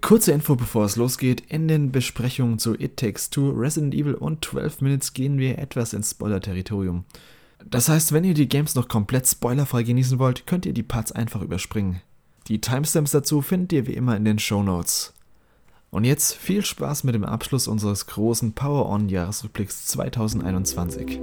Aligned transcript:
Kurze 0.00 0.32
Info, 0.32 0.56
bevor 0.56 0.86
es 0.86 0.96
losgeht. 0.96 1.42
In 1.48 1.68
den 1.68 1.92
Besprechungen 1.92 2.58
zu 2.58 2.74
It 2.74 2.96
Takes 2.96 3.28
Two, 3.28 3.50
Resident 3.50 3.94
Evil 3.94 4.14
und 4.14 4.44
12 4.44 4.80
Minutes 4.80 5.12
gehen 5.12 5.38
wir 5.38 5.58
etwas 5.58 5.92
ins 5.92 6.12
Spoiler-Territorium. 6.12 7.04
Das 7.64 7.88
heißt, 7.88 8.12
wenn 8.12 8.24
ihr 8.24 8.34
die 8.34 8.48
Games 8.48 8.74
noch 8.74 8.88
komplett 8.88 9.26
spoilerfrei 9.26 9.82
genießen 9.82 10.18
wollt, 10.18 10.46
könnt 10.46 10.64
ihr 10.64 10.72
die 10.72 10.82
Parts 10.82 11.12
einfach 11.12 11.42
überspringen. 11.42 12.00
Die 12.48 12.60
Timestamps 12.60 13.10
dazu 13.10 13.42
findet 13.42 13.72
ihr 13.72 13.86
wie 13.86 13.94
immer 13.94 14.16
in 14.16 14.24
den 14.24 14.38
Show 14.38 14.62
Notes. 14.62 15.12
Und 15.90 16.04
jetzt 16.04 16.34
viel 16.34 16.64
Spaß 16.64 17.04
mit 17.04 17.14
dem 17.14 17.24
Abschluss 17.24 17.68
unseres 17.68 18.06
großen 18.06 18.52
Power-On-Jahresrückblicks 18.54 19.86
2021. 19.86 21.20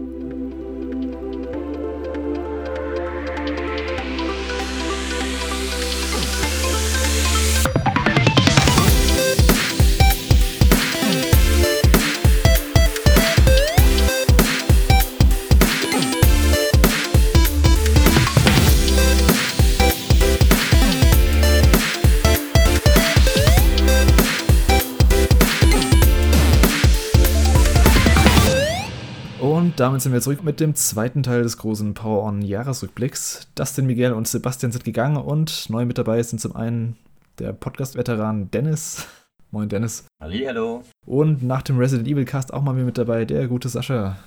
damit 29.82 30.00
sind 30.04 30.14
wir 30.14 30.22
zurück 30.22 30.44
mit 30.44 30.60
dem 30.60 30.76
zweiten 30.76 31.24
Teil 31.24 31.42
des 31.42 31.58
großen 31.58 31.96
Power 31.96 32.24
On 32.24 32.44
Jahresrückblicks. 32.44 33.48
Dustin, 33.56 33.88
Miguel 33.88 34.14
und 34.14 34.28
Sebastian 34.28 34.72
sind 34.72 34.84
gegangen 34.84 35.18
und 35.18 35.72
neu 35.72 35.86
mit 35.86 35.98
dabei 35.98 36.22
sind 36.22 36.38
zum 36.38 36.56
einen 36.56 36.98
der 37.40 37.52
Podcast-Veteran 37.52 38.52
Dennis. 38.52 39.08
Moin 39.52 39.70
Dennis. 39.70 40.06
Hallo. 40.22 40.84
Und 41.08 41.42
nach 41.42 41.64
dem 41.64 41.80
Resident 41.80 42.08
Evil 42.08 42.26
Cast 42.26 42.54
auch 42.54 42.62
mal 42.62 42.76
wieder 42.76 42.86
mit 42.86 43.00
dabei 43.00 43.26
der 43.26 43.48
gute 43.48 43.70
Sascha. 43.70 44.18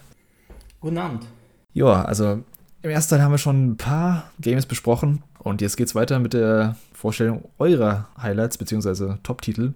Guten 0.81 0.99
Abend. 0.99 1.25
Ja, 1.73 2.05
also 2.05 2.43
im 2.83 2.91
ersten 2.91 3.11
Teil 3.15 3.23
haben 3.23 3.31
wir 3.31 3.39
schon 3.39 3.71
ein 3.71 3.77
paar 3.77 4.33
Games 4.41 4.67
besprochen 4.67 5.23
und 5.39 5.61
jetzt 5.61 5.77
geht's 5.77 5.95
weiter 5.95 6.19
mit 6.19 6.33
der 6.33 6.75
Vorstellung 6.93 7.45
eurer 7.59 8.09
Highlights 8.21 8.59
bzw. 8.59 9.19
Top-Titel. 9.23 9.75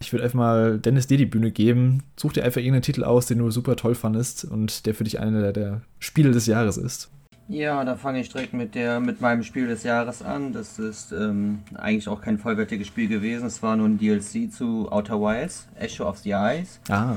Ich 0.00 0.12
würde 0.12 0.24
einfach 0.24 0.38
mal 0.38 0.78
Dennis 0.78 1.06
dir 1.06 1.16
die 1.16 1.26
Bühne 1.26 1.50
geben. 1.50 2.02
Such 2.16 2.34
dir 2.34 2.44
einfach 2.44 2.60
irgendeinen 2.60 2.82
Titel 2.82 3.04
aus, 3.04 3.26
den 3.26 3.38
du 3.38 3.50
super 3.50 3.76
toll 3.76 3.94
fandest 3.94 4.44
und 4.44 4.86
der 4.86 4.94
für 4.94 5.04
dich 5.04 5.20
einer 5.20 5.40
der, 5.40 5.52
der 5.52 5.80
Spiele 5.98 6.32
des 6.32 6.46
Jahres 6.46 6.76
ist. 6.76 7.10
Ja, 7.48 7.84
da 7.84 7.94
fange 7.94 8.20
ich 8.20 8.28
direkt 8.28 8.54
mit, 8.54 8.74
der, 8.74 8.98
mit 8.98 9.20
meinem 9.20 9.44
Spiel 9.44 9.68
des 9.68 9.84
Jahres 9.84 10.20
an. 10.20 10.52
Das 10.52 10.78
ist 10.80 11.12
ähm, 11.12 11.60
eigentlich 11.74 12.08
auch 12.08 12.20
kein 12.20 12.38
vollwertiges 12.38 12.88
Spiel 12.88 13.08
gewesen. 13.08 13.46
Es 13.46 13.62
war 13.62 13.76
nur 13.76 13.86
ein 13.86 13.98
DLC 13.98 14.52
zu 14.52 14.90
Outer 14.90 15.20
Wilds, 15.20 15.68
Echo 15.78 16.08
of 16.08 16.18
the 16.18 16.32
Eyes. 16.32 16.80
Ah. 16.88 17.14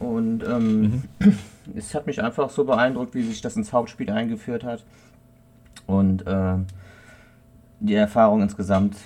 Und 0.00 0.42
ähm, 0.44 1.04
mhm. 1.20 1.38
es 1.76 1.94
hat 1.94 2.06
mich 2.06 2.20
einfach 2.20 2.50
so 2.50 2.64
beeindruckt, 2.64 3.14
wie 3.14 3.22
sich 3.22 3.42
das 3.42 3.54
ins 3.56 3.72
Hauptspiel 3.72 4.10
eingeführt 4.10 4.64
hat. 4.64 4.82
Und 5.86 6.26
äh, 6.26 6.56
die 7.78 7.94
Erfahrung 7.94 8.42
insgesamt 8.42 8.96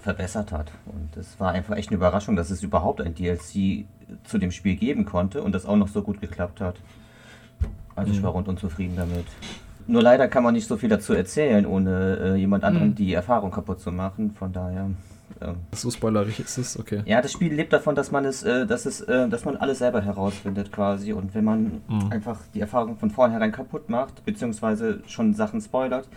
verbessert 0.00 0.52
hat. 0.52 0.70
Und 0.86 1.16
es 1.16 1.38
war 1.38 1.52
einfach 1.52 1.76
echt 1.76 1.90
eine 1.90 1.96
Überraschung, 1.96 2.36
dass 2.36 2.50
es 2.50 2.62
überhaupt 2.62 3.00
ein 3.00 3.14
DLC 3.14 3.84
zu 4.24 4.38
dem 4.38 4.50
Spiel 4.50 4.76
geben 4.76 5.04
konnte 5.04 5.42
und 5.42 5.52
das 5.52 5.66
auch 5.66 5.76
noch 5.76 5.88
so 5.88 6.02
gut 6.02 6.20
geklappt 6.20 6.60
hat. 6.60 6.76
Also 7.96 8.10
mhm. 8.10 8.16
ich 8.16 8.22
war 8.22 8.32
rundum 8.32 8.56
zufrieden 8.56 8.96
damit. 8.96 9.26
Nur 9.86 10.02
leider 10.02 10.28
kann 10.28 10.42
man 10.42 10.54
nicht 10.54 10.66
so 10.66 10.76
viel 10.76 10.88
dazu 10.88 11.12
erzählen, 11.12 11.66
ohne 11.66 12.16
äh, 12.16 12.34
jemand 12.36 12.64
anderem 12.64 12.88
mhm. 12.88 12.94
die 12.94 13.12
Erfahrung 13.12 13.50
kaputt 13.50 13.80
zu 13.80 13.92
machen. 13.92 14.32
Von 14.32 14.52
daher. 14.52 14.90
Ähm, 15.40 15.56
so 15.72 15.90
spoilerig 15.90 16.40
ist 16.40 16.58
es, 16.58 16.78
okay. 16.78 17.02
Ja, 17.04 17.20
das 17.20 17.32
Spiel 17.32 17.52
lebt 17.52 17.72
davon, 17.72 17.94
dass 17.94 18.10
man 18.10 18.24
es, 18.24 18.42
äh, 18.42 18.66
dass 18.66 18.86
es, 18.86 19.02
äh, 19.02 19.28
dass 19.28 19.44
man 19.44 19.56
alles 19.56 19.78
selber 19.78 20.00
herausfindet 20.00 20.72
quasi. 20.72 21.12
Und 21.12 21.34
wenn 21.34 21.44
man 21.44 21.82
mhm. 21.88 22.10
einfach 22.10 22.40
die 22.54 22.60
Erfahrung 22.60 22.96
von 22.96 23.10
vornherein 23.10 23.52
kaputt 23.52 23.90
macht, 23.90 24.24
beziehungsweise 24.24 25.00
schon 25.06 25.34
Sachen 25.34 25.60
spoilert, 25.60 26.08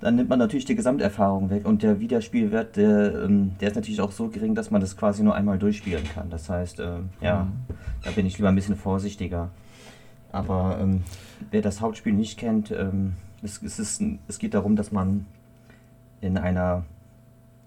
dann 0.00 0.16
nimmt 0.16 0.28
man 0.28 0.38
natürlich 0.38 0.64
die 0.64 0.76
Gesamterfahrung 0.76 1.50
weg 1.50 1.66
und 1.66 1.82
der 1.82 2.00
Wiederspielwert, 2.00 2.76
der, 2.76 3.24
ähm, 3.24 3.52
der 3.60 3.68
ist 3.68 3.74
natürlich 3.74 4.00
auch 4.00 4.12
so 4.12 4.28
gering, 4.28 4.54
dass 4.54 4.70
man 4.70 4.80
das 4.80 4.96
quasi 4.96 5.22
nur 5.22 5.34
einmal 5.34 5.58
durchspielen 5.58 6.04
kann. 6.14 6.30
Das 6.30 6.48
heißt, 6.48 6.80
äh, 6.80 6.98
ja, 7.20 7.44
mhm. 7.44 7.74
da 8.04 8.10
bin 8.12 8.26
ich 8.26 8.38
lieber 8.38 8.48
ein 8.48 8.54
bisschen 8.54 8.76
vorsichtiger. 8.76 9.50
Aber 10.30 10.78
ähm, 10.80 11.02
wer 11.50 11.62
das 11.62 11.80
Hauptspiel 11.80 12.12
nicht 12.12 12.38
kennt, 12.38 12.70
ähm, 12.70 13.14
es, 13.42 13.62
es, 13.62 13.78
ist, 13.78 14.02
es 14.28 14.38
geht 14.38 14.54
darum, 14.54 14.76
dass 14.76 14.92
man 14.92 15.26
in 16.20 16.38
einer 16.38 16.84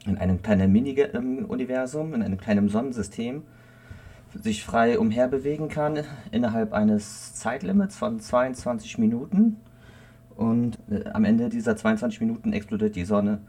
in 0.05 0.17
einem 0.17 0.41
kleinen 0.41 0.71
Mini-Universum, 0.71 2.13
in 2.13 2.23
einem 2.23 2.39
kleinen 2.39 2.69
Sonnensystem 2.69 3.43
sich 4.33 4.63
frei 4.63 4.97
umherbewegen 4.97 5.67
kann 5.67 5.99
innerhalb 6.31 6.73
eines 6.73 7.35
Zeitlimits 7.35 7.97
von 7.97 8.19
22 8.19 8.97
Minuten 8.97 9.57
und 10.41 10.79
äh, 10.89 11.07
am 11.13 11.23
Ende 11.23 11.49
dieser 11.49 11.77
22 11.77 12.19
Minuten 12.19 12.51
explodiert 12.51 12.95
die 12.95 13.05
Sonne. 13.05 13.39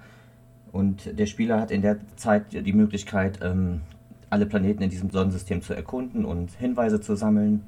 Und 0.73 1.19
der 1.19 1.25
Spieler 1.25 1.59
hat 1.59 1.71
in 1.71 1.81
der 1.81 1.97
Zeit 2.17 2.53
die 2.53 2.73
Möglichkeit, 2.75 3.39
ähm, 3.43 3.81
alle 4.29 4.45
Planeten 4.45 4.83
in 4.83 4.91
diesem 4.91 5.11
Sonnensystem 5.11 5.63
zu 5.63 5.73
erkunden 5.75 6.27
und 6.27 6.53
Hinweise 6.53 7.01
zu 7.01 7.17
sammeln 7.17 7.63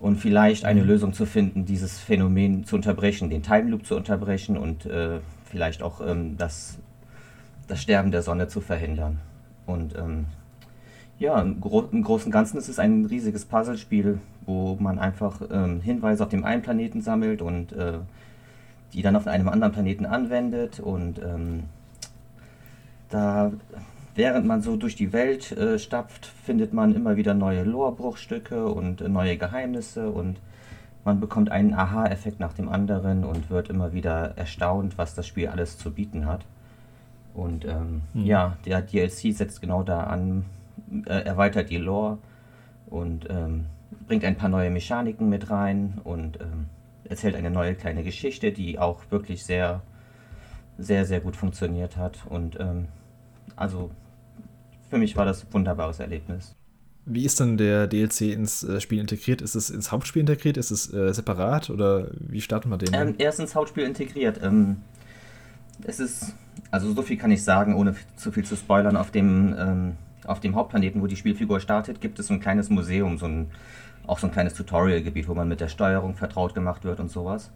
und 0.00 0.16
vielleicht 0.16 0.64
eine 0.64 0.82
mhm. 0.82 0.86
Lösung 0.86 1.12
zu 1.12 1.26
finden, 1.26 1.64
dieses 1.64 1.98
Phänomen 1.98 2.64
zu 2.64 2.76
unterbrechen, 2.76 3.30
den 3.30 3.42
Time 3.42 3.70
Loop 3.70 3.84
zu 3.84 3.96
unterbrechen 3.96 4.56
und 4.56 4.86
äh, 4.86 5.18
vielleicht 5.44 5.82
auch 5.82 6.00
ähm, 6.00 6.36
das, 6.36 6.78
das 7.66 7.82
Sterben 7.82 8.12
der 8.12 8.22
Sonne 8.22 8.46
zu 8.46 8.60
verhindern. 8.60 9.18
Und 9.66 9.96
ähm, 9.96 10.26
ja, 11.18 11.40
im, 11.40 11.60
Gro 11.60 11.88
im 11.90 12.02
Großen 12.02 12.26
und 12.26 12.32
Ganzen 12.32 12.58
ist 12.58 12.68
es 12.68 12.78
ein 12.78 13.06
riesiges 13.06 13.44
Puzzlespiel, 13.44 14.20
wo 14.44 14.76
man 14.78 15.00
einfach 15.00 15.40
ähm, 15.50 15.80
Hinweise 15.80 16.22
auf 16.22 16.30
dem 16.30 16.44
einen 16.44 16.62
Planeten 16.62 17.00
sammelt 17.00 17.42
und 17.42 17.72
äh, 17.72 17.94
die 18.92 19.02
dann 19.02 19.16
auf 19.16 19.26
einem 19.26 19.48
anderen 19.48 19.72
Planeten 19.72 20.06
anwendet 20.06 20.80
und 20.80 21.18
ähm, 21.18 21.64
da 23.10 23.52
während 24.16 24.46
man 24.46 24.62
so 24.62 24.76
durch 24.76 24.96
die 24.96 25.12
Welt 25.12 25.52
äh, 25.52 25.78
stapft, 25.78 26.26
findet 26.26 26.72
man 26.72 26.94
immer 26.94 27.16
wieder 27.16 27.34
neue 27.34 27.62
Lorebruchstücke 27.62 28.66
und 28.66 29.00
äh, 29.00 29.08
neue 29.08 29.36
Geheimnisse 29.36 30.10
und 30.10 30.38
man 31.04 31.20
bekommt 31.20 31.52
einen 31.52 31.72
Aha-Effekt 31.72 32.40
nach 32.40 32.52
dem 32.52 32.68
anderen 32.68 33.24
und 33.24 33.48
wird 33.48 33.68
immer 33.68 33.92
wieder 33.92 34.36
erstaunt, 34.36 34.98
was 34.98 35.14
das 35.14 35.26
Spiel 35.26 35.46
alles 35.48 35.78
zu 35.78 35.92
bieten 35.92 36.26
hat. 36.26 36.44
Und 37.32 37.64
ähm, 37.64 38.02
mhm. 38.12 38.24
ja, 38.24 38.56
der 38.64 38.82
DLC 38.82 39.32
setzt 39.32 39.60
genau 39.60 39.84
da 39.84 40.04
an, 40.04 40.46
äh, 41.06 41.20
erweitert 41.20 41.70
die 41.70 41.76
Lore 41.76 42.18
und 42.86 43.28
ähm, 43.30 43.66
bringt 44.08 44.24
ein 44.24 44.36
paar 44.36 44.48
neue 44.48 44.70
Mechaniken 44.70 45.28
mit 45.28 45.50
rein 45.50 45.98
und 46.02 46.40
ähm, 46.40 46.66
erzählt 47.08 47.34
eine 47.34 47.50
neue 47.50 47.74
kleine 47.74 48.02
Geschichte, 48.02 48.52
die 48.52 48.78
auch 48.78 49.02
wirklich 49.10 49.44
sehr, 49.44 49.82
sehr, 50.78 51.04
sehr 51.04 51.20
gut 51.20 51.36
funktioniert 51.36 51.96
hat. 51.96 52.18
Und 52.28 52.58
ähm, 52.60 52.88
also 53.56 53.90
für 54.90 54.98
mich 54.98 55.16
war 55.16 55.24
das 55.24 55.44
ein 55.44 55.52
wunderbares 55.52 56.00
Erlebnis. 56.00 56.54
Wie 57.08 57.24
ist 57.24 57.38
dann 57.38 57.56
der 57.56 57.86
DLC 57.86 58.32
ins 58.32 58.64
äh, 58.64 58.80
Spiel 58.80 58.98
integriert? 58.98 59.40
Ist 59.40 59.54
es 59.54 59.70
ins 59.70 59.92
Hauptspiel 59.92 60.20
integriert? 60.20 60.56
Ist 60.56 60.72
es 60.72 60.92
äh, 60.92 61.14
separat 61.14 61.70
oder 61.70 62.08
wie 62.18 62.40
starten 62.40 62.68
wir 62.68 62.78
den? 62.78 62.92
Ähm, 62.92 63.14
er 63.18 63.28
ist 63.28 63.38
ins 63.38 63.54
Hauptspiel 63.54 63.84
integriert. 63.84 64.40
Ähm, 64.42 64.78
es 65.84 66.00
ist, 66.00 66.34
also 66.72 66.92
so 66.92 67.02
viel 67.02 67.16
kann 67.16 67.30
ich 67.30 67.44
sagen, 67.44 67.74
ohne 67.76 67.94
zu 68.16 68.32
viel 68.32 68.44
zu 68.44 68.56
spoilern. 68.56 68.96
Auf 68.96 69.12
dem, 69.12 69.54
ähm, 69.56 69.92
auf 70.24 70.40
dem 70.40 70.56
Hauptplaneten, 70.56 71.00
wo 71.00 71.06
die 71.06 71.14
Spielfigur 71.14 71.60
startet, 71.60 72.00
gibt 72.00 72.18
es 72.18 72.26
so 72.26 72.34
ein 72.34 72.40
kleines 72.40 72.70
Museum, 72.70 73.18
so 73.18 73.26
ein 73.26 73.50
auch 74.06 74.18
so 74.18 74.26
ein 74.26 74.32
kleines 74.32 74.54
Tutorial-Gebiet, 74.54 75.28
wo 75.28 75.34
man 75.34 75.48
mit 75.48 75.60
der 75.60 75.68
Steuerung 75.68 76.14
vertraut 76.14 76.54
gemacht 76.54 76.84
wird 76.84 77.00
und 77.00 77.10
sowas. 77.10 77.50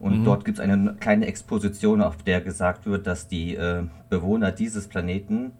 Und 0.00 0.20
mhm. 0.20 0.24
dort 0.24 0.44
gibt 0.44 0.58
es 0.58 0.64
eine 0.64 0.94
kleine 0.94 1.26
Exposition, 1.26 2.02
auf 2.02 2.16
der 2.22 2.40
gesagt 2.40 2.86
wird, 2.86 3.06
dass 3.06 3.28
die 3.28 3.54
äh, 3.54 3.84
Bewohner 4.10 4.52
dieses 4.52 4.88
Planeten 4.88 5.52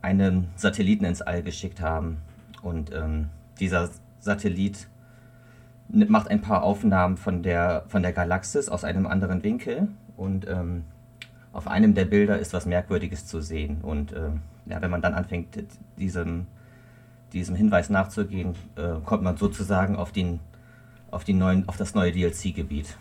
einen 0.00 0.48
Satelliten 0.56 1.04
ins 1.04 1.22
All 1.22 1.42
geschickt 1.42 1.80
haben. 1.80 2.18
Und 2.60 2.92
ähm, 2.92 3.28
dieser 3.60 3.90
Satellit 4.18 4.88
macht 5.88 6.28
ein 6.28 6.40
paar 6.40 6.62
Aufnahmen 6.62 7.16
von 7.16 7.42
der, 7.42 7.84
von 7.88 8.02
der 8.02 8.12
Galaxis 8.12 8.68
aus 8.68 8.84
einem 8.84 9.06
anderen 9.06 9.42
Winkel. 9.42 9.88
Und 10.16 10.46
ähm, 10.48 10.84
auf 11.52 11.68
einem 11.68 11.94
der 11.94 12.06
Bilder 12.06 12.38
ist 12.38 12.52
was 12.52 12.66
Merkwürdiges 12.66 13.26
zu 13.26 13.40
sehen. 13.40 13.78
Und 13.82 14.12
äh, 14.12 14.30
ja, 14.66 14.80
wenn 14.80 14.90
man 14.90 15.02
dann 15.02 15.14
anfängt, 15.14 15.58
diesem 15.98 16.46
diesem 17.32 17.54
Hinweis 17.54 17.90
nachzugehen, 17.90 18.54
äh, 18.76 19.00
kommt 19.04 19.22
man 19.22 19.36
sozusagen 19.36 19.96
auf, 19.96 20.12
den, 20.12 20.40
auf, 21.10 21.24
den 21.24 21.38
neuen, 21.38 21.68
auf 21.68 21.76
das 21.76 21.94
neue 21.94 22.12
DLC-Gebiet. 22.12 22.96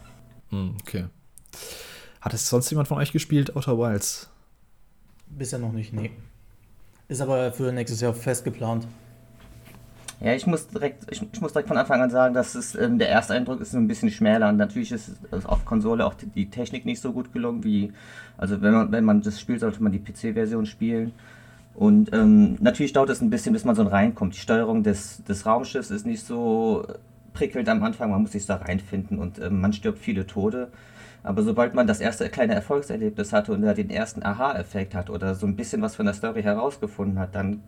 Hm, 0.50 0.76
okay. 0.82 1.06
Hat 2.22 2.34
es 2.34 2.48
sonst 2.50 2.70
jemand 2.70 2.88
von 2.88 2.98
euch 2.98 3.12
gespielt, 3.12 3.56
Outer 3.56 3.78
Wilds? 3.78 4.30
Bisher 5.28 5.60
noch 5.60 5.72
nicht, 5.72 5.94
nee. 5.94 6.12
Ist 7.08 7.22
aber 7.22 7.52
für 7.52 7.72
nächstes 7.72 8.02
Jahr 8.02 8.14
fest 8.14 8.44
geplant. 8.44 8.88
Ja, 10.22 10.36
ich 10.36 10.46
muss 10.46 10.68
direkt, 10.68 11.12
ich, 11.12 11.20
ich 11.34 11.42
muss 11.42 11.52
direkt 11.52 11.68
von 11.68 11.78
Anfang 11.78 12.00
an 12.00 12.12
sagen, 12.12 12.36
dass 12.36 12.54
es 12.54 12.76
ähm, 12.76 13.00
der 13.00 13.10
erste 13.10 13.34
Eindruck 13.34 13.60
ist 13.60 13.74
ein 13.74 13.88
bisschen 13.88 14.12
schmäler 14.12 14.50
und 14.50 14.58
natürlich 14.58 14.92
ist 14.92 15.14
also 15.32 15.48
auf 15.50 15.66
Konsole 15.66 16.06
auch 16.06 16.14
die, 16.14 16.28
die, 16.28 16.50
Technik 16.52 16.86
nicht 16.86 17.02
so 17.02 17.12
gut 17.12 17.34
gelungen 17.34 17.64
wie, 17.64 17.92
also 18.38 18.62
wenn 18.62 18.72
man 18.72 18.92
wenn 18.92 19.04
man 19.04 19.22
das 19.24 19.42
spielt, 19.42 19.62
sollte 19.62 19.82
man 19.82 19.92
die 19.92 20.00
PC-Version 20.00 20.68
spielen. 20.68 21.14
Und 21.74 22.14
ähm, 22.14 22.58
natürlich 22.60 22.94
dauert 22.94 23.10
es 23.10 23.22
ein 23.22 23.30
bisschen, 23.30 23.54
bis 23.54 23.66
man 23.66 23.76
so 23.76 23.84
reinkommt. 23.84 24.36
Die 24.36 24.40
Steuerung 24.40 24.84
des, 24.84 25.24
des 25.24 25.46
Raumschiffs 25.46 25.90
ist 25.90 26.06
nicht 26.06 26.26
so 26.26 26.86
prickelt 27.34 27.70
am 27.70 27.82
Anfang, 27.84 28.12
man 28.12 28.22
muss 28.22 28.34
sich 28.34 28.46
da 28.46 28.58
reinfinden 28.58 29.18
und 29.18 29.40
ähm, 29.40 29.62
man 29.62 29.74
stirbt 29.74 30.00
viele 30.00 30.28
Tode. 30.28 30.70
Aber 31.24 31.44
sobald 31.44 31.74
man 31.74 31.88
das 31.88 32.00
erste 32.00 32.30
kleine 32.30 32.56
Erfolgserlebnis 32.56 33.32
hatte 33.32 33.54
und 33.54 33.62
den 33.62 33.90
ersten 33.90 34.24
Aha-Effekt 34.24 34.96
hat 34.96 35.10
oder 35.10 35.36
so 35.36 35.46
ein 35.46 35.56
bisschen 35.56 35.82
was 35.82 35.96
von 35.96 36.06
der 36.06 36.16
Story 36.16 36.42
herausgefunden 36.42 37.20
hat, 37.20 37.36
dann, 37.36 37.62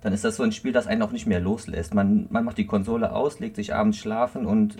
dann 0.00 0.12
ist 0.12 0.24
das 0.24 0.36
so 0.36 0.42
ein 0.42 0.52
Spiel, 0.52 0.72
das 0.72 0.88
einen 0.88 1.02
auch 1.02 1.12
nicht 1.12 1.26
mehr 1.26 1.40
loslässt. 1.40 1.94
Man, 1.94 2.26
man 2.30 2.44
macht 2.44 2.58
die 2.58 2.66
Konsole 2.66 3.12
aus, 3.12 3.38
legt 3.38 3.56
sich 3.56 3.74
abends 3.74 3.98
schlafen 3.98 4.44
und 4.44 4.76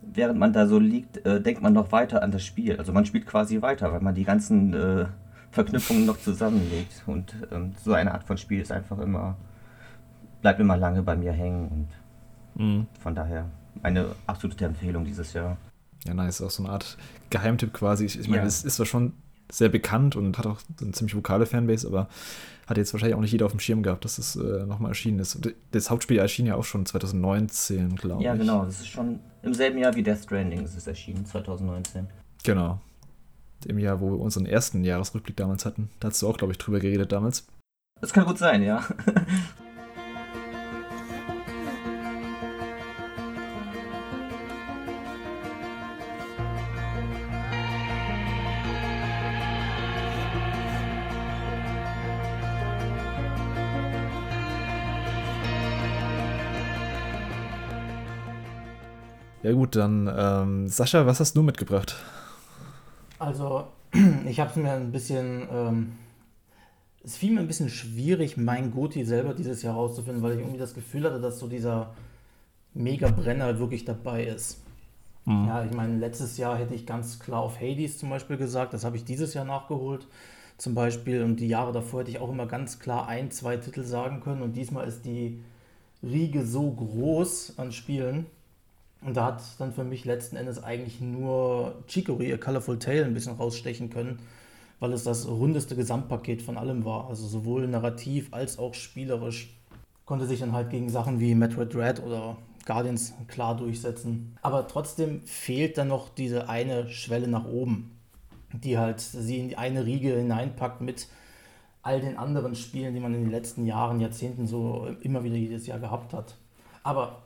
während 0.00 0.38
man 0.38 0.54
da 0.54 0.66
so 0.66 0.78
liegt, 0.78 1.24
äh, 1.26 1.40
denkt 1.40 1.62
man 1.62 1.74
noch 1.74 1.92
weiter 1.92 2.22
an 2.22 2.32
das 2.32 2.44
Spiel. 2.44 2.76
Also 2.76 2.92
man 2.92 3.04
spielt 3.04 3.26
quasi 3.26 3.60
weiter, 3.60 3.92
weil 3.92 4.00
man 4.00 4.14
die 4.14 4.24
ganzen 4.24 4.72
äh, 4.72 5.04
Verknüpfungen 5.50 6.06
noch 6.06 6.18
zusammenlegt. 6.18 7.02
Und 7.06 7.34
ähm, 7.50 7.74
so 7.82 7.92
eine 7.92 8.12
Art 8.12 8.24
von 8.24 8.38
Spiel 8.38 8.60
ist 8.60 8.72
einfach 8.72 8.98
immer, 8.98 9.36
bleibt 10.42 10.60
immer 10.60 10.76
lange 10.76 11.02
bei 11.02 11.16
mir 11.16 11.32
hängen. 11.32 11.88
Und 12.54 12.64
mhm. 12.64 12.86
von 13.00 13.14
daher 13.14 13.46
eine 13.82 14.06
absolute 14.26 14.64
Empfehlung 14.64 15.04
dieses 15.04 15.32
Jahr. 15.32 15.56
Ja, 16.06 16.14
nice. 16.14 16.42
Auch 16.42 16.50
so 16.50 16.62
eine 16.62 16.72
Art 16.72 16.96
Geheimtipp 17.30 17.72
quasi. 17.72 18.04
Ich, 18.04 18.18
ich 18.18 18.28
meine, 18.28 18.44
es 18.44 18.64
ist 18.64 18.76
zwar 18.76 18.86
schon 18.86 19.12
sehr 19.50 19.68
bekannt 19.68 20.14
und 20.14 20.36
hat 20.38 20.46
auch 20.46 20.60
eine 20.80 20.92
ziemlich 20.92 21.16
vokale 21.16 21.46
Fanbase, 21.46 21.86
aber 21.86 22.08
hat 22.66 22.76
jetzt 22.76 22.92
wahrscheinlich 22.92 23.16
auch 23.16 23.20
nicht 23.20 23.32
jeder 23.32 23.46
auf 23.46 23.52
dem 23.52 23.60
Schirm 23.60 23.82
gehabt, 23.82 24.04
dass 24.04 24.18
es 24.18 24.36
äh, 24.36 24.66
nochmal 24.66 24.90
erschienen 24.90 25.18
ist. 25.20 25.40
Das 25.70 25.90
Hauptspiel 25.90 26.18
erschien 26.18 26.46
ja 26.46 26.54
auch 26.54 26.64
schon 26.64 26.84
2019, 26.84 27.96
glaube 27.96 28.20
ich. 28.20 28.26
Ja, 28.26 28.34
genau. 28.34 28.64
Das 28.66 28.80
ist 28.80 28.88
schon 28.88 29.20
im 29.42 29.54
selben 29.54 29.78
Jahr 29.78 29.94
wie 29.94 30.02
Death 30.02 30.24
Stranding 30.24 30.62
ist 30.64 30.76
es 30.76 30.86
erschienen, 30.86 31.24
2019. 31.24 32.06
Genau. 32.44 32.80
Im 33.66 33.78
Jahr, 33.78 34.00
wo 34.00 34.10
wir 34.10 34.20
unseren 34.20 34.46
ersten 34.46 34.84
Jahresrückblick 34.84 35.36
damals 35.36 35.66
hatten. 35.66 35.90
Da 36.00 36.08
hast 36.08 36.22
du 36.22 36.28
auch, 36.28 36.36
glaube 36.36 36.52
ich, 36.52 36.58
drüber 36.58 36.78
geredet 36.78 37.12
damals. 37.12 37.46
Das 38.00 38.12
kann 38.12 38.24
gut 38.24 38.38
sein, 38.38 38.62
ja. 38.62 38.84
Ja 59.48 59.54
gut, 59.54 59.76
dann 59.76 60.12
ähm, 60.14 60.68
Sascha, 60.68 61.06
was 61.06 61.20
hast 61.20 61.34
du 61.34 61.42
mitgebracht? 61.42 61.96
Also, 63.18 63.66
ich 64.28 64.40
habe 64.40 64.50
es 64.50 64.56
mir 64.56 64.72
ein 64.72 64.92
bisschen, 64.92 65.48
ähm, 65.52 65.92
es 67.02 67.16
fiel 67.16 67.32
mir 67.32 67.40
ein 67.40 67.46
bisschen 67.46 67.68
schwierig, 67.68 68.36
mein 68.36 68.70
Goti 68.70 69.04
selber 69.04 69.34
dieses 69.34 69.62
Jahr 69.62 69.74
rauszufinden, 69.74 70.22
weil 70.22 70.34
ich 70.34 70.40
irgendwie 70.40 70.58
das 70.58 70.74
Gefühl 70.74 71.04
hatte, 71.04 71.20
dass 71.20 71.38
so 71.38 71.48
dieser 71.48 71.94
Mega-Brenner 72.74 73.58
wirklich 73.58 73.84
dabei 73.84 74.24
ist. 74.24 74.62
Mhm. 75.24 75.46
Ja, 75.46 75.64
ich 75.64 75.72
meine, 75.72 75.98
letztes 75.98 76.38
Jahr 76.38 76.56
hätte 76.56 76.74
ich 76.74 76.86
ganz 76.86 77.18
klar 77.18 77.42
auf 77.42 77.60
Hades 77.60 77.98
zum 77.98 78.10
Beispiel 78.10 78.36
gesagt, 78.36 78.72
das 78.72 78.84
habe 78.84 78.96
ich 78.96 79.04
dieses 79.04 79.34
Jahr 79.34 79.44
nachgeholt 79.44 80.06
zum 80.56 80.74
Beispiel 80.74 81.22
und 81.22 81.36
die 81.36 81.48
Jahre 81.48 81.72
davor 81.72 82.00
hätte 82.00 82.10
ich 82.10 82.18
auch 82.18 82.30
immer 82.30 82.46
ganz 82.46 82.80
klar 82.80 83.06
ein, 83.06 83.30
zwei 83.30 83.56
Titel 83.56 83.84
sagen 83.84 84.20
können 84.20 84.42
und 84.42 84.54
diesmal 84.54 84.88
ist 84.88 85.04
die 85.04 85.40
Riege 86.02 86.44
so 86.44 86.70
groß 86.70 87.54
an 87.58 87.72
Spielen, 87.72 88.26
und 89.02 89.16
da 89.16 89.26
hat 89.26 89.42
dann 89.58 89.72
für 89.72 89.84
mich 89.84 90.04
letzten 90.04 90.36
Endes 90.36 90.62
eigentlich 90.62 91.00
nur 91.00 91.82
Chicory, 91.86 92.32
A 92.32 92.36
Colorful 92.36 92.78
Tale, 92.78 93.04
ein 93.04 93.14
bisschen 93.14 93.36
rausstechen 93.36 93.90
können, 93.90 94.18
weil 94.80 94.92
es 94.92 95.04
das 95.04 95.28
rundeste 95.28 95.76
Gesamtpaket 95.76 96.42
von 96.42 96.56
allem 96.56 96.84
war. 96.84 97.08
Also 97.08 97.26
sowohl 97.26 97.68
narrativ 97.68 98.28
als 98.32 98.58
auch 98.58 98.74
spielerisch 98.74 99.54
konnte 100.04 100.26
sich 100.26 100.40
dann 100.40 100.52
halt 100.52 100.70
gegen 100.70 100.88
Sachen 100.88 101.20
wie 101.20 101.34
Metroid 101.34 101.72
Dread 101.72 102.02
oder 102.02 102.36
Guardians 102.66 103.14
klar 103.28 103.56
durchsetzen. 103.56 104.36
Aber 104.42 104.66
trotzdem 104.66 105.22
fehlt 105.22 105.78
dann 105.78 105.88
noch 105.88 106.08
diese 106.08 106.48
eine 106.48 106.88
Schwelle 106.88 107.28
nach 107.28 107.46
oben, 107.46 107.98
die 108.52 108.78
halt 108.78 109.00
sie 109.00 109.38
in 109.38 109.48
die 109.48 109.56
eine 109.56 109.86
Riege 109.86 110.16
hineinpackt 110.16 110.80
mit 110.80 111.08
all 111.82 112.00
den 112.00 112.16
anderen 112.16 112.54
Spielen, 112.54 112.94
die 112.94 113.00
man 113.00 113.14
in 113.14 113.22
den 113.22 113.30
letzten 113.30 113.64
Jahren, 113.64 114.00
Jahrzehnten 114.00 114.46
so 114.46 114.88
immer 115.02 115.24
wieder 115.24 115.36
jedes 115.36 115.66
Jahr 115.66 115.78
gehabt 115.78 116.12
hat. 116.12 116.34
Aber 116.82 117.22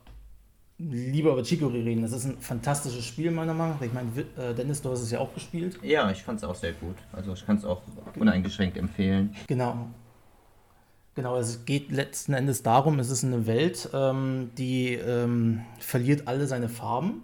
lieber 0.78 1.32
über 1.32 1.42
Chicory 1.44 1.82
reden. 1.82 2.02
Das 2.02 2.12
ist 2.12 2.24
ein 2.24 2.38
fantastisches 2.38 3.04
Spiel, 3.04 3.30
meiner 3.30 3.54
Meinung 3.54 3.76
nach. 3.76 3.82
Ich 3.82 3.92
meine, 3.92 4.08
äh, 4.36 4.54
Dennis, 4.54 4.82
du 4.82 4.90
hast 4.90 5.02
es 5.02 5.10
ja 5.10 5.20
auch 5.20 5.32
gespielt. 5.34 5.78
Ja, 5.82 6.10
ich 6.10 6.22
fand 6.22 6.38
es 6.38 6.44
auch 6.44 6.54
sehr 6.54 6.72
gut. 6.72 6.96
Also 7.12 7.32
ich 7.32 7.46
kann 7.46 7.56
es 7.56 7.64
auch 7.64 7.82
uneingeschränkt 8.18 8.76
empfehlen. 8.76 9.34
Genau. 9.46 9.88
Genau, 11.14 11.36
es 11.36 11.66
geht 11.66 11.92
letzten 11.92 12.32
Endes 12.32 12.62
darum, 12.62 12.98
es 12.98 13.10
ist 13.10 13.22
eine 13.22 13.46
Welt, 13.46 13.90
ähm, 13.92 14.50
die 14.56 14.94
ähm, 14.94 15.60
verliert 15.78 16.26
alle 16.26 16.46
seine 16.46 16.70
Farben. 16.70 17.22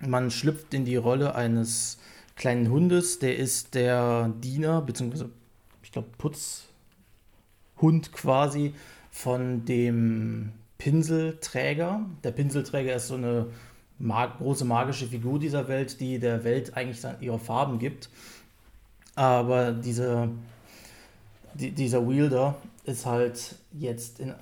Man 0.00 0.32
schlüpft 0.32 0.74
in 0.74 0.84
die 0.84 0.96
Rolle 0.96 1.36
eines 1.36 1.98
kleinen 2.34 2.68
Hundes, 2.68 3.20
der 3.20 3.36
ist 3.36 3.76
der 3.76 4.32
Diener, 4.42 4.82
beziehungsweise, 4.82 5.30
ich 5.84 5.92
glaube, 5.92 6.08
Putzhund 6.18 6.72
quasi 8.12 8.74
von 9.12 9.64
dem 9.66 10.52
Pinselträger. 10.82 12.04
Der 12.24 12.32
Pinselträger 12.32 12.96
ist 12.96 13.06
so 13.06 13.14
eine 13.14 13.46
mag 14.00 14.38
große 14.38 14.64
magische 14.64 15.06
Figur 15.06 15.38
dieser 15.38 15.68
Welt, 15.68 16.00
die 16.00 16.18
der 16.18 16.42
Welt 16.42 16.76
eigentlich 16.76 16.98
ihre 17.20 17.38
Farben 17.38 17.78
gibt. 17.78 18.10
Aber 19.14 19.70
diese, 19.70 20.28
die, 21.54 21.70
dieser 21.70 22.08
Wielder 22.08 22.56
ist 22.84 23.06
halt 23.06 23.54
jetzt 23.72 24.18
in, 24.18 24.34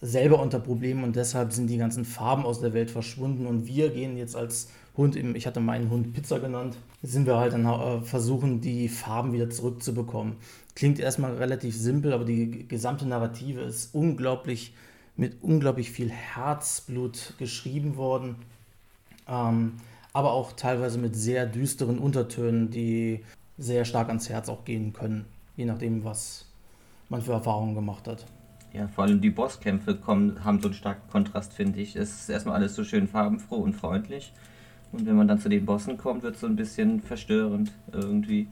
selber 0.00 0.42
unter 0.42 0.58
Problemen 0.58 1.04
und 1.04 1.14
deshalb 1.14 1.52
sind 1.52 1.68
die 1.68 1.78
ganzen 1.78 2.04
Farben 2.04 2.44
aus 2.44 2.60
der 2.60 2.72
Welt 2.72 2.90
verschwunden 2.90 3.46
und 3.46 3.68
wir 3.68 3.90
gehen 3.90 4.16
jetzt 4.16 4.34
als 4.34 4.70
Hund, 4.96 5.14
ich 5.14 5.46
hatte 5.46 5.60
meinen 5.60 5.90
Hund 5.90 6.12
Pizza 6.12 6.40
genannt, 6.40 6.76
sind 7.02 7.26
wir 7.26 7.36
halt 7.36 7.52
dann 7.52 7.66
äh, 7.66 8.00
versuchen, 8.00 8.60
die 8.60 8.88
Farben 8.88 9.32
wieder 9.32 9.48
zurückzubekommen. 9.48 10.36
Klingt 10.74 10.98
erstmal 10.98 11.36
relativ 11.36 11.76
simpel, 11.76 12.12
aber 12.12 12.24
die 12.24 12.66
gesamte 12.66 13.06
Narrative 13.06 13.60
ist 13.60 13.94
unglaublich 13.94 14.74
mit 15.16 15.42
unglaublich 15.42 15.90
viel 15.90 16.10
Herzblut 16.10 17.34
geschrieben 17.38 17.96
worden, 17.96 18.36
ähm, 19.28 19.74
aber 20.12 20.32
auch 20.32 20.52
teilweise 20.52 20.98
mit 20.98 21.16
sehr 21.16 21.46
düsteren 21.46 21.98
Untertönen, 21.98 22.70
die 22.70 23.24
sehr 23.58 23.84
stark 23.84 24.08
ans 24.08 24.28
Herz 24.28 24.48
auch 24.48 24.64
gehen 24.64 24.92
können, 24.92 25.24
je 25.56 25.64
nachdem, 25.64 26.04
was 26.04 26.46
man 27.08 27.22
für 27.22 27.32
Erfahrungen 27.32 27.74
gemacht 27.74 28.08
hat. 28.08 28.26
Ja, 28.72 28.88
vor 28.88 29.04
allem 29.04 29.20
die 29.20 29.30
Bosskämpfe 29.30 29.94
kommen, 29.94 30.44
haben 30.44 30.60
so 30.60 30.66
einen 30.66 30.74
starken 30.74 31.08
Kontrast, 31.08 31.52
finde 31.52 31.80
ich. 31.80 31.94
Es 31.94 32.22
ist 32.22 32.28
erstmal 32.28 32.56
alles 32.56 32.74
so 32.74 32.82
schön 32.82 33.06
farbenfroh 33.06 33.58
und 33.58 33.74
freundlich. 33.74 34.32
Und 34.90 35.06
wenn 35.06 35.16
man 35.16 35.28
dann 35.28 35.38
zu 35.38 35.48
den 35.48 35.64
Bossen 35.64 35.96
kommt, 35.96 36.24
wird 36.24 36.34
es 36.34 36.40
so 36.40 36.48
ein 36.48 36.56
bisschen 36.56 37.00
verstörend 37.00 37.72
irgendwie. 37.92 38.48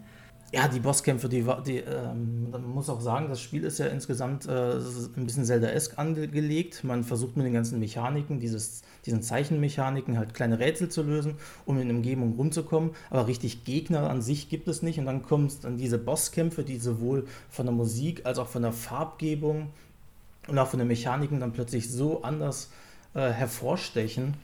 Ja, 0.54 0.68
die 0.68 0.80
Bosskämpfe, 0.80 1.30
die, 1.30 1.46
die 1.66 1.78
ähm, 1.78 2.50
man 2.50 2.62
muss 2.62 2.90
auch 2.90 3.00
sagen, 3.00 3.30
das 3.30 3.40
Spiel 3.40 3.64
ist 3.64 3.78
ja 3.78 3.86
insgesamt 3.86 4.46
äh, 4.46 4.74
ein 5.16 5.24
bisschen 5.24 5.46
Zelda-esque 5.46 5.96
angelegt. 5.96 6.84
Man 6.84 7.04
versucht 7.04 7.38
mit 7.38 7.46
den 7.46 7.54
ganzen 7.54 7.78
Mechaniken, 7.78 8.38
dieses, 8.38 8.82
diesen 9.06 9.22
Zeichenmechaniken, 9.22 10.18
halt 10.18 10.34
kleine 10.34 10.58
Rätsel 10.58 10.90
zu 10.90 11.04
lösen, 11.04 11.36
um 11.64 11.80
in 11.80 11.90
Umgebung 11.90 12.34
rumzukommen. 12.36 12.90
Aber 13.08 13.28
richtig 13.28 13.64
Gegner 13.64 14.10
an 14.10 14.20
sich 14.20 14.50
gibt 14.50 14.68
es 14.68 14.82
nicht. 14.82 14.98
Und 14.98 15.06
dann 15.06 15.22
kommen 15.22 15.50
dann 15.62 15.78
diese 15.78 15.96
Bosskämpfe, 15.96 16.64
die 16.64 16.76
sowohl 16.76 17.26
von 17.48 17.64
der 17.64 17.74
Musik 17.74 18.26
als 18.26 18.38
auch 18.38 18.48
von 18.48 18.60
der 18.60 18.72
Farbgebung 18.72 19.70
und 20.48 20.58
auch 20.58 20.68
von 20.68 20.78
den 20.78 20.88
Mechaniken 20.88 21.40
dann 21.40 21.54
plötzlich 21.54 21.90
so 21.90 22.24
anders 22.24 22.70
äh, 23.14 23.30
hervorstechen. 23.30 24.34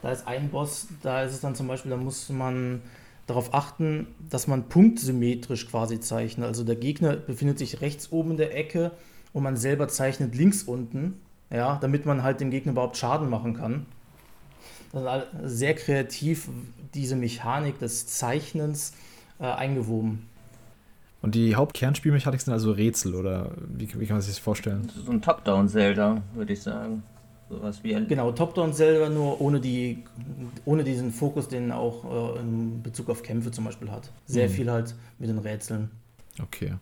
Da 0.00 0.12
ist 0.12 0.28
ein 0.28 0.50
Boss, 0.50 0.86
da 1.02 1.24
ist 1.24 1.32
es 1.32 1.40
dann 1.40 1.56
zum 1.56 1.66
Beispiel, 1.66 1.90
da 1.90 1.96
muss 1.96 2.28
man 2.28 2.82
darauf 3.26 3.54
achten, 3.54 4.06
dass 4.30 4.46
man 4.46 4.68
punktsymmetrisch 4.68 5.68
quasi 5.68 6.00
zeichnet. 6.00 6.46
Also 6.46 6.64
der 6.64 6.76
Gegner 6.76 7.16
befindet 7.16 7.58
sich 7.58 7.80
rechts 7.80 8.12
oben 8.12 8.32
in 8.32 8.36
der 8.36 8.56
Ecke 8.56 8.92
und 9.32 9.42
man 9.42 9.56
selber 9.56 9.88
zeichnet 9.88 10.34
links 10.34 10.62
unten, 10.62 11.20
ja, 11.50 11.78
damit 11.80 12.06
man 12.06 12.22
halt 12.22 12.40
dem 12.40 12.50
Gegner 12.50 12.72
überhaupt 12.72 12.96
Schaden 12.96 13.30
machen 13.30 13.54
kann. 13.54 13.86
Das 14.92 15.24
ist 15.42 15.58
sehr 15.58 15.74
kreativ 15.74 16.48
diese 16.94 17.16
Mechanik 17.16 17.78
des 17.80 18.06
Zeichnens 18.06 18.92
äh, 19.40 19.44
eingewoben. 19.44 20.28
Und 21.20 21.34
die 21.34 21.56
Hauptkernspielmechanik 21.56 22.40
sind 22.40 22.52
also 22.52 22.70
Rätsel, 22.72 23.14
oder 23.14 23.50
wie, 23.66 23.88
wie 23.98 24.06
kann 24.06 24.16
man 24.16 24.20
sich 24.20 24.34
das 24.34 24.38
vorstellen? 24.38 24.92
So 25.04 25.10
ein 25.10 25.22
Top-Down-Zelda, 25.22 26.22
würde 26.34 26.52
ich 26.52 26.62
sagen. 26.62 27.02
Sowas 27.48 27.84
wie 27.84 27.94
ein 27.94 28.08
genau, 28.08 28.32
Top-Down 28.32 28.72
selber 28.72 29.10
nur 29.10 29.40
ohne, 29.40 29.60
die, 29.60 30.04
ohne 30.64 30.82
diesen 30.82 31.12
Fokus, 31.12 31.48
den 31.48 31.72
auch 31.72 32.36
äh, 32.36 32.40
in 32.40 32.82
Bezug 32.82 33.10
auf 33.10 33.22
Kämpfe 33.22 33.50
zum 33.50 33.64
Beispiel 33.64 33.90
hat. 33.90 34.10
Sehr 34.26 34.48
mhm. 34.48 34.52
viel 34.52 34.70
halt 34.70 34.94
mit 35.18 35.28
den 35.28 35.38
Rätseln. 35.38 35.90
Okay. 36.42 36.74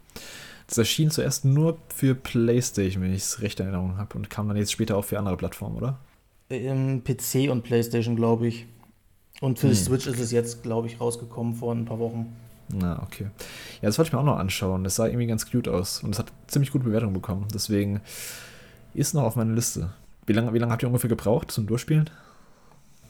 Das 0.68 0.78
erschien 0.78 1.10
zuerst 1.10 1.44
nur 1.44 1.78
für 1.94 2.14
PlayStation, 2.14 3.02
wenn 3.02 3.12
ich 3.12 3.22
es 3.22 3.42
recht 3.42 3.60
in 3.60 3.66
Erinnerung 3.66 3.98
habe, 3.98 4.16
und 4.16 4.30
kam 4.30 4.48
dann 4.48 4.56
jetzt 4.56 4.72
später 4.72 4.96
auch 4.96 5.04
für 5.04 5.18
andere 5.18 5.36
Plattformen, 5.36 5.76
oder? 5.76 5.98
Im 6.48 7.02
PC 7.02 7.50
und 7.50 7.62
PlayStation, 7.62 8.16
glaube 8.16 8.46
ich. 8.46 8.66
Und 9.40 9.58
für 9.58 9.68
die 9.68 9.74
Switch 9.74 10.06
ist 10.06 10.20
es 10.20 10.30
jetzt, 10.30 10.62
glaube 10.62 10.86
ich, 10.86 11.00
rausgekommen 11.00 11.54
vor 11.54 11.74
ein 11.74 11.84
paar 11.84 11.98
Wochen. 11.98 12.34
Na, 12.72 13.02
okay. 13.02 13.24
Ja, 13.24 13.88
das 13.88 13.98
wollte 13.98 14.08
ich 14.08 14.12
mir 14.12 14.20
auch 14.20 14.24
noch 14.24 14.38
anschauen. 14.38 14.84
Das 14.84 14.96
sah 14.96 15.06
irgendwie 15.06 15.26
ganz 15.26 15.50
cute 15.50 15.68
aus 15.68 16.02
und 16.02 16.10
es 16.10 16.18
hat 16.18 16.32
ziemlich 16.46 16.70
gute 16.70 16.84
Bewertungen 16.84 17.12
bekommen. 17.12 17.48
Deswegen 17.52 18.00
ist 18.94 19.14
noch 19.14 19.24
auf 19.24 19.36
meiner 19.36 19.54
Liste. 19.54 19.92
Wie 20.26 20.32
lange, 20.32 20.52
wie 20.54 20.58
lange 20.58 20.72
habt 20.72 20.82
ihr 20.82 20.88
ungefähr 20.88 21.08
gebraucht 21.08 21.50
zum 21.50 21.66
Durchspielen? 21.66 22.08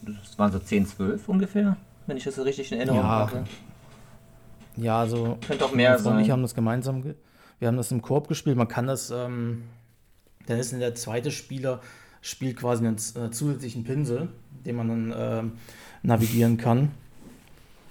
Das 0.01 0.37
waren 0.37 0.51
so 0.51 0.59
10, 0.59 0.87
12 0.87 1.29
ungefähr, 1.29 1.77
wenn 2.07 2.17
ich 2.17 2.23
das 2.23 2.35
so 2.35 2.41
richtig 2.43 2.71
in 2.71 2.77
Erinnerung 2.79 3.01
Ja. 3.01 3.07
habe. 3.07 3.43
Ja, 4.75 4.99
also 4.99 5.37
Könnte 5.45 5.65
auch 5.65 5.73
mehr 5.73 5.91
und 5.91 5.97
ich 5.97 6.03
sein. 6.03 6.31
haben 6.31 6.41
das 6.41 6.55
gemeinsam, 6.55 7.03
ge 7.03 7.15
wir 7.59 7.67
haben 7.69 7.77
das 7.77 7.91
im 7.91 8.01
Koop 8.01 8.27
gespielt. 8.27 8.57
Man 8.57 8.67
kann 8.67 8.87
das, 8.87 9.09
ähm, 9.11 9.63
dann 10.47 10.59
ist 10.59 10.73
der 10.73 10.95
zweite 10.95 11.31
Spieler 11.31 11.79
spielt 12.21 12.57
quasi 12.57 12.85
einen 12.85 12.95
äh, 12.97 13.31
zusätzlichen 13.31 13.83
Pinsel, 13.85 14.29
den 14.65 14.75
man 14.75 14.87
dann 14.89 15.13
ähm, 15.15 15.51
navigieren 16.01 16.57
kann. 16.57 16.91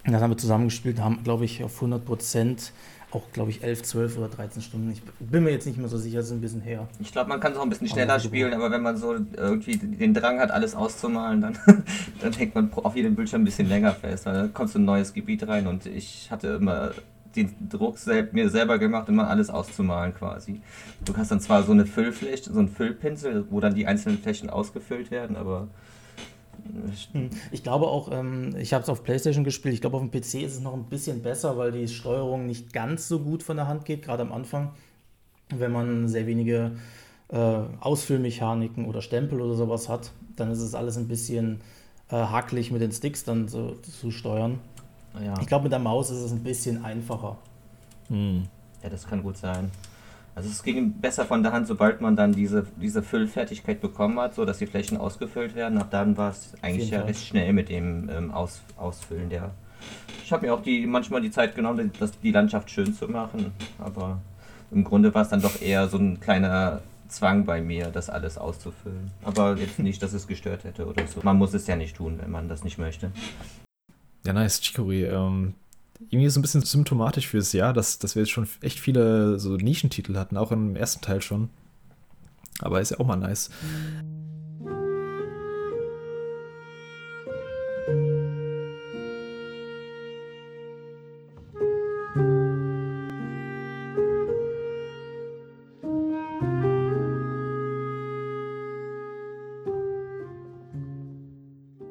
Und 0.04 0.12
dann 0.12 0.20
haben 0.20 0.30
wir 0.30 0.36
zusammengespielt, 0.38 1.00
haben, 1.00 1.22
glaube 1.22 1.44
ich, 1.44 1.62
auf 1.62 1.76
100 1.76 2.04
Prozent 2.04 2.72
auch, 3.12 3.30
glaube 3.32 3.50
ich, 3.50 3.62
11, 3.62 3.82
12 3.82 4.18
oder 4.18 4.28
13 4.28 4.62
Stunden. 4.62 4.90
Ich 4.90 5.02
bin 5.20 5.44
mir 5.44 5.50
jetzt 5.50 5.66
nicht 5.66 5.78
mehr 5.78 5.88
so 5.88 5.98
sicher, 5.98 6.18
das 6.18 6.26
ist 6.26 6.32
ein 6.32 6.40
bisschen 6.40 6.62
her. 6.62 6.88
Ich 6.98 7.12
glaube, 7.12 7.28
man 7.28 7.40
kann 7.40 7.52
es 7.52 7.58
auch 7.58 7.62
ein 7.62 7.68
bisschen 7.68 7.88
schneller 7.88 8.18
spielen, 8.18 8.54
aber 8.54 8.70
wenn 8.70 8.82
man 8.82 8.96
so 8.96 9.14
irgendwie 9.36 9.76
den 9.76 10.14
Drang 10.14 10.40
hat, 10.40 10.50
alles 10.50 10.74
auszumalen, 10.74 11.40
dann, 11.40 11.58
dann 12.20 12.32
hängt 12.32 12.54
man 12.54 12.72
auf 12.72 12.96
jedem 12.96 13.14
Bildschirm 13.14 13.42
ein 13.42 13.44
bisschen 13.44 13.68
länger 13.68 13.92
fest. 13.92 14.26
Weil 14.26 14.34
dann 14.34 14.54
kommst 14.54 14.74
du 14.74 14.78
in 14.78 14.84
ein 14.84 14.86
neues 14.86 15.12
Gebiet 15.12 15.46
rein 15.46 15.66
und 15.66 15.86
ich 15.86 16.30
hatte 16.30 16.48
immer 16.48 16.92
den 17.36 17.54
Druck 17.68 17.98
sel 17.98 18.28
mir 18.32 18.50
selber 18.50 18.78
gemacht, 18.78 19.08
immer 19.08 19.28
alles 19.28 19.50
auszumalen 19.50 20.14
quasi. 20.14 20.60
Du 21.04 21.16
hast 21.16 21.30
dann 21.30 21.40
zwar 21.40 21.62
so 21.62 21.72
eine 21.72 21.86
Füllfläche, 21.86 22.52
so 22.52 22.58
einen 22.58 22.68
Füllpinsel, 22.68 23.46
wo 23.50 23.60
dann 23.60 23.74
die 23.74 23.86
einzelnen 23.86 24.18
Flächen 24.18 24.50
ausgefüllt 24.50 25.10
werden, 25.10 25.36
aber. 25.36 25.68
Ich 27.50 27.62
glaube 27.62 27.86
auch, 27.88 28.10
ähm, 28.12 28.54
ich 28.56 28.72
habe 28.72 28.82
es 28.82 28.88
auf 28.88 29.02
PlayStation 29.02 29.44
gespielt. 29.44 29.74
Ich 29.74 29.80
glaube, 29.80 29.96
auf 29.96 30.02
dem 30.02 30.10
PC 30.10 30.42
ist 30.42 30.54
es 30.54 30.60
noch 30.60 30.74
ein 30.74 30.84
bisschen 30.84 31.22
besser, 31.22 31.56
weil 31.56 31.72
die 31.72 31.88
Steuerung 31.88 32.46
nicht 32.46 32.72
ganz 32.72 33.08
so 33.08 33.18
gut 33.18 33.42
von 33.42 33.56
der 33.56 33.66
Hand 33.66 33.84
geht, 33.84 34.02
gerade 34.02 34.22
am 34.22 34.32
Anfang. 34.32 34.72
Wenn 35.50 35.72
man 35.72 36.08
sehr 36.08 36.26
wenige 36.26 36.72
äh, 37.28 37.60
Ausfüllmechaniken 37.80 38.86
oder 38.86 39.02
Stempel 39.02 39.40
oder 39.40 39.54
sowas 39.54 39.88
hat, 39.88 40.12
dann 40.36 40.50
ist 40.50 40.60
es 40.60 40.74
alles 40.74 40.96
ein 40.96 41.08
bisschen 41.08 41.60
äh, 42.10 42.16
hakelig 42.16 42.70
mit 42.70 42.80
den 42.80 42.92
Sticks 42.92 43.24
dann 43.24 43.48
so, 43.48 43.74
zu 43.76 44.10
steuern. 44.10 44.60
ja. 45.22 45.34
Ich 45.40 45.46
glaube, 45.46 45.64
mit 45.64 45.72
der 45.72 45.78
Maus 45.78 46.10
ist 46.10 46.18
es 46.18 46.32
ein 46.32 46.42
bisschen 46.42 46.84
einfacher. 46.84 47.38
Hm. 48.08 48.44
Ja, 48.82 48.88
das 48.88 49.06
kann 49.06 49.22
gut 49.22 49.36
sein. 49.36 49.70
Also 50.34 50.48
es 50.48 50.62
ging 50.62 50.92
besser 50.94 51.26
von 51.26 51.42
der 51.42 51.52
Hand, 51.52 51.66
sobald 51.66 52.00
man 52.00 52.16
dann 52.16 52.32
diese, 52.32 52.66
diese 52.80 53.02
Füllfertigkeit 53.02 53.80
bekommen 53.80 54.18
hat, 54.18 54.34
so 54.34 54.44
dass 54.44 54.58
die 54.58 54.66
Flächen 54.66 54.96
ausgefüllt 54.96 55.54
werden. 55.54 55.78
Ab 55.78 55.88
dann 55.90 56.16
war 56.16 56.30
es 56.30 56.54
eigentlich 56.62 56.90
ja 56.90 57.02
recht 57.02 57.26
schnell 57.26 57.52
mit 57.52 57.68
dem 57.68 58.08
ähm, 58.08 58.30
Aus, 58.30 58.62
Ausfüllen 58.76 59.28
der. 59.28 59.50
Ich 60.24 60.32
habe 60.32 60.46
mir 60.46 60.54
auch 60.54 60.62
die 60.62 60.86
manchmal 60.86 61.20
die 61.20 61.30
Zeit 61.30 61.54
genommen, 61.54 61.92
das, 61.98 62.18
die 62.20 62.30
Landschaft 62.30 62.70
schön 62.70 62.94
zu 62.94 63.08
machen, 63.08 63.52
aber 63.78 64.20
im 64.70 64.84
Grunde 64.84 65.14
war 65.14 65.22
es 65.22 65.28
dann 65.28 65.42
doch 65.42 65.60
eher 65.60 65.88
so 65.88 65.98
ein 65.98 66.18
kleiner 66.20 66.80
Zwang 67.08 67.44
bei 67.44 67.60
mir, 67.60 67.88
das 67.88 68.08
alles 68.08 68.38
auszufüllen. 68.38 69.10
Aber 69.22 69.56
jetzt 69.56 69.78
nicht, 69.78 70.02
dass 70.02 70.14
es 70.14 70.26
gestört 70.26 70.64
hätte 70.64 70.86
oder 70.86 71.06
so. 71.06 71.20
Man 71.22 71.36
muss 71.36 71.52
es 71.52 71.66
ja 71.66 71.76
nicht 71.76 71.96
tun, 71.96 72.18
wenn 72.20 72.30
man 72.30 72.48
das 72.48 72.64
nicht 72.64 72.78
möchte. 72.78 73.12
Ja, 74.24 74.32
nice, 74.32 74.60
Chicory. 74.62 75.04
Ähm, 75.04 75.54
irgendwie 76.10 76.28
so 76.28 76.38
ein 76.38 76.42
bisschen 76.42 76.62
symptomatisch 76.62 77.28
fürs 77.28 77.52
Jahr, 77.52 77.72
dass, 77.72 77.98
dass 77.98 78.14
wir 78.14 78.22
jetzt 78.22 78.32
schon 78.32 78.48
echt 78.60 78.80
viele 78.80 79.38
so 79.38 79.56
Nischentitel 79.56 80.16
hatten, 80.16 80.36
auch 80.36 80.52
im 80.52 80.76
ersten 80.76 81.00
Teil 81.00 81.22
schon. 81.22 81.50
Aber 82.60 82.80
ist 82.80 82.90
ja 82.90 83.00
auch 83.00 83.06
mal 83.06 83.16
nice. 83.16 83.50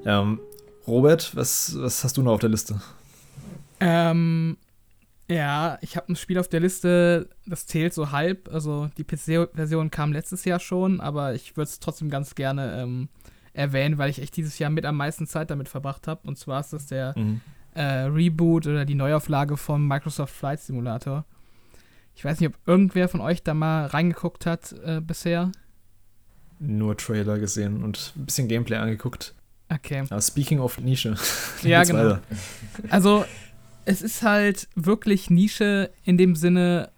Ähm, 0.04 0.40
Robert, 0.88 1.36
was, 1.36 1.76
was 1.80 2.04
hast 2.04 2.18
du 2.18 2.22
noch 2.22 2.34
auf 2.34 2.40
der 2.40 2.50
Liste? 2.50 2.82
Ähm, 3.82 4.58
ja, 5.30 5.78
ich 5.82 5.98
habe 5.98 6.12
ein 6.12 6.16
Spiel 6.16 6.38
auf 6.38 6.48
der 6.48 6.60
Liste, 6.60 7.30
das 7.46 7.66
zählt 7.66 7.94
so 7.94 8.12
halb. 8.12 8.50
Also 8.54 8.90
die 8.98 9.04
PC-Version 9.04 9.92
kam 9.92 10.14
letztes 10.14 10.46
Jahr 10.46 10.60
schon, 10.60 11.00
aber 11.00 11.34
ich 11.34 11.58
würde 11.58 11.70
es 11.70 11.80
trotzdem 11.80 12.10
ganz 12.10 12.36
gerne 12.36 12.82
ähm, 12.82 13.10
erwähnen, 13.54 13.98
weil 13.98 14.10
ich 14.10 14.22
echt 14.22 14.36
dieses 14.38 14.60
Jahr 14.60 14.70
mit 14.70 14.86
am 14.86 14.98
meisten 14.98 15.28
Zeit 15.28 15.50
damit 15.50 15.70
verbracht 15.70 16.08
habe. 16.08 16.28
Und 16.28 16.38
zwar 16.38 16.60
ist 16.60 16.74
das 16.74 16.88
der 16.88 17.16
äh, 17.74 17.82
Reboot 17.82 18.68
oder 18.68 18.86
die 18.86 18.96
Neuauflage 18.96 19.58
vom 19.58 19.88
Microsoft 19.88 20.34
Flight 20.34 20.60
Simulator. 20.62 21.26
Ich 22.16 22.26
weiß 22.26 22.40
nicht, 22.40 22.50
ob 22.50 22.56
irgendwer 22.68 23.08
von 23.08 23.22
euch 23.22 23.44
da 23.44 23.54
mal 23.54 23.86
reingeguckt 23.86 24.46
hat 24.46 24.74
äh, 24.84 25.02
bisher. 25.02 25.52
Nur 26.60 26.98
Trailer 26.98 27.40
gesehen 27.40 27.84
und 27.84 28.14
ein 28.16 28.26
bisschen 28.26 28.48
Gameplay 28.48 28.78
angeguckt. 28.78 29.34
Okay. 29.70 30.04
Aber 30.10 30.22
speaking 30.22 30.60
of 30.60 30.80
Nische. 30.80 31.16
Ja, 31.64 31.84
genau. 31.84 32.00
weiter. 32.00 32.22
Also, 32.90 33.26
es 33.86 34.02
ist 34.02 34.24
halt 34.24 34.68
wirklich 34.76 35.30
Nische 35.30 35.92
in 36.04 36.18
dem 36.18 36.36
Sinne, 36.36 36.90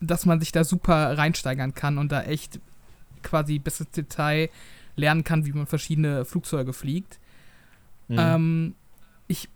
dass 0.00 0.26
man 0.26 0.40
sich 0.40 0.52
da 0.52 0.64
super 0.64 1.16
reinsteigern 1.16 1.74
kann 1.74 1.98
und 1.98 2.10
da 2.10 2.22
echt 2.22 2.60
quasi 3.22 3.58
bis 3.58 3.80
ins 3.80 3.90
Detail 3.90 4.48
lernen 4.96 5.24
kann, 5.24 5.46
wie 5.46 5.52
man 5.52 5.66
verschiedene 5.66 6.24
Flugzeuge 6.24 6.72
fliegt. 6.72 7.18
Mhm. 8.08 8.16
Ähm, 8.18 8.74
ich 9.28 9.48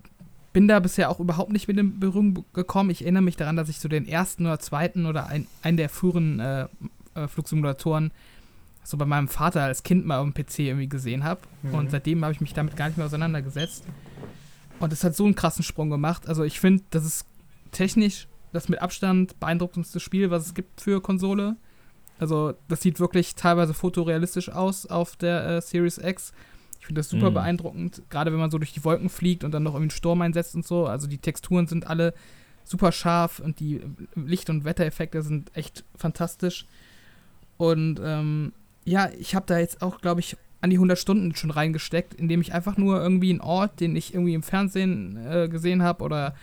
bin 0.53 0.69
da 0.69 0.79
bisher 0.79 1.11
auch 1.11 1.19
überhaupt 1.19 1.53
nicht 1.53 1.67
mit 1.67 1.77
in 1.79 1.99
Berührung 1.99 2.45
gekommen. 2.53 2.91
Ich 2.91 3.03
erinnere 3.03 3.23
mich 3.23 3.37
daran, 3.37 3.57
dass 3.57 3.69
ich 3.69 3.81
so 3.81 3.89
den 3.89 4.07
ersten 4.07 4.47
oder 4.47 4.61
zweiten 4.61 5.07
oder 5.07 5.27
ein, 5.27 5.47
einen 5.63 5.77
der 5.77 5.89
früheren 5.89 6.39
äh, 6.39 6.69
äh, 7.15 7.27
Flugsimulatoren 7.27 8.13
so 8.85 8.97
bei 8.97 9.07
meinem 9.07 9.29
Vater 9.29 9.63
als 9.63 9.83
Kind 9.83 10.07
mal 10.07 10.19
auf 10.19 10.31
dem 10.31 10.35
PC 10.35 10.61
irgendwie 10.61 10.89
gesehen 10.89 11.25
habe. 11.25 11.41
Mhm. 11.63 11.75
Und 11.75 11.91
seitdem 11.91 12.23
habe 12.23 12.33
ich 12.33 12.41
mich 12.41 12.53
damit 12.53 12.77
gar 12.77 12.87
nicht 12.87 12.99
mehr 12.99 13.07
auseinandergesetzt. 13.07 13.85
Und 14.85 14.93
es 14.93 15.03
hat 15.03 15.17
so 15.17 15.25
einen 15.25 15.35
krassen 15.35 15.65
Sprung 15.65 15.89
gemacht. 15.89 16.29
Also 16.29 16.45
ich 16.45 16.61
finde, 16.61 16.85
das 16.91 17.05
ist 17.07 17.27
technisch 17.73 18.29
das 18.53 18.69
mit 18.69 18.83
Abstand 18.83 19.41
beeindruckendste 19.41 19.99
Spiel, 19.99 20.31
was 20.31 20.47
es 20.47 20.55
gibt 20.55 20.81
für 20.83 21.01
Konsole. 21.01 21.57
Also 22.19 22.53
das 22.69 22.83
sieht 22.83 23.01
wirklich 23.01 23.35
teilweise 23.35 23.73
fotorealistisch 23.75 24.51
aus 24.51 24.85
auf 24.87 25.17
der 25.17 25.47
äh, 25.47 25.61
Series 25.63 25.97
X. 25.99 26.33
Ich 26.79 26.87
finde 26.87 27.01
das 27.01 27.09
super 27.09 27.31
Mhm. 27.31 27.35
beeindruckend, 27.35 28.03
gerade 28.11 28.31
wenn 28.31 28.39
man 28.39 28.51
so 28.51 28.59
durch 28.59 28.73
die 28.75 28.85
Wolken 28.85 29.09
fliegt 29.09 29.43
und 29.43 29.53
dann 29.53 29.63
noch 29.63 29.73
irgendwie 29.73 29.85
einen 29.85 29.91
Sturm 29.99 30.21
einsetzt 30.21 30.55
und 30.55 30.67
so. 30.67 30.87
Also 30.87 31.07
die 31.07 31.19
Texturen 31.19 31.67
sind 31.67 31.87
alle 31.87 32.13
super 32.63 32.93
scharf 32.93 33.41
und 33.41 33.59
die 33.59 33.81
Licht- 34.15 34.51
und 34.51 34.65
Wettereffekte 34.65 35.23
sind 35.23 35.51
echt 35.57 35.83
fantastisch. 35.97 36.67
Und 37.57 38.01
ähm, 38.05 38.53
ja, 38.85 39.09
ich 39.19 39.35
habe 39.35 39.47
da 39.47 39.59
jetzt 39.59 39.81
auch, 39.81 40.01
glaube 40.03 40.21
ich, 40.21 40.37
an 40.65 40.71
die 40.71 40.77
100 40.77 40.99
Stunden 40.99 41.35
schon 41.37 41.51
reingesteckt, 41.51 42.15
indem 42.15 42.41
ich 42.41 42.55
einfach 42.55 42.77
nur 42.77 43.01
irgendwie 43.01 43.31
einen 43.31 43.43
Ort, 43.43 43.81
den 43.81 43.95
ich 43.95 44.15
irgendwie 44.15 44.35
im 44.35 44.43
Fernsehen 44.43 45.17
äh, 45.27 45.49
gesehen 45.49 45.83
habe 45.83 46.03
oder 46.03 46.35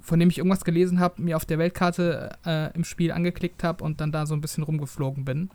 von 0.00 0.20
dem 0.20 0.28
ich 0.28 0.38
irgendwas 0.38 0.64
gelesen 0.64 1.00
habe, 1.00 1.22
mir 1.22 1.36
auf 1.36 1.46
der 1.46 1.58
Weltkarte 1.58 2.36
äh, 2.44 2.74
im 2.74 2.84
Spiel 2.84 3.10
angeklickt 3.10 3.64
habe 3.64 3.82
und 3.82 4.00
dann 4.00 4.12
da 4.12 4.26
so 4.26 4.34
ein 4.34 4.40
bisschen 4.40 4.64
rumgeflogen 4.64 5.24
bin. 5.24 5.50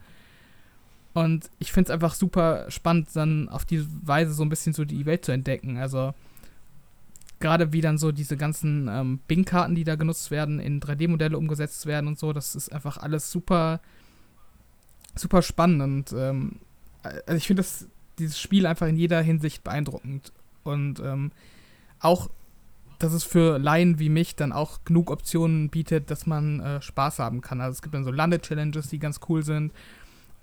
Und 1.13 1.49
ich 1.59 1.71
finde 1.71 1.89
es 1.89 1.93
einfach 1.93 2.13
super 2.15 2.65
spannend, 2.69 3.09
dann 3.13 3.47
auf 3.49 3.65
diese 3.65 3.87
Weise 4.03 4.33
so 4.33 4.43
ein 4.43 4.49
bisschen 4.49 4.73
so 4.73 4.85
die 4.85 5.05
Welt 5.05 5.25
zu 5.25 5.31
entdecken. 5.31 5.77
Also 5.77 6.13
gerade 7.39 7.73
wie 7.73 7.81
dann 7.81 7.97
so 7.97 8.11
diese 8.11 8.37
ganzen 8.37 8.87
ähm, 8.87 9.19
Bing-Karten, 9.27 9.75
die 9.75 9.83
da 9.83 9.95
genutzt 9.95 10.31
werden, 10.31 10.59
in 10.59 10.79
3D-Modelle 10.81 11.37
umgesetzt 11.37 11.85
werden 11.85 12.07
und 12.07 12.17
so, 12.17 12.33
das 12.33 12.55
ist 12.55 12.71
einfach 12.71 12.97
alles 12.97 13.31
super, 13.31 13.81
super 15.15 15.41
spannend. 15.41 15.81
Und 15.81 16.13
ähm, 16.17 16.59
also 17.03 17.35
ich 17.35 17.47
finde 17.47 17.61
das 17.61 17.87
dieses 18.19 18.39
Spiel 18.39 18.65
einfach 18.65 18.87
in 18.87 18.95
jeder 18.95 19.21
Hinsicht 19.21 19.63
beeindruckend. 19.63 20.31
Und 20.63 20.99
ähm, 20.99 21.31
auch, 21.99 22.29
dass 22.99 23.13
es 23.13 23.23
für 23.23 23.57
Laien 23.57 23.99
wie 23.99 24.09
mich 24.09 24.35
dann 24.35 24.51
auch 24.51 24.83
genug 24.85 25.09
Optionen 25.09 25.69
bietet, 25.69 26.11
dass 26.11 26.25
man 26.25 26.59
äh, 26.59 26.81
Spaß 26.81 27.19
haben 27.19 27.41
kann. 27.41 27.61
Also 27.61 27.73
es 27.73 27.81
gibt 27.81 27.95
dann 27.95 28.03
so 28.03 28.11
Lande-Challenges, 28.11 28.89
die 28.89 28.99
ganz 28.99 29.19
cool 29.29 29.43
sind. 29.43 29.71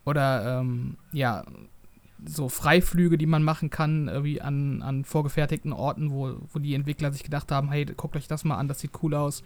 Oder 0.05 0.61
ähm, 0.61 0.97
ja, 1.13 1.45
so 2.25 2.49
Freiflüge, 2.49 3.19
die 3.19 3.27
man 3.27 3.43
machen 3.43 3.71
kann, 3.71 4.09
irgendwie 4.09 4.41
an, 4.41 4.83
an 4.83 5.05
vorgefertigten 5.05 5.73
Orten, 5.73 6.11
wo, 6.11 6.37
wo 6.53 6.59
die 6.59 6.75
Entwickler 6.75 7.13
sich 7.13 7.25
gedacht 7.25 7.53
haben, 7.53 7.71
hey, 7.71 7.85
guckt 7.85 8.17
euch 8.17 8.29
das 8.29 8.45
mal 8.45 8.57
an, 8.57 8.69
das 8.69 8.81
sieht 8.81 8.93
cool 9.03 9.15
aus. 9.15 9.43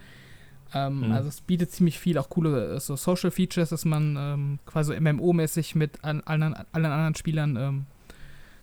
Ähm, 0.72 1.00
Mhm. 1.00 1.12
Also 1.12 1.28
es 1.28 1.40
bietet 1.40 1.72
ziemlich 1.72 1.98
viel, 1.98 2.18
auch 2.18 2.28
coole 2.28 2.76
äh, 2.76 2.80
so 2.80 2.96
Social 2.96 3.30
Features, 3.30 3.70
dass 3.70 3.84
man 3.84 4.16
ähm, 4.18 4.58
quasi 4.66 4.94
MMO-mäßig 4.94 5.76
mit 5.76 6.04
an, 6.04 6.20
allen, 6.24 6.54
allen 6.72 6.86
anderen 6.86 7.14
Spielern 7.14 7.56
ähm, 7.56 7.86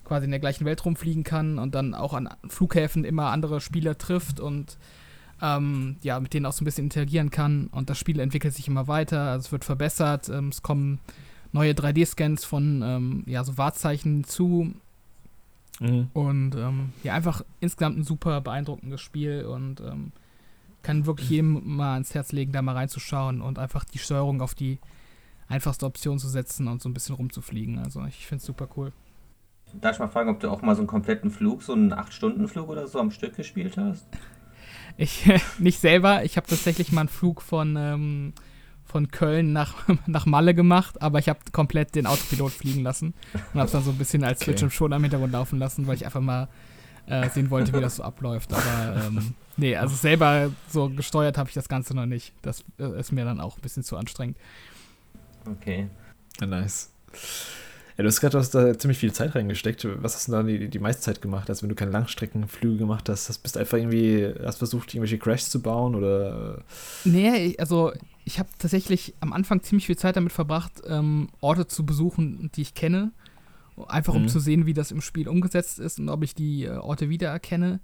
quasi 0.08 0.24
in 0.24 0.30
der 0.30 0.40
gleichen 0.40 0.64
Welt 0.64 0.84
rumfliegen 0.84 1.22
kann 1.22 1.58
und 1.58 1.74
dann 1.74 1.94
auch 1.94 2.14
an 2.14 2.28
Flughäfen 2.48 3.04
immer 3.04 3.26
andere 3.26 3.60
Spieler 3.60 3.96
trifft 3.96 4.40
und 4.40 4.78
ähm, 5.40 5.96
ja, 6.02 6.18
mit 6.18 6.34
denen 6.34 6.46
auch 6.46 6.52
so 6.52 6.62
ein 6.62 6.64
bisschen 6.64 6.84
interagieren 6.84 7.30
kann. 7.30 7.68
Und 7.68 7.90
das 7.90 7.98
Spiel 7.98 8.18
entwickelt 8.18 8.54
sich 8.54 8.66
immer 8.66 8.88
weiter, 8.88 9.20
also 9.30 9.46
es 9.46 9.52
wird 9.52 9.64
verbessert, 9.64 10.28
ähm, 10.28 10.48
es 10.48 10.62
kommen 10.62 10.98
neue 11.52 11.72
3D-Scans 11.72 12.44
von 12.44 12.82
ähm, 12.82 13.22
ja, 13.26 13.44
so 13.44 13.56
Wahrzeichen 13.56 14.24
zu 14.24 14.74
Mhm. 15.80 16.08
und 16.12 16.56
ähm, 16.56 16.92
ja, 17.04 17.14
einfach 17.14 17.42
insgesamt 17.60 17.98
ein 17.98 18.02
super 18.02 18.40
beeindruckendes 18.40 19.00
Spiel 19.00 19.44
und 19.44 19.80
ähm, 19.80 20.10
kann 20.82 21.06
wirklich 21.06 21.30
jedem 21.30 21.76
mal 21.76 21.92
ans 21.92 22.14
Herz 22.14 22.32
legen, 22.32 22.50
da 22.50 22.62
mal 22.62 22.74
reinzuschauen 22.74 23.40
und 23.40 23.58
einfach 23.60 23.84
die 23.84 23.98
Steuerung 23.98 24.40
auf 24.40 24.56
die 24.56 24.78
einfachste 25.46 25.86
Option 25.86 26.18
zu 26.18 26.28
setzen 26.28 26.66
und 26.66 26.82
so 26.82 26.88
ein 26.88 26.94
bisschen 26.94 27.14
rumzufliegen. 27.14 27.78
Also 27.78 28.04
ich 28.06 28.26
finde 28.26 28.40
es 28.40 28.46
super 28.46 28.68
cool. 28.76 28.92
Darf 29.74 29.94
ich 29.94 29.98
mal 29.98 30.08
fragen, 30.08 30.30
ob 30.30 30.40
du 30.40 30.50
auch 30.50 30.62
mal 30.62 30.74
so 30.74 30.80
einen 30.80 30.88
kompletten 30.88 31.30
Flug, 31.30 31.62
so 31.62 31.72
einen 31.72 31.92
8-Stunden-Flug 31.92 32.68
oder 32.68 32.86
so 32.86 32.98
am 32.98 33.10
Stück 33.10 33.36
gespielt 33.36 33.76
hast? 33.76 34.06
Ich 34.96 35.28
nicht 35.58 35.80
selber. 35.80 36.24
Ich 36.24 36.36
habe 36.36 36.46
tatsächlich 36.46 36.92
mal 36.92 37.02
einen 37.02 37.08
Flug 37.08 37.42
von, 37.42 37.76
ähm, 37.76 38.32
von 38.84 39.10
Köln 39.10 39.52
nach, 39.52 39.74
nach 40.06 40.26
Malle 40.26 40.54
gemacht, 40.54 41.00
aber 41.02 41.18
ich 41.18 41.28
habe 41.28 41.38
komplett 41.52 41.94
den 41.94 42.06
Autopilot 42.06 42.52
fliegen 42.52 42.82
lassen 42.82 43.14
und 43.32 43.60
habe 43.60 43.66
es 43.66 43.72
dann 43.72 43.84
so 43.84 43.90
ein 43.90 43.98
bisschen 43.98 44.24
als 44.24 44.42
okay. 44.42 44.56
Switch 44.56 44.74
schon 44.74 44.92
am 44.92 45.02
Hintergrund 45.02 45.32
laufen 45.32 45.58
lassen, 45.58 45.86
weil 45.86 45.96
ich 45.96 46.04
einfach 46.04 46.20
mal 46.20 46.48
äh, 47.06 47.28
sehen 47.30 47.50
wollte, 47.50 47.72
wie 47.72 47.80
das 47.80 47.96
so 47.96 48.02
abläuft. 48.02 48.52
Aber 48.52 49.02
ähm, 49.06 49.34
nee, 49.56 49.76
also 49.76 49.94
selber 49.94 50.50
so 50.68 50.88
gesteuert 50.90 51.38
habe 51.38 51.48
ich 51.48 51.54
das 51.54 51.68
Ganze 51.68 51.94
noch 51.94 52.06
nicht. 52.06 52.32
Das 52.42 52.64
äh, 52.78 52.98
ist 52.98 53.12
mir 53.12 53.24
dann 53.24 53.40
auch 53.40 53.56
ein 53.56 53.62
bisschen 53.62 53.82
zu 53.82 53.96
anstrengend. 53.96 54.36
Okay. 55.46 55.88
Ja, 56.40 56.46
nice. 56.46 56.92
Ja, 57.98 58.04
du 58.04 58.08
hast 58.10 58.20
gerade 58.20 58.40
da 58.40 58.78
ziemlich 58.78 58.98
viel 58.98 59.12
Zeit 59.12 59.34
reingesteckt. 59.34 59.84
Was 60.00 60.14
hast 60.14 60.28
du 60.28 60.32
da 60.32 60.44
die, 60.44 60.68
die 60.68 60.78
meiste 60.78 61.02
Zeit 61.02 61.20
gemacht? 61.20 61.50
Also 61.50 61.62
wenn 61.62 61.68
du 61.68 61.74
keine 61.74 61.90
Langstreckenflüge 61.90 62.76
gemacht 62.76 63.08
hast, 63.08 63.28
hast 63.28 63.38
bist 63.38 63.56
du 63.56 63.60
einfach 63.60 63.76
irgendwie, 63.76 64.32
hast 64.44 64.58
versucht, 64.58 64.94
irgendwelche 64.94 65.18
Crashs 65.18 65.50
zu 65.50 65.60
bauen 65.60 65.96
oder? 65.96 66.62
Nee, 67.04 67.56
also 67.58 67.92
ich 68.24 68.38
habe 68.38 68.48
tatsächlich 68.56 69.14
am 69.18 69.32
Anfang 69.32 69.64
ziemlich 69.64 69.86
viel 69.86 69.98
Zeit 69.98 70.14
damit 70.14 70.30
verbracht, 70.30 70.74
ähm, 70.86 71.28
Orte 71.40 71.66
zu 71.66 71.84
besuchen, 71.84 72.52
die 72.54 72.62
ich 72.62 72.74
kenne. 72.74 73.10
Einfach 73.88 74.14
um 74.14 74.22
mhm. 74.22 74.28
zu 74.28 74.38
sehen, 74.38 74.64
wie 74.64 74.74
das 74.74 74.92
im 74.92 75.00
Spiel 75.00 75.28
umgesetzt 75.28 75.80
ist 75.80 75.98
und 75.98 76.08
ob 76.08 76.22
ich 76.22 76.36
die 76.36 76.66
äh, 76.66 76.76
Orte 76.76 77.08
wiedererkenne. 77.08 77.80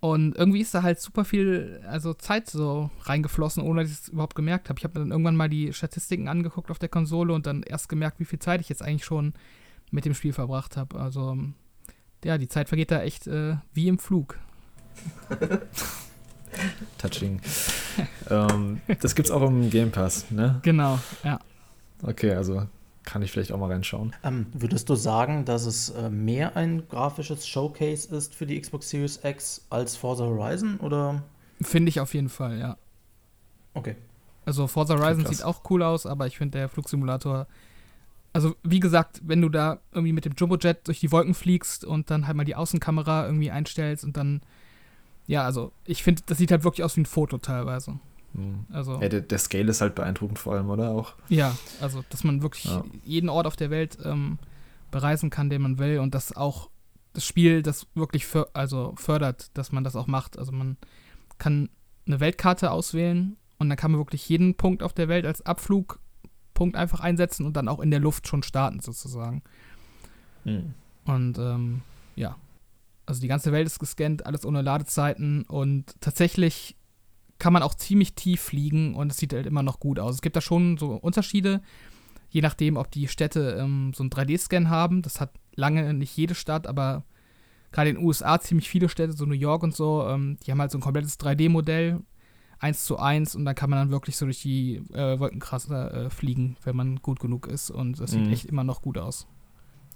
Und 0.00 0.36
irgendwie 0.36 0.60
ist 0.60 0.74
da 0.74 0.82
halt 0.82 1.00
super 1.00 1.24
viel 1.24 1.80
also 1.88 2.14
Zeit 2.14 2.48
so 2.48 2.90
reingeflossen, 3.02 3.64
ohne 3.64 3.82
dass 3.82 3.90
ich 3.90 3.98
es 3.98 4.08
überhaupt 4.08 4.36
gemerkt 4.36 4.68
habe. 4.68 4.78
Ich 4.78 4.84
habe 4.84 4.98
mir 4.98 5.04
dann 5.04 5.10
irgendwann 5.10 5.34
mal 5.34 5.48
die 5.48 5.72
Statistiken 5.72 6.28
angeguckt 6.28 6.70
auf 6.70 6.78
der 6.78 6.88
Konsole 6.88 7.32
und 7.32 7.46
dann 7.46 7.64
erst 7.64 7.88
gemerkt, 7.88 8.20
wie 8.20 8.24
viel 8.24 8.38
Zeit 8.38 8.60
ich 8.60 8.68
jetzt 8.68 8.82
eigentlich 8.82 9.04
schon 9.04 9.34
mit 9.90 10.04
dem 10.04 10.14
Spiel 10.14 10.32
verbracht 10.32 10.76
habe. 10.76 11.00
Also 11.00 11.36
ja, 12.24 12.38
die 12.38 12.48
Zeit 12.48 12.68
vergeht 12.68 12.92
da 12.92 13.02
echt 13.02 13.26
äh, 13.26 13.56
wie 13.74 13.88
im 13.88 13.98
Flug. 13.98 14.38
Touching. 16.98 17.40
ähm, 18.30 18.80
das 19.00 19.14
gibt's 19.14 19.30
auch 19.30 19.42
im 19.42 19.68
Game 19.70 19.90
Pass, 19.90 20.30
ne? 20.30 20.60
Genau, 20.62 20.98
ja. 21.24 21.40
Okay, 22.02 22.32
also 22.32 22.68
kann 23.08 23.22
ich 23.22 23.32
vielleicht 23.32 23.52
auch 23.52 23.58
mal 23.58 23.70
reinschauen. 23.70 24.14
Ähm, 24.22 24.46
würdest 24.52 24.88
du 24.88 24.94
sagen, 24.94 25.44
dass 25.44 25.64
es 25.64 25.90
äh, 25.90 26.10
mehr 26.10 26.56
ein 26.56 26.86
grafisches 26.88 27.48
Showcase 27.48 28.14
ist 28.14 28.34
für 28.34 28.46
die 28.46 28.60
Xbox 28.60 28.90
Series 28.90 29.20
X 29.24 29.66
als 29.70 29.96
Forza 29.96 30.24
Horizon 30.24 30.78
oder? 30.80 31.22
Finde 31.60 31.88
ich 31.88 32.00
auf 32.00 32.14
jeden 32.14 32.28
Fall, 32.28 32.58
ja. 32.58 32.76
Okay. 33.74 33.96
Also 34.44 34.66
Forza 34.66 34.98
Horizon 34.98 35.26
sieht 35.26 35.42
auch 35.42 35.62
cool 35.70 35.82
aus, 35.82 36.06
aber 36.06 36.26
ich 36.26 36.38
finde 36.38 36.58
der 36.58 36.68
Flugsimulator 36.68 37.46
also 38.32 38.54
wie 38.62 38.78
gesagt, 38.78 39.20
wenn 39.24 39.40
du 39.40 39.48
da 39.48 39.78
irgendwie 39.92 40.12
mit 40.12 40.24
dem 40.24 40.34
Jumbojet 40.36 40.86
durch 40.86 41.00
die 41.00 41.10
Wolken 41.10 41.34
fliegst 41.34 41.84
und 41.84 42.10
dann 42.10 42.26
halt 42.26 42.36
mal 42.36 42.44
die 42.44 42.54
Außenkamera 42.54 43.26
irgendwie 43.26 43.50
einstellst 43.50 44.04
und 44.04 44.16
dann 44.16 44.42
ja, 45.26 45.44
also 45.44 45.72
ich 45.84 46.02
finde, 46.02 46.22
das 46.26 46.38
sieht 46.38 46.50
halt 46.50 46.64
wirklich 46.64 46.84
aus 46.84 46.96
wie 46.96 47.02
ein 47.02 47.06
Foto 47.06 47.38
teilweise. 47.38 47.98
Mhm. 48.32 48.66
Also, 48.70 49.00
ja, 49.00 49.08
der, 49.08 49.20
der, 49.20 49.38
Scale 49.38 49.70
ist 49.70 49.80
halt 49.80 49.94
beeindruckend 49.94 50.38
vor 50.38 50.54
allem, 50.54 50.70
oder 50.70 50.90
auch? 50.90 51.14
Ja, 51.28 51.56
also 51.80 52.04
dass 52.10 52.24
man 52.24 52.42
wirklich 52.42 52.64
ja. 52.64 52.84
jeden 53.04 53.28
Ort 53.28 53.46
auf 53.46 53.56
der 53.56 53.70
Welt 53.70 53.98
ähm, 54.04 54.38
bereisen 54.90 55.30
kann, 55.30 55.50
den 55.50 55.62
man 55.62 55.78
will 55.78 55.98
und 55.98 56.14
dass 56.14 56.36
auch 56.36 56.70
das 57.12 57.26
Spiel 57.26 57.62
das 57.62 57.86
wirklich 57.94 58.26
für, 58.26 58.48
also 58.54 58.94
fördert, 58.96 59.50
dass 59.54 59.72
man 59.72 59.84
das 59.84 59.96
auch 59.96 60.06
macht. 60.06 60.38
Also 60.38 60.52
man 60.52 60.76
kann 61.38 61.68
eine 62.06 62.20
Weltkarte 62.20 62.70
auswählen 62.70 63.36
und 63.58 63.68
dann 63.68 63.76
kann 63.76 63.90
man 63.90 64.00
wirklich 64.00 64.28
jeden 64.28 64.54
Punkt 64.54 64.82
auf 64.82 64.92
der 64.92 65.08
Welt 65.08 65.26
als 65.26 65.44
Abflugpunkt 65.44 66.76
einfach 66.76 67.00
einsetzen 67.00 67.44
und 67.44 67.56
dann 67.56 67.68
auch 67.68 67.80
in 67.80 67.90
der 67.90 68.00
Luft 68.00 68.28
schon 68.28 68.42
starten 68.42 68.80
sozusagen. 68.80 69.42
Mhm. 70.44 70.74
Und 71.04 71.38
ähm, 71.38 71.82
ja, 72.14 72.36
also 73.06 73.20
die 73.20 73.28
ganze 73.28 73.52
Welt 73.52 73.66
ist 73.66 73.78
gescannt, 73.78 74.26
alles 74.26 74.44
ohne 74.44 74.62
Ladezeiten 74.62 75.42
und 75.44 76.00
tatsächlich 76.00 76.76
kann 77.38 77.52
man 77.52 77.62
auch 77.62 77.74
ziemlich 77.74 78.14
tief 78.14 78.40
fliegen 78.40 78.94
und 78.94 79.12
es 79.12 79.18
sieht 79.18 79.32
halt 79.32 79.46
immer 79.46 79.62
noch 79.62 79.80
gut 79.80 79.98
aus. 79.98 80.16
Es 80.16 80.22
gibt 80.22 80.36
da 80.36 80.40
schon 80.40 80.76
so 80.76 80.92
Unterschiede, 80.94 81.60
je 82.30 82.40
nachdem, 82.40 82.76
ob 82.76 82.90
die 82.90 83.08
Städte 83.08 83.56
ähm, 83.60 83.92
so 83.94 84.02
einen 84.02 84.10
3D-Scan 84.10 84.68
haben. 84.68 85.02
Das 85.02 85.20
hat 85.20 85.32
lange 85.54 85.94
nicht 85.94 86.16
jede 86.16 86.34
Stadt, 86.34 86.66
aber 86.66 87.04
gerade 87.72 87.90
in 87.90 87.96
den 87.96 88.04
USA 88.04 88.40
ziemlich 88.40 88.68
viele 88.68 88.88
Städte, 88.88 89.12
so 89.12 89.24
New 89.24 89.34
York 89.34 89.62
und 89.62 89.74
so, 89.74 90.06
ähm, 90.08 90.36
die 90.44 90.50
haben 90.50 90.60
halt 90.60 90.70
so 90.70 90.78
ein 90.78 90.82
komplettes 90.82 91.18
3D-Modell, 91.20 92.00
1 92.60 92.84
zu 92.84 92.98
1 92.98 93.36
und 93.36 93.44
da 93.44 93.54
kann 93.54 93.70
man 93.70 93.78
dann 93.78 93.90
wirklich 93.90 94.16
so 94.16 94.24
durch 94.24 94.42
die 94.42 94.76
äh, 94.92 95.18
Wolkenkrasse 95.18 95.90
äh, 95.90 96.10
fliegen, 96.10 96.56
wenn 96.64 96.74
man 96.74 96.96
gut 96.96 97.20
genug 97.20 97.46
ist 97.46 97.70
und 97.70 98.00
das 98.00 98.10
sieht 98.10 98.26
mhm. 98.26 98.32
echt 98.32 98.46
immer 98.46 98.64
noch 98.64 98.82
gut 98.82 98.98
aus. 98.98 99.28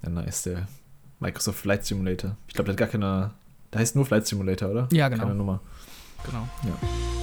Ja, 0.02 0.10
nice, 0.10 0.42
der 0.42 0.68
Microsoft 1.18 1.58
Flight 1.58 1.84
Simulator. 1.84 2.36
Ich 2.46 2.54
glaube, 2.54 2.66
der 2.66 2.72
hat 2.72 2.78
gar 2.78 2.88
keine, 2.88 3.32
der 3.72 3.80
heißt 3.80 3.96
nur 3.96 4.06
Flight 4.06 4.26
Simulator, 4.26 4.70
oder? 4.70 4.88
Ja, 4.92 5.08
genau. 5.08 5.24
Keine 5.24 5.34
Nummer. 5.34 5.60
Genau. 6.24 6.48
Ja. 6.64 7.21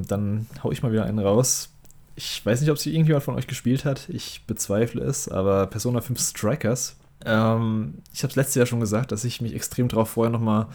Ähm, 0.00 0.06
dann 0.06 0.46
hau 0.62 0.72
ich 0.72 0.82
mal 0.82 0.92
wieder 0.92 1.04
einen 1.04 1.18
raus. 1.18 1.70
Ich 2.16 2.44
weiß 2.44 2.60
nicht, 2.60 2.70
ob 2.70 2.78
sie 2.78 2.92
irgendjemand 2.92 3.24
von 3.24 3.34
euch 3.34 3.46
gespielt 3.46 3.84
hat. 3.84 4.08
Ich 4.08 4.44
bezweifle 4.46 5.02
es, 5.02 5.28
aber 5.28 5.66
Persona 5.66 6.00
5 6.00 6.20
Strikers. 6.20 6.96
Ähm, 7.24 7.94
ich 8.12 8.22
habe 8.22 8.30
es 8.30 8.36
letztes 8.36 8.54
Jahr 8.56 8.66
schon 8.66 8.80
gesagt, 8.80 9.12
dass 9.12 9.24
ich 9.24 9.40
mich 9.40 9.54
extrem 9.54 9.88
darauf 9.88 10.10
freue, 10.10 10.30
nochmal 10.30 10.66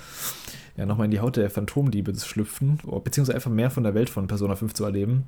ja, 0.77 0.85
noch 0.85 0.99
in 0.99 1.11
die 1.11 1.19
Haut 1.19 1.37
der 1.37 1.49
Phantomdiebe 1.49 2.13
zu 2.13 2.27
schlüpfen, 2.27 2.79
beziehungsweise 3.03 3.35
einfach 3.35 3.51
mehr 3.51 3.71
von 3.71 3.83
der 3.83 3.93
Welt 3.93 4.09
von 4.09 4.27
Persona 4.27 4.55
5 4.55 4.73
zu 4.73 4.83
erleben. 4.83 5.25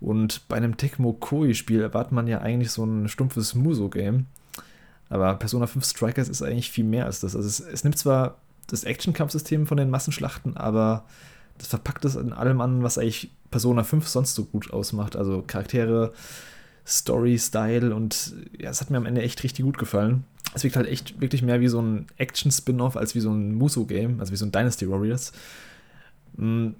Und 0.00 0.48
bei 0.48 0.56
einem 0.56 0.76
Tecmo 0.76 1.12
Koei-Spiel 1.12 1.80
erwartet 1.80 2.12
man 2.12 2.26
ja 2.26 2.40
eigentlich 2.40 2.70
so 2.70 2.84
ein 2.84 3.08
stumpfes 3.08 3.54
Muso-Game. 3.54 4.26
Aber 5.08 5.34
Persona 5.34 5.66
5 5.66 5.84
Strikers 5.84 6.28
ist 6.28 6.42
eigentlich 6.42 6.70
viel 6.70 6.84
mehr 6.84 7.06
als 7.06 7.20
das. 7.20 7.36
Also 7.36 7.46
es, 7.46 7.60
es 7.60 7.84
nimmt 7.84 7.98
zwar 7.98 8.38
das 8.66 8.84
Action-Kampfsystem 8.84 9.66
von 9.66 9.76
den 9.76 9.90
Massenschlachten, 9.90 10.56
aber 10.56 11.04
das 11.58 11.68
verpackt 11.68 12.04
es 12.04 12.16
in 12.16 12.32
allem 12.32 12.60
an, 12.60 12.82
was 12.82 12.98
eigentlich 12.98 13.30
Persona 13.50 13.84
5 13.84 14.06
sonst 14.08 14.34
so 14.34 14.44
gut 14.44 14.72
ausmacht. 14.72 15.16
Also 15.16 15.42
Charaktere, 15.46 16.12
Story, 16.86 17.38
Style 17.38 17.94
und 17.94 18.34
ja, 18.58 18.70
es 18.70 18.80
hat 18.80 18.90
mir 18.90 18.96
am 18.96 19.06
Ende 19.06 19.22
echt 19.22 19.42
richtig 19.42 19.64
gut 19.64 19.78
gefallen. 19.78 20.24
Es 20.54 20.64
wirkt 20.64 20.76
halt 20.76 20.88
echt 20.88 21.20
wirklich 21.20 21.42
mehr 21.42 21.60
wie 21.60 21.68
so 21.68 21.80
ein 21.80 22.06
Action-Spin-Off 22.18 22.96
als 22.96 23.14
wie 23.14 23.20
so 23.20 23.30
ein 23.30 23.54
Muso-Game, 23.54 24.20
also 24.20 24.32
wie 24.32 24.36
so 24.36 24.44
ein 24.44 24.52
Dynasty 24.52 24.88
Warriors. 24.88 25.32
Mhm. 26.36 26.74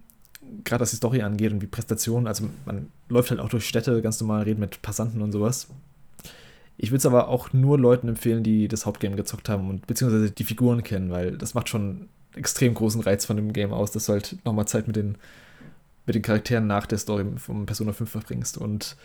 Gerade 0.62 0.82
was 0.82 0.90
die 0.90 0.96
Story 0.96 1.22
angeht 1.22 1.52
und 1.52 1.62
wie 1.62 1.66
Präsentationen, 1.66 2.26
also 2.26 2.50
man 2.66 2.88
läuft 3.08 3.30
halt 3.30 3.40
auch 3.40 3.48
durch 3.48 3.66
Städte, 3.66 4.02
ganz 4.02 4.20
normal, 4.20 4.42
redet 4.42 4.58
mit 4.58 4.82
Passanten 4.82 5.22
und 5.22 5.32
sowas. 5.32 5.68
Ich 6.76 6.90
würde 6.90 6.98
es 6.98 7.06
aber 7.06 7.28
auch 7.28 7.52
nur 7.54 7.78
Leuten 7.78 8.08
empfehlen, 8.08 8.42
die 8.42 8.68
das 8.68 8.84
Hauptgame 8.84 9.16
gezockt 9.16 9.48
haben 9.48 9.70
und 9.70 9.86
beziehungsweise 9.86 10.30
die 10.30 10.44
Figuren 10.44 10.82
kennen, 10.82 11.10
weil 11.10 11.38
das 11.38 11.54
macht 11.54 11.70
schon 11.70 12.08
extrem 12.36 12.74
großen 12.74 13.00
Reiz 13.00 13.24
von 13.24 13.36
dem 13.36 13.52
Game 13.52 13.72
aus, 13.72 13.90
dass 13.90 14.06
du 14.06 14.12
halt 14.12 14.36
nochmal 14.44 14.66
Zeit 14.66 14.86
mit 14.86 14.96
den, 14.96 15.16
mit 16.06 16.14
den 16.14 16.22
Charakteren 16.22 16.66
nach 16.66 16.86
der 16.86 16.98
Story 16.98 17.24
vom 17.36 17.66
Persona 17.66 17.92
5 17.92 18.10
verbringst. 18.10 18.58
Und 18.58 18.96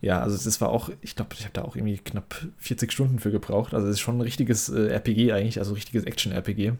ja, 0.00 0.20
also 0.20 0.42
das 0.42 0.60
war 0.60 0.70
auch, 0.70 0.90
ich 1.02 1.14
glaube, 1.14 1.34
ich 1.34 1.44
habe 1.44 1.52
da 1.52 1.62
auch 1.62 1.76
irgendwie 1.76 1.98
knapp 1.98 2.34
40 2.58 2.90
Stunden 2.90 3.18
für 3.18 3.30
gebraucht. 3.30 3.74
Also 3.74 3.86
es 3.86 3.94
ist 3.94 4.00
schon 4.00 4.18
ein 4.18 4.22
richtiges 4.22 4.68
äh, 4.68 4.88
RPG 4.88 5.32
eigentlich, 5.32 5.58
also 5.58 5.72
ein 5.72 5.74
richtiges 5.74 6.04
Action-RPG. 6.04 6.72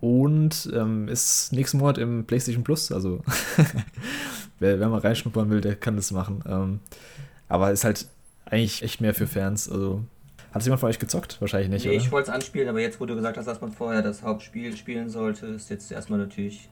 Und 0.00 0.70
ähm, 0.74 1.08
ist 1.08 1.52
nächsten 1.52 1.78
Monat 1.78 1.98
im 1.98 2.24
PlayStation 2.24 2.64
Plus, 2.64 2.90
also 2.90 3.22
wer, 4.58 4.80
wer 4.80 4.88
mal 4.88 4.98
reinschnuppern 4.98 5.48
will, 5.48 5.60
der 5.60 5.76
kann 5.76 5.94
das 5.94 6.10
machen. 6.10 6.42
Ähm, 6.46 6.80
aber 7.48 7.70
ist 7.70 7.84
halt 7.84 8.08
eigentlich 8.44 8.82
echt 8.82 9.00
mehr 9.00 9.14
für 9.14 9.26
Fans. 9.26 9.68
Also 9.68 10.04
hat 10.52 10.60
es 10.60 10.66
jemand 10.66 10.80
von 10.80 10.90
euch 10.90 10.98
gezockt? 10.98 11.40
Wahrscheinlich 11.40 11.70
nicht. 11.70 11.86
Nee, 11.86 11.92
oder? 11.92 12.04
ich 12.04 12.12
wollte 12.12 12.30
es 12.30 12.34
anspielen, 12.34 12.68
aber 12.68 12.80
jetzt, 12.80 13.00
wo 13.00 13.06
du 13.06 13.14
gesagt 13.14 13.38
hast, 13.38 13.46
dass 13.46 13.60
man 13.62 13.72
vorher 13.72 14.02
das 14.02 14.22
Hauptspiel 14.22 14.76
spielen 14.76 15.08
sollte, 15.08 15.46
ist 15.46 15.70
jetzt 15.70 15.90
erstmal 15.90 16.18
natürlich 16.18 16.68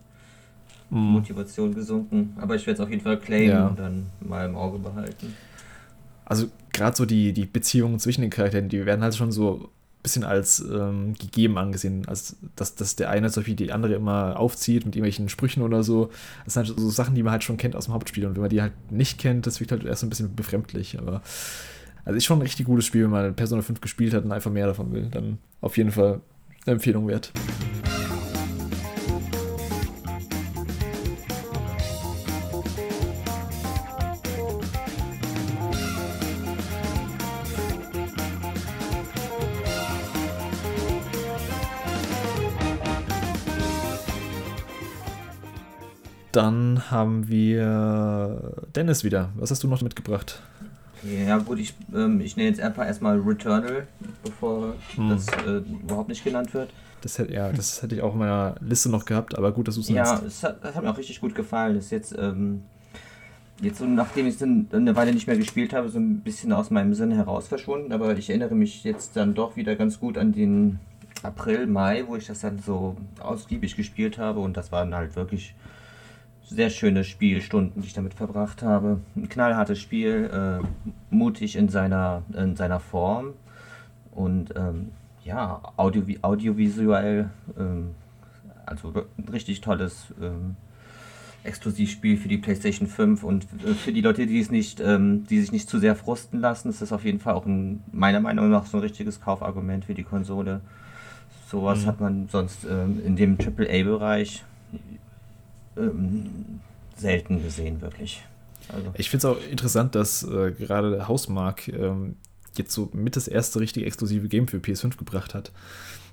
mm. 0.90 0.98
Motivation 0.98 1.74
gesunken. 1.74 2.36
Aber 2.38 2.54
ich 2.56 2.66
werde 2.66 2.74
es 2.74 2.80
auf 2.80 2.90
jeden 2.90 3.02
Fall 3.02 3.18
claimen 3.18 3.48
ja. 3.48 3.66
und 3.68 3.78
dann 3.78 4.06
mal 4.20 4.44
im 4.44 4.54
Auge 4.54 4.78
behalten. 4.78 5.34
Also, 6.26 6.48
gerade 6.74 6.94
so 6.94 7.06
die, 7.06 7.32
die 7.32 7.46
Beziehungen 7.46 7.98
zwischen 7.98 8.20
den 8.20 8.28
Charakteren, 8.28 8.68
die 8.68 8.84
werden 8.84 9.02
halt 9.02 9.16
schon 9.16 9.32
so 9.32 9.54
ein 9.54 10.02
bisschen 10.02 10.24
als 10.24 10.60
ähm, 10.60 11.14
gegeben 11.14 11.56
angesehen. 11.56 12.06
Also, 12.06 12.36
dass, 12.56 12.74
dass 12.74 12.96
der 12.96 13.08
eine 13.08 13.30
so 13.30 13.46
wie 13.46 13.54
die 13.54 13.72
andere 13.72 13.94
immer 13.94 14.38
aufzieht 14.38 14.84
mit 14.84 14.94
irgendwelchen 14.94 15.30
Sprüchen 15.30 15.62
oder 15.62 15.82
so. 15.82 16.10
Das 16.44 16.52
sind 16.52 16.68
halt 16.68 16.78
so 16.78 16.90
Sachen, 16.90 17.14
die 17.14 17.22
man 17.22 17.32
halt 17.32 17.44
schon 17.44 17.56
kennt 17.56 17.74
aus 17.74 17.86
dem 17.86 17.94
Hauptspiel. 17.94 18.26
Und 18.26 18.34
wenn 18.34 18.42
man 18.42 18.50
die 18.50 18.60
halt 18.60 18.74
nicht 18.92 19.16
kennt, 19.16 19.46
das 19.46 19.58
wirkt 19.58 19.72
halt 19.72 19.84
erst 19.84 20.02
ein 20.02 20.10
bisschen 20.10 20.36
befremdlich. 20.36 20.98
Aber 20.98 21.22
Also 22.04 22.16
ist 22.16 22.24
schon 22.24 22.38
ein 22.38 22.42
richtig 22.42 22.66
gutes 22.66 22.86
Spiel, 22.86 23.04
wenn 23.04 23.10
man 23.10 23.34
Persona 23.34 23.62
5 23.62 23.80
gespielt 23.80 24.14
hat 24.14 24.24
und 24.24 24.32
einfach 24.32 24.50
mehr 24.50 24.66
davon 24.66 24.92
will. 24.92 25.08
Dann 25.10 25.38
auf 25.60 25.76
jeden 25.76 25.90
Fall 25.90 26.20
eine 26.66 26.74
Empfehlung 26.74 27.08
wert. 27.08 27.32
Dann 46.32 46.90
haben 46.92 47.28
wir 47.28 48.52
Dennis 48.76 49.02
wieder. 49.02 49.30
Was 49.34 49.50
hast 49.50 49.64
du 49.64 49.68
noch 49.68 49.82
mitgebracht? 49.82 50.40
Ja 51.02 51.38
gut, 51.38 51.58
ich, 51.58 51.74
ähm, 51.94 52.20
ich 52.20 52.36
nenne 52.36 52.48
jetzt 52.48 52.60
einfach 52.60 52.86
erstmal 52.86 53.18
Returnal, 53.18 53.86
bevor 54.22 54.74
hm. 54.94 55.10
das 55.10 55.26
äh, 55.46 55.62
überhaupt 55.82 56.08
nicht 56.08 56.24
genannt 56.24 56.52
wird. 56.54 56.70
Das 57.00 57.18
hätte, 57.18 57.32
ja, 57.32 57.50
das 57.50 57.82
hätte 57.82 57.94
ich 57.94 58.02
auch 58.02 58.12
in 58.12 58.18
meiner 58.18 58.56
Liste 58.60 58.90
noch 58.90 59.04
gehabt, 59.04 59.36
aber 59.36 59.52
gut, 59.52 59.68
dass 59.68 59.76
du 59.76 59.80
es 59.80 59.88
Ja, 59.88 60.20
es 60.26 60.42
hat, 60.42 60.62
das 60.62 60.74
hat 60.74 60.82
mir 60.82 60.90
auch 60.90 60.98
richtig 60.98 61.20
gut 61.20 61.34
gefallen. 61.34 61.74
Das 61.74 61.86
ist 61.86 61.90
jetzt, 61.90 62.14
ähm, 62.18 62.62
jetzt 63.62 63.78
so, 63.78 63.86
nachdem 63.86 64.26
ich 64.26 64.34
es 64.34 64.42
eine 64.42 64.96
Weile 64.96 65.14
nicht 65.14 65.26
mehr 65.26 65.36
gespielt 65.36 65.72
habe, 65.72 65.88
so 65.88 65.98
ein 65.98 66.20
bisschen 66.20 66.52
aus 66.52 66.70
meinem 66.70 66.94
Sinn 66.94 67.12
heraus 67.12 67.48
verschwunden, 67.48 67.92
aber 67.92 68.16
ich 68.16 68.28
erinnere 68.28 68.54
mich 68.54 68.84
jetzt 68.84 69.16
dann 69.16 69.34
doch 69.34 69.56
wieder 69.56 69.76
ganz 69.76 69.98
gut 69.98 70.18
an 70.18 70.32
den 70.32 70.78
April, 71.22 71.66
Mai, 71.66 72.04
wo 72.06 72.16
ich 72.16 72.26
das 72.26 72.40
dann 72.40 72.58
so 72.58 72.96
ausgiebig 73.18 73.76
gespielt 73.76 74.18
habe 74.18 74.40
und 74.40 74.56
das 74.56 74.72
waren 74.72 74.94
halt 74.94 75.16
wirklich 75.16 75.54
sehr 76.50 76.70
schöne 76.70 77.04
Spielstunden, 77.04 77.80
die 77.80 77.88
ich 77.88 77.94
damit 77.94 78.14
verbracht 78.14 78.62
habe. 78.62 79.00
Ein 79.16 79.28
knallhartes 79.28 79.78
Spiel, 79.78 80.28
äh, 80.32 80.66
mutig 81.14 81.56
in 81.56 81.68
seiner, 81.68 82.22
in 82.36 82.56
seiner 82.56 82.80
Form 82.80 83.34
und 84.10 84.52
ähm, 84.56 84.90
ja, 85.24 85.60
audio, 85.76 86.02
audiovisuell, 86.22 87.30
ähm, 87.56 87.90
also 88.66 88.92
ein 89.16 89.28
richtig 89.28 89.60
tolles 89.60 90.12
ähm, 90.20 90.56
Exklusivspiel 91.44 92.16
für 92.16 92.28
die 92.28 92.36
PlayStation 92.36 92.88
5 92.88 93.22
und 93.22 93.46
für 93.82 93.92
die 93.92 94.00
Leute, 94.00 94.26
die 94.26 94.40
es 94.40 94.50
nicht, 94.50 94.80
ähm, 94.80 95.26
die 95.30 95.40
sich 95.40 95.52
nicht 95.52 95.70
zu 95.70 95.78
sehr 95.78 95.94
frusten 95.94 96.40
lassen, 96.40 96.68
ist 96.68 96.82
das 96.82 96.92
auf 96.92 97.04
jeden 97.04 97.20
Fall 97.20 97.34
auch 97.34 97.46
ein, 97.46 97.82
meiner 97.92 98.20
Meinung 98.20 98.50
nach 98.50 98.66
so 98.66 98.78
ein 98.78 98.82
richtiges 98.82 99.20
Kaufargument 99.20 99.84
für 99.84 99.94
die 99.94 100.02
Konsole. 100.02 100.60
Sowas 101.46 101.82
mhm. 101.82 101.86
hat 101.86 102.00
man 102.00 102.28
sonst 102.28 102.64
ähm, 102.64 103.00
in 103.04 103.16
dem 103.16 103.38
AAA-Bereich 103.38 104.44
ähm, 105.76 106.60
selten 106.96 107.42
gesehen, 107.42 107.80
wirklich. 107.80 108.22
Also. 108.68 108.92
Ich 108.94 109.10
finde 109.10 109.26
es 109.26 109.32
auch 109.32 109.50
interessant, 109.50 109.94
dass 109.94 110.22
äh, 110.22 110.52
gerade 110.52 111.08
Hausmark 111.08 111.68
ähm, 111.68 112.16
jetzt 112.56 112.72
so 112.72 112.90
mit 112.92 113.16
das 113.16 113.26
erste 113.26 113.60
richtig 113.60 113.84
exklusive 113.86 114.28
Game 114.28 114.48
für 114.48 114.58
PS5 114.58 114.96
gebracht 114.96 115.34
hat, 115.34 115.52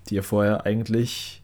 die 0.09 0.15
ja 0.15 0.21
vorher 0.21 0.65
eigentlich 0.65 1.41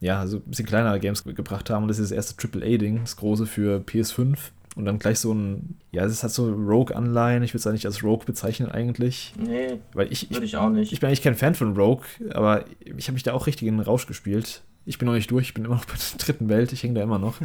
ja, 0.00 0.26
so 0.26 0.38
ein 0.38 0.42
bisschen 0.42 0.66
kleinere 0.66 0.98
Games 0.98 1.24
gebracht 1.24 1.70
haben. 1.70 1.82
Und 1.82 1.88
das 1.88 1.98
ist 1.98 2.10
das 2.10 2.16
erste 2.16 2.48
AAA-Ding, 2.48 3.00
das 3.02 3.16
große 3.16 3.46
für 3.46 3.78
PS5. 3.80 4.38
Und 4.76 4.84
dann 4.84 4.98
gleich 4.98 5.18
so 5.18 5.34
ein, 5.34 5.76
ja, 5.92 6.04
es 6.04 6.22
hat 6.22 6.30
so 6.30 6.50
Rogue-Anleihen. 6.50 7.42
Ich 7.42 7.52
würde 7.52 7.58
es 7.58 7.66
eigentlich 7.66 7.86
als 7.86 8.02
Rogue 8.02 8.24
bezeichnen 8.24 8.70
eigentlich. 8.70 9.34
Nee, 9.38 9.78
weil 9.92 10.10
ich, 10.10 10.30
würde 10.30 10.46
ich 10.46 10.56
auch 10.56 10.70
nicht. 10.70 10.92
Ich 10.92 11.00
bin 11.00 11.08
eigentlich 11.08 11.22
kein 11.22 11.34
Fan 11.34 11.54
von 11.54 11.76
Rogue, 11.76 12.06
aber 12.32 12.64
ich 12.80 13.08
habe 13.08 13.14
mich 13.14 13.24
da 13.24 13.34
auch 13.34 13.46
richtig 13.46 13.68
in 13.68 13.76
den 13.76 13.84
Rausch 13.84 14.06
gespielt. 14.06 14.62
Ich 14.90 14.98
bin 14.98 15.06
noch 15.06 15.14
nicht 15.14 15.30
durch, 15.30 15.46
ich 15.46 15.54
bin 15.54 15.64
immer 15.64 15.76
noch 15.76 15.84
bei 15.84 15.94
der 15.94 16.18
dritten 16.18 16.48
Welt, 16.48 16.72
ich 16.72 16.82
hänge 16.82 16.94
da 16.94 17.02
immer 17.02 17.20
noch. 17.20 17.36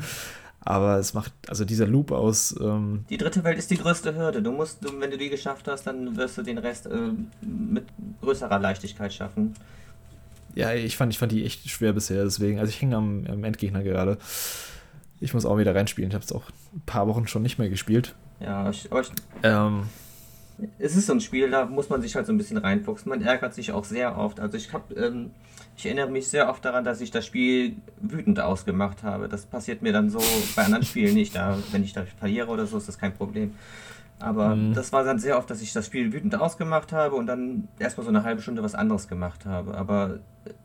Aber 0.62 0.98
es 0.98 1.14
macht, 1.14 1.32
also 1.48 1.64
dieser 1.64 1.86
Loop 1.86 2.12
aus. 2.12 2.56
Ähm 2.60 3.06
die 3.08 3.18
dritte 3.18 3.44
Welt 3.44 3.60
ist 3.60 3.70
die 3.70 3.78
größte 3.78 4.16
Hürde. 4.16 4.42
Du 4.42 4.52
musst, 4.52 4.80
wenn 5.00 5.12
du 5.12 5.18
die 5.20 5.30
geschafft 5.30 5.68
hast, 5.68 5.86
dann 5.86 6.18
wirst 6.18 6.40
du 6.40 6.42
den 6.42 6.58
Rest 6.58 6.88
äh, 6.88 7.12
mit 7.42 7.86
größerer 8.22 8.58
Leichtigkeit 8.58 9.14
schaffen. 9.14 9.54
Ja, 10.56 10.74
ich 10.74 10.98
fand, 10.98 11.14
ich 11.14 11.20
fand 11.20 11.34
die 11.34 11.46
echt 11.46 11.70
schwer 11.70 11.94
bisher, 11.94 12.24
deswegen. 12.24 12.58
Also 12.58 12.72
ich 12.72 12.82
hänge 12.82 12.96
am, 12.96 13.28
am 13.28 13.44
Endgegner 13.44 13.84
gerade. 13.84 14.18
Ich 15.20 15.36
muss 15.36 15.46
auch 15.46 15.60
wieder 15.60 15.76
reinspielen. 15.76 16.10
Ich 16.10 16.16
habe 16.16 16.26
es 16.26 16.32
auch 16.32 16.46
ein 16.74 16.82
paar 16.88 17.08
Wochen 17.08 17.28
schon 17.28 17.44
nicht 17.44 17.60
mehr 17.60 17.70
gespielt. 17.70 18.16
Ja, 18.40 18.72
ich, 18.72 18.92
aber 18.92 19.02
ich, 19.02 19.12
ähm, 19.44 19.84
es 20.80 20.96
ist 20.96 21.06
so 21.06 21.14
ein 21.14 21.22
Spiel, 21.22 21.52
da 21.52 21.68
muss 21.68 21.90
man 21.90 22.02
sich 22.02 22.16
halt 22.16 22.26
so 22.26 22.34
ein 22.34 22.40
bisschen 22.40 22.58
reinfuchsen. 22.58 23.08
Man 23.08 23.22
ärgert 23.22 23.54
sich 23.54 23.72
auch 23.72 23.84
sehr 23.84 24.18
oft. 24.18 24.40
Also 24.40 24.58
ich 24.58 24.74
habe 24.74 24.96
ähm, 24.96 25.30
ich 25.78 25.86
erinnere 25.86 26.10
mich 26.10 26.28
sehr 26.28 26.50
oft 26.50 26.64
daran, 26.64 26.86
dass 26.86 27.02
ich 27.02 27.12
das 27.12 27.26
Spiel 27.26 27.76
wütend 28.00 28.40
ausgemacht 28.40 29.04
habe. 29.04 29.28
Das 29.28 29.46
passiert 29.46 29.82
mir 29.82 29.92
dann 29.92 30.10
so 30.10 30.20
bei 30.56 30.64
anderen 30.64 30.86
Spielen 30.86 31.14
nicht. 31.14 31.36
Da, 31.36 31.58
wenn 31.72 31.84
ich 31.84 31.94
da 31.94 32.06
verliere 32.18 32.48
oder 32.48 32.66
so, 32.66 32.78
ist 32.78 32.88
das 32.88 32.98
kein 32.98 33.14
Problem. 33.14 33.56
Aber 34.20 34.56
mhm. 34.56 34.74
das 34.74 34.94
war 34.94 35.04
dann 35.04 35.20
sehr 35.20 35.38
oft, 35.38 35.50
dass 35.50 35.62
ich 35.62 35.74
das 35.74 35.88
Spiel 35.88 36.14
wütend 36.14 36.36
ausgemacht 36.36 36.94
habe 36.94 37.16
und 37.16 37.28
dann 37.28 37.68
erstmal 37.80 38.06
so 38.06 38.10
eine 38.10 38.24
halbe 38.24 38.42
Stunde 38.42 38.64
was 38.64 38.74
anderes 38.74 39.10
gemacht 39.10 39.46
habe. 39.46 39.76
Aber 39.76 40.20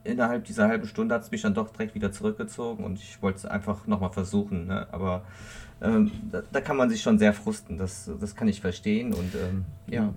innerhalb 0.05 0.45
dieser 0.45 0.69
halben 0.69 0.87
Stunde 0.87 1.17
hat 1.17 1.23
es 1.23 1.31
mich 1.33 1.43
dann 1.43 1.55
doch 1.55 1.71
direkt 1.71 1.97
wieder 1.97 2.13
zurückgezogen 2.13 2.85
und 2.85 3.01
ich 3.01 3.21
wollte 3.23 3.39
es 3.39 3.47
einfach 3.47 3.89
nochmal 3.89 4.13
versuchen. 4.13 4.69
Ne? 4.69 4.87
Aber 4.93 5.23
ähm, 5.83 6.13
da, 6.31 6.43
da, 6.53 6.61
kann 6.61 6.77
man 6.77 6.91
sich 6.91 7.03
schon 7.03 7.19
sehr 7.19 7.33
frusten, 7.33 7.77
das, 7.77 8.09
das 8.21 8.37
kann 8.37 8.47
ich 8.47 8.61
verstehen 8.61 9.15
und 9.15 9.35
ähm, 9.35 9.65
ja. 9.89 10.15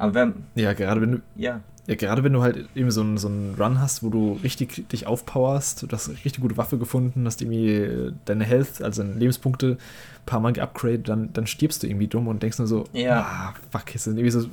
Aber 0.00 0.14
wenn. 0.14 0.34
Ja, 0.54 0.72
gerade 0.72 1.00
wenn 1.00 1.12
du. 1.12 1.18
Ja. 1.36 1.60
Ja, 1.86 1.96
gerade 1.96 2.22
wenn 2.22 2.32
du 2.32 2.42
halt 2.42 2.68
eben 2.76 2.90
so 2.90 3.00
einen, 3.00 3.18
so 3.18 3.26
einen 3.26 3.56
Run 3.58 3.80
hast, 3.80 4.02
wo 4.04 4.10
du 4.10 4.38
richtig 4.44 4.88
dich 4.90 5.06
aufpowerst, 5.06 5.82
du 5.82 5.88
hast 5.90 6.08
eine 6.08 6.18
richtig 6.18 6.40
gute 6.40 6.56
Waffe 6.56 6.78
gefunden, 6.78 7.26
hast 7.26 7.42
irgendwie 7.42 8.12
deine 8.26 8.44
Health, 8.44 8.80
also 8.80 9.02
deine 9.02 9.14
Lebenspunkte, 9.14 9.72
ein 9.72 10.26
paar 10.26 10.38
Mal 10.38 10.52
geupgradet, 10.52 11.08
dann, 11.08 11.32
dann 11.32 11.48
stirbst 11.48 11.82
du 11.82 11.88
irgendwie 11.88 12.06
dumm 12.06 12.28
und 12.28 12.42
denkst 12.44 12.58
nur 12.58 12.68
so, 12.68 12.84
ja. 12.92 13.22
ah, 13.22 13.54
fuck, 13.70 13.92
jetzt 13.92 14.04
sind 14.04 14.18
irgendwie 14.18 14.30
so 14.30 14.46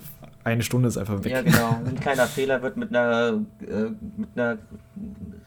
eine 0.44 0.64
Stunde 0.64 0.88
ist 0.88 0.98
einfach 0.98 1.24
weg. 1.24 1.32
Ja, 1.32 1.42
genau. 1.42 1.80
Ein 1.86 2.00
kleiner 2.00 2.26
Fehler 2.26 2.62
wird 2.62 2.78
mit 2.78 2.96
einer, 2.96 3.42
äh, 3.62 3.90
mit 4.16 4.30
einer 4.36 4.58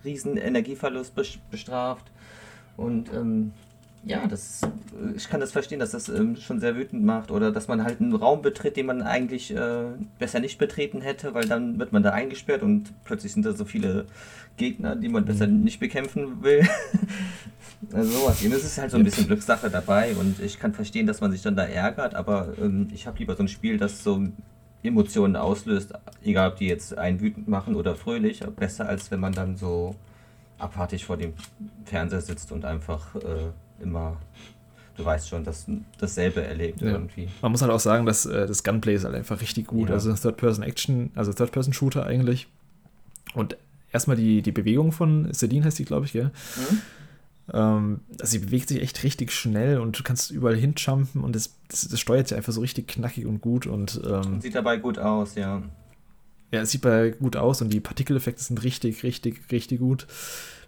riesen 0.04 0.36
Energieverlust 0.36 1.14
bestraft. 1.50 2.04
Und 2.76 3.12
ähm, 3.12 3.52
ja, 4.02 4.26
das, 4.26 4.62
äh, 4.62 5.16
ich 5.16 5.28
kann 5.28 5.40
das 5.40 5.52
verstehen, 5.52 5.78
dass 5.78 5.90
das 5.90 6.08
ähm, 6.08 6.36
schon 6.36 6.60
sehr 6.60 6.76
wütend 6.76 7.04
macht 7.04 7.30
oder 7.30 7.52
dass 7.52 7.68
man 7.68 7.84
halt 7.84 8.00
einen 8.00 8.14
Raum 8.14 8.42
betritt, 8.42 8.76
den 8.76 8.86
man 8.86 9.02
eigentlich 9.02 9.54
äh, 9.54 9.84
besser 10.18 10.40
nicht 10.40 10.58
betreten 10.58 11.02
hätte, 11.02 11.34
weil 11.34 11.46
dann 11.46 11.78
wird 11.78 11.92
man 11.92 12.02
da 12.02 12.10
eingesperrt 12.10 12.62
und 12.62 12.92
plötzlich 13.04 13.32
sind 13.32 13.44
da 13.44 13.52
so 13.52 13.64
viele 13.64 14.06
Gegner, 14.56 14.96
die 14.96 15.08
man 15.08 15.24
besser 15.24 15.46
mhm. 15.46 15.62
nicht 15.62 15.80
bekämpfen 15.80 16.42
will. 16.42 16.66
also 17.92 18.10
sowas. 18.10 18.42
Es 18.42 18.64
ist 18.64 18.78
halt 18.78 18.90
so 18.90 18.96
ein 18.96 19.04
bisschen 19.04 19.26
Glückssache 19.26 19.70
dabei 19.70 20.14
und 20.16 20.40
ich 20.40 20.58
kann 20.58 20.72
verstehen, 20.72 21.06
dass 21.06 21.20
man 21.20 21.30
sich 21.30 21.42
dann 21.42 21.56
da 21.56 21.64
ärgert, 21.64 22.14
aber 22.14 22.54
ähm, 22.58 22.88
ich 22.94 23.06
habe 23.06 23.18
lieber 23.18 23.36
so 23.36 23.42
ein 23.42 23.48
Spiel, 23.48 23.76
das 23.76 24.02
so 24.02 24.22
Emotionen 24.82 25.36
auslöst, 25.36 25.92
egal 26.24 26.52
ob 26.52 26.56
die 26.56 26.66
jetzt 26.66 26.96
einen 26.96 27.20
wütend 27.20 27.48
machen 27.48 27.74
oder 27.76 27.94
fröhlich, 27.96 28.40
besser 28.56 28.88
als 28.88 29.10
wenn 29.10 29.20
man 29.20 29.34
dann 29.34 29.56
so 29.56 29.94
abartig 30.58 31.04
vor 31.04 31.18
dem 31.18 31.34
Fernseher 31.84 32.22
sitzt 32.22 32.50
und 32.52 32.64
einfach 32.64 33.14
äh, 33.16 33.50
immer, 33.80 34.16
du 34.96 35.04
weißt 35.04 35.28
schon, 35.28 35.44
dass 35.44 35.66
dasselbe 35.98 36.42
erlebt 36.42 36.80
ja. 36.80 36.92
irgendwie. 36.92 37.28
Man 37.42 37.52
muss 37.52 37.62
halt 37.62 37.72
auch 37.72 37.80
sagen, 37.80 38.06
dass 38.06 38.26
äh, 38.26 38.46
das 38.46 38.62
Gunplay 38.64 38.94
ist 38.94 39.04
halt 39.04 39.14
einfach 39.14 39.40
richtig 39.40 39.66
gut. 39.66 39.88
Ja. 39.88 39.94
Also 39.94 40.12
Third-Person-Action, 40.12 41.12
also 41.14 41.32
Third-Person-Shooter 41.32 42.04
eigentlich. 42.04 42.48
Und 43.34 43.56
erstmal 43.92 44.16
die, 44.16 44.42
die 44.42 44.52
Bewegung 44.52 44.92
von 44.92 45.32
Sedin 45.32 45.64
heißt 45.64 45.78
die, 45.78 45.84
glaube 45.84 46.06
ich, 46.06 46.12
gell? 46.12 46.30
Mhm. 46.56 46.80
Ähm, 47.52 48.00
also 48.20 48.30
sie 48.30 48.38
bewegt 48.38 48.68
sich 48.68 48.80
echt 48.80 49.02
richtig 49.02 49.32
schnell 49.32 49.78
und 49.78 49.98
du 49.98 50.02
kannst 50.02 50.30
überall 50.30 50.56
hinjumpen 50.56 51.22
und 51.22 51.34
das, 51.34 51.56
das, 51.68 51.88
das 51.88 51.98
steuert 51.98 52.28
sich 52.28 52.36
einfach 52.36 52.52
so 52.52 52.60
richtig 52.60 52.88
knackig 52.88 53.26
und 53.26 53.40
gut 53.40 53.66
und 53.66 54.00
ähm, 54.06 54.40
sieht 54.40 54.54
dabei 54.54 54.76
gut 54.76 54.98
aus, 54.98 55.34
ja. 55.34 55.62
Ja, 56.52 56.62
es 56.62 56.70
sieht 56.70 56.82
bei 56.82 57.10
gut 57.10 57.36
aus 57.36 57.62
und 57.62 57.72
die 57.72 57.80
Partikeleffekte 57.80 58.42
sind 58.42 58.62
richtig, 58.62 59.02
richtig, 59.02 59.50
richtig 59.52 59.78
gut. 59.78 60.06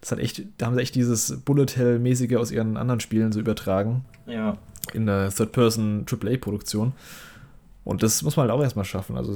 Das 0.03 0.13
hat 0.13 0.19
echt, 0.19 0.43
da 0.59 0.67
haben 0.67 0.75
sie 0.75 0.83
echt 0.83 0.95
dieses 0.95 1.41
Bullet 1.45 1.69
Hell-mäßige 1.75 2.37
aus 2.37 2.51
ihren 2.51 2.77
anderen 2.77 3.01
Spielen 3.01 3.33
so 3.33 3.41
übertragen. 3.41 4.05
Ja. 4.27 4.59
In 4.93 5.07
der 5.07 5.31
Third-Person 5.31 6.05
AAA-Produktion. 6.11 6.93
Und 7.85 8.03
das 8.03 8.23
muss 8.23 8.37
man 8.37 8.49
halt 8.49 8.53
auch 8.53 8.63
erstmal 8.63 8.85
schaffen. 8.85 9.17
Also 9.17 9.33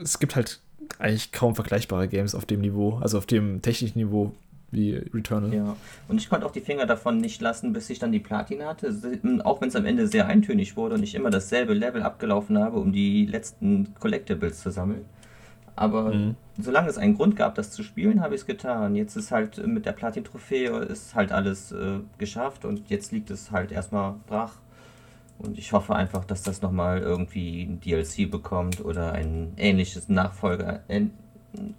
es 0.00 0.18
gibt 0.18 0.36
halt 0.36 0.60
eigentlich 0.98 1.32
kaum 1.32 1.54
vergleichbare 1.54 2.08
Games 2.08 2.34
auf 2.34 2.46
dem 2.46 2.60
Niveau, 2.60 2.98
also 3.02 3.18
auf 3.18 3.26
dem 3.26 3.62
technischen 3.62 3.98
Niveau 3.98 4.32
wie 4.70 4.94
Returnal. 4.94 5.52
Ja, 5.54 5.76
und 6.08 6.20
ich 6.20 6.28
konnte 6.28 6.46
auch 6.46 6.52
die 6.52 6.60
Finger 6.60 6.86
davon 6.86 7.18
nicht 7.18 7.40
lassen, 7.40 7.72
bis 7.72 7.90
ich 7.90 7.98
dann 7.98 8.12
die 8.12 8.20
Platin 8.20 8.64
hatte. 8.64 8.94
Auch 9.44 9.60
wenn 9.60 9.68
es 9.68 9.76
am 9.76 9.86
Ende 9.86 10.06
sehr 10.06 10.26
eintönig 10.26 10.76
wurde 10.76 10.94
und 10.94 11.02
ich 11.02 11.16
immer 11.16 11.30
dasselbe 11.30 11.74
Level 11.74 12.02
abgelaufen 12.02 12.58
habe, 12.58 12.78
um 12.78 12.92
die 12.92 13.26
letzten 13.26 13.94
Collectibles 13.98 14.62
zu 14.62 14.70
sammeln. 14.70 15.04
Aber 15.76 16.14
mhm. 16.14 16.36
solange 16.58 16.88
es 16.88 16.96
einen 16.96 17.14
Grund 17.14 17.36
gab, 17.36 17.54
das 17.54 17.70
zu 17.70 17.82
spielen, 17.82 18.22
habe 18.22 18.34
ich 18.34 18.40
es 18.40 18.46
getan. 18.46 18.96
Jetzt 18.96 19.14
ist 19.14 19.30
halt 19.30 19.64
mit 19.64 19.84
der 19.84 19.92
Platin-Trophäe 19.92 20.70
ist 20.80 21.14
halt 21.14 21.30
alles 21.32 21.70
äh, 21.72 22.00
geschafft 22.16 22.64
und 22.64 22.88
jetzt 22.88 23.12
liegt 23.12 23.30
es 23.30 23.50
halt 23.50 23.70
erstmal 23.70 24.14
brach. 24.26 24.54
Und 25.38 25.58
ich 25.58 25.72
hoffe 25.74 25.94
einfach, 25.94 26.24
dass 26.24 26.42
das 26.42 26.62
nochmal 26.62 27.00
irgendwie 27.00 27.64
ein 27.64 27.80
DLC 27.80 28.30
bekommt 28.30 28.82
oder 28.82 29.12
ein 29.12 29.52
ähnliches 29.58 30.08
Nachfolger, 30.08 30.80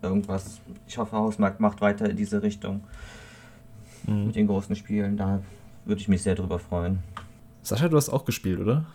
irgendwas. 0.04 0.62
Ich 0.88 1.00
hoffe, 1.00 1.16
Hausmarkt 1.16 1.60
macht 1.60 1.82
weiter 1.82 2.08
in 2.08 2.18
diese 2.18 2.44
Richtung 2.44 2.84
mhm. 4.06 4.28
mit 4.28 4.36
den 4.36 4.46
großen 4.46 4.76
Spielen. 4.76 5.18
Da 5.18 5.42
würde 5.86 6.02
ich 6.02 6.08
mich 6.08 6.22
sehr 6.22 6.36
drüber 6.36 6.60
freuen. 6.60 7.00
Sascha, 7.64 7.90
du 7.90 7.98
hast 7.98 8.10
auch 8.10 8.26
gespielt, 8.26 8.60
oder? 8.60 8.86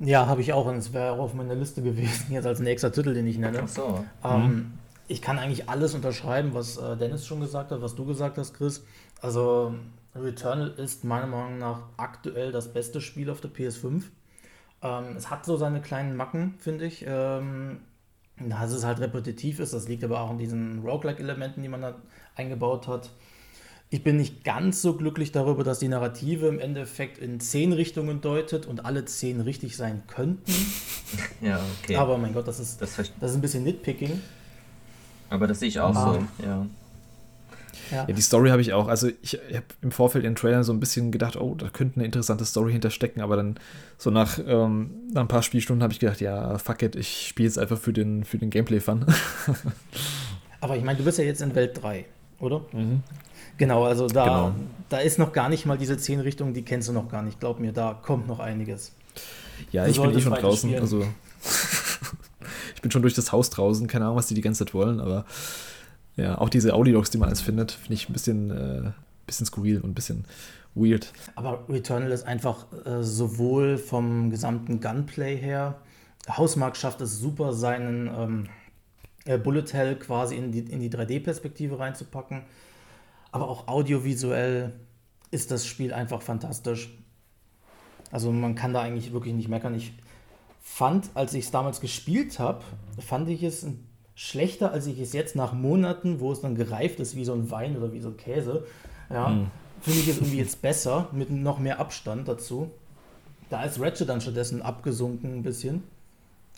Ja, 0.00 0.26
habe 0.26 0.40
ich 0.40 0.52
auch 0.52 0.66
und 0.66 0.76
es 0.76 0.92
wäre 0.92 1.12
auch 1.12 1.18
auf 1.18 1.34
meiner 1.34 1.54
Liste 1.54 1.82
gewesen, 1.82 2.26
jetzt 2.32 2.46
als 2.46 2.60
nächster 2.60 2.92
Titel, 2.92 3.14
den 3.14 3.26
ich 3.26 3.38
nenne. 3.38 3.62
Ach 3.64 3.68
so. 3.68 4.04
Ähm, 4.24 4.42
Mhm. 4.44 4.72
Ich 5.10 5.22
kann 5.22 5.38
eigentlich 5.38 5.70
alles 5.70 5.94
unterschreiben, 5.94 6.52
was 6.52 6.76
äh, 6.76 6.94
Dennis 6.98 7.26
schon 7.26 7.40
gesagt 7.40 7.70
hat, 7.70 7.80
was 7.80 7.94
du 7.94 8.04
gesagt 8.04 8.36
hast, 8.36 8.52
Chris. 8.52 8.84
Also 9.22 9.74
Returnal 10.14 10.68
ist 10.76 11.02
meiner 11.02 11.26
Meinung 11.26 11.56
nach 11.56 11.80
aktuell 11.96 12.52
das 12.52 12.72
beste 12.74 13.00
Spiel 13.00 13.30
auf 13.30 13.40
der 13.40 13.50
PS5. 13.50 14.02
Ähm, 14.82 15.16
es 15.16 15.30
hat 15.30 15.46
so 15.46 15.56
seine 15.56 15.80
kleinen 15.80 16.14
Macken, 16.14 16.56
finde 16.58 16.84
ich. 16.84 17.06
Ähm, 17.08 17.80
dass 18.38 18.70
es 18.72 18.84
halt 18.84 19.00
repetitiv 19.00 19.60
ist, 19.60 19.72
das 19.72 19.88
liegt 19.88 20.04
aber 20.04 20.20
auch 20.20 20.30
an 20.30 20.38
diesen 20.38 20.80
Roguelike-Elementen, 20.84 21.62
die 21.62 21.68
man 21.68 21.80
da 21.80 21.94
eingebaut 22.36 22.86
hat. 22.86 23.10
Ich 23.90 24.04
bin 24.04 24.18
nicht 24.18 24.44
ganz 24.44 24.82
so 24.82 24.94
glücklich 24.94 25.32
darüber, 25.32 25.64
dass 25.64 25.78
die 25.78 25.88
Narrative 25.88 26.46
im 26.48 26.58
Endeffekt 26.58 27.16
in 27.18 27.40
zehn 27.40 27.72
Richtungen 27.72 28.20
deutet 28.20 28.66
und 28.66 28.84
alle 28.84 29.06
zehn 29.06 29.40
richtig 29.40 29.76
sein 29.76 30.02
könnten. 30.06 30.52
Ja, 31.40 31.58
okay. 31.82 31.96
Aber 31.96 32.18
mein 32.18 32.34
Gott, 32.34 32.46
das 32.46 32.60
ist, 32.60 32.82
das, 32.82 32.96
das 32.96 33.30
ist 33.30 33.36
ein 33.36 33.40
bisschen 33.40 33.64
Nitpicking. 33.64 34.20
aber 35.30 35.46
das 35.46 35.60
sehe 35.60 35.68
ich 35.68 35.80
auch 35.80 35.94
Ah. 35.96 36.12
so. 36.38 36.44
Ja. 36.44 36.66
Ja. 37.90 38.04
Ja, 38.06 38.12
die 38.12 38.20
Story 38.20 38.50
habe 38.50 38.60
ich 38.60 38.74
auch. 38.74 38.88
Also 38.88 39.08
ich 39.22 39.38
habe 39.54 39.64
im 39.80 39.90
Vorfeld 39.90 40.24
in 40.26 40.32
den 40.32 40.36
Trailern 40.36 40.62
so 40.64 40.74
ein 40.74 40.80
bisschen 40.80 41.10
gedacht, 41.10 41.36
oh, 41.36 41.54
da 41.54 41.70
könnte 41.70 41.96
eine 41.96 42.04
interessante 42.04 42.44
Story 42.44 42.72
hinterstecken, 42.72 43.22
aber 43.22 43.36
dann 43.36 43.58
so 43.96 44.10
nach, 44.10 44.38
ähm, 44.46 44.90
nach 45.10 45.22
ein 45.22 45.28
paar 45.28 45.42
Spielstunden 45.42 45.82
habe 45.82 45.94
ich 45.94 45.98
gedacht, 45.98 46.20
ja, 46.20 46.58
fuck 46.58 46.82
it, 46.82 46.94
ich 46.96 47.26
spiele 47.28 47.48
jetzt 47.48 47.58
einfach 47.58 47.78
für 47.78 47.94
den, 47.94 48.24
für 48.24 48.36
den 48.36 48.50
Gameplay-Fun. 48.50 49.06
Aber 50.60 50.76
ich 50.76 50.84
meine, 50.84 50.98
du 50.98 51.04
bist 51.04 51.16
ja 51.18 51.24
jetzt 51.24 51.40
in 51.40 51.54
Welt 51.54 51.80
3, 51.82 52.04
oder? 52.40 52.60
Mhm. 52.72 53.02
Genau, 53.58 53.84
also 53.84 54.06
da, 54.06 54.24
Genau. 54.24 54.52
da 54.88 54.98
ist 54.98 55.18
noch 55.18 55.32
gar 55.32 55.48
nicht 55.48 55.66
mal 55.66 55.76
diese 55.76 55.98
zehn 55.98 56.20
Richtungen, 56.20 56.54
die 56.54 56.62
kennst 56.62 56.88
du 56.88 56.92
noch 56.92 57.08
gar 57.10 57.22
nicht. 57.22 57.38
Glaub 57.40 57.58
mir, 57.60 57.72
da 57.72 57.92
kommt 58.00 58.26
noch 58.26 58.38
einiges. 58.40 58.92
Ja, 59.72 59.84
Du 59.84 59.90
ich 59.90 60.00
bin 60.00 60.16
eh 60.16 60.20
schon 60.20 60.32
draußen. 60.32 60.70
spielen. 60.70 60.80
Also 60.82 61.02
ich 62.74 62.80
bin 62.82 62.90
schon 62.90 63.02
durch 63.02 63.14
das 63.14 63.32
Haus 63.32 63.50
draußen, 63.50 63.86
keine 63.86 64.04
Ahnung, 64.06 64.16
was 64.16 64.26
die 64.28 64.34
die 64.34 64.40
ganze 64.40 64.64
Zeit 64.64 64.74
wollen, 64.74 65.00
aber 65.00 65.24
ja, 66.16 66.38
auch 66.38 66.48
diese 66.48 66.74
Audiologs, 66.74 67.10
die 67.10 67.18
man 67.18 67.28
alles 67.28 67.40
findet, 67.40 67.72
finde 67.72 67.94
ich 67.94 68.08
ein 68.08 68.12
bisschen, 68.12 68.50
äh, 68.50 68.90
bisschen 69.26 69.46
skurril 69.46 69.80
und 69.80 69.90
ein 69.90 69.94
bisschen 69.94 70.24
weird. 70.74 71.12
Aber 71.34 71.64
Returnal 71.68 72.10
ist 72.12 72.26
einfach 72.26 72.66
äh, 72.84 73.02
sowohl 73.02 73.78
vom 73.78 74.30
gesamten 74.30 74.80
Gunplay 74.80 75.36
her, 75.36 75.76
Hausmark 76.28 76.76
schafft 76.76 77.00
es 77.00 77.18
super, 77.18 77.52
seinen 77.52 78.06
ähm, 78.08 78.46
äh, 79.24 79.38
Bullet 79.38 79.64
Hell 79.72 79.96
quasi 79.96 80.36
in 80.36 80.52
die, 80.52 80.60
in 80.60 80.80
die 80.80 80.90
3D-Perspektive 80.90 81.78
reinzupacken. 81.78 82.42
Aber 83.30 83.48
auch 83.48 83.68
audiovisuell 83.68 84.72
ist 85.30 85.50
das 85.50 85.66
Spiel 85.66 85.92
einfach 85.92 86.22
fantastisch. 86.22 86.90
Also 88.10 88.32
man 88.32 88.54
kann 88.54 88.72
da 88.72 88.80
eigentlich 88.80 89.12
wirklich 89.12 89.34
nicht 89.34 89.48
meckern. 89.48 89.74
Ich 89.74 89.92
fand, 90.62 91.10
als 91.14 91.34
ich 91.34 91.44
es 91.44 91.50
damals 91.50 91.80
gespielt 91.80 92.38
habe, 92.38 92.62
fand 92.98 93.28
ich 93.28 93.42
es 93.42 93.66
schlechter, 94.14 94.72
als 94.72 94.86
ich 94.86 94.98
es 94.98 95.12
jetzt 95.12 95.36
nach 95.36 95.52
Monaten, 95.52 96.20
wo 96.20 96.32
es 96.32 96.40
dann 96.40 96.54
gereift 96.54 97.00
ist 97.00 97.14
wie 97.16 97.24
so 97.24 97.34
ein 97.34 97.50
Wein 97.50 97.76
oder 97.76 97.92
wie 97.92 98.00
so 98.00 98.08
ein 98.08 98.16
Käse, 98.16 98.66
ja, 99.10 99.26
finde 99.80 100.00
ich 100.00 100.08
es 100.08 100.16
irgendwie 100.16 100.38
jetzt 100.38 100.60
besser, 100.60 101.08
mit 101.12 101.30
noch 101.30 101.58
mehr 101.58 101.78
Abstand 101.78 102.26
dazu. 102.26 102.70
Da 103.50 103.62
ist 103.64 103.80
Ratchet 103.80 104.08
dann 104.08 104.20
stattdessen 104.20 104.60
abgesunken 104.60 105.36
ein 105.36 105.42
bisschen. 105.42 105.82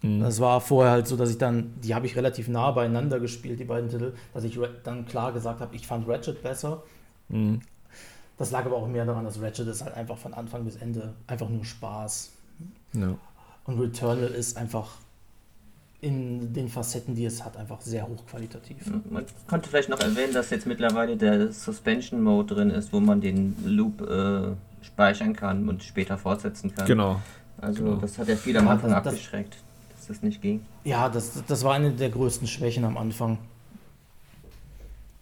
Mhm. 0.02 0.20
Das 0.20 0.40
war 0.40 0.60
vorher 0.60 0.92
halt 0.92 1.06
so, 1.06 1.16
dass 1.16 1.30
ich 1.30 1.38
dann, 1.38 1.74
die 1.82 1.94
habe 1.94 2.06
ich 2.06 2.16
relativ 2.16 2.48
nah 2.48 2.70
beieinander 2.70 3.20
gespielt, 3.20 3.60
die 3.60 3.64
beiden 3.64 3.90
Titel, 3.90 4.12
dass 4.32 4.44
ich 4.44 4.58
dann 4.84 5.06
klar 5.06 5.32
gesagt 5.32 5.60
habe, 5.60 5.74
ich 5.76 5.86
fand 5.86 6.08
Ratchet 6.08 6.42
besser. 6.42 6.82
Mhm. 7.28 7.60
Das 8.38 8.50
lag 8.50 8.64
aber 8.64 8.76
auch 8.76 8.88
mehr 8.88 9.04
daran, 9.04 9.24
dass 9.24 9.40
Ratchet 9.42 9.68
ist 9.68 9.84
halt 9.84 9.94
einfach 9.94 10.16
von 10.16 10.32
Anfang 10.32 10.64
bis 10.64 10.76
Ende 10.76 11.12
einfach 11.26 11.48
nur 11.48 11.64
Spaß. 11.64 12.30
Ja. 12.94 13.14
Und 13.66 13.78
Returnal 13.78 14.28
ist 14.28 14.56
einfach 14.56 14.92
in 16.00 16.54
den 16.54 16.68
Facetten, 16.68 17.14
die 17.14 17.26
es 17.26 17.44
hat, 17.44 17.58
einfach 17.58 17.82
sehr 17.82 18.08
hochqualitativ. 18.08 18.90
Man 19.10 19.26
könnte 19.46 19.68
vielleicht 19.68 19.90
noch 19.90 20.00
erwähnen, 20.00 20.32
dass 20.32 20.48
jetzt 20.48 20.66
mittlerweile 20.66 21.18
der 21.18 21.52
Suspension 21.52 22.22
Mode 22.22 22.54
drin 22.54 22.70
ist, 22.70 22.92
wo 22.94 23.00
man 23.00 23.20
den 23.20 23.54
Loop 23.66 24.00
äh, 24.00 24.52
speichern 24.80 25.34
kann 25.36 25.68
und 25.68 25.82
später 25.82 26.16
fortsetzen 26.16 26.74
kann. 26.74 26.86
Genau. 26.86 27.20
Also 27.60 27.84
genau. 27.84 27.96
das 27.96 28.16
hat 28.18 28.28
ja 28.28 28.36
viel 28.36 28.56
am 28.56 28.68
Anfang 28.68 28.90
das- 28.90 29.02
das- 29.04 29.12
abgeschreckt, 29.12 29.54
dass 29.54 29.62
das 30.10 30.22
nicht 30.22 30.42
ging. 30.42 30.60
Ja, 30.84 31.08
das, 31.08 31.42
das 31.46 31.64
war 31.64 31.74
eine 31.74 31.90
der 31.92 32.10
größten 32.10 32.46
Schwächen 32.46 32.84
am 32.84 32.96
Anfang. 32.96 33.38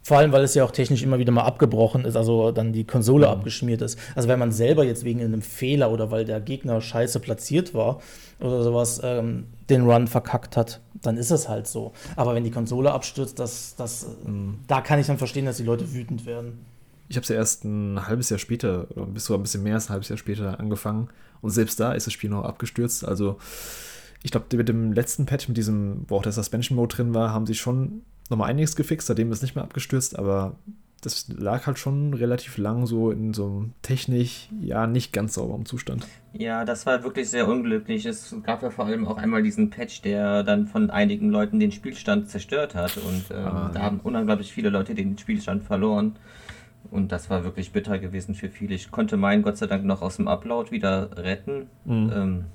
Vor 0.01 0.17
allem, 0.17 0.31
weil 0.31 0.43
es 0.43 0.55
ja 0.55 0.63
auch 0.63 0.71
technisch 0.71 1.03
immer 1.03 1.19
wieder 1.19 1.31
mal 1.31 1.43
abgebrochen 1.43 2.03
ist, 2.03 2.15
also 2.15 2.51
dann 2.51 2.73
die 2.73 2.83
Konsole 2.83 3.27
Mhm. 3.27 3.33
abgeschmiert 3.33 3.81
ist. 3.83 3.99
Also 4.15 4.27
wenn 4.27 4.39
man 4.39 4.51
selber 4.51 4.83
jetzt 4.83 5.03
wegen 5.03 5.21
einem 5.21 5.41
Fehler 5.43 5.91
oder 5.91 6.09
weil 6.09 6.25
der 6.25 6.39
Gegner 6.41 6.81
scheiße 6.81 7.19
platziert 7.19 7.73
war 7.75 7.99
oder 8.39 8.63
sowas 8.63 8.99
ähm, 9.03 9.45
den 9.69 9.87
Run 9.87 10.07
verkackt 10.07 10.57
hat, 10.57 10.79
dann 11.01 11.17
ist 11.17 11.29
es 11.29 11.47
halt 11.47 11.67
so. 11.67 11.93
Aber 12.15 12.33
wenn 12.33 12.43
die 12.43 12.49
Konsole 12.51 12.91
abstürzt, 12.91 13.37
das, 13.37 13.75
das, 13.77 14.07
Mhm. 14.25 14.59
da 14.67 14.81
kann 14.81 14.99
ich 14.99 15.05
dann 15.07 15.19
verstehen, 15.19 15.45
dass 15.45 15.57
die 15.57 15.63
Leute 15.63 15.93
wütend 15.93 16.25
werden. 16.25 16.65
Ich 17.09 17.15
habe 17.15 17.23
es 17.23 17.29
ja 17.29 17.35
erst 17.35 17.63
ein 17.65 18.07
halbes 18.07 18.29
Jahr 18.29 18.39
später, 18.39 18.87
oder 18.95 19.05
bis 19.05 19.25
sogar 19.25 19.39
ein 19.39 19.43
bisschen 19.43 19.61
mehr 19.63 19.75
als 19.75 19.87
ein 19.87 19.93
halbes 19.93 20.09
Jahr 20.09 20.17
später 20.17 20.59
angefangen. 20.59 21.09
Und 21.41 21.51
selbst 21.51 21.79
da 21.79 21.93
ist 21.93 22.07
das 22.07 22.13
Spiel 22.13 22.29
noch 22.31 22.43
abgestürzt. 22.43 23.05
Also, 23.05 23.37
ich 24.23 24.31
glaube, 24.31 24.55
mit 24.57 24.69
dem 24.69 24.93
letzten 24.93 25.25
Patch, 25.25 25.47
mit 25.47 25.57
diesem, 25.57 26.05
wo 26.07 26.17
auch 26.17 26.23
der 26.23 26.31
Suspension 26.31 26.75
Mode 26.75 26.95
drin 26.95 27.13
war, 27.13 27.31
haben 27.33 27.45
sie 27.45 27.55
schon 27.55 28.01
nochmal 28.29 28.49
einiges 28.49 28.75
gefixt. 28.75 29.07
Seitdem 29.07 29.31
ist 29.31 29.37
es 29.37 29.41
nicht 29.43 29.55
mehr 29.55 29.63
abgestürzt, 29.63 30.17
aber 30.17 30.55
das 31.01 31.29
lag 31.29 31.65
halt 31.65 31.79
schon 31.79 32.13
relativ 32.13 32.57
lang 32.57 32.85
so 32.85 33.11
in 33.11 33.33
so 33.33 33.45
einem 33.45 33.73
technisch, 33.81 34.49
ja, 34.59 34.85
nicht 34.85 35.13
ganz 35.13 35.35
sauberem 35.35 35.65
Zustand. 35.65 36.05
Ja, 36.33 36.65
das 36.65 36.85
war 36.85 37.03
wirklich 37.03 37.29
sehr 37.29 37.47
unglücklich. 37.47 38.05
Es 38.05 38.35
gab 38.43 38.61
ja 38.61 38.69
vor 38.69 38.85
allem 38.85 39.07
auch 39.07 39.17
einmal 39.17 39.41
diesen 39.41 39.69
Patch, 39.69 40.01
der 40.01 40.43
dann 40.43 40.67
von 40.67 40.89
einigen 40.89 41.29
Leuten 41.29 41.59
den 41.59 41.71
Spielstand 41.71 42.29
zerstört 42.29 42.75
hat. 42.75 42.97
Und 42.97 43.31
ähm, 43.31 43.45
Ah, 43.45 43.71
da 43.73 43.81
haben 43.81 44.01
unglaublich 44.03 44.51
viele 44.51 44.69
Leute 44.69 44.93
den 44.93 45.17
Spielstand 45.17 45.63
verloren. 45.63 46.17
Und 46.91 47.11
das 47.11 47.29
war 47.29 47.43
wirklich 47.43 47.71
bitter 47.71 47.97
gewesen 47.99 48.35
für 48.35 48.49
viele. 48.49 48.75
Ich 48.75 48.91
konnte 48.91 49.15
meinen 49.15 49.41
Gott 49.43 49.57
sei 49.57 49.67
Dank 49.67 49.85
noch 49.85 50.01
aus 50.01 50.17
dem 50.17 50.27
Upload 50.27 50.71
wieder 50.71 51.17
retten. 51.17 51.67
Mhm. 51.85 52.11
Ähm, 52.13 52.45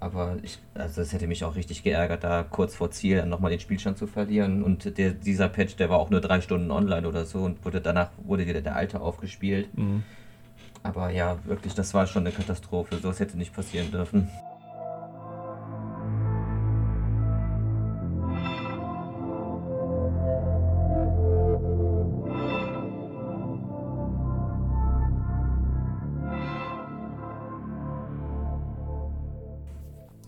aber 0.00 0.36
ich, 0.42 0.58
also 0.74 1.00
das 1.00 1.12
hätte 1.12 1.26
mich 1.26 1.44
auch 1.44 1.56
richtig 1.56 1.82
geärgert, 1.82 2.24
da 2.24 2.42
kurz 2.42 2.74
vor 2.74 2.90
Ziel 2.90 3.16
dann 3.16 3.28
nochmal 3.28 3.50
den 3.50 3.60
Spielstand 3.60 3.98
zu 3.98 4.06
verlieren. 4.06 4.62
Und 4.62 4.98
der, 4.98 5.10
dieser 5.10 5.48
Patch, 5.48 5.76
der 5.76 5.90
war 5.90 5.98
auch 5.98 6.10
nur 6.10 6.20
drei 6.20 6.40
Stunden 6.40 6.70
online 6.70 7.06
oder 7.06 7.24
so 7.24 7.40
und 7.40 7.64
wurde 7.64 7.80
danach 7.80 8.10
wurde 8.24 8.46
wieder 8.46 8.60
der 8.60 8.76
alte 8.76 9.00
aufgespielt. 9.00 9.76
Mhm. 9.76 10.02
Aber 10.82 11.10
ja, 11.10 11.38
wirklich, 11.44 11.74
das 11.74 11.94
war 11.94 12.06
schon 12.06 12.26
eine 12.26 12.34
Katastrophe. 12.34 12.98
So 12.98 13.12
hätte 13.12 13.36
nicht 13.36 13.54
passieren 13.54 13.90
dürfen. 13.90 14.28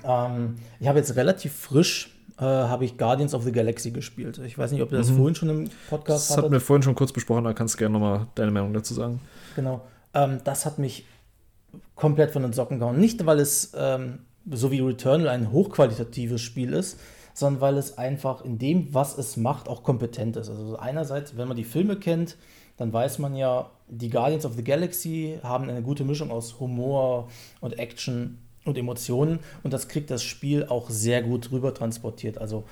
Ähm, 0.09 0.57
ich 0.81 0.88
habe 0.88 0.99
jetzt 0.99 1.14
relativ 1.16 1.53
frisch 1.53 2.14
äh, 2.38 2.44
habe 2.44 2.85
ich 2.85 2.97
Guardians 2.97 3.35
of 3.35 3.42
the 3.42 3.51
Galaxy 3.53 3.90
gespielt. 3.90 4.38
Ich 4.38 4.57
weiß 4.57 4.71
nicht, 4.73 4.81
ob 4.83 4.92
ihr 4.92 4.99
das 4.99 5.11
Mhm. 5.11 5.16
vorhin 5.16 5.35
schon 5.35 5.49
im 5.49 5.71
Podcast 5.90 6.31
Das 6.31 6.37
hatten 6.37 6.53
wir 6.53 6.61
vorhin 6.61 6.83
schon 6.85 6.94
kurz 6.94 7.12
besprochen, 7.12 7.42
da 7.44 7.53
kannst 7.53 7.75
du 7.75 7.79
gerne 7.79 7.94
nochmal 7.94 8.27
deine 8.37 8.53
Meinung 8.53 8.73
dazu 8.73 8.94
sagen. 8.94 9.21
Genau. 9.57 9.81
Ähm, 10.14 10.38
das 10.44 10.64
hat 10.64 10.79
mich 10.79 11.05
komplett 11.97 12.31
von 12.31 12.42
den 12.42 12.53
Socken 12.53 12.79
gehauen. 12.79 12.99
Nicht, 13.01 13.27
weil 13.27 13.40
es 13.40 13.73
ähm, 13.77 14.21
so 14.51 14.71
wie 14.71 14.79
Returnal 14.81 15.29
ein 15.29 15.51
hochqualitatives 15.51 16.40
Spiel 16.40 16.73
ist, 16.75 17.01
sondern 17.35 17.61
weil 17.61 17.77
es 17.77 17.99
einfach 17.99 18.44
in 18.44 18.59
dem, 18.59 18.94
was 18.94 19.18
es 19.18 19.37
macht, 19.37 19.68
auch 19.68 19.83
kompetent 19.83 20.37
ist. 20.37 20.49
Also 20.49 20.77
einerseits, 20.77 21.37
wenn 21.37 21.49
man 21.49 21.57
die 21.57 21.64
Filme 21.64 21.97
kennt, 21.97 22.37
dann 22.77 22.92
weiß 22.92 23.18
man 23.18 23.35
ja, 23.35 23.71
die 23.88 24.11
Guardians 24.11 24.47
of 24.47 24.55
the 24.55 24.62
Galaxy 24.62 25.40
haben 25.42 25.68
eine 25.68 25.83
gute 25.83 26.05
Mischung 26.05 26.31
aus 26.31 26.61
Humor 26.61 27.29
und 27.61 27.79
Action 27.81 28.38
und 28.68 28.78
Emotionen 28.78 29.40
und 29.62 29.72
das 29.72 29.88
kriegt 29.88 30.11
das 30.11 30.22
Spiel 30.22 30.66
auch 30.66 30.90
sehr 30.90 31.22
gut 31.22 31.50
rüber 31.50 31.74
transportiert. 31.74 32.38
Also 32.38 32.64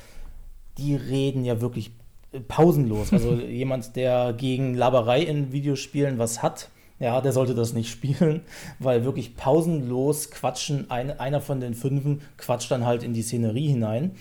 die 0.79 0.95
reden 0.95 1.45
ja 1.45 1.61
wirklich 1.61 1.91
äh, 2.33 2.41
pausenlos. 2.41 3.13
Also 3.13 3.35
jemand, 3.49 3.97
der 3.97 4.33
gegen 4.35 4.75
Laberei 4.75 5.23
in 5.23 5.53
Videospielen 5.53 6.19
was 6.19 6.43
hat, 6.43 6.71
ja, 6.99 7.21
der 7.21 7.33
sollte 7.33 7.55
das 7.55 7.73
nicht 7.73 7.91
spielen, 7.91 8.43
weil 8.79 9.05
wirklich 9.05 9.37
pausenlos 9.37 10.31
quatschen, 10.31 10.91
ein, 10.91 11.19
einer 11.19 11.41
von 11.41 11.61
den 11.61 11.75
Fünfen 11.75 12.23
quatscht 12.37 12.71
dann 12.71 12.87
halt 12.87 13.03
in 13.03 13.15
die 13.15 13.23
Szenerie 13.23 13.69
hinein. 13.69 14.13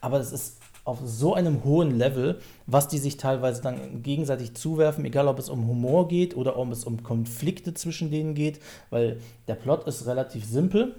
Aber 0.00 0.20
es 0.20 0.32
ist 0.32 0.58
auf 0.84 0.98
so 1.02 1.32
einem 1.34 1.64
hohen 1.64 1.96
Level, 1.96 2.40
was 2.66 2.88
die 2.88 2.98
sich 2.98 3.16
teilweise 3.16 3.62
dann 3.62 4.02
gegenseitig 4.02 4.54
zuwerfen, 4.54 5.04
egal 5.06 5.28
ob 5.28 5.38
es 5.38 5.48
um 5.48 5.66
Humor 5.66 6.08
geht 6.08 6.36
oder 6.36 6.58
ob 6.58 6.70
es 6.72 6.84
um 6.84 7.02
Konflikte 7.02 7.72
zwischen 7.72 8.10
denen 8.10 8.34
geht, 8.34 8.60
weil 8.90 9.18
der 9.48 9.54
Plot 9.54 9.86
ist 9.86 10.06
relativ 10.06 10.44
simpel, 10.44 10.94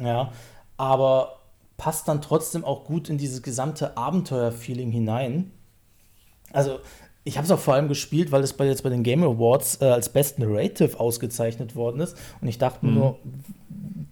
ja, 0.00 0.32
aber 0.76 1.38
passt 1.76 2.08
dann 2.08 2.22
trotzdem 2.22 2.64
auch 2.64 2.84
gut 2.84 3.08
in 3.08 3.18
dieses 3.18 3.42
gesamte 3.42 3.96
Abenteuer-Feeling 3.96 4.90
hinein. 4.90 5.50
Also, 6.52 6.78
ich 7.24 7.36
habe 7.36 7.44
es 7.44 7.50
auch 7.50 7.58
vor 7.58 7.74
allem 7.74 7.88
gespielt, 7.88 8.32
weil 8.32 8.42
es 8.42 8.52
bei, 8.52 8.66
jetzt 8.66 8.82
bei 8.82 8.90
den 8.90 9.02
Game 9.02 9.22
Awards 9.22 9.80
äh, 9.80 9.84
als 9.86 10.08
Best 10.08 10.38
Narrative 10.38 10.98
ausgezeichnet 10.98 11.76
worden 11.76 12.00
ist. 12.00 12.16
Und 12.40 12.48
ich 12.48 12.58
dachte 12.58 12.84
mir 12.84 12.92
nur, 12.92 13.18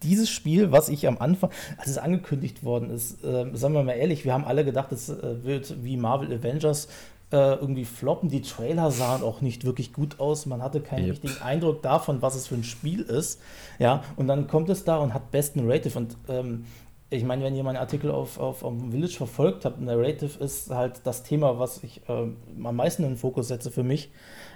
dieses 0.03 0.31
Spiel, 0.31 0.73
was 0.73 0.89
ich 0.89 1.07
am 1.07 1.19
Anfang, 1.19 1.51
als 1.77 1.89
es 1.89 1.99
angekündigt 1.99 2.63
worden 2.63 2.91
ist, 2.91 3.23
äh, 3.25 3.47
sagen 3.55 3.75
wir 3.75 3.83
mal 3.83 3.93
ehrlich, 3.93 4.25
wir 4.25 4.33
haben 4.33 4.45
alle 4.45 4.65
gedacht, 4.65 4.93
es 4.93 5.09
äh, 5.09 5.45
wird 5.45 5.83
wie 5.83 5.97
Marvel 5.97 6.33
Avengers 6.33 6.89
äh, 7.33 7.55
irgendwie 7.55 7.85
floppen. 7.85 8.29
Die 8.29 8.43
Trailer 8.43 8.91
sahen 8.91 9.23
auch 9.23 9.41
nicht 9.41 9.65
wirklich 9.65 9.93
gut 9.93 10.19
aus. 10.19 10.47
Man 10.47 10.63
hatte 10.63 10.81
keinen 10.81 11.05
yep. 11.05 11.13
richtigen 11.13 11.43
Eindruck 11.43 11.83
davon, 11.83 12.23
was 12.23 12.35
es 12.35 12.49
für 12.49 12.57
ein 12.57 12.65
Spiel 12.65 13.03
ist. 13.03 13.41
Ja, 13.79 14.03
und 14.17 14.27
dann 14.27 14.49
kommt 14.49 14.69
es 14.69 14.85
da 14.85 14.99
und 14.99 15.15
hat 15.15 15.31
besten 15.31 15.65
Narrative. 15.65 15.99
Und 15.99 16.17
ähm, 16.29 16.67
ich 17.09 17.25
meine, 17.25 17.45
wenn 17.45 17.55
ihr 17.55 17.65
meinen 17.65 17.77
Artikel 17.77 18.11
auf, 18.11 18.39
auf, 18.39 18.63
auf 18.63 18.75
Village 18.91 19.15
verfolgt 19.15 19.65
habt, 19.65 19.81
Narrative 19.81 20.43
ist 20.43 20.71
halt 20.71 21.01
das 21.05 21.23
Thema, 21.23 21.59
was 21.59 21.83
ich 21.83 22.01
äh, 22.09 22.27
am 22.65 22.77
meisten 22.77 23.03
in 23.03 23.11
den 23.11 23.17
Fokus 23.17 23.49
setze 23.49 23.71
für 23.71 23.83
mich. 23.83 24.11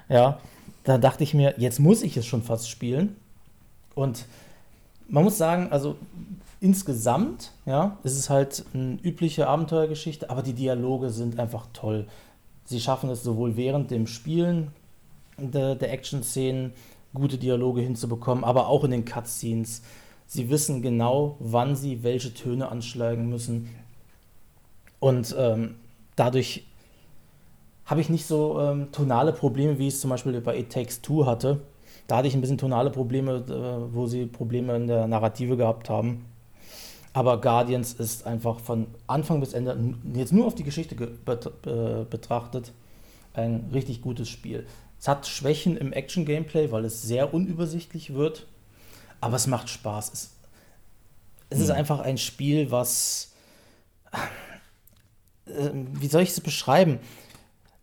Ja, 0.09 0.39
da 0.85 0.99
dachte 0.99 1.25
ich 1.25 1.35
mir, 1.35 1.55
jetzt 1.59 1.81
muss 1.81 2.03
ich 2.03 2.17
es 2.17 2.27
schon 2.27 2.43
fast 2.43 2.69
spielen. 2.69 3.17
Und 3.95 4.27
man 5.09 5.25
muss 5.25 5.39
sagen, 5.39 5.69
also 5.71 5.97
insgesamt, 6.61 7.53
ja, 7.67 7.99
ist 8.05 8.17
es 8.19 8.31
halt 8.31 8.65
eine 8.73 8.99
übliche 9.03 9.47
Abenteuergeschichte, 9.47 10.31
aber 10.31 10.43
die 10.43 10.55
Dialoge 10.55 11.11
sind 11.11 11.39
einfach 11.39 11.67
toll. 11.73 12.07
Sie 12.65 12.81
schaffen 12.81 13.11
es 13.11 13.23
sowohl 13.23 13.57
während 13.57 13.91
dem 13.91 14.07
Spielen 14.07 14.73
der, 15.39 15.75
der 15.75 15.93
Action-Szenen 15.93 16.73
gute 17.13 17.39
Dialoge 17.39 17.81
hinzubekommen, 17.81 18.45
aber 18.45 18.69
auch 18.69 18.85
in 18.85 18.91
den 18.91 19.05
Cutscenes. 19.05 19.83
Sie 20.27 20.51
wissen 20.51 20.83
genau, 20.83 21.37
wann 21.39 21.77
sie 21.77 22.03
welche 22.03 22.33
Töne 22.35 22.69
anschlagen 22.69 23.29
müssen. 23.29 23.69
Und 24.99 25.35
ähm, 25.39 25.77
dadurch 26.17 26.67
habe 27.85 28.01
ich 28.01 28.09
nicht 28.09 28.27
so 28.27 28.59
ähm, 28.61 28.91
tonale 28.91 29.33
Probleme, 29.33 29.79
wie 29.79 29.89
ich 29.89 29.95
es 29.95 30.01
zum 30.01 30.11
Beispiel 30.11 30.41
bei 30.41 30.59
It 30.59 30.71
Takes 30.71 31.03
Two 31.03 31.27
hatte. 31.27 31.61
Da 32.07 32.17
hatte 32.17 32.29
ich 32.29 32.35
ein 32.35 32.41
bisschen 32.41 32.59
tonale 32.59 32.91
Probleme, 32.91 33.45
äh, 33.47 33.95
wo 33.95 34.07
sie 34.07 34.27
Probleme 34.27 34.75
in 34.77 34.87
der 34.87 35.07
Narrative 35.07 35.57
gehabt 35.57 35.91
haben. 35.91 36.25
Aber 37.15 37.41
Guardians 37.41 37.95
ist 37.95 38.27
einfach 38.27 38.59
von 38.59 38.89
Anfang 39.07 39.39
bis 39.39 39.53
Ende, 39.53 39.95
jetzt 40.15 40.33
nur 40.33 40.47
auf 40.47 40.57
die 40.57 40.65
Geschichte 40.65 40.97
betrachtet, 40.97 42.73
ein 43.35 43.71
richtig 43.73 44.03
gutes 44.03 44.29
Spiel. 44.29 44.67
Es 44.99 45.07
hat 45.07 45.27
Schwächen 45.27 45.77
im 45.77 45.93
Action-Gameplay, 45.93 46.73
weil 46.73 46.85
es 46.85 47.03
sehr 47.03 47.33
unübersichtlich 47.33 48.15
wird, 48.15 48.47
aber 49.21 49.37
es 49.37 49.47
macht 49.47 49.69
Spaß. 49.69 50.13
Es, 50.13 50.31
es 51.51 51.59
mhm. 51.59 51.65
ist 51.65 51.71
einfach 51.71 52.01
ein 52.01 52.19
Spiel, 52.19 52.73
was. 52.73 53.33
Äh, 55.47 55.71
wie 55.73 56.09
soll 56.09 56.23
ich 56.23 56.31
es 56.31 56.41
beschreiben? 56.41 56.99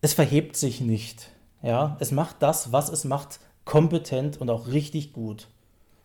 Es 0.02 0.14
verhebt 0.14 0.58
sich 0.58 0.82
nicht. 0.82 1.30
Ja, 1.64 1.96
es 2.00 2.12
macht 2.12 2.38
das, 2.40 2.74
was 2.74 2.90
es 2.90 3.06
macht, 3.06 3.40
kompetent 3.64 4.42
und 4.42 4.50
auch 4.50 4.68
richtig 4.68 5.14
gut. 5.14 5.48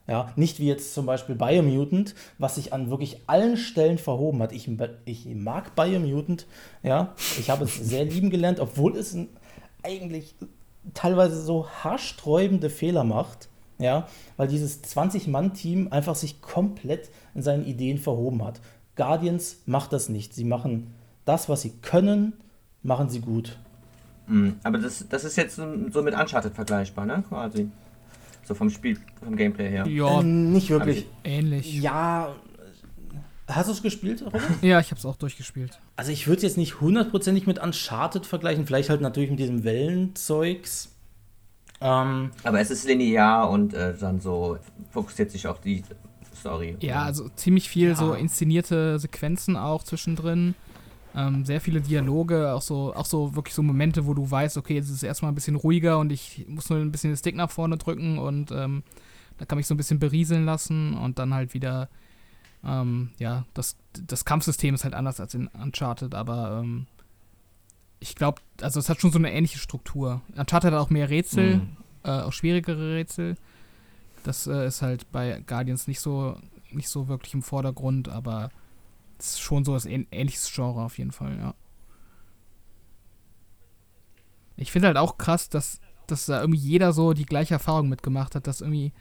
Ja, 0.08 0.32
nicht 0.36 0.60
wie 0.60 0.68
jetzt 0.68 0.94
zum 0.94 1.04
Beispiel 1.04 1.34
Biomutant, 1.34 2.14
was 2.38 2.54
sich 2.54 2.72
an 2.72 2.90
wirklich 2.90 3.22
allen 3.26 3.56
Stellen 3.56 3.98
verhoben 3.98 4.40
hat. 4.40 4.52
Ich, 4.52 4.68
ich 5.04 5.26
mag 5.34 5.74
Biomutant, 5.74 6.46
ja. 6.82 7.14
Ich 7.38 7.50
habe 7.50 7.64
es 7.64 7.74
sehr 7.80 8.04
lieben 8.04 8.30
gelernt, 8.30 8.60
obwohl 8.60 8.96
es 8.96 9.16
eigentlich 9.82 10.34
teilweise 10.94 11.40
so 11.42 11.68
haarsträubende 11.68 12.70
Fehler 12.70 13.02
macht, 13.02 13.48
ja, 13.78 14.06
weil 14.36 14.48
dieses 14.48 14.82
20-Mann-Team 14.84 15.88
einfach 15.90 16.14
sich 16.14 16.40
komplett 16.40 17.10
in 17.34 17.42
seinen 17.42 17.66
Ideen 17.66 17.98
verhoben 17.98 18.44
hat. 18.44 18.60
Guardians 18.94 19.62
macht 19.66 19.92
das 19.92 20.08
nicht. 20.08 20.34
Sie 20.34 20.44
machen 20.44 20.94
das, 21.24 21.48
was 21.48 21.62
sie 21.62 21.72
können, 21.82 22.32
machen 22.82 23.10
sie 23.10 23.20
gut. 23.20 23.58
Mhm, 24.28 24.56
aber 24.62 24.78
das, 24.78 25.06
das 25.08 25.24
ist 25.24 25.36
jetzt 25.36 25.56
so 25.56 26.02
mit 26.02 26.14
Uncharted 26.14 26.54
vergleichbar, 26.54 27.06
ne? 27.06 27.22
Quasi. 27.28 27.68
So 28.46 28.54
vom 28.54 28.70
Spiel, 28.70 28.98
vom 29.22 29.36
Gameplay 29.36 29.68
her. 29.68 29.86
Ja, 29.88 30.20
ähm, 30.20 30.52
nicht 30.52 30.70
wirklich. 30.70 31.06
Ähnlich. 31.24 31.80
Ja. 31.80 32.36
Hast 33.48 33.68
du 33.68 33.72
es 33.72 33.82
gespielt, 33.82 34.24
Robert? 34.24 34.42
Ja, 34.62 34.80
ich 34.80 34.90
habe 34.90 34.98
es 34.98 35.04
auch 35.04 35.16
durchgespielt. 35.16 35.78
Also 35.96 36.12
ich 36.12 36.26
würde 36.26 36.38
es 36.38 36.42
jetzt 36.42 36.56
nicht 36.56 36.80
hundertprozentig 36.80 37.46
mit 37.46 37.58
Uncharted 37.58 38.24
vergleichen, 38.24 38.66
vielleicht 38.66 38.88
halt 38.88 39.00
natürlich 39.00 39.30
mit 39.30 39.38
diesem 39.40 39.64
Wellenzeugs. 39.64 40.92
Ähm, 41.80 42.30
Aber 42.44 42.60
es 42.60 42.70
ist 42.70 42.86
linear 42.86 43.50
und 43.50 43.74
äh, 43.74 43.94
dann 43.98 44.20
so 44.20 44.58
fokussiert 44.90 45.30
sich 45.30 45.46
auf 45.46 45.60
die 45.60 45.82
Story. 46.34 46.76
Ja, 46.80 47.02
also 47.02 47.28
ziemlich 47.30 47.68
viel 47.68 47.90
ja. 47.90 47.94
so 47.94 48.14
inszenierte 48.14 48.98
Sequenzen 48.98 49.56
auch 49.56 49.82
zwischendrin. 49.82 50.54
Ähm, 51.16 51.46
sehr 51.46 51.62
viele 51.62 51.80
Dialoge, 51.80 52.52
auch 52.52 52.60
so, 52.60 52.94
auch 52.94 53.06
so 53.06 53.34
wirklich 53.34 53.54
so 53.54 53.62
Momente, 53.62 54.04
wo 54.04 54.12
du 54.12 54.30
weißt, 54.30 54.58
okay, 54.58 54.74
jetzt 54.74 54.90
ist 54.90 54.96
es 54.96 55.02
erstmal 55.02 55.32
ein 55.32 55.34
bisschen 55.34 55.56
ruhiger 55.56 55.98
und 55.98 56.12
ich 56.12 56.44
muss 56.46 56.68
nur 56.68 56.78
ein 56.78 56.92
bisschen 56.92 57.10
den 57.10 57.16
Stick 57.16 57.34
nach 57.34 57.50
vorne 57.50 57.78
drücken 57.78 58.18
und 58.18 58.50
ähm, 58.50 58.82
da 59.38 59.46
kann 59.46 59.56
mich 59.56 59.66
so 59.66 59.72
ein 59.72 59.78
bisschen 59.78 59.98
berieseln 59.98 60.44
lassen 60.44 60.92
und 60.92 61.18
dann 61.18 61.32
halt 61.32 61.54
wieder, 61.54 61.88
ähm, 62.62 63.12
ja, 63.18 63.46
das, 63.54 63.76
das 64.06 64.26
Kampfsystem 64.26 64.74
ist 64.74 64.84
halt 64.84 64.92
anders 64.92 65.18
als 65.18 65.32
in 65.32 65.46
Uncharted, 65.46 66.14
aber 66.14 66.60
ähm, 66.62 66.86
ich 67.98 68.14
glaube, 68.14 68.42
also 68.60 68.78
es 68.78 68.90
hat 68.90 69.00
schon 69.00 69.10
so 69.10 69.18
eine 69.18 69.32
ähnliche 69.32 69.58
Struktur. 69.58 70.20
Uncharted 70.36 70.72
hat 70.72 70.78
auch 70.78 70.90
mehr 70.90 71.08
Rätsel, 71.08 71.56
mhm. 71.56 71.76
äh, 72.04 72.10
auch 72.10 72.32
schwierigere 72.34 72.94
Rätsel. 72.94 73.36
Das 74.22 74.46
äh, 74.46 74.66
ist 74.66 74.82
halt 74.82 75.10
bei 75.12 75.42
Guardians 75.46 75.88
nicht 75.88 76.00
so, 76.00 76.36
nicht 76.70 76.90
so 76.90 77.08
wirklich 77.08 77.32
im 77.32 77.42
Vordergrund, 77.42 78.10
aber 78.10 78.50
das 79.18 79.32
ist 79.32 79.40
schon 79.40 79.64
so 79.64 79.74
das 79.74 79.86
ähnliches 79.86 80.50
Genre 80.54 80.82
auf 80.82 80.98
jeden 80.98 81.12
Fall, 81.12 81.38
ja. 81.38 81.54
Ich 84.56 84.72
finde 84.72 84.88
halt 84.88 84.96
auch 84.96 85.18
krass, 85.18 85.48
dass, 85.48 85.80
dass 86.06 86.26
da 86.26 86.40
irgendwie 86.40 86.60
jeder 86.60 86.92
so 86.92 87.12
die 87.12 87.26
gleiche 87.26 87.54
Erfahrung 87.54 87.88
mitgemacht 87.88 88.34
hat, 88.34 88.46
dass 88.46 88.60
irgendwie 88.60 88.92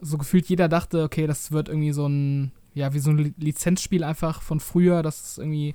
so 0.00 0.18
gefühlt 0.18 0.46
jeder 0.46 0.68
dachte, 0.68 1.02
okay, 1.02 1.26
das 1.26 1.52
wird 1.52 1.68
irgendwie 1.68 1.92
so 1.92 2.06
ein, 2.06 2.52
ja, 2.74 2.92
wie 2.92 2.98
so 2.98 3.10
ein 3.10 3.34
Lizenzspiel 3.38 4.04
einfach 4.04 4.42
von 4.42 4.60
früher, 4.60 5.02
das 5.02 5.20
ist 5.22 5.38
irgendwie, 5.38 5.74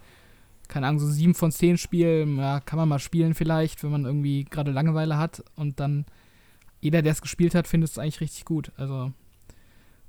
keine 0.68 0.88
Ahnung, 0.88 1.00
so 1.00 1.08
sieben 1.08 1.34
von 1.34 1.52
zehn 1.52 1.78
Spielen, 1.78 2.38
ja, 2.38 2.60
kann 2.60 2.78
man 2.78 2.88
mal 2.88 3.00
spielen 3.00 3.34
vielleicht, 3.34 3.84
wenn 3.84 3.92
man 3.92 4.06
irgendwie 4.06 4.46
gerade 4.46 4.72
Langeweile 4.72 5.18
hat 5.18 5.44
und 5.56 5.80
dann 5.80 6.06
jeder, 6.80 7.02
der 7.02 7.13
es 7.13 7.22
gespielt 7.22 7.56
hat, 7.56 7.68
findet 7.68 7.89
es 7.92 7.98
eigentlich 7.98 8.22
richtig 8.22 8.46
gut. 8.46 8.72
Also, 8.78 9.12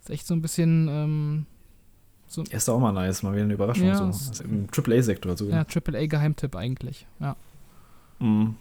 ist 0.01 0.11
echt 0.11 0.27
so 0.27 0.35
ein 0.35 0.43
bisschen, 0.43 0.89
ähm, 0.91 1.47
so. 2.35 2.43
Ist 2.43 2.69
auch 2.69 2.79
mal 2.79 2.93
nice, 2.93 3.23
mal 3.23 3.33
wieder 3.33 3.45
eine 3.45 3.55
Überraschung. 3.55 3.87
Ja, 3.87 3.97
so. 3.97 4.05
Also 4.05 4.45
Im 4.45 4.69
AAA-Sektor 4.75 5.37
so. 5.37 5.49
Ja, 5.49 5.65
AAA-Geheimtipp 5.65 6.57
eigentlich, 6.57 7.07
ja. 7.21 7.37
Mhm. 8.19 8.57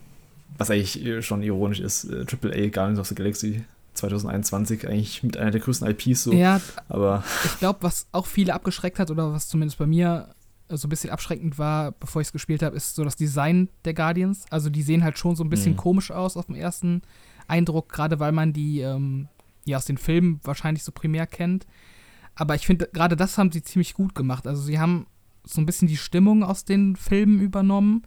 Was 0.57 0.69
eigentlich 0.69 1.25
schon 1.25 1.41
ironisch 1.41 1.79
ist, 1.79 2.05
äh, 2.05 2.25
AAA 2.25 2.69
Guardians 2.69 2.99
of 2.99 3.07
the 3.07 3.15
Galaxy 3.15 3.63
2021 3.93 4.87
eigentlich 4.87 5.23
mit 5.23 5.37
einer 5.37 5.51
der 5.51 5.61
größten 5.61 5.87
IPs 5.87 6.23
so. 6.23 6.33
Ja, 6.33 6.61
aber 6.89 7.23
ich 7.45 7.59
glaube, 7.59 7.79
was 7.81 8.07
auch 8.11 8.25
viele 8.25 8.53
abgeschreckt 8.53 8.99
hat 8.99 9.11
oder 9.11 9.33
was 9.33 9.47
zumindest 9.47 9.77
bei 9.77 9.85
mir 9.85 10.29
so 10.69 10.87
ein 10.87 10.89
bisschen 10.89 11.09
abschreckend 11.09 11.57
war, 11.59 11.91
bevor 11.91 12.21
ich 12.21 12.29
es 12.29 12.31
gespielt 12.31 12.63
habe, 12.63 12.75
ist 12.75 12.95
so 12.95 13.03
das 13.03 13.15
Design 13.15 13.69
der 13.85 13.93
Guardians. 13.93 14.45
Also 14.49 14.69
die 14.69 14.81
sehen 14.81 15.03
halt 15.03 15.17
schon 15.17 15.35
so 15.35 15.43
ein 15.43 15.49
bisschen 15.49 15.73
mhm. 15.73 15.77
komisch 15.77 16.11
aus 16.11 16.37
auf 16.37 16.47
dem 16.47 16.55
ersten 16.55 17.01
Eindruck, 17.47 17.89
gerade 17.89 18.19
weil 18.19 18.31
man 18.31 18.53
die 18.53 18.79
ähm, 18.79 19.27
ja 19.65 19.77
aus 19.77 19.85
den 19.85 19.97
Filmen 19.97 20.39
wahrscheinlich 20.43 20.83
so 20.83 20.91
primär 20.91 21.27
kennt. 21.27 21.67
Aber 22.35 22.55
ich 22.55 22.65
finde, 22.65 22.89
gerade 22.91 23.15
das 23.15 23.37
haben 23.37 23.51
sie 23.51 23.61
ziemlich 23.61 23.93
gut 23.93 24.15
gemacht. 24.15 24.47
Also 24.47 24.61
sie 24.61 24.79
haben 24.79 25.05
so 25.45 25.61
ein 25.61 25.65
bisschen 25.65 25.87
die 25.87 25.97
Stimmung 25.97 26.43
aus 26.43 26.65
den 26.65 26.95
Filmen 26.95 27.39
übernommen, 27.39 28.03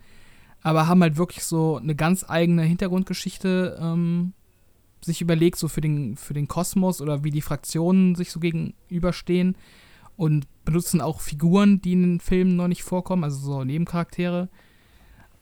aber 0.63 0.89
haben 0.89 1.03
halt 1.03 1.17
wirklich 1.17 1.45
so 1.45 1.77
eine 1.77 1.95
ganz 1.95 2.25
eigene 2.29 2.63
Hintergrundgeschichte 2.63 3.79
ähm, 3.81 4.33
sich 5.01 5.21
überlegt, 5.21 5.59
so 5.59 5.69
für 5.69 5.81
den, 5.81 6.17
für 6.17 6.35
den 6.35 6.49
Kosmos 6.49 7.01
oder 7.01 7.25
wie 7.25 7.31
die 7.31 7.43
Fraktionen 7.43 8.15
sich 8.15 8.33
so 8.33 8.41
gegenüberstehen 8.41 9.57
und 10.17 10.47
benutzen 10.65 11.01
auch 11.01 11.21
Figuren, 11.21 11.81
die 11.81 11.93
in 11.93 12.03
den 12.03 12.21
Filmen 12.21 12.57
noch 12.57 12.69
nicht 12.69 12.83
vorkommen, 12.83 13.25
also 13.25 13.39
so 13.39 13.65
Nebencharaktere. 13.65 14.49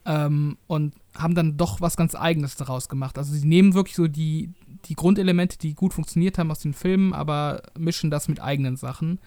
Ähm, 0.05 0.59
und 0.66 0.94
haben 1.14 1.35
dann 1.35 1.57
doch 1.57 1.81
was 1.81 1.97
ganz 1.97 2.14
Eigenes 2.14 2.57
daraus 2.57 2.88
gemacht. 2.88 3.16
Also 3.16 3.33
sie 3.33 3.47
nehmen 3.47 3.73
wirklich 3.73 3.97
so 3.97 4.07
die, 4.07 4.51
die 4.87 4.94
Grundelemente, 4.94 5.59
die 5.59 5.75
gut 5.75 5.94
funktioniert 5.94 6.38
haben 6.38 6.51
aus 6.51 6.61
den 6.61 6.75
Filmen, 6.75 7.12
aber 7.12 7.62
mischen 7.79 8.11
das 8.11 8.29
mit 8.29 8.42
eigenen 8.42 8.77
Sachen. 8.77 9.18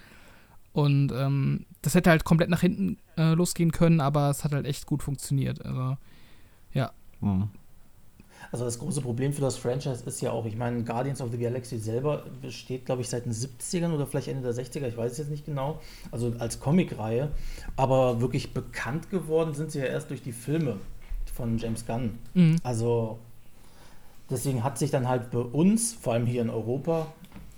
Und 0.73 1.11
ähm, 1.11 1.65
das 1.81 1.95
hätte 1.95 2.09
halt 2.09 2.23
komplett 2.23 2.49
nach 2.49 2.61
hinten 2.61 2.97
äh, 3.17 3.33
losgehen 3.33 3.71
können, 3.71 3.99
aber 3.99 4.29
es 4.29 4.43
hat 4.43 4.53
halt 4.53 4.67
echt 4.67 4.85
gut 4.85 5.01
funktioniert. 5.01 5.65
Also, 5.65 5.97
ja. 6.73 6.91
Mhm. 7.21 7.49
Also 8.51 8.63
das 8.63 8.79
große 8.79 9.01
Problem 9.01 9.33
für 9.33 9.41
das 9.41 9.57
Franchise 9.57 10.03
ist 10.05 10.21
ja 10.21 10.31
auch, 10.31 10.45
ich 10.45 10.55
meine, 10.55 10.83
Guardians 10.83 11.21
of 11.21 11.31
the 11.31 11.37
Galaxy 11.37 11.79
selber 11.79 12.23
besteht, 12.41 12.85
glaube 12.85 13.01
ich, 13.01 13.09
seit 13.09 13.25
den 13.25 13.33
70ern 13.33 13.91
oder 13.91 14.05
vielleicht 14.05 14.27
Ende 14.27 14.43
der 14.43 14.53
60er, 14.53 14.87
ich 14.87 14.95
weiß 14.95 15.13
es 15.13 15.17
jetzt 15.17 15.31
nicht 15.31 15.45
genau, 15.45 15.81
also 16.11 16.33
als 16.39 16.59
Comicreihe. 16.59 17.31
Aber 17.75 18.21
wirklich 18.21 18.53
bekannt 18.53 19.09
geworden 19.09 19.53
sind 19.53 19.71
sie 19.71 19.79
ja 19.79 19.85
erst 19.85 20.11
durch 20.11 20.21
die 20.21 20.31
Filme 20.31 20.77
von 21.33 21.57
James 21.57 21.85
Gunn. 21.85 22.17
Mhm. 22.33 22.57
Also 22.63 23.19
deswegen 24.29 24.63
hat 24.63 24.77
sich 24.77 24.91
dann 24.91 25.07
halt 25.07 25.31
bei 25.31 25.39
uns, 25.39 25.93
vor 25.93 26.13
allem 26.13 26.25
hier 26.25 26.41
in 26.41 26.49
Europa, 26.49 27.07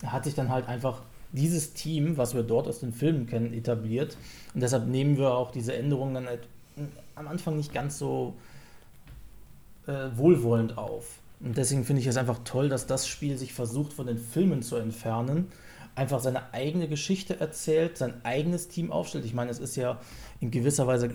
hat 0.05 0.25
sich 0.25 0.35
dann 0.35 0.49
halt 0.49 0.67
einfach 0.67 1.01
dieses 1.31 1.73
Team, 1.73 2.17
was 2.17 2.33
wir 2.33 2.43
dort 2.43 2.67
aus 2.67 2.79
den 2.79 2.93
Filmen 2.93 3.27
kennen, 3.27 3.53
etabliert. 3.53 4.17
Und 4.53 4.61
deshalb 4.61 4.87
nehmen 4.87 5.17
wir 5.17 5.33
auch 5.33 5.51
diese 5.51 5.75
Änderungen 5.75 6.13
dann 6.13 6.27
halt 6.27 6.47
am 7.15 7.27
Anfang 7.27 7.57
nicht 7.57 7.73
ganz 7.73 7.99
so 7.99 8.35
äh, 9.85 10.09
wohlwollend 10.15 10.77
auf. 10.77 11.19
Und 11.41 11.57
deswegen 11.57 11.85
finde 11.85 12.01
ich 12.01 12.07
es 12.07 12.17
einfach 12.17 12.39
toll, 12.43 12.69
dass 12.69 12.87
das 12.87 13.07
Spiel 13.07 13.37
sich 13.37 13.53
versucht, 13.53 13.93
von 13.93 14.07
den 14.07 14.17
Filmen 14.17 14.61
zu 14.61 14.75
entfernen. 14.77 15.47
einfach 15.95 16.19
seine 16.21 16.53
eigene 16.53 16.87
Geschichte 16.87 17.39
erzählt, 17.39 17.97
sein 17.97 18.13
eigenes 18.23 18.69
Team 18.69 18.91
aufstellt. 18.91 19.25
Ich 19.25 19.33
meine, 19.33 19.51
es 19.51 19.59
ist 19.59 19.75
ja 19.75 19.99
in 20.41 20.51
gewisser 20.51 20.87
Weise 20.87 21.09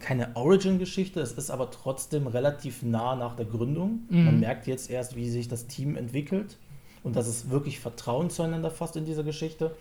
keine 0.00 0.36
Origin-Geschichte, 0.36 1.20
es 1.20 1.32
ist 1.32 1.50
aber 1.50 1.70
trotzdem 1.70 2.26
relativ 2.26 2.82
nah 2.82 3.16
nach 3.16 3.34
der 3.34 3.46
Gründung. 3.46 4.00
Mhm. 4.10 4.24
Man 4.24 4.40
merkt 4.40 4.66
jetzt 4.66 4.90
erst, 4.90 5.16
wie 5.16 5.30
sich 5.30 5.48
das 5.48 5.66
Team 5.66 5.96
entwickelt 5.96 6.58
und 7.02 7.16
dass 7.16 7.26
es 7.26 7.50
wirklich 7.50 7.80
Vertrauen 7.80 8.30
zueinander 8.30 8.70
fasst 8.70 8.96
in 8.96 9.04
dieser 9.04 9.24
Geschichte. 9.24 9.74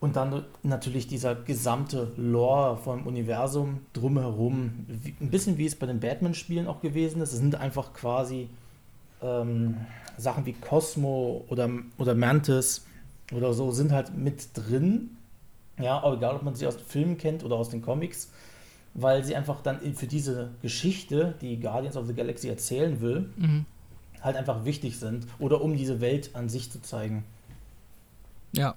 Und 0.00 0.16
dann 0.16 0.44
natürlich 0.62 1.08
dieser 1.08 1.34
gesamte 1.34 2.10
Lore 2.16 2.78
vom 2.78 3.06
Universum 3.06 3.80
drumherum, 3.92 4.86
ein 5.20 5.30
bisschen 5.30 5.58
wie 5.58 5.66
es 5.66 5.76
bei 5.76 5.84
den 5.84 6.00
Batman-Spielen 6.00 6.66
auch 6.66 6.80
gewesen 6.80 7.20
ist. 7.20 7.34
Es 7.34 7.38
sind 7.38 7.54
einfach 7.54 7.92
quasi 7.92 8.48
ähm, 9.22 9.76
Sachen 10.16 10.46
wie 10.46 10.54
Cosmo 10.54 11.44
oder, 11.48 11.68
oder 11.98 12.14
Mantis 12.14 12.86
oder 13.30 13.52
so 13.52 13.72
sind 13.72 13.92
halt 13.92 14.16
mit 14.16 14.48
drin. 14.54 15.10
Ja, 15.82 16.02
egal, 16.12 16.36
ob 16.36 16.42
man 16.42 16.54
sie 16.54 16.66
aus 16.66 16.76
den 16.76 16.86
Filmen 16.86 17.18
kennt 17.18 17.44
oder 17.44 17.56
aus 17.56 17.70
den 17.70 17.82
Comics, 17.82 18.30
weil 18.94 19.24
sie 19.24 19.36
einfach 19.36 19.62
dann 19.62 19.80
für 19.94 20.06
diese 20.06 20.50
Geschichte, 20.62 21.34
die 21.40 21.58
Guardians 21.58 21.96
of 21.96 22.06
the 22.06 22.14
Galaxy 22.14 22.48
erzählen 22.48 23.00
will, 23.00 23.30
mhm. 23.36 23.66
halt 24.20 24.36
einfach 24.36 24.64
wichtig 24.64 24.98
sind 24.98 25.26
oder 25.38 25.60
um 25.60 25.76
diese 25.76 26.00
Welt 26.00 26.30
an 26.34 26.48
sich 26.48 26.70
zu 26.70 26.82
zeigen. 26.82 27.24
Ja, 28.52 28.74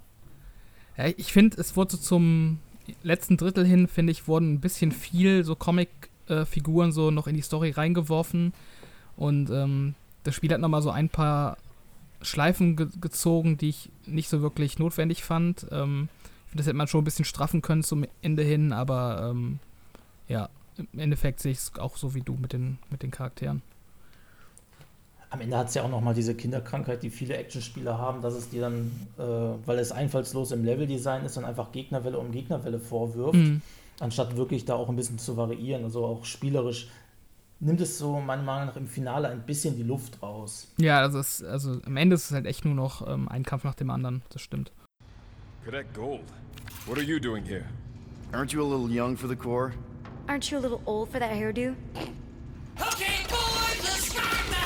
ja, 0.96 1.06
ich 1.16 1.32
finde, 1.32 1.60
es 1.60 1.76
wurde 1.76 1.92
so 1.92 1.96
zum 1.96 2.58
letzten 3.02 3.36
Drittel 3.36 3.66
hin, 3.66 3.88
finde 3.88 4.12
ich, 4.12 4.28
wurden 4.28 4.54
ein 4.54 4.60
bisschen 4.60 4.92
viel 4.92 5.44
so 5.44 5.56
Comic-Figuren 5.56 6.92
so 6.92 7.10
noch 7.10 7.26
in 7.26 7.34
die 7.34 7.42
Story 7.42 7.70
reingeworfen. 7.70 8.52
Und 9.16 9.50
ähm, 9.50 9.94
das 10.22 10.34
Spiel 10.34 10.52
hat 10.52 10.60
nochmal 10.60 10.82
so 10.82 10.90
ein 10.90 11.08
paar 11.08 11.56
Schleifen 12.22 12.76
ge 12.76 12.88
gezogen, 13.00 13.58
die 13.58 13.70
ich 13.70 13.90
nicht 14.06 14.28
so 14.28 14.40
wirklich 14.40 14.78
notwendig 14.78 15.24
fand. 15.24 15.66
Ähm, 15.70 16.08
das 16.54 16.66
hätte 16.66 16.76
man 16.76 16.88
schon 16.88 17.02
ein 17.02 17.04
bisschen 17.04 17.24
straffen 17.24 17.62
können 17.62 17.82
zum 17.82 18.06
Ende 18.22 18.42
hin, 18.42 18.72
aber 18.72 19.30
ähm, 19.30 19.58
ja, 20.28 20.48
im 20.76 20.98
Endeffekt 20.98 21.40
sehe 21.40 21.52
ich 21.52 21.58
es 21.58 21.72
auch 21.78 21.96
so 21.96 22.14
wie 22.14 22.22
du 22.22 22.34
mit 22.34 22.52
den, 22.52 22.78
mit 22.90 23.02
den 23.02 23.10
Charakteren 23.10 23.62
am 25.34 25.40
Ende 25.40 25.56
hat 25.58 25.68
es 25.68 25.74
ja 25.74 25.82
auch 25.82 25.90
nochmal 25.90 26.14
diese 26.14 26.34
Kinderkrankheit, 26.34 27.02
die 27.02 27.10
viele 27.10 27.36
Actionspieler 27.36 27.98
haben, 27.98 28.22
dass 28.22 28.34
es 28.34 28.48
dir 28.50 28.62
dann, 28.62 28.92
äh, 29.18 29.22
weil 29.66 29.78
es 29.78 29.90
einfallslos 29.90 30.52
im 30.52 30.64
Leveldesign 30.64 31.24
ist, 31.24 31.36
dann 31.36 31.44
einfach 31.44 31.72
Gegnerwelle 31.72 32.18
um 32.18 32.30
Gegnerwelle 32.30 32.78
vorwirft, 32.78 33.34
mhm. 33.34 33.60
anstatt 33.98 34.36
wirklich 34.36 34.64
da 34.64 34.74
auch 34.74 34.88
ein 34.88 34.96
bisschen 34.96 35.18
zu 35.18 35.36
variieren. 35.36 35.82
Also 35.82 36.06
auch 36.06 36.24
spielerisch 36.24 36.88
nimmt 37.58 37.80
es 37.80 37.98
so 37.98 38.20
meiner 38.20 38.44
Meinung 38.44 38.68
nach 38.68 38.76
im 38.76 38.86
Finale 38.86 39.28
ein 39.28 39.44
bisschen 39.44 39.76
die 39.76 39.82
Luft 39.82 40.22
raus. 40.22 40.68
Ja, 40.76 41.00
also, 41.00 41.18
es, 41.18 41.42
also 41.42 41.80
am 41.84 41.96
Ende 41.96 42.14
ist 42.14 42.26
es 42.26 42.30
halt 42.30 42.46
echt 42.46 42.64
nur 42.64 42.74
noch 42.74 43.06
ähm, 43.06 43.28
ein 43.28 43.42
Kampf 43.42 43.64
nach 43.64 43.74
dem 43.74 43.90
anderen, 43.90 44.22
das 44.30 44.40
stimmt. 44.40 44.70
Cadet 45.64 45.94
Gold, 45.94 46.20
what 46.84 46.98
are 46.98 47.02
you 47.02 47.18
doing 47.18 47.42
here? 47.42 47.66
Aren't 48.34 48.52
you 48.52 48.60
a 48.60 48.68
little 48.68 48.90
young 48.90 49.16
for 49.16 49.28
the 49.28 49.36
Corps? 49.36 49.72
Aren't 50.28 50.50
you 50.50 50.58
a 50.58 50.60
little 50.60 50.82
old 50.84 51.08
for 51.08 51.18
that 51.18 51.30
hairdo? 51.30 51.74
Okay, 52.78 53.24
boys, 53.30 53.82
let's 53.82 54.10
start 54.10 54.26
the 54.50 54.56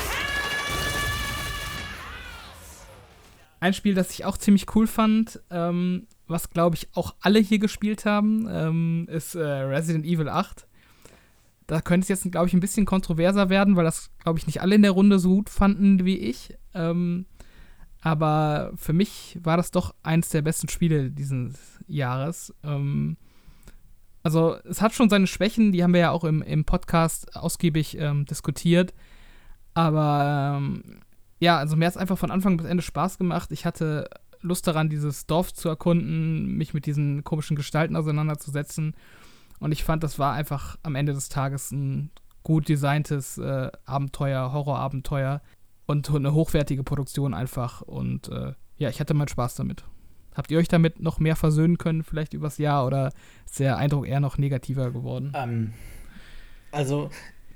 Ein 3.61 3.75
Spiel, 3.75 3.95
das 3.95 4.11
ich 4.11 4.25
auch 4.25 4.39
ziemlich 4.39 4.75
cool 4.75 4.89
fand, 4.89 5.41
ähm, 5.51 6.09
was 6.27 6.51
glaube 6.51 6.75
ich 6.75 6.89
auch 6.95 7.15
alle 7.21 7.39
hier 7.39 7.61
gespielt 7.61 8.05
haben, 8.05 8.49
ähm, 8.51 9.07
ist 9.09 9.37
äh, 9.37 9.41
Resident 9.41 10.05
Evil 10.05 10.29
8. 10.29 10.67
Da 11.69 11.81
könnte 11.81 12.03
es 12.03 12.09
jetzt, 12.09 12.33
glaube 12.33 12.49
ich, 12.49 12.55
ein 12.55 12.61
bisschen 12.61 12.87
kontroverser 12.87 13.51
werden, 13.51 13.77
weil 13.77 13.85
das, 13.85 14.11
glaube 14.25 14.41
ich, 14.41 14.49
nicht 14.49 14.63
alle 14.63 14.75
in 14.75 14.83
der 14.83 14.91
Runde 14.91 15.21
so 15.21 15.37
gut 15.37 15.49
fanden 15.49 16.05
wie 16.05 16.17
ich. 16.17 16.55
Ähm, 16.75 17.27
aber 18.09 18.73
für 18.77 18.95
mich 18.95 19.39
war 19.43 19.59
das 19.59 19.71
doch 19.71 19.95
eins 20.03 20.31
der 20.31 20.41
besten 20.41 20.69
Spiele 20.69 21.11
dieses 21.11 21.79
Jahres. 21.87 22.55
Ähm, 22.65 23.19
also, 24.23 24.57
es 24.65 24.81
hat 24.81 24.95
schon 24.95 25.11
seine 25.11 25.27
Schwächen, 25.27 25.73
die 25.73 25.83
haben 25.83 25.93
wir 25.93 26.01
ja 26.01 26.11
auch 26.11 26.25
im, 26.25 26.41
im 26.41 26.65
Podcast 26.65 27.37
ausgiebig 27.37 27.99
ähm, 27.99 28.25
diskutiert. 28.25 28.95
Aber 29.75 30.57
ähm, 30.57 31.01
ja, 31.39 31.59
also 31.59 31.77
mir 31.77 31.85
hat 31.85 31.93
es 31.93 32.01
einfach 32.01 32.17
von 32.17 32.31
Anfang 32.31 32.57
bis 32.57 32.67
Ende 32.67 32.83
Spaß 32.83 33.19
gemacht. 33.19 33.53
Ich 33.53 33.67
hatte 33.67 34.09
Lust 34.41 34.67
daran, 34.67 34.89
dieses 34.89 35.27
Dorf 35.27 35.53
zu 35.53 35.69
erkunden, 35.69 36.57
mich 36.57 36.73
mit 36.73 36.87
diesen 36.87 37.25
komischen 37.25 37.57
Gestalten 37.57 37.95
auseinanderzusetzen. 37.95 38.95
Und 39.61 39.73
ich 39.73 39.85
fand, 39.85 40.03
das 40.03 40.19
war 40.19 40.33
einfach 40.33 40.79
am 40.83 40.95
Ende 40.95 41.13
des 41.13 41.29
Tages 41.29 41.73
ein 41.73 42.11
gut 42.43 42.71
designtes 42.71 43.37
äh, 43.37 43.71
Abenteuer, 43.85 44.51
Horrorabenteuer 44.53 45.43
und 45.89 46.15
eine 46.15 46.35
hochwertige 46.35 46.85
Produktion 46.85 47.35
einfach. 47.35 47.81
Und 47.81 48.29
äh, 48.29 48.53
ja, 48.77 48.91
ich 48.91 49.01
hatte 49.01 49.15
meinen 49.15 49.29
Spaß 49.29 49.55
damit. 49.57 49.85
Habt 50.35 50.51
ihr 50.51 50.59
euch 50.59 50.69
damit 50.69 51.01
noch 51.01 51.19
mehr 51.19 51.35
versöhnen 51.35 51.79
können, 51.79 52.05
vielleicht 52.05 52.35
übers 52.35 52.59
Jahr, 52.59 52.87
oder 52.87 53.11
ist 53.45 53.59
der 53.59 53.77
Eindruck 53.79 54.07
eher 54.07 54.21
noch 54.21 54.39
negativer 54.39 54.93
geworden? 54.93 55.33
Ähm, 55.35 55.73
also, 56.71 57.09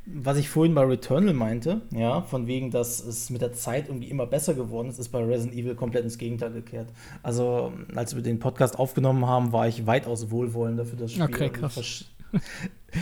was 0.07 0.39
ich 0.39 0.49
vorhin 0.49 0.75
bei 0.75 0.83
Returnal 0.83 1.35
meinte, 1.35 1.83
ja, 1.91 2.23
von 2.23 2.47
wegen, 2.47 2.71
dass 2.71 3.05
es 3.05 3.31
mit 3.31 3.43
der 3.43 3.53
Zeit 3.53 3.89
irgendwie 3.89 4.09
immer 4.09 4.27
besser 4.27 4.55
geworden 4.55 4.89
ist, 4.89 4.99
ist 4.99 5.11
bei 5.11 5.23
Resident 5.23 5.55
Evil 5.55 5.75
komplett 5.77 6.03
ins 6.03 6.19
Gegenteil 6.19 6.53
gekehrt. 6.53 6.89
Also, 7.23 7.73
als 7.95 8.17
wir 8.17 8.23
den 8.23 8.41
Podcast 8.41 8.79
aufgenommen 8.79 9.27
haben, 9.27 9.53
war 9.53 9.69
ich 9.69 9.87
weitaus 9.87 10.31
wohlwollender 10.31 10.87
für 10.87 10.97
das 10.97 11.13
Spiel. 11.13 11.23
Okay, 11.23 11.51
krass. 11.51 11.77
Ich, 11.77 12.11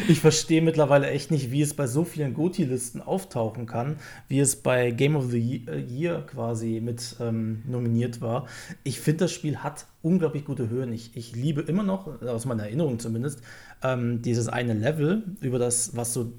ich 0.08 0.20
verstehe 0.20 0.62
mittlerweile 0.62 1.08
echt 1.10 1.30
nicht, 1.30 1.50
wie 1.50 1.62
es 1.62 1.74
bei 1.74 1.86
so 1.86 2.04
vielen 2.04 2.34
Goti-Listen 2.34 3.02
auftauchen 3.02 3.66
kann, 3.66 3.96
wie 4.28 4.38
es 4.38 4.56
bei 4.56 4.90
Game 4.90 5.16
of 5.16 5.30
the 5.30 5.38
Year 5.38 6.24
quasi 6.26 6.80
mit 6.82 7.16
ähm, 7.20 7.62
nominiert 7.66 8.20
war. 8.20 8.46
Ich 8.84 9.00
finde, 9.00 9.24
das 9.24 9.32
Spiel 9.32 9.58
hat 9.58 9.86
unglaublich 10.02 10.44
gute 10.44 10.68
Höhen. 10.68 10.92
Ich, 10.92 11.16
ich 11.16 11.34
liebe 11.34 11.62
immer 11.62 11.82
noch, 11.82 12.22
aus 12.22 12.44
meiner 12.44 12.64
Erinnerung 12.64 12.98
zumindest, 12.98 13.40
ähm, 13.82 14.22
dieses 14.22 14.48
eine 14.48 14.74
Level 14.74 15.24
über 15.40 15.58
das, 15.58 15.96
was 15.96 16.12
so 16.14 16.32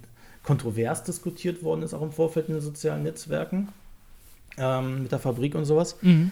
kontrovers 0.44 1.04
diskutiert 1.04 1.62
worden 1.64 1.84
ist, 1.84 1.94
auch 1.94 2.02
im 2.02 2.12
Vorfeld 2.12 2.48
in 2.48 2.56
den 2.56 2.62
sozialen 2.62 3.04
Netzwerken, 3.04 3.70
ähm, 4.58 5.04
mit 5.04 5.12
der 5.12 5.20
Fabrik 5.20 5.56
und 5.56 5.66
sowas. 5.66 5.98
Mhm. 6.02 6.32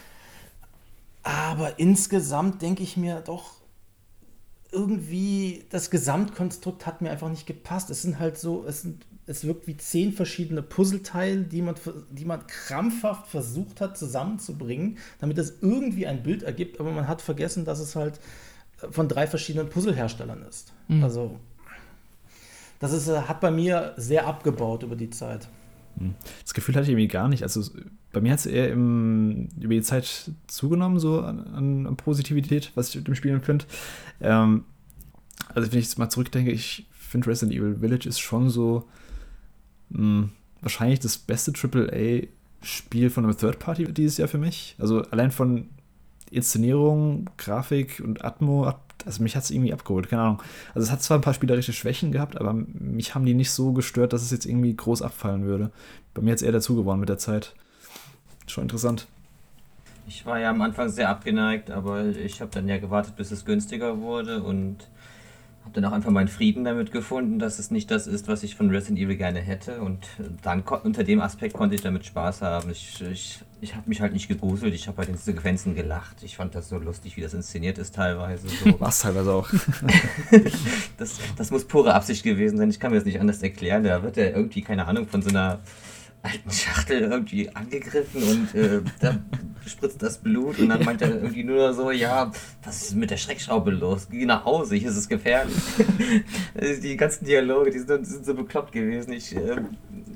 Aber 1.22 1.78
insgesamt 1.78 2.62
denke 2.62 2.82
ich 2.82 2.96
mir 2.96 3.22
doch, 3.24 3.59
irgendwie 4.72 5.64
das 5.70 5.90
Gesamtkonstrukt 5.90 6.86
hat 6.86 7.02
mir 7.02 7.10
einfach 7.10 7.28
nicht 7.28 7.46
gepasst. 7.46 7.90
Es 7.90 8.02
sind 8.02 8.18
halt 8.18 8.38
so, 8.38 8.64
es, 8.66 8.82
sind, 8.82 9.04
es 9.26 9.44
wirkt 9.44 9.66
wie 9.66 9.76
zehn 9.76 10.12
verschiedene 10.12 10.62
Puzzleteile, 10.62 11.42
die 11.42 11.62
man, 11.62 11.74
die 12.10 12.24
man 12.24 12.46
krampfhaft 12.46 13.28
versucht 13.28 13.80
hat 13.80 13.98
zusammenzubringen, 13.98 14.98
damit 15.18 15.38
es 15.38 15.54
irgendwie 15.60 16.06
ein 16.06 16.22
Bild 16.22 16.42
ergibt, 16.42 16.80
aber 16.80 16.92
man 16.92 17.08
hat 17.08 17.22
vergessen, 17.22 17.64
dass 17.64 17.80
es 17.80 17.96
halt 17.96 18.20
von 18.90 19.08
drei 19.08 19.26
verschiedenen 19.26 19.68
Puzzleherstellern 19.68 20.42
ist. 20.42 20.72
Mhm. 20.88 21.04
Also 21.04 21.38
das 22.78 22.92
ist, 22.92 23.08
äh, 23.08 23.22
hat 23.22 23.40
bei 23.40 23.50
mir 23.50 23.94
sehr 23.96 24.26
abgebaut 24.26 24.82
über 24.82 24.96
die 24.96 25.10
Zeit. 25.10 25.48
Hm. 25.98 26.14
Das 26.42 26.54
Gefühl 26.54 26.74
hatte 26.74 26.84
ich 26.84 26.90
irgendwie 26.90 27.08
gar 27.08 27.28
nicht. 27.28 27.42
Also 27.42 27.62
bei 28.12 28.20
mir 28.20 28.32
hat 28.32 28.40
es 28.40 28.46
eher 28.46 28.70
im, 28.70 29.48
über 29.60 29.74
die 29.74 29.82
Zeit 29.82 30.32
zugenommen, 30.46 30.98
so 30.98 31.20
an, 31.20 31.86
an 31.86 31.96
Positivität, 31.96 32.72
was 32.74 32.90
ich 32.90 32.96
mit 32.96 33.08
dem 33.08 33.14
Spiel 33.14 33.32
empfinde. 33.32 33.64
Ähm, 34.20 34.64
also 35.54 35.70
wenn 35.70 35.78
ich 35.78 35.86
jetzt 35.86 35.98
mal 35.98 36.10
zurückdenke, 36.10 36.50
ich 36.50 36.86
finde 36.90 37.28
Resident 37.28 37.56
Evil 37.56 37.76
Village 37.76 38.08
ist 38.08 38.20
schon 38.20 38.50
so 38.50 38.88
mh, 39.90 39.98
hm, 39.98 40.30
wahrscheinlich 40.60 41.00
das 41.00 41.18
beste 41.18 41.52
AAA-Spiel 41.52 43.10
von 43.10 43.24
einem 43.24 43.36
Third 43.36 43.58
Party 43.58 43.84
dieses 43.92 44.18
Jahr 44.18 44.28
für 44.28 44.38
mich. 44.38 44.76
Also 44.78 45.02
allein 45.10 45.30
von 45.30 45.68
Inszenierung, 46.30 47.28
Grafik 47.36 48.00
und 48.04 48.24
Atmo, 48.24 48.72
also 49.04 49.22
mich 49.22 49.34
hat 49.34 49.44
es 49.44 49.50
irgendwie 49.50 49.72
abgeholt, 49.72 50.08
keine 50.08 50.22
Ahnung. 50.22 50.42
Also 50.74 50.84
es 50.86 50.92
hat 50.92 51.02
zwar 51.02 51.18
ein 51.18 51.22
paar 51.22 51.34
spielerische 51.34 51.72
Schwächen 51.72 52.12
gehabt, 52.12 52.38
aber 52.40 52.52
mich 52.52 53.14
haben 53.14 53.24
die 53.24 53.34
nicht 53.34 53.50
so 53.50 53.72
gestört, 53.72 54.12
dass 54.12 54.22
es 54.22 54.30
jetzt 54.30 54.46
irgendwie 54.46 54.74
groß 54.74 55.02
abfallen 55.02 55.44
würde. 55.44 55.70
Bei 56.14 56.22
mir 56.22 56.32
hat 56.32 56.36
es 56.36 56.42
eher 56.42 56.52
dazu 56.52 56.76
gewonnen 56.76 57.00
mit 57.00 57.08
der 57.08 57.18
Zeit. 57.18 57.54
Schon 58.50 58.64
interessant. 58.64 59.06
Ich 60.08 60.26
war 60.26 60.40
ja 60.40 60.50
am 60.50 60.60
Anfang 60.60 60.88
sehr 60.88 61.08
abgeneigt, 61.08 61.70
aber 61.70 62.04
ich 62.06 62.40
habe 62.40 62.50
dann 62.52 62.66
ja 62.68 62.78
gewartet, 62.78 63.14
bis 63.16 63.30
es 63.30 63.44
günstiger 63.44 64.00
wurde 64.00 64.42
und 64.42 64.88
habe 65.62 65.74
dann 65.74 65.84
auch 65.84 65.92
einfach 65.92 66.10
meinen 66.10 66.26
Frieden 66.26 66.64
damit 66.64 66.90
gefunden, 66.90 67.38
dass 67.38 67.60
es 67.60 67.70
nicht 67.70 67.90
das 67.92 68.08
ist, 68.08 68.26
was 68.26 68.42
ich 68.42 68.56
von 68.56 68.70
Resident 68.70 68.98
Evil 68.98 69.16
gerne 69.16 69.40
hätte. 69.40 69.80
Und 69.82 70.04
dann 70.42 70.62
unter 70.62 71.04
dem 71.04 71.20
Aspekt 71.20 71.54
konnte 71.54 71.76
ich 71.76 71.82
damit 71.82 72.04
Spaß 72.06 72.42
haben. 72.42 72.70
Ich, 72.70 73.00
ich, 73.02 73.38
ich 73.60 73.76
habe 73.76 73.88
mich 73.88 74.00
halt 74.00 74.12
nicht 74.12 74.26
gegruselt, 74.26 74.74
ich 74.74 74.88
habe 74.88 74.98
halt 74.98 75.10
in 75.10 75.16
Sequenzen 75.16 75.76
gelacht. 75.76 76.16
Ich 76.22 76.36
fand 76.36 76.56
das 76.56 76.68
so 76.68 76.78
lustig, 76.78 77.16
wie 77.16 77.20
das 77.20 77.34
inszeniert 77.34 77.78
ist 77.78 77.94
teilweise. 77.94 78.48
So. 78.48 78.74
Was 78.80 79.00
teilweise 79.00 79.32
auch. 79.32 79.48
das, 80.96 81.18
das 81.36 81.50
muss 81.52 81.66
pure 81.66 81.94
Absicht 81.94 82.24
gewesen 82.24 82.58
sein. 82.58 82.70
Ich 82.70 82.80
kann 82.80 82.90
mir 82.90 82.96
das 82.96 83.06
nicht 83.06 83.20
anders 83.20 83.42
erklären. 83.42 83.84
Da 83.84 84.02
wird 84.02 84.16
er 84.16 84.34
irgendwie, 84.34 84.62
keine 84.62 84.86
Ahnung, 84.86 85.06
von 85.06 85.22
so 85.22 85.28
einer 85.28 85.60
alten 86.22 86.50
Schachtel 86.50 87.00
irgendwie 87.02 87.48
angegriffen 87.54 88.22
und 88.22 88.54
äh, 88.54 88.80
da 89.00 89.18
spritzt 89.66 90.02
das 90.02 90.18
Blut 90.18 90.58
und 90.58 90.68
dann 90.68 90.84
meint 90.84 91.00
er 91.02 91.10
irgendwie 91.10 91.44
nur 91.44 91.72
so, 91.72 91.90
ja, 91.90 92.30
was 92.64 92.82
ist 92.82 92.94
mit 92.96 93.10
der 93.10 93.16
Schreckschraube 93.16 93.70
los? 93.70 94.08
Geh 94.10 94.26
nach 94.26 94.44
Hause, 94.44 94.74
hier 94.76 94.90
ist 94.90 94.96
es 94.96 95.08
gefährlich. 95.08 95.54
die 96.82 96.96
ganzen 96.96 97.24
Dialoge, 97.24 97.70
die 97.70 97.78
sind, 97.78 98.00
die 98.06 98.10
sind 98.10 98.26
so 98.26 98.34
bekloppt 98.34 98.72
gewesen. 98.72 99.12
Ich, 99.12 99.34
äh, 99.34 99.56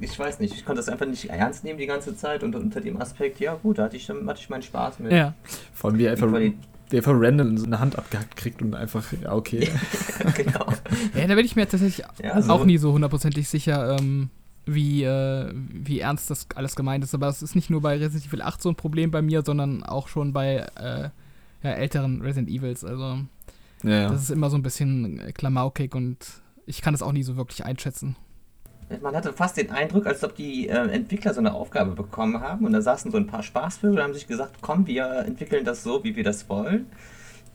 ich 0.00 0.18
weiß 0.18 0.40
nicht, 0.40 0.54
ich 0.54 0.64
konnte 0.64 0.80
das 0.80 0.88
einfach 0.88 1.06
nicht 1.06 1.30
ernst 1.30 1.64
nehmen 1.64 1.78
die 1.78 1.86
ganze 1.86 2.16
Zeit 2.16 2.42
und 2.42 2.54
unter 2.54 2.80
dem 2.80 3.00
Aspekt, 3.00 3.40
ja 3.40 3.54
gut, 3.54 3.78
da 3.78 3.84
hatte 3.84 3.96
ich, 3.96 4.08
hatte 4.08 4.40
ich 4.40 4.50
meinen 4.50 4.62
Spaß 4.62 4.98
mit. 4.98 5.12
Ja. 5.12 5.34
Vor 5.72 5.90
allem 5.90 5.98
wie 5.98 6.04
er 6.04 6.12
einfach, 6.12 6.28
Quali- 6.28 6.54
wie 6.90 6.96
er 6.96 6.98
einfach 6.98 7.14
random 7.16 7.56
so 7.58 7.66
eine 7.66 7.80
Hand 7.80 7.96
abgehackt 7.96 8.36
kriegt 8.36 8.60
und 8.60 8.74
einfach, 8.74 9.04
ja, 9.22 9.32
okay. 9.32 9.68
genau. 10.36 10.66
Ja, 11.14 11.26
da 11.26 11.34
bin 11.34 11.44
ich 11.46 11.56
mir 11.56 11.68
tatsächlich 11.68 12.04
Ja, 12.22 12.40
so. 12.42 12.52
auch 12.52 12.64
nie 12.64 12.76
so 12.78 12.92
hundertprozentig 12.92 13.48
sicher, 13.48 13.96
ähm, 13.98 14.30
wie, 14.66 15.04
äh, 15.04 15.52
wie 15.54 16.00
ernst 16.00 16.30
das 16.30 16.46
alles 16.54 16.76
gemeint 16.76 17.04
ist. 17.04 17.14
Aber 17.14 17.28
es 17.28 17.42
ist 17.42 17.54
nicht 17.54 17.70
nur 17.70 17.82
bei 17.82 17.96
Resident 17.96 18.26
Evil 18.26 18.42
8 18.42 18.62
so 18.62 18.68
ein 18.70 18.76
Problem 18.76 19.10
bei 19.10 19.22
mir, 19.22 19.42
sondern 19.44 19.82
auch 19.82 20.08
schon 20.08 20.32
bei 20.32 20.66
äh, 20.76 21.10
ja, 21.62 21.70
älteren 21.70 22.20
Resident 22.22 22.48
Evils. 22.48 22.84
Also 22.84 23.20
Ja, 23.82 23.90
ja. 23.90 24.08
das 24.08 24.22
ist 24.22 24.30
immer 24.30 24.50
so 24.50 24.56
ein 24.56 24.62
bisschen 24.62 25.20
äh, 25.20 25.32
klamaukig 25.32 25.94
und 25.94 26.18
ich 26.66 26.82
kann 26.82 26.94
das 26.94 27.02
auch 27.02 27.12
nie 27.12 27.22
so 27.22 27.36
wirklich 27.36 27.64
einschätzen. 27.64 28.16
Man 29.02 29.16
hatte 29.16 29.32
fast 29.32 29.56
den 29.56 29.70
Eindruck, 29.70 30.06
als 30.06 30.22
ob 30.24 30.36
die 30.36 30.68
äh, 30.68 30.88
Entwickler 30.88 31.32
so 31.32 31.40
eine 31.40 31.54
Aufgabe 31.54 31.92
bekommen 31.92 32.40
haben 32.40 32.66
und 32.66 32.72
da 32.72 32.82
saßen 32.82 33.10
so 33.10 33.16
ein 33.16 33.26
paar 33.26 33.42
Spaßvögel 33.42 33.98
und 33.98 34.02
haben 34.02 34.14
sich 34.14 34.26
gesagt, 34.26 34.56
komm, 34.60 34.86
wir 34.86 35.24
entwickeln 35.26 35.64
das 35.64 35.82
so, 35.82 36.04
wie 36.04 36.16
wir 36.16 36.24
das 36.24 36.48
wollen. 36.48 36.86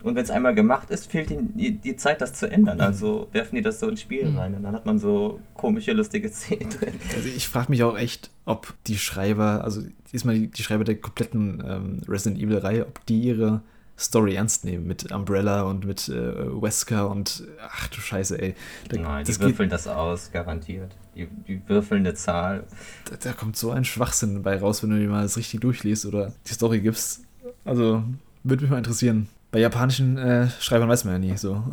Und 0.02 0.16
wenn 0.16 0.24
es 0.24 0.32
einmal 0.32 0.56
gemacht 0.56 0.90
ist, 0.92 1.12
fehlt 1.12 1.30
ihnen 1.30 1.56
die, 1.58 1.72
die 1.74 1.96
Zeit, 1.98 2.22
das 2.22 2.34
zu 2.34 2.50
ändern. 2.50 2.80
Also 2.80 3.28
werfen 3.34 3.56
die 3.56 3.62
das 3.62 3.80
so 3.80 3.90
ins 3.90 4.00
Spiel 4.02 4.30
Mhm. 4.30 4.38
rein 4.38 4.56
und 4.56 4.64
dann 4.64 4.74
hat 4.74 4.86
man 4.86 4.98
so 5.00 5.40
komische, 5.56 5.92
lustige 5.94 6.30
Szenen 6.30 6.70
drin. 6.70 6.94
Also 7.16 7.28
ich 7.28 7.48
frage 7.48 7.70
mich 7.70 7.84
auch 7.84 7.98
echt, 7.98 8.30
ob 8.46 8.74
die 8.88 8.98
Schreiber, 8.98 9.64
also 9.64 9.82
diesmal 10.14 10.36
die, 10.36 10.48
die 10.48 10.64
Schreiber 10.64 10.84
der 10.86 10.96
kompletten 10.96 11.62
ähm, 11.68 12.02
Resident 12.08 12.42
Evil-Reihe, 12.42 12.86
ob 12.88 13.06
die 13.08 13.20
ihre 13.20 13.62
Story 13.98 14.36
ernst 14.36 14.64
nehmen 14.64 14.88
mit 14.88 15.12
Umbrella 15.12 15.64
und 15.64 15.86
mit 15.86 16.08
äh, 16.08 16.14
Wesker 16.62 17.10
und 17.10 17.44
ach 17.62 17.88
du 17.90 18.00
Scheiße, 18.00 18.42
ey. 18.42 18.56
Da, 18.88 18.98
Nein, 19.02 19.26
die 19.26 19.38
würfeln 19.42 19.70
das 19.70 19.88
aus, 19.88 20.32
garantiert. 20.32 20.96
Die, 21.16 21.28
die 21.48 21.62
würfeln 21.68 22.06
eine 22.06 22.14
Zahl. 22.14 22.64
da, 23.10 23.18
da 23.18 23.34
kommt 23.34 23.58
so 23.58 23.72
ein 23.72 23.84
Schwachsinn 23.84 24.42
bei 24.44 24.58
raus, 24.58 24.82
wenn 24.82 24.92
du 24.92 24.98
dir 25.00 25.10
mal 25.10 25.24
das 25.24 25.36
richtig 25.36 25.60
durchliest 25.60 26.06
oder 26.06 26.32
die 26.48 26.54
Story 26.54 26.80
gibst. 26.80 27.24
Also, 27.66 28.04
würde 28.46 28.62
mich 28.64 28.72
mal 28.72 28.78
interessieren. 28.78 29.28
Bei 29.52 29.60
japanischen 29.60 30.18
äh, 30.18 30.48
Schreibern 30.60 30.90
weiß 30.90 31.06
man 31.06 31.14
ja 31.24 31.32
nie 31.32 31.38
so. 31.38 31.64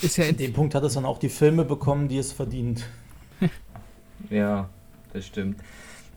Ist 0.00 0.16
ja 0.16 0.24
In 0.28 0.36
dem 0.36 0.52
Punkt 0.52 0.74
hat 0.74 0.82
es 0.84 0.94
dann 0.94 1.04
auch 1.04 1.18
die 1.18 1.28
Filme 1.28 1.64
bekommen, 1.64 2.08
die 2.08 2.18
es 2.18 2.32
verdient. 2.32 2.84
Ja, 4.30 4.68
das 5.12 5.26
stimmt. 5.26 5.60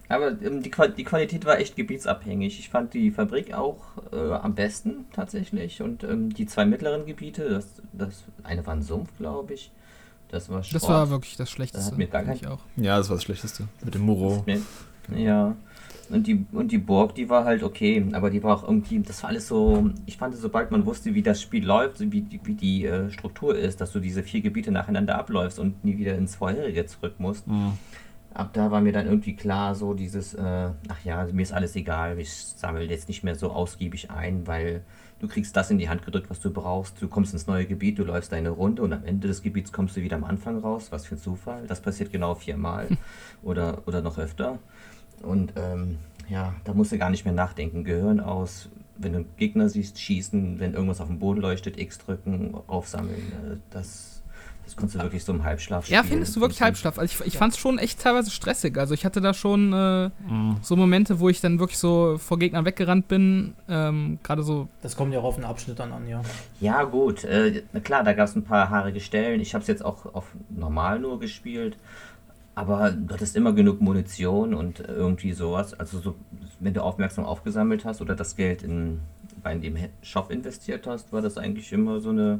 Aber 0.08 0.30
ähm, 0.42 0.64
die, 0.64 0.70
Qua- 0.72 0.88
die 0.88 1.04
Qualität 1.04 1.44
war 1.46 1.60
echt 1.60 1.76
gebietsabhängig. 1.76 2.58
Ich 2.60 2.70
fand 2.70 2.94
die 2.94 3.12
Fabrik 3.12 3.54
auch 3.54 3.78
äh, 4.14 4.32
am 4.34 4.56
besten 4.56 5.06
tatsächlich. 5.12 5.82
Und 5.82 6.04
ähm, 6.06 6.34
die 6.34 6.46
zwei 6.46 6.66
mittleren 6.66 7.06
Gebiete, 7.06 7.50
das, 7.50 7.68
das 7.92 8.24
eine 8.44 8.66
war 8.66 8.74
ein 8.76 8.82
Sumpf, 8.82 9.10
glaube 9.18 9.54
ich. 9.56 9.72
Das 10.30 10.48
war 10.50 10.64
Schrott. 10.64 10.82
das 10.82 10.88
war 10.90 11.10
wirklich 11.10 11.36
das 11.36 11.50
Schlechteste. 11.50 11.92
hat 11.92 11.98
mir 11.98 12.08
gar 12.08 12.24
kein- 12.24 12.36
ich 12.38 12.48
auch. 12.48 12.60
ja, 12.78 12.98
das 12.98 13.10
war 13.10 13.18
das 13.18 13.24
Schlechteste. 13.24 13.68
Mit 13.84 13.94
dem 13.96 14.02
Muro. 14.04 14.44
Mir- 14.46 14.62
Ja. 15.18 15.56
Und 16.10 16.26
die, 16.28 16.46
und 16.54 16.72
die 16.72 16.78
Burg, 16.78 17.16
die 17.16 17.30
war 17.30 17.44
halt 17.46 17.64
okay, 17.64 18.06
aber 18.14 18.30
die 18.30 18.42
war 18.42 18.56
auch 18.56 18.64
irgendwie, 18.64 19.00
das 19.00 19.22
war 19.24 19.30
alles 19.30 19.48
so, 19.48 19.90
ich 20.06 20.18
fand, 20.18 20.36
sobald 20.36 20.72
man 20.72 20.86
wusste, 20.86 21.14
wie 21.14 21.22
das 21.22 21.42
Spiel 21.42 21.66
läuft, 21.66 22.00
wie 22.00 22.22
die, 22.22 22.40
wie 22.44 22.54
die 22.54 22.86
äh, 22.86 23.12
Struktur 23.12 23.58
ist, 23.58 23.82
dass 23.82 23.92
du 23.92 24.00
diese 24.00 24.24
vier 24.24 24.42
Gebiete 24.42 24.72
nacheinander 24.72 25.18
abläufst 25.18 25.60
und 25.60 25.84
nie 25.84 25.98
wieder 25.98 26.16
ins 26.16 26.36
vorherige 26.36 26.86
zurück 26.86 27.16
musst, 27.18 27.46
Mhm. 27.48 27.74
ab 28.34 28.52
da 28.54 28.72
war 28.72 28.80
mir 28.82 28.94
dann 28.94 29.08
irgendwie 29.08 29.36
klar, 29.36 29.76
so 29.76 29.94
dieses, 29.94 30.34
äh, 30.34 30.70
ach 30.88 31.04
ja, 31.04 31.26
mir 31.32 31.42
ist 31.42 31.52
alles 31.54 31.76
egal, 31.76 32.18
ich 32.20 32.32
sammle 32.34 32.84
jetzt 32.84 33.08
nicht 33.10 33.24
mehr 33.24 33.36
so 33.36 33.52
ausgiebig 33.52 34.10
ein, 34.12 34.48
weil 34.48 34.82
du 35.20 35.28
kriegst 35.28 35.56
das 35.58 35.72
in 35.72 35.78
die 35.80 35.90
Hand 35.90 36.06
gedrückt, 36.06 36.30
was 36.30 36.40
du 36.40 36.52
brauchst, 36.52 37.02
du 37.02 37.08
kommst 37.08 37.34
ins 37.34 37.48
neue 37.48 37.66
Gebiet, 37.66 37.98
du 38.00 38.04
läufst 38.04 38.32
deine 38.32 38.50
Runde 38.52 38.82
und 38.84 38.94
am 38.94 39.04
Ende 39.04 39.28
des 39.28 39.42
Gebiets 39.42 39.72
kommst 39.72 39.98
du 39.98 40.02
wieder 40.02 40.16
am 40.16 40.24
Anfang 40.24 40.60
raus, 40.60 40.88
was 40.92 41.06
für 41.06 41.16
ein 41.16 41.20
Zufall, 41.20 41.66
das 41.68 41.82
passiert 41.82 42.12
genau 42.12 42.36
viermal 42.36 42.88
oder, 43.44 43.82
oder 43.88 44.02
noch 44.02 44.18
öfter. 44.20 44.60
Und 45.24 45.54
ähm, 45.56 45.98
ja, 46.30 46.54
da 46.64 46.74
musst 46.74 46.92
du 46.92 46.98
gar 46.98 47.10
nicht 47.10 47.26
mehr 47.26 47.34
nachdenken, 47.34 47.84
Gehirn 47.84 48.20
aus, 48.20 48.70
wenn 48.98 49.14
du 49.14 49.20
einen 49.20 49.28
Gegner 49.38 49.70
siehst, 49.70 50.00
schießen, 50.00 50.60
wenn 50.60 50.74
irgendwas 50.74 51.02
auf 51.02 51.08
dem 51.08 51.20
Boden 51.20 51.42
leuchtet, 51.42 51.78
X 51.80 52.00
drücken, 52.00 52.56
aufsammeln, 52.68 53.32
äh, 53.32 53.58
das, 53.70 54.22
das 54.66 54.76
konntest 54.76 54.96
du 55.00 55.04
wirklich 55.04 55.24
so 55.24 55.32
im 55.32 55.44
Halbschlaf 55.44 55.88
Ja, 55.88 56.00
spielen. 56.00 56.10
findest 56.12 56.36
du 56.36 56.42
wirklich 56.42 56.62
Halbschlaf? 56.62 57.00
Also 57.00 57.22
ich, 57.24 57.28
ich 57.28 57.38
fand 57.38 57.54
es 57.54 57.60
schon 57.60 57.78
echt 57.78 58.02
teilweise 58.02 58.32
stressig. 58.32 58.78
Also 58.78 58.94
ich 58.94 59.06
hatte 59.06 59.22
da 59.22 59.34
schon 59.34 59.72
äh, 59.72 60.10
Mhm. 60.28 60.58
so 60.62 60.76
Momente, 60.76 61.20
wo 61.20 61.30
ich 61.30 61.40
dann 61.40 61.60
wirklich 61.60 61.78
so 61.78 62.18
vor 62.18 62.38
Gegnern 62.40 62.66
weggerannt 62.66 63.08
bin. 63.08 63.54
Ähm, 63.70 64.20
Gerade 64.24 64.44
so, 64.44 64.68
Das 64.82 64.96
kommt 64.98 65.14
ja 65.14 65.20
auch 65.20 65.24
auf 65.26 65.36
den 65.36 65.46
Abschnitt 65.46 65.80
dann 65.80 65.94
an, 65.94 66.08
ja. 66.08 66.22
Ja, 66.60 66.84
gut. 66.84 67.24
Äh, 67.24 67.64
na 67.72 67.80
klar, 67.80 68.04
da 68.04 68.12
gab 68.14 68.28
es 68.28 68.36
ein 68.36 68.44
paar 68.44 68.70
haarige 68.70 69.00
Stellen. 69.00 69.40
Ich 69.40 69.54
habe 69.54 69.62
es 69.62 69.68
jetzt 69.68 69.86
auch 69.86 70.14
auf 70.14 70.26
normal 70.50 71.00
nur 71.00 71.20
gespielt. 71.20 71.78
Aber 72.58 72.90
du 72.90 73.14
hattest 73.14 73.36
immer 73.36 73.54
genug 73.54 73.82
Munition 73.82 74.56
und 74.56 74.80
irgendwie 74.80 75.32
sowas. 75.34 75.76
Also, 75.76 76.00
so, 76.00 76.16
wenn 76.60 76.74
du 76.74 76.82
aufmerksam 76.82 77.24
aufgesammelt 77.24 77.86
hast 77.86 78.02
oder 78.02 78.16
das 78.16 78.36
Geld 78.36 78.64
in, 78.64 79.00
bei 79.44 79.54
dem 79.54 79.78
Shop 80.02 80.32
investiert 80.32 80.88
hast, 80.88 81.14
war 81.14 81.22
das 81.22 81.38
eigentlich 81.38 81.72
immer 81.72 82.00
so 82.00 82.10
eine, 82.10 82.40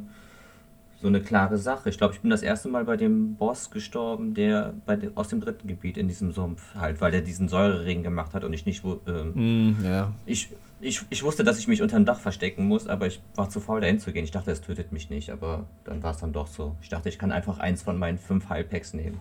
so 1.00 1.06
eine 1.06 1.20
klare 1.20 1.56
Sache. 1.56 1.88
Ich 1.88 1.98
glaube, 1.98 2.14
ich 2.14 2.20
bin 2.20 2.30
das 2.30 2.42
erste 2.42 2.68
Mal 2.68 2.84
bei 2.84 2.96
dem 2.96 3.36
Boss 3.36 3.70
gestorben, 3.70 4.34
der 4.34 4.74
bei 4.86 4.96
de, 4.96 5.12
aus 5.14 5.28
dem 5.28 5.40
dritten 5.40 5.68
Gebiet 5.68 5.96
in 5.96 6.08
diesem 6.08 6.32
Sumpf 6.32 6.74
halt, 6.74 7.00
weil 7.00 7.12
der 7.12 7.20
diesen 7.20 7.46
Säurering 7.46 8.02
gemacht 8.02 8.34
hat 8.34 8.42
und 8.42 8.52
ich 8.52 8.66
nicht. 8.66 8.82
Ähm, 9.06 9.30
Mhm, 9.34 9.84
ja. 9.84 10.12
ich, 10.26 10.48
ich, 10.80 11.00
ich 11.10 11.22
wusste, 11.22 11.44
dass 11.44 11.60
ich 11.60 11.68
mich 11.68 11.80
unter 11.80 11.96
dem 11.96 12.06
Dach 12.06 12.18
verstecken 12.18 12.64
muss, 12.64 12.88
aber 12.88 13.06
ich 13.06 13.22
war 13.36 13.50
zu 13.50 13.60
faul, 13.60 13.80
dahin 13.80 14.00
zu 14.00 14.12
gehen. 14.12 14.24
Ich 14.24 14.32
dachte, 14.32 14.50
es 14.50 14.62
tötet 14.62 14.90
mich 14.90 15.10
nicht, 15.10 15.30
aber 15.30 15.66
dann 15.84 16.02
war 16.02 16.10
es 16.10 16.16
dann 16.16 16.32
doch 16.32 16.48
so. 16.48 16.74
Ich 16.82 16.88
dachte, 16.88 17.08
ich 17.08 17.20
kann 17.20 17.30
einfach 17.30 17.60
eins 17.60 17.82
von 17.82 17.96
meinen 17.96 18.18
fünf 18.18 18.48
Heilpacks 18.48 18.94
nehmen. 18.94 19.20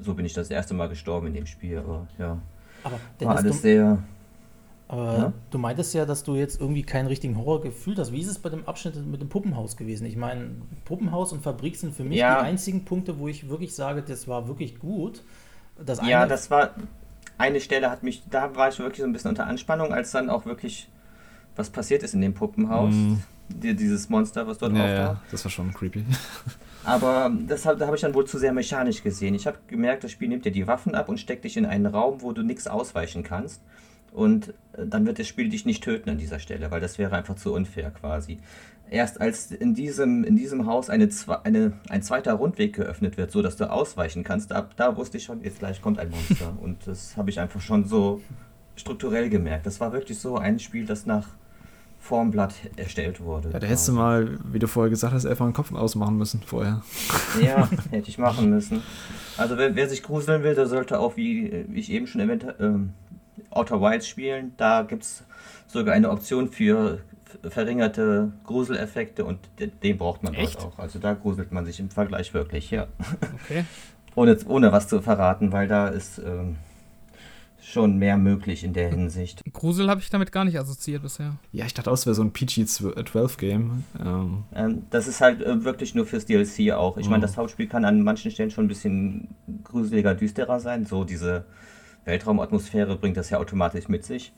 So 0.00 0.14
bin 0.14 0.24
ich 0.24 0.32
das 0.32 0.50
erste 0.50 0.74
Mal 0.74 0.88
gestorben 0.88 1.28
in 1.28 1.34
dem 1.34 1.46
Spiel, 1.46 1.78
aber 1.78 2.06
ja. 2.18 2.38
Aber 2.84 2.92
War 2.94 3.00
Dennis, 3.20 3.36
alles 3.38 3.56
du, 3.56 3.62
sehr. 3.62 3.98
aber 4.86 5.18
Ja? 5.18 5.32
du 5.50 5.58
meintest 5.58 5.92
ja, 5.94 6.06
dass 6.06 6.22
du 6.22 6.36
jetzt 6.36 6.60
irgendwie 6.60 6.82
keinen 6.82 7.06
richtigen 7.08 7.36
Horror 7.36 7.60
gefühlt 7.60 7.98
hast. 7.98 8.12
Wie 8.12 8.20
ist 8.20 8.28
es 8.28 8.38
bei 8.38 8.48
dem 8.48 8.66
Abschnitt 8.68 8.94
mit 9.06 9.20
dem 9.20 9.28
Puppenhaus 9.28 9.76
gewesen? 9.76 10.06
Ich 10.06 10.16
meine, 10.16 10.50
Puppenhaus 10.84 11.32
und 11.32 11.42
Fabrik 11.42 11.76
sind 11.76 11.94
für 11.94 12.04
mich 12.04 12.18
Ja. 12.18 12.40
die 12.40 12.46
einzigen 12.46 12.84
Punkte, 12.84 13.18
wo 13.18 13.26
ich 13.28 13.48
wirklich 13.48 13.74
sage, 13.74 14.02
das 14.02 14.28
war 14.28 14.46
wirklich 14.48 14.78
gut. 14.78 15.22
Das 15.84 16.00
Ja, 16.06 16.26
das 16.26 16.50
war. 16.50 16.70
Eine 17.36 17.60
Stelle 17.60 17.88
hat 17.90 18.02
mich. 18.02 18.22
Da 18.30 18.56
war 18.56 18.68
ich 18.68 18.78
wirklich 18.80 18.98
so 19.00 19.04
ein 19.04 19.12
bisschen 19.12 19.30
unter 19.30 19.46
Anspannung, 19.46 19.92
als 19.92 20.10
dann 20.10 20.28
auch 20.30 20.44
wirklich 20.44 20.88
was 21.56 21.70
passiert 21.70 22.02
ist 22.04 22.14
in 22.14 22.20
dem 22.20 22.34
Puppenhaus. 22.34 22.94
Die, 23.48 23.74
dieses 23.74 24.08
Monster, 24.08 24.46
was 24.46 24.58
dort 24.58 24.72
Ja, 24.74 24.82
auftaucht. 24.84 24.98
ja, 24.98 25.20
das 25.30 25.44
war 25.44 25.50
schon 25.50 25.72
creepy. 25.72 26.04
Aber 26.88 27.30
das 27.46 27.66
hab, 27.66 27.78
da 27.78 27.84
habe 27.84 27.96
ich 27.96 28.00
dann 28.02 28.14
wohl 28.14 28.26
zu 28.26 28.38
sehr 28.38 28.54
mechanisch 28.54 29.02
gesehen. 29.02 29.34
Ich 29.34 29.46
habe 29.46 29.58
gemerkt, 29.66 30.04
das 30.04 30.10
Spiel 30.10 30.28
nimmt 30.28 30.46
dir 30.46 30.52
die 30.52 30.66
Waffen 30.66 30.94
ab 30.94 31.10
und 31.10 31.20
steckt 31.20 31.44
dich 31.44 31.58
in 31.58 31.66
einen 31.66 31.84
Raum, 31.84 32.22
wo 32.22 32.32
du 32.32 32.42
nichts 32.42 32.66
ausweichen 32.66 33.22
kannst. 33.22 33.62
Und 34.10 34.54
äh, 34.72 34.86
dann 34.86 35.04
wird 35.04 35.18
das 35.18 35.26
Spiel 35.26 35.50
dich 35.50 35.66
nicht 35.66 35.84
töten 35.84 36.08
an 36.08 36.16
dieser 36.16 36.38
Stelle, 36.38 36.70
weil 36.70 36.80
das 36.80 36.96
wäre 36.96 37.14
einfach 37.14 37.34
zu 37.34 37.52
unfair 37.52 37.90
quasi. 37.90 38.38
Erst 38.88 39.20
als 39.20 39.50
in 39.50 39.74
diesem, 39.74 40.24
in 40.24 40.34
diesem 40.36 40.64
Haus 40.64 40.88
eine, 40.88 41.10
eine, 41.44 41.72
ein 41.90 42.02
zweiter 42.02 42.32
Rundweg 42.32 42.74
geöffnet 42.74 43.18
wird, 43.18 43.32
so 43.32 43.42
dass 43.42 43.56
du 43.56 43.70
ausweichen 43.70 44.24
kannst, 44.24 44.50
ab 44.54 44.72
da 44.78 44.96
wusste 44.96 45.18
ich 45.18 45.24
schon, 45.24 45.42
jetzt 45.44 45.58
gleich 45.58 45.82
kommt 45.82 45.98
ein 45.98 46.08
Monster. 46.08 46.56
Und 46.62 46.86
das 46.86 47.18
habe 47.18 47.28
ich 47.28 47.38
einfach 47.38 47.60
schon 47.60 47.84
so 47.84 48.22
strukturell 48.76 49.28
gemerkt. 49.28 49.66
Das 49.66 49.78
war 49.78 49.92
wirklich 49.92 50.18
so 50.18 50.38
ein 50.38 50.58
Spiel, 50.58 50.86
das 50.86 51.04
nach 51.04 51.28
Formblatt 52.00 52.54
erstellt 52.76 53.20
wurde. 53.20 53.50
Ja, 53.52 53.58
da 53.58 53.66
hättest 53.66 53.88
du 53.88 53.92
mal, 53.92 54.38
wie 54.50 54.58
du 54.58 54.66
vorher 54.68 54.88
gesagt 54.90 55.12
hast, 55.12 55.26
einfach 55.26 55.44
einen 55.44 55.52
Kopf 55.54 55.72
ausmachen 55.72 56.16
müssen 56.16 56.40
vorher. 56.44 56.82
Ja, 57.42 57.68
hätte 57.90 58.08
ich 58.08 58.18
machen 58.18 58.50
müssen. 58.50 58.82
Also 59.36 59.56
wer, 59.58 59.74
wer 59.76 59.88
sich 59.88 60.02
gruseln 60.02 60.42
will, 60.42 60.54
der 60.54 60.66
sollte 60.66 60.98
auch, 60.98 61.16
wie, 61.16 61.46
ich 61.74 61.90
eben 61.92 62.06
schon 62.06 62.20
erwähnt 62.20 62.44
habe, 62.44 62.64
ähm, 62.64 62.92
Outer 63.50 63.80
Wilds 63.80 64.08
spielen. 64.08 64.52
Da 64.56 64.82
gibt 64.82 65.02
es 65.02 65.22
sogar 65.66 65.94
eine 65.94 66.10
Option 66.10 66.48
für 66.48 67.00
verringerte 67.48 68.32
Gruseleffekte 68.44 69.24
und 69.24 69.38
de- 69.58 69.70
den 69.82 69.98
braucht 69.98 70.22
man 70.22 70.34
Echt? 70.34 70.56
dort 70.62 70.74
auch. 70.74 70.78
Also 70.78 70.98
da 70.98 71.12
gruselt 71.14 71.52
man 71.52 71.66
sich 71.66 71.78
im 71.80 71.90
Vergleich 71.90 72.32
wirklich, 72.34 72.70
ja. 72.70 72.86
okay. 73.44 73.64
Ohne, 74.14 74.36
ohne 74.46 74.72
was 74.72 74.88
zu 74.88 75.00
verraten, 75.00 75.52
weil 75.52 75.68
da 75.68 75.86
ist 75.88 76.18
ähm, 76.18 76.56
schon 77.70 77.98
mehr 77.98 78.16
möglich 78.16 78.64
in 78.64 78.72
der 78.72 78.88
Hinsicht. 78.88 79.42
Grusel 79.52 79.88
habe 79.90 80.00
ich 80.00 80.10
damit 80.10 80.32
gar 80.32 80.44
nicht 80.44 80.58
assoziiert 80.58 81.02
bisher. 81.02 81.36
Ja, 81.52 81.66
ich 81.66 81.74
dachte 81.74 81.90
auch, 81.90 81.94
es 81.94 82.06
wäre 82.06 82.14
so 82.14 82.22
ein 82.22 82.32
PG-12-Game. 82.32 83.84
Ähm, 84.04 84.44
Ähm, 84.54 84.82
das 84.90 85.06
ist 85.06 85.20
halt 85.20 85.42
äh, 85.42 85.64
wirklich 85.64 85.94
nur 85.94 86.06
fürs 86.06 86.24
DLC 86.26 86.72
auch. 86.72 86.96
Ich 86.96 87.06
meine, 87.08 87.18
Mhm. 87.18 87.22
das 87.22 87.36
Hauptspiel 87.36 87.66
kann 87.68 87.84
an 87.84 88.02
manchen 88.02 88.30
Stellen 88.30 88.50
schon 88.50 88.64
ein 88.64 88.68
bisschen 88.68 89.28
gruseliger, 89.64 90.14
düsterer 90.14 90.60
sein. 90.60 90.86
So 90.86 91.04
diese 91.04 91.44
Weltraumatmosphäre 92.04 92.96
bringt 92.96 93.16
das 93.16 93.30
ja 93.30 93.38
automatisch 93.38 93.88
mit 93.88 94.04
sich. 94.04 94.32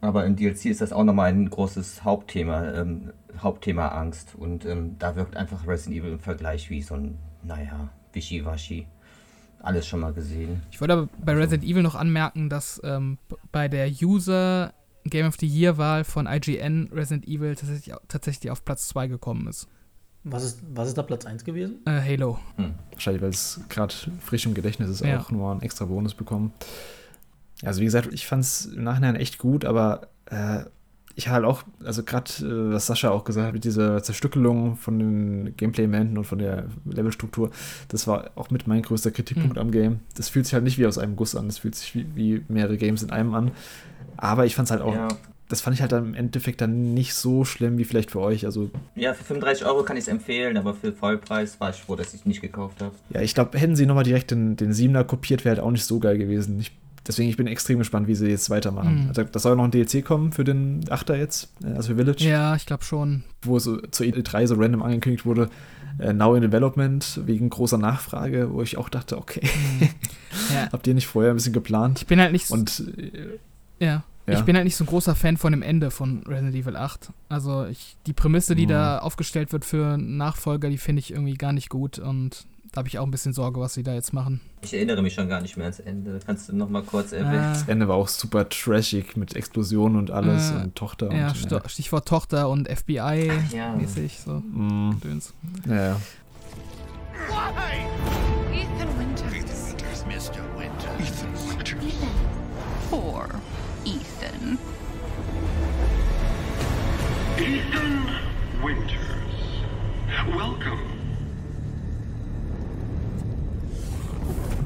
Aber 0.00 0.26
im 0.26 0.34
DLC 0.34 0.66
ist 0.66 0.80
das 0.80 0.92
auch 0.92 1.04
nochmal 1.04 1.30
ein 1.32 1.48
großes 1.48 2.02
Hauptthema, 2.02 2.72
ähm, 2.72 3.12
Hauptthema 3.38 3.88
Angst. 3.88 4.34
Und 4.36 4.64
ähm, 4.64 4.96
da 4.98 5.14
wirkt 5.14 5.36
einfach 5.36 5.66
Resident 5.66 6.00
Evil 6.02 6.12
im 6.14 6.18
Vergleich 6.20 6.70
wie 6.70 6.82
so 6.82 6.94
ein, 6.94 7.18
naja, 7.44 7.88
Wischiwaschi. 8.12 8.86
Alles 9.62 9.86
schon 9.86 10.00
mal 10.00 10.12
gesehen. 10.12 10.62
Ich 10.70 10.80
wollte 10.80 10.94
aber 10.94 11.08
bei 11.24 11.32
Resident 11.34 11.64
Evil 11.64 11.82
noch 11.82 11.94
anmerken, 11.94 12.48
dass 12.48 12.80
ähm, 12.84 13.18
bei 13.52 13.68
der 13.68 13.88
User 13.90 14.74
Game 15.04 15.26
of 15.26 15.36
the 15.38 15.46
Year-Wahl 15.46 16.04
von 16.04 16.26
IGN 16.26 16.90
Resident 16.92 17.26
Evil 17.26 17.54
tatsächlich, 17.56 17.94
tatsächlich 18.08 18.50
auf 18.50 18.64
Platz 18.64 18.88
2 18.88 19.06
gekommen 19.08 19.46
ist. 19.48 19.68
Was 20.24 20.44
ist, 20.44 20.60
was 20.72 20.88
ist 20.88 20.98
da 20.98 21.02
Platz 21.02 21.26
1 21.26 21.44
gewesen? 21.44 21.76
Äh, 21.86 22.00
Halo. 22.00 22.38
Wahrscheinlich, 22.92 23.22
weil 23.22 23.30
es 23.30 23.60
gerade 23.68 23.92
frisch 24.20 24.46
im 24.46 24.54
Gedächtnis 24.54 24.88
ist, 24.90 25.00
Ja. 25.00 25.20
auch 25.20 25.30
nur 25.32 25.50
einen 25.50 25.62
extra 25.62 25.84
Bonus 25.84 26.14
bekommen. 26.14 26.52
Also 27.64 27.80
wie 27.80 27.84
gesagt, 27.84 28.08
ich 28.12 28.26
fand 28.26 28.44
es 28.44 28.66
im 28.66 28.84
Nachhinein 28.84 29.16
echt 29.16 29.38
gut, 29.38 29.64
aber 29.64 30.08
äh, 30.26 30.64
ich 31.22 31.28
halt 31.28 31.44
auch, 31.44 31.62
also 31.84 32.02
gerade 32.02 32.30
äh, 32.40 32.72
was 32.74 32.86
Sascha 32.86 33.10
auch 33.10 33.24
gesagt 33.24 33.46
hat, 33.48 33.54
mit 33.54 33.64
dieser 33.64 34.02
Zerstückelung 34.02 34.76
von 34.76 34.98
den 34.98 35.56
Gameplay-Elementen 35.56 36.18
und 36.18 36.24
von 36.24 36.38
der 36.38 36.66
Levelstruktur, 36.84 37.50
das 37.88 38.06
war 38.06 38.30
auch 38.34 38.50
mit 38.50 38.66
mein 38.66 38.82
größter 38.82 39.10
Kritikpunkt 39.10 39.58
am 39.58 39.70
Game. 39.70 40.00
Das 40.16 40.28
fühlt 40.28 40.46
sich 40.46 40.54
halt 40.54 40.64
nicht 40.64 40.78
wie 40.78 40.86
aus 40.86 40.98
einem 40.98 41.16
Guss 41.16 41.34
an, 41.36 41.46
das 41.46 41.58
fühlt 41.58 41.74
sich 41.74 41.94
wie, 41.94 42.06
wie 42.14 42.44
mehrere 42.48 42.76
Games 42.76 43.02
in 43.02 43.10
einem 43.10 43.34
an. 43.34 43.50
Aber 44.16 44.46
ich 44.46 44.54
fand 44.54 44.66
es 44.66 44.70
halt 44.72 44.82
auch, 44.82 44.94
Ja. 44.94 45.08
das 45.48 45.60
fand 45.60 45.74
ich 45.74 45.80
halt 45.82 45.92
dann 45.92 46.06
im 46.06 46.14
Endeffekt 46.14 46.60
dann 46.60 46.94
nicht 46.94 47.14
so 47.14 47.44
schlimm 47.44 47.76
wie 47.78 47.84
vielleicht 47.84 48.10
für 48.12 48.20
euch. 48.20 48.44
Also 48.44 48.70
Ja, 48.94 49.14
für 49.14 49.24
35 49.24 49.66
Euro 49.66 49.82
kann 49.82 49.96
ich 49.96 50.02
es 50.04 50.08
empfehlen, 50.08 50.56
aber 50.56 50.74
für 50.74 50.92
Vollpreis 50.92 51.58
war 51.60 51.70
ich 51.70 51.76
froh, 51.76 51.96
dass 51.96 52.14
ich 52.14 52.24
nicht 52.26 52.40
gekauft 52.40 52.80
habe. 52.80 52.94
Ja, 53.10 53.20
ich 53.20 53.34
glaube, 53.34 53.58
hätten 53.58 53.76
sie 53.76 53.86
nochmal 53.86 54.04
direkt 54.04 54.30
den, 54.30 54.56
den 54.56 54.72
7er 54.72 55.04
kopiert, 55.04 55.44
wäre 55.44 55.56
halt 55.56 55.64
auch 55.64 55.70
nicht 55.70 55.84
so 55.84 55.98
geil 55.98 56.18
gewesen. 56.18 56.58
Ich, 56.60 56.72
deswegen, 57.06 57.28
ich 57.28 57.36
bin 57.36 57.46
extrem 57.46 57.78
gespannt, 57.78 58.06
wie 58.08 58.14
sie 58.14 58.26
jetzt 58.28 58.50
weitermachen. 58.50 59.02
Mhm. 59.04 59.08
Also, 59.08 59.24
das 59.24 59.42
soll 59.42 59.56
noch 59.56 59.64
ein 59.64 59.70
DLC 59.70 60.04
kommen 60.04 60.32
für 60.32 60.44
den 60.44 60.84
8er 60.84 61.16
jetzt, 61.16 61.52
äh, 61.64 61.68
also 61.74 61.88
für 61.90 61.96
Village, 61.96 62.24
Ja, 62.28 62.54
ich 62.56 62.66
glaube 62.66 62.84
schon. 62.84 63.24
wo 63.42 63.58
so 63.58 63.78
zur 63.78 64.06
E3 64.06 64.46
so 64.46 64.54
random 64.56 64.82
angekündigt 64.82 65.24
wurde, 65.26 65.48
äh, 65.98 66.12
now 66.12 66.34
in 66.34 66.42
development, 66.42 67.20
wegen 67.26 67.50
großer 67.50 67.78
Nachfrage, 67.78 68.52
wo 68.52 68.62
ich 68.62 68.78
auch 68.78 68.88
dachte, 68.88 69.18
okay, 69.18 69.42
Ja. 70.52 70.68
habt 70.72 70.86
ihr 70.86 70.94
nicht 70.94 71.06
vorher 71.06 71.32
ein 71.32 71.36
bisschen 71.36 71.52
geplant? 71.52 71.98
Ich 72.00 72.06
bin 72.06 72.20
halt 72.20 72.32
nicht 72.32 72.46
so, 72.46 72.54
Und 72.54 72.82
äh, 72.96 73.38
ja. 73.84 74.02
ja. 74.26 74.34
Ich 74.38 74.40
bin 74.42 74.56
halt 74.56 74.64
nicht 74.64 74.76
so 74.76 74.84
ein 74.84 74.86
großer 74.86 75.14
Fan 75.14 75.36
von 75.36 75.52
dem 75.52 75.60
Ende 75.62 75.90
von 75.90 76.22
Resident 76.26 76.54
Evil 76.54 76.76
8. 76.76 77.10
Also 77.28 77.66
ich, 77.66 77.96
die 78.06 78.12
Prämisse, 78.14 78.54
die 78.54 78.64
Mhm. 78.64 78.70
da 78.70 78.98
aufgestellt 79.00 79.52
wird 79.52 79.64
für 79.64 79.98
Nachfolger, 79.98 80.70
die 80.70 80.78
finde 80.78 81.00
ich 81.00 81.10
irgendwie 81.12 81.34
gar 81.34 81.52
nicht 81.52 81.68
gut 81.68 81.98
und 81.98 82.46
da 82.72 82.78
habe 82.78 82.88
ich 82.88 82.98
auch 82.98 83.04
ein 83.04 83.10
bisschen 83.10 83.32
Sorge, 83.34 83.60
was 83.60 83.74
sie 83.74 83.82
da 83.82 83.92
jetzt 83.94 84.12
machen. 84.14 84.40
Ich 84.62 84.72
erinnere 84.72 85.02
mich 85.02 85.12
schon 85.14 85.28
gar 85.28 85.40
nicht 85.42 85.56
mehr 85.56 85.66
ans 85.66 85.78
Ende. 85.80 86.18
Kannst 86.24 86.48
du 86.48 86.56
noch 86.56 86.68
mal 86.70 86.82
kurz 86.82 87.12
erwähnen? 87.12 87.34
Äh, 87.50 87.52
das 87.52 87.68
Ende 87.68 87.86
war 87.86 87.96
auch 87.96 88.08
super 88.08 88.48
trashig 88.48 89.16
mit 89.16 89.36
Explosionen 89.36 89.98
und 89.98 90.10
alles 90.10 90.50
Äh, 90.50 90.54
und 90.64 90.74
Tochter 90.74 91.12
ja, 91.14 91.28
und 91.28 91.36
Sto- 91.36 91.60
Stichwort 91.68 92.08
Tochter 92.08 92.48
und 92.48 92.68
ja. 92.68 92.74
FBI-mäßig, 92.74 94.20
so 94.24 94.32
Mm, 94.40 94.98
Döns. 95.04 95.34
ja, 95.68 95.74
ja. 95.74 96.00
Ethan 98.52 98.98
Winters. 98.98 99.74
Mr. 100.06 100.42
Winter. 100.58 100.88
Ethan 100.98 101.78
Winter. 101.78 102.06
Poor 102.90 103.28
Ethan. 103.84 104.58
Ethan 107.38 108.08
Winters. 108.62 108.98
Welcome. 110.26 110.91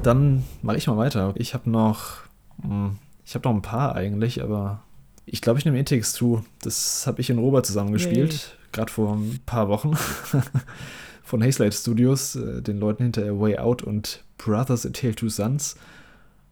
Dann 0.03 0.45
mache 0.63 0.77
ich 0.77 0.87
mal 0.87 0.97
weiter. 0.97 1.33
Ich 1.37 1.55
habe 1.55 1.69
noch, 1.71 2.19
hm, 2.63 2.99
ich 3.25 3.35
habe 3.35 3.49
noch 3.49 3.55
ein 3.55 3.63
paar 3.63 3.95
eigentlich, 3.95 4.43
aber 4.43 4.83
ich 5.25 5.43
glaube, 5.43 5.59
ich 5.59 5.65
nehme 5.65 5.79
It 5.79 5.89
Takes 5.89 6.13
Two. 6.13 6.43
Das 6.63 7.07
habe 7.07 7.21
ich 7.21 7.31
in 7.31 7.39
Robert 7.39 7.67
zusammengespielt, 7.67 8.57
gerade 8.73 8.93
vor 8.93 9.17
ein 9.17 9.41
paar 9.47 9.69
Wochen. 9.69 9.97
Von 11.25 11.43
Hazelight 11.43 11.75
Studios, 11.75 12.37
äh, 12.37 12.63
den 12.63 12.79
Leuten 12.79 13.03
hinter 13.03 13.23
A 13.23 13.41
Way 13.41 13.59
Out 13.59 13.83
und 13.83 14.23
Brothers 14.39 14.87
A 14.87 14.91
Tale 14.91 15.17
Two 15.17 15.29
Sons. 15.29 15.77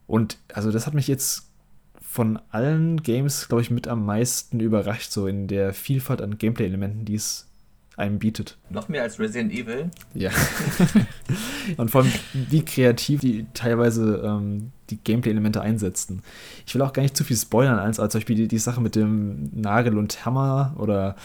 Und 0.08 0.38
also 0.52 0.72
das 0.72 0.86
hat 0.86 0.94
mich 0.94 1.06
jetzt 1.06 1.48
von 2.00 2.38
allen 2.50 3.02
Games, 3.02 3.48
glaube 3.48 3.62
ich, 3.62 3.70
mit 3.70 3.88
am 3.88 4.04
meisten 4.04 4.60
überrascht, 4.60 5.10
so 5.10 5.26
in 5.26 5.48
der 5.48 5.72
Vielfalt 5.72 6.22
an 6.22 6.38
Gameplay-Elementen, 6.38 7.04
die 7.04 7.14
es 7.14 7.48
einem 7.96 8.18
bietet. 8.18 8.58
Noch 8.70 8.88
mehr 8.88 9.02
als 9.02 9.18
Resident 9.18 9.52
Evil. 9.52 9.90
Ja. 10.14 10.30
und 11.76 11.90
vor 11.90 12.02
allem, 12.02 12.12
wie 12.32 12.64
kreativ 12.64 13.20
die 13.20 13.46
teilweise 13.54 14.22
ähm, 14.24 14.72
die 14.90 14.98
Gameplay-Elemente 14.98 15.60
einsetzten. 15.60 16.22
Ich 16.66 16.74
will 16.74 16.82
auch 16.82 16.92
gar 16.92 17.02
nicht 17.02 17.16
zu 17.16 17.24
viel 17.24 17.36
spoilern, 17.36 17.78
als, 17.78 18.00
als 18.00 18.12
zum 18.12 18.20
Beispiel 18.20 18.36
die, 18.36 18.48
die 18.48 18.58
Sache 18.58 18.80
mit 18.80 18.96
dem 18.96 19.50
Nagel 19.54 19.96
und 19.96 20.24
Hammer 20.24 20.74
oder 20.78 21.16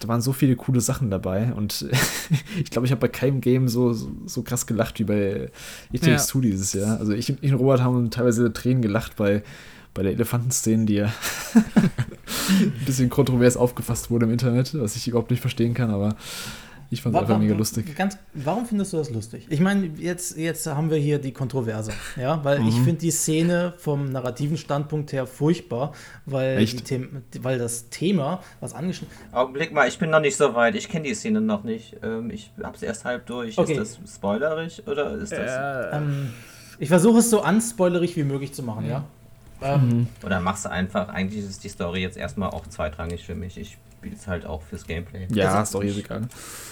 da 0.00 0.08
waren 0.08 0.20
so 0.20 0.32
viele 0.32 0.54
coole 0.56 0.80
Sachen 0.80 1.10
dabei 1.10 1.52
und 1.52 1.86
ich 2.62 2.70
glaube, 2.70 2.86
ich 2.86 2.92
habe 2.92 3.00
bei 3.00 3.08
keinem 3.08 3.40
Game 3.40 3.68
so, 3.68 3.92
so, 3.92 4.10
so 4.26 4.42
krass 4.42 4.66
gelacht 4.66 4.98
wie 4.98 5.04
bei 5.04 5.50
It 5.92 6.02
Takes 6.02 6.26
Ja. 6.26 6.32
Two 6.32 6.40
dieses 6.40 6.72
Jahr. 6.72 6.98
Also 6.98 7.12
ich, 7.12 7.30
ich 7.42 7.52
und 7.52 7.58
Robert 7.58 7.82
haben 7.82 8.10
teilweise 8.10 8.52
Tränen 8.52 8.82
gelacht 8.82 9.16
bei, 9.16 9.42
bei 9.98 10.04
der 10.04 10.12
Elefantenszene, 10.12 10.86
die 10.86 10.94
ja 10.94 11.06
ein 12.50 12.72
bisschen 12.86 13.10
kontrovers 13.10 13.56
aufgefasst 13.56 14.12
wurde 14.12 14.26
im 14.26 14.32
Internet, 14.32 14.78
was 14.80 14.94
ich 14.94 15.08
überhaupt 15.08 15.32
nicht 15.32 15.40
verstehen 15.40 15.74
kann, 15.74 15.90
aber 15.90 16.14
ich 16.88 17.02
fand 17.02 17.16
es 17.16 17.20
einfach 17.20 17.36
mega 17.40 17.54
lustig. 17.56 17.96
Ganz, 17.96 18.16
warum 18.32 18.64
findest 18.64 18.92
du 18.92 18.98
das 18.98 19.10
lustig? 19.10 19.46
Ich 19.50 19.58
meine, 19.58 19.86
jetzt, 19.98 20.38
jetzt 20.38 20.68
haben 20.68 20.88
wir 20.88 20.98
hier 20.98 21.18
die 21.18 21.32
Kontroverse, 21.32 21.90
ja, 22.16 22.42
weil 22.44 22.60
Mhm. 22.60 22.68
ich 22.68 22.74
finde 22.76 23.00
die 23.00 23.10
Szene 23.10 23.74
vom 23.76 24.12
narrativen 24.12 24.56
Standpunkt 24.56 25.12
her 25.12 25.26
furchtbar, 25.26 25.92
weil, 26.26 26.64
weil 27.40 27.58
das 27.58 27.88
Thema, 27.90 28.40
was 28.60 28.72
angeschnitten 28.74 29.12
Augenblick 29.32 29.72
mal, 29.72 29.88
ich 29.88 29.98
bin 29.98 30.10
noch 30.10 30.20
nicht 30.20 30.36
so 30.36 30.54
weit. 30.54 30.76
Ich 30.76 30.88
kenne 30.88 31.08
die 31.08 31.14
Szene 31.14 31.40
noch 31.40 31.64
nicht. 31.64 31.96
Ähm, 32.04 32.30
ich 32.30 32.52
hab's 32.62 32.82
erst 32.82 33.04
halb 33.04 33.26
durch. 33.26 33.58
Okay. 33.58 33.72
Ist 33.72 33.98
das 34.04 34.14
spoilerig 34.14 34.84
oder 34.86 35.12
ist 35.16 35.32
das. 35.32 35.92
ähm, 35.92 36.30
ich 36.78 36.88
versuche 36.88 37.18
es 37.18 37.28
so 37.28 37.44
unspoilerig 37.44 38.16
wie 38.16 38.22
möglich 38.22 38.54
zu 38.54 38.62
machen, 38.62 38.86
ja. 38.88 39.04
Ähm, 39.62 40.06
Oder 40.24 40.40
machst 40.40 40.64
du 40.64 40.70
einfach, 40.70 41.08
eigentlich 41.08 41.44
ist 41.44 41.64
die 41.64 41.68
Story 41.68 42.00
jetzt 42.00 42.16
erstmal 42.16 42.50
auch 42.50 42.66
zweitrangig 42.66 43.24
für 43.24 43.34
mich. 43.34 43.58
Ich 43.58 43.78
spiele 43.98 44.14
es 44.14 44.26
halt 44.26 44.46
auch 44.46 44.62
fürs 44.62 44.86
Gameplay. 44.86 45.26
Ja, 45.30 45.54
Also, 45.54 45.80
ist 45.80 45.94
doch 45.96 45.98
egal. 45.98 46.28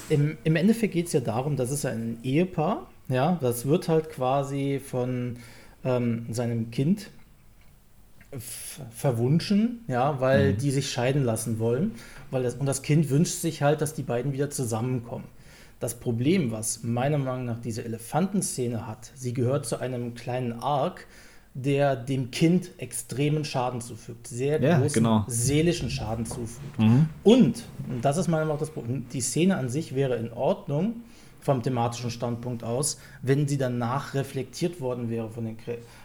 Im, 0.08 0.38
Im 0.44 0.56
Endeffekt 0.56 0.92
geht 0.92 1.06
es 1.06 1.12
ja 1.12 1.20
darum, 1.20 1.56
das 1.56 1.70
ist 1.70 1.84
ja 1.84 1.90
ein 1.90 2.18
Ehepaar, 2.22 2.86
ja, 3.08 3.38
das 3.40 3.66
wird 3.66 3.88
halt 3.88 4.10
quasi 4.10 4.80
von 4.84 5.36
ähm, 5.84 6.26
seinem 6.30 6.70
Kind 6.70 7.10
verwunschen, 8.94 9.84
ja, 9.88 10.20
weil 10.20 10.52
die 10.52 10.70
sich 10.70 10.90
scheiden 10.90 11.24
lassen 11.24 11.58
wollen, 11.58 11.92
weil 12.30 12.42
das, 12.42 12.54
und 12.54 12.66
das 12.66 12.82
Kind 12.82 13.08
wünscht 13.10 13.36
sich 13.36 13.62
halt, 13.62 13.80
dass 13.80 13.94
die 13.94 14.02
beiden 14.02 14.32
wieder 14.32 14.50
zusammenkommen. 14.50 15.24
Das 15.80 15.94
Problem, 15.94 16.50
was 16.52 16.82
meiner 16.82 17.18
Meinung 17.18 17.44
nach 17.44 17.60
diese 17.60 17.84
Elefantenszene 17.84 18.86
hat, 18.86 19.12
sie 19.14 19.32
gehört 19.34 19.66
zu 19.66 19.78
einem 19.78 20.14
kleinen 20.14 20.52
Arc, 20.52 21.06
der 21.58 21.96
dem 21.96 22.30
Kind 22.30 22.70
extremen 22.76 23.44
Schaden 23.44 23.80
zufügt, 23.80 24.26
sehr 24.28 24.60
Ja, 24.60 24.78
großen 24.78 24.92
genau. 25.02 25.24
seelischen 25.26 25.88
Schaden 25.88 26.26
zufügt. 26.26 26.78
Und, 26.78 27.04
und 27.24 27.64
das 28.02 28.18
ist 28.18 28.28
meiner 28.28 28.44
Meinung 28.44 28.56
nach 28.56 28.60
das 28.60 28.70
Problem, 28.70 29.06
die 29.10 29.22
Szene 29.22 29.56
an 29.56 29.70
sich 29.70 29.94
wäre 29.94 30.16
in 30.16 30.30
Ordnung 30.32 30.96
vom 31.40 31.62
thematischen 31.62 32.10
Standpunkt 32.10 32.62
aus, 32.62 32.98
wenn 33.22 33.48
sie 33.48 33.56
danach 33.56 34.12
reflektiert 34.12 34.80
worden 34.82 35.08
wäre 35.08 35.30
von 35.30 35.44
den, 35.46 35.56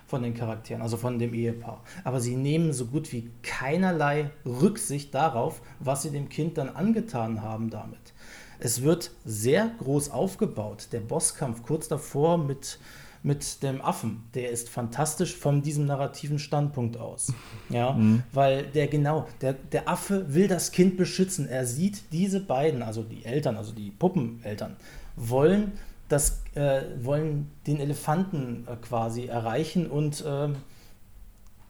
von 0.07 0.23
den 0.23 0.33
Charakteren, 0.35 0.81
also 0.81 0.95
von 0.95 1.19
dem 1.19 1.33
Ehepaar. 1.33 1.83
Aber 2.05 2.21
sie 2.21 2.37
nehmen 2.37 2.71
so 2.71 2.85
gut 2.85 3.11
wie 3.11 3.29
keinerlei 3.41 4.29
Rücksicht 4.45 5.13
darauf, 5.13 5.61
was 5.79 6.03
sie 6.03 6.11
dem 6.11 6.29
Kind 6.29 6.57
dann 6.57 6.69
angetan 6.69 7.41
haben 7.41 7.69
damit. 7.69 8.13
Es 8.59 8.83
wird 8.83 9.11
sehr 9.25 9.71
groß 9.79 10.11
aufgebaut. 10.11 10.89
Der 10.91 10.99
Bosskampf 10.99 11.63
kurz 11.63 11.87
davor 11.87 12.37
mit, 12.37 12.77
mit 13.23 13.61
dem 13.61 13.81
Affen, 13.81 14.23
der 14.33 14.49
ist 14.49 14.69
fantastisch 14.69 15.35
von 15.35 15.61
diesem 15.61 15.85
narrativen 15.85 16.39
Standpunkt 16.39 16.97
aus. 16.97 17.33
Ja, 17.69 17.97
weil 18.33 18.63
der 18.63 18.87
genau, 18.87 19.27
der, 19.39 19.53
der 19.53 19.87
Affe 19.87 20.33
will 20.33 20.49
das 20.49 20.73
Kind 20.73 20.97
beschützen. 20.97 21.47
Er 21.47 21.65
sieht 21.65 22.11
diese 22.11 22.41
beiden, 22.41 22.81
also 22.81 23.01
die 23.01 23.23
Eltern, 23.23 23.55
also 23.55 23.71
die 23.71 23.91
Puppeneltern, 23.91 24.75
wollen 25.15 25.71
das, 26.09 26.41
äh, 26.55 26.81
wollen 27.01 27.49
den 27.67 27.79
Elefanten 27.79 28.67
äh, 28.67 28.75
quasi 28.75 29.27
erreichen 29.27 29.87
und 29.87 30.23
ähm, 30.27 30.55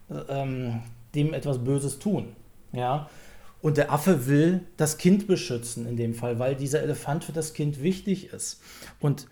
äh, 0.09 0.15
ähm, 0.29 0.81
dem 1.13 1.33
etwas 1.33 1.59
Böses 1.63 1.99
tun. 1.99 2.35
Ja. 2.71 3.09
Und 3.61 3.77
der 3.77 3.91
Affe 3.91 4.25
will 4.25 4.61
das 4.77 4.97
Kind 4.97 5.27
beschützen 5.27 5.87
in 5.87 5.95
dem 5.95 6.15
Fall, 6.15 6.39
weil 6.39 6.55
dieser 6.55 6.81
Elefant 6.81 7.23
für 7.23 7.31
das 7.31 7.53
Kind 7.53 7.83
wichtig 7.83 8.33
ist. 8.33 8.59
Und 8.99 9.27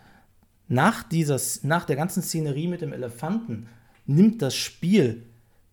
nach, 0.69 1.03
dieser, 1.03 1.39
nach 1.63 1.85
der 1.85 1.95
ganzen 1.95 2.23
Szenerie 2.23 2.67
mit 2.67 2.81
dem 2.81 2.93
Elefanten 2.93 3.67
nimmt 4.05 4.41
das 4.41 4.55
Spiel 4.55 5.23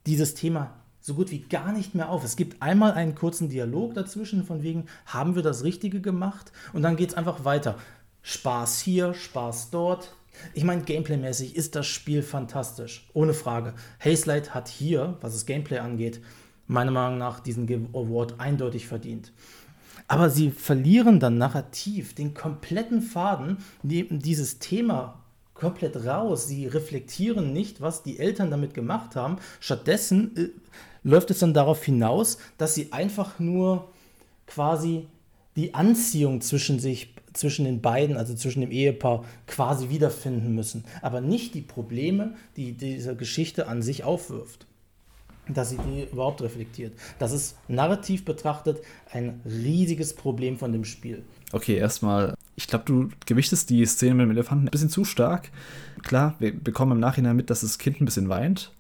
dieses 0.07 0.35
Thema 0.35 0.75
so 1.01 1.15
gut 1.15 1.31
wie 1.31 1.39
gar 1.39 1.71
nicht 1.71 1.95
mehr 1.95 2.09
auf. 2.09 2.25
Es 2.25 2.35
gibt 2.35 2.61
einmal 2.61 2.93
einen 2.93 3.15
kurzen 3.15 3.49
Dialog 3.49 3.95
dazwischen, 3.95 4.45
von 4.45 4.65
wegen, 4.65 4.87
haben 5.07 5.37
wir 5.37 5.43
das 5.43 5.63
Richtige 5.63 6.01
gemacht? 6.01 6.51
Und 6.73 6.83
dann 6.83 6.97
geht 6.97 7.11
es 7.11 7.15
einfach 7.15 7.45
weiter. 7.45 7.77
Spaß 8.23 8.81
hier, 8.81 9.15
Spaß 9.15 9.71
dort. 9.71 10.17
Ich 10.53 10.65
meine, 10.65 10.83
gameplaymäßig 10.83 11.55
ist 11.55 11.77
das 11.77 11.87
Spiel 11.87 12.23
fantastisch, 12.23 13.09
ohne 13.15 13.35
Frage. 13.35 13.75
Hazelight 14.05 14.53
hat 14.53 14.67
hier, 14.67 15.17
was 15.21 15.35
das 15.35 15.47
Gameplay 15.47 15.79
angeht, 15.79 16.21
meiner 16.67 16.91
Meinung 16.91 17.19
nach 17.19 17.39
diesen 17.39 17.69
Award 17.93 18.41
eindeutig 18.41 18.89
verdient. 18.89 19.33
Aber 20.09 20.31
sie 20.31 20.51
verlieren 20.51 21.19
dann 21.21 21.39
narrativ 21.39 22.15
den 22.15 22.35
kompletten 22.35 23.03
Faden, 23.03 23.59
neben 23.83 24.21
dieses 24.21 24.59
Thema 24.59 25.23
komplett 25.55 25.97
raus. 26.05 26.47
Sie 26.47 26.67
reflektieren 26.67 27.53
nicht, 27.53 27.81
was 27.81 28.03
die 28.03 28.19
Eltern 28.19 28.51
damit 28.51 28.75
gemacht 28.75 29.17
haben. 29.17 29.39
Stattdessen 29.59 30.37
äh, 30.37 30.49
läuft 31.03 31.31
es 31.31 31.41
dann 31.41 31.55
darauf 31.55 31.83
hinaus, 31.83 32.39
dass 32.59 32.75
sie 32.75 32.93
einfach 32.93 33.39
nur 33.39 33.89
quasi 34.47 35.07
die 35.57 35.75
Anziehung 35.75 36.41
zwischen 36.41 36.79
sich, 36.79 37.15
zwischen 37.33 37.65
den 37.65 37.81
beiden, 37.81 38.17
also 38.17 38.35
zwischen 38.35 38.61
dem 38.61 38.71
Ehepaar, 38.71 39.25
quasi 39.47 39.89
wiederfinden 39.89 40.55
müssen. 40.55 40.85
Aber 41.03 41.21
nicht 41.21 41.55
die 41.55 41.63
Probleme, 41.63 42.35
die 42.57 42.73
diese 42.73 43.17
Geschichte 43.17 43.67
an 43.67 43.83
sich 43.83 44.05
aufwirft. 44.05 44.67
Dass 45.49 45.71
sie 45.71 45.79
die 45.79 46.09
überhaupt 46.11 46.43
reflektiert. 46.43 46.93
Das 47.19 47.33
ist 47.33 47.57
narrativ 47.69 48.25
betrachtet 48.25 48.83
ein 49.13 49.41
riesiges 49.45 50.15
Problem 50.15 50.59
von 50.59 50.73
dem 50.73 50.85
Spiel. 50.85 51.23
Okay, 51.53 51.77
erstmal, 51.77 52.35
ich 52.57 52.67
glaube, 52.67 52.85
du 52.85 53.09
gewichtest 53.27 53.71
die 53.71 53.87
Szene 53.87 54.15
mit 54.15 54.25
dem 54.25 54.31
Elefanten 54.33 54.67
ein 54.67 54.71
bisschen 54.71 54.91
zu 54.91 55.05
stark. 55.05 55.51
Klar, 56.03 56.35
wir 56.41 56.53
bekommen 56.59 56.93
im 56.93 57.01
Nachhinein 57.01 57.37
mit, 57.37 57.51
dass 57.51 57.61
das 57.61 57.79
Kind 57.79 58.01
ein 58.01 58.05
bisschen 58.05 58.29
weint, 58.29 58.73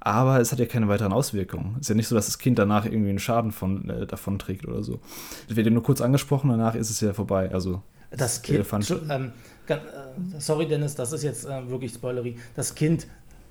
aber 0.00 0.40
es 0.40 0.50
hat 0.52 0.58
ja 0.58 0.66
keine 0.66 0.88
weiteren 0.88 1.12
Auswirkungen. 1.12 1.74
Es 1.74 1.82
ist 1.82 1.88
ja 1.90 1.94
nicht 1.94 2.08
so, 2.08 2.14
dass 2.14 2.26
das 2.26 2.38
Kind 2.38 2.58
danach 2.58 2.86
irgendwie 2.86 3.10
einen 3.10 3.18
Schaden 3.18 3.52
von, 3.52 3.90
äh, 3.90 4.06
davon 4.06 4.38
trägt 4.38 4.66
oder 4.66 4.82
so. 4.82 5.00
Das 5.48 5.56
wird 5.56 5.66
ja 5.66 5.72
nur 5.72 5.82
kurz 5.82 6.00
angesprochen, 6.00 6.48
danach 6.48 6.74
ist 6.74 6.88
es 6.88 7.00
ja 7.00 7.12
vorbei. 7.12 7.50
Also, 7.52 7.82
das 8.10 8.40
Kind, 8.40 8.64
ähm, 9.10 9.32
äh, 9.66 9.76
sorry 10.38 10.66
Dennis, 10.66 10.94
das 10.94 11.12
ist 11.12 11.22
jetzt 11.22 11.44
äh, 11.44 11.68
wirklich 11.68 11.92
Spoilery. 11.92 12.36
Das 12.56 12.74
Kind, 12.74 13.06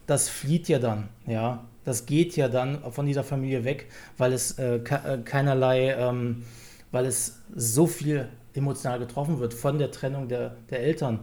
das 0.08 0.30
flieht 0.30 0.68
ja 0.68 0.80
dann, 0.80 1.10
ja. 1.28 1.64
Das 1.88 2.06
geht 2.06 2.36
ja 2.36 2.50
dann 2.50 2.80
von 2.92 3.06
dieser 3.06 3.24
Familie 3.24 3.64
weg, 3.64 3.88
weil 4.18 4.34
es 4.34 4.60
äh, 4.60 4.80
ke 4.80 5.22
keinerlei, 5.24 5.94
ähm, 5.94 6.44
weil 6.92 7.06
es 7.06 7.40
so 7.56 7.88
viel 7.88 8.28
emotional 8.54 9.00
getroffen 9.00 9.40
wird 9.40 9.54
von 9.54 9.78
der 9.78 9.90
Trennung 9.90 10.28
der, 10.28 10.58
der 10.70 10.82
Eltern. 10.82 11.22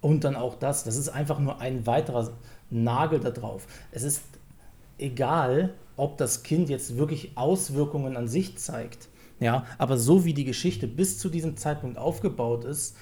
Und 0.00 0.24
dann 0.24 0.34
auch 0.34 0.54
das, 0.54 0.84
das 0.84 0.96
ist 0.96 1.10
einfach 1.10 1.40
nur 1.40 1.60
ein 1.60 1.86
weiterer 1.86 2.32
Nagel 2.70 3.20
da 3.20 3.32
drauf. 3.32 3.66
Es 3.92 4.02
ist 4.02 4.22
egal, 4.96 5.74
ob 5.98 6.16
das 6.16 6.42
Kind 6.42 6.70
jetzt 6.70 6.96
wirklich 6.96 7.32
Auswirkungen 7.36 8.16
an 8.16 8.28
sich 8.28 8.56
zeigt. 8.56 9.08
Ja, 9.40 9.66
aber 9.76 9.98
so 9.98 10.24
wie 10.24 10.32
die 10.32 10.46
Geschichte 10.46 10.86
bis 10.86 11.18
zu 11.18 11.28
diesem 11.28 11.58
Zeitpunkt 11.58 11.98
aufgebaut 11.98 12.64
ist, 12.64 12.96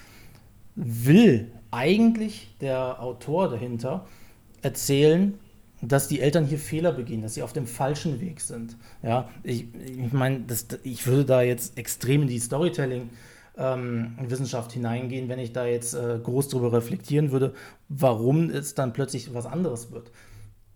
will 0.75 1.53
eigentlich 1.71 2.49
der 2.61 3.01
Autor 3.01 3.49
dahinter 3.49 4.07
erzählen, 4.61 5.39
dass 5.83 6.09
die 6.09 6.21
Eltern 6.21 6.45
hier 6.47 6.59
Fehler 6.59 6.93
begehen, 6.93 7.23
dass 7.23 7.35
sie 7.35 7.43
auf 7.43 7.53
dem 7.53 7.67
falschen 7.67 8.21
Weg 8.21 8.41
sind. 8.41 8.77
Ja, 9.03 9.29
ich, 9.43 9.67
ich 9.75 10.13
meine, 10.13 10.45
ich 10.83 11.07
würde 11.07 11.25
da 11.25 11.43
jetzt 11.43 11.77
extrem 11.77 12.23
in 12.23 12.29
die 12.29 12.39
Storytelling 12.39 13.11
ähm, 13.57 14.17
Wissenschaft 14.21 14.73
hineingehen, 14.73 15.29
wenn 15.29 15.39
ich 15.39 15.53
da 15.53 15.67
jetzt 15.67 15.95
äh, 15.95 16.19
groß 16.23 16.49
darüber 16.49 16.73
reflektieren 16.73 17.31
würde, 17.31 17.55
warum 17.89 18.51
es 18.51 18.75
dann 18.75 18.93
plötzlich 18.93 19.33
was 19.35 19.47
anderes 19.47 19.93
wird. 19.93 20.11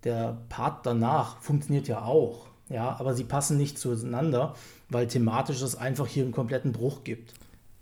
Der 0.04 0.38
Part 0.48 0.86
danach 0.86 1.40
funktioniert 1.42 1.88
ja 1.88 2.02
auch, 2.02 2.46
ja, 2.68 2.96
aber 2.98 3.14
sie 3.14 3.24
passen 3.24 3.58
nicht 3.58 3.78
zueinander, 3.78 4.54
weil 4.88 5.06
thematisch 5.06 5.60
es 5.60 5.76
einfach 5.76 6.06
hier 6.06 6.24
einen 6.24 6.32
kompletten 6.32 6.72
Bruch 6.72 7.04
gibt. 7.04 7.34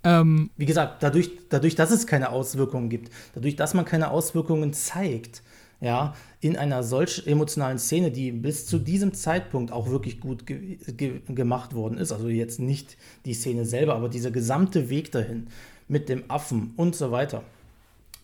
Ähm, 0.04 0.50
Wie 0.56 0.66
gesagt, 0.66 1.02
dadurch, 1.02 1.30
dadurch, 1.48 1.74
dass 1.74 1.90
es 1.90 2.06
keine 2.06 2.30
Auswirkungen 2.30 2.88
gibt, 2.88 3.12
dadurch, 3.34 3.56
dass 3.56 3.74
man 3.74 3.84
keine 3.84 4.10
Auswirkungen 4.10 4.72
zeigt, 4.72 5.42
ja, 5.80 6.14
in 6.40 6.56
einer 6.56 6.82
solch 6.82 7.26
emotionalen 7.26 7.78
Szene, 7.78 8.10
die 8.10 8.32
bis 8.32 8.66
zu 8.66 8.78
diesem 8.78 9.14
Zeitpunkt 9.14 9.72
auch 9.72 9.88
wirklich 9.88 10.20
gut 10.20 10.46
ge 10.46 10.78
ge 10.96 11.20
gemacht 11.28 11.74
worden 11.74 11.98
ist, 11.98 12.10
also 12.10 12.28
jetzt 12.28 12.58
nicht 12.58 12.96
die 13.24 13.34
Szene 13.34 13.64
selber, 13.64 13.94
aber 13.94 14.08
dieser 14.08 14.30
gesamte 14.30 14.90
Weg 14.90 15.12
dahin 15.12 15.48
mit 15.86 16.08
dem 16.08 16.24
Affen 16.28 16.72
und 16.76 16.96
so 16.96 17.10
weiter. 17.12 17.42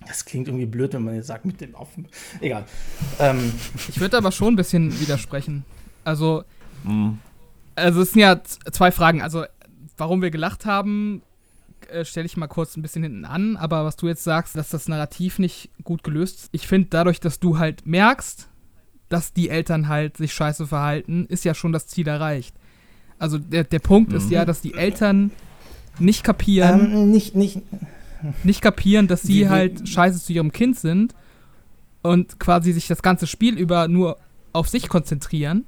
Das 0.07 0.24
klingt 0.24 0.48
irgendwie 0.48 0.66
blöd, 0.66 0.92
wenn 0.92 1.02
man 1.02 1.14
jetzt 1.14 1.28
sagt, 1.28 1.44
mit 1.44 1.61
dem 1.61 1.74
Affen. 1.76 2.09
Egal. 2.40 2.66
Ähm. 3.18 3.52
Ich 3.88 4.00
würde 4.00 4.18
aber 4.18 4.32
schon 4.32 4.55
ein 4.55 4.57
bisschen 4.57 5.00
widersprechen. 5.00 5.64
Also, 6.05 6.44
mhm. 6.82 7.18
also 7.74 8.02
es 8.02 8.12
sind 8.12 8.20
ja 8.20 8.42
zwei 8.44 8.90
Fragen. 8.90 9.22
Also, 9.22 9.44
warum 9.96 10.20
wir 10.20 10.30
gelacht 10.30 10.66
haben, 10.66 11.22
äh, 11.91 12.05
stelle 12.05 12.26
ich 12.26 12.37
mal 12.37 12.47
kurz 12.47 12.76
ein 12.76 12.82
bisschen 12.82 13.03
hinten 13.03 13.24
an, 13.24 13.57
aber 13.57 13.85
was 13.85 13.97
du 13.97 14.09
jetzt 14.09 14.24
sagst, 14.24 14.57
dass 14.57 14.68
das 14.68 14.89
Narrativ 14.89 15.39
nicht 15.39 15.70
gut 15.82 16.03
gelöst 16.03 16.37
ist. 16.41 16.49
Ich 16.53 16.66
finde, 16.66 16.89
dadurch, 16.91 17.20
dass 17.20 17.41
du 17.41 17.59
halt 17.59 17.87
merkst, 17.87 18.49
dass 19.09 19.32
die 19.32 19.49
Eltern 19.49 19.89
halt 19.89 20.16
sich 20.16 20.32
scheiße 20.32 20.66
verhalten, 20.66 21.26
ist 21.26 21.45
ja 21.45 21.55
schon 21.55 21.72
das 21.72 21.87
Ziel 21.87 22.09
erreicht. 22.09 22.55
Also 23.18 23.39
der, 23.39 23.64
der 23.64 23.78
Punkt 23.78 24.11
mhm. 24.11 24.16
ist 24.16 24.30
ja, 24.30 24.45
dass 24.45 24.61
die 24.61 24.74
Eltern 24.74 25.30
nicht 25.99 26.24
kapieren, 26.24 26.93
ähm, 26.93 27.11
nicht, 27.11 27.35
nicht, 27.35 27.62
nicht 28.43 28.61
kapieren, 28.61 29.07
dass 29.07 29.22
sie 29.22 29.49
halt 29.49 29.89
scheiße 29.89 30.20
zu 30.22 30.32
ihrem 30.32 30.53
Kind 30.53 30.78
sind 30.78 31.14
und 32.03 32.41
quasi 32.41 32.72
sich 32.72 32.89
das 32.89 33.03
ganze 33.03 33.26
Spiel 33.26 33.57
über 33.57 33.89
nur 33.89 34.18
auf 34.53 34.68
sich 34.68 34.89
konzentrieren 34.89 35.64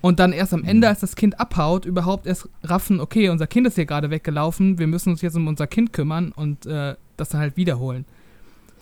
und 0.00 0.20
dann 0.20 0.32
erst 0.32 0.54
am 0.54 0.64
Ende, 0.64 0.86
mhm. 0.86 0.90
als 0.90 1.00
das 1.00 1.16
Kind 1.16 1.40
abhaut, 1.40 1.84
überhaupt 1.84 2.26
erst 2.26 2.48
raffen, 2.62 3.00
okay, 3.00 3.28
unser 3.28 3.46
Kind 3.46 3.66
ist 3.66 3.74
hier 3.74 3.86
gerade 3.86 4.10
weggelaufen, 4.10 4.78
wir 4.78 4.86
müssen 4.86 5.10
uns 5.10 5.22
jetzt 5.22 5.36
um 5.36 5.46
unser 5.46 5.66
Kind 5.66 5.92
kümmern 5.92 6.32
und 6.32 6.66
äh, 6.66 6.94
das 7.16 7.30
dann 7.30 7.40
halt 7.40 7.56
wiederholen. 7.56 8.04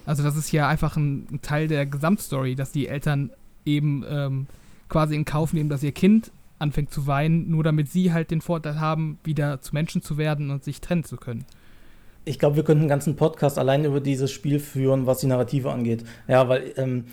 Also 0.04 0.22
das 0.22 0.36
ist 0.36 0.52
ja 0.52 0.68
einfach 0.68 0.96
ein, 0.96 1.26
ein 1.30 1.42
Teil 1.42 1.68
der 1.68 1.86
Gesamtstory, 1.86 2.54
dass 2.54 2.70
die 2.70 2.86
Eltern 2.86 3.30
eben 3.64 4.04
ähm, 4.08 4.46
quasi 4.88 5.16
in 5.16 5.24
Kauf 5.24 5.52
nehmen, 5.52 5.68
dass 5.68 5.82
ihr 5.82 5.92
Kind 5.92 6.30
anfängt 6.58 6.92
zu 6.92 7.06
weinen, 7.06 7.50
nur 7.50 7.64
damit 7.64 7.90
sie 7.90 8.12
halt 8.12 8.30
den 8.30 8.40
Vorteil 8.40 8.80
haben, 8.80 9.18
wieder 9.24 9.60
zu 9.60 9.74
Menschen 9.74 10.02
zu 10.02 10.16
werden 10.16 10.50
und 10.50 10.64
sich 10.64 10.80
trennen 10.80 11.04
zu 11.04 11.16
können. 11.16 11.44
Ich 12.24 12.38
glaube, 12.38 12.56
wir 12.56 12.64
könnten 12.64 12.82
einen 12.82 12.88
ganzen 12.88 13.16
Podcast 13.16 13.58
allein 13.58 13.84
über 13.84 14.00
dieses 14.00 14.32
Spiel 14.32 14.58
führen, 14.58 15.06
was 15.06 15.18
die 15.18 15.26
Narrative 15.26 15.70
angeht. 15.70 16.04
Ja, 16.26 16.48
weil 16.48 16.72
ähm, 16.76 17.04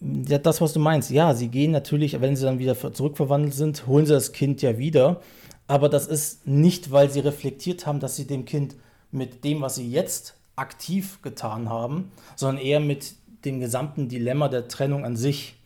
ja, 0.00 0.38
das, 0.38 0.60
was 0.60 0.72
du 0.72 0.80
meinst, 0.80 1.10
ja, 1.10 1.34
sie 1.34 1.48
gehen 1.48 1.72
natürlich, 1.72 2.20
wenn 2.20 2.36
sie 2.36 2.44
dann 2.44 2.58
wieder 2.58 2.76
zurückverwandelt 2.92 3.54
sind, 3.54 3.86
holen 3.86 4.06
sie 4.06 4.12
das 4.12 4.32
Kind 4.32 4.62
ja 4.62 4.78
wieder. 4.78 5.20
Aber 5.66 5.88
das 5.88 6.06
ist 6.06 6.46
nicht, 6.46 6.92
weil 6.92 7.10
sie 7.10 7.20
reflektiert 7.20 7.86
haben, 7.86 8.00
dass 8.00 8.16
sie 8.16 8.26
dem 8.26 8.44
Kind 8.44 8.76
mit 9.10 9.44
dem, 9.44 9.60
was 9.60 9.74
sie 9.74 9.90
jetzt 9.90 10.34
aktiv 10.56 11.20
getan 11.22 11.68
haben, 11.68 12.10
sondern 12.36 12.64
eher 12.64 12.80
mit 12.80 13.14
dem 13.44 13.60
gesamten 13.60 14.08
Dilemma 14.08 14.48
der 14.48 14.68
Trennung 14.68 15.04
an 15.04 15.16
sich. 15.16 15.56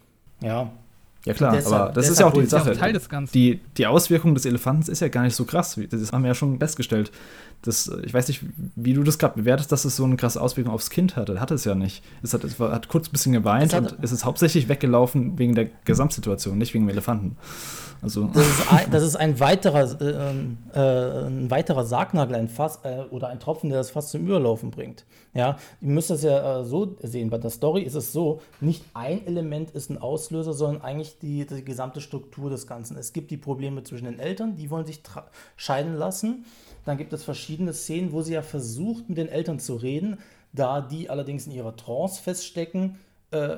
Ja. 0.40 0.72
Ja 1.24 1.34
klar, 1.34 1.52
deshalb, 1.52 1.82
aber 1.82 1.92
das 1.92 2.08
ist 2.08 2.18
ja 2.18 2.26
auch 2.26 2.32
die 2.32 2.46
Sache. 2.46 2.72
Teil 2.76 2.92
des 2.92 3.08
Ganzen. 3.08 3.32
Die, 3.32 3.60
die 3.76 3.86
Auswirkung 3.86 4.34
des 4.34 4.44
Elefanten 4.44 4.90
ist 4.90 5.00
ja 5.00 5.06
gar 5.06 5.22
nicht 5.22 5.36
so 5.36 5.44
krass. 5.44 5.78
Das 5.88 6.12
haben 6.12 6.22
wir 6.24 6.28
ja 6.28 6.34
schon 6.34 6.58
festgestellt 6.58 7.12
das, 7.62 7.90
ich 8.04 8.12
weiß 8.12 8.28
nicht, 8.28 8.42
wie 8.74 8.92
du 8.92 9.04
das 9.04 9.18
gerade 9.18 9.36
bewertest, 9.36 9.70
dass 9.70 9.84
es 9.84 9.96
so 9.96 10.04
eine 10.04 10.16
krasse 10.16 10.40
Auswirkung 10.40 10.74
aufs 10.74 10.90
Kind 10.90 11.14
hatte. 11.14 11.40
Hat 11.40 11.52
es 11.52 11.64
ja 11.64 11.74
nicht. 11.76 12.02
Es 12.22 12.34
hat, 12.34 12.42
es 12.42 12.58
hat 12.58 12.88
kurz 12.88 13.08
ein 13.08 13.12
bisschen 13.12 13.32
geweint 13.32 13.72
und 13.74 13.96
es 14.02 14.10
ist 14.10 14.24
hauptsächlich 14.24 14.68
weggelaufen 14.68 15.38
wegen 15.38 15.54
der 15.54 15.66
Gesamtsituation, 15.84 16.58
nicht 16.58 16.74
wegen 16.74 16.86
dem 16.86 16.90
Elefanten. 16.90 17.36
Also. 18.02 18.24
Das, 18.34 18.48
ist 18.48 18.72
ein, 18.72 18.90
das 18.90 19.02
ist 19.04 19.14
ein 19.14 19.38
weiterer, 19.38 20.00
äh, 20.00 20.74
äh, 20.74 21.26
ein 21.28 21.50
weiterer 21.50 21.84
Sargnagel, 21.84 22.34
ein 22.34 22.48
Fass 22.48 22.80
äh, 22.82 23.02
oder 23.10 23.28
ein 23.28 23.38
Tropfen, 23.38 23.70
der 23.70 23.78
das 23.78 23.90
Fass 23.90 24.10
zum 24.10 24.26
Überlaufen 24.26 24.72
bringt. 24.72 25.04
Ja, 25.34 25.56
ihr 25.80 25.88
müsst 25.88 26.10
das 26.10 26.24
ja 26.24 26.60
äh, 26.60 26.64
so 26.64 26.96
sehen. 27.02 27.30
Bei 27.30 27.38
der 27.38 27.50
Story 27.50 27.82
ist 27.82 27.94
es 27.94 28.12
so, 28.12 28.40
nicht 28.60 28.84
ein 28.92 29.24
Element 29.24 29.70
ist 29.70 29.88
ein 29.88 29.98
Auslöser, 29.98 30.52
sondern 30.52 30.82
eigentlich 30.82 31.18
die, 31.20 31.46
die 31.46 31.64
gesamte 31.64 32.00
Struktur 32.00 32.50
des 32.50 32.66
Ganzen. 32.66 32.96
Es 32.96 33.12
gibt 33.12 33.30
die 33.30 33.36
Probleme 33.36 33.84
zwischen 33.84 34.06
den 34.06 34.18
Eltern, 34.18 34.56
die 34.56 34.68
wollen 34.68 34.84
sich 34.84 35.00
scheiden 35.56 35.94
lassen. 35.94 36.44
Dann 36.84 36.98
gibt 36.98 37.12
es 37.12 37.24
verschiedene 37.24 37.72
Szenen, 37.72 38.12
wo 38.12 38.22
sie 38.22 38.34
ja 38.34 38.42
versucht, 38.42 39.08
mit 39.08 39.18
den 39.18 39.28
Eltern 39.28 39.58
zu 39.58 39.76
reden. 39.76 40.18
Da 40.52 40.80
die 40.80 41.08
allerdings 41.08 41.46
in 41.46 41.52
ihrer 41.52 41.76
Trance 41.76 42.20
feststecken, 42.20 42.98
äh, 43.30 43.56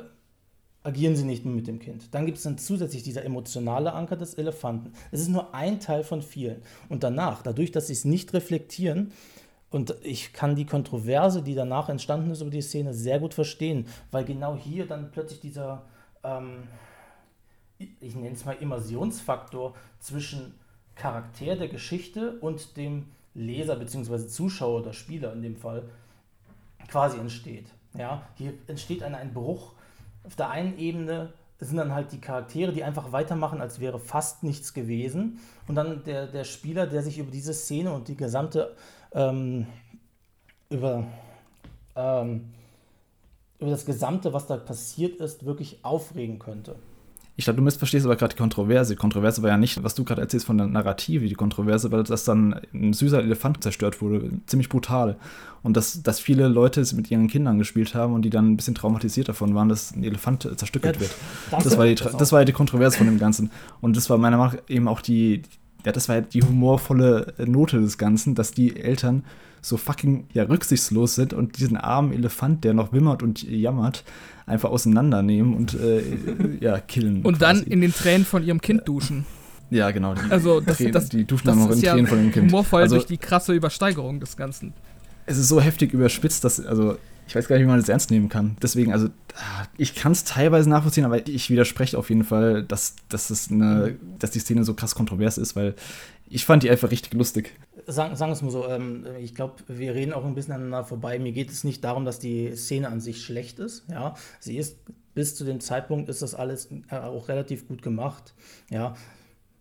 agieren 0.84 1.16
sie 1.16 1.24
nicht 1.24 1.44
mehr 1.44 1.54
mit 1.54 1.66
dem 1.66 1.78
Kind. 1.78 2.14
Dann 2.14 2.26
gibt 2.26 2.38
es 2.38 2.44
dann 2.44 2.58
zusätzlich 2.58 3.02
dieser 3.02 3.24
emotionale 3.24 3.94
Anker 3.94 4.16
des 4.16 4.34
Elefanten. 4.34 4.92
Es 5.10 5.20
ist 5.20 5.28
nur 5.28 5.54
ein 5.54 5.80
Teil 5.80 6.04
von 6.04 6.22
vielen. 6.22 6.62
Und 6.88 7.02
danach, 7.02 7.42
dadurch, 7.42 7.72
dass 7.72 7.86
sie 7.86 7.94
es 7.94 8.04
nicht 8.04 8.32
reflektieren, 8.34 9.12
und 9.70 9.96
ich 10.04 10.32
kann 10.32 10.54
die 10.54 10.66
Kontroverse, 10.66 11.42
die 11.42 11.56
danach 11.56 11.88
entstanden 11.88 12.30
ist 12.30 12.42
über 12.42 12.50
die 12.50 12.62
Szene, 12.62 12.94
sehr 12.94 13.18
gut 13.18 13.34
verstehen, 13.34 13.88
weil 14.12 14.24
genau 14.24 14.54
hier 14.56 14.86
dann 14.86 15.10
plötzlich 15.10 15.40
dieser, 15.40 15.82
ähm, 16.22 16.68
ich 17.78 18.14
nenne 18.14 18.36
es 18.36 18.44
mal 18.44 18.56
Immersionsfaktor 18.60 19.74
zwischen 19.98 20.54
Charakter 20.96 21.56
der 21.56 21.68
Geschichte 21.68 22.38
und 22.40 22.76
dem 22.76 23.06
Leser 23.34 23.76
bzw. 23.76 24.26
Zuschauer 24.26 24.80
oder 24.80 24.92
Spieler 24.92 25.32
in 25.32 25.42
dem 25.42 25.56
Fall 25.56 25.82
quasi 26.88 27.18
entsteht. 27.18 27.66
Ja, 27.96 28.22
hier 28.36 28.54
entsteht 28.66 29.02
ein, 29.02 29.14
ein 29.14 29.32
Bruch. 29.32 29.72
Auf 30.24 30.36
der 30.36 30.50
einen 30.50 30.78
Ebene 30.78 31.32
sind 31.60 31.76
dann 31.76 31.92
halt 31.92 32.12
die 32.12 32.20
Charaktere, 32.20 32.72
die 32.72 32.84
einfach 32.84 33.12
weitermachen, 33.12 33.60
als 33.60 33.80
wäre 33.80 33.98
fast 33.98 34.42
nichts 34.42 34.74
gewesen. 34.74 35.40
Und 35.68 35.76
dann 35.76 36.04
der, 36.04 36.26
der 36.26 36.44
Spieler, 36.44 36.86
der 36.86 37.02
sich 37.02 37.18
über 37.18 37.30
diese 37.30 37.54
Szene 37.54 37.92
und 37.92 38.08
die 38.08 38.16
gesamte 38.16 38.74
ähm, 39.12 39.66
über, 40.68 41.06
ähm, 41.94 42.52
über 43.58 43.70
das 43.70 43.86
Gesamte, 43.86 44.32
was 44.32 44.46
da 44.46 44.56
passiert 44.56 45.20
ist, 45.20 45.44
wirklich 45.44 45.84
aufregen 45.84 46.38
könnte. 46.38 46.76
Ich 47.36 47.44
glaube, 47.44 47.56
du 47.56 47.62
missverstehst 47.62 48.06
aber 48.06 48.14
gerade 48.14 48.34
die 48.34 48.38
Kontroverse. 48.38 48.92
Die 48.94 48.98
Kontroverse 48.98 49.42
war 49.42 49.50
ja 49.50 49.56
nicht, 49.56 49.82
was 49.82 49.96
du 49.96 50.04
gerade 50.04 50.20
erzählst 50.20 50.46
von 50.46 50.56
der 50.56 50.68
Narrative, 50.68 51.26
die 51.26 51.34
Kontroverse, 51.34 51.90
weil 51.90 52.04
das 52.04 52.24
dann 52.24 52.60
ein 52.72 52.92
süßer 52.92 53.20
Elefant 53.20 53.60
zerstört 53.62 54.00
wurde. 54.00 54.30
Ziemlich 54.46 54.68
brutal. 54.68 55.16
Und 55.64 55.76
dass, 55.76 56.02
dass 56.02 56.20
viele 56.20 56.46
Leute 56.46 56.80
es 56.80 56.92
mit 56.92 57.10
ihren 57.10 57.26
Kindern 57.26 57.58
gespielt 57.58 57.94
haben 57.94 58.12
und 58.14 58.22
die 58.22 58.30
dann 58.30 58.52
ein 58.52 58.56
bisschen 58.56 58.76
traumatisiert 58.76 59.28
davon 59.28 59.54
waren, 59.56 59.68
dass 59.68 59.96
ein 59.96 60.04
Elefant 60.04 60.48
zerstückelt 60.56 60.96
ja, 60.96 61.00
wird. 61.00 61.14
Das, 61.50 61.64
das 61.64 61.76
war 61.76 61.86
die, 61.86 61.96
das 61.96 62.30
war 62.30 62.44
die 62.44 62.52
Kontroverse 62.52 62.98
von 62.98 63.06
dem 63.06 63.18
Ganzen. 63.18 63.50
Und 63.80 63.96
das 63.96 64.08
war 64.08 64.16
meiner 64.16 64.36
Meinung 64.36 64.54
nach 64.54 64.62
eben 64.68 64.86
auch 64.86 65.00
die, 65.00 65.42
ja, 65.84 65.90
das 65.90 66.08
war 66.08 66.20
die 66.20 66.42
humorvolle 66.42 67.34
Note 67.44 67.80
des 67.80 67.98
Ganzen, 67.98 68.36
dass 68.36 68.52
die 68.52 68.76
Eltern 68.76 69.24
so 69.64 69.78
fucking 69.78 70.26
ja, 70.34 70.42
rücksichtslos 70.44 71.14
sind 71.14 71.32
und 71.32 71.58
diesen 71.58 71.78
armen 71.78 72.12
Elefant, 72.12 72.64
der 72.64 72.74
noch 72.74 72.92
wimmert 72.92 73.22
und 73.22 73.42
jammert, 73.42 74.04
einfach 74.44 74.70
auseinandernehmen 74.70 75.54
und 75.54 75.74
äh, 75.74 76.02
ja, 76.60 76.78
killen. 76.80 77.22
Und 77.22 77.38
quasi. 77.38 77.62
dann 77.62 77.72
in 77.72 77.80
den 77.80 77.94
Tränen 77.94 78.26
von 78.26 78.44
ihrem 78.44 78.60
Kind 78.60 78.86
duschen. 78.86 79.24
Ja, 79.70 79.90
genau. 79.90 80.14
Die, 80.14 80.30
also 80.30 80.60
das, 80.60 80.76
Tränen, 80.76 80.92
das, 80.92 81.08
die 81.08 81.24
duschen 81.24 81.46
dann 81.46 81.58
noch 81.58 81.70
in 81.70 81.80
ja 81.80 81.94
Tränen 81.94 82.06
von 82.06 82.18
dem 82.18 82.30
Kind. 82.30 82.52
Humorvoll 82.52 82.82
also, 82.82 82.96
durch 82.96 83.06
die 83.06 83.16
krasse 83.16 83.54
Übersteigerung 83.54 84.20
des 84.20 84.36
Ganzen. 84.36 84.74
Es 85.24 85.38
ist 85.38 85.48
so 85.48 85.62
heftig 85.62 85.94
überspitzt, 85.94 86.44
dass, 86.44 86.64
also 86.64 86.98
ich 87.26 87.34
weiß 87.34 87.48
gar 87.48 87.56
nicht, 87.56 87.64
wie 87.64 87.68
man 87.68 87.80
das 87.80 87.88
ernst 87.88 88.10
nehmen 88.10 88.28
kann. 88.28 88.58
Deswegen, 88.62 88.92
also, 88.92 89.08
ah, 89.34 89.64
ich 89.78 89.94
kann 89.94 90.12
es 90.12 90.24
teilweise 90.24 90.68
nachvollziehen, 90.68 91.06
aber 91.06 91.26
ich 91.26 91.48
widerspreche 91.48 91.96
auf 91.96 92.10
jeden 92.10 92.24
Fall, 92.24 92.62
dass, 92.64 92.96
dass, 93.08 93.30
es 93.30 93.50
eine, 93.50 93.94
dass 94.18 94.30
die 94.30 94.40
Szene 94.40 94.62
so 94.64 94.74
krass 94.74 94.94
kontrovers 94.94 95.38
ist, 95.38 95.56
weil 95.56 95.74
ich 96.28 96.44
fand 96.44 96.64
die 96.64 96.70
einfach 96.70 96.90
richtig 96.90 97.14
lustig. 97.14 97.52
Sagen, 97.86 98.16
sagen 98.16 98.30
wir 98.30 98.34
es 98.34 98.42
mal 98.42 98.50
so, 98.50 98.66
ähm, 98.68 99.06
ich 99.20 99.34
glaube, 99.34 99.54
wir 99.68 99.94
reden 99.94 100.12
auch 100.12 100.24
ein 100.24 100.34
bisschen 100.34 100.54
aneinander 100.54 100.84
vorbei. 100.84 101.18
Mir 101.18 101.32
geht 101.32 101.50
es 101.50 101.64
nicht 101.64 101.84
darum, 101.84 102.04
dass 102.04 102.18
die 102.18 102.56
Szene 102.56 102.88
an 102.88 103.00
sich 103.00 103.22
schlecht 103.22 103.58
ist. 103.58 103.84
Ja, 103.90 104.14
sie 104.40 104.56
ist 104.56 104.78
bis 105.14 105.36
zu 105.36 105.44
dem 105.44 105.60
Zeitpunkt 105.60 106.08
ist 106.08 106.22
das 106.22 106.34
alles 106.34 106.68
äh, 106.90 106.96
auch 106.96 107.28
relativ 107.28 107.68
gut 107.68 107.82
gemacht. 107.82 108.34
Ja, 108.70 108.94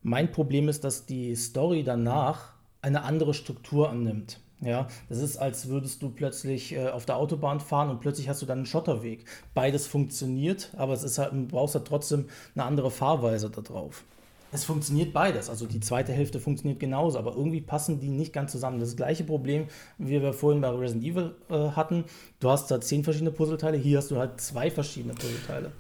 mein 0.02 0.32
Problem 0.32 0.68
ist, 0.68 0.84
dass 0.84 1.06
die 1.06 1.36
Story 1.36 1.84
danach 1.84 2.54
eine 2.82 3.04
andere 3.04 3.34
Struktur 3.34 3.90
annimmt. 3.90 4.40
Ja, 4.62 4.88
das 5.10 5.18
ist, 5.18 5.38
als 5.38 5.68
würdest 5.68 6.02
du 6.02 6.10
plötzlich 6.10 6.74
äh, 6.74 6.88
auf 6.88 7.06
der 7.06 7.18
Autobahn 7.18 7.60
fahren 7.60 7.90
und 7.90 8.00
plötzlich 8.00 8.30
hast 8.30 8.42
du 8.42 8.46
dann 8.46 8.60
einen 8.60 8.66
Schotterweg. 8.66 9.26
Beides 9.54 9.88
funktioniert, 9.88 10.72
aber 10.78 10.94
es 10.94 11.04
ist 11.04 11.18
halt, 11.18 11.34
du 11.34 11.48
brauchst 11.48 11.76
halt 11.76 11.86
trotzdem 11.86 12.30
eine 12.56 12.64
andere 12.64 12.90
Fahrweise 12.90 13.50
da 13.50 13.62
drauf. 13.62 14.06
Es 14.54 14.66
funktioniert 14.66 15.14
beides. 15.14 15.50
Also 15.50 15.66
die 15.66 15.80
zweite 15.80 16.14
Hälfte 16.14 16.40
funktioniert 16.40 16.80
genauso, 16.80 17.18
aber 17.18 17.36
irgendwie 17.36 17.60
passen 17.60 18.00
die 18.00 18.10
nicht 18.10 18.34
ganz 18.34 18.52
zusammen. 18.52 18.80
Das 18.80 18.96
gleiche 18.96 19.24
Problem, 19.24 19.66
wie 19.98 20.22
wir 20.22 20.32
vorhin 20.32 20.62
bei 20.62 20.70
Resident 20.70 21.04
Evil 21.06 21.36
äh, 21.50 21.72
hatten. 21.72 22.06
Du 22.40 22.52
hast 22.52 22.70
da 22.70 22.80
zehn 22.80 23.04
verschiedene 23.04 23.32
Puzzleteile, 23.32 23.78
hier 23.78 23.98
hast 23.98 24.12
du 24.12 24.18
halt 24.18 24.40
zwei 24.40 24.70
verschiedene 24.70 25.16
Puzzleteile. 25.16 25.72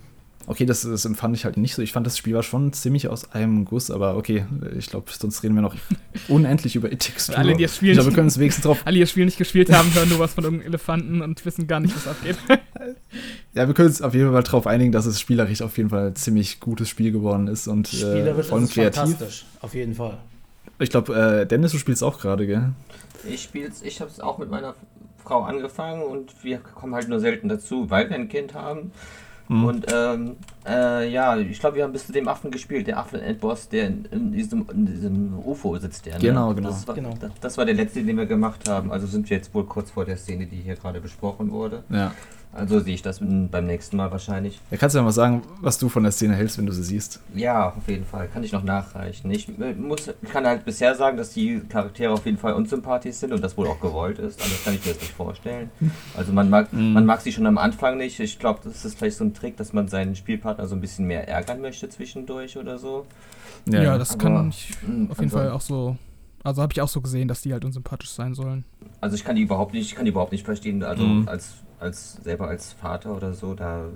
Okay, 0.46 0.66
das, 0.66 0.82
das 0.82 1.06
empfand 1.06 1.36
ich 1.38 1.46
halt 1.46 1.56
nicht 1.58 1.74
so. 1.74 1.82
Ich 1.82 1.94
fand 1.94 2.06
das 2.06 2.18
Spiel 2.18 2.34
war 2.34 2.44
schon 2.44 2.74
ziemlich 2.74 3.08
aus 3.08 3.32
einem 3.32 3.64
Guss, 3.64 3.90
aber 3.90 4.18
okay, 4.18 4.46
ich 4.78 4.88
glaube, 4.88 5.10
sonst 5.12 5.42
reden 5.44 5.56
wir 5.56 5.62
noch 5.62 5.76
unendlich 6.28 6.76
über 6.76 6.92
Itix. 6.92 7.30
Alle, 7.30 7.56
die 7.56 7.64
das 7.64 7.78
Spiel, 7.78 7.92
ich 7.92 7.96
glaube, 7.96 8.10
wir 8.10 8.16
können 8.16 8.28
es 8.28 8.38
wenigstens 8.38 8.66
drauf. 8.66 8.82
Alle, 8.86 8.96
die 8.96 9.00
das 9.02 9.10
Spiel 9.10 9.26
nicht 9.26 9.38
gespielt 9.38 9.72
haben, 9.72 9.94
hören 9.94 10.10
nur 10.10 10.20
was 10.20 10.34
von 10.34 10.44
irgendeinem 10.44 10.68
Elefanten 10.68 11.22
und 11.22 11.46
wissen 11.46 11.68
gar 11.68 11.80
nicht, 11.80 11.96
was 11.96 12.08
abgeht. 12.08 12.38
ja, 13.54 13.68
wir 13.68 13.74
können 13.74 13.88
uns 13.88 14.02
auf 14.02 14.14
jeden 14.14 14.32
Fall 14.32 14.44
darauf 14.44 14.68
einigen, 14.68 14.92
dass 14.92 15.06
es 15.06 15.20
spielerisch 15.20 15.62
auf 15.62 15.78
jeden 15.78 15.90
Fall 15.90 16.08
ein 16.08 16.16
ziemlich 16.16 16.60
gutes 16.60 16.90
Spiel 16.90 17.12
geworden 17.12 17.48
ist 17.48 17.68
und 17.68 17.92
äh, 17.94 17.96
spielerisch 17.96 18.48
äh, 18.48 18.50
vor 18.50 18.58
allem 18.58 18.68
kreativ. 18.68 19.02
Fantastisch, 19.02 19.46
auf 19.62 19.74
jeden 19.74 19.96
Fall. 19.96 20.18
Ich 20.80 20.90
glaube, 20.90 21.16
äh, 21.16 21.46
Dennis, 21.46 21.72
du 21.72 21.78
spielst 21.78 22.04
auch 22.04 22.20
gerade, 22.20 22.46
gell? 22.46 22.74
Ich 23.30 23.44
spiel's, 23.44 23.82
ich 23.82 24.02
habe 24.02 24.12
es 24.12 24.20
auch 24.20 24.38
mit 24.38 24.50
meiner 24.50 24.76
Frau 25.24 25.44
angefangen 25.44 26.04
und 26.04 26.44
wir 26.44 26.58
kommen 26.58 26.94
halt 26.94 27.08
nur 27.08 27.22
selten 27.22 27.48
dazu, 27.48 27.90
weil 27.90 28.10
wir 28.10 28.16
ein 28.18 28.28
Kind 28.28 28.54
haben. 28.54 28.92
Mhm. 29.48 29.66
Und 29.66 29.86
ähm, 29.92 30.36
äh, 30.66 31.10
ja, 31.10 31.38
ich 31.38 31.60
glaube, 31.60 31.78
wir 31.78 31.84
haben 31.84 31.92
bis 31.92 32.08
zu 32.08 32.14
dem 32.14 32.28
Affen 32.28 32.52
gespielt, 32.52 32.88
der 32.88 32.98
Affen-Endboss, 32.98 33.70
der 33.70 33.88
in, 33.88 34.06
in, 34.12 34.32
diesem, 34.32 34.66
in, 34.72 34.86
diesem, 34.86 35.40
UFO 35.46 35.78
sitzt. 35.78 36.06
Der, 36.06 36.16
ne? 36.16 36.20
Genau, 36.20 36.54
genau. 36.54 36.70
Das 36.70 36.88
war, 36.88 36.96
genau. 36.96 37.14
Das, 37.20 37.32
das, 37.42 37.58
war 37.58 37.66
der 37.66 37.76
letzte, 37.76 38.04
den 38.04 38.18
wir 38.18 38.26
gemacht 38.26 38.70
haben. 38.70 38.92
Also 38.92 39.08
sind 39.08 39.30
wir 39.30 39.38
jetzt 39.38 39.54
wohl 39.54 39.66
kurz 39.66 39.92
vor 39.92 40.06
der 40.06 40.18
Szene, 40.18 40.46
die 40.46 40.58
hier 40.58 40.76
gerade 40.76 41.02
besprochen 41.02 41.52
wurde. 41.52 41.84
Ja. 41.90 42.14
Also 42.56 42.80
sehe 42.80 42.94
ich 42.94 43.02
das 43.02 43.20
beim 43.20 43.66
nächsten 43.66 43.98
Mal 43.98 44.12
wahrscheinlich. 44.12 44.60
Ja, 44.70 44.78
kannst 44.78 44.94
du 44.94 45.00
ja 45.00 45.04
mal 45.04 45.12
sagen, 45.12 45.42
was 45.62 45.80
du 45.80 45.90
von 45.90 46.04
der 46.04 46.12
Szene 46.12 46.36
hältst, 46.36 46.58
wenn 46.58 46.68
du 46.68 46.72
sie 46.72 46.84
siehst? 46.84 47.20
Ja, 47.34 47.70
auf 47.70 47.88
jeden 47.88 48.06
Fall. 48.06 48.28
Kann 48.28 48.44
ich 48.44 48.52
noch 48.52 48.64
nachreichen. 48.64 49.32
Ich, 49.32 49.48
muss, 49.58 50.08
ich 50.22 50.30
kann 50.30 50.46
halt 50.46 50.64
bisher 50.64 50.94
sagen, 50.96 51.18
dass 51.18 51.32
die 51.34 51.62
Charaktere 51.68 52.14
auf 52.14 52.26
jeden 52.26 52.38
Fall 52.38 52.54
unsympathisch 52.54 53.16
sind 53.16 53.34
und 53.34 53.44
das 53.44 53.58
wohl 53.58 53.68
auch 53.68 53.80
gewollt 53.80 54.20
ist. 54.20 54.42
Anders 54.42 54.64
kann 54.64 54.76
ich 54.76 54.86
mir 54.86 54.94
das 54.94 55.02
nicht 55.02 55.14
vorstellen. 55.14 55.72
Also 56.16 56.32
man 56.32 56.50
mag, 56.50 56.72
mhm. 56.72 56.94
man 56.94 57.06
mag 57.06 57.22
sie 57.22 57.32
schon 57.32 57.48
am 57.48 57.58
Anfang 57.58 57.98
nicht. 57.98 58.20
Ich 58.20 58.38
glaube, 58.38 58.60
das 58.64 58.86
ist 58.86 58.98
vielleicht 58.98 59.18
so 59.18 59.24
ein 59.24 59.34
Trick, 59.34 59.58
dass 59.58 59.74
man 59.74 59.88
seinen 59.88 60.16
Spielpartner 60.16 60.68
so 60.68 60.76
ein 60.76 60.82
bisschen 60.82 61.08
mehr 61.08 61.28
ärgern 61.28 61.60
möchte 61.60 61.90
zwischendurch 61.90 62.58
oder 62.58 62.78
so. 62.78 63.06
Ja, 63.66 63.82
ja 63.82 63.98
das 63.98 64.12
Aber, 64.12 64.24
kann 64.24 64.50
ich 64.50 64.74
hm, 64.86 65.10
auf 65.10 65.18
jeden 65.18 65.34
also, 65.34 65.38
Fall 65.38 65.52
auch 65.52 65.62
so 65.62 65.98
also 66.44 66.62
habe 66.62 66.74
ich 66.74 66.82
auch 66.82 66.90
so 66.90 67.00
gesehen, 67.00 67.30
dass 67.30 67.42
die 67.42 67.54
halt 67.54 67.64
unsympathisch 67.64 68.10
sein 68.10 68.34
sollen. 68.34 68.66
Also 69.00 69.16
ich 69.16 69.24
kann 69.24 69.38
die 69.38 69.44
überhaupt 69.44 69.74
nicht, 69.74 69.88
ich 69.88 69.96
kann 69.96 70.04
die 70.04 70.12
überhaupt 70.12 70.34
nicht 70.34 70.44
verstehen. 70.44 70.84
Also 70.84 71.04
mhm. 71.04 71.28
als 71.28 71.54
als 71.80 72.14
selber 72.24 72.48
als 72.48 72.74
Vater 72.74 73.16
oder 73.16 73.34
so, 73.34 73.54
da 73.54 73.88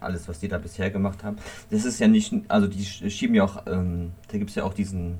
alles, 0.00 0.28
was 0.28 0.40
die 0.40 0.48
da 0.48 0.58
bisher 0.58 0.90
gemacht 0.90 1.22
haben. 1.24 1.36
Das 1.70 1.84
ist 1.84 2.00
ja 2.00 2.08
nicht, 2.08 2.32
also 2.48 2.66
die 2.66 2.84
schieben 2.84 3.34
ja 3.34 3.44
auch, 3.44 3.66
ähm, 3.66 4.12
da 4.28 4.38
gibt 4.38 4.50
es 4.50 4.56
ja 4.56 4.64
auch 4.64 4.74
diesen, 4.74 5.18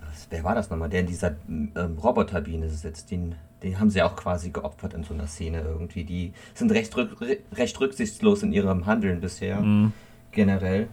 was, 0.00 0.26
wer 0.30 0.44
war 0.44 0.54
das 0.54 0.70
nochmal, 0.70 0.88
der 0.88 1.00
in 1.00 1.06
dieser 1.06 1.36
ähm, 1.48 1.98
Roboterbiene 2.02 2.68
sitzt, 2.70 3.10
den, 3.10 3.34
den 3.62 3.78
haben 3.78 3.90
sie 3.90 3.98
ja 3.98 4.06
auch 4.06 4.16
quasi 4.16 4.50
geopfert 4.50 4.94
in 4.94 5.04
so 5.04 5.14
einer 5.14 5.26
Szene 5.26 5.60
irgendwie. 5.60 6.04
Die 6.04 6.32
sind 6.54 6.72
recht, 6.72 6.96
rück, 6.96 7.16
recht 7.52 7.80
rücksichtslos 7.80 8.42
in 8.42 8.52
ihrem 8.52 8.86
Handeln 8.86 9.20
bisher, 9.20 9.60
mhm. 9.60 9.92
generell. 10.32 10.88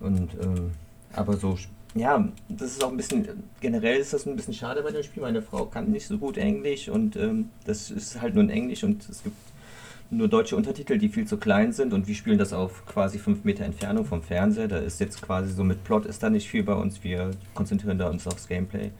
Und, 0.00 0.34
ähm, 0.42 0.72
aber 1.12 1.36
so 1.36 1.58
ja, 1.96 2.28
das 2.48 2.72
ist 2.72 2.82
auch 2.82 2.90
ein 2.90 2.96
bisschen, 2.96 3.44
generell 3.60 4.00
ist 4.00 4.12
das 4.12 4.26
ein 4.26 4.34
bisschen 4.34 4.54
schade 4.54 4.82
bei 4.82 4.90
dem 4.90 5.04
Spiel. 5.04 5.22
Meine 5.22 5.42
Frau 5.42 5.66
kann 5.66 5.92
nicht 5.92 6.08
so 6.08 6.18
gut 6.18 6.36
Englisch 6.36 6.88
und 6.88 7.14
ähm, 7.14 7.50
das 7.66 7.90
ist 7.90 8.20
halt 8.20 8.34
nur 8.34 8.42
in 8.42 8.50
Englisch 8.50 8.82
und 8.82 9.08
es 9.08 9.22
gibt 9.22 9.36
nur 10.16 10.28
deutsche 10.28 10.56
Untertitel, 10.56 10.98
die 10.98 11.08
viel 11.08 11.26
zu 11.26 11.36
klein 11.36 11.72
sind 11.72 11.92
und 11.92 12.06
wir 12.06 12.14
spielen 12.14 12.38
das 12.38 12.52
auf 12.52 12.86
quasi 12.86 13.18
5 13.18 13.44
Meter 13.44 13.64
Entfernung 13.64 14.04
vom 14.04 14.22
Fernseher. 14.22 14.68
Da 14.68 14.78
ist 14.78 15.00
jetzt 15.00 15.20
quasi 15.22 15.52
so 15.52 15.64
mit 15.64 15.84
Plot 15.84 16.06
ist 16.06 16.22
da 16.22 16.30
nicht 16.30 16.48
viel 16.48 16.62
bei 16.62 16.74
uns. 16.74 17.02
Wir 17.04 17.30
konzentrieren 17.54 17.98
da 17.98 18.08
uns 18.08 18.26
aufs 18.26 18.48
Gameplay. 18.48 18.90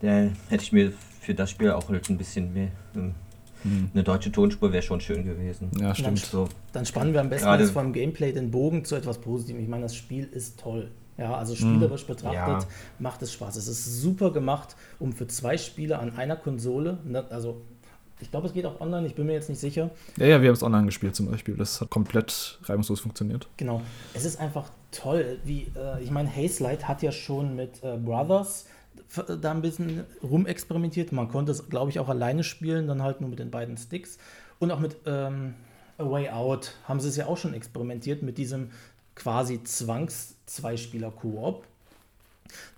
Da 0.00 0.28
hätte 0.48 0.62
ich 0.62 0.72
mir 0.72 0.92
für 1.20 1.34
das 1.34 1.50
Spiel 1.50 1.70
auch 1.70 1.88
halt 1.88 2.08
ein 2.10 2.18
bisschen 2.18 2.52
mehr. 2.52 2.68
Ähm, 2.94 3.14
hm. 3.62 3.90
Eine 3.94 4.02
deutsche 4.02 4.32
Tonspur 4.32 4.72
wäre 4.72 4.82
schon 4.82 5.00
schön 5.00 5.24
gewesen. 5.24 5.70
Ja, 5.78 5.94
stimmt. 5.94 6.08
Dann, 6.08 6.16
so. 6.16 6.48
dann 6.72 6.84
spannen 6.84 7.12
wir 7.12 7.20
am 7.20 7.30
besten 7.30 7.48
jetzt 7.58 7.70
vom 7.70 7.92
Gameplay 7.92 8.32
den 8.32 8.50
Bogen 8.50 8.84
zu 8.84 8.96
etwas 8.96 9.18
Positivem. 9.18 9.62
Ich 9.62 9.68
meine, 9.68 9.84
das 9.84 9.94
Spiel 9.94 10.24
ist 10.24 10.58
toll. 10.58 10.90
Ja, 11.18 11.36
also 11.36 11.54
spielerisch 11.54 12.02
hm. 12.02 12.08
betrachtet 12.08 12.62
ja. 12.62 12.68
macht 12.98 13.22
es 13.22 13.32
Spaß. 13.32 13.56
Es 13.56 13.68
ist 13.68 14.00
super 14.00 14.32
gemacht, 14.32 14.76
um 14.98 15.12
für 15.12 15.26
zwei 15.26 15.58
Spiele 15.58 15.98
an 15.98 16.16
einer 16.16 16.36
Konsole, 16.36 16.98
ne, 17.04 17.24
also 17.30 17.60
ich 18.22 18.30
glaube, 18.30 18.46
es 18.46 18.52
geht 18.52 18.64
auch 18.64 18.80
online, 18.80 19.06
ich 19.06 19.14
bin 19.14 19.26
mir 19.26 19.34
jetzt 19.34 19.48
nicht 19.48 19.58
sicher. 19.58 19.90
Ja, 20.16 20.26
ja, 20.26 20.40
wir 20.40 20.48
haben 20.48 20.54
es 20.54 20.62
online 20.62 20.86
gespielt 20.86 21.14
zum 21.14 21.30
Beispiel. 21.30 21.56
Das 21.56 21.80
hat 21.80 21.90
komplett 21.90 22.58
reibungslos 22.64 23.00
funktioniert. 23.00 23.48
Genau. 23.56 23.82
Es 24.14 24.24
ist 24.24 24.40
einfach 24.40 24.70
toll, 24.92 25.38
wie, 25.44 25.70
äh, 25.76 26.02
ich 26.02 26.10
meine, 26.10 26.34
Hazelight 26.34 26.88
hat 26.88 27.02
ja 27.02 27.12
schon 27.12 27.56
mit 27.56 27.82
äh, 27.82 27.96
Brothers 27.96 28.66
da 29.40 29.50
ein 29.50 29.60
bisschen 29.60 30.04
rumexperimentiert. 30.22 31.12
Man 31.12 31.28
konnte 31.28 31.52
es, 31.52 31.68
glaube 31.68 31.90
ich, 31.90 31.98
auch 31.98 32.08
alleine 32.08 32.44
spielen, 32.44 32.86
dann 32.86 33.02
halt 33.02 33.20
nur 33.20 33.28
mit 33.28 33.38
den 33.38 33.50
beiden 33.50 33.76
Sticks. 33.76 34.18
Und 34.58 34.70
auch 34.70 34.78
mit 34.78 34.96
ähm, 35.06 35.54
A 35.98 36.10
Way 36.10 36.30
Out 36.30 36.74
haben 36.84 37.00
sie 37.00 37.08
es 37.08 37.16
ja 37.16 37.26
auch 37.26 37.36
schon 37.36 37.54
experimentiert 37.54 38.22
mit 38.22 38.38
diesem 38.38 38.70
quasi 39.14 39.62
Zwangs-Zweispieler-Koop 39.62 41.64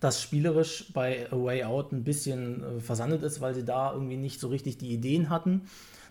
das 0.00 0.20
spielerisch 0.20 0.92
bei 0.92 1.30
A 1.30 1.36
Way 1.36 1.64
Out 1.64 1.92
ein 1.92 2.04
bisschen 2.04 2.62
äh, 2.62 2.80
versandet 2.80 3.22
ist, 3.22 3.40
weil 3.40 3.54
sie 3.54 3.64
da 3.64 3.92
irgendwie 3.92 4.16
nicht 4.16 4.40
so 4.40 4.48
richtig 4.48 4.78
die 4.78 4.92
Ideen 4.92 5.30
hatten. 5.30 5.62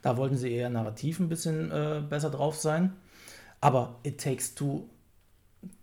Da 0.02 0.18
wollten 0.18 0.38
sie 0.38 0.52
eher 0.52 0.70
narrativ 0.70 1.20
ein 1.20 1.30
bisschen 1.30 1.72
äh, 1.72 2.02
besser 2.08 2.30
drauf 2.30 2.56
sein. 2.56 2.94
Aber 3.62 4.00
It 4.04 4.20
Takes 4.20 4.56
Two 4.56 4.90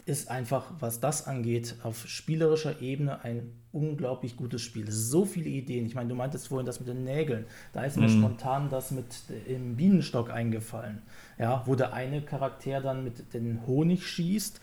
ist 0.04 0.30
einfach, 0.30 0.72
was 0.80 1.00
das 1.00 1.26
angeht, 1.26 1.76
auf 1.82 2.06
spielerischer 2.06 2.82
Ebene 2.82 3.22
ein 3.24 3.52
unglaublich 3.72 4.36
gutes 4.36 4.60
Spiel. 4.60 4.90
So 4.90 5.24
viele 5.24 5.48
Ideen. 5.48 5.86
Ich 5.86 5.94
meine, 5.94 6.08
du 6.08 6.14
meintest 6.14 6.48
vorhin 6.48 6.66
das 6.66 6.80
mit 6.80 6.88
den 6.88 7.04
Nägeln. 7.04 7.46
Da 7.72 7.84
ist 7.84 7.96
mir 7.96 8.08
mm. 8.08 8.18
spontan 8.18 8.70
das 8.70 8.90
mit 8.90 9.06
dem 9.48 9.76
Bienenstock 9.76 10.30
eingefallen. 10.30 11.02
Ja, 11.38 11.62
wo 11.66 11.74
der 11.74 11.92
eine 11.92 12.22
Charakter 12.22 12.80
dann 12.80 13.04
mit 13.04 13.32
den 13.32 13.66
Honig 13.66 14.06
schießt 14.06 14.60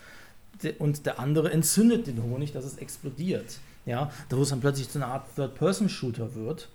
und 0.80 1.06
der 1.06 1.20
andere 1.20 1.52
entzündet 1.52 2.08
den 2.08 2.22
Honig, 2.24 2.52
dass 2.52 2.66
es 2.66 2.78
explodiert. 2.78 3.60
Ja, 3.86 4.12
da 4.30 4.38
wo 4.38 4.42
es 4.42 4.50
dann 4.50 4.60
plötzlich 4.60 4.90
zu 4.90 5.00
einer 5.00 5.08
Art 5.08 5.34
Third-Person-Shooter 5.36 6.36
wird. 6.36 6.68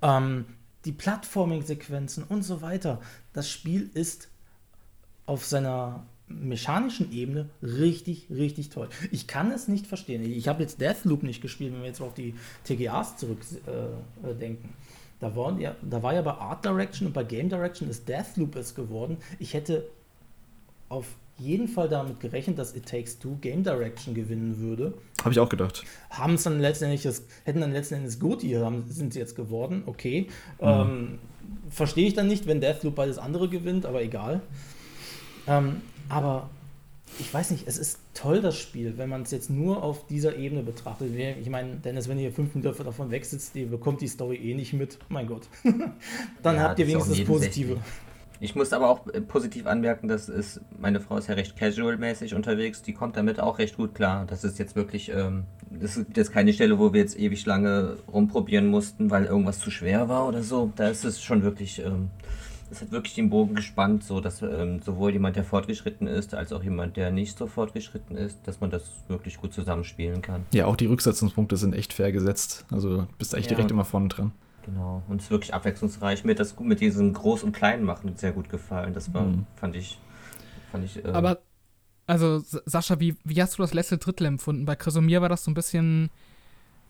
Ähm, 0.00 0.46
die 0.84 0.92
Plattforming-Sequenzen 0.92 2.24
und 2.24 2.42
so 2.42 2.62
weiter. 2.62 3.00
Das 3.32 3.50
Spiel 3.50 3.90
ist 3.94 4.28
auf 5.26 5.44
seiner 5.44 6.04
mechanischen 6.28 7.12
Ebene 7.12 7.48
richtig, 7.62 8.26
richtig 8.30 8.70
toll. 8.70 8.88
Ich 9.10 9.26
kann 9.26 9.50
es 9.50 9.68
nicht 9.68 9.86
verstehen. 9.86 10.22
Ich 10.24 10.48
habe 10.48 10.62
jetzt 10.62 10.80
Deathloop 10.80 11.22
nicht 11.22 11.42
gespielt, 11.42 11.72
wenn 11.72 11.80
wir 11.80 11.88
jetzt 11.88 12.00
auf 12.00 12.14
die 12.14 12.34
TGAs 12.64 13.18
zurückdenken. 13.18 14.68
Äh, 14.68 14.72
da, 15.20 15.36
waren 15.36 15.60
ja, 15.60 15.76
da 15.82 16.02
war 16.02 16.14
ja 16.14 16.22
bei 16.22 16.32
Art 16.32 16.64
Direction 16.64 17.06
und 17.06 17.12
bei 17.12 17.22
Game 17.22 17.48
Direction 17.48 17.88
ist 17.88 18.08
Deathloop 18.08 18.56
es 18.56 18.74
geworden. 18.74 19.18
Ich 19.38 19.54
hätte 19.54 19.88
auf 20.88 21.06
jeden 21.38 21.68
Fall 21.68 21.88
damit 21.88 22.20
gerechnet, 22.20 22.58
dass 22.58 22.74
It 22.74 22.86
Takes 22.86 23.18
Two 23.18 23.36
Game 23.40 23.64
Direction 23.64 24.14
gewinnen 24.14 24.58
würde. 24.58 24.94
Habe 25.20 25.32
ich 25.32 25.40
auch 25.40 25.48
gedacht. 25.48 25.84
Haben 26.10 26.34
es 26.34 26.42
dann 26.42 26.60
letztendlich, 26.60 27.02
das, 27.02 27.24
hätten 27.44 27.60
dann 27.60 27.72
letzten 27.72 27.94
Endes 27.94 28.20
haben, 28.20 28.84
sind 28.88 29.12
sie 29.12 29.18
jetzt 29.18 29.34
geworden, 29.34 29.82
okay. 29.86 30.28
Mhm. 30.60 30.66
Ähm, 30.66 31.18
Verstehe 31.70 32.06
ich 32.06 32.14
dann 32.14 32.28
nicht, 32.28 32.46
wenn 32.46 32.60
Deathloop 32.60 32.94
beides 32.94 33.18
andere 33.18 33.48
gewinnt, 33.48 33.86
aber 33.86 34.02
egal. 34.02 34.42
Ähm, 35.46 35.80
aber 36.08 36.50
ich 37.18 37.32
weiß 37.32 37.50
nicht, 37.50 37.66
es 37.66 37.78
ist 37.78 37.98
toll, 38.14 38.40
das 38.40 38.58
Spiel, 38.58 38.96
wenn 38.96 39.08
man 39.08 39.22
es 39.22 39.30
jetzt 39.30 39.50
nur 39.50 39.82
auf 39.82 40.06
dieser 40.06 40.36
Ebene 40.36 40.62
betrachtet. 40.62 41.10
Ich 41.40 41.48
meine, 41.48 41.76
Dennis, 41.76 42.08
wenn 42.08 42.18
ihr 42.18 42.32
fünf 42.32 42.54
Minuten 42.54 42.84
davon 42.84 43.10
wegsitzt, 43.10 43.54
ihr 43.56 43.66
bekommt 43.66 44.00
die 44.00 44.08
Story 44.08 44.36
eh 44.36 44.54
nicht 44.54 44.72
mit. 44.72 44.98
Mein 45.08 45.26
Gott. 45.26 45.48
Dann 46.42 46.56
ja, 46.56 46.62
habt 46.62 46.78
ihr 46.78 46.86
wenigstens 46.86 47.18
das 47.18 47.26
Positive. 47.26 47.78
Ich 48.42 48.56
muss 48.56 48.72
aber 48.72 48.90
auch 48.90 49.06
äh, 49.06 49.20
positiv 49.20 49.66
anmerken, 49.68 50.08
dass 50.08 50.28
es, 50.28 50.60
meine 50.76 50.98
Frau 50.98 51.16
ist 51.16 51.28
ja 51.28 51.34
recht 51.34 51.56
casual-mäßig 51.56 52.34
unterwegs, 52.34 52.82
die 52.82 52.92
kommt 52.92 53.16
damit 53.16 53.38
auch 53.38 53.60
recht 53.60 53.76
gut 53.76 53.94
klar. 53.94 54.26
Das 54.26 54.42
ist 54.42 54.58
jetzt 54.58 54.74
wirklich, 54.74 55.12
ähm, 55.14 55.44
das 55.70 55.96
ist 55.96 56.16
jetzt 56.16 56.32
keine 56.32 56.52
Stelle, 56.52 56.76
wo 56.80 56.92
wir 56.92 57.00
jetzt 57.00 57.16
ewig 57.16 57.46
lange 57.46 57.98
rumprobieren 58.12 58.66
mussten, 58.66 59.12
weil 59.12 59.26
irgendwas 59.26 59.60
zu 59.60 59.70
schwer 59.70 60.08
war 60.08 60.26
oder 60.26 60.42
so. 60.42 60.72
Da 60.74 60.88
ist 60.88 61.04
es 61.04 61.22
schon 61.22 61.44
wirklich, 61.44 61.78
ähm, 61.84 62.10
es 62.68 62.80
hat 62.80 62.90
wirklich 62.90 63.14
den 63.14 63.30
Bogen 63.30 63.54
gespannt, 63.54 64.02
so 64.02 64.20
dass 64.20 64.42
ähm, 64.42 64.82
sowohl 64.82 65.12
jemand, 65.12 65.36
der 65.36 65.44
fortgeschritten 65.44 66.08
ist, 66.08 66.34
als 66.34 66.52
auch 66.52 66.64
jemand, 66.64 66.96
der 66.96 67.12
nicht 67.12 67.38
so 67.38 67.46
fortgeschritten 67.46 68.16
ist, 68.16 68.40
dass 68.48 68.60
man 68.60 68.70
das 68.70 68.82
wirklich 69.06 69.36
gut 69.36 69.54
zusammenspielen 69.54 70.20
kann. 70.20 70.46
Ja, 70.52 70.66
auch 70.66 70.74
die 70.74 70.86
Rücksetzungspunkte 70.86 71.56
sind 71.56 71.76
echt 71.76 71.92
fair 71.92 72.10
gesetzt. 72.10 72.64
Also 72.72 73.06
bist 73.18 73.34
du 73.34 73.36
echt 73.36 73.52
ja. 73.52 73.56
direkt 73.56 73.70
immer 73.70 73.84
vorne 73.84 74.08
dran. 74.08 74.32
Genau, 74.64 75.02
und 75.08 75.18
es 75.18 75.24
ist 75.24 75.30
wirklich 75.30 75.54
abwechslungsreich. 75.54 76.24
Mir 76.24 76.32
hat 76.32 76.38
das 76.38 76.58
mit 76.58 76.80
diesem 76.80 77.14
Groß- 77.14 77.42
und 77.42 77.52
Klein-Machen 77.52 78.16
sehr 78.16 78.32
gut 78.32 78.48
gefallen. 78.48 78.94
Das 78.94 79.12
war, 79.12 79.22
mhm. 79.22 79.46
fand 79.56 79.76
ich. 79.76 79.98
Fand 80.70 80.84
ich 80.84 81.04
äh 81.04 81.08
Aber, 81.08 81.38
also, 82.06 82.38
Sascha, 82.66 83.00
wie, 83.00 83.16
wie 83.24 83.42
hast 83.42 83.58
du 83.58 83.62
das 83.62 83.74
letzte 83.74 83.98
Drittel 83.98 84.26
empfunden? 84.26 84.64
Bei 84.64 84.76
Krasomir 84.76 85.20
war 85.20 85.28
das 85.28 85.44
so 85.44 85.50
ein 85.50 85.54
bisschen. 85.54 86.10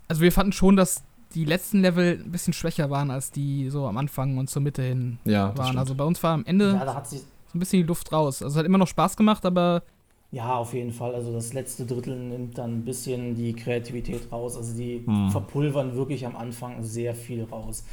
Also, 0.08 0.22
wir 0.22 0.32
fanden 0.32 0.52
schon, 0.52 0.76
dass 0.76 1.02
die 1.34 1.44
letzten 1.44 1.80
Level 1.80 2.20
ein 2.22 2.30
bisschen 2.30 2.52
schwächer 2.52 2.90
waren, 2.90 3.10
als 3.10 3.30
die 3.30 3.70
so 3.70 3.86
am 3.86 3.96
Anfang 3.96 4.36
und 4.36 4.50
zur 4.50 4.60
Mitte 4.60 4.82
hin 4.82 5.18
ja, 5.24 5.56
waren. 5.56 5.78
Also, 5.78 5.94
bei 5.94 6.04
uns 6.04 6.22
war 6.22 6.34
am 6.34 6.44
Ende 6.44 6.72
ja, 6.72 7.04
so 7.04 7.16
ein 7.54 7.58
bisschen 7.58 7.80
die 7.80 7.88
Luft 7.88 8.12
raus. 8.12 8.42
Also, 8.42 8.54
es 8.54 8.58
hat 8.58 8.66
immer 8.66 8.78
noch 8.78 8.88
Spaß 8.88 9.16
gemacht, 9.16 9.46
aber 9.46 9.82
ja, 10.32 10.56
auf 10.56 10.72
jeden 10.72 10.92
Fall. 10.92 11.14
Also 11.14 11.30
das 11.30 11.52
letzte 11.52 11.84
Drittel 11.84 12.16
nimmt 12.16 12.56
dann 12.56 12.78
ein 12.78 12.84
bisschen 12.86 13.34
die 13.34 13.52
Kreativität 13.52 14.32
raus. 14.32 14.56
Also 14.56 14.74
die 14.74 15.02
hm. 15.04 15.30
verpulvern 15.30 15.94
wirklich 15.94 16.24
am 16.24 16.36
Anfang 16.36 16.82
sehr 16.82 17.14
viel 17.14 17.44
raus. 17.44 17.84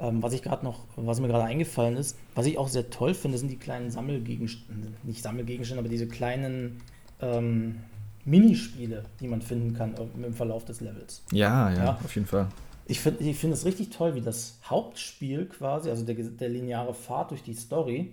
Ähm, 0.00 0.20
was 0.20 0.32
ich 0.32 0.42
gerade 0.42 0.64
noch, 0.64 0.80
was 0.96 1.20
mir 1.20 1.28
gerade 1.28 1.44
eingefallen 1.44 1.96
ist, 1.96 2.18
was 2.34 2.46
ich 2.46 2.58
auch 2.58 2.66
sehr 2.66 2.90
toll 2.90 3.14
finde, 3.14 3.38
sind 3.38 3.48
die 3.48 3.58
kleinen 3.58 3.92
Sammelgegenstände, 3.92 4.88
nicht 5.04 5.22
Sammelgegenstände, 5.22 5.78
aber 5.78 5.88
diese 5.88 6.08
kleinen 6.08 6.80
ähm, 7.20 7.76
Minispiele, 8.24 9.04
die 9.20 9.28
man 9.28 9.40
finden 9.40 9.74
kann 9.74 9.94
äh, 9.94 10.26
im 10.26 10.34
Verlauf 10.34 10.64
des 10.64 10.80
Levels. 10.80 11.22
Ja, 11.30 11.70
ja, 11.70 11.84
ja. 11.84 11.98
auf 12.04 12.12
jeden 12.12 12.26
Fall. 12.26 12.48
Ich 12.86 12.98
finde 12.98 13.22
ich 13.22 13.36
find 13.36 13.54
es 13.54 13.64
richtig 13.64 13.90
toll, 13.90 14.16
wie 14.16 14.20
das 14.20 14.58
Hauptspiel 14.64 15.46
quasi, 15.46 15.90
also 15.90 16.04
der, 16.04 16.16
der 16.16 16.48
lineare 16.48 16.92
Pfad 16.92 17.30
durch 17.30 17.44
die 17.44 17.54
Story, 17.54 18.12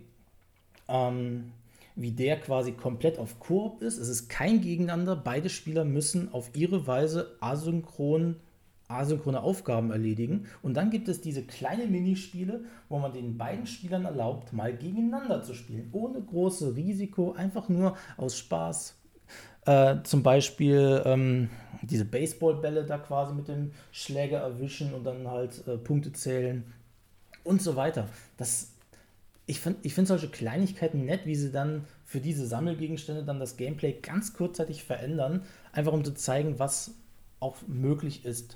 ähm, 0.88 1.52
wie 1.96 2.12
der 2.12 2.40
quasi 2.40 2.72
komplett 2.72 3.20
auf 3.20 3.40
Koop 3.40 3.82
ist. 3.82 3.98
Es 3.98 4.08
ist 4.08 4.30
kein 4.30 4.62
Gegeneinander. 4.62 5.16
Beide 5.16 5.50
Spieler 5.50 5.86
müssen 5.86 6.32
auf 6.34 6.52
ihre 6.56 6.88
Weise 6.88 7.36
asynchron, 7.40 8.38
asynchrone 8.88 9.42
Aufgaben 9.42 9.92
erledigen. 9.92 10.48
Und 10.62 10.76
dann 10.76 10.90
gibt 10.90 11.08
es 11.08 11.22
diese 11.22 11.44
kleinen 11.44 11.92
Minispiele, 11.92 12.62
wo 12.90 13.00
man 13.00 13.14
den 13.14 13.38
beiden 13.38 13.68
Spielern 13.68 14.06
erlaubt, 14.06 14.54
mal 14.54 14.76
gegeneinander 14.76 15.44
zu 15.44 15.54
spielen. 15.54 15.90
Ohne 15.92 16.22
große 16.22 16.76
Risiko, 16.76 17.34
einfach 17.34 17.70
nur 17.70 17.96
aus 18.18 18.38
Spaß. 18.38 18.96
Äh, 19.66 19.98
zum 20.04 20.24
Beispiel 20.24 21.04
ähm, 21.06 21.50
diese 21.84 22.06
Baseballbälle 22.06 22.84
da 22.84 22.98
quasi 22.98 23.34
mit 23.36 23.48
dem 23.48 23.72
Schläger 23.92 24.40
erwischen 24.40 24.94
und 24.94 25.04
dann 25.04 25.28
halt 25.28 25.68
äh, 25.68 25.78
Punkte 25.78 26.12
zählen 26.12 26.64
und 27.44 27.62
so 27.62 27.76
weiter. 27.76 28.08
Das 28.38 28.72
ich 29.52 29.60
finde 29.60 29.80
ich 29.84 29.94
find 29.94 30.08
solche 30.08 30.30
Kleinigkeiten 30.30 31.04
nett, 31.04 31.26
wie 31.26 31.36
sie 31.36 31.52
dann 31.52 31.84
für 32.06 32.22
diese 32.22 32.48
Sammelgegenstände 32.48 33.26
dann 33.26 33.38
das 33.38 33.58
Gameplay 33.58 33.92
ganz 33.92 34.34
kurzzeitig 34.34 34.86
verändern, 34.86 35.44
einfach 35.74 35.92
um 35.92 36.06
zu 36.06 36.14
zeigen, 36.14 36.58
was 36.58 36.92
auch 37.42 37.58
möglich 37.68 38.24
ist 38.24 38.56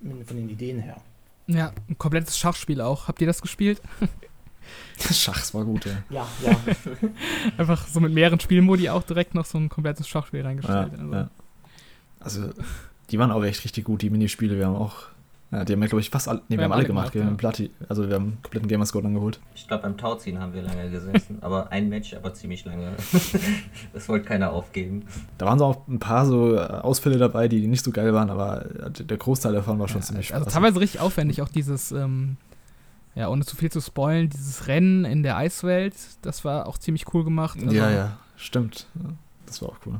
von 0.00 0.36
den 0.36 0.48
Ideen 0.48 0.78
her. 0.78 1.02
Ja, 1.48 1.72
ein 1.88 1.98
komplettes 1.98 2.38
Schachspiel 2.38 2.80
auch. 2.80 3.08
Habt 3.08 3.20
ihr 3.20 3.26
das 3.26 3.42
gespielt? 3.42 3.82
Schachs 5.12 5.52
war 5.52 5.64
gut, 5.64 5.84
ja. 5.84 6.04
Ja, 6.10 6.28
ja. 6.46 6.56
Einfach 7.58 7.88
so 7.88 7.98
mit 7.98 8.12
mehreren 8.12 8.38
Spielmodi 8.38 8.88
auch 8.88 9.02
direkt 9.02 9.34
noch 9.34 9.44
so 9.44 9.58
ein 9.58 9.68
komplettes 9.68 10.06
Schachspiel 10.06 10.42
reingestellt. 10.42 10.92
Ja, 10.92 10.98
also. 10.98 11.12
Ja. 11.12 11.30
also, 12.20 12.50
die 13.10 13.18
waren 13.18 13.32
auch 13.32 13.42
echt 13.42 13.64
richtig 13.64 13.84
gut, 13.84 14.02
die 14.02 14.10
Minispiele. 14.10 14.56
Wir 14.56 14.66
haben 14.66 14.76
auch 14.76 15.08
ja, 15.52 15.64
die 15.64 15.72
haben 15.72 15.82
ja, 15.82 15.88
glaube 15.88 16.00
ich, 16.00 16.10
fast 16.10 16.28
alle. 16.28 16.42
Nee, 16.48 16.50
wir, 16.50 16.58
wir 16.58 16.64
haben 16.64 16.72
alle 16.72 16.84
gemacht, 16.84 17.12
gemacht 17.12 17.30
ja. 17.30 17.36
Plati, 17.36 17.70
also 17.88 18.06
wir 18.06 18.14
haben 18.14 18.24
einen 18.24 18.42
kompletten 18.42 18.68
Gamerscore 18.68 19.02
dann 19.02 19.14
geholt. 19.14 19.40
Ich 19.56 19.66
glaube, 19.66 19.82
beim 19.82 19.98
Tauziehen 19.98 20.38
haben 20.38 20.54
wir 20.54 20.62
lange 20.62 20.88
gesessen, 20.90 21.38
aber 21.40 21.72
ein 21.72 21.88
Match, 21.88 22.14
aber 22.14 22.32
ziemlich 22.34 22.64
lange. 22.64 22.92
das 23.92 24.08
wollte 24.08 24.26
keiner 24.26 24.52
aufgeben. 24.52 25.06
Da 25.38 25.46
waren 25.46 25.58
so 25.58 25.64
auch 25.64 25.88
ein 25.88 25.98
paar 25.98 26.24
so 26.24 26.54
äh, 26.54 26.60
Ausfälle 26.60 27.18
dabei, 27.18 27.48
die 27.48 27.66
nicht 27.66 27.84
so 27.84 27.90
geil 27.90 28.14
waren, 28.14 28.30
aber 28.30 28.64
der 28.90 29.16
Großteil 29.16 29.52
davon 29.52 29.80
war 29.80 29.88
schon 29.88 30.02
ja, 30.02 30.06
ziemlich 30.06 30.32
Also 30.32 30.48
teilweise 30.48 30.78
richtig 30.78 31.00
aufwendig, 31.00 31.42
auch 31.42 31.48
dieses, 31.48 31.90
ähm, 31.90 32.36
ja, 33.16 33.28
ohne 33.28 33.44
zu 33.44 33.56
viel 33.56 33.72
zu 33.72 33.80
spoilen, 33.80 34.30
dieses 34.30 34.68
Rennen 34.68 35.04
in 35.04 35.24
der 35.24 35.36
Eiswelt, 35.36 35.96
das 36.22 36.44
war 36.44 36.68
auch 36.68 36.78
ziemlich 36.78 37.12
cool 37.12 37.24
gemacht. 37.24 37.58
Also, 37.60 37.74
ja, 37.74 37.90
ja, 37.90 38.18
stimmt. 38.36 38.86
Das 39.46 39.60
war 39.62 39.70
auch 39.70 39.78
cool. 39.84 39.98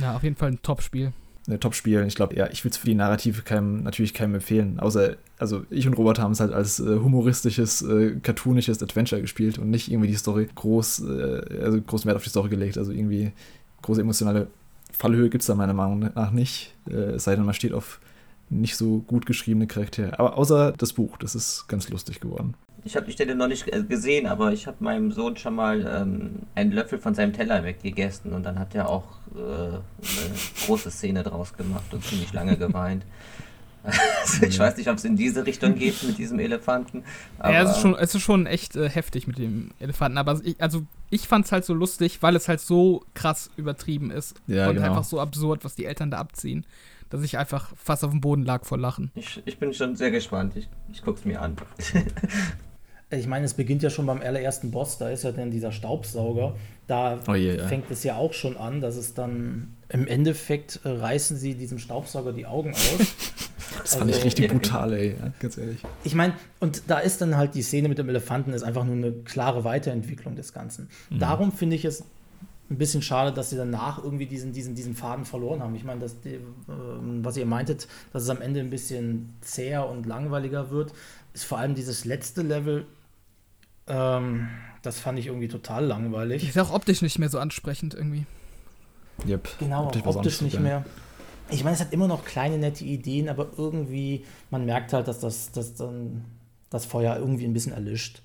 Ja, 0.00 0.16
auf 0.16 0.24
jeden 0.24 0.34
Fall 0.34 0.48
ein 0.48 0.60
Top-Spiel 0.60 1.12
äh, 1.48 1.58
Top-Spiel. 1.58 2.04
Ich 2.06 2.14
glaube, 2.14 2.36
ja, 2.36 2.48
ich 2.50 2.64
würde 2.64 2.72
es 2.72 2.78
für 2.78 2.86
die 2.86 2.94
Narrative 2.94 3.42
keinem, 3.42 3.82
natürlich 3.82 4.14
keinem 4.14 4.34
empfehlen. 4.36 4.80
Außer, 4.80 5.16
also 5.38 5.64
ich 5.70 5.86
und 5.86 5.94
Robert 5.94 6.18
haben 6.18 6.32
es 6.32 6.40
halt 6.40 6.52
als 6.52 6.80
äh, 6.80 6.98
humoristisches, 6.98 7.82
äh, 7.82 8.16
cartoonisches 8.22 8.82
Adventure 8.82 9.20
gespielt 9.20 9.58
und 9.58 9.70
nicht 9.70 9.90
irgendwie 9.90 10.08
die 10.08 10.16
Story 10.16 10.48
groß, 10.54 11.04
äh, 11.04 11.60
also 11.62 11.80
großen 11.80 12.06
Wert 12.06 12.16
auf 12.16 12.24
die 12.24 12.30
Story 12.30 12.48
gelegt. 12.48 12.78
Also 12.78 12.92
irgendwie 12.92 13.32
große 13.82 14.00
emotionale 14.00 14.48
Fallhöhe 14.92 15.30
gibt 15.30 15.42
es 15.42 15.46
da 15.46 15.54
meiner 15.54 15.74
Meinung 15.74 16.10
nach 16.14 16.30
nicht. 16.30 16.74
Äh, 16.88 17.14
es 17.14 17.24
sei 17.24 17.34
denn, 17.34 17.44
man 17.44 17.54
steht 17.54 17.72
auf 17.72 18.00
nicht 18.50 18.76
so 18.76 18.98
gut 18.98 19.26
geschriebene 19.26 19.66
Charaktere. 19.66 20.18
Aber 20.18 20.36
außer 20.36 20.72
das 20.72 20.92
Buch, 20.92 21.16
das 21.16 21.34
ist 21.34 21.66
ganz 21.68 21.88
lustig 21.88 22.20
geworden. 22.20 22.54
Ich 22.84 22.96
habe 22.96 23.06
die 23.06 23.12
Stelle 23.12 23.34
noch 23.34 23.48
nicht 23.48 23.72
äh, 23.72 23.82
gesehen, 23.82 24.26
aber 24.26 24.52
ich 24.52 24.66
habe 24.66 24.78
meinem 24.80 25.12
Sohn 25.12 25.36
schon 25.36 25.54
mal 25.54 25.86
ähm, 25.86 26.40
einen 26.54 26.72
Löffel 26.72 26.98
von 26.98 27.14
seinem 27.14 27.32
Teller 27.32 27.64
weggegessen 27.64 28.32
und 28.32 28.42
dann 28.42 28.58
hat 28.58 28.74
er 28.74 28.88
auch 28.88 29.04
äh, 29.34 29.38
eine 29.38 29.82
große 30.66 30.90
Szene 30.90 31.22
draus 31.22 31.54
gemacht 31.54 31.92
und 31.92 32.04
ziemlich 32.04 32.32
lange 32.32 32.56
geweint. 32.56 33.04
Also 33.84 34.46
ich 34.46 34.56
weiß 34.60 34.76
nicht, 34.76 34.88
ob 34.88 34.98
es 34.98 35.04
in 35.04 35.16
diese 35.16 35.44
Richtung 35.44 35.74
geht 35.74 36.00
mit 36.04 36.16
diesem 36.16 36.38
Elefanten. 36.38 37.02
ja, 37.42 37.62
es 37.62 37.72
ist 37.72 37.80
schon, 37.80 37.96
es 37.96 38.14
ist 38.14 38.22
schon 38.22 38.46
echt 38.46 38.76
äh, 38.76 38.88
heftig 38.88 39.26
mit 39.26 39.38
dem 39.38 39.72
Elefanten. 39.80 40.18
Aber 40.18 40.40
ich, 40.44 40.60
also 40.62 40.86
ich 41.10 41.26
fand 41.26 41.46
es 41.46 41.50
halt 41.50 41.64
so 41.64 41.74
lustig, 41.74 42.22
weil 42.22 42.36
es 42.36 42.46
halt 42.46 42.60
so 42.60 43.04
krass 43.14 43.50
übertrieben 43.56 44.12
ist 44.12 44.36
ja, 44.46 44.68
und 44.68 44.76
genau. 44.76 44.86
einfach 44.86 45.02
so 45.02 45.18
absurd, 45.18 45.64
was 45.64 45.74
die 45.74 45.86
Eltern 45.86 46.12
da 46.12 46.18
abziehen 46.18 46.64
dass 47.12 47.22
ich 47.22 47.36
einfach 47.36 47.72
fast 47.76 48.04
auf 48.04 48.10
dem 48.10 48.22
Boden 48.22 48.42
lag 48.42 48.64
vor 48.64 48.78
Lachen. 48.78 49.10
Ich, 49.14 49.42
ich 49.44 49.58
bin 49.58 49.74
schon 49.74 49.96
sehr 49.96 50.10
gespannt. 50.10 50.56
Ich, 50.56 50.66
ich 50.90 51.02
guck's 51.02 51.26
mir 51.26 51.42
an. 51.42 51.56
ich 53.18 53.26
meine, 53.26 53.44
es 53.44 53.54
beginnt 53.54 53.82
ja 53.82 53.90
schon 53.90 54.06
beim 54.06 54.20
allerersten 54.20 54.70
Boss, 54.70 54.98
da 54.98 55.08
ist 55.08 55.24
ja 55.24 55.32
dann 55.32 55.50
dieser 55.50 55.72
Staubsauger. 55.72 56.54
Da 56.86 57.20
oh 57.28 57.34
je, 57.34 57.56
ja. 57.56 57.68
fängt 57.68 57.90
es 57.90 58.02
ja 58.04 58.16
auch 58.16 58.32
schon 58.32 58.56
an, 58.56 58.80
dass 58.80 58.96
es 58.96 59.14
dann 59.14 59.74
im 59.88 60.06
Endeffekt 60.06 60.80
äh, 60.84 60.88
reißen 60.88 61.36
sie 61.36 61.54
diesem 61.54 61.78
Staubsauger 61.78 62.32
die 62.32 62.46
Augen 62.46 62.72
aus. 62.72 62.98
das 63.82 63.94
fand 63.94 64.08
also, 64.08 64.18
ich 64.18 64.24
richtig 64.24 64.50
brutal, 64.50 64.92
ey, 64.94 65.16
ganz 65.40 65.58
ehrlich. 65.58 65.78
Ich 66.04 66.14
meine, 66.14 66.34
und 66.60 66.82
da 66.88 66.98
ist 66.98 67.20
dann 67.20 67.36
halt 67.36 67.54
die 67.54 67.62
Szene 67.62 67.88
mit 67.88 67.98
dem 67.98 68.08
Elefanten, 68.08 68.52
ist 68.52 68.62
einfach 68.62 68.84
nur 68.84 68.96
eine 68.96 69.12
klare 69.12 69.64
Weiterentwicklung 69.64 70.34
des 70.34 70.52
Ganzen. 70.52 70.88
Mhm. 71.10 71.18
Darum 71.18 71.52
finde 71.52 71.76
ich 71.76 71.84
es 71.84 72.04
ein 72.70 72.78
bisschen 72.78 73.02
schade, 73.02 73.32
dass 73.32 73.50
sie 73.50 73.56
danach 73.56 74.02
irgendwie 74.02 74.26
diesen, 74.26 74.52
diesen, 74.52 74.74
diesen 74.74 74.94
Faden 74.94 75.24
verloren 75.24 75.62
haben. 75.62 75.74
Ich 75.74 75.84
meine, 75.84 76.00
dass 76.00 76.20
die, 76.20 76.34
äh, 76.34 76.40
was 76.66 77.36
ihr 77.36 77.46
meintet, 77.46 77.86
dass 78.12 78.22
es 78.22 78.30
am 78.30 78.40
Ende 78.40 78.60
ein 78.60 78.70
bisschen 78.70 79.34
zäher 79.40 79.88
und 79.88 80.06
langweiliger 80.06 80.70
wird, 80.70 80.92
ist 81.34 81.44
vor 81.44 81.58
allem 81.58 81.74
dieses 81.74 82.04
letzte 82.04 82.42
Level. 82.42 82.86
Ähm, 83.86 84.48
das 84.82 84.98
fand 85.00 85.18
ich 85.18 85.26
irgendwie 85.26 85.48
total 85.48 85.84
langweilig. 85.84 86.48
Ist 86.48 86.58
auch 86.58 86.72
optisch 86.72 87.02
nicht 87.02 87.18
mehr 87.18 87.28
so 87.28 87.38
ansprechend 87.38 87.94
irgendwie. 87.94 88.26
Yep. 89.26 89.48
Genau, 89.58 89.84
optisch, 89.86 90.02
optisch 90.04 90.40
nicht 90.40 90.58
mehr. 90.60 90.84
Ich 91.50 91.64
meine, 91.64 91.74
es 91.74 91.80
hat 91.80 91.92
immer 91.92 92.08
noch 92.08 92.24
kleine 92.24 92.58
nette 92.58 92.84
Ideen, 92.84 93.28
aber 93.28 93.48
irgendwie, 93.56 94.24
man 94.50 94.64
merkt 94.64 94.92
halt, 94.92 95.06
dass 95.06 95.20
das, 95.20 95.52
dass 95.52 95.74
dann 95.74 96.24
das 96.70 96.86
Feuer 96.86 97.16
irgendwie 97.16 97.44
ein 97.44 97.52
bisschen 97.52 97.72
erlischt. 97.72 98.22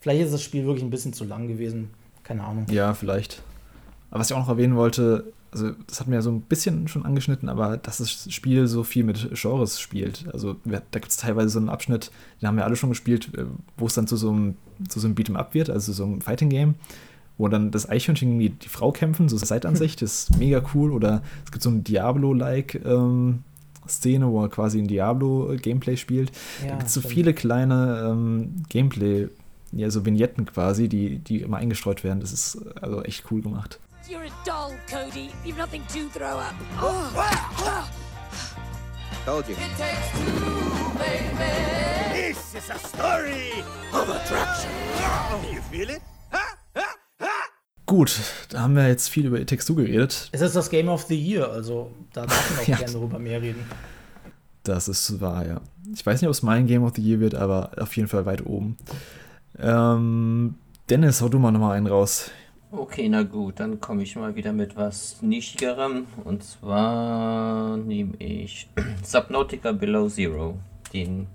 Vielleicht 0.00 0.22
ist 0.22 0.32
das 0.32 0.42
Spiel 0.42 0.64
wirklich 0.64 0.84
ein 0.84 0.90
bisschen 0.90 1.12
zu 1.12 1.24
lang 1.24 1.48
gewesen. 1.48 1.90
Keine 2.22 2.44
Ahnung. 2.44 2.66
Ja, 2.70 2.94
vielleicht. 2.94 3.42
Aber 4.10 4.20
was 4.20 4.30
ich 4.30 4.36
auch 4.36 4.40
noch 4.40 4.48
erwähnen 4.48 4.76
wollte, 4.76 5.32
also 5.50 5.70
das 5.86 6.00
hat 6.00 6.08
mir 6.08 6.16
ja 6.16 6.22
so 6.22 6.30
ein 6.30 6.42
bisschen 6.42 6.88
schon 6.88 7.04
angeschnitten, 7.04 7.48
aber 7.48 7.76
dass 7.76 7.98
das 7.98 8.32
Spiel 8.32 8.66
so 8.66 8.84
viel 8.84 9.04
mit 9.04 9.30
Genres 9.32 9.80
spielt. 9.80 10.26
Also 10.32 10.56
da 10.64 10.80
gibt 10.98 11.08
es 11.08 11.16
teilweise 11.16 11.48
so 11.48 11.58
einen 11.58 11.68
Abschnitt, 11.68 12.10
den 12.40 12.48
haben 12.48 12.56
wir 12.56 12.64
alle 12.64 12.76
schon 12.76 12.90
gespielt, 12.90 13.34
äh, 13.36 13.44
wo 13.76 13.86
es 13.86 13.94
dann 13.94 14.06
zu 14.06 14.16
so 14.16 14.30
einem, 14.30 14.56
zu 14.88 15.00
so 15.00 15.06
einem 15.06 15.16
Beat'em 15.16 15.36
Up 15.36 15.54
wird, 15.54 15.70
also 15.70 15.92
so 15.92 16.04
einem 16.04 16.20
Fighting 16.20 16.50
Game. 16.50 16.74
wo 17.38 17.46
dann 17.48 17.70
das 17.70 17.88
Eichhörnchen 17.88 18.38
gegen 18.38 18.40
die, 18.40 18.50
die 18.50 18.68
Frau 18.68 18.90
kämpfen, 18.90 19.28
so 19.28 19.36
Seitansicht, 19.36 20.02
ist 20.02 20.36
mega 20.36 20.62
cool. 20.74 20.92
Oder 20.92 21.22
es 21.44 21.52
gibt 21.52 21.62
so 21.62 21.70
ein 21.70 21.84
Diablo-like 21.84 22.84
ähm, 22.84 23.44
Szene, 23.88 24.28
wo 24.28 24.42
er 24.42 24.48
quasi 24.48 24.78
ein 24.78 24.88
Diablo-Gameplay 24.88 25.96
spielt. 25.96 26.32
Ja, 26.62 26.70
da 26.70 26.76
gibt 26.76 26.88
es 26.88 26.94
so 26.94 27.00
viele 27.00 27.32
kleine 27.34 28.08
ähm, 28.10 28.64
Gameplay, 28.68 29.28
ja, 29.72 29.90
so 29.90 30.04
Vignetten 30.04 30.46
quasi, 30.46 30.88
die, 30.88 31.18
die 31.18 31.42
immer 31.42 31.58
eingestreut 31.58 32.04
werden. 32.04 32.20
Das 32.20 32.32
ist 32.32 32.56
äh, 32.56 32.80
also 32.80 33.02
echt 33.02 33.24
cool 33.30 33.40
gemacht. 33.40 33.78
You're 34.08 34.24
a 34.24 34.30
doll, 34.44 34.74
Cody. 34.90 35.30
You've 35.44 35.58
nothing 35.58 35.82
to 35.88 36.08
throw 36.08 36.38
up. 36.38 36.54
Told 39.24 39.46
you. 39.48 39.54
This 42.14 42.54
is 42.54 42.70
a 42.70 42.78
story 42.78 43.62
of 43.92 44.08
attraction. 44.08 44.70
You 45.52 45.60
feel 45.70 45.90
it? 45.90 46.00
Gut, 47.86 48.20
da 48.50 48.60
haben 48.60 48.76
wir 48.76 48.86
jetzt 48.88 49.08
viel 49.08 49.26
über 49.26 49.40
It 49.40 49.48
Takes 49.48 49.64
Two 49.66 49.74
geredet. 49.74 50.28
Es 50.32 50.40
ist 50.42 50.54
das 50.56 50.68
Game 50.68 50.88
of 50.88 51.02
the 51.04 51.16
Year, 51.16 51.50
also 51.50 51.90
da 52.12 52.26
darf 52.26 52.50
man 52.50 52.58
auch 52.64 52.68
Ja. 52.68 52.76
gerne 52.76 52.92
darüber 52.92 53.18
mehr 53.18 53.40
reden. 53.40 53.64
Das 54.62 54.88
ist 54.88 55.20
wahr, 55.22 55.46
ja. 55.46 55.60
Ich 55.94 56.04
weiß 56.04 56.20
nicht, 56.20 56.28
ob 56.28 56.34
es 56.34 56.42
mein 56.42 56.66
Game 56.66 56.84
of 56.84 56.92
the 56.96 57.02
Year 57.02 57.18
wird, 57.20 57.34
aber 57.34 57.70
auf 57.78 57.96
jeden 57.96 58.08
Fall 58.08 58.26
weit 58.26 58.44
oben. 58.44 58.76
Ähm, 59.58 60.56
Dennis, 60.90 61.22
hau 61.22 61.28
du 61.30 61.38
mal 61.38 61.50
nochmal 61.50 61.76
einen 61.78 61.86
raus. 61.86 62.30
Okay, 62.70 63.08
na 63.08 63.22
gut, 63.22 63.60
dann 63.60 63.80
komme 63.80 64.02
ich 64.02 64.14
mal 64.14 64.34
wieder 64.36 64.52
mit 64.52 64.76
was 64.76 65.22
Nischigerem. 65.22 66.06
Und 66.24 66.44
zwar 66.44 67.78
nehme 67.78 68.14
ich 68.18 68.68
Subnautica 69.02 69.72
Below 69.72 70.08
Zero. 70.08 70.58
Den, 70.92 71.26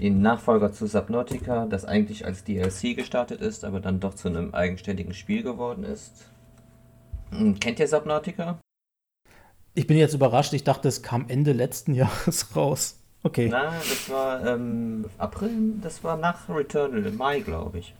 den 0.00 0.20
Nachfolger 0.20 0.72
zu 0.72 0.86
Subnautica, 0.86 1.66
das 1.66 1.84
eigentlich 1.84 2.24
als 2.24 2.44
DLC 2.44 2.96
gestartet 2.96 3.40
ist, 3.40 3.64
aber 3.64 3.80
dann 3.80 4.00
doch 4.00 4.14
zu 4.14 4.28
einem 4.28 4.52
eigenständigen 4.54 5.14
Spiel 5.14 5.42
geworden 5.42 5.84
ist. 5.84 6.28
Hm, 7.30 7.58
Kennt 7.58 7.78
ihr 7.80 7.88
Subnautica? 7.88 8.58
Ich 9.74 9.86
bin 9.86 9.96
jetzt 9.96 10.14
überrascht, 10.14 10.52
ich 10.54 10.64
dachte, 10.64 10.88
es 10.88 11.02
kam 11.02 11.26
Ende 11.28 11.52
letzten 11.52 11.94
Jahres 11.94 12.54
raus. 12.54 13.00
Okay. 13.24 13.48
Na, 13.50 13.72
das 13.76 14.08
war 14.08 14.46
ähm, 14.46 15.04
April, 15.18 15.74
das 15.82 16.04
war 16.04 16.16
nach 16.16 16.48
Returnal, 16.48 17.04
im 17.06 17.16
Mai, 17.16 17.40
glaube 17.40 17.78
ich, 17.78 17.92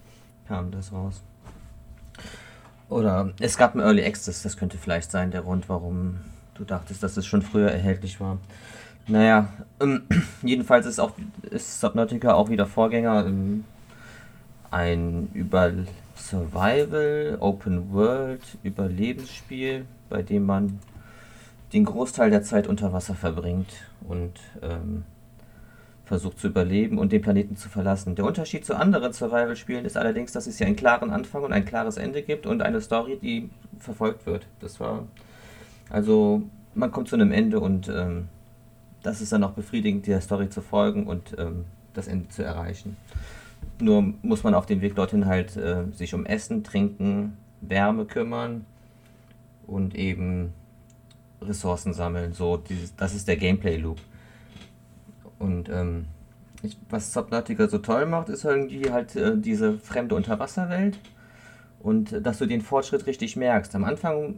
kam 0.47 0.70
das 0.70 0.93
raus. 0.93 1.22
Oder 2.89 3.32
es 3.41 3.57
gab 3.57 3.74
ein 3.74 3.80
Early 3.80 4.05
Access, 4.05 4.43
das 4.43 4.57
könnte 4.57 4.78
vielleicht 4.78 5.11
sein 5.11 5.30
der 5.30 5.43
Grund, 5.43 5.68
warum 5.68 6.20
du 6.55 6.64
dachtest, 6.64 7.03
dass 7.03 7.16
es 7.16 7.26
schon 7.26 7.43
früher 7.43 7.70
erhältlich 7.70 8.20
war. 8.20 8.39
Naja, 9.09 9.49
ähm, 9.80 10.03
jedenfalls 10.43 10.87
ist 10.87 10.99
auch 10.99 11.12
ist 11.51 11.80
Subnautica 11.80 12.34
auch 12.34 12.49
wieder 12.49 12.66
Vorgänger. 12.66 13.26
Ähm, 13.26 13.64
ein 14.70 15.28
über 15.32 15.72
Survival, 16.16 17.37
Open 17.41 17.93
World, 17.93 18.43
Überlebensspiel, 18.62 19.87
bei 20.09 20.22
dem 20.22 20.45
man 20.45 20.80
den 21.72 21.84
Großteil 21.84 22.30
der 22.30 22.43
Zeit 22.43 22.66
unter 22.66 22.93
Wasser 22.93 23.14
verbringt 23.14 23.70
und 24.09 24.32
ähm, 24.62 25.05
versucht 26.07 26.39
zu 26.39 26.47
überleben 26.47 26.99
und 26.99 27.13
den 27.13 27.21
Planeten 27.21 27.57
zu 27.57 27.69
verlassen. 27.69 28.15
Der 28.15 28.25
Unterschied 28.25 28.65
zu 28.65 28.75
anderen 28.75 29.13
Survival-Spielen 29.13 29.85
ist 29.85 29.97
allerdings, 29.97 30.33
dass 30.33 30.47
es 30.47 30.57
hier 30.57 30.67
einen 30.67 30.77
klaren 30.77 31.11
Anfang 31.11 31.43
und 31.43 31.53
ein 31.53 31.65
klares 31.65 31.99
Ende 31.99 32.23
gibt 32.23 32.47
und 32.47 32.63
eine 32.63 32.81
Story, 32.81 33.19
die 33.21 33.51
verfolgt 33.79 34.25
wird. 34.25 34.47
Das 34.61 34.81
war 34.81 35.05
also 35.89 36.43
man 36.75 36.91
kommt 36.91 37.09
zu 37.09 37.17
einem 37.17 37.33
Ende 37.33 37.61
und 37.61 37.89
ähm, 37.89 38.29
das 39.03 39.21
ist 39.21 39.33
dann 39.33 39.45
auch 39.45 39.53
befriedigend, 39.53 40.07
der 40.07 40.21
Story 40.21 40.49
zu 40.49 40.61
folgen 40.61 41.07
und 41.07 41.37
ähm, 41.39 41.65
das 41.95 42.09
Ende 42.09 42.29
zu 42.29 42.43
erreichen. 42.43 42.97
Nur 43.79 44.15
muss 44.23 44.43
man 44.43 44.55
auf 44.55 44.67
dem 44.67 44.81
Weg 44.81 44.97
dorthin 44.97 45.27
halt 45.27 45.57
äh, 45.57 45.85
sich 45.93 46.15
um 46.15 46.27
Essen, 46.27 46.65
Trinken, 46.65 47.37
Wärme 47.61 48.05
kümmern 48.05 48.65
und 49.67 49.95
eben 49.95 50.53
Ressourcen 51.41 51.95
sammeln. 51.95 52.33
So, 52.33 52.57
dieses, 52.57 52.97
das 52.97 53.15
ist 53.15 53.29
der 53.29 53.37
Gameplay-Loop. 53.37 53.99
Und 55.39 55.68
ähm, 55.68 56.07
ich, 56.62 56.78
was 56.89 57.12
Subnautica 57.12 57.68
so 57.68 57.78
toll 57.78 58.07
macht, 58.07 58.28
ist 58.28 58.45
irgendwie 58.45 58.91
halt 58.91 59.16
äh, 59.16 59.37
diese 59.37 59.78
fremde 59.78 60.14
Unterwasserwelt 60.14 60.99
und 61.80 62.12
äh, 62.12 62.22
dass 62.22 62.39
du 62.39 62.47
den 62.47 62.62
Fortschritt 62.62 63.07
richtig 63.07 63.37
merkst. 63.37 63.74
Am 63.74 63.84
Anfang 63.84 64.34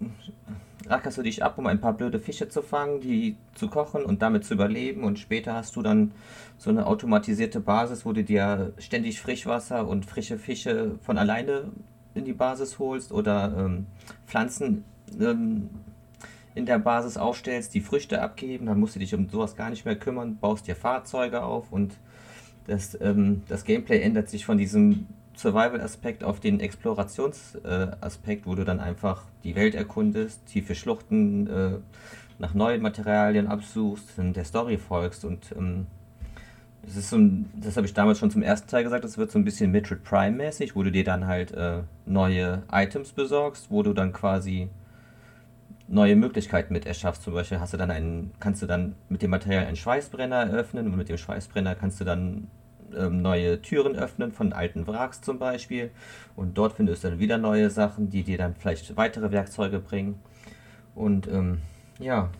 äh, 0.00 0.88
rackerst 0.88 1.18
du 1.18 1.22
dich 1.22 1.42
ab, 1.42 1.58
um 1.58 1.66
ein 1.66 1.80
paar 1.80 1.94
blöde 1.94 2.18
Fische 2.18 2.48
zu 2.48 2.62
fangen, 2.62 3.00
die 3.00 3.36
zu 3.54 3.68
kochen 3.68 4.04
und 4.04 4.22
damit 4.22 4.44
zu 4.44 4.54
überleben. 4.54 5.02
Und 5.02 5.18
später 5.18 5.54
hast 5.54 5.76
du 5.76 5.82
dann 5.82 6.12
so 6.58 6.70
eine 6.70 6.86
automatisierte 6.86 7.60
Basis, 7.60 8.06
wo 8.06 8.12
du 8.12 8.22
dir 8.22 8.72
ständig 8.78 9.20
Frischwasser 9.20 9.86
und 9.86 10.06
frische 10.06 10.38
Fische 10.38 10.98
von 11.02 11.18
alleine 11.18 11.64
in 12.14 12.24
die 12.24 12.32
Basis 12.32 12.78
holst 12.78 13.12
oder 13.12 13.54
ähm, 13.58 13.86
Pflanzen 14.26 14.84
ähm, 15.20 15.70
in 16.56 16.66
der 16.66 16.78
Basis 16.78 17.18
aufstellst, 17.18 17.74
die 17.74 17.82
Früchte 17.82 18.22
abgeben, 18.22 18.66
dann 18.66 18.80
musst 18.80 18.96
du 18.96 18.98
dich 18.98 19.14
um 19.14 19.28
sowas 19.28 19.56
gar 19.56 19.68
nicht 19.68 19.84
mehr 19.84 19.94
kümmern, 19.94 20.38
baust 20.40 20.66
dir 20.66 20.74
Fahrzeuge 20.74 21.42
auf 21.42 21.70
und 21.70 21.94
das, 22.66 22.98
ähm, 23.00 23.42
das 23.46 23.64
Gameplay 23.64 24.00
ändert 24.00 24.30
sich 24.30 24.46
von 24.46 24.56
diesem 24.56 25.06
Survival-Aspekt 25.36 26.24
auf 26.24 26.40
den 26.40 26.60
Explorations-Aspekt, 26.60 28.46
wo 28.46 28.54
du 28.54 28.64
dann 28.64 28.80
einfach 28.80 29.24
die 29.44 29.54
Welt 29.54 29.74
erkundest, 29.74 30.46
tiefe 30.46 30.74
Schluchten 30.74 31.46
äh, 31.46 31.70
nach 32.38 32.54
neuen 32.54 32.80
Materialien 32.80 33.46
absuchst, 33.46 34.18
und 34.18 34.34
der 34.34 34.44
Story 34.44 34.78
folgst 34.78 35.26
und 35.26 35.54
ähm, 35.56 35.86
das 36.86 36.96
ist 36.96 37.10
so 37.10 37.16
ein, 37.16 37.50
das 37.54 37.76
habe 37.76 37.86
ich 37.86 37.92
damals 37.92 38.18
schon 38.18 38.30
zum 38.30 38.42
ersten 38.42 38.68
Teil 38.68 38.84
gesagt, 38.84 39.04
das 39.04 39.18
wird 39.18 39.30
so 39.30 39.38
ein 39.38 39.44
bisschen 39.44 39.72
Metroid 39.72 40.04
Prime 40.04 40.36
mäßig, 40.36 40.74
wo 40.74 40.82
du 40.82 40.90
dir 40.90 41.04
dann 41.04 41.26
halt 41.26 41.52
äh, 41.52 41.82
neue 42.06 42.62
Items 42.72 43.12
besorgst, 43.12 43.70
wo 43.70 43.82
du 43.82 43.92
dann 43.92 44.12
quasi 44.12 44.70
neue 45.88 46.16
Möglichkeiten 46.16 46.72
mit 46.72 46.86
erschaffst. 46.86 47.22
Zum 47.22 47.34
Beispiel 47.34 47.60
hast 47.60 47.72
du 47.72 47.76
dann 47.76 47.90
einen, 47.90 48.32
kannst 48.40 48.62
du 48.62 48.66
dann 48.66 48.96
mit 49.08 49.22
dem 49.22 49.30
Material 49.30 49.66
einen 49.66 49.76
Schweißbrenner 49.76 50.36
eröffnen 50.36 50.86
und 50.86 50.96
mit 50.96 51.08
dem 51.08 51.16
Schweißbrenner 51.16 51.74
kannst 51.74 52.00
du 52.00 52.04
dann 52.04 52.48
ähm, 52.96 53.22
neue 53.22 53.60
Türen 53.62 53.96
öffnen 53.96 54.32
von 54.32 54.52
alten 54.52 54.86
Wracks 54.86 55.20
zum 55.20 55.38
Beispiel. 55.38 55.90
Und 56.34 56.58
dort 56.58 56.74
findest 56.74 57.04
du 57.04 57.10
dann 57.10 57.18
wieder 57.18 57.38
neue 57.38 57.70
Sachen, 57.70 58.10
die 58.10 58.22
dir 58.22 58.38
dann 58.38 58.54
vielleicht 58.54 58.96
weitere 58.96 59.30
Werkzeuge 59.30 59.78
bringen. 59.78 60.20
Und 60.94 61.28
ähm, 61.28 61.60
ja, 61.98 62.30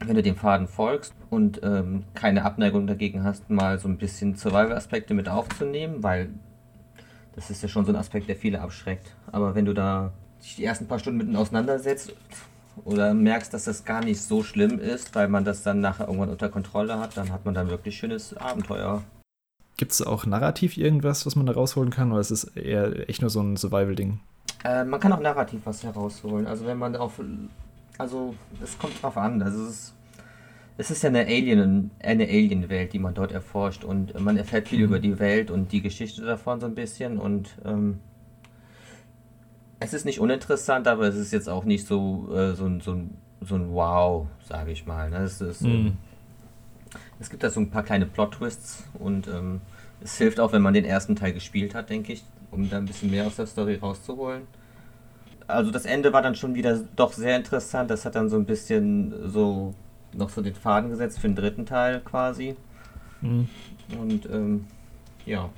wenn 0.00 0.14
du 0.14 0.22
dem 0.22 0.36
Faden 0.36 0.68
folgst 0.68 1.14
und 1.30 1.60
ähm, 1.62 2.04
keine 2.14 2.44
Abneigung 2.44 2.86
dagegen 2.86 3.24
hast, 3.24 3.50
mal 3.50 3.78
so 3.78 3.88
ein 3.88 3.98
bisschen 3.98 4.36
Survival-Aspekte 4.36 5.14
mit 5.14 5.28
aufzunehmen, 5.28 6.02
weil 6.02 6.30
das 7.34 7.50
ist 7.50 7.62
ja 7.62 7.68
schon 7.68 7.84
so 7.84 7.92
ein 7.92 7.96
Aspekt, 7.96 8.28
der 8.28 8.36
viele 8.36 8.60
abschreckt. 8.60 9.14
Aber 9.32 9.54
wenn 9.54 9.64
du 9.64 9.74
da 9.74 10.12
dich 10.42 10.56
die 10.56 10.64
ersten 10.64 10.86
paar 10.86 10.98
Stunden 10.98 11.18
mitten 11.18 11.36
auseinandersetzt 11.36 12.12
oder 12.84 13.14
merkst, 13.14 13.52
dass 13.52 13.64
das 13.64 13.84
gar 13.84 14.04
nicht 14.04 14.20
so 14.20 14.42
schlimm 14.42 14.78
ist, 14.78 15.14
weil 15.14 15.28
man 15.28 15.44
das 15.44 15.62
dann 15.62 15.80
nachher 15.80 16.06
irgendwann 16.06 16.30
unter 16.30 16.48
Kontrolle 16.48 16.98
hat, 16.98 17.16
dann 17.16 17.32
hat 17.32 17.44
man 17.44 17.54
da 17.54 17.68
wirklich 17.68 17.96
schönes 17.96 18.36
Abenteuer. 18.36 19.02
Gibt 19.76 19.92
es 19.92 20.02
auch 20.02 20.26
narrativ 20.26 20.76
irgendwas, 20.76 21.24
was 21.24 21.36
man 21.36 21.46
da 21.46 21.52
rausholen 21.52 21.90
kann, 21.90 22.10
oder 22.10 22.20
ist 22.20 22.32
es 22.32 22.44
eher 22.44 23.08
echt 23.08 23.20
nur 23.20 23.30
so 23.30 23.40
ein 23.40 23.56
Survival-Ding? 23.56 24.20
Äh, 24.64 24.84
man 24.84 24.98
kann 25.00 25.12
auch 25.12 25.20
narrativ 25.20 25.60
was 25.64 25.84
herausholen. 25.84 26.46
Also 26.46 26.66
wenn 26.66 26.78
man 26.78 26.96
auf, 26.96 27.20
also 27.96 28.34
es 28.62 28.76
kommt 28.78 29.00
drauf 29.02 29.16
an. 29.16 29.40
Also 29.42 29.64
es 29.64 29.70
ist, 29.70 29.94
es 30.78 30.90
ist 30.90 31.02
ja 31.02 31.10
eine 31.10 31.26
Alien, 31.26 31.90
eine 32.02 32.24
Alien-Welt, 32.24 32.92
die 32.92 32.98
man 32.98 33.14
dort 33.14 33.32
erforscht 33.32 33.84
und 33.84 34.18
man 34.18 34.36
erfährt 34.36 34.68
viel 34.68 34.80
über 34.80 34.98
die 34.98 35.18
Welt 35.18 35.50
und 35.50 35.72
die 35.72 35.82
Geschichte 35.82 36.22
davon 36.22 36.60
so 36.60 36.66
ein 36.66 36.74
bisschen 36.74 37.18
und 37.18 37.56
ähm, 37.64 37.98
es 39.80 39.92
ist 39.94 40.04
nicht 40.04 40.20
uninteressant, 40.20 40.88
aber 40.88 41.04
es 41.06 41.16
ist 41.16 41.32
jetzt 41.32 41.48
auch 41.48 41.64
nicht 41.64 41.86
so, 41.86 42.28
äh, 42.34 42.54
so, 42.54 42.66
ein- 42.66 42.80
so, 42.80 42.92
ein- 42.92 43.16
so 43.40 43.54
ein 43.54 43.72
Wow, 43.72 44.26
sage 44.44 44.72
ich 44.72 44.86
mal. 44.86 45.10
Ne? 45.10 45.18
Es, 45.18 45.40
ist, 45.40 45.62
ähm, 45.62 45.96
es 47.20 47.30
gibt 47.30 47.42
da 47.42 47.50
so 47.50 47.60
ein 47.60 47.70
paar 47.70 47.82
kleine 47.84 48.06
Plot-Twists 48.06 48.84
und 48.98 49.28
ähm, 49.28 49.60
es 50.00 50.16
hilft 50.18 50.40
auch, 50.40 50.52
wenn 50.52 50.62
man 50.62 50.74
den 50.74 50.84
ersten 50.84 51.16
Teil 51.16 51.32
gespielt 51.32 51.74
hat, 51.74 51.90
denke 51.90 52.12
ich, 52.12 52.24
um 52.50 52.68
da 52.70 52.78
ein 52.78 52.86
bisschen 52.86 53.10
mehr 53.10 53.26
aus 53.26 53.36
der 53.36 53.46
Story 53.46 53.76
rauszuholen. 53.76 54.42
Also 55.46 55.70
das 55.70 55.84
Ende 55.86 56.12
war 56.12 56.22
dann 56.22 56.34
schon 56.34 56.54
wieder 56.54 56.78
doch 56.96 57.12
sehr 57.12 57.36
interessant. 57.36 57.90
Das 57.90 58.04
hat 58.04 58.14
dann 58.14 58.28
so 58.28 58.36
ein 58.36 58.44
bisschen 58.44 59.30
so 59.30 59.74
noch 60.12 60.28
so 60.30 60.42
den 60.42 60.54
Faden 60.54 60.90
gesetzt 60.90 61.18
für 61.20 61.28
den 61.28 61.36
dritten 61.36 61.66
Teil 61.66 62.00
quasi. 62.00 62.54
Mhm. 63.20 63.48
Und 63.98 64.26
ähm, 64.26 64.66
ja. 65.24 65.50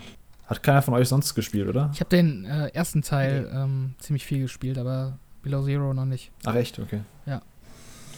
Hat 0.50 0.62
keiner 0.62 0.82
von 0.82 0.94
euch 0.94 1.08
sonst 1.08 1.34
gespielt, 1.34 1.68
oder? 1.68 1.90
Ich 1.94 2.00
habe 2.00 2.10
den 2.10 2.44
äh, 2.44 2.68
ersten 2.68 3.02
Teil 3.02 3.48
ähm, 3.54 3.94
ziemlich 4.00 4.26
viel 4.26 4.42
gespielt, 4.42 4.76
aber 4.78 5.16
Below 5.42 5.64
Zero 5.64 5.94
noch 5.94 6.04
nicht. 6.04 6.32
Ach 6.44 6.54
echt, 6.56 6.78
okay. 6.80 7.00
Ja. 7.24 7.40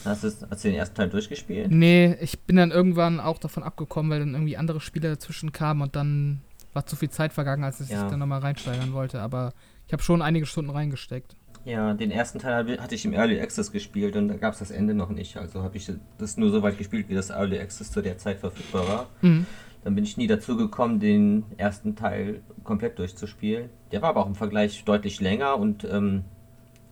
Hast 0.04 0.24
du, 0.24 0.28
hast 0.50 0.64
du 0.64 0.68
den 0.68 0.74
ersten 0.78 0.96
Teil 0.96 1.10
durchgespielt? 1.10 1.70
Nee, 1.70 2.16
ich 2.20 2.40
bin 2.40 2.56
dann 2.56 2.70
irgendwann 2.70 3.20
auch 3.20 3.38
davon 3.38 3.62
abgekommen, 3.62 4.10
weil 4.10 4.18
dann 4.20 4.32
irgendwie 4.34 4.56
andere 4.56 4.80
Spiele 4.80 5.10
dazwischen 5.10 5.52
kamen 5.52 5.82
und 5.82 5.94
dann 5.94 6.40
war 6.72 6.86
zu 6.86 6.96
viel 6.96 7.10
Zeit 7.10 7.32
vergangen, 7.32 7.62
als 7.64 7.80
ich 7.80 7.90
Ja. 7.90 8.08
dann 8.08 8.18
nochmal 8.18 8.40
reinsteigern 8.40 8.94
wollte. 8.94 9.20
Aber 9.20 9.52
ich 9.86 9.92
habe 9.92 10.02
schon 10.02 10.22
einige 10.22 10.46
Stunden 10.46 10.70
reingesteckt. 10.70 11.36
Ja, 11.64 11.94
den 11.94 12.10
ersten 12.10 12.40
Teil 12.40 12.80
hatte 12.80 12.94
ich 12.96 13.04
im 13.04 13.12
Early 13.12 13.40
Access 13.40 13.70
gespielt 13.70 14.16
und 14.16 14.26
da 14.28 14.34
gab 14.36 14.54
es 14.54 14.58
das 14.58 14.72
Ende 14.72 14.94
noch 14.94 15.10
nicht. 15.10 15.36
Also 15.36 15.62
habe 15.62 15.76
ich 15.76 15.92
das 16.18 16.36
nur 16.36 16.50
so 16.50 16.62
weit 16.62 16.78
gespielt, 16.78 17.08
wie 17.08 17.14
das 17.14 17.30
Early 17.30 17.60
Access 17.60 17.92
zu 17.92 18.00
der 18.02 18.18
Zeit 18.18 18.38
verfügbar 18.40 18.88
war. 18.88 19.08
Mhm. 19.20 19.46
Dann 19.84 19.94
bin 19.94 20.04
ich 20.04 20.16
nie 20.16 20.26
dazu 20.26 20.56
gekommen, 20.56 21.00
den 21.00 21.44
ersten 21.56 21.96
Teil 21.96 22.40
komplett 22.62 22.98
durchzuspielen. 22.98 23.68
Der 23.90 24.02
war 24.02 24.10
aber 24.10 24.22
auch 24.22 24.28
im 24.28 24.34
Vergleich 24.34 24.84
deutlich 24.84 25.20
länger 25.20 25.58
und 25.58 25.84
ähm, 25.84 26.24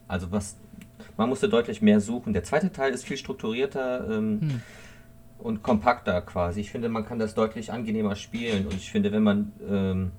also 0.09 0.33
was 0.33 0.57
man 1.17 1.29
musste 1.29 1.49
deutlich 1.49 1.83
mehr 1.83 2.01
suchen. 2.01 2.33
Der 2.33 2.45
zweite 2.45 2.73
Teil 2.73 2.93
ist 2.93 3.05
viel 3.05 3.17
strukturierter 3.17 4.09
ähm, 4.11 4.41
hm. 4.41 4.63
und 5.39 5.63
kompakter 5.63 6.21
quasi. 6.23 6.61
Ich 6.61 6.71
finde, 6.71 6.89
man 6.89 7.07
kann 7.07 7.19
das 7.19 7.35
deutlich 7.35 7.73
angenehmer 7.73 8.17
spielen 8.17 8.67
und 8.67 8.75
ich 8.75 8.91
finde, 8.91 9.13
wenn 9.13 9.23
man 9.23 9.53
ähm, 9.69 10.13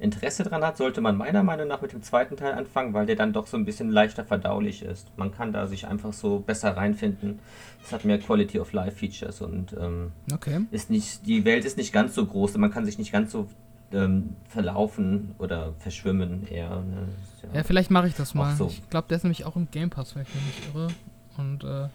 Interesse 0.00 0.44
dran 0.44 0.64
hat, 0.64 0.76
sollte 0.76 1.00
man 1.00 1.16
meiner 1.16 1.42
Meinung 1.42 1.68
nach 1.68 1.82
mit 1.82 1.92
dem 1.92 2.02
zweiten 2.02 2.36
Teil 2.36 2.54
anfangen, 2.54 2.94
weil 2.94 3.06
der 3.06 3.16
dann 3.16 3.32
doch 3.32 3.46
so 3.46 3.56
ein 3.56 3.64
bisschen 3.64 3.90
leichter 3.90 4.24
verdaulich 4.24 4.82
ist. 4.82 5.08
Man 5.16 5.32
kann 5.32 5.52
da 5.52 5.66
sich 5.66 5.86
einfach 5.86 6.12
so 6.12 6.40
besser 6.40 6.76
reinfinden. 6.76 7.38
Es 7.84 7.92
hat 7.92 8.04
mehr 8.04 8.18
Quality 8.18 8.60
of 8.60 8.72
Life 8.72 8.96
Features 8.96 9.40
und 9.40 9.74
ähm, 9.78 10.12
okay. 10.32 10.60
ist 10.70 10.90
nicht, 10.90 11.26
die 11.26 11.44
Welt 11.44 11.64
ist 11.64 11.76
nicht 11.76 11.92
ganz 11.92 12.14
so 12.14 12.26
groß, 12.26 12.56
man 12.56 12.70
kann 12.70 12.84
sich 12.84 12.98
nicht 12.98 13.12
ganz 13.12 13.32
so 13.32 13.48
ähm, 13.92 14.36
verlaufen 14.48 15.34
oder 15.38 15.74
verschwimmen 15.78 16.46
eher. 16.46 16.76
Ne? 16.76 17.08
Ja, 17.42 17.58
ja, 17.58 17.62
vielleicht 17.64 17.90
mache 17.90 18.08
ich 18.08 18.14
das 18.14 18.34
mal. 18.34 18.54
So. 18.56 18.68
Ich 18.68 18.88
glaube, 18.90 19.08
der 19.08 19.16
ist 19.16 19.24
nämlich 19.24 19.44
auch 19.44 19.56
im 19.56 19.70
Game 19.70 19.90
Pass, 19.90 20.14
wenn 20.14 20.22
ich 20.22 20.34
mich 20.34 20.44
nicht 20.44 20.74
irre. 20.74 20.88
Und 21.36 21.64
äh 21.64 21.88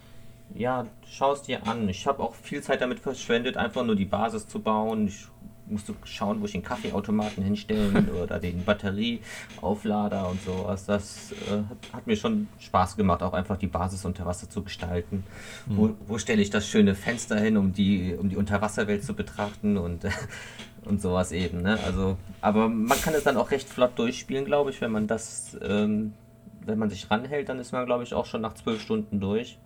ja, 0.53 0.85
schau 1.09 1.33
es 1.33 1.41
dir 1.41 1.65
an. 1.67 1.89
Ich 1.89 2.05
habe 2.05 2.21
auch 2.21 2.35
viel 2.35 2.61
Zeit 2.61 2.81
damit 2.81 2.99
verschwendet, 2.99 3.57
einfach 3.57 3.83
nur 3.83 3.95
die 3.95 4.05
Basis 4.05 4.47
zu 4.47 4.59
bauen. 4.59 5.07
Ich 5.07 5.27
musst 5.67 5.89
du 5.89 5.95
schauen, 6.03 6.41
wo 6.41 6.45
ich 6.45 6.51
den 6.51 6.63
Kaffeeautomaten 6.63 7.43
hinstellen 7.43 8.09
oder 8.23 8.39
den 8.39 8.63
Batterieauflader 8.63 10.29
und 10.29 10.41
sowas. 10.43 10.85
Das 10.85 11.31
äh, 11.31 11.57
hat, 11.69 11.93
hat, 11.93 12.07
mir 12.07 12.15
schon 12.15 12.47
Spaß 12.59 12.95
gemacht, 12.97 13.23
auch 13.23 13.33
einfach 13.33 13.57
die 13.57 13.67
Basis 13.67 14.05
unter 14.05 14.25
Wasser 14.25 14.49
zu 14.49 14.63
gestalten. 14.63 15.23
Mhm. 15.65 15.77
Wo, 15.77 15.95
wo 16.07 16.17
stelle 16.17 16.41
ich 16.41 16.49
das 16.49 16.67
schöne 16.67 16.95
Fenster 16.95 17.39
hin, 17.39 17.57
um 17.57 17.73
die, 17.73 18.15
um 18.15 18.29
die 18.29 18.37
Unterwasserwelt 18.37 19.03
zu 19.03 19.13
betrachten 19.13 19.77
und, 19.77 20.05
und 20.85 21.01
sowas 21.01 21.31
eben. 21.31 21.61
Ne? 21.61 21.79
Also, 21.85 22.17
aber 22.41 22.69
man 22.69 22.99
kann 23.01 23.13
es 23.13 23.23
dann 23.23 23.37
auch 23.37 23.51
recht 23.51 23.67
flott 23.67 23.97
durchspielen, 23.97 24.45
glaube 24.45 24.69
ich, 24.69 24.81
wenn 24.81 24.91
man 24.91 25.07
das, 25.07 25.57
ähm, 25.61 26.13
wenn 26.65 26.79
man 26.79 26.89
sich 26.89 27.09
ranhält, 27.09 27.49
dann 27.49 27.59
ist 27.59 27.71
man, 27.71 27.85
glaube 27.85 28.03
ich, 28.03 28.13
auch 28.13 28.25
schon 28.25 28.41
nach 28.41 28.53
zwölf 28.53 28.81
Stunden 28.81 29.19
durch. 29.19 29.57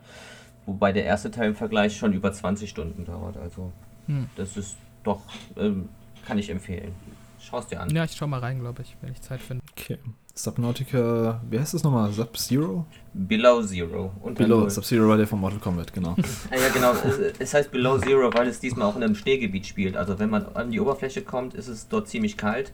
Wobei 0.65 0.91
der 0.91 1.03
erste 1.05 1.31
Teil 1.31 1.49
im 1.49 1.55
Vergleich 1.55 1.97
schon 1.97 2.13
über 2.13 2.31
20 2.31 2.69
Stunden 2.69 3.05
dauert. 3.05 3.38
Also 3.38 3.71
hm. 4.05 4.30
das 4.35 4.55
ist 4.55 4.77
doch, 5.03 5.21
ähm, 5.57 5.89
kann 6.26 6.38
ich 6.38 6.49
empfehlen. 6.49 6.93
Schau 7.39 7.59
es 7.59 7.67
dir 7.67 7.81
an. 7.81 7.89
Ja, 7.89 8.03
ich 8.03 8.11
schau 8.11 8.27
mal 8.27 8.39
rein, 8.39 8.59
glaube 8.59 8.81
ich, 8.81 8.95
wenn 9.01 9.11
ich 9.11 9.21
Zeit 9.21 9.41
finde. 9.41 9.63
Okay. 9.71 9.97
Subnautica, 10.35 11.41
wie 11.49 11.59
heißt 11.59 11.73
das 11.73 11.84
nochmal? 11.84 12.11
Sub-Zero? 12.11 12.85
Below 13.13 13.61
Zero. 13.63 14.11
Und 14.21 14.38
Below, 14.38 14.69
Sub-Zero 14.69 15.07
war 15.07 15.17
der 15.17 15.27
von 15.27 15.39
Mortal 15.39 15.59
Kombat, 15.59 15.93
genau. 15.93 16.15
ah, 16.51 16.55
ja, 16.55 16.69
genau. 16.73 16.93
Es 17.39 17.53
heißt 17.53 17.71
Below 17.71 17.97
Zero, 17.99 18.31
weil 18.34 18.47
es 18.47 18.59
diesmal 18.59 18.88
auch 18.88 18.95
in 18.95 19.03
einem 19.03 19.15
Schneegebiet 19.15 19.65
spielt. 19.65 19.97
Also 19.97 20.19
wenn 20.19 20.30
man 20.30 20.45
an 20.55 20.71
die 20.71 20.80
Oberfläche 20.80 21.23
kommt, 21.23 21.55
ist 21.55 21.67
es 21.67 21.89
dort 21.89 22.07
ziemlich 22.07 22.38
kalt. 22.38 22.71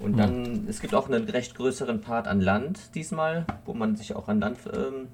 Und 0.00 0.16
dann, 0.18 0.44
hm. 0.44 0.68
es 0.68 0.80
gibt 0.80 0.94
auch 0.94 1.08
einen 1.08 1.24
recht 1.24 1.54
größeren 1.54 2.00
Part 2.00 2.28
an 2.28 2.40
Land 2.40 2.94
diesmal, 2.94 3.46
wo 3.64 3.74
man 3.74 3.96
sich 3.96 4.14
auch 4.14 4.28
an 4.28 4.38
Land 4.40 4.58
ähm, 4.72 5.08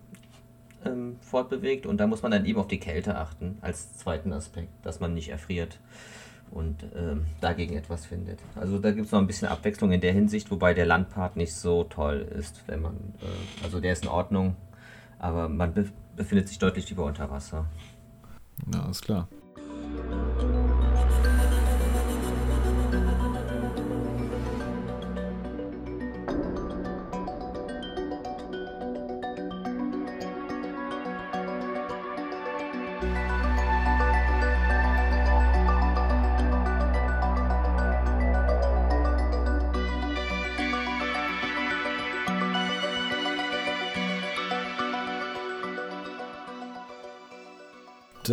ähm, 0.84 1.16
fortbewegt. 1.20 1.86
Und 1.86 1.98
da 1.98 2.06
muss 2.06 2.22
man 2.22 2.32
dann 2.32 2.44
eben 2.44 2.58
auf 2.58 2.68
die 2.68 2.80
Kälte 2.80 3.16
achten, 3.16 3.58
als 3.60 3.96
zweiten 3.96 4.32
Aspekt, 4.32 4.70
dass 4.82 5.00
man 5.00 5.14
nicht 5.14 5.28
erfriert 5.28 5.78
und 6.54 6.86
ähm, 6.94 7.26
dagegen 7.40 7.76
etwas 7.76 8.06
findet. 8.06 8.38
Also 8.54 8.78
da 8.78 8.92
gibt 8.92 9.06
es 9.06 9.12
noch 9.12 9.18
ein 9.18 9.26
bisschen 9.26 9.48
Abwechslung 9.48 9.92
in 9.92 10.00
der 10.00 10.12
Hinsicht, 10.12 10.50
wobei 10.50 10.72
der 10.72 10.86
Landpart 10.86 11.36
nicht 11.36 11.54
so 11.54 11.84
toll 11.84 12.26
ist, 12.38 12.62
wenn 12.66 12.80
man, 12.80 12.94
äh, 13.20 13.64
also 13.64 13.80
der 13.80 13.92
ist 13.92 14.04
in 14.04 14.08
Ordnung, 14.08 14.56
aber 15.18 15.48
man 15.48 15.74
be 15.74 15.88
befindet 16.16 16.46
sich 16.46 16.60
deutlich 16.60 16.88
lieber 16.88 17.04
unter 17.04 17.28
Wasser. 17.28 17.66
Ja, 18.72 18.88
ist 18.88 19.02
klar. 19.02 19.26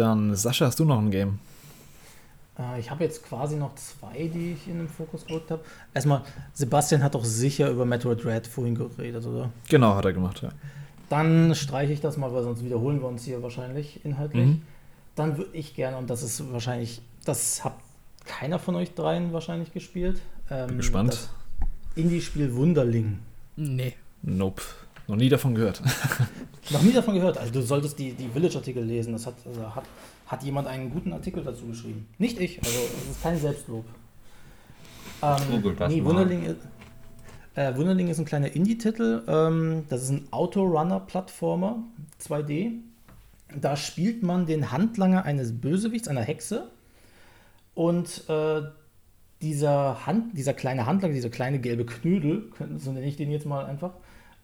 Dann, 0.02 0.36
Sascha, 0.36 0.66
hast 0.66 0.80
du 0.80 0.86
noch 0.86 0.98
ein 0.98 1.12
Game? 1.12 1.38
Äh, 2.58 2.80
ich 2.80 2.90
habe 2.90 3.04
jetzt 3.04 3.24
quasi 3.24 3.56
noch 3.56 3.76
zwei, 3.76 4.28
die 4.34 4.54
ich 4.54 4.68
in 4.68 4.80
den 4.80 4.90
Fokus 4.90 5.28
gerückt 5.28 5.52
habe. 5.52 5.64
Erstmal, 5.94 6.24
Sebastian 6.54 7.04
hat 7.04 7.14
doch 7.14 7.24
sicher 7.24 7.70
über 7.70 7.86
Metroid 7.86 8.24
Dread 8.24 8.48
vorhin 8.48 8.74
geredet, 8.74 9.24
oder? 9.28 9.52
Genau, 9.70 9.94
hat 9.94 10.06
er 10.06 10.14
gemacht, 10.14 10.42
ja. 10.42 10.50
Dann 11.08 11.54
streiche 11.54 11.94
ich 11.94 12.02
das 12.02 12.18
mal, 12.18 12.34
weil 12.34 12.42
sonst 12.42 12.64
wiederholen 12.66 13.00
wir 13.00 13.08
uns 13.10 13.26
hier 13.26 13.44
wahrscheinlich 13.44 14.04
inhaltlich. 14.04 14.48
Mhm. 14.48 14.62
Dann 15.16 15.38
würde 15.38 15.52
ich 15.56 15.76
gerne, 15.76 15.98
und 15.98 16.10
das 16.10 16.24
ist 16.24 16.52
wahrscheinlich, 16.52 17.04
das 17.24 17.64
hat 17.64 17.76
keiner 18.26 18.58
von 18.58 18.74
euch 18.74 18.96
dreien 18.96 19.34
wahrscheinlich 19.34 19.72
gespielt. 19.72 20.20
Ähm, 20.50 20.66
Bin 20.68 20.78
gespannt. 20.78 21.30
Indie-Spiel 21.94 22.56
Wunderling. 22.56 23.20
Nee. 23.56 23.94
Nope. 24.24 24.64
Noch 25.08 25.16
nie 25.16 25.30
davon 25.30 25.56
gehört. 25.56 25.82
Noch 26.70 26.82
nie 26.82 26.94
davon 26.94 27.16
gehört. 27.16 27.38
Also 27.38 27.52
du 27.52 27.62
solltest 27.62 28.00
die, 28.00 28.14
die 28.14 28.30
Village-Artikel 28.30 28.84
lesen. 28.84 29.14
Das 29.14 29.26
hat, 29.26 29.36
also 29.46 29.76
hat, 29.76 29.84
hat 30.28 30.44
jemand 30.44 30.68
einen 30.68 30.90
guten 30.90 31.12
Artikel 31.12 31.44
dazu 31.44 31.66
geschrieben. 31.66 32.08
Nicht 32.18 32.40
ich, 32.40 32.60
also 32.60 32.78
es 33.04 33.12
ist 33.12 33.24
kein 33.24 33.38
Selbstlob. 33.38 33.86
Ähm, 35.22 35.38
Google 35.52 35.76
das 35.76 35.92
nee, 35.92 36.04
Wunderling 36.04 36.44
ist, 36.44 36.58
äh, 37.56 37.76
Wunderling 37.76 38.08
ist 38.08 38.20
ein 38.20 38.26
kleiner 38.26 38.56
Indie-Titel. 38.56 39.24
Ähm, 39.28 39.86
das 39.90 40.04
ist 40.04 40.10
ein 40.10 40.28
Autorunner-Plattformer, 40.32 41.84
2D. 42.22 42.74
Da 43.60 43.76
spielt 43.76 44.24
man 44.24 44.46
den 44.46 44.72
Handlanger 44.72 45.26
eines 45.26 45.60
Bösewichts, 45.60 46.08
einer 46.08 46.22
Hexe. 46.22 46.70
Und 47.74 48.24
äh, 48.30 48.62
dieser, 49.42 50.06
Hand, 50.06 50.38
dieser 50.38 50.54
kleine 50.54 50.86
Handlanger, 50.86 51.14
dieser 51.14 51.30
kleine 51.30 51.60
gelbe 51.60 51.86
Knödel, 51.86 52.52
so 52.78 52.92
nenne 52.92 53.06
ich 53.06 53.18
den 53.18 53.32
jetzt 53.32 53.46
mal 53.46 53.66
einfach, 53.66 53.92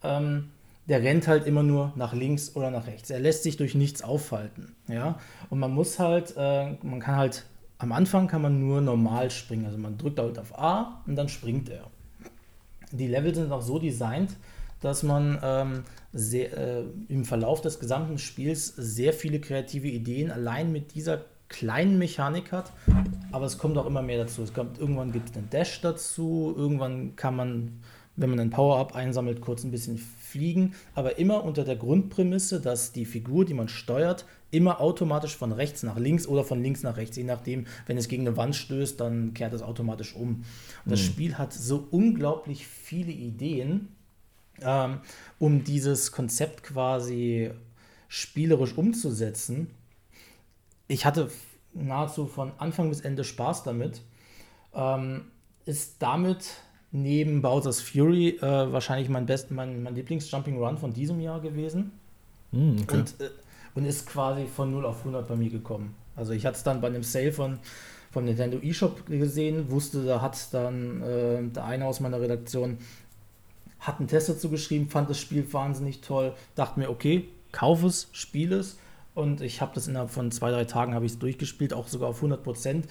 ähm, 0.07 0.49
der 0.87 1.03
rennt 1.03 1.27
halt 1.27 1.45
immer 1.45 1.63
nur 1.63 1.91
nach 1.95 2.13
links 2.13 2.55
oder 2.55 2.71
nach 2.71 2.87
rechts. 2.87 3.09
Er 3.09 3.19
lässt 3.19 3.43
sich 3.43 3.57
durch 3.57 3.75
nichts 3.75 4.01
aufhalten. 4.01 4.75
Ja? 4.87 5.19
Und 5.49 5.59
man 5.59 5.71
muss 5.71 5.99
halt, 5.99 6.33
äh, 6.37 6.71
man 6.81 6.99
kann 6.99 7.17
halt, 7.17 7.45
am 7.77 7.91
Anfang 7.91 8.27
kann 8.27 8.41
man 8.41 8.59
nur 8.59 8.81
normal 8.81 9.29
springen. 9.29 9.65
Also 9.65 9.77
man 9.77 9.97
drückt 9.97 10.19
halt 10.19 10.39
auf 10.39 10.57
A 10.57 11.01
und 11.05 11.15
dann 11.15 11.29
springt 11.29 11.69
er. 11.69 11.83
Die 12.91 13.07
Level 13.07 13.35
sind 13.35 13.51
auch 13.51 13.61
so 13.61 13.79
designt, 13.79 14.37
dass 14.79 15.03
man 15.03 15.39
ähm, 15.43 15.83
sehr, 16.13 16.57
äh, 16.57 16.83
im 17.09 17.25
Verlauf 17.25 17.61
des 17.61 17.79
gesamten 17.79 18.17
Spiels 18.17 18.67
sehr 18.67 19.11
viele 19.11 19.39
kreative 19.39 19.87
Ideen 19.87 20.31
allein 20.31 20.71
mit 20.71 20.95
dieser 20.95 21.25
kleinen 21.49 21.97
Mechanik 21.97 22.51
hat. 22.51 22.71
Aber 23.31 23.45
es 23.45 23.57
kommt 23.57 23.77
auch 23.77 23.85
immer 23.85 24.01
mehr 24.01 24.19
dazu. 24.19 24.43
Es 24.43 24.53
kommt, 24.53 24.79
irgendwann 24.79 25.11
gibt 25.11 25.29
es 25.29 25.37
einen 25.37 25.49
Dash 25.49 25.81
dazu, 25.81 26.53
irgendwann 26.55 27.15
kann 27.15 27.35
man 27.35 27.79
wenn 28.17 28.31
man 28.31 28.39
ein 28.39 28.49
Power-Up 28.49 28.95
einsammelt, 28.95 29.41
kurz 29.41 29.63
ein 29.63 29.71
bisschen 29.71 29.97
fliegen, 29.97 30.73
aber 30.95 31.19
immer 31.19 31.43
unter 31.43 31.63
der 31.63 31.75
Grundprämisse, 31.75 32.59
dass 32.59 32.91
die 32.91 33.05
Figur, 33.05 33.45
die 33.45 33.53
man 33.53 33.69
steuert, 33.69 34.25
immer 34.49 34.81
automatisch 34.81 35.35
von 35.37 35.51
rechts 35.51 35.83
nach 35.83 35.97
links 35.97 36.27
oder 36.27 36.43
von 36.43 36.61
links 36.61 36.83
nach 36.83 36.97
rechts, 36.97 37.15
je 37.15 37.23
nachdem, 37.23 37.67
wenn 37.85 37.97
es 37.97 38.07
gegen 38.07 38.27
eine 38.27 38.35
Wand 38.35 38.55
stößt, 38.55 38.99
dann 38.99 39.33
kehrt 39.33 39.53
es 39.53 39.61
automatisch 39.61 40.15
um. 40.15 40.43
Und 40.83 40.91
das 40.91 41.01
mhm. 41.01 41.05
Spiel 41.05 41.37
hat 41.37 41.53
so 41.53 41.87
unglaublich 41.91 42.65
viele 42.65 43.11
Ideen, 43.11 43.89
ähm, 44.61 44.99
um 45.37 45.63
dieses 45.63 46.11
Konzept 46.11 46.63
quasi 46.63 47.51
spielerisch 48.07 48.77
umzusetzen. 48.77 49.67
Ich 50.87 51.05
hatte 51.05 51.29
nahezu 51.73 52.25
von 52.25 52.51
Anfang 52.57 52.89
bis 52.89 53.01
Ende 53.01 53.23
Spaß 53.23 53.63
damit. 53.63 54.01
Ähm, 54.73 55.25
ist 55.65 55.95
damit 55.99 56.45
neben 57.01 57.41
Bowser's 57.41 57.81
Fury 57.81 58.37
äh, 58.41 58.41
wahrscheinlich 58.41 59.09
mein, 59.09 59.25
best, 59.25 59.51
mein, 59.51 59.83
mein 59.83 59.95
Lieblings-Jumping 59.95 60.57
Run 60.57 60.77
von 60.77 60.93
diesem 60.93 61.19
Jahr 61.19 61.39
gewesen. 61.39 61.91
Mm, 62.51 62.77
okay. 62.81 62.97
und, 62.97 63.21
äh, 63.21 63.29
und 63.75 63.85
ist 63.85 64.07
quasi 64.07 64.45
von 64.45 64.71
0 64.71 64.85
auf 64.85 64.99
100 64.99 65.27
bei 65.27 65.35
mir 65.35 65.49
gekommen. 65.49 65.95
Also 66.15 66.33
ich 66.33 66.45
hatte 66.45 66.57
es 66.57 66.63
dann 66.63 66.81
bei 66.81 66.87
einem 66.87 67.03
Sale 67.03 67.31
von, 67.31 67.59
vom 68.11 68.25
Nintendo 68.25 68.57
eShop 68.57 69.05
gesehen, 69.05 69.69
wusste, 69.69 70.03
da 70.03 70.21
hat 70.21 70.37
dann 70.53 71.01
äh, 71.03 71.43
der 71.53 71.65
eine 71.65 71.85
aus 71.85 71.99
meiner 71.99 72.19
Redaktion 72.19 72.77
hat 73.79 73.99
einen 73.99 74.07
Test 74.07 74.29
dazu 74.29 74.49
geschrieben, 74.49 74.89
fand 74.89 75.09
das 75.09 75.19
Spiel 75.19 75.51
wahnsinnig 75.53 76.01
toll, 76.01 76.33
dachte 76.55 76.79
mir, 76.79 76.89
okay, 76.89 77.27
kauf 77.51 77.83
es, 77.83 78.09
spiel 78.11 78.53
es. 78.53 78.77
Und 79.13 79.41
ich 79.41 79.61
habe 79.61 79.71
das 79.73 79.87
innerhalb 79.87 80.09
von 80.09 80.31
zwei, 80.31 80.51
drei 80.51 80.65
Tagen 80.65 80.93
habe 80.93 81.05
ich 81.05 81.13
es 81.13 81.19
durchgespielt, 81.19 81.73
auch 81.73 81.87
sogar 81.87 82.09
auf 82.09 82.17
100 82.17 82.43
Prozent, 82.43 82.87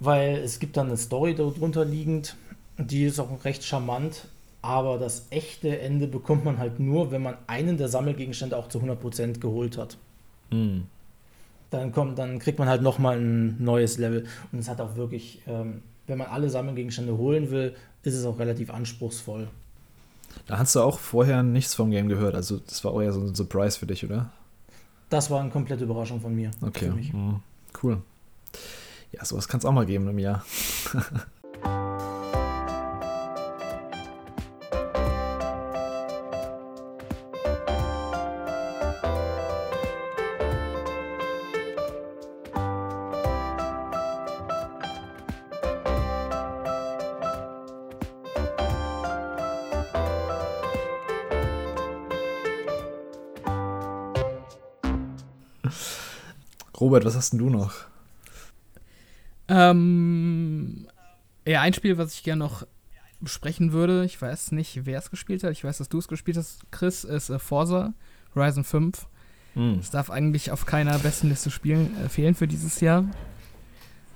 weil 0.00 0.36
es 0.36 0.58
gibt 0.58 0.76
dann 0.76 0.88
eine 0.88 0.96
Story 0.96 1.34
darunter 1.34 1.84
liegend 1.84 2.36
die 2.78 3.04
ist 3.04 3.18
auch 3.18 3.44
recht 3.44 3.64
charmant, 3.64 4.28
aber 4.62 4.98
das 4.98 5.26
echte 5.30 5.78
Ende 5.78 6.06
bekommt 6.06 6.44
man 6.44 6.58
halt 6.58 6.80
nur, 6.80 7.10
wenn 7.10 7.22
man 7.22 7.36
einen 7.46 7.78
der 7.78 7.88
Sammelgegenstände 7.88 8.56
auch 8.56 8.68
zu 8.68 8.80
100% 8.80 9.38
geholt 9.38 9.78
hat. 9.78 9.96
Mhm. 10.50 10.84
dann 11.70 11.90
kommt, 11.90 12.18
dann 12.18 12.38
kriegt 12.38 12.60
man 12.60 12.68
halt 12.68 12.80
nochmal 12.80 13.18
ein 13.18 13.62
neues 13.62 13.98
Level. 13.98 14.26
Und 14.52 14.60
es 14.60 14.68
hat 14.68 14.80
auch 14.80 14.94
wirklich, 14.94 15.42
ähm, 15.48 15.82
wenn 16.06 16.18
man 16.18 16.28
alle 16.28 16.48
Sammelgegenstände 16.48 17.16
holen 17.16 17.50
will, 17.50 17.74
ist 18.04 18.14
es 18.14 18.24
auch 18.24 18.38
relativ 18.38 18.70
anspruchsvoll. 18.70 19.48
Da 20.46 20.58
hast 20.58 20.76
du 20.76 20.80
auch 20.80 20.98
vorher 20.98 21.42
nichts 21.42 21.74
vom 21.74 21.90
Game 21.90 22.08
gehört, 22.08 22.34
also 22.34 22.58
das 22.58 22.84
war 22.84 22.92
auch 22.92 23.00
eher 23.00 23.12
so 23.12 23.20
ein 23.20 23.34
Surprise 23.34 23.78
für 23.78 23.86
dich, 23.86 24.04
oder? 24.04 24.30
Das 25.10 25.30
war 25.30 25.40
eine 25.40 25.50
komplette 25.50 25.84
Überraschung 25.84 26.20
von 26.20 26.34
mir. 26.34 26.50
Okay, 26.60 26.90
mhm. 26.90 27.40
cool. 27.82 28.02
Ja, 29.12 29.24
sowas 29.24 29.48
kann 29.48 29.58
es 29.58 29.64
auch 29.64 29.72
mal 29.72 29.86
geben 29.86 30.08
im 30.08 30.18
Jahr. 30.18 30.44
Robert, 56.80 57.04
was 57.04 57.16
hast 57.16 57.32
denn 57.32 57.38
du 57.38 57.50
noch? 57.50 57.72
Ähm, 59.48 60.86
ja, 61.46 61.60
ein 61.60 61.72
Spiel, 61.72 61.98
was 61.98 62.14
ich 62.14 62.22
gerne 62.22 62.40
noch 62.40 62.66
besprechen 63.20 63.72
würde, 63.72 64.04
ich 64.04 64.20
weiß 64.20 64.52
nicht, 64.52 64.84
wer 64.84 64.98
es 64.98 65.10
gespielt 65.10 65.42
hat, 65.42 65.52
ich 65.52 65.64
weiß, 65.64 65.78
dass 65.78 65.88
du 65.88 65.98
es 65.98 66.08
gespielt 66.08 66.36
hast, 66.36 66.70
Chris, 66.70 67.04
ist 67.04 67.30
äh, 67.30 67.38
Forza 67.38 67.94
Horizon 68.34 68.64
5. 68.64 69.06
Hm. 69.54 69.78
Es 69.80 69.90
darf 69.90 70.10
eigentlich 70.10 70.50
auf 70.50 70.66
keiner 70.66 70.98
besten 70.98 71.28
Liste 71.28 71.50
spielen, 71.50 71.96
äh, 72.04 72.08
fehlen 72.08 72.34
für 72.34 72.46
dieses 72.46 72.80
Jahr. 72.80 73.04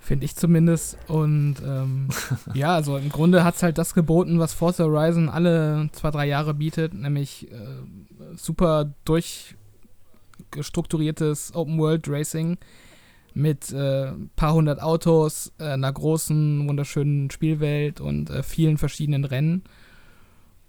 Finde 0.00 0.24
ich 0.24 0.36
zumindest. 0.36 0.98
Und 1.08 1.56
ähm, 1.64 2.08
ja, 2.54 2.74
also 2.74 2.98
im 2.98 3.08
Grunde 3.10 3.44
hat 3.44 3.56
es 3.56 3.62
halt 3.62 3.78
das 3.78 3.94
geboten, 3.94 4.38
was 4.38 4.52
Forza 4.52 4.84
Horizon 4.84 5.28
alle 5.28 5.88
zwei, 5.92 6.10
drei 6.10 6.26
Jahre 6.26 6.52
bietet, 6.52 6.92
nämlich 6.92 7.50
äh, 7.50 7.56
super 8.36 8.92
durchstrukturiertes 9.04 9.59
Open 10.52 11.78
World 11.78 12.08
Racing 12.08 12.58
mit 13.34 13.72
äh, 13.72 14.12
paar 14.36 14.54
hundert 14.54 14.82
Autos, 14.82 15.52
äh, 15.58 15.64
einer 15.64 15.92
großen, 15.92 16.68
wunderschönen 16.68 17.30
Spielwelt 17.30 18.00
und 18.00 18.30
äh, 18.30 18.42
vielen 18.42 18.78
verschiedenen 18.78 19.24
Rennen. 19.24 19.62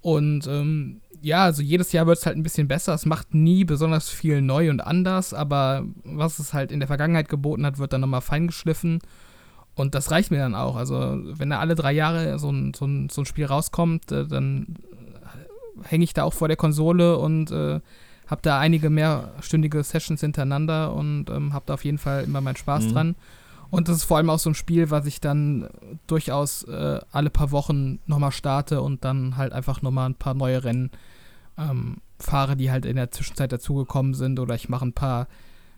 Und 0.01 0.47
ähm, 0.47 1.01
ja, 1.21 1.43
also 1.43 1.61
jedes 1.61 1.91
Jahr 1.91 2.07
wird 2.07 2.17
es 2.17 2.25
halt 2.25 2.37
ein 2.37 2.43
bisschen 2.43 2.67
besser. 2.67 2.93
Es 2.93 3.05
macht 3.05 3.33
nie 3.33 3.63
besonders 3.63 4.09
viel 4.09 4.41
neu 4.41 4.69
und 4.69 4.81
anders, 4.81 5.33
aber 5.33 5.85
was 6.03 6.39
es 6.39 6.53
halt 6.53 6.71
in 6.71 6.79
der 6.79 6.87
Vergangenheit 6.87 7.29
geboten 7.29 7.65
hat, 7.65 7.77
wird 7.77 7.93
dann 7.93 8.01
nochmal 8.01 8.21
feingeschliffen. 8.21 8.99
Und 9.75 9.95
das 9.95 10.11
reicht 10.11 10.31
mir 10.31 10.39
dann 10.39 10.55
auch. 10.55 10.75
Also, 10.75 11.19
wenn 11.23 11.51
da 11.51 11.59
alle 11.59 11.75
drei 11.75 11.93
Jahre 11.93 12.37
so 12.39 12.49
ein, 12.49 12.73
so 12.73 12.85
ein, 12.85 13.09
so 13.09 13.21
ein 13.21 13.25
Spiel 13.25 13.45
rauskommt, 13.45 14.11
äh, 14.11 14.27
dann 14.27 14.75
hänge 15.83 16.03
ich 16.03 16.13
da 16.13 16.23
auch 16.23 16.33
vor 16.33 16.47
der 16.47 16.57
Konsole 16.57 17.17
und 17.17 17.51
äh, 17.51 17.79
habe 18.31 18.41
da 18.41 18.59
einige 18.59 18.89
mehrstündige 18.89 19.83
Sessions 19.83 20.21
hintereinander 20.21 20.93
und 20.93 21.29
ähm, 21.29 21.53
habe 21.53 21.65
da 21.67 21.75
auf 21.75 21.85
jeden 21.85 21.97
Fall 21.99 22.23
immer 22.23 22.41
meinen 22.41 22.55
Spaß 22.55 22.85
Mhm. 22.85 22.93
dran. 22.93 23.15
Und 23.69 23.87
das 23.87 23.97
ist 23.97 24.03
vor 24.05 24.17
allem 24.17 24.29
auch 24.29 24.39
so 24.39 24.49
ein 24.49 24.55
Spiel, 24.55 24.89
was 24.89 25.05
ich 25.05 25.21
dann 25.21 25.69
durchaus 26.07 26.63
äh, 26.63 26.99
alle 27.11 27.29
paar 27.29 27.51
Wochen 27.51 27.99
nochmal 28.05 28.31
starte 28.31 28.81
und 28.81 29.05
dann 29.05 29.37
halt 29.37 29.53
einfach 29.53 29.81
nochmal 29.81 30.09
ein 30.09 30.15
paar 30.15 30.33
neue 30.33 30.63
Rennen 30.63 30.91
ähm, 31.57 31.97
fahre, 32.19 32.55
die 32.55 32.71
halt 32.71 32.85
in 32.85 32.95
der 32.95 33.11
Zwischenzeit 33.11 33.51
dazugekommen 33.51 34.13
sind 34.13 34.39
oder 34.39 34.55
ich 34.55 34.67
mache 34.69 34.85
ein 34.85 34.93
paar 34.93 35.27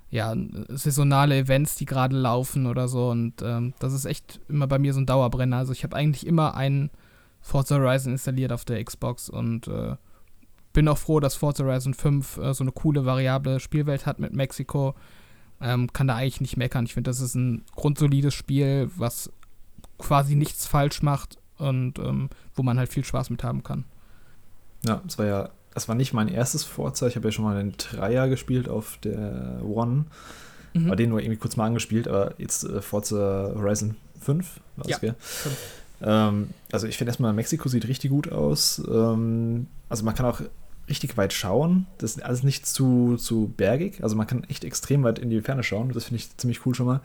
ja, 0.10 0.36
saisonale 0.70 1.38
Events, 1.38 1.76
die 1.76 1.86
gerade 1.86 2.16
laufen 2.16 2.68
oder 2.68 2.88
so 2.88 3.10
und 3.10 3.42
ähm, 3.42 3.74
das 3.80 3.94
ist 3.94 4.06
echt 4.06 4.40
immer 4.48 4.68
bei 4.68 4.78
mir 4.78 4.94
so 4.94 5.00
ein 5.00 5.08
Dauerbrenner. 5.08 5.58
Also 5.58 5.74
ich 5.74 5.84
habe 5.84 5.96
eigentlich 5.96 6.28
immer 6.28 6.56
einen 6.56 6.92
Forza 7.42 7.76
Horizon 7.76 8.14
installiert 8.14 8.52
auf 8.52 8.64
der 8.66 8.84
Xbox 8.84 9.30
und 9.30 9.68
äh, 9.68 9.96
bin 10.74 10.88
auch 10.88 10.98
froh, 10.98 11.20
dass 11.20 11.36
Forza 11.36 11.64
Horizon 11.64 11.94
5 11.94 12.38
äh, 12.38 12.54
so 12.54 12.64
eine 12.64 12.72
coole 12.72 13.06
variable 13.06 13.60
Spielwelt 13.60 14.06
hat 14.06 14.20
mit 14.20 14.34
Mexiko. 14.34 14.96
Ähm, 15.62 15.94
kann 15.94 16.08
da 16.08 16.16
eigentlich 16.16 16.42
nicht 16.42 16.58
meckern. 16.58 16.86
Ich 16.86 16.94
finde, 16.94 17.10
das 17.10 17.22
ist 17.22 17.36
ein 17.36 17.64
grundsolides 17.76 18.34
Spiel, 18.34 18.90
was 18.98 19.32
quasi 19.98 20.36
nichts 20.36 20.68
falsch 20.68 21.02
macht 21.02 21.38
und 21.58 22.00
ähm, 22.00 22.30
wo 22.56 22.64
man 22.64 22.78
halt 22.78 22.92
viel 22.92 23.06
Spaß 23.06 23.30
mit 23.30 23.44
haben 23.44 23.64
kann. 23.64 23.86
Ja, 24.86 25.02
das 25.06 25.18
war 25.18 25.26
ja, 25.26 25.50
das 25.74 25.88
war 25.88 25.96
nicht 25.96 26.12
mein 26.14 26.28
erstes 26.28 26.64
Forza. 26.64 27.08
Ich 27.08 27.16
habe 27.16 27.28
ja 27.28 27.32
schon 27.32 27.46
mal 27.46 27.56
den 27.56 27.76
Dreier 27.78 28.28
gespielt 28.28 28.68
auf 28.68 28.98
der 28.98 29.62
One. 29.64 30.06
Mhm. 30.74 30.90
War 30.90 30.96
den 30.96 31.10
nur 31.10 31.22
irgendwie 31.22 31.38
kurz 31.38 31.56
mal 31.56 31.68
angespielt, 31.68 32.08
aber 32.08 32.34
jetzt 32.40 32.64
äh, 32.64 32.82
Forza 32.82 33.54
Horizon 33.56 33.96
5 34.20 34.60
war 34.76 34.90
Ja, 34.90 34.96
es, 34.96 35.02
gell? 35.02 35.16
Ähm, 36.02 36.50
also 36.72 36.88
ich 36.88 36.98
finde 36.98 37.12
erstmal, 37.12 37.32
Mexiko 37.32 37.70
sieht 37.70 37.88
richtig 37.88 38.12
gut 38.12 38.32
aus. 38.32 38.82
Ähm, 38.90 39.68
also 39.88 40.04
man 40.04 40.16
kann 40.16 40.26
auch 40.26 40.42
richtig 40.90 41.16
weit 41.18 41.34
schauen. 41.34 41.86
Das 41.98 42.12
ist 42.16 42.24
alles 42.24 42.44
nicht 42.44 42.66
zu, 42.68 43.16
zu 43.18 43.54
bergig. 43.56 44.04
Also 44.04 44.16
man 44.16 44.28
kann 44.28 44.44
echt 44.46 44.64
extrem 44.66 45.04
weit 45.04 45.20
in 45.20 45.30
die 45.30 45.42
Ferne 45.42 45.64
schauen. 45.64 45.92
Das 45.94 46.06
finde 46.06 46.18
ich 46.18 46.36
ziemlich 46.38 46.66
cool 46.66 46.76
schon 46.76 46.86
mal. 46.88 47.02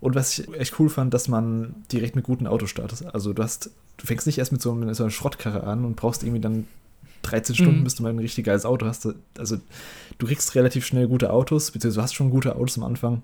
Und 0.00 0.14
was 0.14 0.38
ich 0.38 0.52
echt 0.54 0.78
cool 0.78 0.88
fand, 0.88 1.12
dass 1.12 1.26
man 1.26 1.74
direkt 1.90 2.14
mit 2.14 2.24
guten 2.24 2.46
Autos 2.46 2.70
startet. 2.70 3.04
Also 3.12 3.32
du 3.32 3.42
hast, 3.42 3.70
du 3.96 4.06
fängst 4.06 4.26
nicht 4.26 4.38
erst 4.38 4.52
mit 4.52 4.62
so, 4.62 4.72
mit 4.74 4.94
so 4.94 5.02
einer 5.02 5.10
Schrottkarre 5.10 5.64
an 5.64 5.84
und 5.84 5.96
brauchst 5.96 6.22
irgendwie 6.22 6.40
dann 6.40 6.66
13 7.22 7.56
Stunden, 7.56 7.80
Mhm. 7.80 7.84
bis 7.84 7.96
du 7.96 8.04
mal 8.04 8.10
ein 8.10 8.18
richtig 8.20 8.44
geiles 8.44 8.64
Auto 8.64 8.86
hast. 8.86 9.08
Also 9.36 9.56
du 10.18 10.26
kriegst 10.26 10.54
relativ 10.54 10.86
schnell 10.86 11.08
gute 11.08 11.32
Autos, 11.32 11.72
beziehungsweise 11.72 11.96
du 11.98 12.02
hast 12.04 12.14
schon 12.14 12.30
gute 12.30 12.54
Autos 12.54 12.78
am 12.78 12.84
Anfang. 12.84 13.22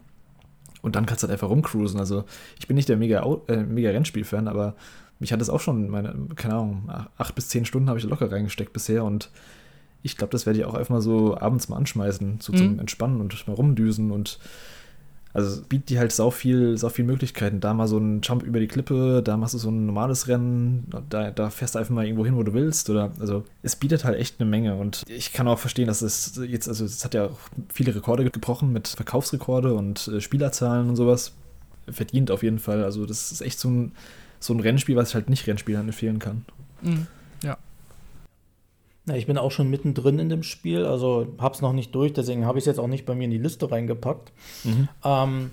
Und 0.82 0.96
dann 0.96 1.06
kannst 1.06 1.22
du 1.22 1.28
halt 1.28 1.32
einfach 1.32 1.48
rumcruisen. 1.48 2.00
Also 2.00 2.24
ich 2.58 2.66
bin 2.66 2.74
nicht 2.74 2.88
der 2.88 2.96
mega, 2.96 3.24
äh, 3.46 3.58
mega 3.62 3.90
Rennspiel-Fan, 3.90 4.48
aber 4.48 4.74
mich 5.20 5.32
hat 5.32 5.40
es 5.40 5.48
auch 5.48 5.60
schon, 5.60 5.88
meine, 5.88 6.12
keine 6.34 6.54
Ahnung, 6.54 6.82
ach- 6.88 7.06
acht 7.16 7.34
bis 7.36 7.48
zehn 7.48 7.64
Stunden 7.64 7.88
habe 7.88 7.98
ich 8.00 8.04
da 8.04 8.10
locker 8.10 8.30
reingesteckt 8.32 8.72
bisher 8.72 9.04
und 9.04 9.30
ich 10.04 10.16
glaube, 10.16 10.30
das 10.30 10.46
werde 10.46 10.60
ich 10.60 10.64
auch 10.64 10.74
einfach 10.74 10.90
mal 10.90 11.00
so 11.00 11.36
abends 11.36 11.68
mal 11.68 11.76
anschmeißen, 11.76 12.38
so 12.40 12.52
zum 12.52 12.74
Mhm. 12.74 12.78
Entspannen 12.78 13.20
und 13.20 13.48
mal 13.48 13.54
rumdüsen 13.54 14.12
und 14.12 14.38
also 15.32 15.62
bietet 15.68 15.90
dir 15.90 15.98
halt 15.98 16.12
sau 16.12 16.30
viel, 16.30 16.78
sau 16.78 16.90
viel 16.90 17.04
Möglichkeiten. 17.04 17.58
Da 17.58 17.74
mal 17.74 17.88
so 17.88 17.98
ein 17.98 18.20
Jump 18.22 18.44
über 18.44 18.60
die 18.60 18.68
Klippe, 18.68 19.20
da 19.20 19.36
machst 19.36 19.54
du 19.54 19.58
so 19.58 19.68
ein 19.68 19.84
normales 19.84 20.28
Rennen, 20.28 20.86
da, 21.10 21.32
da 21.32 21.50
fährst 21.50 21.74
du 21.74 21.80
einfach 21.80 21.92
mal 21.92 22.04
irgendwo 22.04 22.24
hin, 22.24 22.36
wo 22.36 22.44
du 22.44 22.52
willst. 22.54 22.88
Oder 22.88 23.10
also 23.18 23.42
es 23.62 23.74
bietet 23.74 24.04
halt 24.04 24.16
echt 24.16 24.40
eine 24.40 24.48
Menge. 24.48 24.76
Und 24.76 25.02
ich 25.08 25.32
kann 25.32 25.48
auch 25.48 25.58
verstehen, 25.58 25.88
dass 25.88 26.02
es 26.02 26.40
jetzt, 26.46 26.68
also 26.68 26.84
es 26.84 27.04
hat 27.04 27.14
ja 27.14 27.24
auch 27.26 27.38
viele 27.72 27.92
Rekorde 27.96 28.30
gebrochen 28.30 28.72
mit 28.72 28.86
Verkaufsrekorde 28.86 29.74
und 29.74 30.06
äh, 30.06 30.20
Spielerzahlen 30.20 30.88
und 30.88 30.94
sowas. 30.94 31.32
Verdient 31.90 32.30
auf 32.30 32.44
jeden 32.44 32.60
Fall. 32.60 32.84
Also 32.84 33.04
das 33.04 33.32
ist 33.32 33.40
echt 33.40 33.58
so 33.58 33.68
ein, 33.68 33.92
so 34.38 34.54
ein 34.54 34.60
Rennspiel, 34.60 34.94
was 34.94 35.08
ich 35.08 35.14
halt 35.16 35.30
nicht 35.30 35.48
Rennspielern 35.48 35.88
empfehlen 35.88 36.20
kann. 36.20 36.44
Mhm. 36.80 37.08
Ja. 39.06 39.14
Ich 39.16 39.26
bin 39.26 39.36
auch 39.36 39.50
schon 39.50 39.68
mittendrin 39.68 40.18
in 40.18 40.28
dem 40.28 40.42
Spiel, 40.42 40.84
also 40.84 41.34
hab's 41.38 41.60
noch 41.60 41.72
nicht 41.72 41.94
durch, 41.94 42.12
deswegen 42.12 42.46
habe 42.46 42.58
ich 42.58 42.62
es 42.62 42.66
jetzt 42.66 42.78
auch 42.78 42.86
nicht 42.86 43.04
bei 43.04 43.14
mir 43.14 43.24
in 43.24 43.30
die 43.30 43.38
Liste 43.38 43.70
reingepackt. 43.70 44.32
Ähm, 45.04 45.50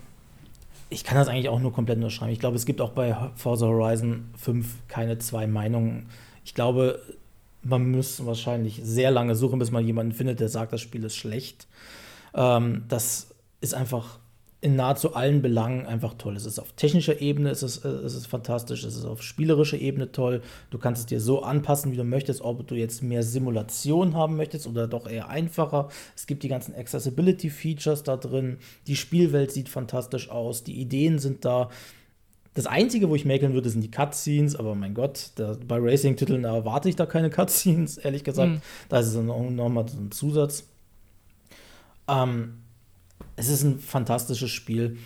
ich 0.90 1.04
kann 1.04 1.18
das 1.18 1.28
eigentlich 1.28 1.50
auch 1.50 1.60
nur 1.60 1.74
komplett 1.74 1.98
unterschreiben. 1.98 2.32
Ich 2.32 2.40
glaube, 2.40 2.56
es 2.56 2.66
gibt 2.66 2.82
auch 2.82 2.92
bei 2.92 3.16
Forza 3.36 3.66
Horizon 3.66 4.30
5 4.38 4.88
keine 4.88 5.18
zwei 5.20 5.48
Meinungen. 5.48 6.08
Ich 6.46 6.54
glaube, 6.54 7.02
man 7.64 7.92
muss 7.92 8.26
wahrscheinlich 8.26 8.80
sehr 8.84 9.12
lange 9.12 9.36
suchen, 9.36 9.60
bis 9.60 9.72
man 9.72 9.86
jemanden 9.86 10.14
findet, 10.14 10.40
der 10.40 10.50
sagt, 10.50 10.74
das 10.74 10.82
Spiel 10.82 11.04
ist 11.04 11.16
schlecht. 11.16 11.68
Ähm, 12.34 12.86
das 12.88 13.34
ist 13.60 13.74
einfach 13.74 14.20
in 14.64 14.76
nahezu 14.76 15.16
allen 15.16 15.42
Belangen 15.42 15.88
einfach 15.88 16.14
toll. 16.14 16.36
Es 16.36 16.46
ist 16.46 16.60
auf 16.60 16.72
technischer 16.74 17.20
Ebene, 17.20 17.50
es 17.50 17.64
ist, 17.64 17.84
äh, 17.84 17.90
es 17.90 18.14
ist 18.14 18.28
fantastisch, 18.28 18.84
es 18.84 18.96
ist 18.96 19.06
auf 19.06 19.24
spielerischer 19.24 19.80
Ebene 19.80 20.12
toll. 20.12 20.44
Du 20.70 20.78
kannst 20.78 21.02
es 21.02 21.06
dir 21.08 21.20
so 21.20 21.42
anpassen, 21.42 21.92
wie 21.92 21.98
du 21.98 22.04
möchtest, 22.04 22.42
ob 22.42 22.68
du 22.68 22.76
jetzt 22.76 23.02
mehr 23.02 23.24
Simulation 23.24 24.14
haben 24.14 24.38
möchtest 24.38 24.68
oder 24.68 24.88
doch 24.88 25.10
eher 25.10 25.30
einfacher. 25.30 25.90
Es 26.16 26.28
gibt 26.28 26.44
die 26.44 26.48
ganzen 26.48 26.76
Accessibility-Features 26.76 28.04
da 28.04 28.18
drin. 28.18 28.60
Die 28.86 28.96
Spielwelt 28.96 29.52
sieht 29.52 29.68
fantastisch 29.68 30.30
aus, 30.30 30.64
die 30.64 30.80
Ideen 30.80 31.18
sind 31.18 31.44
da. 31.44 31.70
Das 32.54 32.68
Einzige, 32.68 33.10
wo 33.10 33.16
ich 33.16 33.26
mäkeln 33.26 33.54
würde, 33.54 33.70
sind 33.70 33.82
die 33.82 33.90
Cutscenes, 33.90 34.56
aber 34.56 34.76
mein 34.76 34.94
Gott, 34.94 35.32
da, 35.36 35.58
bei 35.68 35.78
Racing-Titeln 35.80 36.44
erwarte 36.44 36.88
ich 36.88 36.96
da 36.96 37.08
keine 37.08 37.32
Cutscenes, 37.32 37.98
ehrlich 37.98 38.24
gesagt. 38.24 38.52
Mhm. 38.52 38.62
Da 38.90 39.00
ist 39.00 39.08
es 39.08 39.16
noch, 39.16 39.50
noch 39.50 39.70
mal 39.70 39.88
so 39.88 39.98
ein 39.98 40.12
Zusatz. 40.12 40.66
Ähm, 42.08 42.61
es 43.36 43.50
ist 43.50 43.64
ein 43.64 43.80
fantastisches 43.80 44.52
Spiel. 44.52 44.98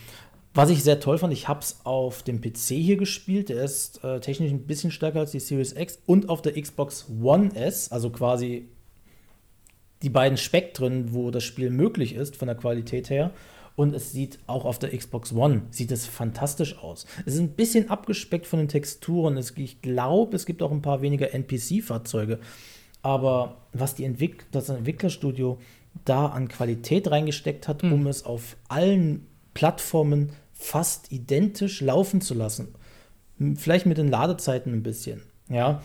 Was 0.53 0.69
ich 0.69 0.83
sehr 0.83 1.01
toll 1.01 1.17
fand, 1.17 1.33
ich 1.33 1.49
habe 1.49 1.59
es 1.59 1.81
auf 1.83 2.23
dem 2.23 2.39
PC 2.39 2.69
hier 2.69 2.95
gespielt. 2.95 3.49
Der 3.49 3.61
ist 3.63 4.03
äh, 4.05 4.21
technisch 4.21 4.51
ein 4.51 4.65
bisschen 4.65 4.89
stärker 4.89 5.19
als 5.19 5.31
die 5.31 5.41
Series 5.41 5.73
X 5.73 5.99
und 6.05 6.29
auf 6.29 6.41
der 6.41 6.59
Xbox 6.59 7.07
One 7.21 7.53
S, 7.55 7.91
also 7.91 8.09
quasi 8.09 8.69
die 10.01 10.09
beiden 10.09 10.37
Spektren, 10.37 11.13
wo 11.13 11.29
das 11.29 11.43
Spiel 11.43 11.69
möglich 11.69 12.15
ist 12.15 12.37
von 12.37 12.47
der 12.47 12.55
Qualität 12.55 13.09
her. 13.09 13.31
Und 13.75 13.93
es 13.93 14.13
sieht 14.13 14.39
auch 14.47 14.63
auf 14.63 14.79
der 14.79 14.97
Xbox 14.97 15.33
One 15.33 15.63
sieht 15.71 15.91
es 15.91 16.05
fantastisch 16.05 16.77
aus. 16.77 17.05
Es 17.25 17.33
ist 17.33 17.41
ein 17.41 17.55
bisschen 17.55 17.89
abgespeckt 17.89 18.47
von 18.47 18.59
den 18.59 18.69
Texturen. 18.69 19.35
Es, 19.35 19.51
ich 19.57 19.81
glaube, 19.81 20.37
es 20.37 20.45
gibt 20.45 20.63
auch 20.63 20.71
ein 20.71 20.81
paar 20.81 21.01
weniger 21.01 21.33
NPC-Fahrzeuge. 21.33 22.39
Aber 23.01 23.57
was 23.73 23.95
die 23.95 24.05
Entwick 24.05 24.45
das 24.51 24.69
Entwicklerstudio 24.69 25.59
da 26.03 26.27
an 26.27 26.47
Qualität 26.47 27.09
reingesteckt 27.09 27.67
hat, 27.67 27.83
um 27.83 28.07
es 28.07 28.25
auf 28.25 28.57
allen 28.67 29.25
Plattformen 29.53 30.31
fast 30.53 31.11
identisch 31.11 31.81
laufen 31.81 32.21
zu 32.21 32.33
lassen, 32.33 32.75
vielleicht 33.55 33.85
mit 33.85 33.97
den 33.97 34.09
Ladezeiten 34.09 34.73
ein 34.73 34.83
bisschen, 34.83 35.21
ja, 35.49 35.81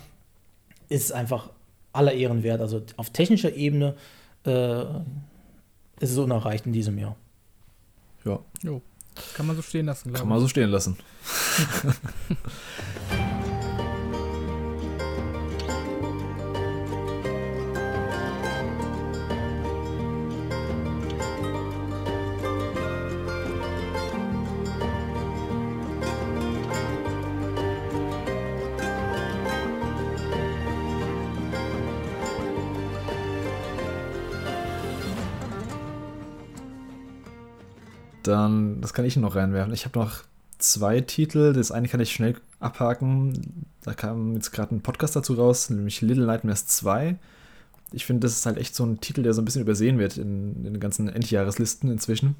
ist 0.88 1.12
einfach 1.12 1.50
aller 1.92 2.12
Ehren 2.12 2.42
wert. 2.42 2.60
Also 2.60 2.82
auf 2.96 3.10
technischer 3.10 3.54
Ebene 3.54 3.94
äh, 4.44 4.82
ist 6.00 6.10
es 6.10 6.18
unerreicht 6.18 6.66
in 6.66 6.72
diesem 6.72 6.98
Jahr. 6.98 7.16
Ja. 8.24 8.40
Jo. 8.62 8.82
Kann 9.34 9.46
man 9.46 9.56
so 9.56 9.62
stehen 9.62 9.86
lassen, 9.86 10.12
Kann 10.12 10.28
man 10.28 10.40
so 10.40 10.48
stehen 10.48 10.70
lassen. 10.70 10.96
Dann, 38.30 38.80
das 38.80 38.94
kann 38.94 39.04
ich 39.04 39.16
noch 39.16 39.34
reinwerfen. 39.34 39.74
Ich 39.74 39.84
habe 39.84 39.98
noch 39.98 40.22
zwei 40.58 41.00
Titel. 41.00 41.52
Das 41.52 41.72
eine 41.72 41.88
kann 41.88 41.98
ich 41.98 42.12
schnell 42.12 42.36
abhaken. 42.60 43.66
Da 43.82 43.92
kam 43.92 44.34
jetzt 44.34 44.52
gerade 44.52 44.72
ein 44.72 44.82
Podcast 44.82 45.16
dazu 45.16 45.34
raus, 45.34 45.68
nämlich 45.68 46.00
Little 46.00 46.26
Nightmares 46.26 46.66
2. 46.66 47.16
Ich 47.92 48.06
finde, 48.06 48.20
das 48.20 48.36
ist 48.36 48.46
halt 48.46 48.56
echt 48.56 48.76
so 48.76 48.84
ein 48.84 49.00
Titel, 49.00 49.24
der 49.24 49.34
so 49.34 49.42
ein 49.42 49.44
bisschen 49.44 49.62
übersehen 49.62 49.98
wird 49.98 50.16
in, 50.16 50.64
in 50.64 50.74
den 50.74 50.80
ganzen 50.80 51.08
Endjahreslisten 51.08 51.90
inzwischen. 51.90 52.36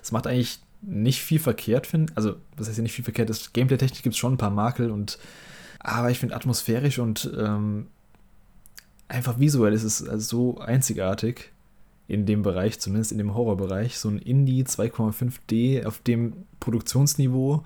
Es 0.00 0.12
macht 0.12 0.28
eigentlich 0.28 0.60
nicht 0.82 1.20
viel 1.20 1.40
verkehrt, 1.40 1.88
finde 1.88 2.12
Also, 2.14 2.36
was 2.56 2.68
heißt 2.68 2.76
ja 2.76 2.82
nicht 2.84 2.92
viel 2.92 3.02
verkehrt? 3.02 3.28
Das 3.28 3.52
Gameplay-technisch 3.52 4.02
gibt 4.02 4.14
es 4.14 4.18
schon 4.18 4.34
ein 4.34 4.38
paar 4.38 4.50
Makel 4.50 4.92
und 4.92 5.18
aber 5.80 6.10
ich 6.10 6.20
finde 6.20 6.36
atmosphärisch 6.36 7.00
und 7.00 7.30
ähm, 7.36 7.88
einfach 9.08 9.40
visuell 9.40 9.72
ist 9.72 9.82
es 9.82 10.06
also 10.06 10.54
so 10.54 10.60
einzigartig 10.60 11.50
in 12.06 12.26
dem 12.26 12.42
Bereich, 12.42 12.78
zumindest 12.80 13.12
in 13.12 13.18
dem 13.18 13.34
Horrorbereich, 13.34 13.98
so 13.98 14.08
ein 14.08 14.18
Indie 14.18 14.64
2,5D 14.64 15.86
auf 15.86 16.00
dem 16.00 16.34
Produktionsniveau. 16.60 17.64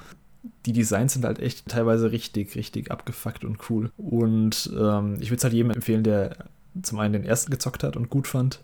Die 0.65 0.73
Designs 0.73 1.15
sind 1.15 1.25
halt 1.25 1.41
echt 1.41 1.67
teilweise 1.67 2.13
richtig, 2.13 2.55
richtig 2.55 2.91
abgefuckt 2.91 3.45
und 3.45 3.59
cool. 3.69 3.91
Und 3.97 4.71
ähm, 4.79 5.17
ich 5.21 5.31
würde 5.31 5.39
es 5.39 5.45
halt 5.45 5.55
jedem 5.55 5.73
empfehlen, 5.73 6.05
der 6.05 6.37
zum 6.81 7.01
einen 7.01 7.15
den 7.15 7.25
ersten 7.25 7.51
gezockt 7.51 7.83
hat 7.83 7.97
und 7.97 8.11
gut 8.11 8.29
fand 8.29 8.61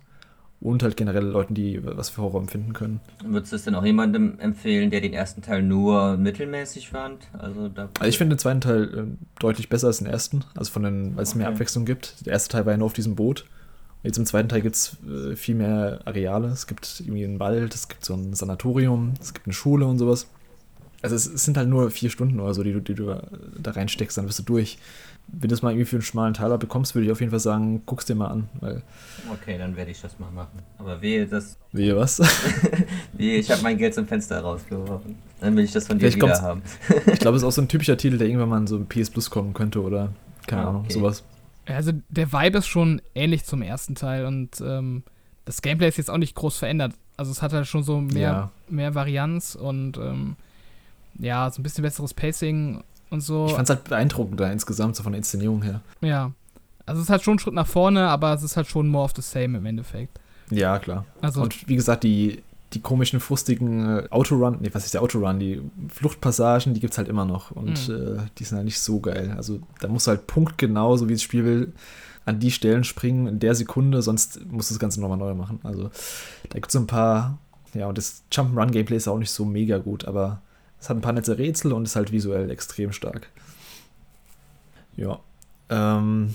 und 0.60 0.82
halt 0.82 0.96
generell 0.96 1.24
Leuten, 1.24 1.54
die 1.54 1.80
was 1.84 2.08
für 2.08 2.22
Horror 2.22 2.40
empfinden 2.40 2.72
können. 2.72 3.00
Würdest 3.22 3.52
du 3.52 3.56
es 3.56 3.64
denn 3.64 3.74
auch 3.74 3.84
jemandem 3.84 4.38
empfehlen, 4.38 4.90
der 4.90 5.00
den 5.00 5.12
ersten 5.12 5.42
Teil 5.42 5.62
nur 5.62 6.16
mittelmäßig 6.16 6.88
fand? 6.88 7.28
Also, 7.32 7.68
da 7.68 7.90
also 7.98 8.08
ich 8.08 8.16
finde 8.16 8.36
den 8.36 8.38
zweiten 8.38 8.60
Teil 8.60 8.84
äh, 8.84 9.24
deutlich 9.40 9.68
besser 9.68 9.88
als 9.88 9.98
den 9.98 10.06
ersten, 10.06 10.44
also 10.54 10.72
von 10.72 10.84
den, 10.84 11.16
weil 11.16 11.24
es 11.24 11.30
okay. 11.30 11.38
mehr 11.38 11.48
Abwechslung 11.48 11.84
gibt. 11.84 12.24
Der 12.24 12.32
erste 12.32 12.50
Teil 12.50 12.64
war 12.64 12.72
ja 12.72 12.78
nur 12.78 12.86
auf 12.86 12.92
diesem 12.92 13.14
Boot 13.14 13.44
Jetzt 14.04 14.18
im 14.18 14.26
zweiten 14.26 14.50
Teil 14.50 14.60
gibt 14.60 14.76
es 14.76 14.98
äh, 15.08 15.34
viel 15.34 15.54
mehr 15.54 16.00
Areale. 16.04 16.48
Es 16.48 16.66
gibt 16.66 17.00
irgendwie 17.00 17.24
einen 17.24 17.40
Wald, 17.40 17.74
es 17.74 17.88
gibt 17.88 18.04
so 18.04 18.14
ein 18.14 18.34
Sanatorium, 18.34 19.14
es 19.20 19.32
gibt 19.32 19.46
eine 19.46 19.54
Schule 19.54 19.86
und 19.86 19.98
sowas. 19.98 20.28
Also 21.00 21.16
es, 21.16 21.26
es 21.26 21.44
sind 21.44 21.56
halt 21.56 21.68
nur 21.68 21.90
vier 21.90 22.10
Stunden 22.10 22.38
oder 22.38 22.52
so, 22.52 22.62
die 22.62 22.72
du, 22.72 22.80
die 22.80 22.94
du 22.94 23.18
da 23.58 23.70
reinsteckst, 23.70 24.16
dann 24.16 24.26
bist 24.26 24.38
du 24.38 24.42
durch. 24.42 24.78
Wenn 25.26 25.48
du 25.48 25.54
es 25.54 25.62
mal 25.62 25.70
irgendwie 25.70 25.86
für 25.86 25.96
einen 25.96 26.02
schmalen 26.02 26.34
Taler 26.34 26.58
bekommst, 26.58 26.94
würde 26.94 27.06
ich 27.06 27.12
auf 27.12 27.20
jeden 27.20 27.30
Fall 27.30 27.40
sagen, 27.40 27.82
guck's 27.86 28.04
dir 28.04 28.14
mal 28.14 28.26
an. 28.26 28.48
Weil 28.60 28.82
okay, 29.32 29.56
dann 29.56 29.74
werde 29.74 29.90
ich 29.90 30.02
das 30.02 30.18
mal 30.18 30.30
machen. 30.30 30.58
Aber 30.76 31.00
wehe 31.00 31.26
das. 31.26 31.56
Wehe 31.72 31.96
was? 31.96 32.20
wehe, 33.14 33.38
ich 33.38 33.50
habe 33.50 33.62
mein 33.62 33.78
Geld 33.78 33.94
zum 33.94 34.06
Fenster 34.06 34.40
rausgeworfen. 34.40 35.16
Dann 35.40 35.56
will 35.56 35.64
ich 35.64 35.72
das 35.72 35.86
von 35.86 35.98
dir 35.98 36.10
Vielleicht 36.10 36.22
wieder 36.22 36.42
haben. 36.42 36.62
ich 37.06 37.18
glaube, 37.20 37.36
es 37.36 37.42
ist 37.42 37.48
auch 37.48 37.52
so 37.52 37.62
ein 37.62 37.68
typischer 37.68 37.96
Titel, 37.96 38.18
der 38.18 38.28
irgendwann 38.28 38.50
mal 38.50 38.58
in 38.58 38.66
so 38.66 38.76
ein 38.76 38.86
PS 38.86 39.08
Plus 39.08 39.30
kommen 39.30 39.54
könnte 39.54 39.80
oder 39.82 40.10
keine 40.46 40.62
ah, 40.62 40.68
okay. 40.68 40.76
Ahnung, 40.76 40.90
sowas. 40.90 41.24
Also 41.66 41.92
der 42.08 42.32
Vibe 42.32 42.58
ist 42.58 42.66
schon 42.66 43.00
ähnlich 43.14 43.44
zum 43.44 43.62
ersten 43.62 43.94
Teil 43.94 44.26
und 44.26 44.60
ähm, 44.60 45.02
das 45.44 45.62
Gameplay 45.62 45.88
ist 45.88 45.96
jetzt 45.96 46.10
auch 46.10 46.18
nicht 46.18 46.34
groß 46.34 46.58
verändert. 46.58 46.94
Also 47.16 47.30
es 47.30 47.42
hat 47.42 47.52
halt 47.52 47.66
schon 47.66 47.82
so 47.82 48.00
mehr, 48.00 48.20
ja. 48.20 48.50
mehr 48.68 48.94
Varianz 48.94 49.54
und 49.54 49.96
ähm, 49.98 50.36
ja, 51.18 51.50
so 51.50 51.60
ein 51.60 51.62
bisschen 51.62 51.82
besseres 51.82 52.12
Pacing 52.12 52.82
und 53.10 53.20
so. 53.20 53.46
Ich 53.46 53.52
fand 53.52 53.68
es 53.68 53.74
halt 53.74 53.84
beeindruckender 53.84 54.50
insgesamt, 54.50 54.96
so 54.96 55.02
von 55.02 55.12
der 55.12 55.18
Inszenierung 55.18 55.62
her. 55.62 55.80
Ja. 56.00 56.32
Also 56.86 57.00
es 57.00 57.06
ist 57.06 57.10
halt 57.10 57.22
schon 57.22 57.36
ein 57.36 57.38
Schritt 57.38 57.54
nach 57.54 57.66
vorne, 57.66 58.08
aber 58.08 58.34
es 58.34 58.42
ist 58.42 58.56
halt 58.56 58.66
schon 58.66 58.88
more 58.88 59.04
of 59.04 59.12
the 59.16 59.22
same 59.22 59.56
im 59.56 59.64
Endeffekt. 59.64 60.20
Ja, 60.50 60.78
klar. 60.78 61.06
Also, 61.22 61.42
und 61.42 61.66
wie 61.68 61.76
gesagt, 61.76 62.04
die, 62.04 62.42
die 62.74 62.80
komischen, 62.80 63.20
frustigen 63.20 63.98
äh, 63.98 64.08
Autorun, 64.10 64.58
nee, 64.60 64.70
was 64.72 64.84
ist 64.84 64.94
der 64.94 65.02
Autorun, 65.02 65.38
die 65.38 65.62
Fluchtpassagen, 65.88 66.74
die 66.74 66.80
gibt 66.80 66.92
es 66.92 66.98
halt 66.98 67.08
immer 67.08 67.24
noch 67.24 67.50
und 67.52 67.88
mhm. 67.88 67.94
äh, 67.94 68.22
die 68.38 68.44
sind 68.44 68.56
halt 68.56 68.64
nicht 68.64 68.80
so 68.80 69.00
geil. 69.00 69.34
Also 69.36 69.60
da 69.80 69.88
musst 69.88 70.06
du 70.06 70.10
halt 70.10 70.26
punktgenau, 70.26 70.96
so 70.96 71.08
wie 71.08 71.14
das 71.14 71.22
Spiel 71.22 71.44
will, 71.44 71.72
an 72.24 72.40
die 72.40 72.50
Stellen 72.50 72.84
springen 72.84 73.26
in 73.26 73.38
der 73.38 73.54
Sekunde, 73.54 74.02
sonst 74.02 74.44
musst 74.46 74.70
du 74.70 74.74
das 74.74 74.80
Ganze 74.80 75.00
nochmal 75.00 75.18
neu 75.18 75.34
machen. 75.34 75.60
Also 75.62 75.90
da 76.48 76.54
gibt 76.54 76.66
es 76.66 76.72
so 76.72 76.80
ein 76.80 76.86
paar, 76.86 77.38
ja, 77.74 77.86
und 77.86 77.98
das 77.98 78.22
Jump'n'Run-Gameplay 78.32 78.96
ist 78.96 79.08
auch 79.08 79.18
nicht 79.18 79.30
so 79.30 79.44
mega 79.44 79.78
gut, 79.78 80.06
aber 80.06 80.40
es 80.80 80.88
hat 80.88 80.96
ein 80.96 81.02
paar 81.02 81.12
nette 81.12 81.38
Rätsel 81.38 81.72
und 81.72 81.84
ist 81.84 81.96
halt 81.96 82.12
visuell 82.12 82.50
extrem 82.50 82.92
stark. 82.92 83.28
Ja. 84.96 85.20
Ähm, 85.70 86.34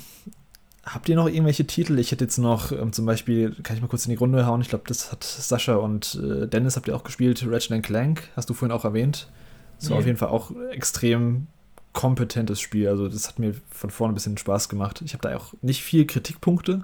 Habt 0.86 1.10
ihr 1.10 1.16
noch 1.16 1.28
irgendwelche 1.28 1.68
Titel? 1.68 2.00
Ich 2.00 2.12
hätte 2.12 2.24
jetzt 2.24 2.38
noch 2.38 2.72
ähm, 2.72 2.94
zum 2.94 3.06
Beispiel, 3.06 3.56
kann 3.64 3.76
ich 3.76 3.82
mal 3.82 3.88
kurz 3.88 4.06
in 4.06 4.12
die 4.12 4.16
Runde 4.16 4.46
hauen? 4.46 4.62
Ich 4.62 4.70
glaube, 4.70 4.86
das 4.88 5.12
hat 5.12 5.24
Sascha 5.24 5.76
und 5.76 6.20
äh, 6.24 6.48
Dennis 6.48 6.78
habt 6.78 6.88
ihr 6.88 6.96
auch 6.96 7.04
gespielt. 7.04 7.46
Ratchet 7.48 7.84
Clank, 7.84 8.30
hast 8.36 8.50
du 8.50 8.54
vorhin 8.54 8.76
auch 8.76 8.86
erwähnt. 8.86 9.28
Das 9.80 9.90
war 9.90 9.98
nee. 9.98 10.02
auf 10.02 10.06
jeden 10.08 10.18
Fall 10.18 10.30
auch 10.30 10.52
extrem 10.72 11.48
kompetentes 11.94 12.60
Spiel. 12.60 12.88
Also, 12.88 13.08
das 13.08 13.28
hat 13.28 13.40
mir 13.40 13.56
von 13.70 13.90
vorne 13.90 14.14
ein 14.14 14.16
bisschen 14.16 14.38
Spaß 14.38 14.70
gemacht. 14.70 15.02
Ich 15.04 15.14
habe 15.14 15.28
da 15.28 15.36
auch 15.36 15.54
nicht 15.62 15.84
viel 15.84 16.06
Kritikpunkte. 16.06 16.84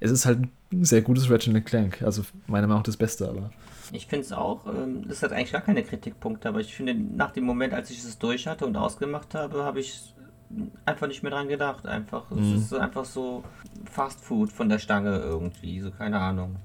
Es 0.00 0.10
ist 0.10 0.26
halt 0.26 0.40
ein 0.72 0.84
sehr 0.84 1.02
gutes 1.02 1.30
Ratchet 1.30 1.64
Clank. 1.64 2.02
Also, 2.02 2.22
meiner 2.46 2.66
Meinung 2.66 2.80
nach 2.80 2.86
das 2.86 2.96
Beste, 2.96 3.28
aber. 3.28 3.50
Ich 3.92 4.06
finde 4.06 4.24
es 4.24 4.32
auch, 4.32 4.66
ähm, 4.66 5.06
das 5.08 5.22
hat 5.22 5.32
eigentlich 5.32 5.52
gar 5.52 5.60
keine 5.60 5.82
Kritikpunkte, 5.82 6.48
aber 6.48 6.60
ich 6.60 6.74
finde, 6.74 6.94
nach 6.94 7.32
dem 7.32 7.44
Moment, 7.44 7.74
als 7.74 7.90
ich 7.90 7.98
es 7.98 8.18
durch 8.18 8.46
hatte 8.46 8.66
und 8.66 8.76
ausgemacht 8.76 9.34
habe, 9.34 9.64
habe 9.64 9.80
ich 9.80 10.14
einfach 10.84 11.06
nicht 11.06 11.22
mehr 11.22 11.32
dran 11.32 11.48
gedacht. 11.48 11.86
Einfach. 11.86 12.30
Mhm. 12.30 12.54
Es 12.54 12.62
ist 12.62 12.74
einfach 12.74 13.04
so 13.04 13.44
Fast 13.90 14.20
Food 14.20 14.52
von 14.52 14.68
der 14.68 14.78
Stange 14.78 15.18
irgendwie, 15.18 15.80
so 15.80 15.90
keine 15.90 16.18
Ahnung. 16.20 16.56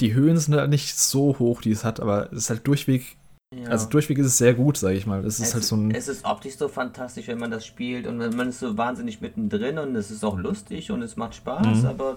Die 0.00 0.14
Höhen 0.14 0.36
sind 0.36 0.54
halt 0.54 0.70
nicht 0.70 0.98
so 0.98 1.38
hoch, 1.38 1.62
die 1.62 1.70
es 1.70 1.84
hat, 1.84 2.00
aber 2.00 2.30
es 2.32 2.38
ist 2.38 2.50
halt 2.50 2.66
durchweg. 2.66 3.16
Ja. 3.54 3.70
Also 3.70 3.88
durchweg 3.88 4.18
ist 4.18 4.26
es 4.26 4.38
sehr 4.38 4.54
gut, 4.54 4.76
sage 4.76 4.96
ich 4.96 5.06
mal. 5.06 5.24
Es 5.24 5.38
ist 5.38 5.48
es 5.48 5.54
halt 5.54 5.64
so 5.64 5.76
ein. 5.76 5.90
Es 5.92 6.08
ist 6.08 6.24
optisch 6.24 6.56
so 6.56 6.68
fantastisch, 6.68 7.28
wenn 7.28 7.38
man 7.38 7.50
das 7.50 7.64
spielt 7.64 8.06
und 8.06 8.18
man 8.18 8.48
ist 8.48 8.60
so 8.60 8.76
wahnsinnig 8.76 9.20
mittendrin 9.20 9.78
und 9.78 9.94
es 9.94 10.10
ist 10.10 10.24
auch 10.24 10.36
lustig 10.36 10.90
und 10.90 11.02
es 11.02 11.16
macht 11.16 11.36
Spaß, 11.36 11.82
mhm. 11.82 11.86
aber 11.86 12.16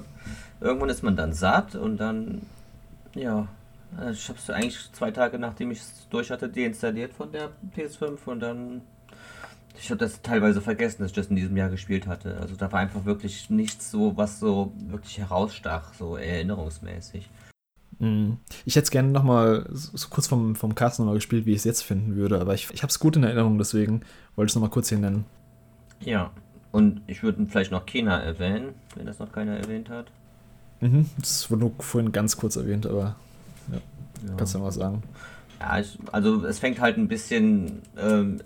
irgendwann 0.59 0.89
ist 0.89 1.03
man 1.03 1.15
dann 1.15 1.33
satt 1.33 1.75
und 1.75 1.97
dann, 1.97 2.41
ja, 3.13 3.47
ich 4.11 4.27
habe 4.27 4.39
es 4.39 4.49
eigentlich 4.49 4.91
zwei 4.91 5.11
Tage 5.11 5.39
nachdem 5.39 5.71
ich 5.71 5.79
es 5.79 6.07
durch 6.09 6.29
hatte 6.31 6.49
deinstalliert 6.49 7.13
von 7.13 7.31
der 7.31 7.49
PS5 7.75 8.17
und 8.25 8.39
dann 8.39 8.81
ich 9.81 9.89
habe 9.89 9.99
das 9.99 10.21
teilweise 10.21 10.61
vergessen, 10.61 11.01
dass 11.01 11.11
ich 11.11 11.15
das 11.15 11.27
in 11.27 11.35
diesem 11.35 11.55
Jahr 11.55 11.69
gespielt 11.69 12.07
hatte. 12.07 12.37
Also 12.39 12.55
da 12.55 12.71
war 12.71 12.79
einfach 12.79 13.05
wirklich 13.05 13.49
nichts 13.49 13.91
so, 13.91 14.15
was 14.17 14.39
so 14.39 14.73
wirklich 14.87 15.17
herausstach, 15.17 15.93
so 15.93 16.17
erinnerungsmäßig. 16.17 17.29
Mhm. 17.99 18.37
Ich 18.65 18.75
hätte 18.75 18.85
es 18.85 18.91
gerne 18.91 19.09
nochmal 19.09 19.67
so 19.71 20.07
kurz 20.09 20.27
vom, 20.27 20.55
vom 20.55 20.75
Cast 20.75 20.99
nochmal 20.99 21.15
gespielt, 21.15 21.45
wie 21.45 21.51
ich 21.51 21.57
es 21.57 21.63
jetzt 21.63 21.81
finden 21.81 22.15
würde, 22.15 22.39
aber 22.39 22.53
ich, 22.53 22.69
ich 22.73 22.81
habe 22.81 22.89
es 22.89 22.99
gut 22.99 23.15
in 23.15 23.23
Erinnerung, 23.23 23.57
deswegen 23.57 24.01
wollte 24.35 24.47
ich 24.47 24.51
es 24.51 24.55
nochmal 24.55 24.69
kurz 24.69 24.89
hier 24.89 24.99
nennen. 24.99 25.25
Ja, 26.01 26.31
und 26.71 27.01
ich 27.07 27.23
würde 27.23 27.45
vielleicht 27.47 27.71
noch 27.71 27.85
Kena 27.85 28.19
erwähnen, 28.19 28.75
wenn 28.95 29.05
das 29.05 29.19
noch 29.19 29.31
keiner 29.31 29.57
erwähnt 29.57 29.89
hat. 29.89 30.07
Mhm, 30.81 31.09
das 31.19 31.49
wurde 31.51 31.61
nur 31.61 31.71
vorhin 31.79 32.11
ganz 32.11 32.37
kurz 32.37 32.55
erwähnt, 32.55 32.85
aber 32.85 33.15
ja, 33.71 33.79
ja. 34.27 34.35
kannst 34.37 34.53
du 34.53 34.59
ja 34.59 34.63
mal 34.63 34.71
sagen. 34.71 35.03
Ja, 35.59 35.79
ich, 35.79 35.97
also 36.13 36.45
es 36.45 36.59
fängt 36.59 36.79
halt 36.79 36.97
ein 36.97 37.09
bisschen 37.09 37.81
ähm, 37.97 38.39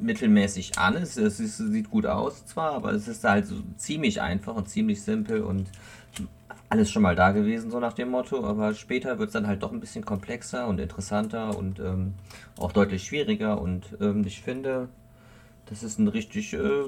mittelmäßig 0.00 0.78
an. 0.78 0.96
Es, 0.96 1.16
es, 1.16 1.40
es, 1.40 1.58
sieht 1.58 1.90
gut 1.90 2.06
aus 2.06 2.46
zwar, 2.46 2.72
aber 2.72 2.92
es 2.92 3.08
ist 3.08 3.24
halt 3.24 3.46
so 3.46 3.56
ziemlich 3.76 4.20
einfach 4.20 4.54
und 4.54 4.68
ziemlich 4.68 5.02
simpel 5.02 5.42
und 5.42 5.66
alles 6.68 6.90
schon 6.90 7.02
mal 7.02 7.16
da 7.16 7.32
gewesen, 7.32 7.70
so 7.70 7.80
nach 7.80 7.92
dem 7.92 8.10
Motto. 8.10 8.44
Aber 8.44 8.74
später 8.74 9.18
wird 9.18 9.28
es 9.28 9.32
dann 9.32 9.46
halt 9.46 9.62
doch 9.62 9.72
ein 9.72 9.80
bisschen 9.80 10.04
komplexer 10.04 10.68
und 10.68 10.78
interessanter 10.78 11.56
und 11.56 11.80
ähm, 11.80 12.14
auch 12.58 12.72
deutlich 12.72 13.04
schwieriger. 13.04 13.60
Und 13.60 13.96
ähm, 14.00 14.24
ich 14.24 14.40
finde, 14.40 14.88
dass 15.66 15.82
es 15.82 15.98
ein 15.98 16.08
richtig 16.08 16.52
äh, 16.52 16.86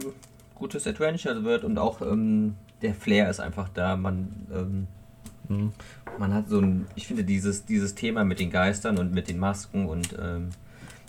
gutes 0.55 0.87
Adventure 0.87 1.43
wird 1.43 1.65
und 1.65 1.79
auch 1.79 2.01
ähm, 2.01 2.55
der 2.83 2.95
Flair 2.95 3.29
ist 3.29 3.41
einfach 3.41 3.69
da. 3.69 3.97
Man, 3.97 4.47
ähm, 4.53 4.87
mhm. 5.49 5.73
man 6.19 6.33
hat 6.33 6.49
so 6.49 6.61
ein, 6.61 6.87
ich 6.95 7.09
finde 7.09 7.25
dieses, 7.25 7.65
dieses 7.65 7.97
Thema 7.97 8.25
mit 8.25 8.39
den 8.39 8.51
Geistern 8.51 8.99
und 8.99 9.13
mit 9.13 9.29
den 9.29 9.39
Masken 9.39 9.87
und 9.87 10.17
ähm, 10.21 10.51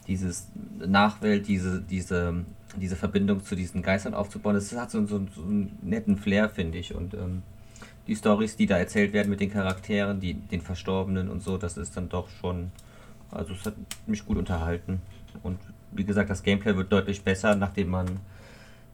dieses 0.07 0.47
Nachwelt, 0.85 1.47
diese, 1.47 1.81
diese, 1.81 2.43
diese 2.75 2.95
Verbindung 2.95 3.43
zu 3.43 3.55
diesen 3.55 3.81
Geistern 3.81 4.13
aufzubauen, 4.13 4.55
das 4.55 4.75
hat 4.75 4.91
so, 4.91 5.05
so, 5.05 5.25
so 5.35 5.41
einen 5.43 5.77
netten 5.81 6.17
Flair, 6.17 6.49
finde 6.49 6.77
ich. 6.77 6.93
Und 6.95 7.13
ähm, 7.13 7.43
die 8.07 8.15
Stories, 8.15 8.55
die 8.57 8.65
da 8.65 8.77
erzählt 8.77 9.13
werden 9.13 9.29
mit 9.29 9.39
den 9.39 9.51
Charakteren, 9.51 10.19
die, 10.19 10.33
den 10.33 10.61
Verstorbenen 10.61 11.29
und 11.29 11.41
so, 11.41 11.57
das 11.57 11.77
ist 11.77 11.95
dann 11.97 12.09
doch 12.09 12.27
schon 12.41 12.71
Also 13.31 13.53
es 13.53 13.65
hat 13.65 13.75
mich 14.07 14.25
gut 14.25 14.37
unterhalten. 14.37 15.01
Und 15.43 15.59
wie 15.91 16.03
gesagt, 16.03 16.29
das 16.29 16.43
Gameplay 16.43 16.75
wird 16.75 16.91
deutlich 16.91 17.23
besser, 17.23 17.55
nachdem 17.55 17.89
man 17.89 18.07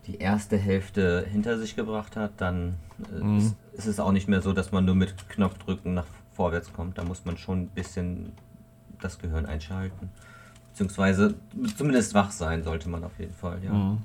die 0.08 0.18
erste 0.18 0.58
Hälfte 0.58 1.26
hinter 1.30 1.58
sich 1.58 1.76
gebracht 1.76 2.16
hat. 2.16 2.32
Dann 2.38 2.76
äh, 3.14 3.24
Mhm. 3.24 3.38
ist, 3.38 3.56
ist 3.74 3.86
es 3.88 4.00
auch 4.00 4.12
nicht 4.12 4.28
mehr 4.28 4.42
so, 4.42 4.54
dass 4.54 4.72
man 4.72 4.86
nur 4.86 4.96
mit 4.96 5.30
Knopfdrücken 5.30 5.94
nach 5.94 6.06
vorwärts 6.34 6.72
kommt. 6.74 6.98
Da 6.98 7.04
muss 7.04 7.26
man 7.26 7.38
schon 7.38 7.64
ein 7.64 7.68
bisschen 7.68 8.32
das 9.02 9.20
Gehirn 9.20 9.46
einschalten. 9.46 10.10
Beziehungsweise 10.80 11.36
zumindest 11.78 12.14
wach 12.14 12.32
sein 12.32 12.64
sollte 12.64 12.88
man 12.88 13.04
auf 13.04 13.12
jeden 13.20 13.34
Fall, 13.34 13.60
ja. 13.62 13.74
Mhm. 13.74 13.98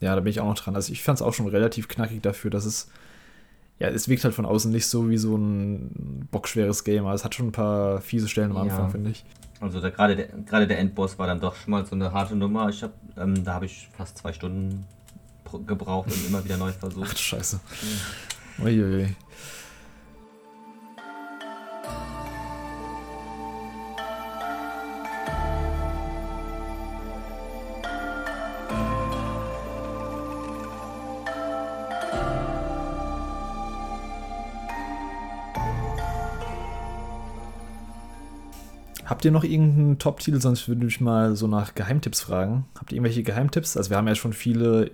Ja, 0.00 0.14
da 0.14 0.22
bin 0.22 0.30
ich 0.30 0.40
auch 0.40 0.46
noch 0.46 0.54
dran. 0.58 0.74
Also 0.74 0.90
ich 0.90 1.02
fand 1.02 1.18
es 1.18 1.22
auch 1.22 1.34
schon 1.34 1.46
relativ 1.46 1.88
knackig 1.88 2.22
dafür, 2.22 2.50
dass 2.50 2.64
es. 2.64 2.88
Ja, 3.78 3.88
es 3.88 4.08
wirkt 4.08 4.24
halt 4.24 4.32
von 4.34 4.46
außen 4.46 4.72
nicht 4.72 4.86
so 4.86 5.10
wie 5.10 5.18
so 5.18 5.36
ein 5.36 6.26
bockschweres 6.30 6.84
Game, 6.84 7.04
aber 7.04 7.12
es 7.14 7.22
hat 7.24 7.34
schon 7.34 7.48
ein 7.48 7.52
paar 7.52 8.00
fiese 8.00 8.28
Stellen 8.28 8.50
am 8.52 8.56
Ja. 8.56 8.62
Anfang, 8.62 8.90
finde 8.92 9.10
ich. 9.10 9.26
Also 9.60 9.78
der, 9.82 9.90
gerade, 9.90 10.16
der, 10.16 10.28
gerade 10.28 10.66
der 10.66 10.78
Endboss 10.78 11.18
war 11.18 11.26
dann 11.26 11.38
doch 11.40 11.54
schon 11.54 11.72
mal 11.72 11.84
so 11.84 11.94
eine 11.94 12.10
harte 12.12 12.34
Nummer. 12.34 12.70
Ich 12.70 12.82
hab, 12.82 12.92
ähm, 13.18 13.44
da 13.44 13.52
habe 13.52 13.66
ich 13.66 13.88
fast 13.94 14.16
zwei 14.16 14.32
Stunden 14.32 14.86
gebraucht 15.66 16.10
und 16.10 16.26
immer 16.26 16.42
wieder 16.42 16.56
neu 16.56 16.70
Ach 16.74 16.78
versucht. 16.80 17.12
du 17.12 17.18
Scheiße. 17.18 17.60
Uiuiui. 18.58 19.14
Habt 39.06 39.24
ihr 39.24 39.30
noch 39.30 39.44
irgendeinen 39.44 39.98
Top-Titel? 39.98 40.40
Sonst 40.40 40.68
würde 40.68 40.86
ich 40.86 41.00
mal 41.00 41.36
so 41.36 41.46
nach 41.46 41.74
Geheimtipps 41.74 42.20
fragen. 42.20 42.66
Habt 42.76 42.90
ihr 42.92 42.96
irgendwelche 42.96 43.22
Geheimtipps? 43.22 43.76
Also 43.76 43.90
wir 43.90 43.96
haben 43.96 44.08
ja 44.08 44.14
schon 44.16 44.32
viele 44.32 44.90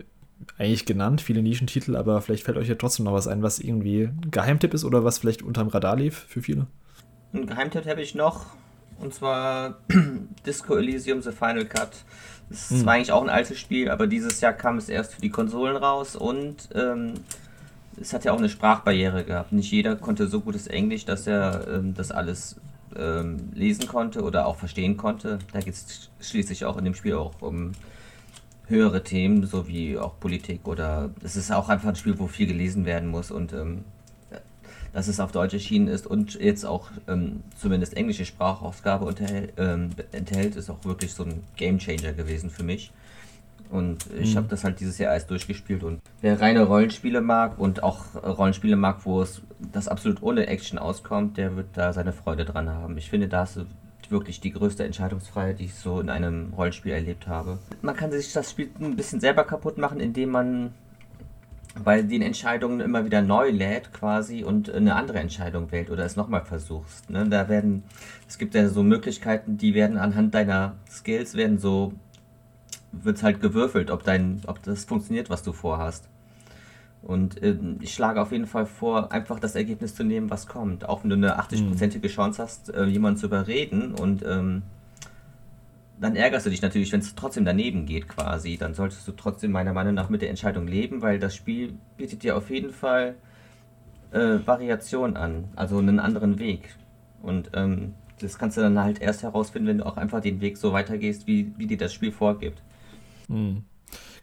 eigentlich 0.58 0.84
genannt, 0.86 1.20
viele 1.20 1.42
Nischentitel, 1.42 1.96
aber 1.96 2.20
vielleicht 2.20 2.44
fällt 2.44 2.58
euch 2.58 2.68
ja 2.68 2.74
trotzdem 2.74 3.04
noch 3.04 3.12
was 3.12 3.26
ein, 3.28 3.42
was 3.42 3.58
irgendwie 3.58 4.04
ein 4.04 4.30
Geheimtipp 4.30 4.74
ist 4.74 4.84
oder 4.84 5.04
was 5.04 5.18
vielleicht 5.18 5.42
unterm 5.42 5.68
Radar 5.68 5.96
lief 5.96 6.26
für 6.28 6.42
viele. 6.42 6.66
Einen 7.32 7.46
Geheimtipp 7.46 7.86
habe 7.86 8.02
ich 8.02 8.14
noch. 8.14 8.46
Und 9.00 9.14
zwar 9.14 9.78
Disco 10.46 10.76
Elysium 10.76 11.22
The 11.22 11.32
Final 11.32 11.64
Cut. 11.64 11.90
Das 12.50 12.64
ist 12.64 12.70
Hm. 12.70 12.78
zwar 12.82 12.92
eigentlich 12.94 13.12
auch 13.12 13.22
ein 13.22 13.30
altes 13.30 13.58
Spiel, 13.58 13.90
aber 13.90 14.06
dieses 14.06 14.40
Jahr 14.40 14.52
kam 14.52 14.76
es 14.76 14.88
erst 14.88 15.14
für 15.14 15.20
die 15.22 15.30
Konsolen 15.30 15.76
raus 15.76 16.16
und 16.16 16.68
ähm, 16.74 17.14
es 18.00 18.12
hat 18.12 18.24
ja 18.24 18.32
auch 18.32 18.38
eine 18.38 18.48
Sprachbarriere 18.48 19.24
gehabt. 19.24 19.52
Nicht 19.52 19.70
jeder 19.72 19.96
konnte 19.96 20.26
so 20.26 20.40
gutes 20.40 20.66
Englisch, 20.66 21.04
dass 21.04 21.26
er 21.26 21.66
ähm, 21.68 21.94
das 21.94 22.10
alles 22.10 22.56
ähm, 22.96 23.50
lesen 23.54 23.86
konnte 23.86 24.22
oder 24.22 24.46
auch 24.46 24.56
verstehen 24.56 24.96
konnte. 24.96 25.38
Da 25.52 25.60
geht 25.60 25.74
es 25.74 26.10
schließlich 26.20 26.64
auch 26.64 26.76
in 26.76 26.84
dem 26.84 26.94
Spiel 26.94 27.14
auch 27.14 27.32
um 27.40 27.72
höhere 28.66 29.02
Themen, 29.02 29.44
so 29.46 29.66
wie 29.68 29.98
auch 29.98 30.18
Politik 30.20 30.66
oder 30.66 31.10
es 31.22 31.36
ist 31.36 31.52
auch 31.52 31.68
einfach 31.68 31.88
ein 31.88 31.96
Spiel, 31.96 32.18
wo 32.18 32.26
viel 32.26 32.46
gelesen 32.46 32.84
werden 32.84 33.08
muss 33.08 33.30
und 33.30 33.52
ähm, 33.52 33.84
dass 34.92 35.08
es 35.08 35.20
auf 35.20 35.32
Deutsch 35.32 35.54
erschienen 35.54 35.88
ist 35.88 36.06
und 36.06 36.34
jetzt 36.34 36.64
auch 36.64 36.90
ähm, 37.08 37.40
zumindest 37.58 37.96
englische 37.96 38.24
Sprachausgabe 38.26 39.04
unterhält, 39.06 39.52
ähm, 39.56 39.90
enthält, 40.12 40.54
ist 40.54 40.68
auch 40.70 40.84
wirklich 40.84 41.14
so 41.14 41.24
ein 41.24 41.42
Gamechanger 41.56 42.12
gewesen 42.12 42.50
für 42.50 42.62
mich. 42.62 42.92
Und 43.70 44.04
ich 44.20 44.32
Mhm. 44.34 44.36
habe 44.36 44.48
das 44.48 44.64
halt 44.64 44.80
dieses 44.80 44.98
Jahr 44.98 45.14
erst 45.14 45.30
durchgespielt 45.30 45.82
und 45.82 46.00
wer 46.20 46.38
reine 46.40 46.64
Rollenspiele 46.64 47.22
mag 47.22 47.58
und 47.58 47.82
auch 47.82 48.14
Rollenspiele 48.22 48.76
mag, 48.76 48.98
wo 49.04 49.22
es 49.22 49.40
das 49.72 49.88
absolut 49.88 50.22
ohne 50.22 50.46
Action 50.46 50.78
auskommt, 50.78 51.36
der 51.36 51.56
wird 51.56 51.68
da 51.74 51.92
seine 51.92 52.12
Freude 52.12 52.44
dran 52.44 52.68
haben. 52.68 52.96
Ich 52.96 53.10
finde, 53.10 53.28
da 53.28 53.44
ist 53.44 53.60
wirklich 54.10 54.40
die 54.40 54.52
größte 54.52 54.84
Entscheidungsfreiheit, 54.84 55.58
die 55.58 55.64
ich 55.64 55.74
so 55.74 56.00
in 56.00 56.10
einem 56.10 56.52
Rollenspiel 56.56 56.92
erlebt 56.92 57.26
habe. 57.26 57.58
Man 57.80 57.96
kann 57.96 58.10
sich 58.12 58.32
das 58.32 58.50
Spiel 58.50 58.70
ein 58.80 58.96
bisschen 58.96 59.20
selber 59.20 59.44
kaputt 59.44 59.78
machen, 59.78 60.00
indem 60.00 60.30
man 60.30 60.72
bei 61.82 62.02
den 62.02 62.22
Entscheidungen 62.22 62.80
immer 62.80 63.04
wieder 63.04 63.22
neu 63.22 63.50
lädt 63.50 63.92
quasi 63.92 64.44
und 64.44 64.70
eine 64.70 64.94
andere 64.94 65.18
Entscheidung 65.18 65.72
wählt 65.72 65.90
oder 65.90 66.04
es 66.04 66.16
nochmal 66.16 66.44
versuchst. 66.44 67.08
Ne? 67.08 67.26
Da 67.28 67.48
werden, 67.48 67.82
es 68.28 68.38
gibt 68.38 68.54
ja 68.54 68.68
so 68.68 68.82
Möglichkeiten, 68.82 69.56
die 69.56 69.74
werden 69.74 69.96
anhand 69.96 70.34
deiner 70.34 70.76
Skills 70.90 71.34
werden 71.34 71.58
so, 71.58 71.94
wird 72.92 73.22
halt 73.22 73.40
gewürfelt, 73.40 73.90
ob 73.90 74.04
dein, 74.04 74.42
ob 74.46 74.62
das 74.62 74.84
funktioniert, 74.84 75.30
was 75.30 75.42
du 75.42 75.52
vorhast. 75.52 76.08
Und 77.02 77.42
ähm, 77.42 77.78
ich 77.80 77.94
schlage 77.94 78.20
auf 78.20 78.30
jeden 78.30 78.46
Fall 78.46 78.66
vor, 78.66 79.10
einfach 79.10 79.40
das 79.40 79.56
Ergebnis 79.56 79.94
zu 79.94 80.04
nehmen, 80.04 80.30
was 80.30 80.46
kommt. 80.46 80.88
Auch 80.88 81.02
wenn 81.02 81.10
du 81.10 81.16
eine 81.16 81.40
80-prozentige 81.40 82.08
Chance 82.08 82.42
hast, 82.42 82.72
äh, 82.72 82.84
jemanden 82.84 83.18
zu 83.18 83.26
überreden 83.26 83.92
und 83.94 84.24
ähm, 84.24 84.62
dann 86.00 86.16
ärgerst 86.16 86.46
du 86.46 86.50
dich 86.50 86.62
natürlich, 86.62 86.92
wenn 86.92 87.00
es 87.00 87.14
trotzdem 87.14 87.44
daneben 87.44 87.86
geht 87.86 88.08
quasi. 88.08 88.56
Dann 88.56 88.74
solltest 88.74 89.06
du 89.06 89.12
trotzdem 89.12 89.52
meiner 89.52 89.72
Meinung 89.72 89.94
nach 89.94 90.08
mit 90.08 90.22
der 90.22 90.30
Entscheidung 90.30 90.66
leben, 90.66 91.02
weil 91.02 91.18
das 91.18 91.34
Spiel 91.34 91.74
bietet 91.96 92.22
dir 92.22 92.36
auf 92.36 92.50
jeden 92.50 92.72
Fall 92.72 93.14
äh, 94.12 94.38
Variation 94.44 95.16
an, 95.16 95.44
also 95.56 95.78
einen 95.78 96.00
anderen 96.00 96.38
Weg. 96.38 96.76
Und 97.22 97.50
ähm, 97.54 97.94
das 98.20 98.38
kannst 98.38 98.56
du 98.56 98.60
dann 98.60 98.78
halt 98.78 99.00
erst 99.00 99.22
herausfinden, 99.22 99.68
wenn 99.68 99.78
du 99.78 99.86
auch 99.86 99.96
einfach 99.96 100.20
den 100.20 100.40
Weg 100.40 100.56
so 100.56 100.72
weitergehst, 100.72 101.26
wie, 101.26 101.52
wie 101.56 101.66
dir 101.66 101.78
das 101.78 101.92
Spiel 101.92 102.12
vorgibt. 102.12 102.62
Hm. 103.28 103.64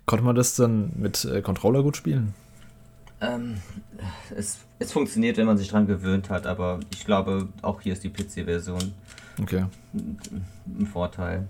Konnte 0.05 0.25
man 0.25 0.35
das 0.35 0.55
dann 0.55 0.91
mit 0.97 1.25
äh, 1.25 1.41
Controller 1.41 1.83
gut 1.83 1.97
spielen? 1.97 2.33
Ähm, 3.21 3.55
es, 4.35 4.59
es 4.79 4.91
funktioniert, 4.91 5.37
wenn 5.37 5.45
man 5.45 5.57
sich 5.57 5.67
dran 5.69 5.87
gewöhnt 5.87 6.29
hat, 6.29 6.47
aber 6.47 6.79
ich 6.93 7.05
glaube, 7.05 7.49
auch 7.61 7.81
hier 7.81 7.93
ist 7.93 8.03
die 8.03 8.09
PC-Version 8.09 8.93
Okay. 9.41 9.65
ein 9.93 10.85
Vorteil. 10.85 11.47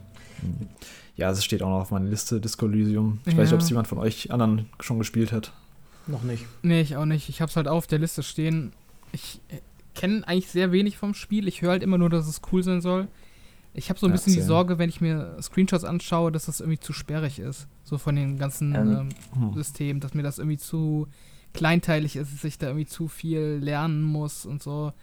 Ja, 1.15 1.29
es 1.31 1.43
steht 1.43 1.61
auch 1.63 1.69
noch 1.69 1.81
auf 1.81 1.91
meiner 1.91 2.09
Liste, 2.09 2.39
Disco 2.39 2.65
Elysium. 2.67 3.19
Ich 3.25 3.33
weiß 3.33 3.37
nicht, 3.39 3.49
Ja. 3.51 3.55
ob 3.55 3.61
es 3.61 3.69
jemand 3.69 3.87
von 3.87 3.97
euch 3.97 4.31
anderen 4.31 4.67
schon 4.79 4.99
gespielt 4.99 5.31
hat. 5.31 5.51
Noch 6.07 6.23
nicht. 6.23 6.45
Nee, 6.63 6.81
ich 6.81 6.95
auch 6.95 7.05
nicht. 7.05 7.29
Ich 7.29 7.41
hab's 7.41 7.55
halt 7.55 7.67
auf 7.67 7.87
der 7.87 7.99
Liste 7.99 8.23
stehen. 8.23 8.71
Ich 9.11 9.41
äh, 9.49 9.57
kenne 9.95 10.27
eigentlich 10.27 10.47
sehr 10.49 10.71
wenig 10.71 10.97
vom 10.97 11.13
Spiel. 11.13 11.47
Ich 11.47 11.61
höre 11.61 11.71
halt 11.71 11.83
immer 11.83 11.97
nur, 11.97 12.09
dass 12.09 12.27
es 12.27 12.41
cool 12.51 12.63
sein 12.63 12.81
soll. 12.81 13.07
Ich 13.73 13.89
habe 13.89 13.99
so 13.99 14.07
ein 14.07 14.11
Ja, 14.11 14.15
bisschen 14.15 14.33
die. 14.33 14.41
Sorge, 14.41 14.77
wenn 14.79 14.89
ich 14.89 15.01
mir 15.01 15.35
Screenshots 15.41 15.83
anschaue, 15.83 16.31
dass 16.31 16.45
das 16.45 16.59
irgendwie 16.61 16.79
zu 16.79 16.93
sperrig 16.93 17.39
ist. 17.39 17.67
So 17.83 17.97
von 17.97 18.15
den 18.15 18.37
ganzen 18.39 18.73
Ähm, 18.75 18.91
ähm, 18.91 19.09
hm. 19.49 19.53
Systemen, 19.55 19.99
dass 19.99 20.13
mir 20.13 20.23
das 20.23 20.37
irgendwie 20.39 20.57
zu 20.57 21.07
kleinteilig 21.53 22.15
ist, 22.15 22.33
dass 22.33 22.43
ich 22.43 22.57
da 22.57 22.67
irgendwie 22.67 22.85
zu 22.85 23.07
viel 23.07 23.59
lernen 23.61 24.03
muss 24.03 24.45
und 24.45 24.61
so. 24.63 24.93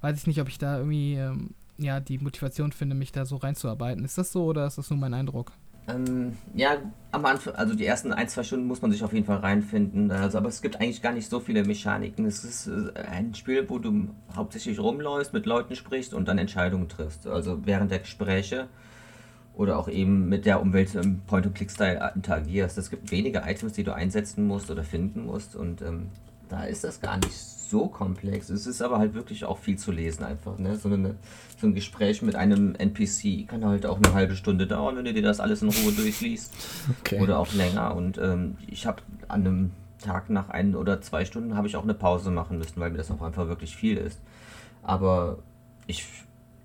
Weiß 0.00 0.18
ich 0.18 0.26
nicht, 0.26 0.40
ob 0.40 0.48
ich 0.48 0.58
da 0.58 0.78
irgendwie 0.78 1.14
ähm, 1.14 1.50
ja 1.78 2.00
die 2.00 2.18
Motivation 2.18 2.72
finde, 2.72 2.94
mich 2.94 3.12
da 3.12 3.24
so 3.24 3.36
reinzuarbeiten. 3.36 4.04
Ist 4.04 4.18
das 4.18 4.32
so 4.32 4.44
oder 4.44 4.66
ist 4.66 4.78
das 4.78 4.90
nur 4.90 4.98
mein 4.98 5.14
Eindruck? 5.14 5.52
Ähm, 5.88 6.36
ja, 6.54 6.76
am 7.10 7.24
Anfang, 7.24 7.56
also 7.56 7.74
die 7.74 7.84
ersten 7.84 8.12
ein, 8.12 8.28
zwei 8.28 8.44
Stunden 8.44 8.66
muss 8.66 8.82
man 8.82 8.92
sich 8.92 9.02
auf 9.02 9.12
jeden 9.12 9.26
Fall 9.26 9.38
reinfinden. 9.38 10.10
Also, 10.12 10.38
aber 10.38 10.48
es 10.48 10.62
gibt 10.62 10.80
eigentlich 10.80 11.02
gar 11.02 11.12
nicht 11.12 11.28
so 11.28 11.40
viele 11.40 11.64
Mechaniken. 11.64 12.24
Es 12.24 12.44
ist 12.44 12.68
äh, 12.68 13.00
ein 13.00 13.34
Spiel, 13.34 13.68
wo 13.68 13.78
du 13.78 14.08
hauptsächlich 14.34 14.78
rumläufst, 14.78 15.32
mit 15.32 15.44
Leuten 15.44 15.74
sprichst 15.74 16.14
und 16.14 16.28
dann 16.28 16.38
Entscheidungen 16.38 16.88
triffst. 16.88 17.26
Also 17.26 17.66
während 17.66 17.90
der 17.90 17.98
Gespräche 17.98 18.68
oder 19.54 19.78
auch 19.78 19.88
eben 19.88 20.28
mit 20.28 20.46
der 20.46 20.60
Umwelt 20.60 20.94
im 20.94 21.20
Point-and-Click-Style 21.20 22.12
interagierst. 22.14 22.78
Es 22.78 22.90
gibt 22.90 23.10
wenige 23.10 23.42
Items, 23.46 23.74
die 23.74 23.84
du 23.84 23.94
einsetzen 23.94 24.46
musst 24.46 24.70
oder 24.70 24.82
finden 24.82 25.26
musst 25.26 25.56
und 25.56 25.82
ähm, 25.82 26.08
da 26.48 26.64
ist 26.64 26.84
das 26.84 27.00
gar 27.00 27.16
nicht 27.16 27.32
so 27.32 27.88
komplex. 27.88 28.50
Es 28.50 28.66
ist 28.66 28.82
aber 28.82 28.98
halt 28.98 29.14
wirklich 29.14 29.46
auch 29.46 29.58
viel 29.58 29.78
zu 29.78 29.90
lesen 29.90 30.24
einfach. 30.24 30.58
Ne? 30.58 30.76
So, 30.76 30.90
eine, 30.90 31.14
so 31.58 31.66
ein 31.66 31.74
Gespräch 31.74 32.20
mit 32.20 32.36
einem 32.36 32.74
NPC 32.74 33.48
kann 33.48 33.64
halt 33.64 33.86
auch 33.86 33.96
eine 33.96 34.12
halbe 34.12 34.36
Stunde 34.36 34.66
dauern, 34.66 34.96
wenn 34.96 35.06
du 35.06 35.14
dir 35.14 35.22
das 35.22 35.40
alles 35.40 35.62
in 35.62 35.70
Ruhe 35.70 35.92
durchliest. 35.92 36.52
Okay. 37.00 37.20
Oder 37.20 37.38
auch 37.38 37.52
länger. 37.54 37.94
Und 37.94 38.18
ähm, 38.18 38.56
ich 38.66 38.86
habe 38.86 39.02
an 39.28 39.40
einem 39.40 39.70
Tag 39.98 40.30
nach 40.30 40.50
ein 40.50 40.74
oder 40.74 41.00
zwei 41.00 41.24
Stunden 41.24 41.56
habe 41.56 41.66
ich 41.66 41.76
auch 41.76 41.82
eine 41.84 41.94
Pause 41.94 42.30
machen 42.30 42.58
müssen, 42.58 42.80
weil 42.80 42.90
mir 42.90 42.98
das 42.98 43.10
auch 43.10 43.22
einfach 43.22 43.48
wirklich 43.48 43.74
viel 43.74 43.96
ist. 43.96 44.20
Aber 44.82 45.38
ich, 45.86 46.06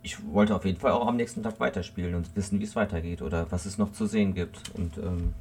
ich 0.07 0.17
wollte 0.31 0.55
auf 0.55 0.63
jeden 0.63 0.79
Fall 0.79 0.93
auch 0.93 1.05
am 1.05 1.17
nächsten 1.17 1.43
Tag 1.43 1.59
weiterspielen 1.59 2.15
und 2.15 2.34
wissen, 2.34 2.59
wie 2.61 2.63
es 2.63 2.77
weitergeht 2.77 3.21
oder 3.21 3.51
was 3.51 3.65
es 3.65 3.77
noch 3.77 3.91
zu 3.91 4.05
sehen 4.05 4.34
gibt. 4.34 4.57
Und 4.73 4.97
ähm, 4.97 5.34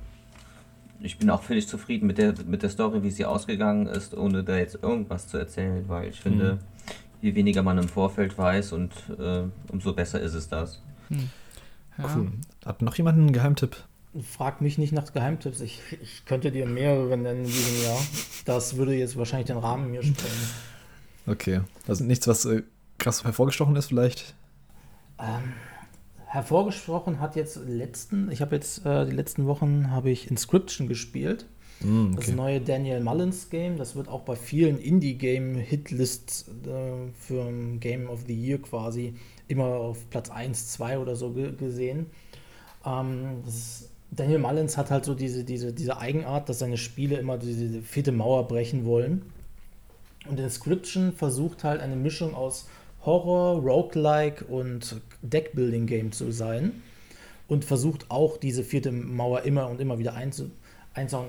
ich 0.99 1.19
bin 1.19 1.31
auch 1.31 1.43
völlig 1.45 1.69
zufrieden 1.69 2.09
mit 2.09 2.19
der, 2.19 2.35
mit 2.45 2.65
der 2.65 2.71
Story, 2.71 3.05
wie 3.05 3.13
sie 3.13 3.25
ausgegangen 3.25 3.87
ist, 3.87 4.17
ohne 4.17 4.43
da 4.43 4.57
jetzt 4.57 4.79
irgendwas 4.83 5.29
zu 5.29 5.37
erzählen, 5.39 5.85
weil 5.89 6.09
ich 6.09 6.21
finde, 6.21 6.55
Mhm. 6.55 6.59
je 7.23 7.35
weniger 7.37 7.63
man 7.63 7.79
im 7.79 7.89
Vorfeld 7.89 8.37
weiß 8.37 8.73
und 8.73 8.91
äh, 9.21 9.45
umso 9.71 9.93
besser 9.93 10.21
ist 10.21 10.35
es 10.35 10.49
das. 10.49 10.83
Ja. 11.11 11.19
Cool. 12.17 12.33
Hat 12.65 12.83
noch 12.83 12.97
jemand 12.97 13.19
einen 13.19 13.33
Geheimtipp? 13.33 13.77
Frag 14.23 14.61
mich 14.63 14.79
nicht 14.79 14.93
nach 14.93 15.13
Geheimtipps. 15.13 15.61
Ich, 15.61 15.81
ich 16.03 16.25
könnte 16.25 16.51
dir 16.51 16.67
mehrere 16.67 17.17
nennen 17.17 17.45
in 17.45 17.47
diesem 17.47 17.85
Jahr. 17.85 17.99
Das 18.47 18.77
würde 18.77 18.97
jetzt 18.97 19.17
wahrscheinlich 19.17 19.47
den 19.47 19.59
Rahmen 19.59 19.93
mir 19.93 20.03
sprengen. 20.03 20.49
Okay. 21.29 21.61
Also 21.87 22.03
nichts, 22.05 22.27
was 22.27 22.45
äh, 22.47 22.63
krass 22.99 23.23
hervorgestochen 23.25 23.77
ist, 23.77 23.87
vielleicht? 23.87 24.35
Ähm, 25.19 25.53
hervorgesprochen 26.27 27.21
hat 27.21 27.37
jetzt 27.37 27.57
letzten, 27.57 28.31
ich 28.31 28.41
habe 28.41 28.57
jetzt 28.57 28.85
äh, 28.85 29.07
die 29.07 29.13
letzten 29.13 29.47
Wochen 29.47 29.91
habe 29.91 30.11
ich 30.11 30.31
Inscription 30.31 30.89
gespielt. 30.89 31.47
Mm, 31.81 32.13
okay. 32.13 32.17
Das 32.17 32.29
neue 32.35 32.61
Daniel 32.61 33.01
Mullins 33.01 33.51
Game, 33.51 33.77
das 33.77 33.97
wird 33.97 34.09
auch 34.09 34.23
bei 34.23 34.37
vielen 34.37 34.79
Indie-Game-Hitlists 34.79 36.49
äh, 36.67 37.13
für 37.19 37.53
Game 37.79 38.09
of 38.09 38.25
the 38.27 38.35
Year 38.35 38.59
quasi 38.59 39.15
immer 39.49 39.67
auf 39.67 40.09
Platz 40.11 40.31
1, 40.31 40.73
2 40.73 40.99
oder 40.99 41.17
so 41.17 41.33
gesehen. 41.33 42.07
Ähm, 42.85 43.43
ist, 43.47 43.91
Daniel 44.11 44.39
Mullins 44.39 44.77
hat 44.77 44.91
halt 44.91 45.05
so 45.05 45.15
diese, 45.15 45.45
diese, 45.45 45.73
diese 45.73 45.99
Eigenart, 45.99 46.49
dass 46.49 46.61
seine 46.61 46.79
Spiele 46.79 47.17
immer 47.17 47.39
diese 47.39 47.83
vierte 47.83 48.13
Mauer 48.13 48.47
brechen 48.47 48.85
wollen. 48.85 49.23
Und 50.29 50.41
Inscription 50.41 51.13
versucht 51.13 51.65
halt 51.65 51.81
eine 51.81 51.97
Mischung 51.97 52.35
aus 52.35 52.69
Horror, 53.07 53.63
Roguelike 53.63 54.45
und 54.45 55.01
Deckbuilding-Game 55.23 56.13
zu 56.13 56.33
sein. 56.33 56.83
Und 57.49 57.65
versucht 57.65 58.11
auch 58.11 58.39
diese 58.39 58.65
vierte 58.65 58.91
Mauer 58.91 59.43
immer 59.43 59.69
und 59.69 59.81
immer 59.81 60.01
wieder 60.01 60.15
einzu 60.15 60.51
einzuhauen. 60.95 61.29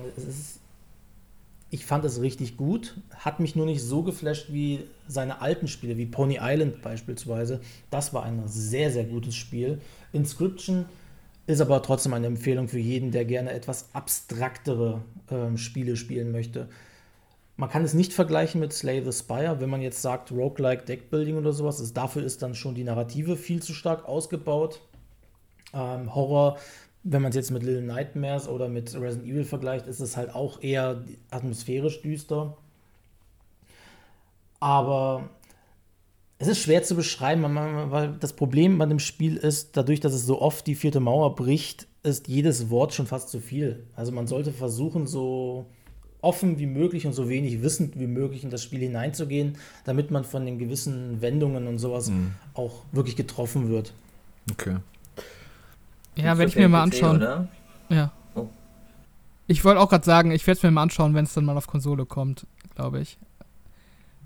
ich 1.70 1.86
fand 1.86 2.04
es 2.04 2.20
richtig 2.20 2.56
gut, 2.56 2.96
hat 3.14 3.38
mich 3.38 3.54
nur 3.54 3.66
nicht 3.66 3.82
so 3.82 4.02
geflasht 4.02 4.46
wie 4.50 4.80
seine 5.06 5.40
alten 5.40 5.68
Spiele, 5.68 5.96
wie 5.96 6.06
Pony 6.06 6.38
Island 6.40 6.82
beispielsweise. 6.82 7.60
Das 7.90 8.12
war 8.14 8.24
ein 8.24 8.42
sehr, 8.46 8.90
sehr 8.90 9.04
gutes 9.04 9.36
Spiel. 9.36 9.80
Inscription 10.12 10.86
ist 11.46 11.60
aber 11.60 11.82
trotzdem 11.82 12.14
eine 12.14 12.26
Empfehlung 12.26 12.68
für 12.68 12.78
jeden, 12.78 13.10
der 13.10 13.24
gerne 13.24 13.52
etwas 13.52 13.88
abstraktere 13.92 15.02
ähm, 15.30 15.56
Spiele 15.56 15.96
spielen 15.96 16.32
möchte. 16.32 16.68
Man 17.58 17.68
kann 17.68 17.82
es 17.82 17.92
nicht 17.92 18.12
vergleichen 18.12 18.60
mit 18.60 18.72
Slay 18.72 19.04
the 19.04 19.12
Spire, 19.12 19.56
wenn 19.58 19.68
man 19.68 19.82
jetzt 19.82 20.00
sagt 20.00 20.30
Roguelike 20.30 20.84
Deckbuilding 20.84 21.36
oder 21.36 21.52
sowas. 21.52 21.80
Ist, 21.80 21.96
dafür 21.96 22.22
ist 22.22 22.40
dann 22.40 22.54
schon 22.54 22.76
die 22.76 22.84
Narrative 22.84 23.36
viel 23.36 23.60
zu 23.60 23.74
stark 23.74 24.08
ausgebaut. 24.08 24.80
Ähm, 25.74 26.14
Horror, 26.14 26.56
wenn 27.02 27.20
man 27.20 27.30
es 27.30 27.36
jetzt 27.36 27.50
mit 27.50 27.64
Little 27.64 27.82
Nightmares 27.82 28.48
oder 28.48 28.68
mit 28.68 28.94
Resident 28.94 29.28
Evil 29.28 29.44
vergleicht, 29.44 29.88
ist 29.88 29.98
es 29.98 30.16
halt 30.16 30.36
auch 30.36 30.62
eher 30.62 31.02
atmosphärisch 31.32 32.00
düster. 32.00 32.56
Aber 34.60 35.28
es 36.38 36.46
ist 36.46 36.60
schwer 36.60 36.84
zu 36.84 36.94
beschreiben, 36.94 37.42
weil 37.90 38.12
das 38.20 38.34
Problem 38.34 38.78
bei 38.78 38.86
dem 38.86 39.00
Spiel 39.00 39.36
ist, 39.36 39.76
dadurch, 39.76 39.98
dass 39.98 40.12
es 40.12 40.24
so 40.24 40.40
oft 40.40 40.64
die 40.68 40.76
vierte 40.76 41.00
Mauer 41.00 41.34
bricht, 41.34 41.88
ist 42.04 42.28
jedes 42.28 42.70
Wort 42.70 42.94
schon 42.94 43.08
fast 43.08 43.30
zu 43.30 43.40
viel. 43.40 43.88
Also 43.96 44.12
man 44.12 44.28
sollte 44.28 44.52
versuchen, 44.52 45.08
so 45.08 45.66
offen 46.20 46.58
wie 46.58 46.66
möglich 46.66 47.06
und 47.06 47.12
so 47.12 47.28
wenig 47.28 47.62
wissend 47.62 47.98
wie 47.98 48.06
möglich 48.06 48.44
in 48.44 48.50
das 48.50 48.62
Spiel 48.62 48.80
hineinzugehen, 48.80 49.56
damit 49.84 50.10
man 50.10 50.24
von 50.24 50.44
den 50.44 50.58
gewissen 50.58 51.20
Wendungen 51.20 51.66
und 51.66 51.78
sowas 51.78 52.10
mhm. 52.10 52.32
auch 52.54 52.84
wirklich 52.92 53.16
getroffen 53.16 53.68
wird. 53.68 53.92
Okay. 54.50 54.76
Ja, 56.16 56.36
werde 56.36 56.50
ich 56.50 56.56
mir 56.56 56.68
mal 56.68 56.82
anschauen. 56.82 57.16
Oder? 57.16 57.48
Ja. 57.88 58.12
Oh. 58.34 58.48
Ich 59.46 59.64
wollte 59.64 59.80
auch 59.80 59.88
gerade 59.88 60.04
sagen, 60.04 60.32
ich 60.32 60.46
werde 60.46 60.58
es 60.58 60.62
mir 60.62 60.70
mal 60.70 60.82
anschauen, 60.82 61.14
wenn 61.14 61.24
es 61.24 61.34
dann 61.34 61.44
mal 61.44 61.56
auf 61.56 61.68
Konsole 61.68 62.06
kommt, 62.06 62.46
glaube 62.74 63.00
ich. 63.00 63.18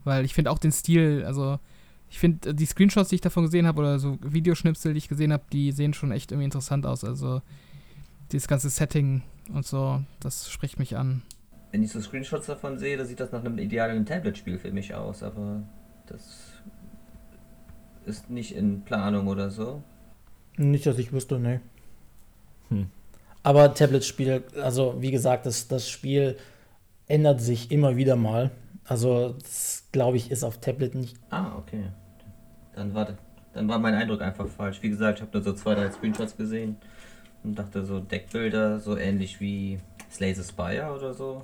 Weil 0.05 0.25
ich 0.25 0.35
finde 0.35 0.51
auch 0.51 0.59
den 0.59 0.73
Stil, 0.73 1.25
also 1.27 1.59
ich 2.11 2.19
finde, 2.19 2.51
äh, 2.51 2.55
die 2.55 2.67
Screenshots, 2.67 3.11
die 3.11 3.17
ich 3.17 3.21
davon 3.21 3.45
gesehen 3.45 3.67
habe, 3.67 3.81
oder 3.81 3.99
so 3.99 4.19
Videoschnipsel, 4.23 4.93
die 4.93 4.99
ich 4.99 5.09
gesehen 5.09 5.33
habe, 5.33 5.45
die 5.53 5.73
sehen 5.73 5.95
schon 5.95 6.13
echt 6.13 6.33
irgendwie 6.33 6.47
interessant 6.47 6.87
aus. 6.87 7.05
Also 7.05 7.43
dieses 8.33 8.49
ganze 8.49 8.71
Setting 8.71 9.23
und 9.53 9.67
so, 9.67 10.03
das 10.21 10.51
spricht 10.51 10.79
mich 10.79 10.97
an. 10.97 11.23
Wenn 11.73 11.83
ich 11.83 11.91
so 11.91 12.01
Screenshots 12.01 12.47
davon 12.47 12.79
sehe, 12.79 12.99
da 12.99 13.05
sieht 13.05 13.19
das 13.19 13.33
nach 13.33 13.41
einem 13.41 13.59
idealen 13.59 14.05
Tablet-Spiel 14.05 14.59
für 14.59 14.71
mich 14.71 14.95
aus, 14.95 15.23
aber 15.23 15.63
das 16.07 16.53
ist 18.05 18.29
nicht 18.29 18.55
in 18.55 18.83
Planung 18.83 19.27
oder 19.27 19.51
so. 19.51 19.83
Nicht, 20.59 20.85
dass 20.85 20.99
ich 20.99 21.13
wüsste, 21.13 21.39
ne. 21.39 21.63
Hm. 22.69 22.89
Aber 23.43 23.73
Tablet-Spiel, 23.73 24.45
also 24.63 24.97
wie 25.01 25.11
gesagt, 25.11 25.47
das, 25.47 25.67
das 25.67 25.89
Spiel 25.89 26.37
ändert 27.09 27.41
sich 27.41 27.71
immer 27.71 27.97
wieder 27.97 28.17
mal. 28.17 28.51
Also, 28.85 29.35
das 29.41 29.89
glaube 29.93 30.19
ich, 30.19 30.31
ist 30.31 30.45
auf 30.45 30.59
Tablet 30.59 30.95
nicht. 30.95 31.17
Ah, 31.31 31.57
okay. 31.57 31.85
Dann 32.75 32.93
war, 32.95 33.09
dann 33.55 33.69
war 33.69 33.79
mein 33.79 33.95
Eindruck 33.95 34.21
einfach 34.21 34.47
falsch. 34.47 34.83
Wie 34.83 34.91
gesagt, 34.91 35.19
ich 35.19 35.23
habe 35.23 35.33
nur 35.33 35.43
so 35.43 35.55
zwei, 35.55 35.75
drei 35.75 35.91
Screenshots 35.91 36.37
gesehen 36.37 36.77
und 37.43 37.59
dachte 37.59 37.85
so 37.85 38.01
Deckbilder, 38.01 38.79
so 38.79 38.97
ähnlich 38.97 39.41
wie 39.41 39.79
Slay 40.11 40.35
the 40.35 40.43
Spire 40.43 40.93
oder 40.95 41.15
so. 41.15 41.43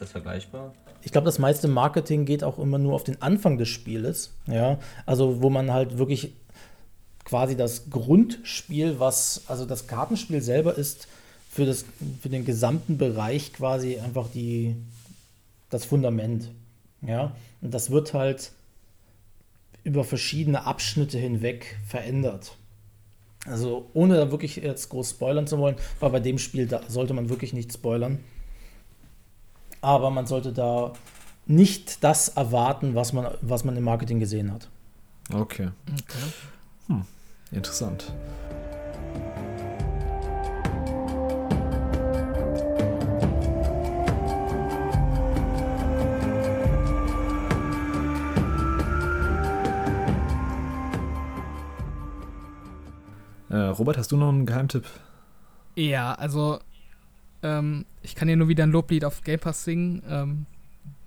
Das 0.00 0.12
vergleichbar? 0.12 0.72
Ich 1.02 1.12
glaube, 1.12 1.26
das 1.26 1.38
meiste 1.38 1.68
Marketing 1.68 2.24
geht 2.24 2.42
auch 2.42 2.58
immer 2.58 2.78
nur 2.78 2.94
auf 2.94 3.04
den 3.04 3.20
Anfang 3.20 3.58
des 3.58 3.68
Spieles. 3.68 4.32
Ja, 4.46 4.78
also 5.04 5.42
wo 5.42 5.50
man 5.50 5.72
halt 5.72 5.98
wirklich 5.98 6.32
quasi 7.24 7.54
das 7.54 7.90
Grundspiel, 7.90 8.98
was, 8.98 9.42
also 9.46 9.66
das 9.66 9.86
Kartenspiel 9.86 10.40
selber 10.40 10.76
ist 10.76 11.06
für, 11.50 11.66
das, 11.66 11.84
für 12.22 12.30
den 12.30 12.46
gesamten 12.46 12.96
Bereich 12.96 13.52
quasi 13.52 13.98
einfach 13.98 14.28
die, 14.32 14.74
das 15.68 15.84
Fundament. 15.84 16.50
Ja, 17.02 17.36
und 17.60 17.74
das 17.74 17.90
wird 17.90 18.14
halt 18.14 18.52
über 19.84 20.04
verschiedene 20.04 20.64
Abschnitte 20.64 21.18
hinweg 21.18 21.76
verändert. 21.86 22.56
Also 23.46 23.90
ohne 23.92 24.16
da 24.16 24.30
wirklich 24.30 24.56
jetzt 24.56 24.88
groß 24.88 25.10
spoilern 25.10 25.46
zu 25.46 25.58
wollen, 25.58 25.76
weil 25.98 26.10
bei 26.10 26.20
dem 26.20 26.38
Spiel 26.38 26.66
da 26.66 26.80
sollte 26.88 27.12
man 27.12 27.28
wirklich 27.28 27.52
nicht 27.52 27.72
spoilern. 27.72 28.18
Aber 29.80 30.10
man 30.10 30.26
sollte 30.26 30.52
da 30.52 30.92
nicht 31.46 32.04
das 32.04 32.28
erwarten, 32.28 32.94
was 32.94 33.12
man, 33.12 33.28
was 33.40 33.64
man 33.64 33.76
im 33.76 33.84
Marketing 33.84 34.20
gesehen 34.20 34.52
hat. 34.52 34.68
Okay. 35.32 35.70
okay. 35.92 36.18
Hm. 36.88 37.04
Interessant. 37.50 38.12
Äh, 53.48 53.56
Robert, 53.56 53.98
hast 53.98 54.12
du 54.12 54.16
noch 54.16 54.28
einen 54.28 54.46
Geheimtipp? 54.46 54.84
Ja, 55.74 56.14
also 56.14 56.60
ähm, 57.42 57.84
ich 58.02 58.14
kann 58.14 58.28
hier 58.28 58.36
nur 58.36 58.48
wieder 58.48 58.64
ein 58.64 58.70
Loblied 58.70 59.04
auf 59.04 59.22
Game 59.22 59.40
Pass 59.40 59.64
singen. 59.64 60.02
Ähm, 60.08 60.46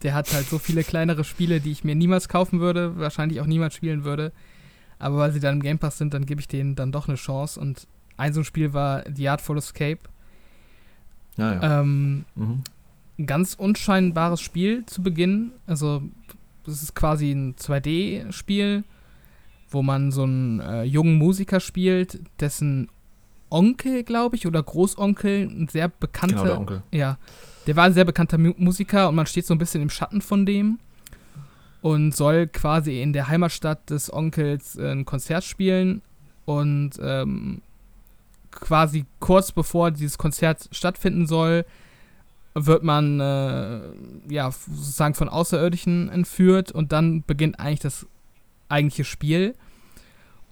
der 0.02 0.14
hat 0.14 0.34
halt 0.34 0.48
so 0.48 0.60
viele 0.60 0.84
kleinere 0.84 1.24
Spiele, 1.24 1.62
die 1.62 1.72
ich 1.72 1.84
mir 1.84 1.96
niemals 1.96 2.28
kaufen 2.28 2.60
würde, 2.60 2.98
wahrscheinlich 2.98 3.40
auch 3.42 3.46
niemals 3.46 3.76
spielen 3.76 4.04
würde. 4.04 4.32
Aber 5.00 5.18
weil 5.18 5.32
sie 5.32 5.40
dann 5.40 5.56
im 5.56 5.62
Game 5.62 5.80
Pass 5.80 5.98
sind, 5.98 6.14
dann 6.14 6.26
gebe 6.26 6.42
ich 6.42 6.48
denen 6.48 6.76
dann 6.76 6.92
doch 6.92 7.08
eine 7.08 7.18
Chance. 7.18 7.60
Und 7.60 7.88
ein 8.18 8.34
so 8.34 8.42
ein 8.42 8.46
Spiel 8.46 8.74
war 8.74 9.04
The 9.14 9.30
Artful 9.30 9.58
Escape. 9.58 10.00
Ja, 11.38 11.54
ja. 11.54 11.82
Ähm, 11.82 12.26
mhm. 12.36 12.64
Ein 13.18 13.26
ganz 13.26 13.54
unscheinbares 13.54 14.42
Spiel 14.42 14.86
zu 14.86 15.02
Beginn. 15.04 15.52
Also, 15.68 16.04
es 16.66 16.84
ist 16.84 16.96
quasi 16.96 17.32
ein 17.32 17.56
2D-Spiel 17.56 18.84
wo 19.74 19.82
man 19.82 20.12
so 20.12 20.24
einen 20.24 20.60
äh, 20.60 20.84
jungen 20.84 21.18
Musiker 21.18 21.60
spielt, 21.60 22.20
dessen 22.40 22.90
Onkel, 23.54 24.04
glaube 24.04 24.36
ich, 24.36 24.48
oder 24.48 24.62
Großonkel, 24.62 25.48
ein 25.48 25.68
sehr 25.68 25.88
bekannter. 25.88 26.36
Genau, 26.36 26.46
der 26.46 26.58
Onkel. 26.58 26.84
Ja. 26.92 27.18
Der 27.68 27.76
war 27.76 27.86
ein 27.86 27.94
sehr 27.94 28.04
bekannter 28.04 28.38
Mu 28.38 28.54
Musiker 28.58 29.08
und 29.08 29.16
man 29.16 29.26
steht 29.26 29.46
so 29.46 29.54
ein 29.54 29.58
bisschen 29.58 29.82
im 29.82 29.90
Schatten 29.90 30.22
von 30.22 30.46
dem 30.46 30.80
und 31.82 32.16
soll 32.16 32.48
quasi 32.48 33.02
in 33.02 33.14
der 33.14 33.28
Heimatstadt 33.28 33.90
des 33.90 34.12
Onkels 34.12 34.76
äh, 34.76 34.92
ein 34.92 35.06
Konzert 35.06 35.44
spielen 35.44 36.02
und 36.46 36.92
ähm, 37.02 37.62
quasi 38.52 39.06
kurz 39.20 39.52
bevor 39.52 39.92
dieses 39.92 40.18
Konzert 40.18 40.70
stattfinden 40.72 41.28
soll, 41.28 41.66
wird 42.56 42.84
man 42.84 43.20
äh, 43.20 43.82
ja 44.30 44.52
sozusagen 44.52 45.14
von 45.14 45.30
Außerirdischen 45.30 46.10
entführt 46.10 46.72
und 46.72 46.92
dann 46.92 47.24
beginnt 47.24 47.60
eigentlich 47.60 47.80
das 47.80 48.06
eigentliche 48.70 49.06
Spiel. 49.06 49.56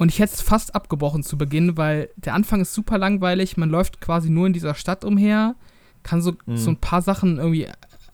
Und 0.02 0.10
ich 0.10 0.18
hätte 0.18 0.34
es 0.34 0.41
fast 0.41 0.73
abgebrochen 0.73 1.22
zu 1.22 1.38
Beginn, 1.38 1.78
weil 1.78 2.10
der 2.15 2.34
Anfang 2.34 2.60
ist 2.60 2.73
super 2.73 2.98
langweilig. 2.98 3.56
Man 3.56 3.69
läuft 3.69 4.02
quasi 4.02 4.32
nur 4.32 4.48
in 4.48 4.53
dieser 4.53 4.73
Stadt 4.73 5.06
umher, 5.06 5.53
kann 6.02 6.23
so, 6.23 6.34
mhm. 6.48 6.57
so 6.57 6.72
ein 6.72 6.78
paar 6.78 7.03
Sachen 7.03 7.38
irgendwie 7.38 7.68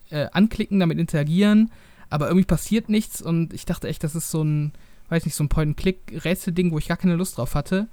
äh, 0.09 0.27
anklicken, 0.33 0.81
damit 0.81 0.99
interagieren, 0.99 1.71
aber 2.09 2.27
irgendwie 2.27 2.45
passiert 2.45 2.89
nichts. 2.89 3.21
Und 3.21 3.53
ich 3.53 3.63
dachte 3.63 3.87
echt, 3.87 4.03
das 4.03 4.15
ist 4.15 4.31
so 4.31 4.43
ein, 4.43 4.73
weiß 5.07 5.23
nicht, 5.23 5.35
so 5.35 5.45
ein 5.45 5.47
Point-and-Click-Rätsel-Ding, 5.47 6.73
wo 6.73 6.77
ich 6.77 6.89
gar 6.89 6.97
keine 6.97 7.15
Lust 7.15 7.37
drauf 7.37 7.55
hatte. 7.55 7.87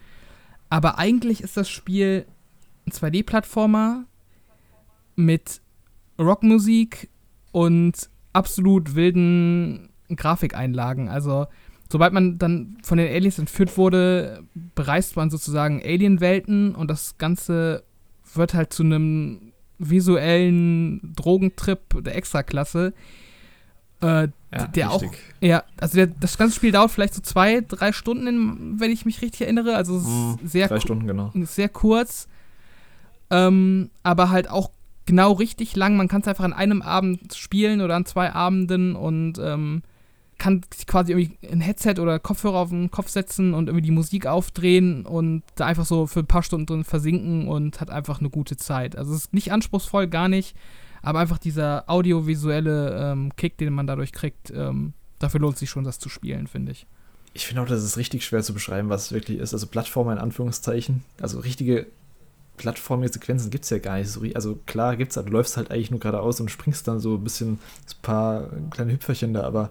Aber 0.71 0.99
eigentlich 0.99 1.41
ist 1.41 1.57
das 1.57 1.71
Spiel 1.71 2.27
ein 2.89 2.91
2D-Plattformer 2.91 4.07
mit 5.15 5.61
Rockmusik 6.19 7.11
und 7.53 8.11
absolut 8.33 8.97
wilden 8.97 9.91
Grafikeinlagen. 10.09 11.09
Also 11.09 11.47
sobald 11.95 12.13
man 12.13 12.39
dann 12.39 12.77
von 12.83 12.99
den 12.99 13.07
Aliens 13.07 13.39
entführt 13.39 13.79
wurde, 13.79 14.43
bereist 14.75 15.15
man 15.15 15.31
sozusagen 15.31 15.81
Alienwelten 15.81 16.75
und 16.75 16.91
das 16.91 17.19
Ganze 17.19 17.85
wird 18.35 18.53
halt 18.53 18.73
zu 18.73 18.83
einem 18.83 19.53
visuellen 19.79 21.15
Drogentrip 21.15 22.03
der 22.03 22.17
Extraklasse. 22.17 22.95
Äh, 24.03 24.07
ja, 24.07 24.29
der 24.75 24.91
richtig. 24.91 25.09
auch, 25.09 25.15
ja, 25.41 25.63
also 25.77 25.95
der, 25.95 26.09
das 26.09 26.37
ganze 26.37 26.57
Spiel 26.57 26.73
dauert 26.73 26.91
vielleicht 26.91 27.15
so 27.15 27.23
zwei, 27.23 27.61
drei 27.61 27.93
Stunden, 27.93 28.27
in, 28.27 28.81
wenn 28.81 28.91
ich 28.91 29.05
mich 29.05 29.23
richtig 29.23 29.43
erinnere. 29.43 29.77
Also 29.77 30.01
mm, 30.01 30.41
sehr, 30.43 30.67
drei 30.67 30.81
Stunden, 30.81 31.07
genau. 31.07 31.31
sehr 31.45 31.69
kurz. 31.69 32.27
Ähm, 33.31 33.91
aber 34.03 34.31
halt 34.31 34.51
auch 34.51 34.73
genau 35.07 35.31
richtig 35.31 35.77
lang. 35.77 35.97
Man 35.97 36.09
kann 36.09 36.23
es 36.23 36.27
einfach 36.27 36.43
an 36.43 36.55
einem 36.55 36.83
Abend 36.83 37.35
spielen 37.37 37.81
oder 37.81 37.95
an 37.95 38.05
zwei 38.05 38.33
Abenden 38.33 38.97
und 38.97 39.39
ähm, 39.39 39.85
kann 40.39 40.63
quasi 40.87 41.13
irgendwie 41.13 41.39
ein 41.49 41.61
Headset 41.61 41.95
oder 41.99 42.19
Kopfhörer 42.19 42.59
auf 42.59 42.71
den 42.71 42.91
Kopf 42.91 43.09
setzen 43.09 43.55
und 43.55 43.69
irgendwie 43.69 43.87
die 43.87 43.91
Musik 43.91 44.27
aufdrehen 44.27 45.07
und 45.07 45.43
da 45.55 45.67
einfach 45.67 45.87
so 45.87 46.07
für 46.07 46.21
ein 46.21 46.27
paar 46.27 46.43
Stunden 46.43 46.67
drin 46.67 46.85
versinken 46.85 47.49
und 47.49 47.81
hat 47.81 47.91
einfach 47.91 48.21
eine 48.21 48.31
gute 48.31 48.57
Zeit. 48.57 48.97
Also 48.97 49.13
es 49.13 49.27
ist 49.27 49.35
nicht 49.35 49.53
anspruchsvoll, 49.53 50.09
gar 50.09 50.29
nicht, 50.29 50.57
aber 51.03 51.21
einfach 51.21 51.39
dieser 51.39 51.85
audiovisuelle 51.89 53.13
ähm, 53.13 53.37
Kick, 53.37 53.59
den 53.59 53.73
man 53.73 53.87
dadurch 53.87 54.13
kriegt, 54.13 54.51
ähm, 54.51 54.93
dafür 55.19 55.41
lohnt 55.41 55.59
sich 55.59 55.71
schon, 55.71 55.85
das 55.85 55.99
zu 55.99 56.09
spielen, 56.09 56.47
finde 56.47 56.73
ich. 56.73 56.87
Ich 57.33 57.47
finde 57.47 57.63
auch, 57.63 57.67
das 57.67 57.83
ist 57.83 57.97
richtig 57.97 58.25
schwer 58.25 58.43
zu 58.43 58.55
beschreiben, 58.55 58.89
was 58.89 59.07
es 59.07 59.13
wirklich 59.13 59.39
ist. 59.39 59.53
Also 59.53 59.67
Plattformer 59.67 60.13
in 60.13 60.19
Anführungszeichen. 60.19 61.03
Also 61.21 61.41
richtige 61.41 61.87
plattformige 62.57 63.13
Sequenzen 63.13 63.51
gibt 63.51 63.65
es 63.65 63.71
ja 63.71 63.79
gar 63.79 63.99
nicht 63.99 64.09
so. 64.09 64.23
Also 64.35 64.59
klar 64.67 64.97
gibt 64.97 65.17
es, 65.17 65.23
du 65.23 65.31
läufst 65.31 65.57
halt 65.57 65.71
eigentlich 65.71 65.91
nur 65.91 66.01
geradeaus 66.01 66.41
und 66.41 66.51
springst 66.51 66.87
dann 66.87 67.01
so 67.01 67.17
ein 67.17 67.25
bisschen 67.25 67.55
ein 67.55 67.59
paar 68.03 68.49
kleine 68.71 68.93
Hüpferchen 68.93 69.35
da, 69.35 69.43
aber 69.43 69.71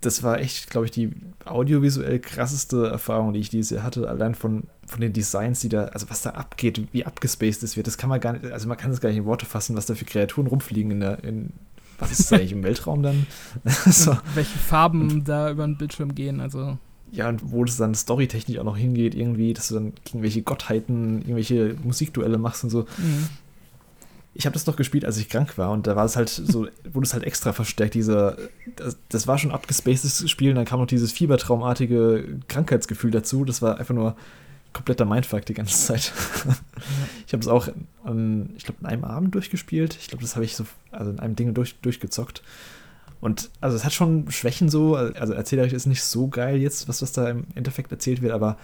das 0.00 0.22
war 0.22 0.40
echt, 0.40 0.70
glaube 0.70 0.86
ich, 0.86 0.92
die 0.92 1.10
audiovisuell 1.44 2.20
krasseste 2.20 2.86
Erfahrung, 2.86 3.32
die 3.32 3.40
ich 3.40 3.50
dieses 3.50 3.70
Jahr 3.70 3.82
hatte. 3.82 4.08
Allein 4.08 4.34
von, 4.34 4.64
von 4.86 5.00
den 5.00 5.12
Designs, 5.12 5.60
die 5.60 5.68
da, 5.68 5.84
also 5.86 6.08
was 6.08 6.22
da 6.22 6.30
abgeht, 6.30 6.88
wie 6.92 7.04
abgespaced 7.04 7.62
es 7.62 7.76
wird, 7.76 7.86
das 7.86 7.98
kann 7.98 8.08
man 8.08 8.20
gar 8.20 8.32
nicht, 8.32 8.46
also 8.46 8.66
man 8.68 8.78
kann 8.78 8.90
es 8.90 9.00
gar 9.00 9.10
nicht 9.10 9.18
in 9.18 9.26
Worte 9.26 9.46
fassen, 9.46 9.76
was 9.76 9.86
da 9.86 9.94
für 9.94 10.06
Kreaturen 10.06 10.46
rumfliegen 10.46 10.92
in 10.92 11.00
der, 11.00 11.22
in, 11.22 11.52
was 11.98 12.12
ist 12.12 12.20
das 12.20 12.32
eigentlich 12.32 12.52
im 12.52 12.62
Weltraum 12.62 13.02
dann? 13.02 13.26
so. 13.66 14.16
Welche 14.34 14.58
Farben 14.58 15.10
und, 15.10 15.28
da 15.28 15.50
über 15.50 15.66
den 15.66 15.76
Bildschirm 15.76 16.14
gehen, 16.14 16.40
also. 16.40 16.78
Ja, 17.12 17.28
und 17.28 17.50
wo 17.50 17.64
das 17.64 17.76
dann 17.76 17.94
storytechnisch 17.94 18.58
auch 18.58 18.64
noch 18.64 18.76
hingeht, 18.76 19.14
irgendwie, 19.14 19.52
dass 19.52 19.68
du 19.68 19.74
dann 19.74 19.92
gegen 20.04 20.22
welche 20.22 20.42
Gottheiten 20.42 21.20
irgendwelche 21.22 21.76
Musikduelle 21.82 22.38
machst 22.38 22.64
und 22.64 22.70
so. 22.70 22.82
Mhm 22.98 23.28
ich 24.34 24.46
habe 24.46 24.54
das 24.54 24.66
noch 24.66 24.76
gespielt, 24.76 25.04
als 25.04 25.16
ich 25.16 25.28
krank 25.28 25.58
war 25.58 25.70
und 25.70 25.86
da 25.86 25.96
war 25.96 26.04
es 26.04 26.16
halt 26.16 26.28
so, 26.28 26.68
wurde 26.92 27.06
es 27.06 27.12
halt 27.12 27.24
extra 27.24 27.52
verstärkt, 27.52 27.94
dieser, 27.94 28.36
das, 28.76 28.96
das 29.08 29.26
war 29.26 29.38
schon 29.38 29.50
abgespacedes 29.50 30.30
Spiel 30.30 30.50
und 30.50 30.56
dann 30.56 30.64
kam 30.64 30.80
noch 30.80 30.86
dieses 30.86 31.12
fiebertraumartige 31.12 32.38
Krankheitsgefühl 32.48 33.10
dazu, 33.10 33.44
das 33.44 33.62
war 33.62 33.78
einfach 33.78 33.94
nur 33.94 34.16
kompletter 34.72 35.04
Mindfuck 35.04 35.44
die 35.46 35.54
ganze 35.54 35.76
Zeit. 35.84 36.12
ich 37.26 37.32
habe 37.32 37.40
es 37.40 37.48
auch, 37.48 37.68
an, 38.04 38.50
ich 38.56 38.64
glaube, 38.64 38.80
in 38.80 38.86
einem 38.86 39.04
Abend 39.04 39.34
durchgespielt, 39.34 39.96
ich 40.00 40.08
glaube, 40.08 40.22
das 40.22 40.36
habe 40.36 40.44
ich 40.44 40.54
so, 40.54 40.64
also 40.92 41.10
in 41.10 41.18
einem 41.18 41.34
Ding 41.34 41.52
durch, 41.54 41.80
durchgezockt 41.80 42.42
und 43.20 43.50
also 43.60 43.76
es 43.76 43.84
hat 43.84 43.92
schon 43.92 44.30
Schwächen 44.30 44.68
so, 44.68 44.94
also 44.94 45.32
erzählerisch 45.32 45.72
ist 45.72 45.86
nicht 45.86 46.02
so 46.02 46.28
geil 46.28 46.56
jetzt, 46.56 46.88
was, 46.88 47.02
was 47.02 47.12
da 47.12 47.28
im 47.28 47.44
Endeffekt 47.54 47.92
erzählt 47.92 48.22
wird, 48.22 48.32
aber 48.32 48.56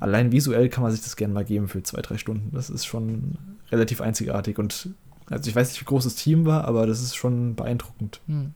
allein 0.00 0.32
visuell 0.32 0.68
kann 0.68 0.82
man 0.82 0.92
sich 0.92 1.02
das 1.02 1.16
gerne 1.16 1.34
mal 1.34 1.44
geben 1.44 1.68
für 1.68 1.82
zwei, 1.82 2.02
drei 2.02 2.18
Stunden. 2.18 2.50
Das 2.54 2.70
ist 2.70 2.84
schon 2.84 3.38
relativ 3.70 4.00
einzigartig 4.00 4.58
und 4.58 4.90
also 5.30 5.48
ich 5.48 5.56
weiß 5.56 5.70
nicht, 5.70 5.80
wie 5.80 5.86
groß 5.86 6.04
das 6.04 6.14
Team 6.14 6.44
war, 6.44 6.64
aber 6.64 6.86
das 6.86 7.00
ist 7.00 7.14
schon 7.14 7.54
beeindruckend, 7.54 8.20
hm. 8.26 8.52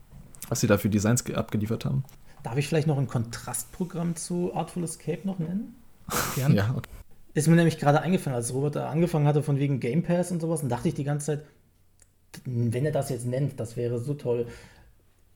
was 0.48 0.60
sie 0.60 0.66
da 0.66 0.78
für 0.78 0.88
Designs 0.88 1.24
abgeliefert 1.30 1.84
haben. 1.84 2.04
Darf 2.42 2.56
ich 2.56 2.68
vielleicht 2.68 2.86
noch 2.86 2.98
ein 2.98 3.08
Kontrastprogramm 3.08 4.14
zu 4.14 4.54
Artful 4.54 4.84
Escape 4.84 5.26
noch 5.26 5.38
nennen? 5.38 5.74
Gerne. 6.36 6.54
ja, 6.54 6.74
okay. 6.76 6.90
Ist 7.34 7.48
mir 7.48 7.56
nämlich 7.56 7.78
gerade 7.78 8.00
eingefallen, 8.00 8.36
als 8.36 8.54
Robert 8.54 8.76
da 8.76 8.88
angefangen 8.88 9.26
hatte 9.26 9.42
von 9.42 9.58
wegen 9.58 9.80
Game 9.80 10.02
Pass 10.02 10.30
und 10.30 10.40
sowas, 10.40 10.62
und 10.62 10.68
dachte 10.68 10.88
ich 10.88 10.94
die 10.94 11.04
ganze 11.04 11.26
Zeit, 11.26 11.44
wenn 12.44 12.86
er 12.86 12.92
das 12.92 13.10
jetzt 13.10 13.26
nennt, 13.26 13.58
das 13.60 13.76
wäre 13.76 13.98
so 13.98 14.14
toll. 14.14 14.46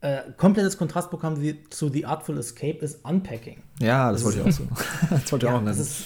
Äh, 0.02 0.20
komplettes 0.36 0.78
Kontrastprogramm 0.78 1.36
zu 1.68 1.90
The 1.90 2.06
Artful 2.06 2.38
Escape 2.38 2.78
ist 2.78 3.04
Unpacking. 3.04 3.58
Ja, 3.80 4.10
das, 4.10 4.22
das 4.22 4.24
wollte 4.24 4.40
ich 4.40 4.46
auch 4.46 4.58
so. 4.58 4.64
das 5.10 5.32
wollte 5.32 5.46
ich 5.46 5.50
ja, 5.50 5.56
auch 5.58 5.62
nennen. 5.62 5.66
Das 5.66 5.78
ist, 5.78 6.04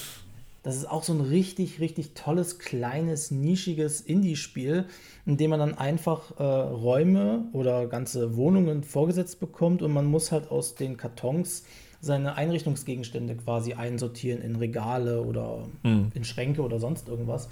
das 0.63 0.75
ist 0.75 0.89
auch 0.89 1.03
so 1.03 1.13
ein 1.13 1.21
richtig, 1.21 1.79
richtig 1.79 2.13
tolles, 2.13 2.59
kleines, 2.59 3.31
nischiges 3.31 4.01
Indie-Spiel, 4.01 4.85
in 5.25 5.37
dem 5.37 5.51
man 5.51 5.59
dann 5.59 5.77
einfach 5.77 6.37
äh, 6.39 6.43
Räume 6.43 7.45
oder 7.53 7.87
ganze 7.87 8.35
Wohnungen 8.35 8.83
vorgesetzt 8.83 9.39
bekommt 9.39 9.81
und 9.81 9.93
man 9.93 10.05
muss 10.05 10.31
halt 10.31 10.51
aus 10.51 10.75
den 10.75 10.97
Kartons 10.97 11.63
seine 12.01 12.35
Einrichtungsgegenstände 12.35 13.35
quasi 13.35 13.73
einsortieren 13.73 14.41
in 14.41 14.55
Regale 14.57 15.21
oder 15.21 15.67
mhm. 15.83 16.11
in 16.13 16.23
Schränke 16.23 16.61
oder 16.63 16.79
sonst 16.79 17.07
irgendwas. 17.07 17.47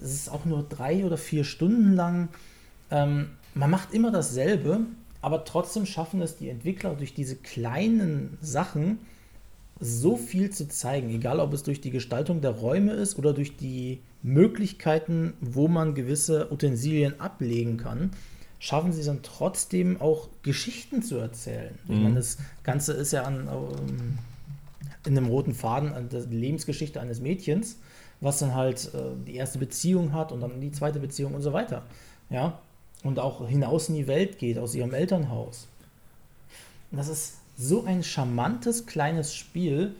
Es 0.00 0.12
ist 0.12 0.28
auch 0.30 0.44
nur 0.44 0.62
drei 0.62 1.04
oder 1.04 1.16
vier 1.16 1.44
Stunden 1.44 1.94
lang. 1.94 2.28
Ähm, 2.90 3.30
man 3.54 3.70
macht 3.70 3.92
immer 3.92 4.10
dasselbe, 4.10 4.80
aber 5.24 5.46
trotzdem 5.46 5.86
schaffen 5.86 6.20
es 6.20 6.36
die 6.36 6.50
Entwickler 6.50 6.94
durch 6.94 7.14
diese 7.14 7.36
kleinen 7.36 8.36
Sachen 8.42 8.98
so 9.80 10.18
viel 10.18 10.50
zu 10.50 10.68
zeigen, 10.68 11.08
egal 11.08 11.40
ob 11.40 11.54
es 11.54 11.62
durch 11.62 11.80
die 11.80 11.90
Gestaltung 11.90 12.42
der 12.42 12.50
Räume 12.50 12.92
ist 12.92 13.18
oder 13.18 13.32
durch 13.32 13.56
die 13.56 14.00
Möglichkeiten, 14.22 15.32
wo 15.40 15.66
man 15.66 15.94
gewisse 15.94 16.52
Utensilien 16.52 17.20
ablegen 17.20 17.78
kann, 17.78 18.10
schaffen 18.58 18.92
sie 18.92 19.00
es 19.00 19.06
dann 19.06 19.22
trotzdem 19.22 19.98
auch 19.98 20.28
Geschichten 20.42 21.02
zu 21.02 21.16
erzählen. 21.16 21.78
Mhm. 21.86 21.94
Ich 21.94 22.02
meine, 22.02 22.14
das 22.16 22.38
Ganze 22.62 22.92
ist 22.92 23.12
ja 23.12 23.22
an, 23.22 23.48
ähm, 23.48 24.18
in 25.06 25.16
einem 25.16 25.28
roten 25.28 25.54
Faden 25.54 25.94
an 25.94 26.10
der 26.10 26.20
Lebensgeschichte 26.20 27.00
eines 27.00 27.20
Mädchens, 27.20 27.78
was 28.20 28.40
dann 28.40 28.54
halt 28.54 28.92
äh, 28.92 28.98
die 29.26 29.36
erste 29.36 29.58
Beziehung 29.58 30.12
hat 30.12 30.32
und 30.32 30.42
dann 30.42 30.60
die 30.60 30.70
zweite 30.70 31.00
Beziehung 31.00 31.34
und 31.34 31.40
so 31.40 31.54
weiter. 31.54 31.82
Ja, 32.28 32.58
und 33.04 33.20
auch 33.20 33.46
hinaus 33.46 33.88
in 33.88 33.94
die 33.94 34.08
Welt 34.08 34.38
geht, 34.38 34.58
aus 34.58 34.74
ihrem 34.74 34.92
Elternhaus. 34.92 35.68
Und 36.90 36.98
das 36.98 37.08
ist 37.08 37.38
so 37.56 37.84
ein 37.84 38.02
charmantes 38.02 38.86
kleines 38.86 39.34
Spiel. 39.34 39.94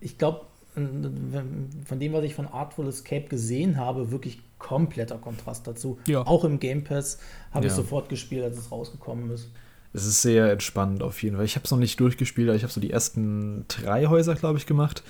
Ich 0.00 0.18
glaube, 0.18 0.42
von 0.74 2.00
dem, 2.00 2.12
was 2.12 2.24
ich 2.24 2.34
von 2.34 2.46
Artful 2.48 2.88
Escape 2.88 3.28
gesehen 3.28 3.78
habe, 3.78 4.10
wirklich 4.10 4.40
kompletter 4.58 5.16
Kontrast 5.16 5.66
dazu. 5.66 5.98
Ja. 6.06 6.26
Auch 6.26 6.44
im 6.44 6.60
Game 6.60 6.84
Pass 6.84 7.18
habe 7.52 7.66
ja. 7.66 7.70
ich 7.70 7.76
sofort 7.76 8.10
gespielt, 8.10 8.44
als 8.44 8.58
es 8.58 8.70
rausgekommen 8.70 9.30
ist. 9.30 9.48
Es 9.94 10.04
ist 10.04 10.20
sehr 10.20 10.50
entspannend 10.50 11.02
auf 11.02 11.22
jeden 11.22 11.36
Fall. 11.36 11.46
Ich 11.46 11.54
habe 11.54 11.64
es 11.64 11.70
noch 11.70 11.78
nicht 11.78 11.98
durchgespielt, 11.98 12.48
aber 12.48 12.56
ich 12.56 12.62
habe 12.62 12.72
so 12.72 12.80
die 12.80 12.90
ersten 12.90 13.64
drei 13.68 14.06
Häuser, 14.06 14.34
glaube 14.34 14.58
ich, 14.58 14.66
gemacht. 14.66 15.02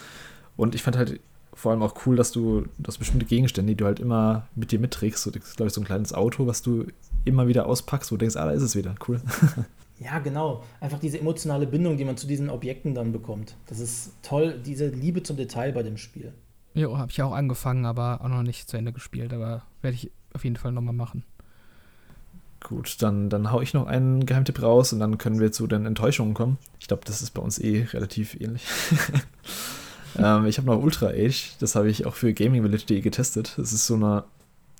Und 0.57 0.77
ich 0.77 0.83
fand 0.83 0.97
halt 0.97 1.19
vor 1.57 1.73
allem 1.73 1.83
auch 1.83 1.95
cool, 2.05 2.17
dass 2.17 2.33
du, 2.33 2.67
dass 2.77 2.99
bestimmte 2.99 3.25
Gegenstände, 3.25 3.73
die 3.73 3.77
du 3.77 3.87
halt 3.87 3.99
immer 3.99 4.47
mit 4.55 4.73
dir 4.73 4.79
mitträgst, 4.79 5.23
so, 5.23 5.31
das 5.31 5.43
ist, 5.43 5.57
glaube 5.57 5.69
ich, 5.69 5.73
so 5.73 5.81
ein 5.81 5.87
kleines 5.87 6.13
Auto, 6.13 6.47
was 6.47 6.61
du 6.61 6.87
immer 7.25 7.49
wieder 7.49 7.67
auspackst, 7.67 8.13
wo 8.13 8.17
du 8.17 8.21
denkst, 8.21 8.37
ah, 8.37 8.45
da 8.45 8.53
ist 8.53 8.63
es 8.63 8.77
wieder, 8.77 8.95
cool. 9.09 9.23
ja, 9.99 10.19
genau. 10.19 10.63
Einfach 10.81 10.99
diese 10.99 11.19
emotionale 11.19 11.67
Bindung, 11.67 11.97
die 11.97 12.05
man 12.05 12.19
zu 12.19 12.27
diesen 12.27 12.51
Objekten 12.51 12.95
dann 12.95 13.11
bekommt. 13.11 13.57
Das 13.67 13.81
ist 13.81 14.13
toll, 14.23 14.61
diese 14.65 14.89
Liebe 14.89 15.23
zum 15.23 15.39
Detail 15.39 15.73
bei 15.73 15.83
dem 15.83 15.97
Spiel. 15.97 16.35
Jo, 16.75 16.99
habe 16.99 17.11
ich 17.11 17.23
auch 17.23 17.33
angefangen, 17.33 17.87
aber 17.87 18.21
auch 18.21 18.29
noch 18.29 18.43
nicht 18.43 18.69
zu 18.69 18.77
Ende 18.77 18.93
gespielt, 18.93 19.33
aber 19.33 19.63
werde 19.81 19.95
ich 19.95 20.13
auf 20.35 20.45
jeden 20.45 20.57
Fall 20.57 20.73
nochmal 20.73 20.93
machen. 20.93 21.25
Gut, 22.61 23.01
dann, 23.01 23.31
dann 23.31 23.51
hau 23.51 23.63
ich 23.63 23.73
noch 23.73 23.87
einen 23.87 24.27
Geheimtipp 24.27 24.61
raus 24.61 24.93
und 24.93 25.01
dann 25.01 25.17
können 25.17 25.41
wir 25.41 25.53
zu 25.53 25.67
den 25.67 25.87
Enttäuschungen 25.87 26.35
kommen. 26.35 26.59
Ich 26.81 26.87
glaube, 26.87 27.05
das 27.07 27.23
ist 27.23 27.31
bei 27.31 27.41
uns 27.41 27.59
eh 27.59 27.85
relativ 27.93 28.39
ähnlich. 28.39 28.67
ähm, 30.19 30.47
ich 30.47 30.59
habe 30.59 30.67
noch 30.67 30.83
Ultra 30.83 31.09
Age, 31.09 31.53
das 31.61 31.75
habe 31.75 31.91
ich 31.91 32.07
auch 32.07 32.15
für 32.15 32.33
GamingVillage.de 32.33 33.01
getestet. 33.01 33.55
Das 33.57 33.73
ist 33.73 33.87
so 33.87 33.95
eine, 33.95 34.25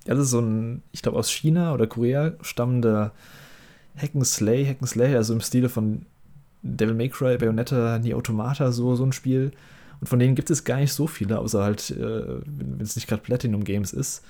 ja, 0.07 0.15
das 0.15 0.25
ist 0.25 0.31
so 0.31 0.41
ein, 0.41 0.83
ich 0.93 1.03
glaube 1.03 1.19
aus 1.19 1.31
China 1.31 1.75
oder 1.75 1.87
Korea 1.87 2.33
stammender 2.41 3.13
Hack'n'Slay, 4.01 4.67
Hack'n'Slay, 4.67 5.17
also 5.17 5.33
im 5.33 5.41
Stile 5.41 5.69
von 5.69 6.03
Devil 6.63 6.95
May 6.95 7.09
Cry, 7.09 7.39
Bayonetta, 7.39 7.99
Nie 7.99 8.15
Automata, 8.15 8.73
so, 8.73 8.95
so 8.97 9.05
ein 9.05 9.13
Spiel. 9.13 9.53
Und 10.01 10.09
von 10.09 10.19
denen 10.19 10.35
gibt 10.35 10.51
es 10.51 10.65
gar 10.65 10.77
nicht 10.79 10.93
so 10.93 11.07
viele, 11.07 11.39
außer 11.39 11.63
halt, 11.63 11.91
äh, 11.91 12.41
wenn 12.45 12.81
es 12.81 12.97
nicht 12.97 13.09
gerade 13.09 13.23
Platinum 13.23 13.65
Games 13.65 13.93
ist. 13.93 14.23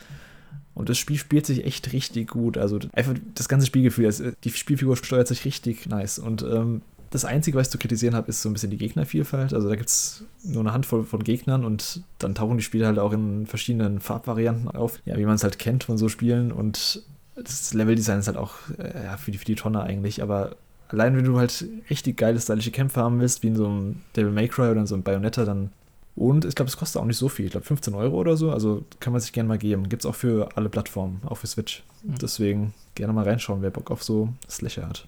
Und 0.74 0.88
das 0.88 0.98
Spiel 0.98 1.16
spielt 1.16 1.46
sich 1.46 1.64
echt 1.64 1.92
richtig 1.92 2.28
gut. 2.28 2.58
Also 2.58 2.78
einfach 2.92 3.14
das 3.34 3.48
ganze 3.48 3.66
Spielgefühl, 3.66 4.06
also 4.06 4.30
die 4.44 4.50
Spielfigur 4.50 4.96
steuert 4.96 5.26
sich 5.26 5.44
richtig 5.44 5.86
nice. 5.86 6.18
Und 6.18 6.42
ähm, 6.42 6.82
das 7.16 7.24
Einzige, 7.24 7.58
was 7.58 7.68
ich 7.68 7.72
zu 7.72 7.78
kritisieren 7.78 8.14
habe, 8.14 8.28
ist 8.28 8.42
so 8.42 8.48
ein 8.48 8.52
bisschen 8.52 8.70
die 8.70 8.76
Gegnervielfalt. 8.76 9.52
Also 9.54 9.68
da 9.68 9.76
gibt 9.76 9.88
es 9.88 10.24
nur 10.44 10.60
eine 10.60 10.72
Handvoll 10.72 11.04
von 11.04 11.24
Gegnern 11.24 11.64
und 11.64 12.02
dann 12.18 12.34
tauchen 12.34 12.58
die 12.58 12.64
Spiele 12.64 12.86
halt 12.86 12.98
auch 12.98 13.12
in 13.12 13.46
verschiedenen 13.46 14.00
Farbvarianten 14.00 14.70
auf. 14.70 15.00
Ja, 15.04 15.16
wie 15.16 15.24
man 15.24 15.34
es 15.34 15.42
halt 15.42 15.58
kennt 15.58 15.84
von 15.84 15.98
so 15.98 16.08
Spielen. 16.08 16.52
Und 16.52 17.02
das 17.34 17.74
Leveldesign 17.74 18.18
ist 18.18 18.26
halt 18.26 18.36
auch 18.36 18.54
äh, 18.78 19.04
ja, 19.04 19.16
für, 19.16 19.30
die, 19.30 19.38
für 19.38 19.44
die 19.44 19.54
Tonne 19.54 19.82
eigentlich. 19.82 20.22
Aber 20.22 20.56
allein 20.88 21.16
wenn 21.16 21.24
du 21.24 21.38
halt 21.38 21.64
richtig 21.90 22.16
geile, 22.16 22.40
stylische 22.40 22.70
Kämpfe 22.70 23.00
haben 23.00 23.20
willst, 23.20 23.42
wie 23.42 23.48
in 23.48 23.56
so 23.56 23.66
einem 23.66 24.02
Devil 24.16 24.32
May 24.32 24.48
Cry 24.48 24.70
oder 24.70 24.80
in 24.80 24.86
so 24.86 24.94
einem 24.94 25.04
Bayonetta, 25.04 25.44
dann 25.44 25.70
und 26.16 26.46
ich 26.46 26.54
glaube, 26.54 26.70
es 26.70 26.78
kostet 26.78 27.00
auch 27.00 27.04
nicht 27.04 27.18
so 27.18 27.28
viel. 27.28 27.44
Ich 27.44 27.52
glaube, 27.52 27.66
15 27.66 27.94
Euro 27.94 28.16
oder 28.16 28.38
so. 28.38 28.50
Also 28.50 28.84
kann 29.00 29.12
man 29.12 29.20
sich 29.20 29.32
gerne 29.32 29.48
mal 29.48 29.58
geben. 29.58 29.90
Gibt 29.90 30.02
es 30.02 30.06
auch 30.06 30.14
für 30.14 30.48
alle 30.56 30.70
Plattformen, 30.70 31.20
auch 31.26 31.36
für 31.36 31.46
Switch. 31.46 31.84
Mhm. 32.02 32.14
Deswegen 32.20 32.74
gerne 32.94 33.12
mal 33.12 33.24
reinschauen, 33.24 33.60
wer 33.60 33.70
Bock 33.70 33.90
auf 33.90 34.02
so 34.02 34.30
Slasher 34.48 34.88
hat. 34.88 35.06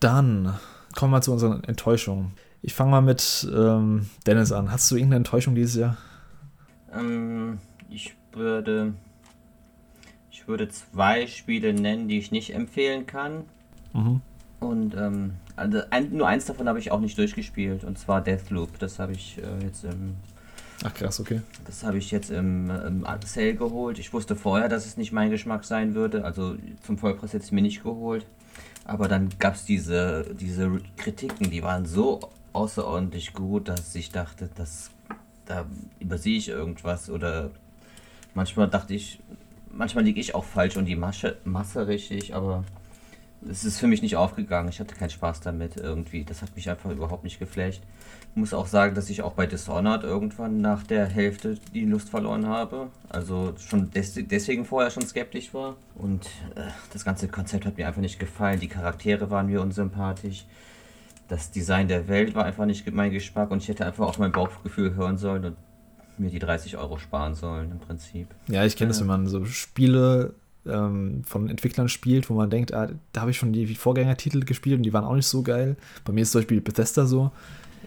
Dann 0.00 0.58
kommen 0.96 1.12
wir 1.12 1.20
zu 1.20 1.32
unseren 1.32 1.62
Enttäuschungen. 1.64 2.32
Ich 2.62 2.74
fange 2.74 2.90
mal 2.90 3.00
mit 3.00 3.48
ähm, 3.54 4.08
Dennis 4.26 4.52
an. 4.52 4.72
Hast 4.72 4.90
du 4.90 4.96
irgendeine 4.96 5.18
Enttäuschung 5.18 5.54
dieses 5.54 5.76
Jahr? 5.76 5.96
Ähm, 6.92 7.58
ich 7.88 8.16
würde. 8.32 8.94
Ich 10.30 10.48
würde 10.48 10.68
zwei 10.68 11.26
Spiele 11.26 11.72
nennen, 11.74 12.08
die 12.08 12.18
ich 12.18 12.30
nicht 12.32 12.54
empfehlen 12.54 13.06
kann. 13.06 13.44
Mhm. 13.92 14.20
Und 14.58 14.94
ähm, 14.94 15.34
also 15.56 15.80
ein, 15.90 16.10
nur 16.12 16.26
eins 16.26 16.46
davon 16.46 16.68
habe 16.68 16.78
ich 16.78 16.90
auch 16.90 17.00
nicht 17.00 17.16
durchgespielt, 17.18 17.84
und 17.84 17.98
zwar 17.98 18.20
Deathloop. 18.20 18.78
Das 18.78 18.98
habe 18.98 19.12
ich 19.12 19.38
äh, 19.38 19.64
jetzt 19.64 19.84
im. 19.84 20.16
Ach 20.82 20.94
krass, 20.94 21.20
okay. 21.20 21.42
Das 21.66 21.84
habe 21.84 21.98
ich 21.98 22.10
jetzt 22.10 22.30
im, 22.30 22.70
im 22.70 23.04
Sale 23.26 23.54
geholt. 23.54 23.98
Ich 23.98 24.14
wusste 24.14 24.34
vorher, 24.34 24.70
dass 24.70 24.86
es 24.86 24.96
nicht 24.96 25.12
mein 25.12 25.30
Geschmack 25.30 25.64
sein 25.64 25.94
würde. 25.94 26.24
Also 26.24 26.56
zum 26.82 26.96
Vollpreis 26.96 27.34
hätte 27.34 27.42
ich 27.42 27.48
es 27.48 27.52
mir 27.52 27.60
nicht 27.60 27.82
geholt. 27.82 28.26
Aber 28.90 29.06
dann 29.06 29.28
gab 29.38 29.54
es 29.54 29.64
diese, 29.64 30.34
diese 30.34 30.80
Kritiken, 30.96 31.48
die 31.48 31.62
waren 31.62 31.86
so 31.86 32.18
außerordentlich 32.52 33.34
gut, 33.34 33.68
dass 33.68 33.94
ich 33.94 34.10
dachte, 34.10 34.50
dass 34.56 34.90
da 35.46 35.64
übersehe 36.00 36.36
ich 36.36 36.48
irgendwas. 36.48 37.08
Oder 37.08 37.52
manchmal 38.34 38.68
dachte 38.68 38.94
ich, 38.94 39.20
manchmal 39.70 40.02
liege 40.02 40.18
ich 40.18 40.34
auch 40.34 40.42
falsch 40.42 40.76
und 40.76 40.86
die 40.86 40.96
Masche, 40.96 41.36
Masse 41.44 41.86
richtig, 41.86 42.34
aber 42.34 42.64
es 43.48 43.64
ist 43.64 43.78
für 43.78 43.86
mich 43.86 44.02
nicht 44.02 44.16
aufgegangen. 44.16 44.68
Ich 44.68 44.80
hatte 44.80 44.94
keinen 44.94 45.10
Spaß 45.10 45.40
damit 45.40 45.76
irgendwie. 45.76 46.24
Das 46.24 46.42
hat 46.42 46.54
mich 46.56 46.68
einfach 46.68 46.90
überhaupt 46.90 47.24
nicht 47.24 47.38
geflecht. 47.38 47.82
Ich 48.30 48.36
muss 48.36 48.52
auch 48.52 48.66
sagen, 48.66 48.94
dass 48.94 49.08
ich 49.08 49.22
auch 49.22 49.32
bei 49.32 49.46
Dishonored 49.46 50.04
irgendwann 50.04 50.60
nach 50.60 50.82
der 50.82 51.06
Hälfte 51.06 51.58
die 51.74 51.84
Lust 51.84 52.10
verloren 52.10 52.46
habe. 52.46 52.88
Also 53.08 53.54
schon 53.58 53.90
des 53.90 54.14
deswegen 54.14 54.64
vorher 54.64 54.90
schon 54.90 55.06
skeptisch 55.06 55.54
war. 55.54 55.76
Und 55.94 56.26
äh, 56.54 56.68
das 56.92 57.04
ganze 57.04 57.28
Konzept 57.28 57.64
hat 57.64 57.78
mir 57.78 57.86
einfach 57.86 58.02
nicht 58.02 58.18
gefallen. 58.18 58.60
Die 58.60 58.68
Charaktere 58.68 59.30
waren 59.30 59.46
mir 59.46 59.62
unsympathisch. 59.62 60.44
Das 61.28 61.50
Design 61.50 61.88
der 61.88 62.08
Welt 62.08 62.34
war 62.34 62.44
einfach 62.44 62.66
nicht 62.66 62.90
mein 62.92 63.10
Geschmack 63.10 63.50
und 63.50 63.62
ich 63.62 63.68
hätte 63.68 63.86
einfach 63.86 64.06
auf 64.06 64.18
mein 64.18 64.32
Bauchgefühl 64.32 64.94
hören 64.94 65.16
sollen 65.16 65.44
und 65.44 65.56
mir 66.18 66.30
die 66.30 66.40
30 66.40 66.76
Euro 66.76 66.98
sparen 66.98 67.34
sollen 67.34 67.70
im 67.70 67.78
Prinzip. 67.78 68.28
Ja, 68.48 68.64
ich 68.64 68.76
kenne 68.76 68.88
das, 68.88 69.00
wenn 69.00 69.06
man 69.06 69.26
so 69.26 69.44
Spiele 69.44 70.34
ähm, 70.66 71.22
von 71.24 71.48
Entwicklern 71.48 71.88
spielt, 71.88 72.30
wo 72.30 72.34
man 72.34 72.50
denkt, 72.50 72.74
ah, 72.74 72.90
da 73.12 73.22
habe 73.22 73.30
ich 73.30 73.36
schon 73.36 73.52
die 73.52 73.74
Vorgängertitel 73.74 74.40
gespielt 74.40 74.76
und 74.76 74.82
die 74.82 74.92
waren 74.92 75.04
auch 75.04 75.14
nicht 75.14 75.26
so 75.26 75.42
geil. 75.42 75.76
Bei 76.04 76.12
mir 76.12 76.22
ist 76.22 76.32
zum 76.32 76.40
Beispiel 76.40 76.60
Bethesda 76.60 77.06
so. 77.06 77.30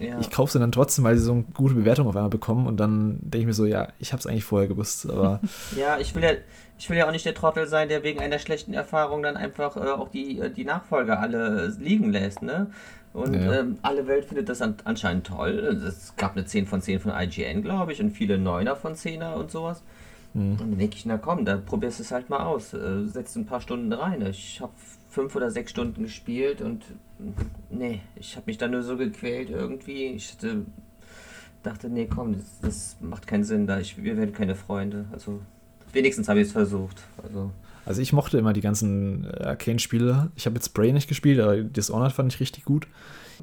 Ja. 0.00 0.18
Ich 0.18 0.30
kaufe 0.30 0.52
sie 0.52 0.58
dann 0.58 0.72
trotzdem, 0.72 1.04
weil 1.04 1.16
sie 1.16 1.24
so 1.24 1.32
eine 1.32 1.44
gute 1.54 1.74
Bewertung 1.74 2.08
auf 2.08 2.16
einmal 2.16 2.30
bekommen 2.30 2.66
und 2.66 2.78
dann 2.78 3.18
denke 3.20 3.38
ich 3.38 3.46
mir 3.46 3.54
so, 3.54 3.64
ja, 3.64 3.88
ich 4.00 4.12
habe 4.12 4.20
es 4.20 4.26
eigentlich 4.26 4.44
vorher 4.44 4.68
gewusst, 4.68 5.08
aber... 5.08 5.40
ja, 5.76 5.98
ich 5.98 6.14
will 6.14 6.24
ja, 6.24 6.32
ich 6.78 6.90
will 6.90 6.96
ja 6.96 7.06
auch 7.06 7.12
nicht 7.12 7.24
der 7.24 7.34
Trottel 7.34 7.68
sein, 7.68 7.88
der 7.88 8.02
wegen 8.02 8.20
einer 8.20 8.40
schlechten 8.40 8.74
Erfahrung 8.74 9.22
dann 9.22 9.36
einfach 9.36 9.76
äh, 9.76 9.90
auch 9.90 10.08
die, 10.08 10.40
äh, 10.40 10.50
die 10.50 10.64
Nachfolger 10.64 11.20
alle 11.20 11.72
liegen 11.78 12.10
lässt, 12.10 12.42
ne? 12.42 12.70
Und 13.12 13.34
ja. 13.34 13.60
ähm, 13.60 13.78
alle 13.82 14.08
Welt 14.08 14.24
findet 14.24 14.48
das 14.48 14.60
an, 14.60 14.74
anscheinend 14.82 15.28
toll. 15.28 15.80
Es 15.86 16.16
gab 16.16 16.32
eine 16.32 16.44
10 16.44 16.66
von 16.66 16.82
10 16.82 16.98
von 16.98 17.12
IGN, 17.14 17.62
glaube 17.62 17.92
ich, 17.92 18.00
und 18.00 18.10
viele 18.10 18.34
9er 18.34 18.74
von 18.74 18.94
10er 18.94 19.34
und 19.34 19.52
sowas. 19.52 19.84
Mhm. 20.34 20.52
Und 20.52 20.60
dann 20.60 20.78
denke 20.78 20.96
ich, 20.96 21.06
na 21.06 21.16
komm, 21.16 21.44
da 21.44 21.56
probierst 21.56 22.00
du 22.00 22.02
es 22.02 22.10
halt 22.10 22.28
mal 22.28 22.40
aus. 22.40 22.74
Äh, 22.74 23.06
setzt 23.06 23.36
ein 23.36 23.46
paar 23.46 23.60
Stunden 23.60 23.92
rein. 23.92 24.24
Ich 24.26 24.60
habe 24.60 24.72
fünf 25.08 25.34
oder 25.36 25.50
sechs 25.50 25.70
Stunden 25.70 26.02
gespielt 26.02 26.60
und 26.60 26.84
nee, 27.70 28.00
ich 28.16 28.36
habe 28.36 28.46
mich 28.46 28.58
da 28.58 28.66
nur 28.68 28.82
so 28.82 28.96
gequält 28.96 29.48
irgendwie. 29.48 30.06
Ich 30.06 30.32
hatte, 30.32 30.66
dachte, 31.62 31.88
nee, 31.88 32.08
komm, 32.12 32.32
das, 32.34 32.60
das 32.60 32.96
macht 33.00 33.26
keinen 33.26 33.44
Sinn 33.44 33.66
da. 33.66 33.78
Ich, 33.78 34.02
wir 34.02 34.16
werden 34.16 34.34
keine 34.34 34.56
Freunde. 34.56 35.06
Also 35.12 35.40
wenigstens 35.92 36.28
habe 36.28 36.40
ich 36.40 36.48
es 36.48 36.52
versucht. 36.52 37.02
Also. 37.22 37.50
Also 37.86 38.00
ich 38.00 38.12
mochte 38.12 38.38
immer 38.38 38.52
die 38.54 38.62
ganzen 38.62 39.24
äh, 39.24 39.44
Arcane-Spiele. 39.44 40.32
Ich 40.34 40.46
habe 40.46 40.56
jetzt 40.56 40.66
Spray 40.66 40.92
nicht 40.92 41.08
gespielt, 41.08 41.38
aber 41.38 41.62
Dishonored 41.62 42.12
fand 42.12 42.32
ich 42.32 42.40
richtig 42.40 42.64
gut. 42.64 42.88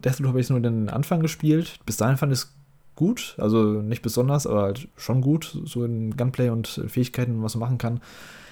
Deathloop 0.03 0.29
habe 0.29 0.41
ich 0.41 0.49
nur 0.49 0.59
den 0.59 0.89
Anfang 0.89 1.21
gespielt. 1.21 1.79
Bis 1.85 1.97
dahin 1.97 2.17
fand 2.17 2.33
ich 2.33 2.39
es 2.39 2.55
gut, 2.95 3.35
also 3.37 3.81
nicht 3.81 4.01
besonders, 4.01 4.47
aber 4.47 4.63
halt 4.63 4.87
schon 4.97 5.21
gut, 5.21 5.57
so 5.65 5.83
in 5.83 6.15
Gunplay 6.15 6.49
und 6.49 6.67
Fähigkeiten, 6.87 7.41
was 7.43 7.55
man 7.55 7.61
machen 7.61 7.77
kann. 7.77 7.99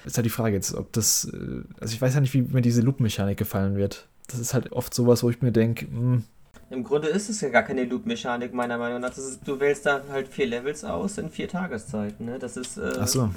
Ist 0.06 0.18
halt 0.18 0.26
die 0.26 0.32
Frage 0.32 0.56
jetzt, 0.56 0.74
ob 0.74 0.91
das, 0.94 1.26
äh, 1.26 1.61
also 1.80 1.94
ich 1.94 2.02
weiß 2.02 2.14
ja 2.14 2.22
nicht, 2.22 2.34
wie 2.34 2.41
mir 2.41 2.61
diese 2.61 2.82
Loop-Mechanik 2.82 3.38
gefallen 3.38 3.76
wird. 3.76 4.07
Das 4.28 4.40
ist 4.40 4.53
halt 4.53 4.72
oft 4.72 4.94
sowas, 4.94 5.24
wo 5.24 5.30
ich 5.30 5.41
mir 5.41 5.52
denke, 5.52 5.88
hm, 5.88 6.24
im 6.71 6.83
Grunde 6.83 7.07
ist 7.07 7.29
es 7.29 7.41
ja 7.41 7.49
gar 7.49 7.63
keine 7.63 7.83
Loop-Mechanik, 7.83 8.53
meiner 8.53 8.77
Meinung 8.77 9.01
nach. 9.01 9.09
Ist, 9.17 9.39
du 9.43 9.59
wählst 9.59 9.87
da 9.87 10.03
halt 10.11 10.27
vier 10.27 10.45
Levels 10.45 10.83
aus 10.83 11.17
in 11.17 11.31
vier 11.31 11.47
Tageszeiten. 11.47 12.27
Ne? 12.27 12.37
Das 12.37 12.57
ist. 12.57 12.77
Äh, 12.77 12.93
Ach 12.99 13.07
so. 13.07 13.31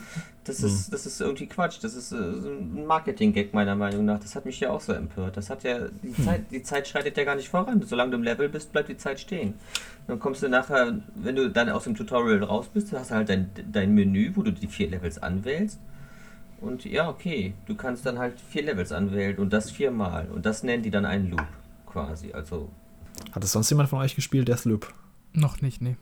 Das 0.44 0.58
hm. 0.58 0.66
ist, 0.66 0.92
das 0.92 1.06
ist 1.06 1.18
irgendwie 1.18 1.46
Quatsch. 1.46 1.78
Das 1.80 1.94
ist 1.94 2.12
äh, 2.12 2.16
ein 2.16 2.84
Marketing-Gag, 2.86 3.54
meiner 3.54 3.74
Meinung 3.74 4.04
nach. 4.04 4.18
Das 4.18 4.36
hat 4.36 4.44
mich 4.44 4.60
ja 4.60 4.70
auch 4.70 4.82
so 4.82 4.92
empört. 4.92 5.38
Das 5.38 5.48
hat 5.48 5.64
ja. 5.64 5.88
Die, 6.02 6.14
hm. 6.14 6.24
Zeit, 6.24 6.42
die 6.50 6.62
Zeit 6.62 6.86
schreitet 6.86 7.16
ja 7.16 7.24
gar 7.24 7.36
nicht 7.36 7.48
voran. 7.48 7.80
Solange 7.82 8.10
du 8.10 8.16
im 8.18 8.22
Level 8.22 8.50
bist, 8.50 8.70
bleibt 8.70 8.90
die 8.90 8.98
Zeit 8.98 9.18
stehen. 9.18 9.54
Dann 10.06 10.18
kommst 10.18 10.42
du 10.42 10.48
nachher, 10.50 10.98
wenn 11.14 11.36
du 11.36 11.48
dann 11.48 11.70
aus 11.70 11.84
dem 11.84 11.94
Tutorial 11.94 12.42
raus 12.44 12.68
bist, 12.68 12.92
hast 12.92 13.12
du 13.12 13.14
halt 13.14 13.30
dein, 13.30 13.50
dein 13.70 13.94
Menü, 13.94 14.32
wo 14.34 14.42
du 14.42 14.52
die 14.52 14.66
vier 14.66 14.90
Levels 14.90 15.22
anwählst. 15.22 15.78
Und 16.60 16.84
ja, 16.84 17.08
okay, 17.08 17.54
du 17.66 17.74
kannst 17.76 18.04
dann 18.04 18.18
halt 18.18 18.34
vier 18.38 18.64
Levels 18.64 18.92
anwählen 18.92 19.38
und 19.38 19.54
das 19.54 19.70
viermal. 19.70 20.28
Und 20.28 20.44
das 20.44 20.62
nennen 20.62 20.82
die 20.82 20.90
dann 20.90 21.06
einen 21.06 21.30
Loop 21.30 21.46
quasi. 21.86 22.32
Also 22.32 22.68
hat 23.32 23.44
es 23.44 23.52
sonst 23.52 23.70
jemand 23.70 23.88
von 23.88 24.00
euch 24.00 24.14
gespielt, 24.14 24.48
Deathloop? 24.48 24.92
Noch 25.32 25.62
nicht, 25.62 25.80
nee. 25.80 25.96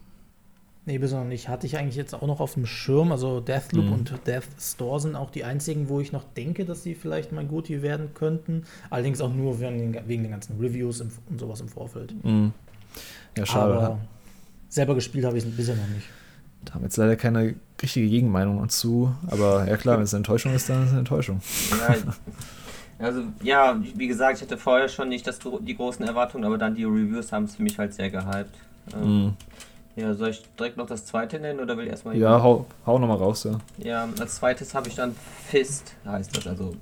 Nee, 0.87 0.99
besonders 0.99 1.29
nicht. 1.29 1.49
Hatte 1.49 1.67
ich 1.67 1.77
eigentlich 1.77 1.97
jetzt 1.97 2.15
auch 2.15 2.27
noch 2.27 2.41
auf 2.41 2.55
dem 2.55 2.67
Schirm. 2.67 3.13
Also 3.13 3.41
Deathloop 3.41 3.85
mhm. 3.85 3.93
und 3.93 4.15
Death 4.27 4.49
Store 4.59 4.99
sind 4.99 5.15
auch 5.15 5.31
die 5.31 5.45
einzigen, 5.45 5.89
wo 5.89 6.01
ich 6.01 6.11
noch 6.11 6.25
denke, 6.37 6.65
dass 6.65 6.83
sie 6.83 6.95
vielleicht 6.95 7.33
mal 7.33 7.45
gut 7.45 7.67
hier 7.67 7.83
werden 7.83 8.15
könnten. 8.15 8.65
Allerdings 8.89 9.21
auch 9.21 9.33
nur 9.33 9.61
wegen 9.61 9.93
den, 9.93 10.09
wegen 10.09 10.23
den 10.23 10.33
ganzen 10.33 10.59
Reviews 10.59 11.01
und 11.01 11.13
sowas 11.39 11.61
im 11.61 11.69
Vorfeld. 11.69 12.15
Mhm. 12.25 12.53
Ja, 13.37 13.47
schade. 13.47 13.75
Aber 13.75 13.99
selber 14.69 14.95
gespielt 14.95 15.25
habe 15.27 15.37
ich 15.37 15.45
es 15.45 15.51
bisher 15.51 15.77
noch 15.77 15.89
nicht. 15.89 16.07
Da 16.65 16.75
haben 16.75 16.83
wir 16.83 16.87
jetzt 16.87 16.97
leider 16.97 17.17
keine 17.17 17.55
richtige 17.81 18.09
Gegenmeinung 18.09 18.61
dazu. 18.61 19.15
Aber 19.27 19.69
ja 19.69 19.77
klar, 19.77 19.97
wenn 19.97 20.05
es 20.05 20.15
eine 20.15 20.21
Enttäuschung 20.21 20.55
ist, 20.55 20.69
dann 20.69 20.81
ist 20.81 20.87
es 20.87 20.91
eine 20.91 21.01
Enttäuschung. 21.01 21.41
Ja, 21.71 21.97
Also 23.01 23.23
ja, 23.43 23.81
wie 23.95 24.07
gesagt, 24.07 24.37
ich 24.37 24.43
hatte 24.43 24.59
vorher 24.59 24.89
schon 24.89 25.09
nicht 25.09 25.27
das, 25.27 25.39
die 25.61 25.77
großen 25.77 26.05
Erwartungen, 26.07 26.45
aber 26.45 26.59
dann 26.59 26.75
die 26.75 26.85
Reviews 26.85 27.33
haben 27.33 27.45
es 27.45 27.57
für 27.57 27.63
mich 27.63 27.79
halt 27.79 27.95
sehr 27.95 28.11
gehypt. 28.11 28.55
Ähm, 28.95 29.27
mm. 29.27 29.37
Ja, 29.97 30.15
soll 30.15 30.31
ich 30.31 30.43
direkt 30.59 30.77
noch 30.77 30.87
das 30.87 31.07
zweite 31.07 31.41
nennen 31.41 31.61
oder 31.61 31.77
will 31.77 31.85
ich 31.85 31.91
erstmal. 31.91 32.17
Ja, 32.17 32.43
hau, 32.43 32.67
hau 32.87 32.99
nochmal 32.99 33.17
raus, 33.17 33.45
ja. 33.45 33.59
Ja, 33.79 34.09
als 34.19 34.37
zweites 34.37 34.75
habe 34.75 34.89
ich 34.89 34.95
dann 34.95 35.17
Fist, 35.49 35.95
heißt 36.05 36.37
das, 36.37 36.47
also 36.47 36.75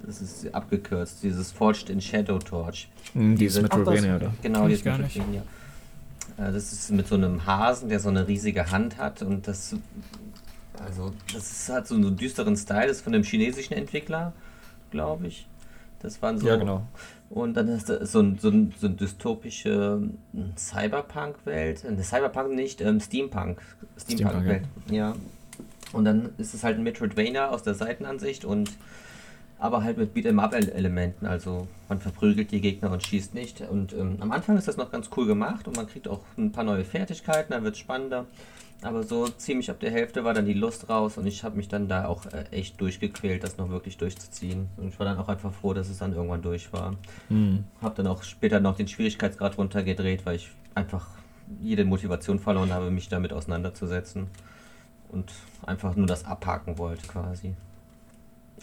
das 0.00 0.20
ist 0.20 0.52
abgekürzt, 0.54 1.22
dieses 1.22 1.52
Forged 1.52 1.90
in 1.90 2.00
Shadow 2.00 2.38
Torch. 2.38 2.88
Mm, 3.14 3.36
dieses 3.36 3.62
Metroidvania, 3.62 4.16
oder? 4.16 4.32
Genau, 4.42 4.66
dieses 4.66 4.84
Metroidvania. 4.84 5.42
Äh, 6.38 6.52
das 6.52 6.72
ist 6.72 6.90
mit 6.90 7.06
so 7.06 7.14
einem 7.14 7.44
Hasen, 7.46 7.88
der 7.88 8.00
so 8.00 8.08
eine 8.08 8.26
riesige 8.26 8.70
Hand 8.70 8.96
hat 8.96 9.22
und 9.22 9.46
das 9.46 9.76
also 10.84 11.12
das 11.32 11.50
ist, 11.50 11.68
hat 11.68 11.86
so 11.86 11.94
einen 11.94 12.16
düsteren 12.16 12.56
Style, 12.56 12.88
das 12.88 12.98
ist 12.98 13.04
von 13.04 13.14
einem 13.14 13.22
chinesischen 13.22 13.74
Entwickler 13.74 14.32
glaube 14.92 15.26
ich. 15.26 15.48
Das 16.00 16.22
waren 16.22 16.38
so. 16.38 16.46
Ja, 16.46 16.56
genau. 16.56 16.86
Und 17.30 17.54
dann 17.54 17.68
ist 17.68 17.88
das 17.88 18.12
so, 18.12 18.20
ein, 18.20 18.38
so, 18.38 18.50
ein, 18.50 18.72
so 18.78 18.86
eine 18.86 18.96
dystopische 18.96 20.02
hm, 20.32 20.52
Cyberpunk-Welt. 20.56 21.84
Eine 21.84 22.02
Cyberpunk 22.02 22.54
nicht, 22.54 22.80
ähm, 22.80 23.00
Steampunk. 23.00 23.60
Steampunk-Welt. 23.98 24.64
Steampunk, 24.64 24.90
ja. 24.90 25.10
ja. 25.10 25.16
Und 25.92 26.04
dann 26.04 26.30
ist 26.38 26.54
es 26.54 26.62
halt 26.64 26.78
ein 26.78 26.82
Metroidvania 26.82 27.50
aus 27.50 27.62
der 27.62 27.74
Seitenansicht 27.74 28.44
und 28.44 28.70
aber 29.58 29.84
halt 29.84 29.96
mit 29.96 30.12
Beat'em-up-Elementen. 30.12 31.24
Also 31.24 31.68
man 31.88 32.00
verprügelt 32.00 32.50
die 32.50 32.60
Gegner 32.60 32.90
und 32.90 33.06
schießt 33.06 33.32
nicht. 33.32 33.60
Und 33.60 33.92
ähm, 33.92 34.16
am 34.18 34.32
Anfang 34.32 34.58
ist 34.58 34.66
das 34.66 34.76
noch 34.76 34.90
ganz 34.90 35.08
cool 35.16 35.26
gemacht 35.26 35.68
und 35.68 35.76
man 35.76 35.86
kriegt 35.86 36.08
auch 36.08 36.20
ein 36.36 36.50
paar 36.50 36.64
neue 36.64 36.84
Fertigkeiten, 36.84 37.52
dann 37.52 37.62
wird 37.62 37.74
es 37.74 37.80
spannender. 37.80 38.26
Aber 38.82 39.04
so 39.04 39.28
ziemlich 39.28 39.70
ab 39.70 39.78
der 39.78 39.92
Hälfte 39.92 40.24
war 40.24 40.34
dann 40.34 40.44
die 40.44 40.54
Lust 40.54 40.88
raus 40.88 41.16
und 41.16 41.26
ich 41.26 41.44
habe 41.44 41.56
mich 41.56 41.68
dann 41.68 41.88
da 41.88 42.06
auch 42.06 42.26
äh, 42.26 42.44
echt 42.50 42.80
durchgequält, 42.80 43.44
das 43.44 43.56
noch 43.56 43.70
wirklich 43.70 43.96
durchzuziehen. 43.96 44.68
Und 44.76 44.88
ich 44.88 44.98
war 44.98 45.06
dann 45.06 45.18
auch 45.18 45.28
einfach 45.28 45.52
froh, 45.52 45.72
dass 45.72 45.88
es 45.88 45.98
dann 45.98 46.12
irgendwann 46.12 46.42
durch 46.42 46.72
war. 46.72 46.96
Mhm. 47.28 47.64
Habe 47.80 47.94
dann 47.94 48.08
auch 48.08 48.24
später 48.24 48.58
noch 48.58 48.76
den 48.76 48.88
Schwierigkeitsgrad 48.88 49.56
runtergedreht, 49.56 50.26
weil 50.26 50.36
ich 50.36 50.50
einfach 50.74 51.06
jede 51.60 51.84
Motivation 51.84 52.40
verloren 52.40 52.72
habe, 52.72 52.90
mich 52.90 53.08
damit 53.08 53.32
auseinanderzusetzen. 53.32 54.26
Und 55.10 55.30
einfach 55.64 55.94
nur 55.94 56.06
das 56.06 56.24
abhaken 56.24 56.78
wollte 56.78 57.06
quasi. 57.06 57.54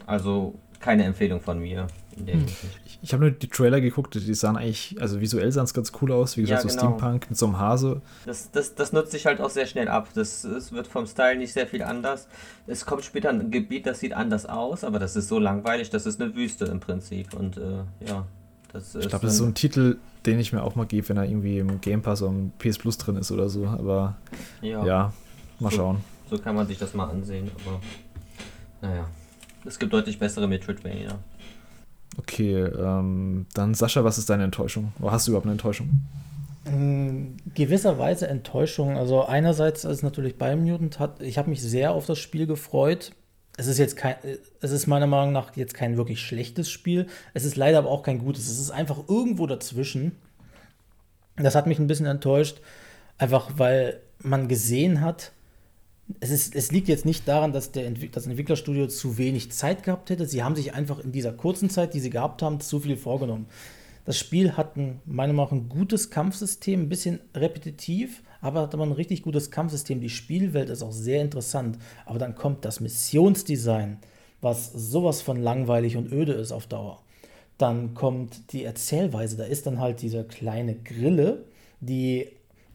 Also 0.06 0.56
keine 0.80 1.04
Empfehlung 1.04 1.42
von 1.42 1.60
mir. 1.60 1.88
Hm. 2.18 2.46
Ich, 2.86 3.00
ich 3.02 3.14
habe 3.14 3.24
nur 3.24 3.32
die 3.32 3.48
Trailer 3.48 3.80
geguckt, 3.80 4.16
die 4.16 4.34
sahen 4.34 4.58
eigentlich, 4.58 4.96
also 5.00 5.22
visuell 5.22 5.52
sahen 5.52 5.66
es 5.66 5.74
ganz 5.74 5.92
cool 6.02 6.12
aus, 6.12 6.36
wie 6.38 6.42
gesagt, 6.42 6.64
ja, 6.64 6.70
so 6.70 6.76
genau. 6.76 6.98
Steampunk 6.98 7.30
mit 7.30 7.38
so 7.38 7.46
einem 7.46 7.60
Hase. 7.60 8.02
Das, 8.26 8.52
das, 8.52 8.76
das 8.76 8.92
nutzt 8.92 9.12
sich 9.12 9.26
halt 9.26 9.40
auch 9.40 9.50
sehr 9.50 9.66
schnell 9.66 9.88
ab. 9.88 10.10
Das, 10.16 10.42
das 10.42 10.72
wird 10.72 10.88
vom 10.88 11.06
Style 11.06 11.38
nicht 11.38 11.54
sehr 11.54 11.68
viel 11.68 11.84
anders. 11.84 12.28
Es 12.68 12.86
kommt 12.86 13.06
später 13.06 13.30
ein 13.30 13.52
Gebiet, 13.52 13.86
das 13.86 14.00
sieht 14.00 14.14
anders 14.14 14.46
aus, 14.46 14.84
aber 14.84 15.00
das 15.00 15.16
ist 15.16 15.28
so 15.28 15.40
langweilig, 15.40 15.90
das 15.90 16.06
ist 16.06 16.22
eine 16.22 16.36
Wüste 16.36 16.66
im 16.66 16.80
Prinzip. 16.80 17.34
Und 17.34 17.58
äh, 17.58 17.84
ja, 18.06 18.26
das 18.74 18.96
ist. 18.96 19.04
Ich 19.04 19.10
glaube, 19.10 19.26
das 19.26 19.34
ist 19.34 19.40
so 19.40 19.46
ein 19.46 19.54
Titel, 19.54 19.98
den 20.26 20.40
ich 20.40 20.52
mir 20.52 20.64
auch 20.64 20.76
mal 20.76 20.86
gebe, 20.86 21.08
wenn 21.10 21.18
er 21.18 21.26
irgendwie 21.26 21.60
im 21.60 21.80
Game 21.82 22.02
Pass 22.02 22.22
oder 22.22 22.32
im 22.32 22.52
PS 22.60 22.78
Plus 22.78 22.98
drin 22.98 23.16
ist 23.16 23.32
oder 23.32 23.50
so. 23.50 23.66
Aber 23.66 24.18
ja, 24.62 24.86
ja 24.86 25.14
mal 25.60 25.72
so, 25.72 25.78
schauen. 25.78 26.04
So 26.30 26.38
kann 26.38 26.56
man 26.56 26.68
sich 26.68 26.78
das 26.78 26.94
mal 26.94 27.10
ansehen, 27.10 27.50
aber 27.66 27.80
naja. 28.82 29.06
Es 29.66 29.80
gibt 29.80 29.94
deutlich 29.94 30.20
bessere 30.20 30.48
Metroidvania. 30.48 31.20
Okay. 32.18 32.56
Ähm, 32.56 33.46
dann 33.54 33.74
Sascha, 33.74 34.04
was 34.04 34.18
ist 34.18 34.30
deine 34.30 34.44
Enttäuschung? 34.44 34.92
Oder 35.00 35.12
hast 35.12 35.28
du 35.28 35.32
überhaupt 35.32 35.46
eine 35.46 35.54
Enttäuschung? 35.54 35.90
In 36.66 37.38
gewisser 37.56 37.98
Weise 37.98 38.28
Enttäuschung. 38.28 38.98
Also 38.98 39.26
einerseits 39.26 39.86
ist 39.86 40.04
natürlich 40.04 40.38
Biomutant 40.38 41.00
hat, 41.00 41.22
ich 41.22 41.38
habe 41.38 41.50
mich 41.50 41.62
sehr 41.62 41.92
auf 41.92 42.06
das 42.06 42.20
Spiel 42.20 42.46
gefreut. 42.48 43.12
Es 43.58 43.68
ist 43.68 43.78
jetzt 43.78 43.98
kein, 43.98 44.16
es 44.62 44.72
ist 44.72 44.88
meiner 44.88 45.08
Meinung 45.08 45.34
nach 45.34 45.56
jetzt 45.56 45.74
kein 45.74 45.98
wirklich 45.98 46.22
schlechtes 46.22 46.70
Spiel. 46.70 47.08
Es 47.34 47.44
ist 47.46 47.56
leider 47.56 47.80
aber 47.80 47.90
auch 47.90 48.04
kein 48.04 48.20
gutes. 48.20 48.50
Es 48.50 48.60
ist 48.60 48.72
einfach 48.72 49.08
irgendwo 49.08 49.48
dazwischen. 49.48 50.14
Das 51.36 51.56
hat 51.56 51.68
mich 51.68 51.80
ein 51.80 51.88
bisschen 51.88 52.06
enttäuscht, 52.06 52.60
einfach 53.18 53.52
weil 53.58 54.02
man 54.22 54.48
gesehen 54.48 55.02
hat, 55.02 55.32
es, 56.20 56.32
ist, 56.32 56.56
es 56.56 56.72
liegt 56.72 56.88
jetzt 56.88 57.06
nicht 57.06 57.28
daran, 57.28 57.54
dass 57.54 57.72
der 57.72 57.86
Entwick 57.86 58.12
das 58.12 58.26
Entwicklerstudio 58.26 58.88
zu 58.88 59.18
wenig 59.18 59.52
Zeit 59.52 59.84
gehabt 59.84 60.10
hätte. 60.10 60.26
Sie 60.26 60.44
haben 60.44 60.56
sich 60.56 60.74
einfach 60.74 61.00
in 61.00 61.12
dieser 61.12 61.34
kurzen 61.34 61.70
Zeit, 61.70 61.94
die 61.94 62.00
sie 62.00 62.10
gehabt 62.10 62.42
haben, 62.42 62.60
zu 62.60 62.80
viel 62.80 62.98
vorgenommen. 62.98 63.48
Das 64.06 64.18
Spiel 64.18 64.58
hat 64.58 64.76
ein, 64.76 65.02
meiner 65.06 65.34
Meinung 65.34 65.46
nach 65.46 65.52
ein 65.52 65.70
gutes 65.70 66.10
Kampfsystem, 66.10 66.82
ein 66.82 66.90
bisschen 66.90 67.20
repetitiv, 67.36 68.24
aber 68.42 68.62
hat 68.62 68.74
aber 68.74 68.86
ein 68.86 68.92
richtig 68.92 69.22
gutes 69.22 69.52
Kampfsystem. 69.52 70.02
Die 70.02 70.10
Spielwelt 70.10 70.70
ist 70.70 70.82
auch 70.82 70.92
sehr 70.92 71.22
interessant. 71.22 71.78
Aber 72.06 72.18
dann 72.18 72.34
kommt 72.34 72.66
das 72.66 72.80
Missionsdesign, 72.80 73.98
was 74.42 74.72
sowas 74.74 75.22
von 75.22 75.38
langweilig 75.42 75.96
und 75.96 76.12
öde 76.12 76.34
ist 76.34 76.52
auf 76.52 76.66
Dauer. 76.66 77.04
Dann 77.58 77.94
kommt 77.94 78.54
die 78.54 78.64
Erzählweise. 78.64 79.38
Da 79.38 79.44
ist 79.44 79.68
dann 79.68 79.80
halt 79.80 80.02
diese 80.02 80.24
kleine 80.24 80.76
Grille, 80.76 81.44
die 81.82 82.30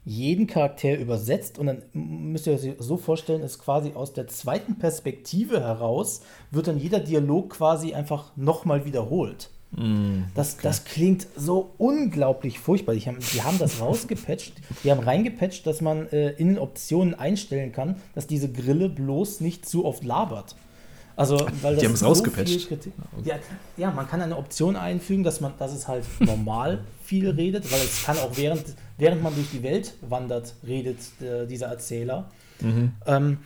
jeden 0.05 0.47
Charakter 0.47 0.99
übersetzt 0.99 1.59
und 1.59 1.67
dann 1.67 1.83
müsst 1.93 2.47
ihr 2.47 2.55
euch 2.55 2.75
so 2.79 2.97
vorstellen, 2.97 3.43
ist 3.43 3.59
quasi 3.59 3.93
aus 3.95 4.13
der 4.13 4.29
zweiten 4.29 4.77
Perspektive 4.79 5.61
heraus, 5.61 6.23
wird 6.51 6.67
dann 6.67 6.79
jeder 6.79 7.01
Dialog 7.01 7.51
quasi 7.51 7.95
einfach 7.95 8.37
nochmal 8.37 8.85
wiederholt. 8.85 9.51
Mm, 9.73 10.25
das, 10.35 10.59
das 10.59 10.85
klingt 10.85 11.27
so 11.37 11.71
unglaublich 11.79 12.59
furchtbar. 12.59 12.95
Die 12.95 13.01
haben, 13.01 13.19
die 13.33 13.43
haben 13.43 13.59
das 13.59 13.81
rausgepatcht, 13.81 14.53
die 14.85 14.91
haben 14.91 15.01
reingepatcht, 15.01 15.67
dass 15.67 15.81
man 15.81 16.07
äh, 16.09 16.31
in 16.33 16.59
Optionen 16.59 17.15
einstellen 17.15 17.73
kann, 17.73 17.97
dass 18.15 18.27
diese 18.27 18.53
Grille 18.53 18.89
bloß 18.89 19.41
nicht 19.41 19.67
zu 19.67 19.85
oft 19.85 20.05
labert. 20.05 20.55
Also, 21.17 21.47
weil 21.63 21.77
die 21.77 21.87
haben 21.87 21.95
es 21.95 22.01
so 22.01 22.07
rausgepatcht. 22.07 22.69
Ja, 23.25 23.37
ja, 23.77 23.91
man 23.91 24.09
kann 24.09 24.21
eine 24.21 24.37
Option 24.37 24.77
einfügen, 24.77 25.23
dass, 25.23 25.41
man, 25.41 25.53
dass 25.59 25.73
es 25.73 25.87
halt 25.87 26.05
normal 26.21 26.81
viel 27.05 27.31
redet, 27.31 27.71
weil 27.71 27.81
es 27.81 28.05
kann 28.05 28.19
auch 28.19 28.37
während, 28.37 28.65
während 28.99 29.23
man 29.23 29.35
durch 29.35 29.51
die 29.51 29.63
Welt 29.63 29.95
wandert, 30.01 30.55
redet 30.67 30.99
äh, 31.21 31.47
dieser 31.47 31.67
Erzähler. 31.67 32.31
Mhm. 32.61 32.93
Ähm, 33.07 33.39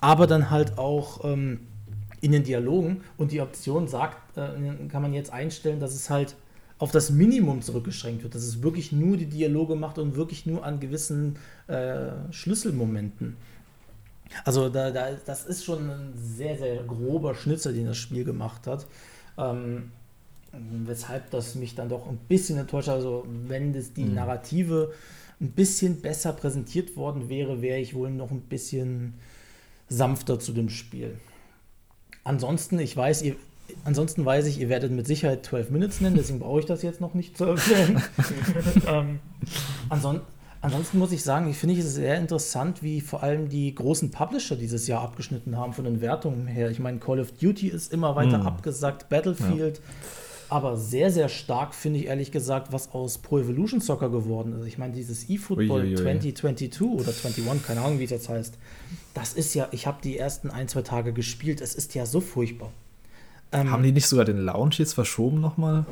aber 0.00 0.26
dann 0.26 0.50
halt 0.50 0.78
auch 0.78 1.24
ähm, 1.24 1.66
in 2.20 2.32
den 2.32 2.44
Dialogen 2.44 3.02
und 3.16 3.32
die 3.32 3.40
Option 3.40 3.88
sagt, 3.88 4.36
äh, 4.36 4.88
kann 4.88 5.02
man 5.02 5.12
jetzt 5.12 5.32
einstellen, 5.32 5.80
dass 5.80 5.94
es 5.94 6.10
halt 6.10 6.36
auf 6.78 6.90
das 6.90 7.10
Minimum 7.10 7.62
zurückgeschränkt 7.62 8.22
wird, 8.22 8.34
dass 8.34 8.42
es 8.42 8.62
wirklich 8.62 8.92
nur 8.92 9.16
die 9.16 9.26
Dialoge 9.26 9.76
macht 9.76 9.98
und 9.98 10.14
wirklich 10.14 10.44
nur 10.44 10.64
an 10.64 10.78
gewissen 10.78 11.38
äh, 11.68 12.08
Schlüsselmomenten. 12.30 13.36
Also 14.44 14.68
da, 14.68 14.90
da, 14.90 15.10
das 15.24 15.46
ist 15.46 15.64
schon 15.64 15.90
ein 15.90 16.12
sehr, 16.16 16.58
sehr 16.58 16.82
grober 16.82 17.34
Schnitzer, 17.34 17.72
den 17.72 17.86
das 17.86 17.96
Spiel 17.96 18.24
gemacht 18.24 18.66
hat. 18.66 18.86
Ähm, 19.38 19.90
weshalb 20.52 21.30
das 21.30 21.54
mich 21.54 21.74
dann 21.74 21.88
doch 21.88 22.06
ein 22.06 22.18
bisschen 22.28 22.58
enttäuscht. 22.58 22.88
Also 22.88 23.26
wenn 23.46 23.72
das 23.72 23.92
die 23.92 24.04
mhm. 24.04 24.14
Narrative 24.14 24.92
ein 25.40 25.50
bisschen 25.50 26.00
besser 26.00 26.32
präsentiert 26.32 26.96
worden 26.96 27.28
wäre, 27.28 27.60
wäre 27.60 27.78
ich 27.78 27.94
wohl 27.94 28.10
noch 28.10 28.30
ein 28.30 28.40
bisschen 28.40 29.14
sanfter 29.88 30.40
zu 30.40 30.52
dem 30.52 30.68
Spiel. 30.68 31.18
Ansonsten, 32.24 32.78
ich 32.78 32.96
weiß, 32.96 33.22
ihr, 33.22 33.36
ansonsten 33.84 34.24
weiß 34.24 34.46
ich, 34.46 34.58
ihr 34.58 34.68
werdet 34.68 34.92
mit 34.92 35.06
Sicherheit 35.06 35.44
12 35.44 35.70
Minutes 35.70 36.00
nennen, 36.00 36.16
deswegen 36.16 36.40
brauche 36.40 36.60
ich 36.60 36.66
das 36.66 36.82
jetzt 36.82 37.00
noch 37.00 37.14
nicht 37.14 37.36
zu 37.36 37.44
erwähnen. 37.44 38.02
ähm, 38.88 39.20
ansonsten 39.88 40.26
Ansonsten 40.60 40.98
muss 40.98 41.12
ich 41.12 41.22
sagen, 41.22 41.48
ich 41.48 41.58
finde 41.58 41.78
es 41.78 41.94
sehr 41.94 42.16
interessant, 42.18 42.82
wie 42.82 43.00
vor 43.00 43.22
allem 43.22 43.48
die 43.48 43.74
großen 43.74 44.10
Publisher 44.10 44.56
dieses 44.56 44.86
Jahr 44.86 45.02
abgeschnitten 45.02 45.56
haben 45.56 45.72
von 45.72 45.84
den 45.84 46.00
Wertungen 46.00 46.46
her. 46.46 46.70
Ich 46.70 46.78
meine, 46.78 46.98
Call 46.98 47.20
of 47.20 47.32
Duty 47.32 47.68
ist 47.68 47.92
immer 47.92 48.16
weiter 48.16 48.38
mm. 48.38 48.46
abgesagt, 48.46 49.08
Battlefield. 49.08 49.78
Ja. 49.78 49.82
Aber 50.48 50.76
sehr, 50.76 51.10
sehr 51.10 51.28
stark 51.28 51.74
finde 51.74 51.98
ich 51.98 52.06
ehrlich 52.06 52.30
gesagt, 52.30 52.72
was 52.72 52.92
aus 52.92 53.18
Pro 53.18 53.38
Evolution 53.38 53.80
Soccer 53.80 54.10
geworden 54.10 54.52
ist. 54.58 54.66
Ich 54.66 54.78
meine, 54.78 54.92
dieses 54.92 55.28
eFootball 55.28 55.94
2022 55.94 56.82
oder 56.82 57.08
21, 57.08 57.66
keine 57.66 57.80
Ahnung, 57.80 57.98
wie 57.98 58.04
es 58.04 58.10
jetzt 58.10 58.28
heißt. 58.28 58.56
Das 59.12 59.32
ist 59.32 59.54
ja, 59.54 59.68
ich 59.72 59.86
habe 59.86 59.98
die 60.02 60.16
ersten 60.18 60.50
ein, 60.50 60.68
zwei 60.68 60.82
Tage 60.82 61.12
gespielt. 61.12 61.60
Es 61.60 61.74
ist 61.74 61.94
ja 61.94 62.06
so 62.06 62.20
furchtbar. 62.20 62.70
Ähm, 63.50 63.70
haben 63.70 63.82
die 63.82 63.92
nicht 63.92 64.06
sogar 64.06 64.24
den 64.24 64.38
Launch 64.38 64.78
jetzt 64.78 64.94
verschoben 64.94 65.40
nochmal? 65.40 65.84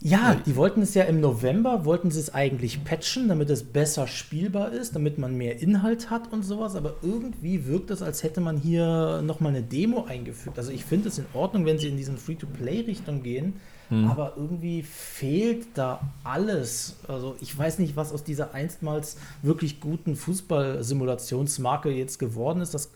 Ja, 0.00 0.36
die 0.36 0.54
wollten 0.54 0.82
es 0.82 0.94
ja 0.94 1.04
im 1.04 1.20
November, 1.20 1.84
wollten 1.84 2.12
sie 2.12 2.20
es 2.20 2.32
eigentlich 2.32 2.84
patchen, 2.84 3.26
damit 3.26 3.50
es 3.50 3.64
besser 3.64 4.06
spielbar 4.06 4.70
ist, 4.70 4.94
damit 4.94 5.18
man 5.18 5.36
mehr 5.36 5.60
Inhalt 5.60 6.08
hat 6.08 6.32
und 6.32 6.44
sowas, 6.44 6.76
aber 6.76 6.94
irgendwie 7.02 7.66
wirkt 7.66 7.90
es, 7.90 8.00
als 8.00 8.22
hätte 8.22 8.40
man 8.40 8.58
hier 8.58 9.22
nochmal 9.22 9.50
eine 9.50 9.62
Demo 9.62 10.04
eingefügt. 10.04 10.56
Also 10.56 10.70
ich 10.70 10.84
finde 10.84 11.08
es 11.08 11.18
in 11.18 11.26
Ordnung, 11.34 11.66
wenn 11.66 11.78
sie 11.78 11.88
in 11.88 11.96
diesen 11.96 12.16
Free-to-Play-Richtung 12.16 13.24
gehen, 13.24 13.54
hm. 13.88 14.08
aber 14.08 14.34
irgendwie 14.36 14.84
fehlt 14.84 15.66
da 15.74 16.00
alles. 16.22 16.94
Also 17.08 17.34
ich 17.40 17.58
weiß 17.58 17.80
nicht, 17.80 17.96
was 17.96 18.12
aus 18.12 18.22
dieser 18.22 18.54
einstmals 18.54 19.16
wirklich 19.42 19.80
guten 19.80 20.14
Fußball-Simulationsmarke 20.14 21.90
jetzt 21.90 22.20
geworden 22.20 22.60
ist. 22.60 22.72
Das, 22.72 22.92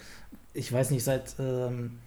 ich 0.54 0.72
weiß 0.72 0.92
nicht, 0.92 1.02
seit... 1.02 1.34
Ähm, 1.40 1.98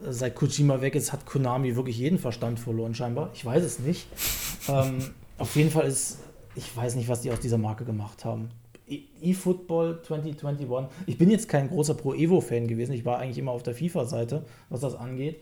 seit 0.00 0.34
Kojima 0.34 0.80
weg 0.80 0.94
ist, 0.94 1.12
hat 1.12 1.26
Konami 1.26 1.76
wirklich 1.76 1.98
jeden 1.98 2.18
Verstand 2.18 2.60
verloren, 2.60 2.94
scheinbar. 2.94 3.30
Ich 3.34 3.44
weiß 3.44 3.64
es 3.64 3.78
nicht. 3.78 4.06
ähm, 4.68 4.98
auf 5.38 5.54
jeden 5.56 5.70
Fall 5.70 5.86
ist, 5.86 6.18
ich 6.54 6.74
weiß 6.76 6.96
nicht, 6.96 7.08
was 7.08 7.22
die 7.22 7.30
aus 7.30 7.40
dieser 7.40 7.58
Marke 7.58 7.84
gemacht 7.84 8.24
haben. 8.24 8.50
E- 8.88 9.02
eFootball 9.22 10.00
2021. 10.02 10.66
Ich 11.06 11.18
bin 11.18 11.30
jetzt 11.30 11.48
kein 11.48 11.68
großer 11.68 11.94
Pro 11.94 12.14
Evo-Fan 12.14 12.68
gewesen. 12.68 12.92
Ich 12.92 13.04
war 13.04 13.18
eigentlich 13.18 13.38
immer 13.38 13.52
auf 13.52 13.62
der 13.62 13.74
FIFA-Seite, 13.74 14.44
was 14.68 14.80
das 14.80 14.94
angeht. 14.94 15.40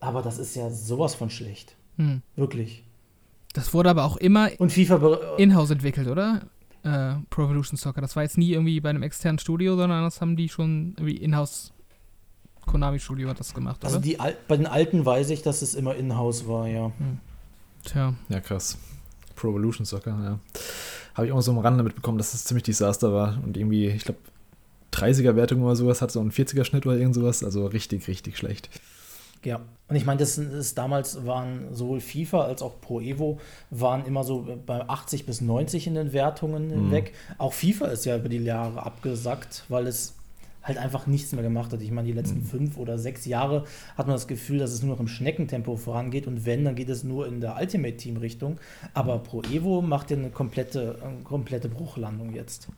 Aber 0.00 0.22
das 0.22 0.38
ist 0.38 0.54
ja 0.54 0.70
sowas 0.70 1.14
von 1.14 1.30
schlecht. 1.30 1.76
Hm. 1.96 2.22
Wirklich. 2.36 2.84
Das 3.54 3.72
wurde 3.72 3.90
aber 3.90 4.04
auch 4.04 4.16
immer 4.16 4.50
Und 4.58 4.72
FIFA 4.72 5.36
in-house 5.38 5.70
entwickelt, 5.70 6.08
oder? 6.08 6.42
Äh, 6.82 7.14
Pro 7.30 7.44
Evolution 7.44 7.78
Soccer. 7.78 8.00
Das 8.00 8.16
war 8.16 8.24
jetzt 8.24 8.36
nie 8.36 8.52
irgendwie 8.52 8.80
bei 8.80 8.90
einem 8.90 9.02
externen 9.02 9.38
Studio, 9.38 9.76
sondern 9.76 10.02
das 10.02 10.20
haben 10.20 10.36
die 10.36 10.48
schon 10.48 10.94
irgendwie 10.98 11.16
in-house 11.16 11.72
Konami 12.66 12.98
Studio 12.98 13.28
hat 13.28 13.40
das 13.40 13.54
gemacht, 13.54 13.84
also 13.84 13.98
die 13.98 14.20
Al 14.20 14.36
bei 14.48 14.56
den 14.56 14.66
alten 14.66 15.04
weiß 15.04 15.30
ich, 15.30 15.42
dass 15.42 15.62
es 15.62 15.74
immer 15.74 15.94
in-house 15.94 16.48
war, 16.48 16.66
ja. 16.66 16.86
Hm. 16.98 17.18
Tja. 17.84 18.14
Ja, 18.28 18.40
krass. 18.40 18.78
Pro 19.36 19.50
Evolution 19.50 19.84
Soccer, 19.84 20.18
ja. 20.22 20.38
Habe 21.14 21.26
ich 21.26 21.32
auch 21.32 21.40
so 21.42 21.52
am 21.52 21.58
Rande 21.58 21.84
mitbekommen, 21.84 22.18
dass 22.18 22.32
das 22.32 22.44
ziemlich 22.44 22.64
Desaster 22.64 23.12
war 23.12 23.38
und 23.44 23.56
irgendwie, 23.56 23.88
ich 23.88 24.04
glaube, 24.04 24.20
30er-Wertung 24.92 25.62
oder 25.62 25.76
sowas 25.76 26.02
hat 26.02 26.10
so 26.10 26.20
einen 26.20 26.30
40er-Schnitt 26.30 26.86
oder 26.86 26.96
irgend 26.96 27.14
sowas, 27.14 27.42
also 27.42 27.66
richtig, 27.66 28.08
richtig 28.08 28.38
schlecht. 28.38 28.70
Ja, 29.44 29.60
und 29.88 29.96
ich 29.96 30.06
meine, 30.06 30.18
das 30.18 30.38
ist 30.38 30.78
damals 30.78 31.26
waren 31.26 31.74
sowohl 31.74 32.00
FIFA 32.00 32.44
als 32.44 32.62
auch 32.62 32.80
Pro 32.80 33.00
Evo 33.00 33.38
waren 33.70 34.06
immer 34.06 34.24
so 34.24 34.58
bei 34.64 34.88
80 34.88 35.26
bis 35.26 35.42
90 35.42 35.86
in 35.86 35.94
den 35.94 36.12
Wertungen 36.14 36.68
mhm. 36.68 36.72
hinweg. 36.72 37.12
Auch 37.36 37.52
FIFA 37.52 37.88
ist 37.88 38.06
ja 38.06 38.16
über 38.16 38.30
die 38.30 38.38
Jahre 38.38 38.82
abgesackt, 38.82 39.64
weil 39.68 39.86
es 39.86 40.14
halt 40.64 40.78
einfach 40.78 41.06
nichts 41.06 41.32
mehr 41.32 41.42
gemacht 41.42 41.72
hat. 41.72 41.82
Ich 41.82 41.90
meine, 41.90 42.08
die 42.08 42.14
letzten 42.14 42.40
mhm. 42.40 42.46
fünf 42.46 42.76
oder 42.78 42.98
sechs 42.98 43.26
Jahre 43.26 43.64
hat 43.96 44.06
man 44.06 44.16
das 44.16 44.26
Gefühl, 44.26 44.58
dass 44.58 44.72
es 44.72 44.82
nur 44.82 44.94
noch 44.94 45.00
im 45.00 45.08
Schneckentempo 45.08 45.76
vorangeht 45.76 46.26
und 46.26 46.46
wenn, 46.46 46.64
dann 46.64 46.74
geht 46.74 46.88
es 46.88 47.04
nur 47.04 47.26
in 47.26 47.40
der 47.40 47.56
Ultimate 47.56 47.96
Team 47.96 48.16
Richtung. 48.16 48.58
Aber 48.94 49.18
Pro 49.18 49.42
Evo 49.42 49.82
macht 49.82 50.10
ja 50.10 50.16
eine 50.16 50.30
komplette, 50.30 50.98
eine 51.04 51.22
komplette 51.22 51.68
Bruchlandung 51.68 52.34
jetzt. 52.34 52.68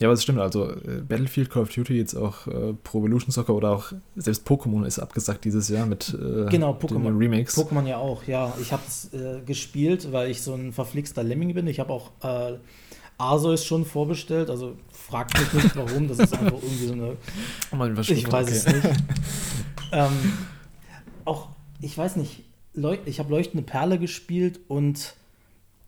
Ja, 0.00 0.08
aber 0.08 0.14
es 0.14 0.24
stimmt. 0.24 0.40
Also 0.40 0.70
äh, 0.70 1.02
Battlefield, 1.06 1.50
Call 1.50 1.62
of 1.62 1.68
Duty, 1.68 1.96
jetzt 1.96 2.14
auch 2.14 2.48
äh, 2.48 2.74
Pro 2.82 2.98
Evolution 2.98 3.30
Soccer 3.30 3.54
oder 3.54 3.70
auch 3.70 3.92
selbst 4.16 4.46
Pokémon 4.46 4.84
ist 4.84 4.98
abgesagt 4.98 5.44
dieses 5.44 5.68
Jahr 5.68 5.86
mit 5.86 6.12
äh, 6.14 6.46
genau, 6.50 6.72
Pokémon. 6.72 7.16
Remakes. 7.16 7.56
Pokémon 7.56 7.86
ja 7.86 7.98
auch, 7.98 8.24
ja. 8.24 8.52
Ich 8.60 8.72
habe 8.72 8.82
es 8.88 9.14
äh, 9.14 9.40
gespielt, 9.46 10.10
weil 10.10 10.30
ich 10.30 10.42
so 10.42 10.54
ein 10.54 10.72
verflixter 10.72 11.22
Lemming 11.22 11.54
bin. 11.54 11.68
Ich 11.68 11.78
habe 11.78 11.92
auch 11.92 12.10
äh, 12.24 12.54
Arceus 13.18 13.64
schon 13.64 13.84
vorbestellt. 13.84 14.50
Also 14.50 14.76
fragt 14.90 15.38
mich 15.38 15.64
nicht 15.64 15.76
warum. 15.76 16.08
Das 16.08 16.18
ist 16.18 16.32
einfach 16.38 16.62
irgendwie 16.62 16.86
so 16.86 16.92
eine. 16.92 17.16
Oh 17.72 18.00
ich 18.00 18.30
weiß 18.30 18.46
okay. 18.46 18.56
es 18.56 18.66
nicht. 18.66 18.84
ähm, 19.92 20.32
auch, 21.24 21.48
ich 21.80 21.96
weiß 21.96 22.16
nicht, 22.16 22.44
Leu 22.74 22.98
ich 23.04 23.18
habe 23.18 23.30
Leuchtende 23.30 23.64
Perle 23.64 23.98
gespielt 23.98 24.60
und 24.68 25.14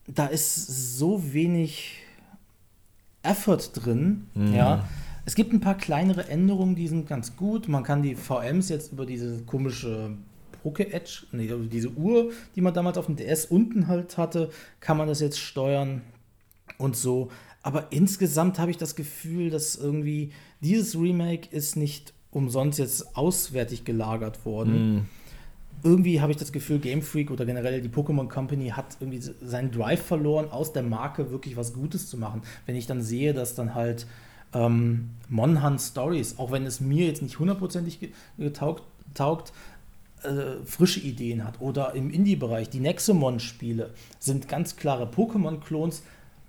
da 0.06 0.26
ist 0.26 0.98
so 0.98 1.32
wenig 1.32 1.98
Effort 3.22 3.70
drin. 3.74 4.28
Mhm. 4.34 4.54
Ja. 4.54 4.88
Es 5.24 5.34
gibt 5.34 5.52
ein 5.52 5.60
paar 5.60 5.76
kleinere 5.76 6.28
Änderungen, 6.28 6.76
die 6.76 6.86
sind 6.86 7.08
ganz 7.08 7.34
gut. 7.34 7.66
Man 7.66 7.82
kann 7.82 8.02
die 8.02 8.14
VMs 8.14 8.68
jetzt 8.68 8.92
über 8.92 9.04
diese 9.04 9.42
komische 9.42 10.12
Poke 10.62 10.92
Edge, 10.92 11.26
nee, 11.32 11.50
diese 11.70 11.90
Uhr, 11.90 12.32
die 12.54 12.60
man 12.60 12.72
damals 12.72 12.96
auf 12.98 13.06
dem 13.06 13.16
DS 13.16 13.46
unten 13.46 13.88
halt 13.88 14.18
hatte, 14.18 14.50
kann 14.80 14.96
man 14.96 15.08
das 15.08 15.20
jetzt 15.20 15.38
steuern 15.38 16.02
und 16.78 16.96
so. 16.96 17.30
Aber 17.62 17.90
insgesamt 17.90 18.58
habe 18.58 18.70
ich 18.70 18.76
das 18.76 18.94
Gefühl, 18.94 19.50
dass 19.50 19.76
irgendwie 19.76 20.32
dieses 20.60 20.94
Remake 20.96 21.48
ist 21.50 21.76
nicht 21.76 22.12
umsonst 22.30 22.78
jetzt 22.78 23.16
auswärtig 23.16 23.84
gelagert 23.84 24.44
worden. 24.44 24.96
Mm. 24.96 25.08
irgendwie 25.82 26.20
habe 26.20 26.32
ich 26.32 26.38
das 26.38 26.52
Gefühl, 26.52 26.78
Game 26.78 27.02
Freak 27.02 27.30
oder 27.30 27.44
generell 27.44 27.80
die 27.80 27.88
Pokémon 27.88 28.28
Company 28.28 28.70
hat 28.70 28.96
irgendwie 29.00 29.20
seinen 29.20 29.70
Drive 29.70 30.02
verloren, 30.02 30.50
aus 30.50 30.72
der 30.72 30.82
Marke 30.82 31.30
wirklich 31.30 31.56
was 31.56 31.74
Gutes 31.74 32.08
zu 32.08 32.16
machen. 32.16 32.42
Wenn 32.66 32.76
ich 32.76 32.86
dann 32.86 33.02
sehe, 33.02 33.34
dass 33.34 33.54
dann 33.54 33.74
halt 33.74 34.06
ähm, 34.52 35.10
Monhan 35.28 35.78
Stories, 35.78 36.38
auch 36.38 36.50
wenn 36.50 36.66
es 36.66 36.80
mir 36.80 37.06
jetzt 37.06 37.22
nicht 37.22 37.38
hundertprozentig 37.38 38.00
getaugt, 38.38 38.82
taugt, 39.14 39.52
äh, 40.22 40.64
frische 40.64 41.00
Ideen 41.00 41.44
hat. 41.44 41.60
Oder 41.60 41.94
im 41.94 42.10
Indie-Bereich, 42.10 42.70
die 42.70 42.80
Nexomon-Spiele 42.80 43.90
sind 44.18 44.48
ganz 44.48 44.76
klare 44.76 45.04
Pokémon-Klons, 45.06 46.02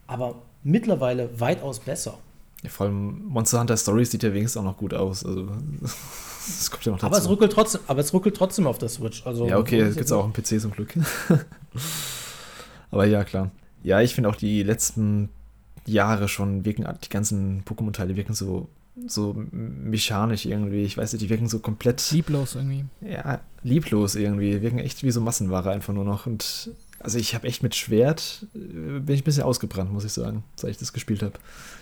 aber 0.07 0.35
mittlerweile 0.63 1.39
weitaus 1.39 1.79
besser. 1.79 2.17
Ja, 2.63 2.69
vor 2.69 2.87
allem 2.87 3.25
Monster 3.27 3.59
Hunter 3.59 3.77
Stories 3.77 4.11
sieht 4.11 4.23
ja 4.23 4.33
wenigstens 4.33 4.59
auch 4.59 4.65
noch 4.65 4.77
gut 4.77 4.93
aus. 4.93 5.25
Also, 5.25 5.47
das 5.81 6.71
kommt 6.71 6.85
ja 6.85 6.91
noch 6.91 6.99
dazu. 6.99 7.07
Aber 7.07 7.17
es 7.17 7.29
ruckelt 7.29 7.51
trotzdem, 7.51 7.81
aber 7.87 7.99
es 7.99 8.13
ruckelt 8.13 8.35
trotzdem 8.35 8.67
auf 8.67 8.77
der 8.77 8.89
Switch. 8.89 9.25
Also, 9.25 9.47
ja, 9.47 9.57
okay, 9.57 9.83
gibt 9.85 10.05
es 10.05 10.11
auch 10.11 10.25
im 10.25 10.33
PC 10.33 10.59
zum 10.59 10.71
Glück. 10.71 10.93
aber 12.91 13.05
ja, 13.05 13.23
klar. 13.23 13.51
Ja, 13.83 14.01
ich 14.01 14.15
finde 14.15 14.29
auch 14.29 14.35
die 14.35 14.63
letzten 14.63 15.29
Jahre 15.85 16.27
schon 16.27 16.65
wirken, 16.65 16.85
die 17.03 17.09
ganzen 17.09 17.63
Pokémon-Teile 17.63 18.15
wirken 18.15 18.33
so, 18.33 18.67
so 19.05 19.35
mechanisch 19.51 20.45
irgendwie. 20.45 20.83
Ich 20.83 20.97
weiß 20.97 21.13
nicht, 21.13 21.21
die 21.21 21.29
wirken 21.29 21.47
so 21.47 21.59
komplett. 21.59 22.11
Lieblos 22.11 22.55
irgendwie. 22.55 22.85
Ja, 23.01 23.39
lieblos 23.61 24.15
irgendwie. 24.15 24.51
Die 24.51 24.61
wirken 24.63 24.79
echt 24.79 25.03
wie 25.03 25.11
so 25.11 25.21
Massenware 25.21 25.71
einfach 25.71 25.93
nur 25.93 26.03
noch. 26.03 26.25
Und 26.25 26.71
also 26.99 27.19
ich 27.19 27.35
habe 27.35 27.47
echt 27.47 27.63
mit 27.63 27.75
Schwert, 27.75 28.45
äh, 28.55 28.99
bin 28.99 29.15
ich 29.15 29.21
ein 29.21 29.23
bisschen 29.23 29.43
ausgebrannt, 29.43 29.91
muss 29.91 30.05
ich 30.05 30.13
sagen, 30.13 30.43
seit 30.55 30.71
ich 30.71 30.77
das 30.77 30.93
gespielt 30.93 31.21
habe. 31.21 31.33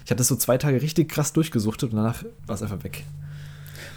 Ich 0.03 0.11
hatte 0.11 0.17
das 0.17 0.27
so 0.27 0.35
zwei 0.35 0.57
Tage 0.57 0.81
richtig 0.81 1.09
krass 1.09 1.33
durchgesuchtet 1.33 1.91
und 1.91 1.97
danach 1.97 2.23
war 2.45 2.55
es 2.55 2.61
einfach 2.61 2.83
weg. 2.83 3.03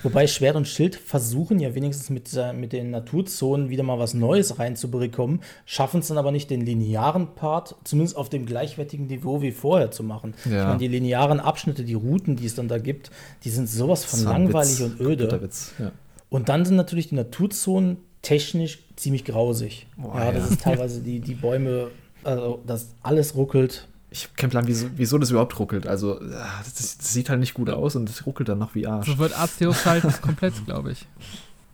Wobei 0.03 0.28
Schwert 0.28 0.55
und 0.55 0.69
Schild 0.69 0.95
versuchen 0.95 1.59
ja 1.59 1.74
wenigstens 1.74 2.09
mit, 2.11 2.31
mit 2.55 2.73
den 2.73 2.90
Naturzonen 2.90 3.69
wieder 3.69 3.82
mal 3.82 3.99
was 3.99 4.15
Neues 4.15 4.59
reinzubekommen, 4.59 5.40
schaffen 5.66 6.01
es 6.01 6.09
dann 6.09 6.19
aber 6.19 6.31
nicht, 6.31 6.51
den 6.51 6.61
linearen 6.61 7.35
Part 7.35 7.74
zumindest 7.85 8.16
auf 8.16 8.28
dem 8.28 8.47
gleichwertigen 8.47 9.07
Niveau 9.07 9.43
wie 9.43 9.51
vorher 9.51 9.90
zu 9.90 10.05
machen. 10.05 10.35
Ja. 10.45 10.51
Ich 10.51 10.66
meine, 10.66 10.78
die 10.78 10.89
linearen 10.89 11.40
Abschnitte, 11.40 11.85
die 11.85 11.95
Routen, 11.95 12.36
die 12.36 12.47
es 12.47 12.55
dann 12.55 12.69
da 12.69 12.78
gibt, 12.78 13.11
die 13.43 13.51
sind 13.51 13.69
sowas 13.69 14.05
von 14.05 14.23
langweilig 14.23 14.82
und 14.82 15.01
öde. 15.01 15.43
Witz, 15.43 15.73
ja. 15.78 15.90
Und 16.31 16.49
dann 16.49 16.65
sind 16.65 16.77
natürlich 16.77 17.09
die 17.09 17.15
Naturzonen 17.16 17.97
technisch 18.23 18.85
ziemlich 18.99 19.25
grausig. 19.25 19.87
Oh, 20.03 20.12
ja, 20.15 20.33
das 20.33 20.45
ja. 20.45 20.51
ist 20.51 20.61
teilweise 20.62 21.01
die, 21.01 21.20
die 21.20 21.35
Bäume, 21.35 21.91
also 22.25 22.62
das 22.66 22.89
alles 23.03 23.35
ruckelt. 23.35 23.87
Ich 24.11 24.25
habe 24.25 24.35
keinen 24.37 24.51
Plan, 24.51 24.66
wieso, 24.66 24.87
wieso, 24.97 25.19
das 25.19 25.31
überhaupt 25.31 25.59
ruckelt. 25.59 25.87
Also, 25.87 26.19
das, 26.19 26.75
das, 26.75 27.12
sieht 27.12 27.29
halt 27.29 27.41
nicht 27.41 27.55
gut 27.55 27.69
aus 27.69 27.95
und 27.95 28.09
es 28.09 28.25
ruckelt 28.27 28.49
dann 28.49 28.59
noch 28.59 28.75
wie 28.75 28.87
Arsch. 28.87 29.07
So 29.07 29.19
wird 29.19 29.39
Arceus 29.39 29.85
halt 29.85 30.23
komplett, 30.23 30.55
glaube 30.66 30.93
ich. 30.93 31.07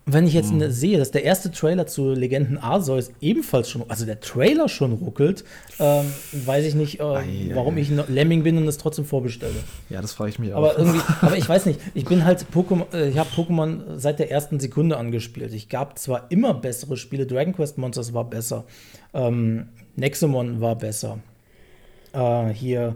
Wenn 0.07 0.27
ich 0.27 0.35
jetzt 0.35 0.51
hm. 0.51 0.71
sehe, 0.71 0.99
dass 0.99 1.13
der 1.13 1.25
erste 1.25 1.51
Trailer 1.51 1.87
zu 1.87 2.13
Legenden 2.13 2.59
Arceus 2.59 3.11
ebenfalls 3.23 3.71
schon, 3.71 3.85
also 3.89 4.05
der 4.05 4.21
Trailer 4.21 4.69
schon 4.69 4.93
ruckelt, 4.93 5.45
ähm, 5.81 6.05
weiß 6.45 6.67
ich 6.67 6.75
nicht, 6.75 7.01
äh, 7.01 7.55
warum 7.55 7.79
ich 7.79 7.91
Lemming 8.09 8.43
bin 8.43 8.59
und 8.59 8.69
es 8.69 8.77
trotzdem 8.77 9.07
vorbestelle. 9.07 9.55
Ja, 9.89 10.03
das 10.03 10.13
frage 10.13 10.29
ich 10.29 10.39
mich 10.39 10.53
auch. 10.53 10.59
Aber 10.59 10.79
irgendwie, 10.79 11.01
aber 11.23 11.39
ich 11.39 11.49
weiß 11.49 11.65
nicht, 11.65 11.81
ich 11.95 12.05
bin 12.05 12.27
halt 12.27 12.45
Pokémon, 12.55 12.93
äh, 12.93 13.09
ich 13.09 13.17
habe 13.17 13.31
Pokémon 13.31 13.97
seit 13.97 14.19
der 14.19 14.31
ersten 14.31 14.61
Sekunde 14.61 14.99
angespielt. 14.99 15.55
Ich 15.55 15.71
gab 15.71 15.99
zwar 15.99 16.31
immer 16.31 16.53
bessere 16.53 16.99
Spiele, 16.99 17.27
Dragon 17.27 17.55
Quest 17.55 17.79
Monsters 17.79 18.13
war 18.13 18.25
besser, 18.25 18.65
ähm, 19.15 19.69
Nexomon 19.97 20.61
war 20.61 20.77
besser. 20.77 21.19
Äh, 22.13 22.49
hier 22.49 22.95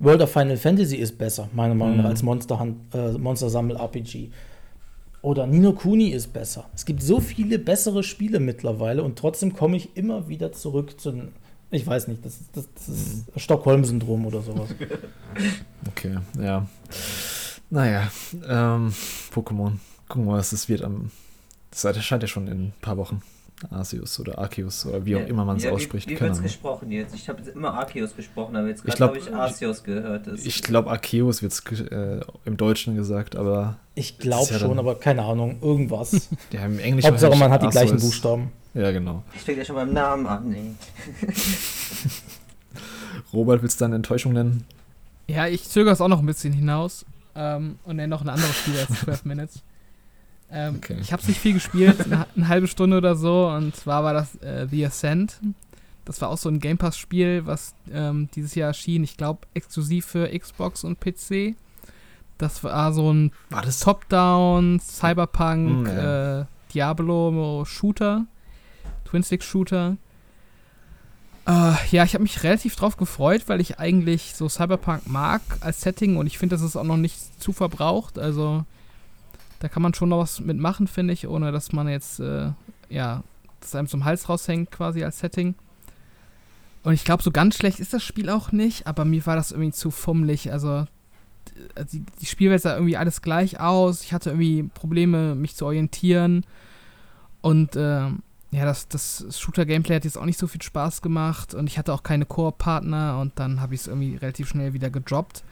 World 0.00 0.20
of 0.20 0.30
Final 0.30 0.58
Fantasy 0.58 0.96
ist 0.96 1.16
besser, 1.16 1.48
meiner 1.54 1.74
Meinung 1.74 1.96
nach, 1.96 2.04
mhm. 2.04 2.10
als 2.10 2.22
Monster, 2.22 2.74
äh, 2.92 3.12
Monster 3.12 3.48
Sammel 3.48 3.76
RPG. 3.76 4.28
Oder 5.22 5.46
Nino 5.46 5.72
Kuni 5.72 6.08
ist 6.08 6.32
besser. 6.32 6.68
Es 6.74 6.84
gibt 6.84 7.00
so 7.00 7.20
viele 7.20 7.60
bessere 7.60 8.02
Spiele 8.02 8.40
mittlerweile 8.40 9.04
und 9.04 9.16
trotzdem 9.16 9.54
komme 9.54 9.76
ich 9.76 9.96
immer 9.96 10.28
wieder 10.28 10.52
zurück 10.52 11.00
zu 11.00 11.12
den. 11.12 11.28
Ich 11.70 11.86
weiß 11.86 12.08
nicht, 12.08 12.26
das, 12.26 12.38
das, 12.52 12.68
das 12.74 12.88
ist 12.88 13.24
Stockholm-Syndrom 13.36 14.26
oder 14.26 14.42
sowas. 14.42 14.68
Okay, 15.88 16.16
ja. 16.40 16.66
Naja, 17.70 18.10
ähm, 18.46 18.92
Pokémon. 19.34 19.78
Gucken 20.08 20.26
wir 20.26 20.32
mal, 20.32 20.38
was 20.38 20.50
das 20.50 20.68
wird 20.68 20.82
am. 20.82 21.10
Das 21.70 21.84
erscheint 21.84 22.22
ja 22.22 22.28
schon 22.28 22.48
in 22.48 22.66
ein 22.66 22.72
paar 22.80 22.98
Wochen. 22.98 23.22
Arceus 23.70 24.18
oder 24.20 24.38
Arceus 24.38 24.86
oder 24.86 25.04
wie 25.04 25.16
auch 25.16 25.20
ja, 25.20 25.26
immer 25.26 25.44
man 25.44 25.56
es 25.56 25.64
ja, 25.64 25.70
ausspricht. 25.70 26.08
Wie, 26.08 26.16
wie 26.16 26.20
wird 26.20 26.32
es 26.32 26.42
gesprochen 26.42 26.90
jetzt? 26.90 27.14
Ich 27.14 27.28
habe 27.28 27.42
immer 27.50 27.74
Arceus 27.74 28.16
gesprochen, 28.16 28.56
aber 28.56 28.68
jetzt 28.68 28.84
gerade 28.84 29.04
habe 29.04 29.18
ich 29.18 29.32
Arceus 29.32 29.84
gehört. 29.84 30.26
Das 30.26 30.44
ich 30.44 30.62
glaube, 30.62 30.90
Arceus 30.90 31.42
wird 31.42 31.52
es 31.52 31.80
äh, 31.80 32.20
im 32.44 32.56
Deutschen 32.56 32.96
gesagt, 32.96 33.36
aber. 33.36 33.76
Ich 33.94 34.18
glaube 34.18 34.52
ja 34.52 34.58
schon, 34.58 34.78
aber 34.78 34.94
keine 34.94 35.22
Ahnung, 35.22 35.58
irgendwas. 35.60 36.28
Ja, 36.52 36.64
im 36.64 36.78
Englischen. 36.78 37.10
Hauptsache, 37.10 37.36
man 37.36 37.50
hat 37.50 37.62
die 37.62 37.68
gleichen 37.68 37.98
Buchstaben. 37.98 38.50
Ja, 38.74 38.90
genau. 38.90 39.22
Ich 39.34 39.42
fängt 39.42 39.58
ja 39.58 39.64
schon 39.64 39.76
beim 39.76 39.92
Namen 39.92 40.26
an, 40.26 40.48
nee. 40.48 40.72
Robert, 43.32 43.62
willst 43.62 43.80
du 43.80 43.84
deine 43.84 43.96
Enttäuschung 43.96 44.32
nennen? 44.32 44.64
Ja, 45.28 45.46
ich 45.46 45.68
zögere 45.68 45.92
es 45.92 46.00
auch 46.00 46.08
noch 46.08 46.20
ein 46.20 46.26
bisschen 46.26 46.52
hinaus 46.52 47.04
ähm, 47.34 47.78
und 47.84 47.96
nenne 47.96 48.08
noch 48.08 48.22
ein 48.22 48.28
anderes 48.28 48.54
Spiel 48.56 48.78
als 48.78 49.00
12 49.00 49.24
Minutes. 49.24 49.62
Ähm, 50.52 50.76
okay. 50.76 50.98
Ich 51.00 51.12
habe 51.12 51.22
es 51.22 51.28
nicht 51.28 51.40
viel 51.40 51.54
gespielt, 51.54 52.00
eine, 52.04 52.26
eine, 52.36 52.48
halbe 52.48 52.68
Stunde 52.68 52.98
oder 52.98 53.16
so. 53.16 53.48
Und 53.48 53.74
zwar 53.74 54.04
war 54.04 54.12
das 54.12 54.34
äh, 54.36 54.68
The 54.70 54.86
Ascent. 54.86 55.40
Das 56.04 56.20
war 56.20 56.28
auch 56.28 56.36
so 56.36 56.48
ein 56.48 56.58
Game 56.58 56.78
Pass-Spiel, 56.78 57.46
was 57.46 57.74
ähm, 57.90 58.28
dieses 58.34 58.54
Jahr 58.54 58.68
erschien. 58.68 59.02
Ich 59.02 59.16
glaube, 59.16 59.46
exklusiv 59.54 60.04
für 60.04 60.28
Xbox 60.38 60.84
und 60.84 61.00
PC. 61.00 61.56
Das 62.38 62.64
war 62.64 62.92
so 62.92 63.12
ein 63.12 63.32
Top-Down, 63.80 64.80
Cyberpunk, 64.80 65.84
mm, 65.84 65.86
ja. 65.86 66.40
äh, 66.40 66.44
Diablo-Shooter, 66.74 68.26
Twin-Stick-Shooter. 69.04 69.96
Uh, 71.48 71.74
ja, 71.90 72.04
ich 72.04 72.14
habe 72.14 72.22
mich 72.22 72.42
relativ 72.44 72.76
drauf 72.76 72.96
gefreut, 72.96 73.44
weil 73.46 73.60
ich 73.60 73.78
eigentlich 73.80 74.34
so 74.36 74.48
Cyberpunk 74.48 75.08
mag 75.08 75.40
als 75.60 75.80
Setting 75.80 76.16
und 76.16 76.28
ich 76.28 76.38
finde, 76.38 76.54
dass 76.54 76.62
es 76.62 76.76
auch 76.76 76.84
noch 76.84 76.96
nicht 76.96 77.40
zu 77.40 77.52
verbraucht. 77.52 78.18
Also 78.18 78.64
da 79.62 79.68
kann 79.68 79.80
man 79.80 79.94
schon 79.94 80.08
noch 80.08 80.18
was 80.18 80.40
mitmachen, 80.40 80.88
finde 80.88 81.14
ich, 81.14 81.28
ohne 81.28 81.52
dass 81.52 81.70
man 81.70 81.86
jetzt, 81.86 82.18
äh, 82.18 82.50
ja, 82.88 83.22
das 83.60 83.76
einem 83.76 83.86
zum 83.86 84.04
Hals 84.04 84.28
raushängt 84.28 84.72
quasi 84.72 85.04
als 85.04 85.20
Setting. 85.20 85.54
Und 86.82 86.94
ich 86.94 87.04
glaube, 87.04 87.22
so 87.22 87.30
ganz 87.30 87.54
schlecht 87.54 87.78
ist 87.78 87.94
das 87.94 88.02
Spiel 88.02 88.28
auch 88.28 88.50
nicht, 88.50 88.88
aber 88.88 89.04
mir 89.04 89.24
war 89.24 89.36
das 89.36 89.52
irgendwie 89.52 89.70
zu 89.70 89.92
fummelig. 89.92 90.50
Also, 90.50 90.86
die, 91.92 92.02
die 92.20 92.26
Spielwelt 92.26 92.60
sah 92.60 92.74
irgendwie 92.74 92.96
alles 92.96 93.22
gleich 93.22 93.60
aus. 93.60 94.02
Ich 94.02 94.12
hatte 94.12 94.30
irgendwie 94.30 94.64
Probleme, 94.64 95.36
mich 95.36 95.54
zu 95.54 95.64
orientieren. 95.64 96.44
Und, 97.40 97.76
äh, 97.76 98.08
ja, 98.50 98.64
das, 98.64 98.88
das 98.88 99.24
Shooter-Gameplay 99.38 99.94
hat 99.94 100.04
jetzt 100.04 100.18
auch 100.18 100.24
nicht 100.24 100.40
so 100.40 100.48
viel 100.48 100.60
Spaß 100.60 101.02
gemacht. 101.02 101.54
Und 101.54 101.68
ich 101.68 101.78
hatte 101.78 101.92
auch 101.92 102.02
keine 102.02 102.26
Koop-Partner. 102.26 103.20
Und 103.20 103.38
dann 103.38 103.60
habe 103.60 103.76
ich 103.76 103.82
es 103.82 103.86
irgendwie 103.86 104.16
relativ 104.16 104.48
schnell 104.48 104.72
wieder 104.72 104.90
gedroppt. 104.90 105.44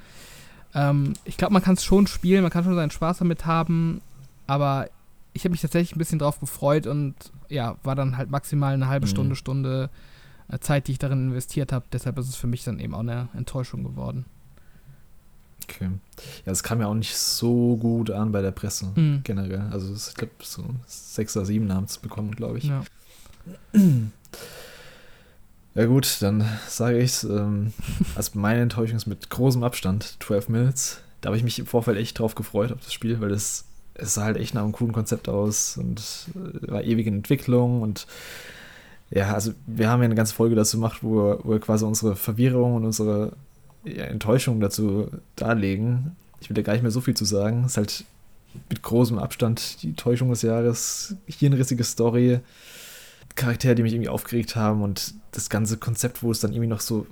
Ähm, 0.75 1.15
ich 1.25 1.37
glaube, 1.37 1.53
man 1.53 1.63
kann 1.63 1.75
es 1.75 1.85
schon 1.85 2.07
spielen, 2.07 2.43
man 2.43 2.51
kann 2.51 2.65
schon 2.65 2.75
seinen 2.75 2.91
Spaß 2.91 3.19
damit 3.19 3.47
haben, 3.47 4.01
aber 4.47 4.89
ich 5.33 5.45
habe 5.45 5.53
mich 5.53 5.61
tatsächlich 5.61 5.95
ein 5.95 5.99
bisschen 5.99 6.19
drauf 6.19 6.41
gefreut 6.41 6.87
und 6.87 7.15
ja, 7.49 7.77
war 7.83 7.95
dann 7.95 8.17
halt 8.17 8.31
maximal 8.31 8.75
eine 8.75 8.89
halbe 8.89 9.07
mhm. 9.07 9.11
Stunde, 9.11 9.37
Stunde 9.37 9.91
äh, 10.49 10.59
Zeit, 10.59 10.89
die 10.89 10.93
ich 10.93 10.99
darin 10.99 11.29
investiert 11.29 11.73
habe. 11.73 11.85
Deshalb 11.93 12.19
ist 12.19 12.29
es 12.29 12.37
für 12.37 12.47
mich 12.47 12.65
dann 12.65 12.79
eben 12.79 12.95
auch 12.95 13.01
eine 13.01 13.29
Enttäuschung 13.35 13.83
geworden. 13.85 14.25
Okay. 15.65 15.91
Ja, 16.47 16.53
es 16.53 16.63
kam 16.63 16.81
ja 16.81 16.87
auch 16.87 16.95
nicht 16.95 17.17
so 17.17 17.77
gut 17.77 18.11
an 18.11 18.33
bei 18.33 18.43
der 18.43 18.51
Presse 18.51 18.93
mhm. 18.95 19.21
generell. 19.23 19.69
Also 19.71 19.93
ich 19.93 20.15
glaube, 20.15 20.33
so 20.41 20.65
sechs 20.87 21.37
oder 21.37 21.47
sieben 21.47 21.73
haben 21.73 21.85
es 21.85 21.99
bekommen, 21.99 22.35
glaube 22.35 22.59
ich. 22.59 22.65
Ja. 22.65 22.83
Ja 25.75 25.87
gut, 25.87 26.21
dann 26.21 26.45
sage 26.69 26.99
ich 26.99 27.13
es. 27.13 27.25
Ähm, 27.25 27.73
also 28.17 28.33
meine 28.35 28.63
Enttäuschung 28.63 28.97
ist 28.97 29.07
mit 29.07 29.31
großem 29.31 29.63
Abstand 29.63 30.17
12 30.21 30.49
Minutes. 30.49 31.01
Da 31.21 31.29
habe 31.29 31.37
ich 31.37 31.45
mich 31.45 31.59
im 31.59 31.67
Vorfeld 31.67 31.99
echt 31.99 32.19
drauf 32.19 32.35
gefreut 32.35 32.73
auf 32.73 32.81
das 32.81 32.93
Spiel, 32.93 33.21
weil 33.21 33.29
das 33.29 33.65
es 33.95 34.15
sah 34.15 34.25
halt 34.25 34.37
echt 34.37 34.55
nach 34.55 34.63
einem 34.63 34.73
coolen 34.73 34.93
Konzept 34.93 35.29
aus 35.29 35.77
und 35.77 36.01
äh, 36.35 36.71
war 36.71 36.83
ewig 36.83 37.07
in 37.07 37.17
Entwicklung 37.17 37.83
und 37.83 38.07
ja, 39.11 39.35
also 39.35 39.53
wir 39.67 39.91
haben 39.91 40.01
ja 40.01 40.05
eine 40.05 40.15
ganze 40.15 40.35
Folge 40.35 40.55
dazu 40.55 40.77
gemacht, 40.77 41.03
wo 41.03 41.17
wir, 41.17 41.41
wo 41.43 41.51
wir 41.51 41.61
quasi 41.61 41.85
unsere 41.85 42.15
Verwirrung 42.15 42.77
und 42.77 42.85
unsere 42.85 43.33
ja, 43.85 44.05
Enttäuschung 44.05 44.61
dazu 44.61 45.09
darlegen. 45.35 46.17
Ich 46.41 46.49
will 46.49 46.55
da 46.55 46.63
gar 46.63 46.75
nicht 46.75 46.83
mehr 46.83 46.93
so 46.93 47.01
viel 47.01 47.15
zu 47.15 47.25
sagen. 47.25 47.65
Es 47.65 47.73
ist 47.73 47.77
halt 47.77 48.05
mit 48.69 48.83
großem 48.83 49.19
Abstand 49.19 49.83
die 49.83 49.95
Täuschung 49.95 50.31
des 50.31 50.43
Jahres, 50.43 51.17
hirnrissige 51.27 51.83
Story, 51.83 52.39
Charaktere, 53.35 53.75
die 53.75 53.83
mich 53.83 53.93
irgendwie 53.93 54.09
aufgeregt 54.09 54.57
haben 54.57 54.83
und 54.83 55.15
das 55.33 55.51
ganze 55.51 55.77
Konzept, 55.77 56.23
wo 56.23 56.31
es 56.31 56.41
dann 56.41 56.53
irgendwie 56.53 56.69
noch 56.69 56.81
so 56.81 57.07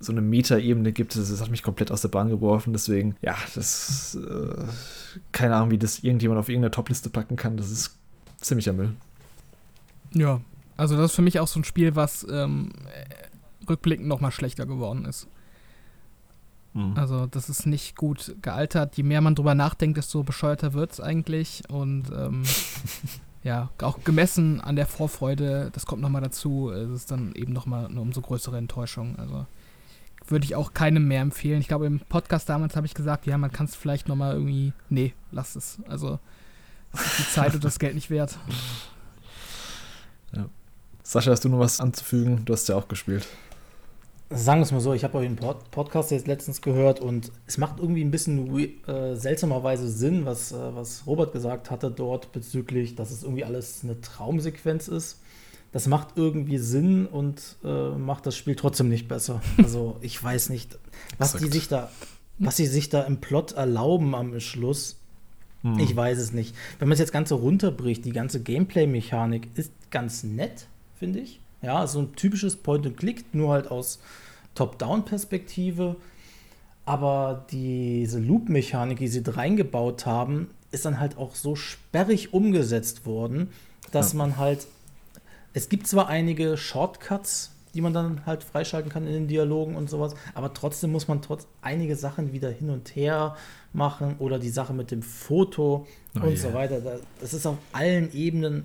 so 0.00 0.12
eine 0.12 0.20
Meta-Ebene 0.20 0.92
gibt, 0.92 1.16
das, 1.16 1.30
das, 1.30 1.40
hat 1.40 1.50
mich 1.50 1.62
komplett 1.62 1.90
aus 1.90 2.02
der 2.02 2.08
Bahn 2.08 2.28
geworfen. 2.28 2.72
Deswegen, 2.72 3.16
ja, 3.22 3.36
das 3.54 4.16
äh, 4.16 4.64
keine 5.32 5.56
Ahnung, 5.56 5.70
wie 5.70 5.78
das 5.78 6.00
irgendjemand 6.00 6.38
auf 6.38 6.48
irgendeine 6.48 6.72
Topliste 6.72 7.08
packen 7.10 7.36
kann. 7.36 7.56
Das 7.56 7.70
ist 7.70 7.96
ziemlicher 8.36 8.72
Müll. 8.72 8.94
Ja, 10.12 10.40
also 10.76 10.96
das 10.96 11.12
ist 11.12 11.16
für 11.16 11.22
mich 11.22 11.40
auch 11.40 11.48
so 11.48 11.60
ein 11.60 11.64
Spiel, 11.64 11.96
was 11.96 12.26
ähm, 12.30 12.72
rückblickend 13.68 14.06
noch 14.06 14.20
mal 14.20 14.30
schlechter 14.30 14.66
geworden 14.66 15.04
ist. 15.06 15.26
Mhm. 16.74 16.94
Also 16.96 17.26
das 17.26 17.48
ist 17.48 17.66
nicht 17.66 17.96
gut 17.96 18.36
gealtert. 18.42 18.96
Je 18.96 19.04
mehr 19.04 19.20
man 19.20 19.34
drüber 19.34 19.54
nachdenkt, 19.54 19.96
desto 19.96 20.22
bescheuerter 20.22 20.74
wird 20.74 20.92
es 20.92 21.00
eigentlich. 21.00 21.62
Und 21.68 22.10
ähm, 22.10 22.42
ja, 23.44 23.70
auch 23.82 24.02
gemessen 24.02 24.60
an 24.60 24.74
der 24.74 24.86
Vorfreude, 24.86 25.70
das 25.72 25.84
kommt 25.84 26.00
nochmal 26.02 26.22
dazu, 26.22 26.70
ist 26.70 26.90
es 26.90 27.06
dann 27.06 27.34
eben 27.34 27.52
nochmal 27.52 27.86
eine 27.86 28.00
umso 28.00 28.22
größere 28.22 28.56
Enttäuschung. 28.56 29.16
Also 29.18 29.46
würde 30.26 30.46
ich 30.46 30.54
auch 30.54 30.72
keinem 30.72 31.06
mehr 31.06 31.20
empfehlen. 31.20 31.60
Ich 31.60 31.68
glaube, 31.68 31.86
im 31.86 32.00
Podcast 32.00 32.48
damals 32.48 32.74
habe 32.74 32.86
ich 32.86 32.94
gesagt, 32.94 33.26
ja, 33.26 33.36
man 33.36 33.52
kann 33.52 33.66
es 33.66 33.76
vielleicht 33.76 34.08
nochmal 34.08 34.32
irgendwie. 34.32 34.72
Nee, 34.88 35.12
lass 35.30 35.56
es. 35.56 35.78
Also, 35.88 36.18
es 36.94 37.04
ist 37.04 37.18
die 37.18 37.32
Zeit 37.32 37.54
und 37.54 37.62
das 37.64 37.78
Geld 37.78 37.94
nicht 37.94 38.10
wert. 38.10 38.38
Ja. 40.36 40.46
Sascha, 41.04 41.30
hast 41.30 41.44
du 41.44 41.48
noch 41.48 41.60
was 41.60 41.78
anzufügen? 41.78 42.44
Du 42.44 42.52
hast 42.52 42.68
ja 42.68 42.74
auch 42.74 42.88
gespielt. 42.88 43.28
Sagen 44.30 44.60
wir 44.60 44.64
es 44.64 44.72
mal 44.72 44.80
so, 44.80 44.94
ich 44.94 45.04
habe 45.04 45.18
euren 45.18 45.36
Pod 45.36 45.70
Podcast 45.70 46.10
jetzt 46.10 46.26
letztens 46.26 46.62
gehört 46.62 46.98
und 46.98 47.30
es 47.46 47.58
macht 47.58 47.78
irgendwie 47.78 48.02
ein 48.02 48.10
bisschen 48.10 48.58
äh, 48.86 49.16
seltsamerweise 49.16 49.88
Sinn, 49.88 50.24
was, 50.24 50.50
äh, 50.50 50.74
was 50.74 51.06
Robert 51.06 51.32
gesagt 51.32 51.70
hatte 51.70 51.90
dort 51.90 52.32
bezüglich, 52.32 52.94
dass 52.94 53.10
es 53.10 53.22
irgendwie 53.22 53.44
alles 53.44 53.84
eine 53.84 54.00
Traumsequenz 54.00 54.88
ist. 54.88 55.20
Das 55.72 55.88
macht 55.88 56.16
irgendwie 56.16 56.56
Sinn 56.56 57.06
und 57.06 57.56
äh, 57.64 57.90
macht 57.90 58.26
das 58.26 58.36
Spiel 58.36 58.54
trotzdem 58.56 58.88
nicht 58.88 59.08
besser. 59.08 59.42
Also 59.58 59.98
ich 60.00 60.22
weiß 60.22 60.48
nicht, 60.48 60.78
was 61.18 61.36
die 61.36 61.48
sich 61.48 61.68
da, 61.68 61.90
was 62.38 62.56
sie 62.56 62.66
sich 62.66 62.88
da 62.88 63.02
im 63.02 63.20
Plot 63.20 63.52
erlauben 63.52 64.14
am 64.14 64.40
Schluss. 64.40 65.00
Hm. 65.62 65.78
Ich 65.78 65.94
weiß 65.94 66.18
es 66.18 66.32
nicht. 66.32 66.54
Wenn 66.78 66.88
man 66.88 66.94
es 66.94 67.00
jetzt 67.00 67.12
ganz 67.12 67.28
so 67.28 67.36
runterbricht, 67.36 68.04
die 68.04 68.12
ganze 68.12 68.42
Gameplay-Mechanik 68.42 69.48
ist 69.54 69.72
ganz 69.90 70.24
nett, 70.24 70.66
finde 70.98 71.20
ich. 71.20 71.40
Ja, 71.64 71.86
so 71.86 72.00
ein 72.00 72.14
typisches 72.14 72.56
Point-and-Click, 72.56 73.34
nur 73.34 73.52
halt 73.52 73.70
aus 73.70 74.00
Top-Down-Perspektive. 74.54 75.96
Aber 76.84 77.46
diese 77.50 78.18
Loop-Mechanik, 78.18 78.98
die 78.98 79.08
sie 79.08 79.22
reingebaut 79.26 80.04
haben, 80.06 80.50
ist 80.70 80.84
dann 80.84 81.00
halt 81.00 81.16
auch 81.16 81.34
so 81.34 81.56
sperrig 81.56 82.34
umgesetzt 82.34 83.06
worden, 83.06 83.48
dass 83.90 84.12
ja. 84.12 84.18
man 84.18 84.36
halt. 84.36 84.66
Es 85.56 85.68
gibt 85.68 85.86
zwar 85.86 86.08
einige 86.08 86.56
Shortcuts, 86.56 87.52
die 87.74 87.80
man 87.80 87.92
dann 87.92 88.26
halt 88.26 88.42
freischalten 88.42 88.90
kann 88.90 89.06
in 89.06 89.12
den 89.12 89.28
Dialogen 89.28 89.76
und 89.76 89.88
sowas, 89.88 90.14
aber 90.34 90.52
trotzdem 90.52 90.92
muss 90.92 91.08
man 91.08 91.22
trotz 91.22 91.46
einige 91.62 91.96
Sachen 91.96 92.32
wieder 92.32 92.50
hin 92.50 92.70
und 92.70 92.94
her 92.96 93.36
machen 93.72 94.16
oder 94.18 94.38
die 94.38 94.48
Sache 94.48 94.72
mit 94.72 94.90
dem 94.90 95.02
Foto 95.02 95.86
oh 96.16 96.20
und 96.20 96.30
yeah. 96.30 96.36
so 96.36 96.54
weiter. 96.54 96.80
Das 97.20 97.32
ist 97.32 97.46
auf 97.46 97.56
allen 97.72 98.12
Ebenen 98.12 98.64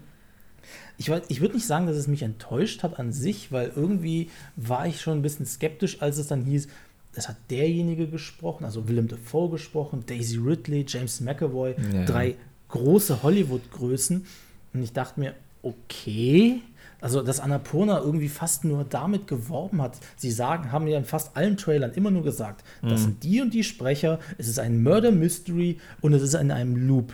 ich, 0.98 1.10
ich 1.28 1.41
würde 1.41 1.56
nicht 1.56 1.68
sagen, 1.68 1.88
dass 1.88 1.96
es 1.96 2.08
mich 2.08 2.24
enttäuscht 2.24 2.84
hat 2.84 3.00
an 3.00 3.12
sich, 3.12 3.52
weil 3.52 3.72
irgendwie 3.76 4.30
war 4.56 4.88
ich 4.88 5.02
schon 5.02 5.20
ein 5.20 5.22
bisschen 5.22 5.46
skeptisch, 5.46 6.02
als 6.02 6.18
es 6.18 6.28
dann 6.28 6.44
hieß, 6.44 6.68
es 7.14 7.28
hat 7.28 7.38
derjenige 7.50 8.08
gesprochen, 8.08 8.66
also 8.66 8.88
Willem 8.88 9.08
Dafoe 9.08 9.50
gesprochen, 9.50 10.04
Daisy 10.06 10.38
Ridley, 10.38 10.86
James 10.88 11.22
McAvoy, 11.22 11.76
ja. 11.94 12.06
drei 12.06 12.36
große 12.70 13.24
Hollywood-Größen. 13.24 14.26
Und 14.74 14.84
ich 14.84 14.94
dachte 14.94 15.20
mir, 15.20 15.34
okay, 15.64 16.62
also 17.02 17.22
dass 17.22 17.40
Annapurna 17.40 18.00
irgendwie 18.00 18.30
fast 18.30 18.64
nur 18.64 18.84
damit 18.84 19.28
geworben 19.28 19.82
hat. 19.82 19.98
Sie 20.18 20.32
sagen, 20.32 20.72
haben 20.72 20.88
ja 20.88 20.98
in 20.98 21.06
fast 21.06 21.36
allen 21.36 21.58
Trailern 21.58 21.91
immer 21.94 22.12
nur 22.12 22.24
gesagt, 22.24 22.64
mhm. 22.82 22.90
das 22.90 23.04
sind 23.04 23.24
die 23.24 23.41
und 23.41 23.54
die 23.54 23.64
Sprecher, 23.64 24.20
es 24.38 24.48
ist 24.48 24.60
ein 24.60 24.84
Murder 24.84 25.12
Mystery 25.12 25.80
und 26.02 26.14
es 26.14 26.22
ist 26.22 26.34
in 26.36 26.52
einem 26.52 26.88
Loop. 26.88 27.14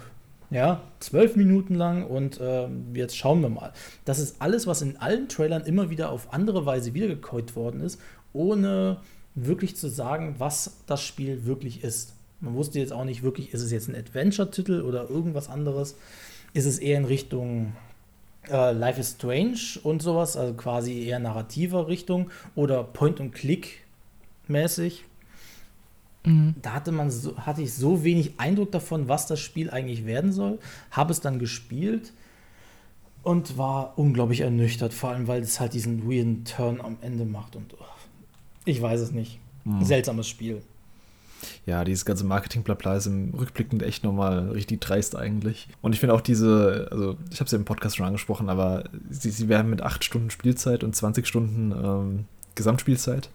Ja, 0.56 0.82
zwölf 1.02 1.36
Minuten 1.36 1.76
lang 1.76 2.06
und 2.06 2.40
äh, 2.40 2.69
jetzt 2.94 3.18
schauen 3.18 3.41
wir 3.41 3.49
mal. 3.49 3.73
Das 4.06 4.19
ist 4.19 4.38
alles, 4.41 4.65
was 4.68 4.82
in 4.82 4.95
allen 4.95 5.27
Trailern 5.27 5.65
immer 5.65 5.90
wieder 5.90 6.11
auf 6.11 6.32
andere 6.34 6.65
Weise 6.65 6.94
wiedergekäut 6.94 7.57
worden 7.57 7.82
ist, 7.82 7.99
ohne 8.32 9.02
wirklich 9.34 9.76
zu 9.76 9.90
sagen, 9.90 10.36
was 10.38 10.77
das 10.86 11.03
Spiel 11.03 11.45
wirklich 11.45 11.84
ist. 11.84 12.14
Man 12.40 12.56
wusste 12.56 12.80
jetzt 12.80 12.94
auch 12.94 13.03
nicht 13.03 13.22
wirklich, 13.22 13.53
ist 13.53 13.64
es 13.64 13.72
jetzt 13.73 13.90
ein 13.90 13.98
Adventure-Titel 13.98 14.80
oder 14.80 15.10
irgendwas 15.10 15.49
anderes. 15.49 15.98
Ist 16.53 16.68
es 16.68 16.80
eher 16.80 16.99
in 16.99 17.06
Richtung 17.06 17.73
äh, 18.49 18.72
Life 18.72 19.02
is 19.02 19.11
Strange 19.11 19.60
und 19.84 20.02
sowas, 20.02 20.38
also 20.38 20.53
quasi 20.53 21.03
eher 21.03 21.19
narrativer 21.19 21.90
Richtung 21.90 22.32
oder 22.56 22.82
Point-and-Click 22.82 23.84
mäßig. 24.48 25.03
Mhm. 26.26 26.56
Da 26.61 26.73
hatte, 26.73 26.91
man 26.91 27.11
so, 27.11 27.38
hatte 27.38 27.61
ich 27.61 27.73
so 27.73 28.03
wenig 28.03 28.34
Eindruck 28.38 28.72
davon, 28.72 29.07
was 29.07 29.27
das 29.27 29.39
Spiel 29.39 29.69
eigentlich 29.69 30.06
werden 30.06 30.31
soll. 30.31 30.60
Habe 30.91 31.11
es 31.11 31.22
dann 31.22 31.39
gespielt 31.39 32.14
und 33.23 33.57
war 33.57 33.97
unglaublich 33.97 34.41
ernüchtert, 34.41 34.93
vor 34.93 35.10
allem 35.10 35.27
weil 35.27 35.41
es 35.41 35.60
halt 35.60 35.73
diesen 35.73 36.10
weirden 36.10 36.45
Turn 36.45 36.80
am 36.81 36.97
Ende 37.02 37.26
macht 37.26 37.56
und 37.56 37.73
oh, 37.73 37.84
ich 38.65 38.81
weiß 38.81 39.02
es 39.02 39.11
nicht. 39.11 39.39
Mhm. 39.64 39.84
Seltsames 39.84 40.27
Spiel. 40.27 40.61
Ja, 41.65 41.84
dieses 41.84 42.06
ganze 42.06 42.23
Marketing-Blabla 42.23 42.95
ist 42.95 43.07
im 43.07 43.34
Rückblickend 43.34 43.84
echt 43.84 44.03
nochmal 44.03 44.49
richtig 44.49 44.81
dreist 44.81 45.15
eigentlich. 45.15 45.68
Und 45.81 45.93
ich 45.93 45.99
finde 45.99 46.14
auch 46.14 46.22
diese, 46.22 46.88
also 46.91 47.18
ich 47.31 47.39
habe 47.39 47.45
es 47.45 47.52
ja 47.52 47.57
im 47.57 47.65
Podcast 47.65 47.97
schon 47.97 48.06
angesprochen, 48.06 48.49
aber 48.49 48.85
sie, 49.10 49.31
sie 49.31 49.49
werden 49.49 49.69
mit 49.69 49.81
8 49.81 50.03
Stunden 50.03 50.30
Spielzeit 50.30 50.84
und 50.84 50.95
20 50.95 51.27
Stunden 51.27 51.72
ähm, 51.72 52.26
Gesamtspielzeit 52.56 53.30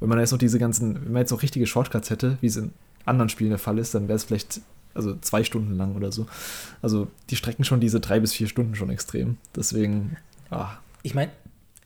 wenn 0.00 0.08
man 0.08 0.18
jetzt 0.18 0.32
noch 0.32 0.38
diese 0.38 0.58
ganzen, 0.58 0.94
wenn 0.94 1.12
man 1.12 1.22
jetzt 1.22 1.30
noch 1.30 1.42
richtige 1.42 1.66
Shortcuts 1.66 2.10
hätte, 2.10 2.38
wie 2.40 2.46
es 2.46 2.56
in 2.56 2.72
anderen 3.04 3.28
Spielen 3.28 3.50
der 3.50 3.58
Fall 3.58 3.78
ist, 3.78 3.94
dann 3.94 4.08
wäre 4.08 4.16
es 4.16 4.24
vielleicht 4.24 4.60
also 4.94 5.16
zwei 5.20 5.44
Stunden 5.44 5.76
lang 5.76 5.94
oder 5.94 6.10
so. 6.10 6.26
Also 6.82 7.08
die 7.30 7.36
strecken 7.36 7.64
schon 7.64 7.80
diese 7.80 8.00
drei 8.00 8.20
bis 8.20 8.32
vier 8.32 8.48
Stunden 8.48 8.74
schon 8.74 8.90
extrem. 8.90 9.36
Deswegen, 9.54 10.16
ah. 10.50 10.70
Ich 11.02 11.14
meine, 11.14 11.30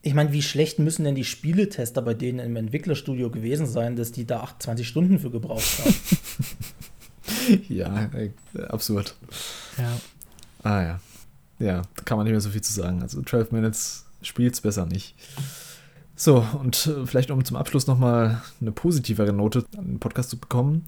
ich 0.03 0.15
meine, 0.15 0.32
wie 0.32 0.43
schlecht 0.43 0.78
müssen 0.78 1.05
denn 1.05 1.15
die 1.15 1.24
Spieletester 1.24 2.01
bei 2.03 2.15
denen 2.15 2.39
im 2.39 2.57
Entwicklerstudio 2.57 3.31
gewesen 3.31 3.66
sein, 3.66 3.97
dass 3.97 4.12
die 4.12 4.27
da 4.27 4.41
28 4.41 4.89
Stunden 4.89 5.19
für 5.19 5.31
gebraucht 5.31 5.78
haben? 5.85 5.95
ja, 7.69 8.11
äh, 8.15 8.31
absurd. 8.69 9.15
Ja. 9.77 10.01
Ah 10.62 10.82
ja. 10.82 11.01
Ja, 11.59 11.82
da 11.97 12.03
kann 12.05 12.16
man 12.16 12.24
nicht 12.24 12.32
mehr 12.32 12.41
so 12.41 12.51
viel 12.51 12.62
zu 12.62 12.73
sagen. 12.73 13.03
Also 13.03 13.20
12 13.20 13.53
Minutes 13.53 14.07
spielt's 14.23 14.62
besser 14.62 14.87
nicht. 14.87 15.15
So, 16.21 16.45
und 16.61 16.87
äh, 16.87 17.07
vielleicht 17.07 17.31
um 17.31 17.43
zum 17.47 17.57
Abschluss 17.57 17.87
nochmal 17.87 18.43
eine 18.61 18.73
positivere 18.73 19.33
Note 19.33 19.65
an 19.79 19.87
den 19.87 19.99
Podcast 20.01 20.29
zu 20.29 20.37
bekommen. 20.37 20.85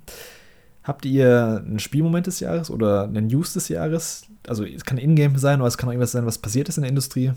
Habt 0.85 1.07
ihr 1.07 1.63
einen 1.65 1.79
Spielmoment 1.79 2.27
des 2.27 2.41
Jahres 2.41 2.71
oder 2.71 3.05
einen 3.05 3.29
News 3.29 3.55
des 3.55 3.71
Jahres? 3.71 4.27
Also 4.47 4.67
es 4.67 4.85
kann 4.85 4.99
Ingame 4.99 5.39
sein 5.39 5.63
oder 5.63 5.69
es 5.69 5.79
kann 5.79 5.89
irgendwas 5.89 6.13
sein, 6.13 6.27
was 6.27 6.37
passiert 6.37 6.69
ist 6.69 6.77
in 6.77 6.83
der 6.83 6.91
Industrie. 6.91 7.33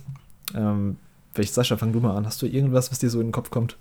Ähm, 0.53 0.97
vielleicht 1.33 1.53
Sascha, 1.53 1.77
fang 1.77 1.93
du 1.93 2.01
mal 2.01 2.17
an. 2.17 2.25
Hast 2.25 2.41
du 2.41 2.47
irgendwas, 2.47 2.91
was 2.91 2.99
dir 2.99 3.09
so 3.09 3.21
in 3.21 3.27
den 3.27 3.31
Kopf 3.31 3.49
kommt? 3.49 3.77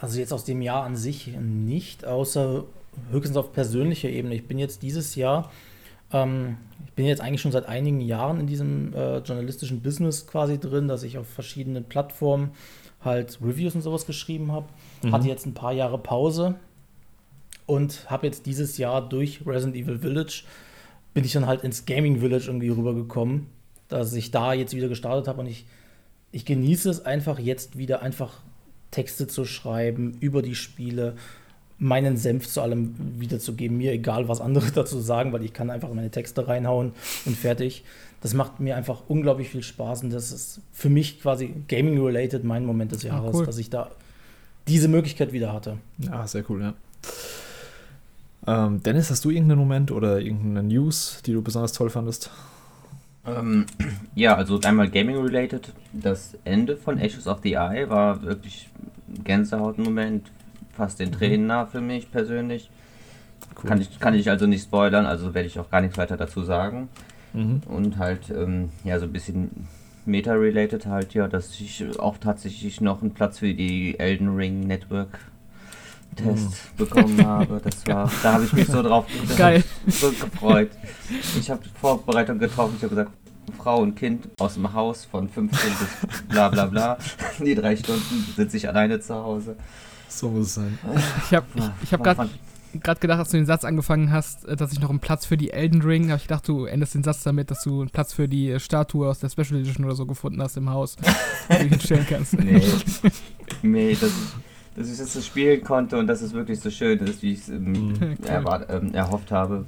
Also 0.00 0.18
jetzt 0.18 0.32
aus 0.32 0.44
dem 0.44 0.60
Jahr 0.60 0.82
an 0.82 0.96
sich 0.96 1.28
nicht, 1.38 2.04
außer 2.04 2.64
höchstens 3.12 3.36
auf 3.36 3.52
persönlicher 3.52 4.08
Ebene. 4.08 4.34
Ich 4.34 4.48
bin 4.48 4.58
jetzt 4.58 4.82
dieses 4.82 5.14
Jahr, 5.14 5.52
ähm, 6.12 6.56
ich 6.84 6.92
bin 6.94 7.06
jetzt 7.06 7.20
eigentlich 7.20 7.42
schon 7.42 7.52
seit 7.52 7.66
einigen 7.66 8.00
Jahren 8.00 8.40
in 8.40 8.48
diesem 8.48 8.92
äh, 8.92 9.18
journalistischen 9.18 9.82
Business 9.82 10.26
quasi 10.26 10.58
drin, 10.58 10.88
dass 10.88 11.04
ich 11.04 11.16
auf 11.16 11.28
verschiedenen 11.28 11.84
Plattformen 11.84 12.50
halt 13.04 13.38
Reviews 13.42 13.74
und 13.74 13.82
sowas 13.82 14.06
geschrieben 14.06 14.52
habe. 14.52 14.66
Mhm. 15.02 15.12
Hatte 15.12 15.28
jetzt 15.28 15.46
ein 15.46 15.54
paar 15.54 15.72
Jahre 15.72 15.98
Pause 15.98 16.56
und 17.66 18.10
habe 18.10 18.26
jetzt 18.26 18.46
dieses 18.46 18.78
Jahr 18.78 19.06
durch 19.06 19.42
Resident 19.46 19.76
Evil 19.76 19.98
Village 19.98 20.44
bin 21.14 21.24
ich 21.24 21.32
dann 21.32 21.46
halt 21.46 21.64
ins 21.64 21.84
Gaming 21.84 22.20
Village 22.20 22.46
irgendwie 22.46 22.68
rübergekommen, 22.68 23.46
dass 23.88 24.12
ich 24.12 24.30
da 24.30 24.52
jetzt 24.52 24.74
wieder 24.74 24.88
gestartet 24.88 25.26
habe 25.26 25.40
und 25.40 25.46
ich, 25.46 25.66
ich 26.32 26.44
genieße 26.44 26.88
es 26.90 27.04
einfach 27.04 27.38
jetzt 27.38 27.76
wieder 27.76 28.02
einfach 28.02 28.40
Texte 28.90 29.26
zu 29.26 29.44
schreiben 29.44 30.16
über 30.20 30.42
die 30.42 30.54
Spiele, 30.54 31.16
meinen 31.78 32.16
Senf 32.16 32.48
zu 32.48 32.60
allem 32.60 32.94
wiederzugeben, 33.20 33.76
mir 33.76 33.92
egal 33.92 34.28
was 34.28 34.40
andere 34.40 34.70
dazu 34.74 35.00
sagen, 35.00 35.32
weil 35.32 35.44
ich 35.44 35.52
kann 35.52 35.70
einfach 35.70 35.92
meine 35.92 36.10
Texte 36.10 36.46
reinhauen 36.48 36.92
und 37.24 37.36
fertig 37.36 37.84
das 38.20 38.34
macht 38.34 38.60
mir 38.60 38.76
einfach 38.76 39.02
unglaublich 39.08 39.48
viel 39.48 39.62
Spaß 39.62 40.02
und 40.02 40.10
das 40.10 40.32
ist 40.32 40.60
für 40.72 40.88
mich 40.88 41.20
quasi 41.20 41.54
Gaming-related 41.68 42.44
mein 42.44 42.64
Moment 42.64 42.92
des 42.92 43.04
ah, 43.04 43.08
Jahres, 43.08 43.34
ah, 43.34 43.38
cool. 43.38 43.46
dass 43.46 43.58
ich 43.58 43.70
da 43.70 43.90
diese 44.66 44.88
Möglichkeit 44.88 45.32
wieder 45.32 45.52
hatte. 45.52 45.78
Ja, 45.98 46.26
sehr 46.26 46.44
cool, 46.50 46.62
ja. 46.62 46.74
Ähm, 48.46 48.82
Dennis, 48.82 49.10
hast 49.10 49.24
du 49.24 49.30
irgendeinen 49.30 49.60
Moment 49.60 49.90
oder 49.90 50.20
irgendeine 50.20 50.62
News, 50.62 51.20
die 51.26 51.32
du 51.32 51.42
besonders 51.42 51.72
toll 51.72 51.90
fandest? 51.90 52.30
Ähm, 53.26 53.66
ja, 54.14 54.36
also 54.36 54.60
einmal 54.60 54.90
Gaming-related. 54.90 55.72
Das 55.92 56.36
Ende 56.44 56.76
von 56.76 56.98
Ashes 56.98 57.26
of 57.26 57.40
the 57.42 57.52
Eye 57.52 57.88
war 57.88 58.22
wirklich 58.22 58.68
ein 59.08 59.24
Gänsehaut-Moment, 59.24 60.30
fast 60.72 60.98
den 60.98 61.10
mhm. 61.10 61.14
Tränen 61.14 61.46
nah 61.46 61.66
für 61.66 61.80
mich 61.80 62.10
persönlich. 62.10 62.70
Cool. 63.56 63.68
Kann, 63.68 63.80
ich, 63.80 63.98
kann 64.00 64.14
ich 64.14 64.30
also 64.30 64.46
nicht 64.46 64.62
spoilern, 64.62 65.06
also 65.06 65.34
werde 65.34 65.48
ich 65.48 65.58
auch 65.58 65.70
gar 65.70 65.80
nichts 65.80 65.98
weiter 65.98 66.16
dazu 66.16 66.42
sagen. 66.42 66.88
Mhm. 67.32 67.62
Und 67.66 67.98
halt, 67.98 68.30
ähm, 68.30 68.70
ja, 68.84 68.98
so 68.98 69.06
ein 69.06 69.12
bisschen 69.12 69.68
Meta-related 70.06 70.86
halt, 70.86 71.14
ja, 71.14 71.28
dass 71.28 71.60
ich 71.60 71.84
auch 71.98 72.18
tatsächlich 72.18 72.80
noch 72.80 73.02
einen 73.02 73.12
Platz 73.12 73.38
für 73.38 73.52
die 73.54 73.98
Elden 73.98 74.34
Ring 74.34 74.66
Network 74.66 75.18
Test 76.16 76.50
mhm. 76.50 76.76
bekommen 76.76 77.24
habe. 77.26 77.60
Das 77.62 77.86
war, 77.86 78.10
da 78.22 78.34
habe 78.34 78.44
ich 78.44 78.52
mich 78.52 78.66
so 78.66 78.82
drauf 78.82 79.06
Geil. 79.36 79.62
so 79.86 80.10
gefreut. 80.10 80.70
Ich 81.38 81.50
habe 81.50 81.62
Vorbereitung 81.80 82.38
getroffen, 82.38 82.74
ich 82.76 82.82
habe 82.82 82.94
gesagt, 82.94 83.12
Frau 83.56 83.80
und 83.80 83.94
Kind 83.94 84.28
aus 84.38 84.54
dem 84.54 84.72
Haus 84.72 85.06
von 85.06 85.28
15 85.28 85.70
bis 85.70 86.22
bla 86.28 86.48
bla 86.48 86.66
bla. 86.66 86.98
Die 87.38 87.54
drei 87.54 87.76
Stunden 87.76 88.26
sitze 88.36 88.58
ich 88.58 88.68
alleine 88.68 89.00
zu 89.00 89.14
Hause. 89.14 89.56
So 90.08 90.28
muss 90.28 90.48
es 90.48 90.54
sein. 90.54 90.78
Ich 91.24 91.34
habe 91.34 91.46
ich, 91.54 91.64
ich 91.82 91.92
hab 91.92 92.02
gerade 92.02 92.28
gerade 92.82 93.00
gedacht, 93.00 93.18
als 93.18 93.30
du 93.30 93.36
den 93.36 93.46
Satz 93.46 93.64
angefangen 93.64 94.12
hast, 94.12 94.44
äh, 94.46 94.56
dass 94.56 94.72
ich 94.72 94.80
noch 94.80 94.90
einen 94.90 95.00
Platz 95.00 95.24
für 95.26 95.36
die 95.36 95.50
Elden 95.50 95.82
Ring, 95.82 96.08
habe 96.10 96.16
ich 96.18 96.24
gedacht, 96.28 96.46
du 96.48 96.64
endest 96.66 96.94
den 96.94 97.04
Satz 97.04 97.22
damit, 97.22 97.50
dass 97.50 97.62
du 97.64 97.80
einen 97.80 97.90
Platz 97.90 98.12
für 98.12 98.28
die 98.28 98.50
äh, 98.50 98.60
Statue 98.60 99.08
aus 99.08 99.18
der 99.20 99.28
Special 99.30 99.60
Edition 99.60 99.84
oder 99.84 99.94
so 99.94 100.06
gefunden 100.06 100.40
hast 100.42 100.56
im 100.56 100.70
Haus, 100.70 100.96
die 101.50 101.54
du 101.64 101.68
hinstellen 101.70 102.06
kannst. 102.08 102.38
Nee, 102.38 102.62
nee 103.62 103.96
das, 104.00 104.10
dass 104.76 104.90
ich 104.90 104.98
das 104.98 105.12
so 105.12 105.20
spielen 105.20 105.62
konnte 105.64 105.98
und 105.98 106.06
dass 106.06 106.22
es 106.22 106.32
wirklich 106.32 106.60
so 106.60 106.70
schön 106.70 106.98
ist, 107.00 107.22
wie 107.22 107.32
ich 107.32 107.40
es 107.40 107.48
ähm, 107.48 107.94
cool. 108.00 108.16
erwart- 108.26 108.66
ähm, 108.70 108.94
erhofft 108.94 109.30
habe. 109.32 109.64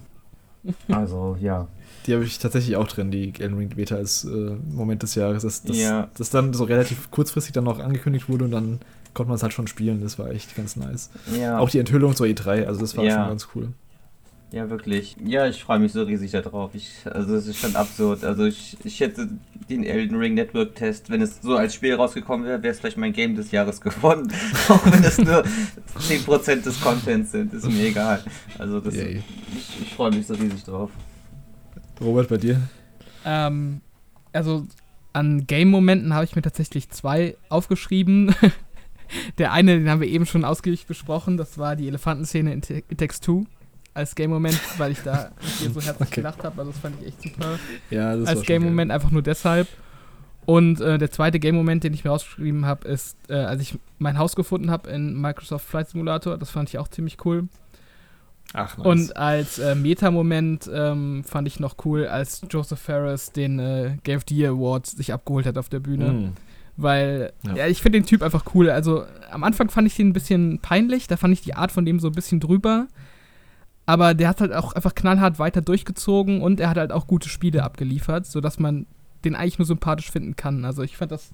Also, 0.89 1.37
ja. 1.41 1.69
Die 2.07 2.15
habe 2.15 2.25
ich 2.25 2.39
tatsächlich 2.39 2.77
auch 2.77 2.87
drin, 2.87 3.11
die 3.11 3.33
Elden 3.39 3.57
Ring 3.57 3.69
Beta 3.71 3.97
als 3.97 4.25
äh, 4.25 4.57
Moment 4.71 5.03
des 5.03 5.15
Jahres. 5.15 5.43
Das, 5.43 5.63
das, 5.63 5.77
Ja. 5.79 6.09
das 6.17 6.31
dann 6.31 6.53
so 6.55 6.65
relativ 6.65 7.11
kurzfristig 7.11 7.53
dann 7.53 7.65
noch 7.65 7.79
angekündigt 7.79 8.29
wurde 8.29 8.45
und 8.45 8.51
dann 8.51 8.81
konnte 9.15 9.29
man 9.29 9.37
es 9.37 9.43
halt 9.43 9.53
schon 9.53 9.67
spielen. 9.67 10.01
Das 10.03 10.19
war 10.19 10.31
echt 10.31 10.55
ganz 10.57 10.77
nice. 10.77 11.11
Ja. 11.39 11.59
Auch 11.59 11.71
die 11.71 11.79
Enthüllung 11.79 12.15
zur 12.17 12.27
E3, 12.27 12.65
also 12.67 12.81
das 12.81 12.97
war 12.97 13.05
Ja. 13.05 13.17
schon 13.17 13.29
ganz 13.29 13.49
cool. 13.55 13.69
Ja, 14.53 14.69
wirklich. 14.69 15.17
Ja, 15.25 15.47
ich 15.47 15.63
freue 15.63 15.79
mich 15.79 15.93
so 15.93 16.03
riesig 16.03 16.33
darauf. 16.33 16.75
Ich, 16.75 16.91
also 17.05 17.37
es 17.37 17.47
ist 17.47 17.59
schon 17.59 17.77
absurd. 17.77 18.25
Also 18.25 18.45
ich, 18.47 18.77
ich 18.83 18.99
hätte 18.99 19.29
den 19.69 19.85
Elden 19.85 20.17
Ring 20.17 20.35
Network 20.35 20.75
Test, 20.75 21.09
wenn 21.09 21.23
es 21.23 21.41
so 21.41 21.55
als 21.57 21.73
Spiel 21.75 21.95
rausgekommen 21.95 22.45
wäre, 22.45 22.61
wäre 22.61 22.73
es 22.73 22.81
vielleicht 22.81 22.97
mein 22.97 23.13
Game 23.13 23.37
des 23.37 23.53
Jahres 23.53 23.81
geworden. 23.81 24.33
Auch 24.69 24.85
wenn 24.87 25.05
es 25.05 25.19
nur 25.19 25.45
10% 26.01 26.63
des 26.63 26.81
Contents 26.81 27.31
sind, 27.31 27.53
ist 27.55 27.71
mir 27.71 27.87
egal. 27.87 28.25
Also 28.59 28.81
das, 28.81 28.97
Yay. 28.97 29.23
ich, 29.57 29.83
ich 29.83 29.95
freue 29.95 30.11
mich 30.11 30.27
so 30.27 30.35
riesig 30.35 30.65
drauf. 30.65 30.91
Robert, 32.01 32.29
bei 32.29 32.37
dir? 32.39 32.61
Ähm, 33.25 33.81
also 34.33 34.67
an 35.13 35.47
Game-Momenten 35.47 36.13
habe 36.13 36.25
ich 36.25 36.35
mir 36.35 36.43
tatsächlich 36.43 36.91
zwei 36.91 37.37
aufgeschrieben. 37.51 38.35
Der 39.39 39.53
eine, 39.53 39.79
den 39.79 39.91
haben 39.91 40.01
wir 40.01 40.09
eben 40.09 40.27
schon 40.27 40.45
ausgiebig 40.45 40.87
besprochen, 40.87 41.37
das 41.37 41.59
war 41.59 41.77
die 41.77 41.89
Elefantenszene 41.89 42.53
in 42.53 42.63
It 42.89 42.99
Takes 42.99 43.21
Two 43.21 43.47
als 43.93 44.15
Game-Moment, 44.15 44.59
weil 44.79 44.93
ich 44.93 45.01
da 45.01 45.31
dir 45.61 45.71
so 45.71 45.81
herzlich 45.83 46.09
Okay. 46.09 46.21
gelacht 46.21 46.45
habe. 46.45 46.61
Also 46.61 46.71
das 46.73 46.81
fand 46.81 46.97
ich 47.01 47.09
echt 47.09 47.23
super. 47.23 47.59
Ja, 47.91 48.17
das 48.17 48.29
als 48.29 48.43
Game-Moment 48.43 48.91
einfach 48.91 49.11
nur 49.11 49.23
deshalb. 49.23 49.69
Und 50.47 50.81
äh, 50.81 50.99
der 50.99 51.11
zweite 51.11 51.39
Game-Moment, 51.39 51.85
den 51.85 51.93
ich 51.93 52.05
mir 52.05 52.11
rausgeschrieben 52.11 52.67
habe, 52.67 52.89
ist, 52.89 53.17
äh, 53.29 53.35
als 53.35 53.63
ich 53.63 53.79
mein 53.99 54.19
Haus 54.19 54.35
gefunden 54.37 54.71
habe 54.71 54.89
in 54.91 55.21
Microsoft 55.21 55.67
Flight 55.67 55.91
Simulator. 55.91 56.39
Das 56.39 56.51
fand 56.51 56.69
ich 56.69 56.79
auch 56.79 56.89
ziemlich 56.89 57.25
cool. 57.25 57.49
Ach, 58.53 58.77
nice. 58.79 58.87
Und 58.87 59.17
als 59.17 59.59
äh, 59.59 59.75
Meta-Moment 59.75 60.69
ähm, 60.73 61.23
fand 61.25 61.47
ich 61.47 61.61
noch 61.61 61.77
cool, 61.85 62.07
als 62.07 62.43
Joseph 62.51 62.81
Ferris 62.81 63.33
den 63.33 63.59
äh, 63.59 63.97
Game 64.03 64.17
of 64.17 64.25
the 64.29 64.37
Year 64.37 64.51
Award 64.51 64.87
sich 64.87 65.13
abgeholt 65.13 65.47
hat 65.47 65.57
auf 65.59 65.69
der 65.69 65.81
Bühne. 65.81 66.13
Mm. 66.13 66.33
Weil, 66.83 67.33
Ja. 67.45 67.57
ja, 67.57 67.67
ich 67.67 67.83
finde 67.83 68.01
den 68.01 68.07
Typ 68.07 68.23
einfach 68.23 68.45
cool. 68.55 68.71
Also 68.71 69.05
am 69.31 69.45
Anfang 69.45 69.71
fand 69.71 69.87
ich 69.87 69.97
den 69.97 70.09
ein 70.09 70.13
bisschen 70.13 70.61
peinlich, 70.61 71.07
da 71.07 71.17
fand 71.17 71.33
ich 71.33 71.43
die 71.43 71.55
Art 71.55 71.73
von 71.73 71.85
dem 71.85 72.01
so 72.01 72.09
ein 72.09 72.15
bisschen 72.15 72.41
drüber. 72.41 72.87
Aber 73.87 74.15
der 74.15 74.29
hat 74.29 74.41
halt 74.41 74.53
auch 74.53 74.73
einfach 74.73 74.95
knallhart 74.95 75.39
weiter 75.39 75.63
durchgezogen 75.63 76.43
und 76.43 76.61
er 76.61 76.71
hat 76.71 76.77
halt 76.77 76.93
auch 76.93 77.07
gute 77.07 77.29
Spiele 77.29 77.65
abgeliefert, 77.65 78.27
sodass 78.27 78.59
man 78.59 78.87
den 79.25 79.35
eigentlich 79.35 79.59
nur 79.59 79.67
sympathisch 79.67 80.11
finden 80.11 80.37
kann. 80.37 80.65
Also 80.65 80.83
ich 80.83 80.97
fand 80.97 81.13
das 81.13 81.33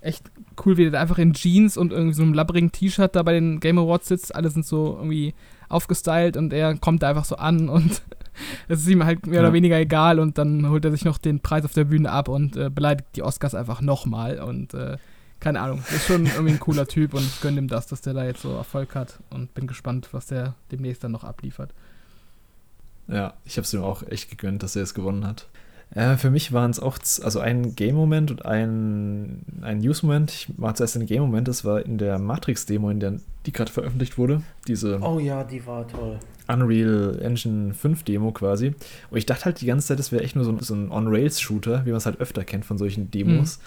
echt 0.00 0.30
cool, 0.64 0.76
wie 0.76 0.82
der 0.82 0.92
da 0.92 1.00
einfach 1.00 1.18
in 1.18 1.34
Jeans 1.34 1.76
und 1.76 1.92
irgendwie 1.92 2.14
so 2.14 2.22
einem 2.22 2.34
labbrigen 2.34 2.72
T-Shirt 2.72 3.14
da 3.14 3.22
bei 3.22 3.32
den 3.34 3.60
Game 3.60 3.78
Awards 3.78 4.08
sitzt. 4.08 4.34
Alle 4.34 4.50
sind 4.50 4.66
so 4.66 4.96
irgendwie 4.96 5.34
aufgestylt 5.68 6.36
und 6.36 6.52
er 6.52 6.76
kommt 6.76 7.02
da 7.02 7.10
einfach 7.10 7.24
so 7.24 7.36
an 7.36 7.68
und 7.68 8.02
es 8.68 8.80
ist 8.80 8.88
ihm 8.88 9.04
halt 9.04 9.26
mehr 9.26 9.36
Ja. 9.36 9.40
oder 9.40 9.52
weniger 9.52 9.78
egal 9.78 10.18
und 10.18 10.38
dann 10.38 10.68
holt 10.68 10.84
er 10.84 10.90
sich 10.92 11.04
noch 11.04 11.18
den 11.18 11.40
Preis 11.40 11.64
auf 11.64 11.72
der 11.72 11.84
Bühne 11.84 12.10
ab 12.10 12.28
und 12.28 12.56
äh, 12.56 12.70
beleidigt 12.70 13.08
die 13.16 13.22
Oscars 13.22 13.54
einfach 13.54 13.80
nochmal 13.80 14.40
und 14.40 14.74
äh, 14.74 14.96
keine 15.40 15.60
Ahnung, 15.60 15.82
ist 15.92 16.06
schon 16.06 16.26
irgendwie 16.26 16.52
ein 16.52 16.60
cooler 16.60 16.86
Typ 16.86 17.14
und 17.14 17.22
ich 17.22 17.40
gönne 17.40 17.58
ihm 17.58 17.66
das, 17.68 17.88
dass 17.88 18.00
der 18.00 18.14
da 18.14 18.24
jetzt 18.24 18.42
so 18.42 18.52
Erfolg 18.54 18.94
hat 18.94 19.18
und 19.30 19.52
bin 19.54 19.66
gespannt, 19.66 20.08
was 20.12 20.26
der 20.26 20.54
demnächst 20.70 21.02
dann 21.02 21.10
noch 21.12 21.24
abliefert. 21.24 21.74
Ja, 23.08 23.34
ich 23.44 23.56
habe 23.56 23.64
es 23.64 23.74
ihm 23.74 23.82
auch 23.82 24.04
echt 24.04 24.30
gegönnt, 24.30 24.62
dass 24.62 24.76
er 24.76 24.84
es 24.84 24.94
gewonnen 24.94 25.26
hat. 25.26 25.48
Äh, 25.94 26.16
für 26.16 26.30
mich 26.30 26.52
waren 26.52 26.70
es 26.70 26.80
auch 26.80 26.98
also 27.22 27.40
ein 27.40 27.74
Game-Moment 27.74 28.30
und 28.30 28.44
ein, 28.44 29.42
ein 29.60 29.78
News-Moment. 29.78 30.30
Ich 30.32 30.48
war 30.56 30.74
zuerst 30.74 30.94
den 30.94 31.06
Game-Moment, 31.06 31.48
das 31.48 31.64
war 31.64 31.84
in 31.84 31.98
der 31.98 32.18
Matrix-Demo, 32.18 32.90
in 32.90 33.00
der 33.00 33.14
die 33.44 33.52
gerade 33.52 33.72
veröffentlicht 33.72 34.18
wurde. 34.18 34.42
Diese 34.68 35.00
Oh 35.02 35.18
ja, 35.18 35.44
die 35.44 35.66
war 35.66 35.86
toll. 35.88 36.18
Unreal 36.48 37.18
Engine 37.20 37.74
5 37.74 38.04
Demo 38.04 38.32
quasi. 38.32 38.74
Und 39.10 39.18
ich 39.18 39.26
dachte 39.26 39.46
halt 39.46 39.60
die 39.60 39.66
ganze 39.66 39.88
Zeit, 39.88 39.98
das 39.98 40.12
wäre 40.12 40.22
echt 40.22 40.36
nur 40.36 40.44
so 40.44 40.52
ein, 40.52 40.60
so 40.60 40.74
ein 40.74 40.90
On-Rails-Shooter, 40.90 41.84
wie 41.84 41.90
man 41.90 41.98
es 41.98 42.06
halt 42.06 42.20
öfter 42.20 42.44
kennt 42.44 42.64
von 42.64 42.78
solchen 42.78 43.10
Demos. 43.10 43.60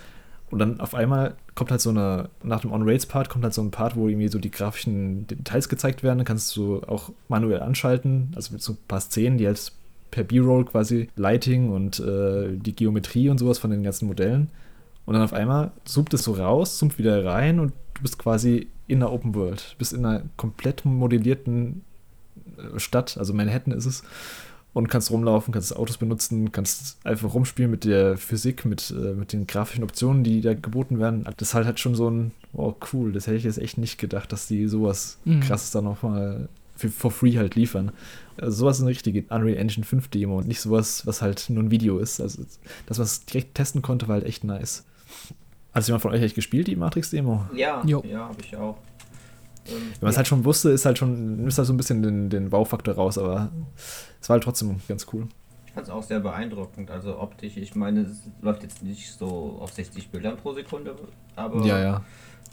Und 0.52 0.60
dann 0.60 0.80
auf 0.80 0.93
einmal 0.93 1.35
kommt 1.56 1.72
halt 1.72 1.81
so 1.81 1.89
eine, 1.89 2.30
nach 2.43 2.61
dem 2.61 2.72
On-Rails-Part 2.72 3.30
kommt 3.30 3.43
halt 3.43 3.53
so 3.53 3.61
ein 3.61 3.72
Part, 3.72 3.95
wo 3.95 4.07
irgendwie 4.07 4.27
so 4.27 4.39
die 4.39 4.52
grafischen 4.52 5.27
Details 5.27 5.69
gezeigt 5.69 6.03
werden. 6.03 6.19
Dann 6.19 6.26
kannst 6.26 6.56
du 6.56 6.81
auch 6.84 7.11
manuell 7.27 7.61
anschalten, 7.61 8.31
also 8.35 8.53
mit 8.53 8.61
so 8.61 8.73
ein 8.73 8.77
paar 8.88 9.02
Szenen, 9.02 9.38
die 9.38 9.47
halt 9.47 9.72
per 10.16 10.24
B-Roll 10.24 10.64
quasi 10.64 11.10
Lighting 11.18 11.72
und 11.74 12.00
äh, 12.00 12.56
die 12.56 12.74
Geometrie 12.74 13.28
und 13.28 13.38
sowas 13.38 13.60
von 13.60 13.70
den 13.70 13.84
ganzen 13.84 14.08
Modellen. 14.08 14.50
Und 15.06 15.14
dann 15.14 15.22
auf 15.22 15.34
einmal 15.34 15.72
zoomt 15.84 16.14
es 16.14 16.24
so 16.24 16.32
raus, 16.32 16.78
zoomt 16.78 16.98
wieder 16.98 17.26
rein 17.26 17.60
und 17.60 17.74
du 17.96 18.02
bist 18.02 18.18
quasi 18.18 18.70
in 18.88 19.02
der 19.02 19.12
Open 19.12 19.36
World. 19.36 19.74
Du 19.74 19.78
bist 19.78 19.92
in 19.92 20.06
einer 20.06 20.24
komplett 20.38 20.86
modellierten 20.86 21.84
äh, 22.58 22.80
Stadt, 22.80 23.18
also 23.18 23.34
Manhattan 23.34 23.74
ist 23.74 23.86
es, 23.86 24.04
und 24.74 24.88
kannst 24.88 25.12
rumlaufen, 25.12 25.54
kannst 25.54 25.76
Autos 25.76 25.98
benutzen, 25.98 26.54
kannst 26.54 26.98
einfach 27.06 27.34
rumspielen 27.34 27.70
mit 27.70 27.84
der 27.84 28.16
Physik, 28.16 28.64
mit, 28.64 28.92
äh, 28.92 29.14
mit 29.14 29.34
den 29.34 29.48
grafischen 29.48 29.84
Optionen, 29.84 30.24
die 30.24 30.40
da 30.40 30.54
geboten 30.54 30.98
werden. 30.98 31.26
Das 31.38 31.50
ist 31.50 31.54
halt, 31.54 31.66
halt 31.66 31.82
schon 31.82 31.94
so 31.96 32.10
ein, 32.10 32.32
wow, 32.54 32.74
cool, 32.94 33.12
das 33.12 33.28
hätte 33.28 33.36
ich 33.36 33.44
jetzt 33.44 33.58
echt 33.60 33.78
nicht 33.78 33.98
gedacht, 33.98 34.32
dass 34.32 34.48
die 34.48 34.68
sowas 34.68 35.18
Mhm. 35.26 35.42
krasses 35.42 35.72
da 35.72 35.82
nochmal 35.82 36.48
für 36.78 36.90
for 36.90 37.12
free 37.12 37.38
halt 37.38 37.56
liefern. 37.56 37.92
Also 38.40 38.57
sowas 38.57 38.78
ist 38.78 38.82
eine 38.82 38.90
richtige 38.91 39.24
Unreal 39.30 39.57
Engine 39.57 39.86
5 39.86 40.07
Demo 40.10 40.38
und 40.38 40.48
nicht 40.48 40.60
sowas, 40.62 41.06
was 41.06 41.22
halt 41.22 41.49
nur 41.49 41.64
ein 41.64 41.72
Video 41.72 41.99
ist. 41.99 42.20
Also 42.20 42.44
das, 42.86 42.99
was 42.99 43.20
ich 43.20 43.26
direkt 43.26 43.56
testen 43.56 43.82
konnte, 43.82 44.07
war 44.07 44.16
halt 44.16 44.26
echt 44.26 44.44
nice. 44.44 44.86
Hat 45.74 45.86
jemand 45.88 46.02
von 46.02 46.12
euch 46.12 46.22
echt 46.22 46.36
gespielt, 46.36 46.68
die 46.68 46.76
Matrix-Demo? 46.76 47.45
Ja, 47.53 47.82
Jo. 47.86 48.03
ja, 48.07 48.30
habe 48.30 48.41
ich 48.41 48.56
auch. 48.56 48.78
Ähm, 49.68 49.74
Wenn 49.94 50.02
man 50.02 50.12
es 50.12 50.18
halt 50.18 50.28
schon 50.28 50.45
wusste, 50.45 50.70
ist 50.70 50.86
halt 50.86 50.98
schon, 50.98 51.38
nimmt 51.38 51.57
halt 51.57 51.68
so 51.68 51.74
ein 51.74 51.78
bisschen 51.78 52.02
den, 52.02 52.30
den 52.30 52.49
Baufaktor 52.49 52.94
raus, 52.95 53.18
aber 53.18 53.52
es 54.22 54.30
war 54.30 54.36
halt 54.36 54.44
trotzdem 54.44 54.80
ganz 54.88 55.07
cool. 55.12 55.28
Ich 55.66 55.72
fand 55.74 55.88
es 55.88 55.91
auch 55.94 56.03
sehr 56.03 56.22
beeindruckend. 56.22 56.90
Also 56.91 57.20
optisch, 57.20 57.57
ich 57.57 57.76
meine, 57.76 58.02
es 58.02 58.22
läuft 58.41 58.64
jetzt 58.64 58.84
nicht 58.84 59.12
so 59.18 59.57
auf 59.60 59.74
60 59.74 60.10
Bildern 60.10 60.38
pro 60.38 60.53
Sekunde, 60.53 60.95
aber, 61.36 61.66
Ja, 61.66 61.80
ja. 61.82 62.02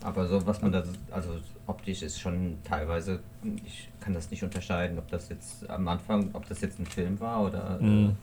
Aber 0.03 0.27
so 0.27 0.45
was 0.47 0.63
man 0.63 0.73
da, 0.73 0.83
also 1.11 1.31
optisch 1.67 2.03
ist 2.03 2.19
schon 2.21 2.59
teilweise, 2.65 3.21
ich 3.65 3.89
kann 4.01 4.15
das 4.15 4.31
nicht 4.31 4.43
unterscheiden, 4.43 4.99
ob 4.99 5.09
das 5.09 5.29
jetzt 5.29 5.69
am 5.71 5.87
Anfang, 5.89 6.31
ob 6.33 6.49
das 6.49 6.61
jetzt 6.61 6.79
ein 6.79 6.87
Film 6.87 7.21
war 7.21 7.43
oder, 7.45 7.79
äh, 7.81 7.85
Mhm. 7.85 8.17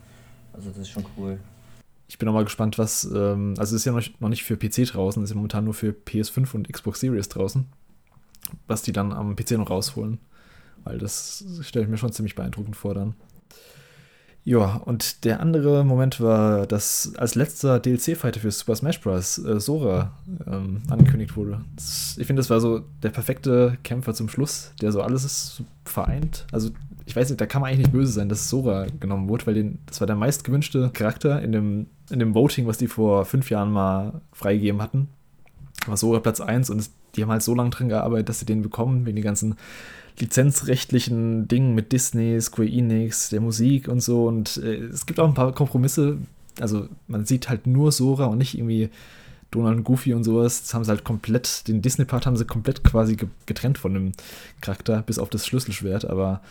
also 0.53 0.69
das 0.69 0.77
ist 0.79 0.89
schon 0.89 1.05
cool. 1.17 1.39
Ich 2.07 2.17
bin 2.17 2.27
auch 2.27 2.33
mal 2.33 2.43
gespannt, 2.43 2.77
was, 2.77 3.03
ähm, 3.05 3.53
also 3.59 3.75
es 3.75 3.81
ist 3.81 3.85
ja 3.85 3.91
noch, 3.91 4.03
noch 4.19 4.29
nicht 4.29 4.43
für 4.43 4.57
PC 4.57 4.85
draußen, 4.85 5.21
es 5.23 5.29
ist 5.29 5.33
ja 5.33 5.37
momentan 5.37 5.63
nur 5.65 5.73
für 5.75 5.91
PS5 5.91 6.55
und 6.55 6.71
Xbox 6.71 6.99
Series 6.99 7.29
draußen, 7.29 7.65
was 8.67 8.81
die 8.81 8.91
dann 8.91 9.13
am 9.13 9.35
PC 9.35 9.51
noch 9.51 9.69
rausholen. 9.69 10.17
Weil 10.85 10.97
das 10.97 11.43
stelle 11.61 11.85
ich 11.85 11.91
mir 11.91 11.97
schon 11.97 12.11
ziemlich 12.11 12.35
beeindruckend 12.35 12.75
vor 12.75 12.93
dann. 12.95 13.13
Ja, 14.43 14.77
und 14.85 15.25
der 15.25 15.41
andere 15.41 15.83
Moment 15.83 16.21
war, 16.21 16.65
dass 16.65 17.13
als 17.17 17.35
letzter 17.35 17.79
DLC-Fighter 17.79 18.39
für 18.39 18.51
Super 18.51 18.75
Smash 18.75 19.01
Bros. 19.01 19.37
Äh, 19.37 19.59
Sora 19.59 20.13
ähm, 20.47 20.81
angekündigt 20.89 21.35
wurde. 21.35 21.61
Das, 21.75 22.15
ich 22.17 22.25
finde, 22.25 22.39
das 22.39 22.49
war 22.49 22.59
so 22.59 22.81
der 23.03 23.09
perfekte 23.09 23.77
Kämpfer 23.83 24.13
zum 24.13 24.29
Schluss, 24.29 24.71
der 24.81 24.91
so 24.91 25.01
alles 25.01 25.61
vereint. 25.85 26.47
Also, 26.51 26.71
ich 27.05 27.15
weiß 27.15 27.29
nicht, 27.29 27.41
da 27.41 27.45
kann 27.45 27.61
man 27.61 27.69
eigentlich 27.69 27.87
nicht 27.87 27.91
böse 27.91 28.11
sein, 28.11 28.29
dass 28.29 28.49
Sora 28.49 28.87
genommen 28.99 29.29
wurde, 29.29 29.45
weil 29.47 29.53
den, 29.55 29.79
das 29.85 29.99
war 29.99 30.07
der 30.07 30.15
meistgewünschte 30.15 30.89
Charakter 30.93 31.41
in 31.41 31.51
dem, 31.51 31.87
in 32.09 32.19
dem 32.19 32.33
Voting, 32.33 32.65
was 32.65 32.77
die 32.77 32.87
vor 32.87 33.25
fünf 33.25 33.49
Jahren 33.49 33.71
mal 33.71 34.21
freigegeben 34.31 34.81
hatten. 34.81 35.09
War 35.85 35.97
Sora 35.97 36.19
Platz 36.19 36.39
1 36.39 36.69
und 36.69 36.89
die 37.15 37.23
haben 37.23 37.31
halt 37.31 37.43
so 37.43 37.55
lange 37.55 37.71
dran 37.71 37.89
gearbeitet, 37.89 38.29
dass 38.29 38.39
sie 38.39 38.45
den 38.45 38.61
bekommen, 38.61 39.05
wegen 39.05 39.15
den 39.15 39.25
ganzen 39.25 39.55
lizenzrechtlichen 40.21 41.47
Dingen 41.47 41.75
mit 41.75 41.91
Disney, 41.91 42.39
Square 42.41 42.69
Enix, 42.69 43.29
der 43.29 43.41
Musik 43.41 43.87
und 43.87 44.01
so. 44.01 44.25
Und 44.27 44.57
äh, 44.57 44.75
es 44.85 45.05
gibt 45.05 45.19
auch 45.19 45.27
ein 45.27 45.33
paar 45.33 45.53
Kompromisse. 45.53 46.17
Also 46.59 46.87
man 47.07 47.25
sieht 47.25 47.49
halt 47.49 47.67
nur 47.67 47.91
Sora 47.91 48.25
und 48.25 48.37
nicht 48.37 48.57
irgendwie 48.57 48.89
Donald 49.51 49.77
und 49.77 49.83
Goofy 49.83 50.13
und 50.13 50.23
sowas. 50.23 50.61
Das 50.61 50.73
haben 50.73 50.83
sie 50.83 50.89
halt 50.91 51.03
komplett, 51.03 51.67
den 51.67 51.81
Disney-Part 51.81 52.25
haben 52.25 52.37
sie 52.37 52.45
komplett 52.45 52.83
quasi 52.83 53.15
ge- 53.15 53.29
getrennt 53.45 53.77
von 53.77 53.93
dem 53.93 54.11
Charakter, 54.61 55.01
bis 55.01 55.19
auf 55.19 55.29
das 55.29 55.47
Schlüsselschwert. 55.47 56.05
Aber 56.05 56.41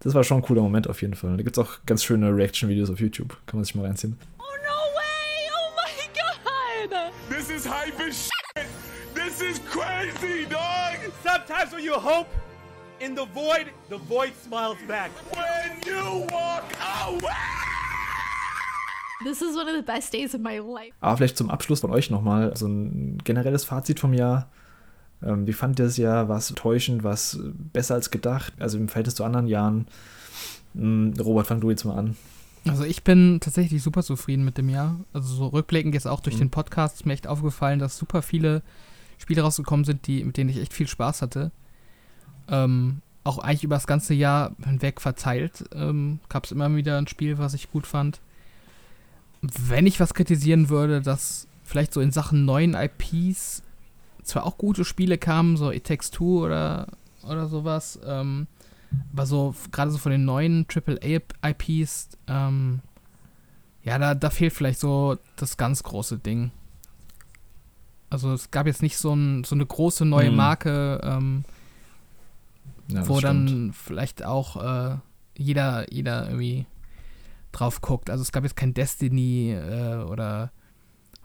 das 0.00 0.14
war 0.14 0.24
schon 0.24 0.38
ein 0.38 0.42
cooler 0.42 0.62
Moment 0.62 0.88
auf 0.88 1.00
jeden 1.00 1.14
Fall. 1.14 1.36
Da 1.36 1.42
gibt 1.42 1.56
es 1.56 1.64
auch 1.64 1.78
ganz 1.86 2.02
schöne 2.04 2.34
Reaction-Videos 2.34 2.90
auf 2.90 3.00
YouTube. 3.00 3.36
Kann 3.46 3.58
man 3.58 3.64
sich 3.64 3.74
mal 3.74 3.86
reinziehen. 3.86 4.16
Oh, 4.38 4.42
no 4.42 4.74
way! 4.98 5.48
Oh 5.54 6.90
my 6.90 6.90
god! 6.90 7.12
This 7.30 7.48
is 7.50 7.66
hype 7.68 7.98
as 8.00 8.24
shit! 8.24 8.66
This 9.14 9.40
is 9.40 9.60
crazy, 9.70 10.44
dog! 10.50 10.98
Sometimes 11.22 11.72
when 11.72 11.84
you 11.84 11.94
hope 11.94 12.26
in 13.02 13.16
the 13.16 13.26
void, 13.34 13.66
the 13.90 13.98
void 14.08 14.32
smiles 14.46 14.78
back. 14.86 15.10
When 15.32 15.72
you 15.84 16.26
walk 16.30 16.64
away! 17.04 17.32
This 19.24 19.42
is 19.42 19.56
one 19.56 19.68
of 19.68 19.74
the 19.74 19.82
best 19.82 20.12
days 20.12 20.34
of 20.34 20.40
my 20.40 20.58
life. 20.58 20.92
Aber 21.00 21.16
vielleicht 21.16 21.36
zum 21.36 21.50
Abschluss 21.50 21.80
von 21.80 21.90
euch 21.90 22.10
nochmal 22.10 22.56
so 22.56 22.66
ein 22.66 23.18
generelles 23.24 23.64
Fazit 23.64 23.98
vom 23.98 24.14
Jahr. 24.14 24.48
Ähm, 25.22 25.46
wie 25.46 25.52
fand 25.52 25.80
ihr 25.80 25.86
das 25.86 25.96
Jahr? 25.96 26.28
War 26.28 26.38
es 26.38 26.48
täuschend? 26.54 27.02
War 27.02 27.14
es 27.14 27.40
besser 27.72 27.94
als 27.94 28.10
gedacht? 28.10 28.52
Also 28.60 28.78
im 28.78 28.88
Verhältnis 28.88 29.16
zu 29.16 29.24
anderen 29.24 29.48
Jahren? 29.48 29.86
Hm, 30.74 31.14
Robert, 31.18 31.48
fang 31.48 31.60
du 31.60 31.70
jetzt 31.70 31.84
mal 31.84 31.98
an. 31.98 32.16
Also 32.68 32.84
ich 32.84 33.02
bin 33.02 33.40
tatsächlich 33.40 33.82
super 33.82 34.04
zufrieden 34.04 34.44
mit 34.44 34.58
dem 34.58 34.68
Jahr. 34.68 34.96
Also 35.12 35.34
so 35.34 35.46
rückblickend 35.48 35.94
jetzt 35.94 36.06
auch 36.06 36.20
durch 36.20 36.36
mhm. 36.36 36.40
den 36.40 36.50
Podcast 36.50 36.96
ist 36.96 37.06
mir 37.06 37.14
echt 37.14 37.26
aufgefallen, 37.26 37.80
dass 37.80 37.98
super 37.98 38.22
viele 38.22 38.62
Spiele 39.18 39.42
rausgekommen 39.42 39.84
sind, 39.84 40.06
die, 40.06 40.22
mit 40.22 40.36
denen 40.36 40.50
ich 40.50 40.58
echt 40.58 40.72
viel 40.72 40.86
Spaß 40.86 41.22
hatte. 41.22 41.50
Ähm, 42.52 43.00
auch 43.24 43.38
eigentlich 43.38 43.64
über 43.64 43.76
das 43.76 43.86
ganze 43.86 44.14
Jahr 44.14 44.54
hinweg 44.64 45.00
verteilt 45.00 45.64
ähm, 45.74 46.20
gab 46.28 46.44
es 46.44 46.52
immer 46.52 46.74
wieder 46.74 46.98
ein 46.98 47.06
Spiel, 47.06 47.38
was 47.38 47.54
ich 47.54 47.70
gut 47.70 47.86
fand. 47.86 48.20
Wenn 49.40 49.86
ich 49.86 50.00
was 50.00 50.14
kritisieren 50.14 50.68
würde, 50.68 51.00
dass 51.00 51.46
vielleicht 51.64 51.92
so 51.92 52.00
in 52.00 52.12
Sachen 52.12 52.44
neuen 52.44 52.74
IPs 52.74 53.62
zwar 54.22 54.44
auch 54.44 54.58
gute 54.58 54.84
Spiele 54.84 55.18
kamen, 55.18 55.56
so 55.56 55.70
It 55.70 55.84
Takes 55.84 56.10
Two 56.10 56.44
oder, 56.44 56.88
oder 57.24 57.46
sowas, 57.48 57.98
ähm, 58.04 58.46
aber 59.12 59.26
so, 59.26 59.54
gerade 59.70 59.90
so 59.90 59.98
von 59.98 60.12
den 60.12 60.24
neuen 60.24 60.66
AAA-IPs, 60.68 62.10
ähm, 62.28 62.80
ja, 63.84 63.98
da, 63.98 64.14
da 64.14 64.30
fehlt 64.30 64.52
vielleicht 64.52 64.80
so 64.80 65.16
das 65.36 65.56
ganz 65.56 65.82
große 65.82 66.18
Ding. 66.18 66.52
Also 68.10 68.32
es 68.32 68.50
gab 68.50 68.66
jetzt 68.66 68.82
nicht 68.82 68.98
so, 68.98 69.14
ein, 69.14 69.44
so 69.44 69.54
eine 69.54 69.66
große 69.66 70.04
neue 70.04 70.30
mhm. 70.30 70.36
Marke, 70.36 71.00
ähm, 71.02 71.44
ja, 72.96 73.08
wo 73.08 73.20
dann 73.20 73.72
vielleicht 73.72 74.24
auch 74.24 74.56
äh, 74.62 74.96
jeder, 75.36 75.92
jeder 75.92 76.26
irgendwie 76.26 76.66
drauf 77.52 77.80
guckt. 77.80 78.10
Also 78.10 78.22
es 78.22 78.32
gab 78.32 78.44
jetzt 78.44 78.56
kein 78.56 78.74
Destiny 78.74 79.52
äh, 79.52 80.04
oder 80.04 80.52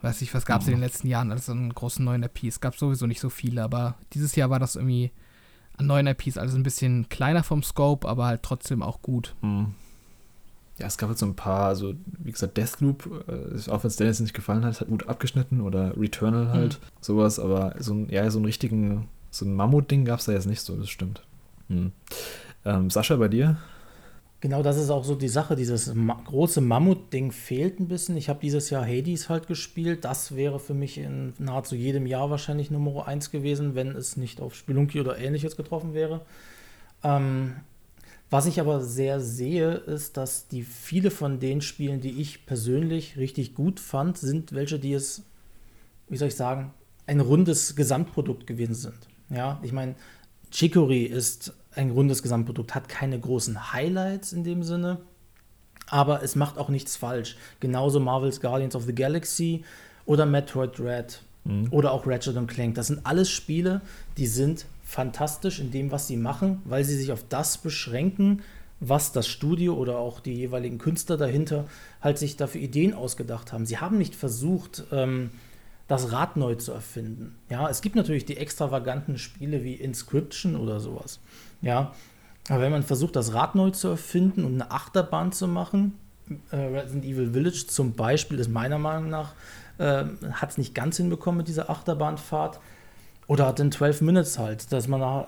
weiß 0.02 0.22
ich, 0.22 0.34
was 0.34 0.46
gab 0.46 0.62
es 0.62 0.68
mhm. 0.68 0.74
in 0.74 0.80
den 0.80 0.84
letzten 0.84 1.08
Jahren 1.08 1.32
alles 1.32 1.50
an 1.50 1.74
großen 1.74 2.04
neuen 2.04 2.24
IPs. 2.24 2.56
Es 2.56 2.60
gab 2.60 2.76
sowieso 2.76 3.08
nicht 3.08 3.20
so 3.20 3.30
viele, 3.30 3.64
aber 3.64 3.96
dieses 4.14 4.36
Jahr 4.36 4.50
war 4.50 4.60
das 4.60 4.76
irgendwie 4.76 5.12
an 5.78 5.88
neuen 5.88 6.08
IPs 6.08 6.38
alles 6.38 6.56
ein 6.56 6.64
bisschen 6.64 7.10
kleiner 7.10 7.44
vom 7.44 7.64
Scope, 7.64 8.08
aber 8.08 8.26
halt 8.26 8.44
trotzdem 8.44 8.82
auch 8.82 9.02
gut. 9.02 9.36
Mhm. 9.42 9.74
Ja, 10.80 10.86
es 10.86 10.98
gab 10.98 11.10
halt 11.10 11.18
so 11.18 11.26
ein 11.26 11.36
paar, 11.36 11.68
also 11.68 11.96
wie 12.20 12.32
gesagt, 12.32 12.58
Deathloop, 12.58 13.26
äh, 13.28 13.72
auch 13.72 13.84
wenn 13.84 13.88
es 13.88 13.96
Dennis 13.96 14.20
nicht 14.20 14.36
gefallen 14.36 14.64
hat, 14.64 14.80
hat 14.80 14.88
gut 14.88 15.08
abgeschnitten 15.08 15.62
oder 15.62 15.98
Returnal 15.98 16.50
halt, 16.50 16.80
mhm. 16.80 16.86
sowas, 17.02 17.40
aber 17.40 17.76
so 17.80 17.94
ein, 17.94 18.10
ja, 18.10 18.30
so 18.30 18.38
einen 18.38 18.46
richtigen, 18.46 19.08
so 19.32 19.46
ein 19.46 19.56
Mammut-Ding 19.56 20.06
gab 20.06 20.20
es 20.20 20.26
da 20.26 20.34
jetzt 20.34 20.46
nicht 20.46 20.62
so, 20.62 20.76
das 20.76 20.90
stimmt. 20.90 21.24
Mhm. 21.68 21.92
Ähm, 22.66 22.90
Sascha, 22.90 23.16
bei 23.16 23.28
dir? 23.28 23.58
Genau, 24.40 24.62
das 24.62 24.78
ist 24.78 24.92
auch 24.92 25.04
so 25.04 25.16
die 25.16 25.30
Sache. 25.30 25.56
Dieses 25.56 25.94
ma 25.96 26.22
große 26.26 26.62
Mammut-Ding 26.62 27.32
fehlt 27.32 27.80
ein 27.80 27.88
bisschen. 27.88 28.18
Ich 28.18 28.30
habe 28.30 28.40
dieses 28.40 28.70
Jahr 28.70 28.86
Hades 28.86 29.30
halt 29.30 29.48
gespielt. 29.48 30.06
Das 30.06 30.36
wäre 30.36 30.60
für 30.60 30.76
mich 30.76 31.00
in 31.00 31.34
nahezu 31.40 31.76
jedem 31.76 32.06
Jahr 32.06 32.30
wahrscheinlich 32.30 32.70
Nummer 32.70 33.08
1 33.08 33.32
gewesen, 33.32 33.74
wenn 33.74 33.90
es 33.96 34.16
nicht 34.16 34.40
auf 34.40 34.54
Spelunky 34.54 35.00
oder 35.00 35.18
ähnliches 35.18 35.56
getroffen 35.56 35.96
wäre. 35.96 36.22
Ähm, 37.04 37.56
was 38.30 38.46
ich 38.46 38.60
aber 38.60 38.82
sehr 38.82 39.22
sehe, 39.22 39.72
ist, 39.72 40.18
dass 40.18 40.48
die 40.48 40.64
viele 40.64 41.12
von 41.12 41.40
den 41.40 41.62
Spielen, 41.62 42.02
die 42.02 42.22
ich 42.22 42.46
persönlich 42.46 43.18
richtig 43.18 43.56
gut 43.56 43.80
fand, 43.80 44.18
sind 44.18 44.54
welche, 44.54 44.78
die 44.78 44.94
es, 44.94 45.24
wie 46.10 46.18
soll 46.18 46.28
ich 46.28 46.36
sagen, 46.36 46.74
ein 47.08 47.22
rundes 47.22 47.76
Gesamtprodukt 47.76 48.46
gewesen 48.46 48.76
sind. 48.76 49.08
Ja, 49.30 49.60
ich 49.64 49.72
meine, 49.72 49.96
Chicory 50.52 51.04
ist 51.04 51.54
ein 51.76 51.92
rundes 51.92 52.24
Gesamtprodukt, 52.24 52.76
hat 52.76 52.90
keine 52.90 53.20
großen 53.20 53.74
Highlights 53.74 54.34
in 54.34 54.44
dem 54.44 54.64
Sinne, 54.64 55.00
aber 55.88 56.24
es 56.24 56.36
macht 56.36 56.58
auch 56.58 56.70
nichts 56.70 56.98
falsch. 56.98 57.38
Genauso 57.60 58.00
Marvel's 58.00 58.42
Guardians 58.42 58.76
of 58.76 58.86
the 58.86 58.96
Galaxy 58.96 59.64
oder 60.06 60.26
Metroid 60.26 60.78
Dread 60.78 61.22
mhm. 61.44 61.68
oder 61.72 61.92
auch 61.92 62.08
Ratchet 62.08 62.36
Clank. 62.48 62.76
Das 62.76 62.88
sind 62.88 63.06
alles 63.06 63.30
Spiele, 63.30 63.82
die 64.18 64.28
sind 64.28 64.66
fantastisch 64.84 65.60
in 65.60 65.72
dem, 65.72 65.92
was 65.92 66.08
sie 66.08 66.18
machen, 66.18 66.62
weil 66.66 66.84
sie 66.84 66.96
sich 66.96 67.12
auf 67.12 67.24
das 67.28 67.58
beschränken, 67.58 68.42
was 68.80 69.12
das 69.12 69.28
Studio 69.28 69.74
oder 69.74 69.98
auch 69.98 70.20
die 70.20 70.34
jeweiligen 70.34 70.78
Künstler 70.78 71.18
dahinter 71.18 71.66
halt 72.02 72.18
sich 72.18 72.38
dafür 72.38 72.62
Ideen 72.62 72.94
ausgedacht 72.94 73.52
haben. 73.52 73.66
Sie 73.66 73.80
haben 73.80 73.98
nicht 73.98 74.16
versucht, 74.16 74.84
ähm, 74.92 75.32
das 75.88 76.12
Rad 76.12 76.36
neu 76.36 76.56
zu 76.56 76.72
erfinden. 76.72 77.38
Ja, 77.50 77.70
es 77.70 77.82
gibt 77.82 77.96
natürlich 77.96 78.26
die 78.26 78.38
extravaganten 78.38 79.18
Spiele 79.18 79.64
wie 79.64 79.74
Inscription 79.74 80.56
oder 80.56 80.80
sowas. 80.80 81.20
Ja, 81.62 81.94
aber 82.50 82.62
wenn 82.62 82.72
man 82.72 82.84
versucht, 82.84 83.16
das 83.16 83.34
Rad 83.34 83.56
neu 83.56 83.72
zu 83.72 83.90
erfinden 83.90 84.46
und 84.46 84.54
eine 84.54 84.72
Achterbahn 84.72 85.32
zu 85.32 85.48
machen, 85.48 85.98
äh, 86.52 86.58
Resident 86.58 87.06
Evil 87.06 87.32
Village 87.32 87.66
zum 87.68 87.94
Beispiel 87.94 88.40
ist 88.40 88.50
meiner 88.50 88.78
Meinung 88.78 89.10
nach, 89.10 89.34
äh, 89.78 90.06
hat 90.32 90.52
es 90.52 90.58
nicht 90.58 90.76
ganz 90.76 90.98
hinbekommen 90.98 91.38
mit 91.38 91.48
dieser 91.48 91.70
Achterbahnfahrt. 91.70 92.60
Oder 93.28 93.48
hat 93.48 93.60
den 93.60 93.72
12 93.72 94.02
Minutes 94.02 94.40
halt, 94.40 94.72
dass 94.72 94.88
man 94.88 95.26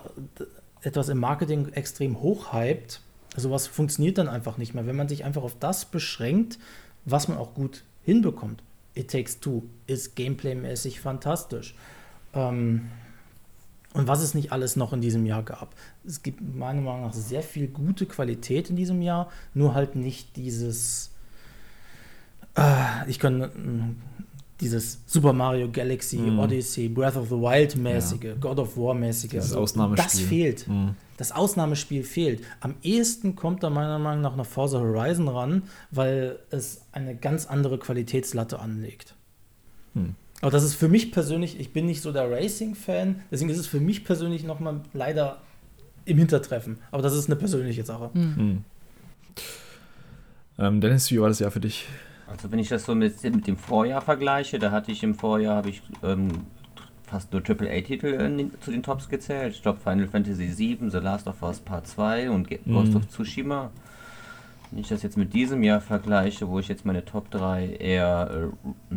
etwas 0.82 1.10
im 1.10 1.18
Marketing 1.18 1.68
extrem 1.72 2.20
hochhypt. 2.20 3.02
Sowas 3.36 3.66
funktioniert 3.66 4.18
dann 4.18 4.28
einfach 4.28 4.56
nicht 4.56 4.74
mehr, 4.74 4.86
wenn 4.86 4.96
man 4.96 5.08
sich 5.08 5.24
einfach 5.24 5.42
auf 5.42 5.56
das 5.58 5.84
beschränkt, 5.84 6.58
was 7.04 7.28
man 7.28 7.36
auch 7.36 7.54
gut 7.54 7.84
hinbekommt. 8.02 8.62
It 8.94 9.10
Takes 9.10 9.40
Two 9.40 9.62
ist 9.86 10.16
gameplaymäßig 10.16 11.00
fantastisch. 11.00 11.74
Ähm, 12.34 12.90
und 13.92 14.06
was 14.06 14.22
es 14.22 14.34
nicht 14.34 14.52
alles 14.52 14.76
noch 14.76 14.92
in 14.92 15.00
diesem 15.00 15.26
Jahr 15.26 15.42
gab. 15.42 15.74
Es 16.06 16.22
gibt 16.22 16.40
meiner 16.40 16.80
Meinung 16.80 17.02
nach 17.02 17.12
sehr 17.12 17.42
viel 17.42 17.66
gute 17.66 18.06
Qualität 18.06 18.70
in 18.70 18.76
diesem 18.76 19.02
Jahr, 19.02 19.30
nur 19.52 19.74
halt 19.74 19.96
nicht 19.96 20.36
dieses. 20.36 21.10
Äh, 22.56 23.08
ich 23.08 23.18
kann 23.18 23.96
dieses 24.60 25.00
Super 25.06 25.32
Mario 25.32 25.70
Galaxy, 25.70 26.18
mm. 26.18 26.38
Odyssey, 26.38 26.88
Breath 26.88 27.16
of 27.16 27.28
the 27.28 27.34
Wild 27.34 27.76
mäßige, 27.76 28.22
ja. 28.22 28.34
God 28.34 28.58
of 28.58 28.76
War 28.76 28.94
mäßige. 28.94 29.32
Das 29.32 29.52
Ausnahmespiel. 29.52 30.04
Das 30.04 30.20
fehlt. 30.20 30.68
Mm. 30.68 30.90
Das 31.20 31.32
Ausnahmespiel 31.32 32.02
fehlt. 32.02 32.42
Am 32.60 32.76
ehesten 32.82 33.36
kommt 33.36 33.62
da 33.62 33.68
meiner 33.68 33.98
Meinung 33.98 34.22
nach 34.22 34.36
noch 34.36 34.46
Forza 34.46 34.78
Horizon 34.78 35.28
ran, 35.28 35.64
weil 35.90 36.38
es 36.48 36.80
eine 36.92 37.14
ganz 37.14 37.44
andere 37.44 37.76
Qualitätslatte 37.78 38.58
anlegt. 38.58 39.14
Hm. 39.92 40.14
Aber 40.40 40.50
das 40.50 40.64
ist 40.64 40.76
für 40.76 40.88
mich 40.88 41.12
persönlich, 41.12 41.60
ich 41.60 41.74
bin 41.74 41.84
nicht 41.84 42.00
so 42.00 42.10
der 42.10 42.30
Racing-Fan, 42.30 43.20
deswegen 43.30 43.50
ist 43.50 43.58
es 43.58 43.66
für 43.66 43.80
mich 43.80 44.02
persönlich 44.06 44.44
nochmal 44.44 44.80
leider 44.94 45.42
im 46.06 46.16
Hintertreffen. 46.16 46.78
Aber 46.90 47.02
das 47.02 47.14
ist 47.14 47.26
eine 47.26 47.36
persönliche 47.36 47.84
Sache. 47.84 48.08
Hm. 48.14 48.36
Hm. 48.36 48.64
Ähm, 50.58 50.80
Dennis, 50.80 51.10
wie 51.10 51.20
war 51.20 51.28
das 51.28 51.38
Jahr 51.38 51.50
für 51.50 51.60
dich? 51.60 51.86
Also 52.28 52.50
wenn 52.50 52.58
ich 52.58 52.70
das 52.70 52.86
so 52.86 52.94
mit, 52.94 53.22
mit 53.22 53.46
dem 53.46 53.58
Vorjahr 53.58 54.00
vergleiche, 54.00 54.58
da 54.58 54.70
hatte 54.70 54.90
ich 54.90 55.02
im 55.02 55.14
Vorjahr 55.14 55.56
habe 55.56 55.68
ich 55.68 55.82
ähm, 56.02 56.46
fast 57.10 57.32
nur 57.32 57.42
AAA-Titel 57.42 58.06
äh, 58.06 58.60
zu 58.60 58.70
den 58.70 58.82
Tops 58.82 59.08
gezählt. 59.08 59.54
Ich 59.54 59.62
glaube 59.62 59.80
Final 59.80 60.06
Fantasy 60.06 60.56
VII, 60.56 60.90
The 60.90 60.98
Last 60.98 61.26
of 61.26 61.42
Us 61.42 61.58
Part 61.58 61.86
2 61.86 62.30
und 62.30 62.50
mhm. 62.50 62.72
Ghost 62.72 62.94
of 62.94 63.08
Tsushima. 63.08 63.70
Wenn 64.70 64.80
ich 64.80 64.88
das 64.88 65.02
jetzt 65.02 65.16
mit 65.16 65.34
diesem 65.34 65.62
Jahr 65.64 65.80
vergleiche, 65.80 66.48
wo 66.48 66.60
ich 66.60 66.68
jetzt 66.68 66.86
meine 66.86 67.04
Top 67.04 67.30
3 67.30 67.76
eher, 67.80 68.50
äh, 68.92 68.96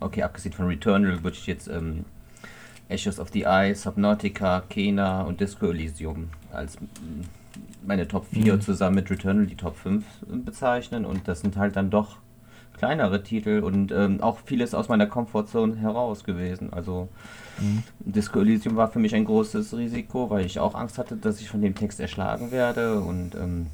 okay, 0.00 0.22
abgesehen 0.24 0.52
von 0.52 0.66
Returnal, 0.66 1.22
würde 1.22 1.36
ich 1.36 1.46
jetzt 1.46 1.68
ähm, 1.68 2.04
Ashes 2.88 3.20
of 3.20 3.28
the 3.32 3.42
Eye, 3.42 3.74
Subnautica, 3.74 4.64
Kena 4.68 5.22
und 5.22 5.40
Disco 5.40 5.66
Elysium 5.66 6.30
als 6.52 6.76
meine 7.86 8.08
Top 8.08 8.26
4 8.32 8.54
mhm. 8.54 8.60
zusammen 8.60 8.96
mit 8.96 9.10
Returnal 9.10 9.46
die 9.46 9.56
Top 9.56 9.76
5 9.76 10.04
bezeichnen 10.44 11.04
und 11.04 11.28
das 11.28 11.40
sind 11.40 11.56
halt 11.56 11.76
dann 11.76 11.90
doch 11.90 12.16
kleinere 12.76 13.22
Titel 13.22 13.60
und 13.60 13.92
ähm, 13.92 14.20
auch 14.20 14.38
vieles 14.44 14.74
aus 14.74 14.88
meiner 14.88 15.06
Komfortzone 15.06 15.76
heraus 15.76 16.24
gewesen. 16.24 16.72
Also 16.72 17.08
mhm. 17.60 17.82
Disco 18.00 18.40
Elysium 18.40 18.76
war 18.76 18.88
für 18.88 18.98
mich 18.98 19.14
ein 19.14 19.24
großes 19.24 19.76
Risiko, 19.76 20.30
weil 20.30 20.46
ich 20.46 20.58
auch 20.58 20.74
Angst 20.74 20.98
hatte, 20.98 21.16
dass 21.16 21.40
ich 21.40 21.48
von 21.48 21.62
dem 21.62 21.74
Text 21.74 22.00
erschlagen 22.00 22.50
werde 22.50 23.00
und 23.00 23.34
ähm, 23.34 23.66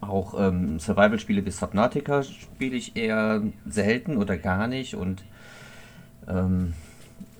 auch 0.00 0.34
ähm, 0.38 0.78
Survival-Spiele 0.78 1.44
wie 1.44 1.50
Subnautica 1.50 2.22
spiele 2.22 2.76
ich 2.76 2.96
eher 2.96 3.42
selten 3.66 4.16
oder 4.16 4.36
gar 4.36 4.68
nicht 4.68 4.94
und 4.94 5.24
ähm, 6.28 6.74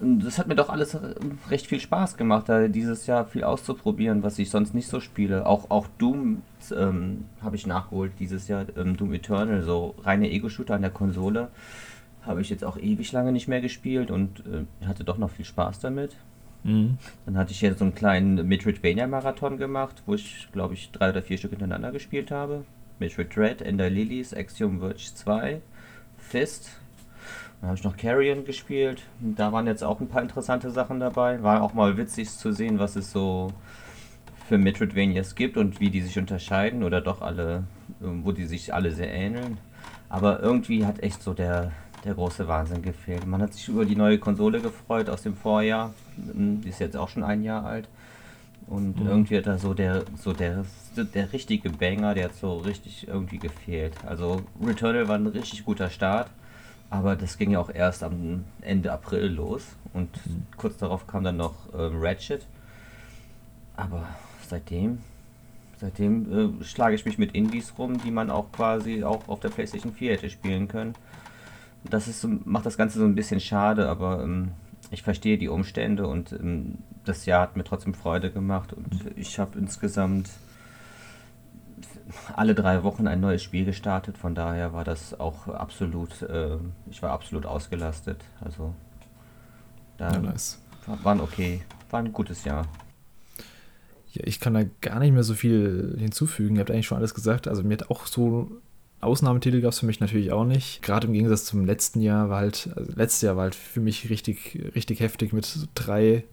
das 0.01 0.39
hat 0.39 0.47
mir 0.47 0.55
doch 0.55 0.69
alles 0.69 0.97
recht 1.51 1.67
viel 1.67 1.81
Spaß 1.81 2.17
gemacht, 2.17 2.49
da 2.49 2.69
dieses 2.69 3.07
Jahr 3.07 3.27
viel 3.27 3.45
auszuprobieren, 3.45 4.23
was 4.23 4.39
ich 4.39 4.51
sonst 4.51 4.75
nicht 4.75 4.89
so 4.89 5.01
spiele. 5.01 5.47
Auch, 5.47 5.71
auch 5.71 5.87
Doom 5.99 6.43
ähm, 6.77 7.25
habe 7.43 7.57
ich 7.57 7.67
nachgeholt 7.67 8.13
dieses 8.19 8.49
Jahr, 8.49 8.67
ähm, 8.77 8.97
Doom 8.97 9.13
Eternal, 9.13 9.63
so 9.63 9.95
reine 10.03 10.31
Ego-Shooter 10.31 10.75
an 10.75 10.83
der 10.83 10.91
Konsole. 10.91 11.49
Habe 12.23 12.41
ich 12.41 12.51
jetzt 12.51 12.65
auch 12.65 12.77
ewig 12.77 13.13
lange 13.13 13.33
nicht 13.33 13.49
mehr 13.49 13.61
gespielt 13.61 14.11
und 14.11 14.41
äh, 14.41 14.87
hatte 14.87 15.05
doch 15.05 15.19
noch 15.19 15.31
viel 15.31 15.45
Spaß 15.45 15.81
damit. 15.81 16.17
Mhm. 16.65 16.99
Dann 17.25 17.39
hatte 17.39 17.53
ich 17.53 17.61
jetzt 17.61 17.79
so 17.79 17.85
einen 17.85 17.95
kleinen 17.95 18.47
Metroidvania-Marathon 18.47 19.57
gemacht, 19.57 20.03
wo 20.07 20.15
ich, 20.15 20.49
glaube 20.53 20.75
ich, 20.75 20.91
drei 20.91 21.11
oder 21.11 21.23
vier 21.23 21.39
Stück 21.39 21.51
hintereinander 21.51 21.93
gespielt 21.93 22.31
habe. 22.31 22.65
Metroid 22.99 23.35
Dread, 23.35 23.63
Ender 23.63 23.89
Lilies, 23.89 24.35
Axiom 24.35 24.81
Verge 24.81 25.15
2, 25.15 25.61
Fist, 26.17 26.81
dann 27.61 27.69
habe 27.71 27.79
ich 27.79 27.85
noch 27.85 27.97
Carrion 27.97 28.45
gespielt. 28.45 29.03
Da 29.21 29.53
waren 29.53 29.67
jetzt 29.67 29.83
auch 29.83 30.01
ein 30.01 30.09
paar 30.09 30.23
interessante 30.23 30.71
Sachen 30.71 31.01
dabei. 31.01 31.43
War 31.43 31.63
auch 31.63 31.75
mal 31.75 31.97
witzig 31.97 32.31
zu 32.31 32.53
sehen, 32.53 32.79
was 32.79 32.95
es 32.95 33.11
so 33.11 33.53
für 34.49 34.59
Metroidvanias 34.59 35.35
gibt 35.35 35.57
und 35.57 35.81
wie 35.81 35.91
die 35.91 36.01
sich 36.01 36.19
unterscheiden 36.19 36.85
oder 36.85 37.01
doch 37.01 37.21
alle, 37.21 37.65
wo 38.01 38.33
die 38.33 38.47
sich 38.47 38.73
alle 38.73 38.93
sehr 38.93 39.13
ähneln. 39.13 39.59
Aber 40.09 40.41
irgendwie 40.41 40.87
hat 40.87 41.03
echt 41.03 41.23
so 41.23 41.35
der, 41.35 41.73
der 42.05 42.15
große 42.15 42.47
Wahnsinn 42.49 42.83
gefehlt. 42.83 43.27
Man 43.27 43.43
hat 43.43 43.55
sich 43.55 43.69
über 43.69 43.85
die 43.85 43.97
neue 43.97 44.19
Konsole 44.19 44.61
gefreut 44.61 45.09
aus 45.09 45.23
dem 45.23 45.37
Vorjahr. 45.37 45.95
Hm, 46.17 46.61
die 46.63 46.69
ist 46.69 46.81
jetzt 46.81 46.97
auch 46.97 47.09
schon 47.09 47.25
ein 47.25 47.43
Jahr 47.43 47.65
alt. 47.65 47.89
Und 48.69 49.01
mhm. 49.01 49.07
irgendwie 49.07 49.39
hat 49.39 49.47
da 49.47 49.59
so 49.59 49.73
der, 49.73 50.05
so 50.17 50.33
der, 50.33 50.65
der 50.97 51.33
richtige 51.33 51.71
Banger, 51.71 52.15
der 52.15 52.25
hat 52.25 52.35
so 52.35 52.59
richtig 52.59 53.09
irgendwie 53.09 53.39
gefehlt. 53.39 53.95
Also 54.07 54.43
Returnal 54.63 55.09
war 55.09 55.17
ein 55.17 55.27
richtig 55.27 55.65
guter 55.65 55.89
Start, 55.89 56.29
aber 56.91 57.17
das 57.17 57.39
ging 57.39 57.53
ja 57.53 57.61
auch 57.61 57.71
erst 57.71 58.03
am 58.03 58.45
Ende 58.61 58.93
April 58.93 59.27
los. 59.27 59.65
Und 59.95 60.11
mhm. 60.27 60.43
kurz 60.57 60.77
darauf 60.77 61.07
kam 61.07 61.25
dann 61.25 61.39
noch 61.39 61.55
ähm, 61.73 61.99
Ratchet. 62.01 62.47
Aber 63.77 64.07
seitdem, 64.47 64.99
seitdem 65.81 66.61
äh, 66.61 66.65
schlage 66.65 66.95
ich 66.95 67.07
mich 67.07 67.17
mit 67.17 67.33
Indies 67.35 67.73
rum, 67.79 67.99
die 68.03 68.11
man 68.11 68.29
auch 68.29 68.53
quasi 68.53 69.03
auch 69.03 69.29
auf 69.29 69.41
der 69.41 69.49
PlayStation 69.49 69.95
4 69.95 70.13
hätte 70.13 70.29
spielen 70.29 70.69
können. 70.69 70.95
Das 71.91 72.09
ist, 72.09 72.27
macht 72.45 72.67
das 72.67 72.77
Ganze 72.77 72.99
so 72.99 73.05
ein 73.05 73.15
bisschen 73.15 73.41
schade, 73.41 73.89
aber 73.89 74.23
ähm, 74.23 74.53
ich 74.91 75.03
verstehe 75.03 75.39
die 75.39 75.49
Umstände 75.49 76.07
und 76.07 76.33
ähm, 76.33 76.79
das 77.05 77.27
Jahr 77.27 77.43
hat 77.43 77.57
mir 77.57 77.65
trotzdem 77.65 77.95
Freude 77.95 78.31
gemacht 78.31 78.73
und 78.73 78.87
ich 79.17 79.39
habe 79.39 79.59
insgesamt 79.59 80.31
alle 82.35 82.55
drei 82.55 82.83
Wochen 82.83 83.07
ein 83.07 83.21
neues 83.21 83.43
Spiel 83.43 83.65
gestartet. 83.65 84.19
Von 84.19 84.35
daher 84.35 84.73
war 84.73 84.85
das 84.85 85.19
auch 85.19 85.49
absolut, 85.49 86.23
äh, 86.23 86.57
ich 86.91 87.03
war 87.03 87.11
absolut 87.11 87.47
ausgelastet. 87.47 88.25
Also 88.41 88.75
da 89.97 90.13
ja, 90.13 90.19
nice. 90.19 90.61
waren 91.03 91.21
okay, 91.21 91.63
war 91.91 92.01
ein 92.01 92.13
gutes 92.13 92.45
Jahr. 92.45 92.67
Ja, 94.13 94.23
ich 94.25 94.41
kann 94.41 94.55
da 94.55 94.63
gar 94.81 95.01
nicht 95.01 95.13
mehr 95.13 95.23
so 95.23 95.35
viel 95.35 95.97
hinzufügen. 95.99 96.57
Ihr 96.57 96.61
habt 96.61 96.71
eigentlich 96.71 96.87
schon 96.87 96.99
alles 96.99 97.15
gesagt. 97.15 97.47
Also 97.47 97.63
mir 97.63 97.75
hat 97.75 97.91
auch 97.91 98.07
so 98.07 98.51
Ausnahmetitel 99.01 99.61
gab 99.61 99.73
es 99.73 99.79
für 99.79 99.87
mich 99.87 100.01
natürlich 100.01 100.33
auch 100.33 100.45
nicht. 100.45 100.83
Gerade 100.83 101.07
im 101.07 101.13
Gegensatz 101.13 101.45
zum 101.45 101.65
letzten 101.65 102.01
Jahr 102.01 102.29
war 102.31 102.39
halt, 102.39 102.71
also 102.75 102.93
letztes 102.97 103.23
Jahr 103.23 103.37
war 103.37 103.45
halt 103.45 103.55
für 103.55 103.81
mich 103.81 104.11
richtig, 104.11 104.59
richtig 104.75 105.01
heftig 105.01 105.33
mit 105.33 105.69
drei, 105.75 106.25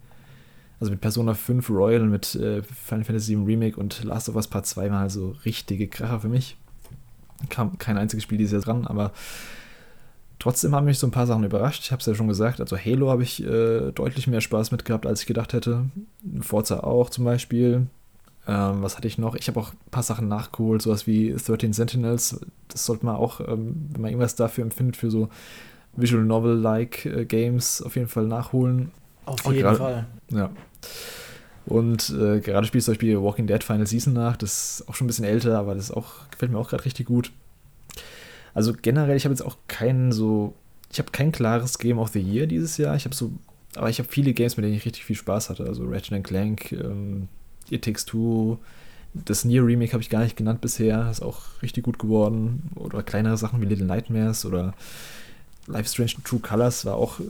also 0.80 0.90
mit 0.90 1.00
Persona 1.00 1.34
5 1.34 1.70
Royal, 1.70 2.04
mit 2.04 2.34
äh, 2.34 2.62
Final 2.62 3.04
Fantasy 3.04 3.36
VII 3.36 3.44
Remake 3.44 3.78
und 3.78 4.02
Last 4.02 4.28
of 4.28 4.34
Us 4.34 4.48
Part 4.48 4.66
2 4.66 4.90
waren 4.90 4.98
halt 4.98 5.12
so 5.12 5.36
richtige 5.44 5.86
Kracher 5.86 6.20
für 6.20 6.28
mich. 6.28 6.56
Kam 7.50 7.78
kein 7.78 7.98
einziges 7.98 8.24
Spiel 8.24 8.38
dieses 8.38 8.52
Jahr 8.52 8.62
dran, 8.62 8.86
aber 8.86 9.12
trotzdem 10.40 10.74
haben 10.74 10.86
mich 10.86 10.98
so 10.98 11.06
ein 11.06 11.12
paar 11.12 11.26
Sachen 11.28 11.44
überrascht. 11.44 11.84
Ich 11.84 11.92
habe 11.92 12.00
es 12.00 12.06
ja 12.06 12.16
schon 12.16 12.28
gesagt, 12.28 12.60
also 12.60 12.76
Halo 12.76 13.10
habe 13.10 13.22
ich 13.22 13.44
äh, 13.44 13.92
deutlich 13.92 14.26
mehr 14.26 14.40
Spaß 14.40 14.72
mit 14.72 14.84
gehabt, 14.84 15.06
als 15.06 15.20
ich 15.20 15.26
gedacht 15.26 15.52
hätte. 15.52 15.84
Forza 16.40 16.80
auch 16.80 17.10
zum 17.10 17.24
Beispiel. 17.24 17.86
Ähm, 18.46 18.82
was 18.82 18.96
hatte 18.96 19.08
ich 19.08 19.18
noch? 19.18 19.34
Ich 19.34 19.48
habe 19.48 19.58
auch 19.58 19.72
ein 19.72 19.90
paar 19.90 20.02
Sachen 20.02 20.28
nachgeholt, 20.28 20.82
sowas 20.82 21.06
wie 21.06 21.32
13 21.34 21.72
Sentinels. 21.72 22.40
Das 22.68 22.86
sollte 22.86 23.04
man 23.04 23.16
auch, 23.16 23.40
ähm, 23.40 23.88
wenn 23.92 24.02
man 24.02 24.10
irgendwas 24.10 24.36
dafür 24.36 24.62
empfindet, 24.62 24.96
für 24.96 25.10
so 25.10 25.28
Visual 25.96 26.24
Novel-like 26.24 27.06
äh, 27.06 27.24
Games 27.24 27.82
auf 27.82 27.96
jeden 27.96 28.08
Fall 28.08 28.26
nachholen. 28.26 28.92
Auf 29.24 29.44
jeden 29.46 29.62
grad, 29.62 29.78
Fall. 29.78 30.06
Ja. 30.30 30.50
Und 31.66 32.10
äh, 32.10 32.40
gerade 32.40 32.66
spielst 32.66 32.86
du 32.86 32.92
zum 32.92 32.94
Beispiel 32.94 33.20
Walking 33.20 33.48
Dead 33.48 33.62
Final 33.62 33.86
Season 33.86 34.12
nach. 34.12 34.36
Das 34.36 34.80
ist 34.80 34.88
auch 34.88 34.94
schon 34.94 35.06
ein 35.06 35.08
bisschen 35.08 35.24
älter, 35.24 35.58
aber 35.58 35.74
das 35.74 35.90
auch, 35.90 36.30
gefällt 36.30 36.52
mir 36.52 36.58
auch 36.58 36.70
gerade 36.70 36.84
richtig 36.84 37.06
gut. 37.06 37.32
Also 38.54 38.72
generell, 38.80 39.16
ich 39.16 39.24
habe 39.24 39.34
jetzt 39.34 39.44
auch 39.44 39.56
kein 39.66 40.12
so, 40.12 40.54
ich 40.92 40.98
habe 41.00 41.10
kein 41.10 41.32
klares 41.32 41.78
Game 41.78 41.98
of 41.98 42.10
the 42.10 42.20
Year 42.20 42.46
dieses 42.46 42.76
Jahr. 42.76 42.94
Ich 42.94 43.04
habe 43.04 43.14
so, 43.14 43.32
aber 43.74 43.90
ich 43.90 43.98
habe 43.98 44.08
viele 44.08 44.32
Games, 44.32 44.56
mit 44.56 44.64
denen 44.64 44.76
ich 44.76 44.86
richtig 44.86 45.04
viel 45.04 45.16
Spaß 45.16 45.50
hatte. 45.50 45.64
Also 45.64 45.84
Ratchet 45.84 46.22
Clank, 46.22 46.70
ähm, 46.70 47.28
It 47.70 47.84
Takes 47.84 48.04
Two, 48.04 48.58
das 49.24 49.44
Nier 49.44 49.64
Remake 49.64 49.92
habe 49.92 50.02
ich 50.02 50.10
gar 50.10 50.22
nicht 50.22 50.36
genannt 50.36 50.60
bisher, 50.60 51.10
ist 51.10 51.22
auch 51.22 51.62
richtig 51.62 51.84
gut 51.84 51.98
geworden. 51.98 52.70
Oder 52.74 53.02
kleinere 53.02 53.36
Sachen 53.36 53.60
wie 53.60 53.66
Little 53.66 53.86
Nightmares 53.86 54.44
oder 54.44 54.74
Life 55.66 55.88
Strange 55.88 56.22
True 56.24 56.40
Colors 56.40 56.84
war 56.84 56.96
auch 56.96 57.20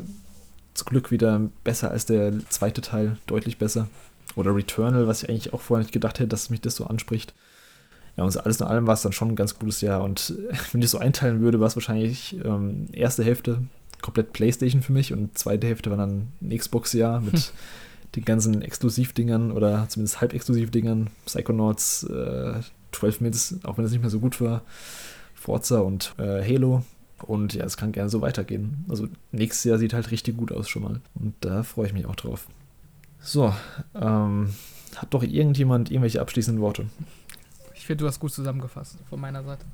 zum 0.74 0.86
Glück 0.86 1.10
wieder 1.10 1.40
besser 1.64 1.90
als 1.90 2.06
der 2.06 2.32
zweite 2.48 2.80
Teil, 2.80 3.16
deutlich 3.26 3.58
besser. 3.58 3.88
Oder 4.34 4.54
Returnal, 4.54 5.06
was 5.06 5.22
ich 5.22 5.28
eigentlich 5.28 5.52
auch 5.54 5.60
vorher 5.60 5.82
nicht 5.82 5.92
gedacht 5.92 6.18
hätte, 6.18 6.28
dass 6.28 6.50
mich 6.50 6.60
das 6.60 6.76
so 6.76 6.84
anspricht. 6.84 7.34
Ja, 8.16 8.24
und 8.24 8.36
alles 8.44 8.60
in 8.60 8.66
allem 8.66 8.86
war 8.86 8.94
es 8.94 9.02
dann 9.02 9.12
schon 9.12 9.28
ein 9.28 9.36
ganz 9.36 9.58
gutes 9.58 9.80
Jahr. 9.80 10.02
Und 10.02 10.34
wenn 10.72 10.82
ich 10.82 10.90
so 10.90 10.98
einteilen 10.98 11.40
würde, 11.40 11.60
war 11.60 11.68
es 11.68 11.76
wahrscheinlich 11.76 12.36
ähm, 12.44 12.88
erste 12.92 13.24
Hälfte 13.24 13.62
komplett 14.02 14.32
Playstation 14.32 14.82
für 14.82 14.92
mich 14.92 15.12
und 15.12 15.36
zweite 15.38 15.66
Hälfte 15.66 15.90
war 15.90 15.96
dann 15.96 16.28
ein 16.42 16.56
Xbox-Jahr 16.56 17.20
mit 17.20 17.52
den 18.14 18.24
ganzen 18.24 18.62
Exklusivdingern 18.62 19.50
oder 19.52 19.88
zumindest 19.88 20.20
halb-Exklusiv-Dingern, 20.20 21.10
Psychonauts, 21.26 22.04
äh, 22.04 22.60
12 22.92 23.20
Minutes, 23.20 23.58
auch 23.64 23.76
wenn 23.78 23.84
es 23.84 23.90
nicht 23.90 24.00
mehr 24.00 24.10
so 24.10 24.20
gut 24.20 24.40
war, 24.40 24.62
Forza 25.34 25.80
und 25.80 26.14
äh, 26.18 26.42
Halo. 26.42 26.84
Und 27.22 27.54
ja, 27.54 27.64
es 27.64 27.76
kann 27.76 27.92
gerne 27.92 28.10
so 28.10 28.20
weitergehen. 28.20 28.84
Also 28.88 29.08
nächstes 29.32 29.64
Jahr 29.64 29.78
sieht 29.78 29.94
halt 29.94 30.10
richtig 30.10 30.36
gut 30.36 30.52
aus 30.52 30.68
schon 30.68 30.82
mal. 30.82 31.00
Und 31.14 31.34
da 31.40 31.62
freue 31.62 31.86
ich 31.86 31.94
mich 31.94 32.06
auch 32.06 32.16
drauf. 32.16 32.46
So, 33.18 33.54
ähm, 33.94 34.54
hat 34.96 35.14
doch 35.14 35.22
irgendjemand 35.22 35.90
irgendwelche 35.90 36.20
abschließenden 36.20 36.62
Worte? 36.62 36.86
Ich 37.74 37.86
finde, 37.86 38.02
du 38.02 38.08
hast 38.08 38.20
gut 38.20 38.32
zusammengefasst 38.32 38.98
von 39.08 39.20
meiner 39.20 39.42
Seite. 39.42 39.64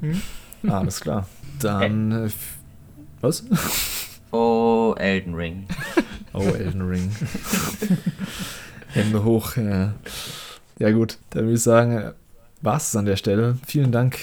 Hm? 0.00 0.20
Alles 0.70 1.00
klar. 1.00 1.28
Dann. 1.60 2.12
Äh, 2.12 2.30
was? 3.20 3.44
Oh, 4.32 4.94
Elden 4.98 5.34
Ring. 5.34 5.66
Oh, 6.32 6.42
Elden 6.42 6.82
Ring. 6.82 7.10
Hände 8.88 9.24
hoch, 9.24 9.56
ja. 9.56 9.94
Ja, 10.78 10.90
gut, 10.90 11.16
dann 11.30 11.44
würde 11.44 11.54
ich 11.54 11.62
sagen, 11.62 12.12
war 12.60 12.76
es 12.76 12.94
an 12.94 13.06
der 13.06 13.16
Stelle. 13.16 13.56
Vielen 13.66 13.90
Dank, 13.90 14.18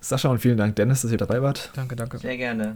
Sascha, 0.00 0.30
und 0.30 0.38
vielen 0.38 0.56
Dank, 0.56 0.76
Dennis, 0.76 1.02
dass 1.02 1.12
ihr 1.12 1.18
dabei 1.18 1.42
wart. 1.42 1.70
Danke, 1.74 1.94
danke. 1.94 2.16
Sehr 2.16 2.38
gerne. 2.38 2.74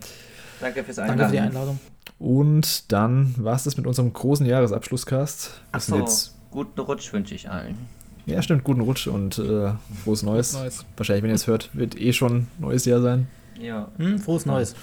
Danke 0.61 0.85
fürs 0.85 0.99
Einladen. 0.99 1.19
Danke 1.19 1.31
für 1.31 1.41
die 1.41 1.47
Einladung. 1.49 1.81
Und 2.19 2.93
dann 2.93 3.35
war 3.39 3.57
es 3.57 3.65
das 3.65 3.79
mit 3.79 3.87
unserem 3.87 4.13
großen 4.13 4.45
Jahresabschlusscast. 4.45 5.63
Achso, 5.73 5.97
jetzt... 5.97 6.35
guten 6.51 6.79
Rutsch 6.81 7.13
wünsche 7.15 7.35
ich 7.35 7.49
allen. 7.49 7.79
Ja, 8.27 8.43
stimmt, 8.43 8.63
guten 8.63 8.83
Rutsch 8.83 9.07
und 9.07 9.39
äh, 9.39 9.73
frohes 10.05 10.23
Neues. 10.23 10.53
Neues. 10.53 10.85
Wahrscheinlich, 10.97 11.23
wenn 11.23 11.31
ihr 11.31 11.37
es 11.37 11.47
hört, 11.47 11.71
wird 11.73 11.99
eh 11.99 12.13
schon 12.13 12.47
neues 12.59 12.85
Jahr 12.85 13.01
sein. 13.01 13.27
Ja. 13.59 13.89
Hm, 13.97 14.19
frohes 14.19 14.47
Neues. 14.47 14.75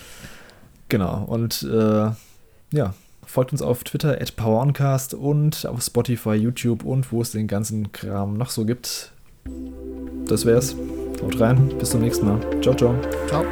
Genau, 0.90 1.24
und 1.26 1.64
äh, 1.64 2.12
ja, 2.72 2.94
folgt 3.26 3.52
uns 3.52 3.62
auf 3.62 3.84
Twitter 3.84 4.20
at 4.20 4.36
PowerOncast 4.36 5.14
und 5.14 5.66
auf 5.68 5.82
Spotify, 5.84 6.34
YouTube 6.34 6.84
und 6.84 7.12
wo 7.12 7.22
es 7.22 7.32
den 7.32 7.48
ganzen 7.48 7.92
Kram 7.92 8.38
noch 8.38 8.50
so 8.50 8.66
gibt. 8.66 9.12
Das 10.26 10.46
wär's. 10.46 10.76
Haut 11.22 11.40
rein, 11.40 11.70
bis 11.80 11.92
zum 11.92 12.02
nächsten 12.02 12.26
Mal. 12.26 12.40
Ciao, 12.62 12.76
ciao. 12.76 12.96
Ciao. 13.28 13.46